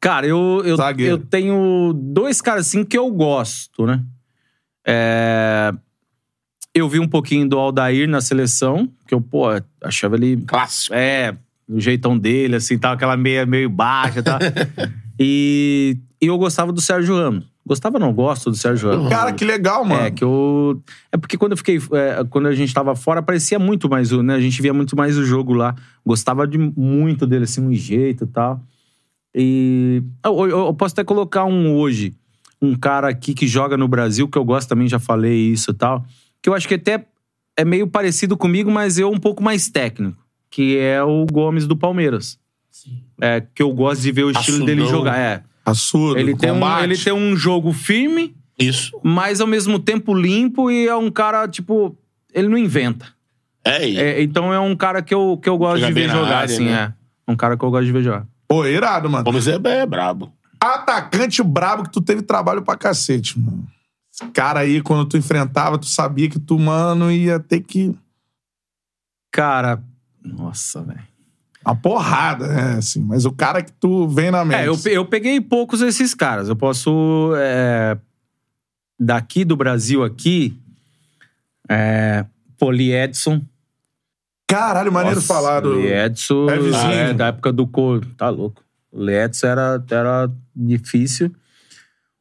Cara, 0.00 0.26
eu, 0.26 0.62
eu, 0.64 0.76
Zagueiro. 0.76 1.14
eu 1.14 1.18
tenho 1.18 1.92
dois 1.92 2.40
caras 2.40 2.66
assim 2.66 2.84
que 2.84 2.96
eu 2.96 3.10
gosto, 3.10 3.84
né? 3.84 4.02
É, 4.86 5.72
Eu 6.72 6.88
vi 6.88 7.00
um 7.00 7.08
pouquinho 7.08 7.48
do 7.48 7.58
Aldair 7.58 8.08
na 8.08 8.20
seleção, 8.20 8.88
que 9.06 9.14
eu, 9.14 9.20
pô, 9.20 9.46
achava 9.82 10.14
ele. 10.14 10.36
Clássico. 10.46 10.94
É, 10.94 11.36
o 11.68 11.80
jeitão 11.80 12.16
dele, 12.16 12.56
assim, 12.56 12.78
tava 12.78 12.94
aquela 12.94 13.16
meia 13.16 13.44
meio 13.44 13.68
baixa 13.68 14.20
e 14.20 14.22
tal. 14.22 14.38
e, 15.18 15.98
e 16.22 16.26
eu 16.26 16.38
gostava 16.38 16.72
do 16.72 16.80
Sérgio 16.80 17.16
Ramos. 17.16 17.44
Gostava 17.68 17.98
não, 17.98 18.12
gosto 18.12 18.50
do 18.50 18.56
Sérgio 18.56 18.90
Ramos. 18.90 19.08
Cara, 19.10 19.32
que 19.32 19.44
legal, 19.44 19.84
mano. 19.84 20.02
É, 20.06 20.10
que 20.10 20.24
eu. 20.24 20.82
É 21.12 21.16
porque 21.18 21.36
quando 21.36 21.52
eu 21.52 21.56
fiquei. 21.58 21.76
é, 21.92 22.24
quando 22.30 22.46
a 22.48 22.54
gente 22.54 22.72
tava 22.74 22.96
fora, 22.96 23.22
parecia 23.22 23.58
muito 23.58 23.88
mais 23.88 24.10
o, 24.10 24.22
né? 24.22 24.34
A 24.34 24.40
gente 24.40 24.60
via 24.62 24.72
muito 24.72 24.96
mais 24.96 25.16
o 25.18 25.24
jogo 25.24 25.52
lá. 25.52 25.74
Gostava 26.04 26.46
de 26.48 26.56
muito 26.58 27.26
dele, 27.26 27.44
assim, 27.44 27.60
um 27.60 27.72
jeito 27.74 28.24
e 28.24 28.26
tal. 28.26 28.60
E. 29.34 30.02
Eu, 30.24 30.48
eu- 30.48 30.66
eu 30.66 30.74
posso 30.74 30.94
até 30.94 31.04
colocar 31.04 31.44
um 31.44 31.74
hoje. 31.76 32.14
Um 32.60 32.74
cara 32.74 33.08
aqui 33.08 33.34
que 33.34 33.46
joga 33.46 33.76
no 33.76 33.86
Brasil, 33.86 34.26
que 34.28 34.36
eu 34.36 34.44
gosto 34.44 34.68
também, 34.68 34.88
já 34.88 34.98
falei 34.98 35.52
isso 35.52 35.70
e 35.70 35.74
tal. 35.74 36.04
Que 36.42 36.48
eu 36.48 36.54
acho 36.54 36.66
que 36.66 36.74
até 36.74 37.04
é 37.56 37.64
meio 37.64 37.86
parecido 37.86 38.36
comigo, 38.36 38.70
mas 38.70 38.98
eu 38.98 39.10
um 39.10 39.18
pouco 39.20 39.42
mais 39.42 39.68
técnico. 39.68 40.16
Que 40.50 40.76
é 40.78 41.02
o 41.02 41.24
Gomes 41.30 41.66
do 41.66 41.76
Palmeiras. 41.76 42.38
É, 43.20 43.40
que 43.54 43.62
eu 43.62 43.72
gosto 43.72 44.00
de 44.02 44.10
ver 44.12 44.24
o 44.24 44.30
estilo 44.30 44.64
dele 44.64 44.86
jogar. 44.86 45.18
É. 45.18 45.42
Assurdo, 45.70 46.18
Ele 46.18 46.36
tem, 46.36 46.50
um, 46.50 46.54
combate. 46.54 46.84
ele 46.84 46.96
tem 46.98 47.12
um 47.12 47.36
jogo 47.36 47.72
firme, 47.72 48.34
Isso. 48.58 48.98
mas 49.02 49.40
ao 49.40 49.46
mesmo 49.46 49.78
tempo 49.78 50.14
limpo 50.14 50.70
e 50.70 50.86
é 50.88 50.96
um 50.96 51.10
cara, 51.10 51.46
tipo, 51.48 51.96
ele 52.32 52.48
não 52.48 52.58
inventa. 52.58 53.06
É, 53.64 53.88
e- 53.88 53.98
É, 53.98 54.22
então 54.22 54.52
é 54.52 54.58
um 54.60 54.74
cara 54.76 55.02
que 55.02 55.12
eu, 55.14 55.38
que 55.42 55.48
eu 55.48 55.58
gosto 55.58 55.80
Chega 55.80 55.88
de 55.88 56.00
ver 56.00 56.06
na 56.08 56.14
jogar, 56.14 56.36
área, 56.38 56.54
assim, 56.54 56.64
né? 56.66 56.94
é. 57.26 57.30
Um 57.32 57.36
cara 57.36 57.56
que 57.56 57.64
eu 57.64 57.70
gosto 57.70 57.84
de 57.86 57.92
ver 57.92 58.02
jogar. 58.02 58.26
Pô, 58.46 58.64
irado, 58.66 59.10
mano. 59.10 59.24
Gomes 59.24 59.46
é, 59.46 59.54
é 59.62 59.86
brabo. 59.86 60.32
Atacante 60.60 61.42
brabo 61.42 61.82
que 61.84 61.90
tu 61.92 62.00
teve 62.00 62.22
trabalho 62.22 62.62
pra 62.62 62.76
cacete, 62.76 63.38
mano. 63.38 63.66
Esse 64.12 64.28
cara 64.32 64.60
aí, 64.60 64.80
quando 64.80 65.04
tu 65.06 65.16
enfrentava, 65.16 65.76
tu 65.78 65.86
sabia 65.86 66.28
que 66.28 66.38
tu, 66.40 66.58
mano, 66.58 67.12
ia 67.12 67.38
ter 67.38 67.60
que... 67.60 67.94
Cara, 69.30 69.82
nossa, 70.24 70.82
velho. 70.82 71.02
Uma 71.64 71.76
porrada, 71.76 72.46
né? 72.46 72.76
Assim, 72.78 73.00
mas 73.00 73.24
o 73.24 73.32
cara 73.32 73.62
que 73.62 73.72
tu 73.72 74.08
vem 74.08 74.30
na 74.30 74.44
mente. 74.44 74.60
É, 74.60 74.68
eu, 74.68 74.76
eu 74.86 75.04
peguei 75.04 75.40
poucos 75.40 75.80
desses 75.80 76.14
caras. 76.14 76.48
Eu 76.48 76.56
posso. 76.56 77.32
é, 77.36 77.98
daqui 78.98 79.44
do 79.44 79.56
Brasil, 79.56 80.02
aqui. 80.02 80.58
É, 81.68 82.24
Lee 82.62 82.92
Edson. 82.92 83.42
Caralho, 84.46 84.90
maneiro 84.90 85.16
Nossa, 85.16 85.26
falar 85.34 85.60
do... 85.60 85.74
Lee 85.74 85.92
Edson. 85.92 86.48
É 86.48 86.58
vizinho. 86.58 86.92
é, 86.92 87.12
da 87.12 87.26
época 87.26 87.52
do 87.52 87.66
Cor. 87.66 88.04
Tá 88.16 88.30
louco. 88.30 88.64
O 88.90 89.08
Edson 89.08 89.46
era, 89.46 89.84
era 89.90 90.30
difícil. 90.56 91.30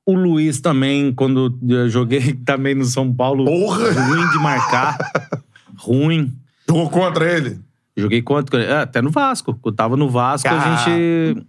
O 0.05 0.13
Luiz 0.13 0.59
também, 0.59 1.13
quando 1.13 1.57
eu 1.67 1.89
joguei 1.89 2.33
também 2.45 2.75
no 2.75 2.85
São 2.85 3.13
Paulo. 3.13 3.45
Porra! 3.45 3.91
Ruim 3.91 4.29
de 4.29 4.37
marcar. 4.39 4.97
ruim. 5.77 6.33
Jogou 6.67 6.89
contra 6.89 7.31
ele. 7.31 7.59
Joguei 7.97 8.21
contra. 8.21 8.61
é, 8.61 8.81
até 8.81 9.01
no 9.01 9.09
Vasco. 9.11 9.59
Eu 9.65 9.71
tava 9.71 9.97
no 9.97 10.09
Vasco, 10.09 10.47
a 10.47 10.59
gente. 10.85 11.45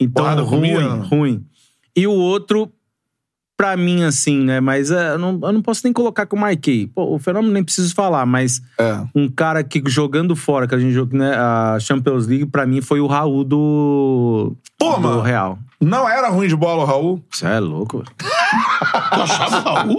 Então, 0.00 0.24
Porrada 0.24 0.42
ruim, 0.42 0.72
comia. 0.74 0.88
ruim. 1.08 1.46
E 1.96 2.06
o 2.06 2.12
outro. 2.12 2.70
pra 3.56 3.76
mim, 3.76 4.02
assim, 4.02 4.40
né? 4.40 4.58
Mas 4.60 4.90
é, 4.90 5.12
eu, 5.14 5.18
não, 5.18 5.38
eu 5.40 5.52
não 5.52 5.62
posso 5.62 5.82
nem 5.84 5.92
colocar 5.92 6.26
que 6.26 6.34
eu 6.34 6.38
marquei. 6.38 6.88
Pô, 6.88 7.14
o 7.14 7.18
fenômeno 7.20 7.52
nem 7.54 7.62
preciso 7.62 7.94
falar, 7.94 8.26
mas 8.26 8.60
É. 8.76 9.00
um 9.14 9.28
cara 9.28 9.62
que 9.62 9.80
jogando 9.86 10.34
fora, 10.34 10.66
que 10.66 10.74
a 10.74 10.78
gente 10.78 10.92
jogou, 10.92 11.16
né? 11.16 11.32
A 11.36 11.78
Champions 11.80 12.26
League, 12.26 12.46
pra 12.46 12.66
mim, 12.66 12.80
foi 12.80 13.00
o 13.00 13.06
Raul 13.06 13.44
do, 13.44 14.56
Pô, 14.76 14.94
do 14.94 15.00
mano. 15.02 15.20
Real. 15.20 15.58
Não 15.80 16.08
era 16.08 16.28
ruim 16.30 16.48
de 16.48 16.56
bola 16.56 16.82
o 16.82 16.84
Raul? 16.86 17.22
Você 17.30 17.46
é 17.46 17.60
louco. 17.60 17.98
velho. 17.98 18.10
Tu 19.14 19.20
achava 19.22 19.56
o 19.58 19.62
Raul? 19.74 19.98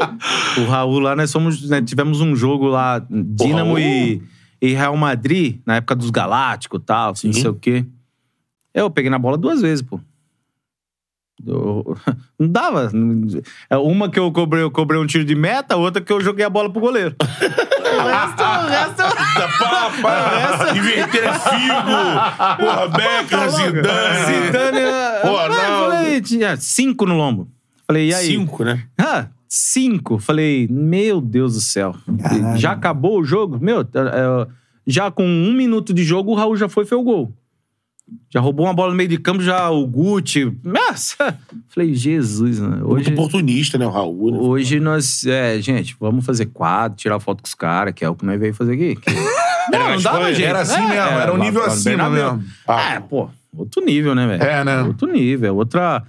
O 0.58 0.70
Raul 0.70 1.00
lá, 1.00 1.16
nós 1.16 1.30
somos, 1.30 1.70
né, 1.70 1.82
tivemos 1.82 2.20
um 2.20 2.36
jogo 2.36 2.68
lá, 2.68 3.02
Dínamo 3.10 3.80
e, 3.80 4.22
e 4.66 4.74
Real 4.74 4.96
Madrid, 4.98 5.60
na 5.66 5.76
época 5.78 5.96
dos 5.96 6.10
Galácticos 6.10 6.80
e 6.82 6.84
tal, 6.86 7.08
não 7.24 7.34
sei 7.34 7.48
o 7.48 7.54
quê. 7.56 7.86
Eu 8.74 8.90
peguei 8.90 9.10
na 9.10 9.20
bola 9.20 9.38
duas 9.38 9.62
vezes, 9.62 9.82
pô. 9.82 10.00
Eu- 11.46 11.98
não 12.40 12.48
dava. 12.48 12.90
É 13.70 13.78
Uma 13.78 14.10
que 14.10 14.18
eu 14.20 14.32
cobrei, 14.32 14.64
eu 14.64 14.72
cobrei 14.72 15.00
um 15.00 15.06
tiro 15.06 15.26
de 15.26 15.36
meta, 15.36 15.76
outra 15.76 16.02
que 16.02 16.12
eu 16.12 16.22
joguei 16.22 16.46
a 16.46 16.50
bola 16.50 16.70
pro 16.72 16.80
goleiro. 16.82 17.16
o 17.20 18.08
resto, 18.08 18.44
o 18.44 18.68
resto... 18.68 19.04
Pá, 19.60 19.92
pá, 20.02 20.76
Inverter 20.76 21.24
é 21.26 21.34
Figo, 21.34 22.66
porra, 22.66 22.88
Becker, 22.88 23.50
Zidane. 23.50 24.46
Zidane... 24.46 24.78
é- 24.80 25.22
Aí 25.26 25.30
eu 25.30 25.72
não. 25.72 25.92
falei, 25.92 26.22
tinha 26.22 26.56
cinco 26.58 27.06
no 27.06 27.16
lombo. 27.16 27.50
Falei, 27.86 28.10
e 28.10 28.14
aí? 28.14 28.28
Cinco, 28.28 28.64
né? 28.64 28.84
Ah, 28.98 29.28
cinco. 29.48 30.18
Falei, 30.20 30.68
meu 30.70 31.20
Deus 31.22 31.54
do 31.56 31.62
céu. 31.62 31.96
Já 32.58 32.72
acabou 32.72 33.20
o 33.20 33.24
jogo? 33.24 33.58
Meu, 33.62 33.82
é, 33.82 34.48
já 34.88 35.10
com 35.12 35.26
um 35.26 35.54
minuto 35.54 35.94
de 35.94 36.04
jogo, 36.04 36.32
o 36.32 36.36
Raul 36.36 36.56
já 36.58 36.68
foi 36.70 36.84
e 36.84 36.88
fez 36.88 37.00
o 37.00 37.04
gol. 37.04 37.32
Já 38.30 38.40
roubou 38.40 38.68
uma 38.68 38.74
bola 38.74 38.92
no 38.92 38.96
meio 38.98 39.10
de 39.10 39.18
campo, 39.18 39.42
já 39.42 39.68
o 39.72 39.88
Gucci. 39.88 40.56
Nossa! 40.64 41.40
Falei, 41.70 41.96
Jesus, 41.96 42.60
né? 42.60 42.68
Muito 42.68 42.88
Hoje, 42.92 43.12
oportunista, 43.14 43.80
né, 43.80 43.88
o 43.88 43.90
Raul? 43.90 44.32
né? 44.32 44.38
hoje 44.38 44.80
nós. 44.80 45.26
É, 45.26 45.60
gente, 45.60 45.96
vamos 46.00 46.24
fazer 46.24 46.46
quadro, 46.48 46.98
tirar 46.98 47.20
foto 47.20 47.42
com 47.42 47.48
os 47.48 47.56
caras, 47.56 47.96
que 47.96 48.06
é 48.06 48.10
o 48.10 48.14
que 48.16 48.24
nós 48.24 48.40
veio 48.40 48.54
fazer 48.54 48.74
aqui. 48.74 48.96
Não, 49.72 49.80
Era 49.82 49.96
não 49.96 50.02
dava 50.04 50.32
jeito. 50.34 50.48
Era 50.50 50.62
assim 50.62 50.76
É, 50.76 50.88
mesmo, 50.88 50.94
é, 50.94 51.22
era 51.24 51.34
um 51.34 51.38
lá- 51.38 51.46
nível 51.46 51.64
acima 51.64 51.96
Bernabéu. 52.10 52.34
mesmo. 52.38 52.52
Ah, 52.68 52.94
É, 52.94 53.00
pô, 53.00 53.28
outro 53.58 53.84
nível, 53.84 54.14
né, 54.14 54.28
velho? 54.28 54.44
É, 54.44 54.64
né? 54.64 54.82
Outro 54.84 55.12
nível, 55.12 55.56
outra. 55.56 56.04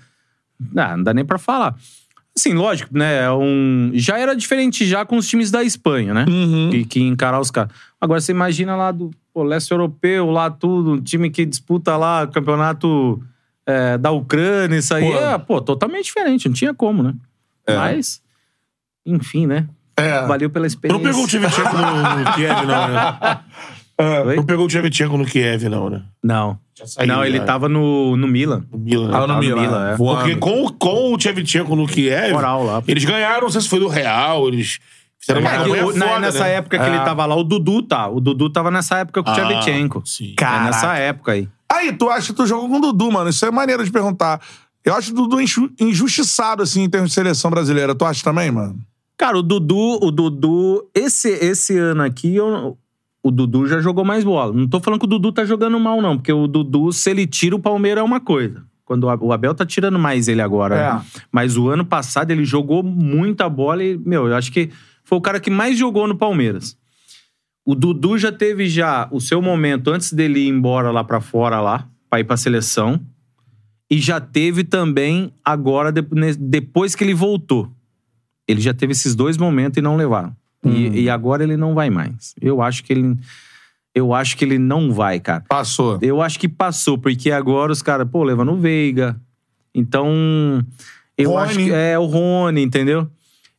Não, 0.75 0.97
não 0.99 1.03
dá 1.03 1.15
nem 1.15 1.25
pra 1.25 1.39
falar. 1.39 1.75
Assim, 2.39 2.53
lógico, 2.53 2.97
né? 2.97 3.25
é 3.25 3.33
Um... 3.33 3.91
Já 3.95 4.19
era 4.19 4.37
diferente 4.37 4.85
já 4.85 5.07
com 5.07 5.17
os 5.17 5.27
times 5.27 5.51
da 5.51 5.65
Espanha, 5.65 6.13
né? 6.13 6.27
Uhum. 6.29 6.69
Que, 6.71 6.85
que 6.85 7.01
encarar 7.01 7.41
os 7.41 7.51
caras. 7.51 7.73
Agora, 7.99 8.21
você 8.21 8.33
imagina 8.33 8.77
lá 8.77 8.93
do 8.93 9.11
pô, 9.33 9.43
leste 9.43 9.71
europeu, 9.71 10.31
lá 10.31 10.51
tudo, 10.51 10.93
um 10.93 11.01
time 11.01 11.31
que 11.31 11.47
disputa 11.47 11.97
lá 11.97 12.27
campeonato 12.27 13.23
é, 13.67 13.99
da 13.99 14.11
Ucrânia, 14.11 14.79
isso 14.79 14.95
aí 14.95 15.11
Pô. 15.11 15.19
é, 15.19 15.39
pô, 15.39 15.61
totalmente 15.61 16.05
diferente, 16.05 16.49
não 16.49 16.55
tinha 16.55 16.73
como, 16.73 17.03
né? 17.03 17.15
Mas, 17.69 18.23
enfim, 19.05 19.47
né? 19.47 19.67
É. 19.97 20.25
Valeu 20.27 20.49
pela 20.49 20.67
experiência. 20.67 21.03
não 21.03 21.11
pegou 21.11 21.25
o 21.25 21.29
Tchevchenko 21.29 21.77
no, 21.77 22.19
no 22.21 22.33
Kiev, 22.35 22.67
não, 22.67 22.89
né? 22.89 23.41
Oi? 23.98 24.36
Não 24.36 24.44
pegou 24.44 24.66
o 24.66 24.68
Tchevchenko 24.68 25.16
no 25.16 25.24
Kiev, 25.24 25.68
não, 25.70 25.89
né? 25.89 26.02
Não. 26.23 26.59
saiu, 26.85 27.09
não, 27.09 27.24
ele 27.24 27.39
já. 27.39 27.44
tava 27.44 27.68
no, 27.68 28.16
no 28.16 28.28
Milan. 28.28 28.64
No 28.70 28.78
Milan, 28.78 29.09
né? 29.09 29.16
Ah, 29.16 29.20
no 29.27 29.35
no 29.35 29.39
Milan. 29.40 29.60
Milan, 29.62 29.90
é. 29.93 29.97
Porque 29.97 30.36
com, 30.36 30.68
com 30.73 31.14
o 31.14 31.16
Tchevchenko 31.16 31.74
no 31.74 31.86
Kiev, 31.86 32.32
Moral 32.32 32.62
lá. 32.64 32.82
eles 32.86 33.05
ganharam, 33.05 33.43
não 33.43 33.51
sei 33.51 33.62
se 33.62 33.68
foi 33.68 33.81
do 33.81 33.89
Real, 33.89 34.47
eles 34.48 34.78
fizeram 35.18 35.40
uma 35.40 35.51
É, 35.51 35.64
que 35.64 35.70
o- 35.70 35.93
foda, 35.94 36.20
nessa 36.20 36.44
né? 36.44 36.55
época 36.56 36.78
que 36.78 36.85
ele 36.85 36.98
tava 37.01 37.24
lá, 37.24 37.35
o 37.35 37.43
Dudu 37.43 37.82
tá. 37.82 38.06
O 38.09 38.20
Dudu 38.20 38.51
tava 38.51 38.70
nessa 38.70 38.98
época 38.98 39.23
com 39.23 39.31
o 39.31 39.32
Ah, 39.32 39.36
Tchevchenko. 39.36 40.02
sim. 40.05 40.35
É 40.39 40.60
nessa 40.64 40.94
época 40.98 41.32
aí. 41.32 41.48
Aí, 41.73 41.93
tu 41.93 42.09
acha 42.10 42.28
que 42.28 42.35
tu 42.35 42.47
jogou 42.47 42.68
com 42.68 42.77
o 42.77 42.81
Dudu, 42.81 43.10
mano? 43.10 43.31
Isso 43.31 43.44
é 43.47 43.51
maneiro 43.51 43.82
de 43.85 43.90
perguntar. 43.90 44.40
Eu 44.85 44.94
acho 44.94 45.10
o 45.10 45.14
Dudu 45.14 45.40
inju- 45.40 45.70
injustiçado, 45.81 46.62
assim, 46.62 46.82
em 46.82 46.89
termos 46.90 47.09
de 47.10 47.14
seleção 47.14 47.51
brasileira. 47.51 47.94
Tu 47.94 48.05
acha 48.05 48.23
também, 48.23 48.52
mano? 48.52 48.78
Cara, 49.18 49.36
o 49.39 49.43
Dudu, 49.43 49.98
o 50.01 50.10
Dudu, 50.12 50.86
esse, 50.94 51.28
esse 51.31 51.77
ano 51.78 52.02
aqui, 52.02 52.36
eu- 52.36 52.77
o 53.27 53.31
Dudu 53.31 53.66
já 53.66 53.81
jogou 53.81 54.05
mais 54.05 54.23
bola. 54.24 54.53
Não 54.53 54.69
tô 54.69 54.78
falando 54.81 55.01
que 55.01 55.07
o 55.07 55.09
Dudu 55.09 55.32
tá 55.32 55.44
jogando 55.44 55.78
mal, 55.81 56.01
não, 56.03 56.16
porque 56.16 56.32
o 56.32 56.47
Dudu, 56.47 56.93
se 56.93 57.11
ele 57.11 57.27
tira 57.27 57.57
o 57.57 57.59
Palmeiras, 57.59 58.01
é 58.03 58.05
uma 58.05 58.20
coisa. 58.20 58.65
Quando 58.85 59.05
o 59.05 59.09
Ab- 59.09 59.24
o 59.24 59.32
Abel 59.32 59.55
tá 59.55 59.66
tirando 59.66 59.98
mais 59.98 60.28
ele 60.28 60.40
agora. 60.40 60.77
É. 60.77 60.93
né? 60.94 61.05
Mas 61.32 61.57
o 61.57 61.69
ano 61.69 61.85
passado 61.85 62.31
ele 62.31 62.44
jogou 62.44 62.82
muita 62.82 63.48
bola 63.48 63.82
e, 63.82 63.97
meu, 63.98 64.28
eu 64.28 64.35
acho 64.36 64.53
que 64.53 64.70
foi 65.05 65.19
o 65.19 65.20
cara 65.20 65.40
que 65.40 65.51
mais 65.51 65.77
jogou 65.77 66.07
no 66.07 66.16
Palmeiras. 66.16 66.77
O 67.65 67.74
Dudu 67.74 68.16
já 68.16 68.31
teve 68.31 68.69
já 68.69 69.09
o 69.11 69.20
seu 69.20 69.43
momento 69.43 69.90
antes 69.90 70.12
dele 70.12 70.39
ir 70.40 70.48
embora 70.48 70.93
lá 70.93 71.03
pra 71.03 71.20
fora 71.20 71.61
lá, 71.61 71.89
pra 72.09 72.20
ir 72.20 72.24
pra 72.24 72.36
seleção. 72.36 73.01
E 73.90 73.98
já 73.98 74.20
teve 74.20 74.62
também 74.62 75.32
agora, 75.44 75.90
depois 75.93 76.94
que 76.94 77.03
ele 77.03 77.15
voltou. 77.15 77.70
Ele 78.48 78.61
já 78.61 78.73
teve 78.73 78.93
esses 78.93 79.16
dois 79.16 79.36
momentos 79.36 79.78
e 79.78 79.82
não 79.82 79.97
levaram. 79.97 80.32
E, 80.68 81.02
e 81.02 81.10
agora 81.10 81.43
ele 81.43 81.56
não 81.56 81.74
vai 81.74 81.90
mais. 81.90 82.34
Eu 82.40 82.62
acho 82.62 82.82
que 82.84 82.93
ele. 82.93 83.16
Eu 83.94 84.12
acho 84.12 84.36
que 84.36 84.44
ele 84.44 84.59
não 84.59 84.93
vai, 84.93 85.18
cara. 85.20 85.43
Passou. 85.48 85.98
Eu 86.02 86.20
acho 86.20 86.38
que 86.38 86.48
passou, 86.48 86.98
porque 86.98 87.30
agora 87.30 87.72
os 87.72 87.80
caras, 87.82 88.06
pô, 88.10 88.22
levando 88.24 88.52
o 88.52 88.56
Veiga. 88.56 89.16
Então. 89.74 90.64
Eu 91.16 91.30
Rony. 91.30 91.43
acho 91.44 91.59
que 91.59 91.72
é 91.72 91.98
o 91.98 92.05
Rony, 92.05 92.62
entendeu? 92.62 93.10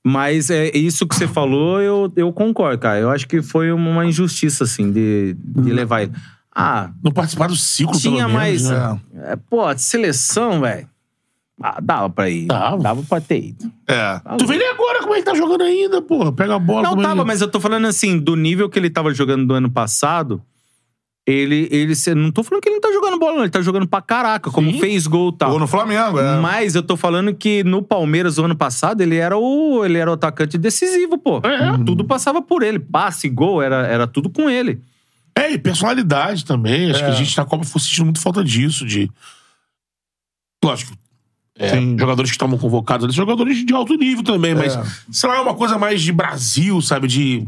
Mas 0.03 0.49
é 0.49 0.69
isso 0.77 1.05
que 1.07 1.15
você 1.15 1.27
falou, 1.27 1.81
eu, 1.81 2.11
eu 2.15 2.31
concordo, 2.31 2.77
cara. 2.79 2.99
Eu 2.99 3.09
acho 3.09 3.27
que 3.27 3.41
foi 3.41 3.71
uma 3.71 4.05
injustiça, 4.05 4.63
assim, 4.63 4.91
de, 4.91 5.35
de 5.38 5.73
levar 5.73 6.03
ele. 6.03 6.13
Ah, 6.55 6.91
Não 7.03 7.11
participar 7.11 7.47
do 7.47 7.55
ciclo, 7.55 7.99
tinha 7.99 8.25
pelo 8.25 8.34
mais. 8.38 8.63
menos, 8.63 8.77
né? 8.79 8.99
é, 9.25 9.35
pô, 9.35 9.61
seleção, 9.77 10.61
velho. 10.61 10.88
Ah, 11.61 11.79
dava 11.81 12.09
pra 12.09 12.29
ir. 12.29 12.45
Dava. 12.45 12.77
Dava 12.77 13.03
pra 13.03 13.19
ter 13.19 13.43
ido. 13.45 13.71
É. 13.88 14.21
Tu 14.38 14.45
vê 14.45 14.55
ele 14.55 14.65
agora 14.65 14.99
como 14.99 15.15
ele 15.15 15.23
tá 15.23 15.34
jogando 15.34 15.63
ainda, 15.63 16.01
porra. 16.01 16.31
Pega 16.31 16.55
a 16.55 16.59
bola. 16.59 16.84
Não 16.84 16.89
como 16.91 17.01
tava, 17.01 17.21
ele... 17.21 17.23
mas 17.27 17.41
eu 17.41 17.47
tô 17.47 17.59
falando 17.59 17.85
assim, 17.88 18.19
do 18.19 18.35
nível 18.35 18.69
que 18.69 18.77
ele 18.77 18.89
tava 18.91 19.11
jogando 19.13 19.47
do 19.47 19.53
ano 19.55 19.69
passado, 19.69 20.39
ele. 21.25 21.67
ele 21.71 21.95
não 22.15 22.31
tô 22.31 22.43
falando 22.43 22.61
que 22.61 22.69
ele 22.69 22.75
não 22.75 22.81
tá 22.81 22.91
jogando 22.93 23.17
bola, 23.17 23.35
não. 23.38 23.41
Ele 23.41 23.49
tá 23.49 23.61
jogando 23.61 23.88
pra 23.88 24.01
caraca, 24.03 24.51
como 24.51 24.77
fez 24.79 25.07
gol 25.07 25.29
e 25.34 25.38
tal. 25.38 25.51
Ou 25.53 25.59
no 25.59 25.65
Flamengo, 25.65 26.19
é. 26.19 26.39
Mas 26.39 26.75
eu 26.75 26.84
tô 26.84 26.95
falando 26.95 27.34
que 27.34 27.63
no 27.63 27.81
Palmeiras, 27.81 28.38
o 28.38 28.45
ano 28.45 28.55
passado, 28.55 29.01
ele 29.01 29.15
era 29.15 29.35
o, 29.35 29.84
ele 29.84 29.97
era 29.97 30.11
o 30.11 30.13
atacante 30.13 30.59
decisivo, 30.59 31.17
pô. 31.17 31.41
Tudo 31.85 32.05
passava 32.05 32.39
por 32.39 32.61
ele. 32.61 32.77
Passe, 32.77 33.27
gol, 33.29 33.63
era, 33.63 33.88
era 33.88 34.05
tudo 34.05 34.29
com 34.29 34.47
ele. 34.47 34.79
É, 35.35 35.51
e 35.51 35.57
personalidade 35.57 36.45
também. 36.45 36.91
Acho 36.91 37.01
É. 37.01 37.05
que 37.05 37.11
a 37.11 37.15
gente 37.15 37.35
na 37.35 37.45
Copa 37.45 37.65
foi 37.65 37.81
sentindo 37.81 38.05
muito 38.05 38.21
falta 38.21 38.43
disso. 38.43 38.85
De... 38.85 39.09
Lógico. 40.63 40.93
É, 41.59 41.79
jogadores 41.97 42.29
que 42.31 42.35
estavam 42.35 42.57
convocados 42.57 43.05
ali, 43.05 43.13
jogadores 43.13 43.65
de 43.65 43.73
alto 43.73 43.95
nível 43.95 44.23
também, 44.23 44.53
mas 44.55 44.75
É. 44.75 44.84
sei 45.11 45.29
lá, 45.29 45.38
é 45.38 45.41
uma 45.41 45.55
coisa 45.55 45.77
mais 45.77 46.01
de 46.01 46.11
Brasil, 46.11 46.81
sabe? 46.81 47.07
De. 47.07 47.47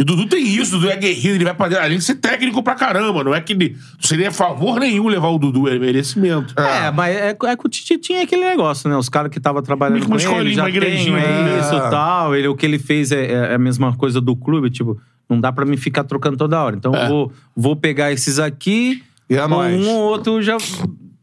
E 0.00 0.02
o 0.02 0.04
Dudu 0.04 0.26
tem 0.26 0.46
isso, 0.46 0.76
o 0.76 0.78
Dudu 0.78 0.92
é 0.92 0.96
guerreiro, 0.96 1.36
ele 1.38 1.44
vai 1.44 1.54
pra 1.54 1.66
dentro. 1.66 1.82
Além 1.84 1.98
de 1.98 2.04
ser 2.04 2.14
técnico 2.14 2.62
pra 2.62 2.76
caramba, 2.76 3.24
não 3.24 3.34
é 3.34 3.40
que 3.40 3.52
ele. 3.52 3.70
Não 3.94 4.02
seria 4.08 4.30
favor 4.30 4.78
nenhum 4.78 5.08
levar 5.08 5.28
o 5.28 5.38
Dudu, 5.38 5.66
é 5.68 5.76
merecimento. 5.76 6.54
É, 6.56 6.90
mas 6.92 7.16
é, 7.16 7.30
é 7.30 7.56
que 7.56 7.66
o 7.66 7.68
Titi 7.68 7.98
tinha 7.98 8.22
aquele 8.22 8.44
negócio, 8.44 8.88
né? 8.88 8.96
Os 8.96 9.08
caras 9.08 9.28
que 9.30 9.38
estavam 9.38 9.60
trabalhando 9.60 10.06
com 10.06 10.14
ele 10.14 10.54
já 10.54 10.62
uma 10.62 10.70
tem 10.70 11.10
né? 11.10 11.58
isso 11.60 11.74
e 11.74 11.90
tal. 11.90 12.36
Ele, 12.36 12.46
o 12.46 12.54
que 12.54 12.64
ele 12.64 12.78
fez 12.78 13.10
é, 13.10 13.50
é 13.50 13.54
a 13.54 13.58
mesma 13.58 13.92
coisa 13.96 14.20
do 14.20 14.36
clube, 14.36 14.70
tipo, 14.70 15.00
não 15.28 15.40
dá 15.40 15.50
pra 15.50 15.64
me 15.64 15.76
ficar 15.76 16.04
trocando 16.04 16.36
toda 16.36 16.62
hora. 16.62 16.76
Então, 16.76 16.94
É. 16.94 17.08
vou, 17.08 17.32
vou 17.56 17.74
pegar 17.74 18.12
esses 18.12 18.38
aqui, 18.38 19.02
E 19.28 19.34
é 19.34 19.44
um 19.46 19.88
ou 19.88 19.96
outro 20.10 20.40
já 20.40 20.56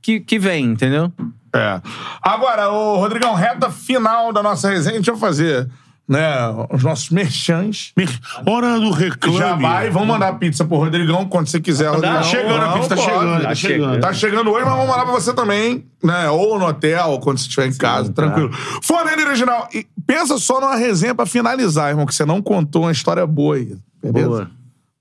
que, 0.01 0.19
que 0.19 0.37
vem, 0.37 0.65
entendeu? 0.65 1.13
É. 1.55 1.81
Agora, 2.21 2.69
ô, 2.69 2.97
Rodrigão, 2.97 3.33
reta 3.33 3.69
final 3.69 4.33
da 4.33 4.43
nossa 4.43 4.69
resenha. 4.69 4.95
Deixa 4.95 5.11
eu 5.11 5.17
fazer, 5.17 5.69
né, 6.07 6.35
os 6.69 6.83
nossos 6.83 7.09
merchans. 7.09 7.93
Hora 8.45 8.77
do 8.77 8.91
reclame. 8.91 9.37
Já 9.37 9.55
vai, 9.55 9.89
vamos 9.89 10.09
mandar 10.09 10.33
pizza 10.33 10.65
pro 10.65 10.75
Rodrigão 10.77 11.25
quando 11.25 11.47
você 11.47 11.61
quiser, 11.61 11.87
Rodrigão. 11.87 12.17
Tá 12.17 12.23
chegando 12.23 12.61
a 12.61 12.73
pizza, 12.73 12.89
tá 12.89 12.97
chegando, 12.97 13.41
tá 13.41 13.47
Tá 13.47 13.55
chegando. 13.55 14.01
Tá 14.01 14.13
chegando 14.13 14.51
hoje, 14.51 14.65
mas 14.65 14.73
vamos 14.73 14.89
mandar 14.89 15.03
pra 15.05 15.13
você 15.13 15.33
também, 15.33 15.85
né? 16.03 16.29
Ou 16.29 16.59
no 16.59 16.65
hotel, 16.65 17.19
quando 17.23 17.37
você 17.37 17.45
estiver 17.45 17.67
em 17.67 17.73
casa, 17.77 18.11
tranquilo. 18.11 18.51
Fornelli 18.83 19.23
Original. 19.23 19.69
E 19.73 19.87
pensa 20.05 20.37
só 20.37 20.59
numa 20.59 20.75
resenha 20.75 21.15
pra 21.15 21.25
finalizar, 21.25 21.89
irmão, 21.89 22.05
que 22.05 22.13
você 22.13 22.25
não 22.25 22.41
contou 22.41 22.81
uma 22.83 22.91
história 22.91 23.25
boa 23.25 23.55
aí. 23.55 23.77
Beleza? 24.03 24.27
Boa. 24.27 24.51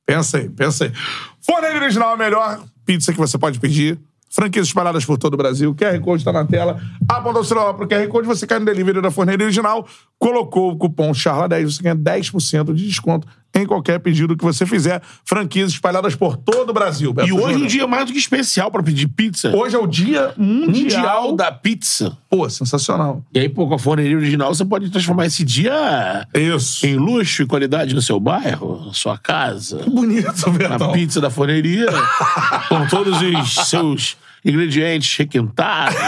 Pensa 0.06 0.39
aí, 0.39 0.48
pensa 0.48 0.85
aí. 0.85 0.93
Fornelli 1.40 1.78
Original 1.78 2.10
é 2.10 2.14
a 2.14 2.16
melhor 2.16 2.60
pizza 2.86 3.12
que 3.12 3.18
você 3.18 3.36
pode 3.36 3.59
pedir. 3.59 3.98
Franquias 4.35 4.66
espalhadas 4.66 5.05
por 5.05 5.16
todo 5.16 5.35
o 5.35 5.36
Brasil. 5.36 5.70
O 5.70 5.74
QR 5.77 5.97
Code 6.01 6.24
tá 6.24 6.32
na 6.32 6.44
tela. 6.44 6.81
Aponta 7.09 7.39
o 7.39 7.44
celular 7.44 7.73
pro 7.74 7.86
QR 7.86 8.09
Code, 8.09 8.27
você 8.27 8.44
cai 8.48 8.59
no 8.59 8.65
delivery 8.65 9.01
da 9.01 9.09
Fornelli 9.09 9.44
Original. 9.44 9.86
Colocou 10.19 10.73
o 10.73 10.77
cupom 10.77 11.12
CHARLA10, 11.12 11.65
você 11.65 11.82
ganha 11.85 11.94
10% 11.94 12.74
de 12.74 12.85
desconto 12.85 13.28
em 13.55 13.65
qualquer 13.65 14.01
pedido 14.01 14.36
que 14.36 14.43
você 14.43 14.66
fizer. 14.66 15.01
Franquias 15.24 15.70
espalhadas 15.70 16.16
por 16.16 16.36
todo 16.36 16.70
o 16.70 16.73
Brasil. 16.73 17.12
Beto 17.12 17.28
E 17.28 17.32
hoje 17.32 17.43
Júnior. 17.44 17.61
um 17.62 17.66
dia 17.69 17.86
mais 17.86 18.06
do 18.06 18.12
que 18.12 18.19
especial 18.19 18.73
pra 18.73 18.82
pedir 18.82 19.06
pizza. 19.06 19.55
Hoje 19.55 19.77
é 19.77 19.78
o 19.78 19.86
dia 19.86 20.35
mundial, 20.36 20.69
Mundial 20.69 21.32
da 21.36 21.52
pizza. 21.52 22.19
Pô, 22.28 22.51
sensacional. 22.51 23.23
E 23.32 23.39
aí, 23.39 23.48
pô, 23.48 23.69
com 23.69 23.74
a 23.74 23.78
forneria 23.78 24.16
original, 24.16 24.52
você 24.52 24.65
pode 24.65 24.90
transformar 24.90 25.27
esse 25.27 25.44
dia 25.44 26.27
Isso. 26.35 26.85
em 26.85 26.97
luxo 26.97 27.44
e 27.44 27.47
qualidade 27.47 27.94
no 27.94 28.02
seu 28.02 28.19
bairro, 28.19 28.86
na 28.86 28.93
sua 28.93 29.16
casa. 29.16 29.85
Bonito, 29.89 30.48
A 30.48 30.51
Betão. 30.51 30.90
pizza 30.90 31.20
da 31.20 31.31
forneria, 31.31 31.86
com 32.69 32.85
todos 32.89 33.19
os 33.23 33.69
seus 33.69 34.16
ingredientes 34.45 35.16
requentados. 35.16 35.97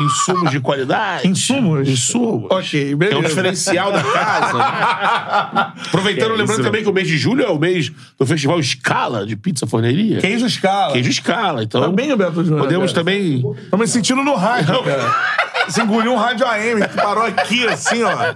insumos 0.00 0.50
de 0.50 0.60
qualidade. 0.60 1.26
Insumos? 1.28 1.88
Insumos. 1.88 2.48
Ok, 2.50 2.92
É 2.92 2.94
um 2.94 2.98
beleza. 2.98 3.28
diferencial 3.28 3.92
da 3.92 4.02
casa. 4.02 4.58
né? 4.58 5.72
Aproveitando, 5.88 6.34
É 6.34 6.36
lembrando 6.36 6.52
isso. 6.60 6.62
também 6.62 6.82
que 6.82 6.88
o 6.88 6.92
mês 6.92 7.08
de 7.08 7.18
julho 7.18 7.42
é 7.44 7.48
o 7.50 7.58
mês 7.58 7.90
do 8.18 8.24
Festival 8.26 8.58
Escala 8.60 9.26
de 9.26 9.36
Pizza 9.36 9.66
Forneria. 9.66 10.18
Queijo 10.20 10.46
escala. 10.46 10.92
Queijo 10.92 11.10
Escala. 11.10 11.62
Então, 11.62 11.80
Tá 11.82 11.88
bem, 11.88 12.16
Beto 12.16 12.42
Júnior. 12.44 12.60
podemos 12.60 12.92
cara. 12.92 13.04
também... 13.04 13.42
Me 13.76 13.86
sentindo 13.86 14.22
no 14.22 14.34
rádio, 14.34 14.82
cara. 14.82 15.14
Você 15.66 15.82
engoliu 15.82 16.12
um 16.12 16.16
rádio 16.16 16.46
AM, 16.46 16.86
que 16.88 16.96
parou 16.96 17.24
aqui, 17.24 17.66
assim, 17.66 18.02
ó. 18.02 18.34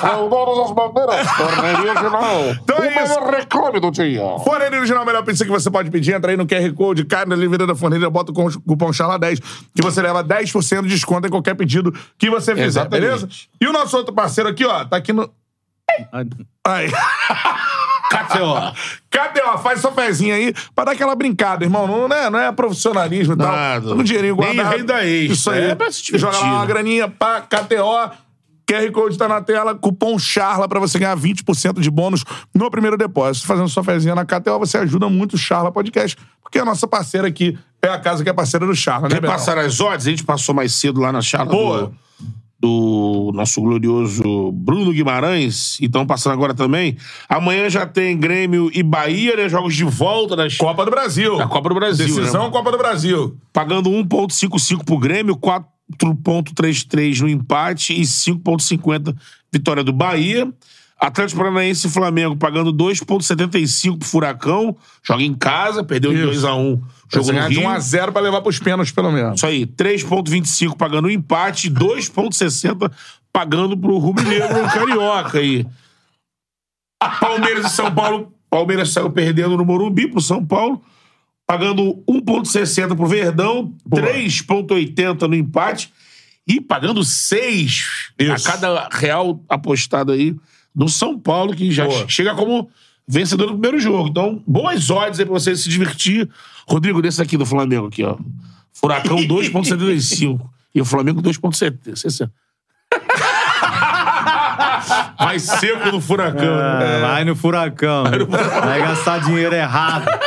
Saudosas 0.00 0.74
bandeiras, 0.74 1.30
Forneria 1.30 1.94
Geral. 1.94 2.40
Então 2.62 2.78
é 2.78 3.04
isso. 3.04 3.20
reclame 3.20 3.80
do 3.80 3.90
dia. 3.90 4.20
Forneria 4.44 4.78
Original, 4.78 5.02
a 5.02 5.06
melhor 5.06 5.24
pizza 5.24 5.44
que 5.44 5.50
você 5.50 5.70
pode 5.70 5.90
pedir. 5.90 6.14
Entra 6.14 6.30
aí 6.30 6.36
no 6.36 6.46
QR 6.46 6.72
Code, 6.74 7.04
carne 7.04 7.34
livre 7.36 7.66
da 7.66 7.74
Forneria, 7.74 8.10
bota 8.10 8.32
o 8.32 8.34
cupom 8.34 8.90
CHARLA10, 8.90 9.40
que 9.74 9.82
você 9.82 10.02
leva 10.02 10.24
10% 10.24 10.82
de 10.82 10.88
desconto 10.88 11.26
em 11.26 11.30
qualquer 11.30 11.54
pedido 11.54 11.92
que 12.18 12.28
você 12.30 12.52
fizer, 12.52 12.66
Exatamente. 12.66 13.00
beleza? 13.00 13.28
E 13.60 13.66
o 13.66 13.72
nosso 13.72 13.96
outro 13.96 14.12
parceiro 14.12 14.48
aqui, 14.50 14.64
ó, 14.64 14.84
tá 14.84 14.96
aqui 14.96 15.12
no... 15.12 15.30
Aí. 16.64 16.90
KTO. 18.10 18.74
KTO, 19.08 19.58
faz 19.62 19.80
sua 19.80 19.92
fezinha 19.92 20.34
aí 20.34 20.52
pra 20.74 20.86
dar 20.86 20.92
aquela 20.92 21.14
brincada, 21.14 21.64
irmão. 21.64 21.86
Não 21.86 22.16
é, 22.16 22.28
não 22.28 22.38
é 22.40 22.50
profissionalismo 22.50 23.34
e 23.34 23.36
tal. 23.36 23.52
Nada. 23.52 23.94
No 23.94 24.02
dinheirinho 24.02 24.34
Nem 24.36 24.56
guardado. 24.56 24.76
renda 24.76 25.06
extra. 25.06 25.32
Isso 25.32 25.50
aí. 25.50 25.70
É 25.70 25.74
pra 25.76 25.90
se 25.92 26.02
divertir, 26.02 26.18
Joga 26.32 26.38
lá 26.44 26.52
uma 26.52 26.60
né? 26.62 26.66
graninha 26.66 27.08
pra 27.08 27.40
KTO. 27.42 28.10
QR 28.68 28.88
Code 28.92 29.18
tá 29.18 29.26
na 29.26 29.40
tela, 29.40 29.74
cupom 29.74 30.16
CHARLA 30.16 30.68
pra 30.68 30.78
você 30.78 30.96
ganhar 30.96 31.16
20% 31.16 31.80
de 31.80 31.90
bônus 31.90 32.24
no 32.54 32.70
primeiro 32.70 32.96
depósito. 32.96 33.46
Fazendo 33.46 33.68
sua 33.68 33.82
fezinha 33.82 34.14
na 34.14 34.24
KTO, 34.24 34.58
você 34.60 34.78
ajuda 34.78 35.08
muito 35.08 35.34
o 35.34 35.38
Charla 35.38 35.72
Podcast, 35.72 36.16
porque 36.40 36.56
a 36.58 36.64
nossa 36.64 36.86
parceira 36.86 37.26
aqui 37.26 37.58
é 37.82 37.88
a 37.88 37.98
casa 37.98 38.22
que 38.22 38.30
é 38.30 38.32
parceira 38.32 38.64
do 38.66 38.74
Charla, 38.74 39.08
né, 39.08 39.16
Quer 39.16 39.26
passar 39.26 39.58
as 39.58 39.80
odds? 39.80 40.06
A 40.06 40.10
gente 40.10 40.22
passou 40.22 40.54
mais 40.54 40.72
cedo 40.72 41.00
lá 41.00 41.10
na 41.10 41.20
charla 41.20 41.50
Boa. 41.50 41.82
do, 41.86 41.94
do 42.60 43.32
nosso 43.34 43.60
glorioso 43.62 44.52
Bruno 44.52 44.92
Guimarães. 44.92 45.78
Então, 45.80 46.06
passando 46.06 46.34
agora 46.34 46.52
também. 46.52 46.96
Amanhã 47.28 47.70
já 47.70 47.86
tem 47.86 48.18
Grêmio 48.18 48.70
e 48.74 48.82
Bahia, 48.82 49.34
né? 49.34 49.48
Jogos 49.48 49.74
de 49.74 49.84
volta 49.84 50.36
das, 50.36 50.56
Copa 50.58 50.84
do 50.84 50.90
Brasil. 50.90 51.38
da 51.38 51.48
Copa 51.48 51.70
do 51.70 51.74
Brasil. 51.74 52.06
Decisão 52.06 52.44
né? 52.44 52.50
Copa 52.50 52.70
do 52.70 52.76
Brasil. 52.76 53.36
Pagando 53.52 53.88
1,55 53.90 54.84
pro 54.84 54.98
Grêmio, 54.98 55.36
4,33 55.36 57.20
no 57.20 57.28
empate 57.28 57.98
e 57.98 58.02
5,50 58.02 59.16
vitória 59.50 59.82
do 59.82 59.92
Bahia. 59.92 60.52
Atlético 61.00 61.40
Paranaense 61.40 61.86
e 61.86 61.90
Flamengo 61.90 62.36
pagando 62.36 62.74
2,75 62.74 63.98
pro 63.98 64.06
Furacão. 64.06 64.76
Joga 65.02 65.22
em 65.22 65.32
casa, 65.32 65.82
perdeu 65.82 66.12
de 66.12 66.18
Isso. 66.18 66.46
2x1. 66.46 66.52
Jogo 66.52 66.86
Jogo 67.08 67.26
no 67.28 67.32
ganhar 67.32 67.48
de 67.48 67.54
Rio. 67.54 67.68
1x0 67.68 68.12
pra 68.12 68.20
levar 68.20 68.42
pros 68.42 68.58
pênaltis, 68.58 68.92
pelo 68.92 69.10
menos. 69.10 69.36
Isso 69.36 69.46
aí, 69.46 69.66
3,25 69.66 70.76
pagando 70.76 71.06
o 71.06 71.10
empate, 71.10 71.70
2,60 71.70 72.92
pagando 73.32 73.78
pro 73.78 73.96
rubro-negro 73.96 74.48
Carioca 74.70 75.38
aí. 75.38 75.66
Palmeiras 77.18 77.66
e 77.66 77.70
São 77.70 77.94
Paulo. 77.94 78.34
Palmeiras 78.50 78.90
saiu 78.90 79.10
perdendo 79.10 79.56
no 79.56 79.64
Morumbi 79.64 80.08
pro 80.08 80.20
São 80.20 80.44
Paulo, 80.44 80.82
pagando 81.46 82.02
1,60 82.06 82.94
pro 82.94 83.06
Verdão, 83.06 83.72
3,80 83.88 85.22
no 85.22 85.34
empate 85.34 85.92
e 86.46 86.60
pagando 86.60 87.02
6 87.04 88.12
a 88.18 88.34
Isso. 88.34 88.44
cada 88.44 88.88
real 88.90 89.42
apostado 89.48 90.12
aí 90.12 90.34
no 90.74 90.88
São 90.88 91.18
Paulo, 91.18 91.54
que 91.54 91.70
já 91.70 91.86
Boa. 91.86 92.04
chega 92.08 92.34
como 92.34 92.68
vencedor 93.06 93.46
do 93.46 93.52
primeiro 93.54 93.78
jogo. 93.80 94.08
Então, 94.08 94.42
boas 94.46 94.88
odds 94.90 95.18
aí 95.20 95.26
pra 95.26 95.34
você 95.34 95.54
se 95.56 95.68
divertir. 95.68 96.28
Rodrigo, 96.68 97.02
desse 97.02 97.20
aqui 97.20 97.36
do 97.36 97.44
Flamengo, 97.46 97.86
aqui, 97.88 98.04
ó. 98.04 98.16
Furacão 98.72 99.16
2,75. 99.26 100.40
e 100.74 100.80
o 100.80 100.84
Flamengo 100.84 101.20
2,70. 101.22 102.30
Vai 105.18 105.38
seco 105.38 105.90
no 105.92 106.00
Furacão. 106.00 106.56
né? 106.56 106.98
É, 106.98 107.00
Vai 107.02 107.24
no 107.24 107.36
furacão. 107.36 108.04
Vai 108.64 108.80
gastar 108.80 109.20
dinheiro 109.20 109.54
errado. 109.54 110.06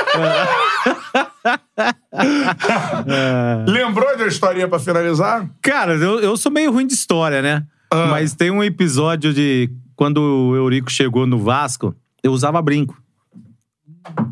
Lembrou 3.67 4.15
de 4.15 4.23
uma 4.23 4.27
historinha 4.27 4.67
pra 4.67 4.79
finalizar? 4.79 5.47
Cara, 5.61 5.93
eu, 5.95 6.19
eu 6.19 6.37
sou 6.37 6.51
meio 6.51 6.71
ruim 6.71 6.87
de 6.87 6.93
história, 6.93 7.41
né? 7.41 7.63
Ah. 7.91 8.07
Mas 8.07 8.33
tem 8.33 8.51
um 8.51 8.63
episódio 8.63 9.33
de 9.33 9.69
quando 10.03 10.17
o 10.17 10.53
Eurico 10.53 10.91
chegou 10.91 11.25
no 11.25 11.39
Vasco, 11.39 11.95
eu 12.21 12.33
usava 12.33 12.61
brinco. 12.61 13.01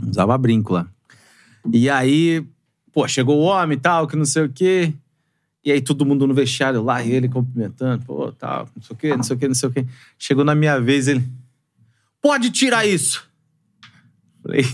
Usava 0.06 0.38
brinco 0.38 0.74
lá. 0.74 0.86
E 1.72 1.90
aí, 1.90 2.46
pô, 2.92 3.08
chegou 3.08 3.40
o 3.40 3.44
homem 3.44 3.78
e 3.78 3.80
tal, 3.80 4.06
que 4.06 4.18
não 4.18 4.26
sei 4.26 4.44
o 4.44 4.50
quê. 4.50 4.94
E 5.64 5.72
aí 5.72 5.80
todo 5.80 6.06
mundo 6.06 6.28
no 6.28 6.34
vestiário 6.34 6.84
lá, 6.84 7.02
e 7.02 7.14
ele 7.14 7.30
cumprimentando, 7.30 8.04
pô, 8.04 8.34
tal, 8.34 8.68
não 8.76 8.84
sei 8.84 8.94
o 8.94 9.00
quê, 9.00 9.16
não 9.16 9.24
sei 9.24 9.34
o 9.38 9.40
quê, 9.40 9.48
não 9.48 9.56
sei 9.56 9.70
o 9.70 9.72
quê. 9.72 9.86
Chegou 10.20 10.44
na 10.44 10.54
minha 10.54 10.78
vez, 10.78 11.08
ele. 11.08 11.24
Pode 12.22 12.50
tirar 12.50 12.86
isso! 12.86 13.26
Falei. 14.44 14.66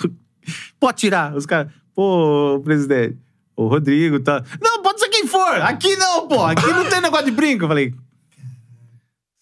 Pode 0.80 0.96
tirar. 0.96 1.36
Os 1.36 1.44
caras, 1.44 1.70
pô, 1.94 2.58
presidente, 2.64 3.18
o 3.54 3.66
Rodrigo 3.66 4.18
tá. 4.18 4.42
Não, 4.62 4.82
pode 4.82 4.98
ser 4.98 5.10
quem 5.10 5.26
for! 5.26 5.60
Aqui 5.60 5.94
não, 5.96 6.26
pô! 6.26 6.42
Aqui 6.42 6.68
não 6.68 6.88
tem 6.88 7.02
negócio 7.02 7.26
de 7.26 7.32
brinco. 7.32 7.68
Falei. 7.68 7.94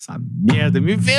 Essa 0.01 0.19
merda 0.19 0.81
me. 0.81 0.93
Justo- 0.97 1.11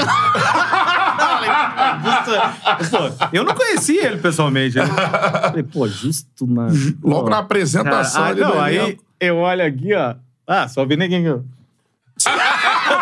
pô, 2.90 3.28
eu 3.32 3.44
não 3.44 3.54
conhecia 3.54 4.08
ele 4.08 4.18
pessoalmente. 4.18 4.76
né? 4.78 4.86
Falei, 4.88 5.62
pô, 5.64 5.88
justo 5.88 6.48
na. 6.48 6.68
Logo 7.04 7.26
pô. 7.26 7.30
na 7.30 7.38
apresentação 7.38 8.24
Ah, 8.24 8.28
ali 8.28 8.42
não, 8.42 8.60
aí 8.60 8.78
elenco. 8.78 9.04
eu 9.20 9.38
olho 9.38 9.64
aqui, 9.66 9.94
ó. 9.94 10.16
Ah, 10.48 10.68
só 10.68 10.84
vi 10.86 10.98
ninguém. 10.98 11.24
Eu 11.26 11.44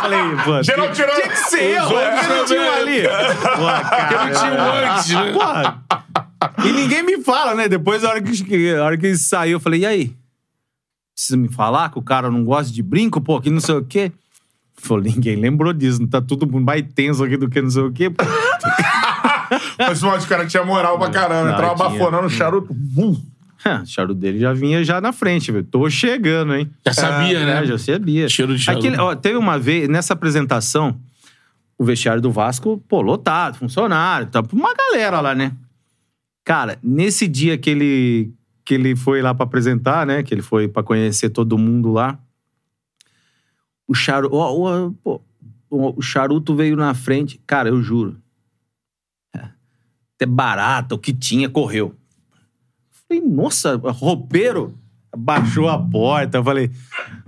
falei, 0.02 0.20
pô. 0.44 0.62
Geral 0.64 0.92
tirou. 0.92 1.16
Tinha 1.16 1.30
que 1.30 1.36
ser 1.38 1.78
eu, 1.78 1.84
porque 1.88 2.28
não 2.28 2.46
tinha 2.46 2.62
um 2.62 2.72
ali. 2.74 3.02
Pô, 3.08 3.66
cara. 3.66 4.26
não 4.26 4.32
tinha 4.40 4.54
um 4.54 4.94
antes, 4.96 5.10
né? 5.12 5.32
Porra. 5.34 5.82
E 6.66 6.72
ninguém 6.74 7.04
me 7.04 7.24
fala, 7.24 7.56
né? 7.56 7.68
Depois, 7.70 8.04
a 8.04 8.10
hora 8.10 8.22
que, 8.22 8.74
a 8.76 8.84
hora 8.84 8.98
que 8.98 9.16
saiu, 9.18 9.54
eu 9.54 9.60
falei, 9.60 9.82
e 9.82 9.86
aí? 9.86 10.14
Precisa 11.16 11.38
me 11.38 11.48
falar 11.50 11.90
que 11.90 12.00
o 12.00 12.02
cara 12.02 12.30
não 12.30 12.44
gosta 12.44 12.72
de 12.72 12.84
brinco, 12.84 13.20
pô, 13.22 13.40
que 13.42 13.50
não 13.50 13.60
sei 13.62 13.76
o 13.76 13.84
quê? 13.84 14.12
Falei, 14.82 15.12
ninguém 15.14 15.36
lembrou 15.36 15.74
disso, 15.74 16.00
não 16.02 16.08
tá 16.08 16.22
tudo 16.22 16.48
mais 16.60 16.84
tenso 16.96 17.24
aqui 17.24 17.38
do 17.38 17.50
que 17.50 17.62
não 17.62 17.70
sei 17.70 17.84
o 17.84 17.92
quê. 17.92 18.10
Mas 19.78 20.04
o 20.04 20.28
cara 20.28 20.46
tinha 20.46 20.64
moral 20.64 20.98
pra 20.98 21.10
caramba. 21.10 21.46
Não, 21.46 21.54
Entrava 21.54 21.76
tinha. 21.76 21.90
baforando 21.90 22.28
o 22.28 22.30
charuto. 22.30 22.74
Bum. 22.74 23.20
Ah, 23.66 23.82
o 23.84 23.86
charuto 23.86 24.20
dele 24.20 24.40
já 24.40 24.54
vinha 24.54 24.84
já 24.84 25.02
na 25.02 25.12
frente, 25.12 25.52
velho. 25.52 25.66
Tô 25.66 25.90
chegando, 25.90 26.56
hein? 26.56 26.70
Já 26.86 26.94
sabia, 26.94 27.46
né? 27.46 27.62
É, 27.64 27.66
já 27.66 27.78
sabia. 27.78 28.30
Cheiro 28.30 28.56
de 28.56 28.62
charuto. 28.64 28.88
Aquele- 28.88 29.02
ó, 29.02 29.16
teve 29.16 29.38
uma 29.38 29.60
vez, 29.60 29.90
nessa 29.90 30.14
apresentação, 30.14 30.98
o 31.78 31.84
vestiário 31.84 32.22
do 32.22 32.32
Vasco, 32.32 32.82
pô, 32.88 33.02
lotado, 33.02 33.58
funcionário, 33.58 34.28
tá 34.28 34.42
uma 34.54 34.74
galera 34.74 35.20
lá, 35.20 35.36
né? 35.36 35.52
Cara, 36.46 36.78
nesse 36.82 37.28
dia 37.28 37.58
que 37.58 37.70
ele, 37.70 38.32
que 38.64 38.74
ele 38.76 38.96
foi 38.96 39.22
lá 39.22 39.34
pra 39.34 39.44
apresentar, 39.44 40.06
né? 40.06 40.24
Que 40.24 40.34
ele 40.34 40.42
foi 40.42 40.68
pra 40.68 40.82
conhecer 40.82 41.30
todo 41.30 41.58
mundo 41.58 41.92
lá, 41.92 42.18
o 43.90 43.94
charuto, 43.96 44.36
o 45.04 45.22
o 45.70 46.02
charuto 46.02 46.56
veio 46.56 46.76
na 46.76 46.94
frente. 46.94 47.40
Cara, 47.46 47.70
eu 47.70 47.82
juro. 47.82 48.18
É, 49.36 49.50
Até 50.16 50.26
barata, 50.26 50.96
o 50.96 50.98
que 50.98 51.14
tinha, 51.14 51.48
correu. 51.48 51.96
Falei, 53.08 53.24
nossa, 53.24 53.76
roupeiro. 53.76 54.74
Baixou 55.16 55.68
a 55.68 55.78
porta. 55.78 56.38
Eu 56.38 56.44
falei, 56.44 56.72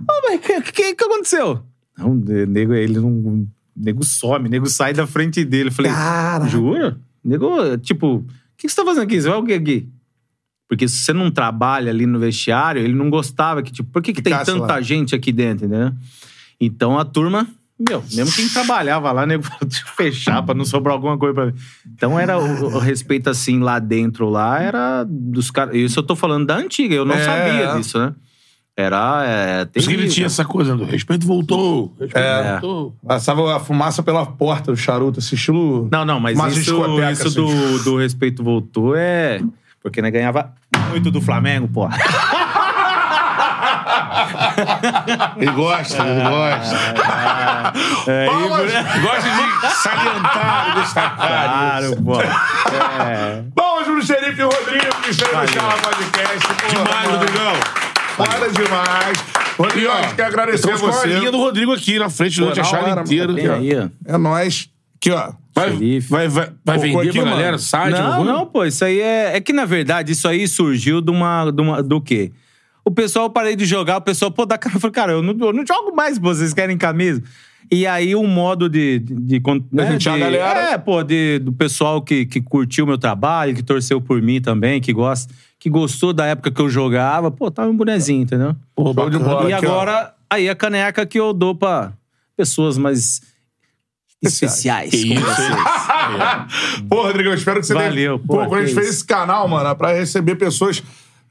ah, 0.08 0.20
mas 0.24 0.38
o 0.38 0.42
que, 0.42 0.72
que, 0.72 0.94
que 0.94 1.04
aconteceu? 1.04 1.62
Não, 1.96 2.14
nego, 2.14 2.74
ele 2.74 2.98
não. 2.98 3.46
Nego 3.74 4.04
some, 4.04 4.48
o 4.48 4.50
nego 4.50 4.66
sai 4.66 4.92
da 4.92 5.06
frente 5.06 5.44
dele. 5.44 5.68
Eu 5.68 5.72
falei, 5.72 5.90
Cara. 5.90 6.46
jura? 6.46 7.00
Nego, 7.24 7.78
tipo, 7.78 8.16
o 8.16 8.26
que, 8.56 8.66
que 8.66 8.68
você 8.68 8.76
tá 8.76 8.84
fazendo 8.84 9.04
aqui? 9.04 9.20
Você 9.20 9.28
vai 9.28 9.38
o 9.38 9.44
quê 9.44 9.54
aqui? 9.54 9.88
Porque 10.68 10.88
se 10.88 10.96
você 10.98 11.12
não 11.12 11.30
trabalha 11.30 11.90
ali 11.90 12.06
no 12.06 12.18
vestiário, 12.18 12.82
ele 12.82 12.94
não 12.94 13.10
gostava 13.10 13.62
que, 13.62 13.72
tipo, 13.72 13.90
por 13.90 14.02
que, 14.02 14.12
que 14.12 14.22
tem 14.22 14.32
tanta 14.44 14.74
lá. 14.74 14.80
gente 14.80 15.14
aqui 15.14 15.32
dentro, 15.32 15.68
né? 15.68 15.92
Então 16.64 16.96
a 16.98 17.04
turma, 17.04 17.46
meu, 17.88 18.02
mesmo 18.14 18.32
quem 18.34 18.48
trabalhava 18.48 19.10
lá, 19.10 19.26
nego, 19.26 19.42
que 19.66 19.90
fechar 19.96 20.42
pra 20.42 20.54
não 20.54 20.64
sobrar 20.64 20.94
alguma 20.94 21.18
coisa 21.18 21.34
pra 21.34 21.46
mim. 21.46 21.54
Então 21.94 22.18
era 22.18 22.38
o, 22.38 22.74
o 22.74 22.78
respeito 22.78 23.28
assim 23.28 23.58
lá 23.58 23.78
dentro, 23.78 24.28
lá 24.30 24.60
era 24.62 25.04
dos 25.08 25.50
caras. 25.50 25.74
Isso 25.74 25.98
eu 25.98 26.02
tô 26.04 26.14
falando 26.14 26.46
da 26.46 26.56
antiga, 26.56 26.94
eu 26.94 27.04
não 27.04 27.14
É. 27.16 27.24
sabia 27.24 27.74
disso, 27.76 27.98
né? 27.98 28.14
Era. 28.76 29.22
É, 29.26 29.64
Por 29.66 29.78
isso 29.80 29.88
que 29.88 29.94
ele 29.94 30.08
tinha 30.08 30.26
essa 30.26 30.44
coisa 30.46 30.74
do 30.74 30.84
respeito 30.84 31.26
voltou. 31.26 31.94
Respeito 32.00 32.16
É. 32.16 32.52
voltou. 32.52 32.96
Passava 33.06 33.56
a 33.56 33.60
fumaça 33.60 34.02
pela 34.02 34.24
porta 34.24 34.70
do 34.72 34.76
charuto, 34.78 35.18
esse 35.18 35.34
estilo. 35.34 35.88
Não, 35.92 36.04
não, 36.06 36.18
mas 36.20 36.38
Mas 36.38 36.56
isso, 36.56 36.80
isso 37.12 37.26
assim. 37.28 37.34
do, 37.36 37.84
do 37.84 37.96
respeito 37.98 38.42
voltou 38.42 38.94
é. 38.96 39.42
Porque 39.82 40.00
né, 40.00 40.10
ganhava 40.10 40.54
muito 40.90 41.10
do 41.10 41.20
Flamengo, 41.20 41.68
pô. 41.68 41.86
Ele 45.36 45.50
gosta, 45.52 46.02
ele 46.06 46.28
gosta. 46.28 46.76
É, 48.10 48.26
Palmas! 48.26 48.72
gosta 49.02 49.30
de 49.30 49.74
salientar 49.74 50.68
e 50.76 50.80
destacar. 50.80 51.16
Claro, 51.16 52.02
pô. 52.02 52.20
É. 52.20 53.42
Bom, 53.54 53.84
Júlio 53.84 54.04
Xerife 54.04 54.40
e 54.40 54.44
Rodrigo, 54.44 54.96
que 55.02 55.10
estão 55.10 55.40
no 55.40 55.48
Chala 55.48 55.74
Podcast. 55.74 56.48
Demais. 56.70 57.10
Rodrigão. 57.10 57.54
Foda 58.16 58.50
demais. 58.50 59.24
Rodrigo, 59.58 59.90
a 59.90 60.02
gente 60.02 60.14
quer 60.14 60.26
agradecer 60.26 60.70
a 60.70 60.76
você. 60.76 61.08
linha 61.08 61.30
do 61.30 61.38
Rodrigo 61.38 61.72
aqui 61.72 61.98
na 61.98 62.10
frente 62.10 62.38
durante 62.38 62.60
a 62.60 62.66
hora, 62.66 63.02
inteira. 63.02 63.32
É 64.06 64.18
nóis. 64.18 64.68
Aqui, 64.96 65.10
ó. 65.10 65.32
Vai, 65.54 65.70
vai, 66.00 66.28
vai, 66.28 66.48
vai 66.64 66.78
vender 66.78 67.08
aqui, 67.08 67.12
pra 67.12 67.22
mano? 67.24 67.36
galera? 67.36 67.58
Site? 67.58 67.92
Não, 67.92 68.24
não, 68.24 68.46
pô, 68.46 68.64
isso 68.64 68.84
aí 68.84 69.00
é. 69.00 69.36
É 69.36 69.40
que, 69.40 69.52
na 69.52 69.66
verdade, 69.66 70.12
isso 70.12 70.26
aí 70.26 70.48
surgiu 70.48 71.00
de 71.00 71.10
uma. 71.10 71.50
De 71.50 71.60
uma 71.60 71.82
do 71.82 72.00
quê? 72.00 72.32
O 72.84 72.90
pessoal, 72.90 73.26
eu 73.26 73.30
parei 73.30 73.54
de 73.54 73.64
jogar, 73.64 73.98
o 73.98 74.00
pessoal, 74.00 74.30
pô, 74.30 74.44
dá 74.44 74.58
cara. 74.58 74.76
Eu 74.76 74.80
falei, 74.80 74.92
cara, 74.92 75.12
eu 75.12 75.22
não, 75.22 75.36
eu 75.46 75.52
não 75.52 75.64
jogo 75.66 75.94
mais, 75.94 76.18
pô, 76.18 76.34
vocês 76.34 76.52
querem 76.52 76.76
camisa? 76.76 77.22
E 77.70 77.86
aí, 77.86 78.14
um 78.14 78.26
modo 78.26 78.68
de. 78.68 78.98
de, 78.98 79.14
de, 79.38 79.42
né, 79.70 79.96
de- 79.96 80.04
galera- 80.04 80.72
É, 80.72 80.78
pô, 80.78 81.02
de, 81.02 81.38
do 81.38 81.52
pessoal 81.52 82.02
que, 82.02 82.26
que 82.26 82.40
curtiu 82.40 82.84
o 82.84 82.88
meu 82.88 82.98
trabalho, 82.98 83.54
que 83.54 83.62
torceu 83.62 84.00
por 84.00 84.20
mim 84.20 84.40
também, 84.40 84.80
que 84.80 84.92
gosta. 84.92 85.32
Que 85.58 85.70
gostou 85.70 86.12
da 86.12 86.26
época 86.26 86.50
que 86.50 86.60
eu 86.60 86.68
jogava, 86.68 87.30
pô, 87.30 87.50
tava 87.50 87.70
um 87.70 87.76
bonezinho, 87.76 88.22
entendeu? 88.22 88.56
Pô, 88.74 88.92
Show 88.92 89.08
de 89.10 89.18
bola. 89.18 89.48
e 89.48 89.52
aqui, 89.52 89.64
ó. 89.64 89.70
agora, 89.70 90.12
aí 90.28 90.48
a 90.50 90.56
caneca 90.56 91.06
que 91.06 91.18
eu 91.20 91.32
dou 91.32 91.54
pra 91.54 91.92
pessoas 92.36 92.76
mais 92.76 93.22
especiais. 94.20 94.90
Como 94.90 95.14
isso? 95.14 95.22
Pô, 96.88 97.02
Rodrigo, 97.02 97.30
eu 97.30 97.34
espero 97.34 97.60
que 97.60 97.66
você 97.66 97.74
Valeu, 97.74 98.18
dê... 98.18 98.24
pô, 98.26 98.38
Pô, 98.38 98.46
quando 98.48 98.62
a 98.62 98.66
gente 98.66 98.74
fez 98.74 98.86
isso. 98.88 98.96
esse 98.96 99.04
canal, 99.06 99.46
mano, 99.48 99.68
é 99.68 99.74
pra 99.74 99.92
receber 99.92 100.34
pessoas 100.36 100.82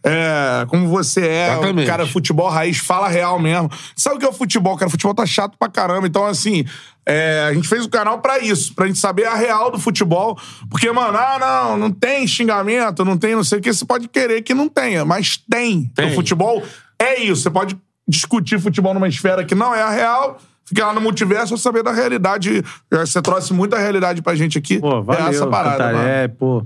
é, 0.04 0.66
como 0.68 0.88
você 0.88 1.22
é, 1.22 1.52
Exatamente. 1.52 1.86
o 1.86 1.88
cara 1.88 2.08
futebol 2.08 2.50
raiz, 2.50 2.78
fala 2.78 3.08
real 3.08 3.40
mesmo. 3.40 3.70
Sabe 3.96 4.16
o 4.16 4.20
que 4.20 4.26
é 4.26 4.30
o 4.30 4.34
futebol, 4.34 4.76
cara? 4.76 4.90
Futebol 4.90 5.14
tá 5.14 5.26
chato 5.26 5.56
pra 5.60 5.70
caramba. 5.70 6.08
Então, 6.08 6.26
assim, 6.26 6.66
é, 7.06 7.46
a 7.50 7.54
gente 7.54 7.68
fez 7.68 7.86
o 7.86 7.90
canal 7.90 8.20
pra 8.20 8.40
isso, 8.40 8.74
pra 8.74 8.88
gente 8.88 8.98
saber 8.98 9.26
a 9.26 9.36
real 9.36 9.70
do 9.70 9.78
futebol. 9.78 10.38
Porque, 10.70 10.92
mano, 10.92 11.18
ah, 11.18 11.38
não, 11.40 11.78
não 11.78 11.92
tem 11.92 12.26
xingamento, 12.26 13.06
não 13.06 13.18
tem 13.18 13.36
não 13.36 13.44
sei 13.44 13.60
o 13.60 13.62
que. 13.62 13.72
Você 13.72 13.86
pode 13.86 14.08
querer 14.08 14.42
que 14.42 14.56
não 14.56 14.68
tenha, 14.68 15.06
mas 15.06 15.38
tem. 15.38 15.86
Tem. 15.96 16.12
O 16.12 16.16
futebol 16.16 16.64
é 17.00 17.20
isso. 17.22 17.44
Você 17.44 17.52
pode 17.52 17.78
discutir 18.08 18.60
futebol 18.60 18.94
numa 18.96 19.08
esfera 19.08 19.46
que 19.46 19.54
não 19.54 19.74
é 19.74 19.84
a 19.84 19.90
real. 19.90 20.40
Fica 20.66 20.86
lá 20.86 20.94
no 20.94 21.02
multiverso 21.02 21.58
saber 21.58 21.84
da 21.84 21.92
realidade. 21.92 22.64
Você 22.90 23.22
trouxe 23.22 23.54
muita 23.54 23.78
realidade 23.78 24.22
pra 24.22 24.34
gente 24.34 24.58
aqui. 24.58 24.80
Pô, 24.80 25.04
valeu, 25.04 25.28
é 25.28 25.30
essa 25.30 25.46
parada, 25.46 25.86
mano. 25.86 25.98
Cantaré, 25.98 26.28
pô. 26.28 26.66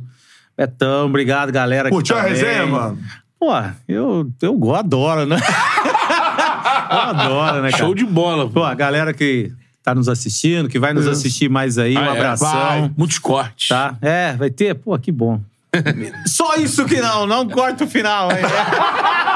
Betão, 0.58 1.08
obrigado, 1.08 1.52
galera. 1.52 1.90
Curtiu 1.90 2.16
a 2.16 2.22
resenha, 2.22 2.66
mano? 2.66 2.98
Pô, 3.45 3.51
eu, 3.88 4.32
eu 4.41 4.75
adoro, 4.75 5.27
né? 5.27 5.38
eu 6.90 6.98
adoro, 6.99 7.61
né, 7.61 7.69
cara? 7.69 7.77
Show 7.83 7.93
de 7.93 8.03
bola. 8.03 8.49
Pô, 8.49 8.64
a 8.64 8.74
galera 8.74 9.14
que 9.14 9.51
tá 9.83 9.93
nos 9.93 10.09
assistindo, 10.09 10.67
que 10.67 10.80
vai 10.80 10.93
nos 10.93 11.06
assistir 11.07 11.48
mais 11.48 11.77
aí, 11.77 11.95
um 11.95 11.99
Ah, 11.99 12.06
é, 12.06 12.09
abração. 12.09 12.49
vai. 12.51 12.91
Muitos 12.98 13.19
cortes. 13.19 13.67
Tá? 13.67 13.95
É, 14.01 14.33
vai 14.33 14.49
ter? 14.49 14.74
Pô, 14.74 14.98
que 14.98 15.11
bom. 15.11 15.40
Só 16.25 16.56
isso 16.56 16.85
que 16.85 16.99
não, 16.99 17.27
não 17.27 17.48
corta 17.48 17.83
o 17.83 17.88
final. 17.88 18.32
hein? 18.32 18.38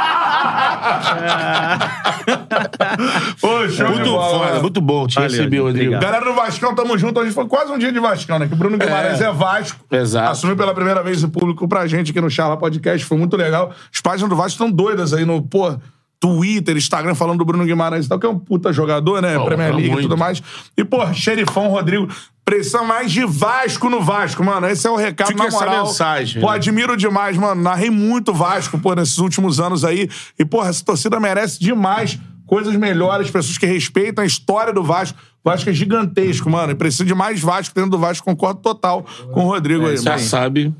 Ô, 3.42 3.70
show 3.70 3.88
de 3.88 3.94
Muito 3.94 4.12
bola, 4.12 4.48
foda, 4.48 4.62
muito 4.62 4.82
bom 4.82 5.08
te 5.08 5.16
Valeu, 5.16 5.30
receber, 5.30 5.60
Rodrigo. 5.60 5.96
obrigado. 5.96 6.02
Galera 6.02 6.26
do 6.26 6.34
Vascão, 6.36 6.76
tamo 6.76 6.98
junto. 6.98 7.20
Hoje 7.20 7.32
foi 7.32 7.48
quase 7.48 7.72
um 7.72 7.78
dia 7.78 7.92
de 7.92 8.00
Vascão, 8.00 8.40
né? 8.40 8.48
Que 8.48 8.54
o 8.54 8.58
Bruno 8.58 8.78
Guimarães 8.78 9.22
é, 9.22 9.32
Vasco. 9.32 9.80
Exato. 9.92 10.32
Assumiu 10.32 10.56
pela 10.56 10.74
primeira 10.74 11.04
vez 11.04 11.24
o 11.24 11.30
público 11.30 11.68
pra 11.68 11.86
gente 11.88 12.12
aqui 12.12 12.22
no 12.22 12.30
Charla 12.30 12.58
Podcast. 12.58 13.06
Foi 13.06 13.18
muito 13.18 13.36
legal. 13.38 13.72
As 13.94 14.02
páginas 14.02 14.30
do 14.30 14.36
Vasco 14.36 14.52
estão 14.52 14.72
doidas 14.72 15.14
aí 15.14 15.26
no, 15.26 15.42
pô, 15.42 15.76
Twitter, 16.20 16.76
Instagram, 16.76 17.16
falando 17.16 17.38
do 17.40 17.46
Bruno 17.46 17.64
Guimarães 17.66 18.06
e 18.06 18.10
tal, 18.10 18.20
que 18.20 18.26
é 18.26 18.30
um 18.30 18.38
puta 18.38 18.74
jogador, 18.74 19.22
né? 19.22 19.38
Pô, 19.38 19.46
Premier 19.46 19.74
League 19.74 19.94
e 19.98 20.02
tudo 20.02 20.18
mais. 20.18 20.44
E, 20.78 20.84
pô, 20.84 21.06
xerifão 21.14 21.70
Rodrigo. 21.70 22.08
Pressão 22.44 22.84
mais 22.84 23.12
de 23.12 23.24
Vasco 23.26 23.90
no 23.90 24.02
Vasco, 24.02 24.44
mano. 24.44 24.68
Esse 24.68 24.88
é 24.88 24.90
o 24.90 24.96
recado, 24.96 25.28
Fica 25.28 25.44
na 25.44 25.48
essa 25.50 25.60
moral. 25.60 25.86
mensagem, 25.86 26.42
Pô, 26.42 26.50
né? 26.50 26.56
admiro 26.56 26.98
demais, 26.98 27.38
mano. 27.38 27.62
Narrei 27.62 27.92
muito 27.92 28.34
Vasco, 28.34 28.80
pô, 28.80 28.96
nesses 28.96 29.20
últimos 29.20 29.60
anos 29.60 29.84
aí. 29.86 30.10
E, 30.38 30.44
porra, 30.44 30.70
essa 30.70 30.84
torcida 30.84 31.20
merece 31.20 31.60
demais 31.60 32.20
coisas 32.48 32.76
melhores, 32.76 33.30
pessoas 33.30 33.58
que 33.60 33.68
respeitam 33.68 34.24
a 34.24 34.28
história 34.28 34.74
do 34.74 34.84
Vasco. 34.84 35.18
Vasco 35.46 35.70
é 35.70 35.74
gigantesco, 35.74 36.50
mano. 36.50 36.72
E 36.72 36.76
precisa 36.76 37.06
de 37.06 37.14
mais 37.14 37.40
Vasco 37.40 37.74
dentro 37.76 37.92
do 37.92 38.00
Vasco. 38.00 38.26
Concordo 38.26 38.60
total 38.60 39.06
com 39.32 39.46
o 39.46 39.48
Rodrigo 39.48 39.86
aí, 39.86 39.98
Já 39.98 40.12
mano. 40.16 40.24
sabe 40.24 40.74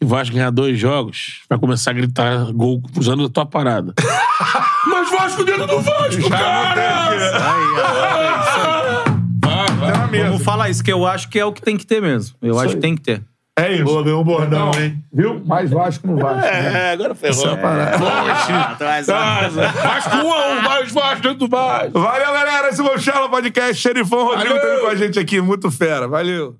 que 0.00 0.06
vai 0.06 0.24
ganhar 0.24 0.50
dois 0.50 0.78
jogos, 0.78 1.42
vai 1.48 1.58
começar 1.58 1.90
a 1.90 1.94
gritar 1.94 2.50
gol 2.52 2.82
usando 2.96 3.26
a 3.26 3.28
tua 3.28 3.44
parada. 3.44 3.92
Mas 4.86 5.10
Vasco 5.10 5.44
dentro 5.44 5.66
do 5.66 5.80
Vasco, 5.80 6.30
cara! 6.30 7.20
Vai, 9.42 9.66
vai. 10.08 10.22
Vamos 10.24 10.42
falar 10.44 10.68
isso, 10.68 10.84
que 10.84 10.92
eu 10.92 11.06
acho 11.06 11.28
que 11.28 11.38
é 11.38 11.44
o 11.44 11.52
que 11.52 11.60
tem 11.60 11.76
que 11.76 11.84
ter 11.86 12.00
mesmo. 12.00 12.36
Eu 12.40 12.58
acho 12.58 12.68
aí. 12.68 12.74
que 12.76 12.80
tem 12.80 12.94
que 12.94 13.02
ter. 13.02 13.22
É 13.58 13.72
isso. 13.74 13.84
Pô, 13.84 14.02
ganhou 14.02 14.20
um 14.20 14.24
bordão, 14.24 14.70
hein? 14.78 15.02
Viu? 15.12 15.42
Mais 15.44 15.70
Vasco 15.70 16.06
no 16.06 16.16
Vasco. 16.16 16.40
né? 16.40 16.88
É, 16.88 16.92
agora 16.92 17.14
ferrou. 17.14 17.46
Essa 17.46 17.58
é. 17.58 17.98
Poxa. 17.98 19.72
Vasco 19.82 20.16
1 20.16 20.32
a 20.32 20.48
1, 20.48 20.62
mais 20.62 20.92
Vasco 20.92 21.22
dentro 21.22 21.38
do 21.38 21.48
Vasco. 21.48 21.98
Valeu, 21.98 22.32
galera. 22.32 22.68
Esse 22.68 22.82
foi 22.82 22.94
o 22.94 22.98
Charla 22.98 23.28
Podcast. 23.28 23.74
Xerifão 23.82 24.24
Rodrigo 24.24 24.54
Valeu. 24.54 24.70
teve 24.70 24.80
com 24.82 24.86
a 24.86 24.94
gente 24.94 25.18
aqui. 25.18 25.40
Muito 25.40 25.70
fera. 25.70 26.06
Valeu. 26.06 26.56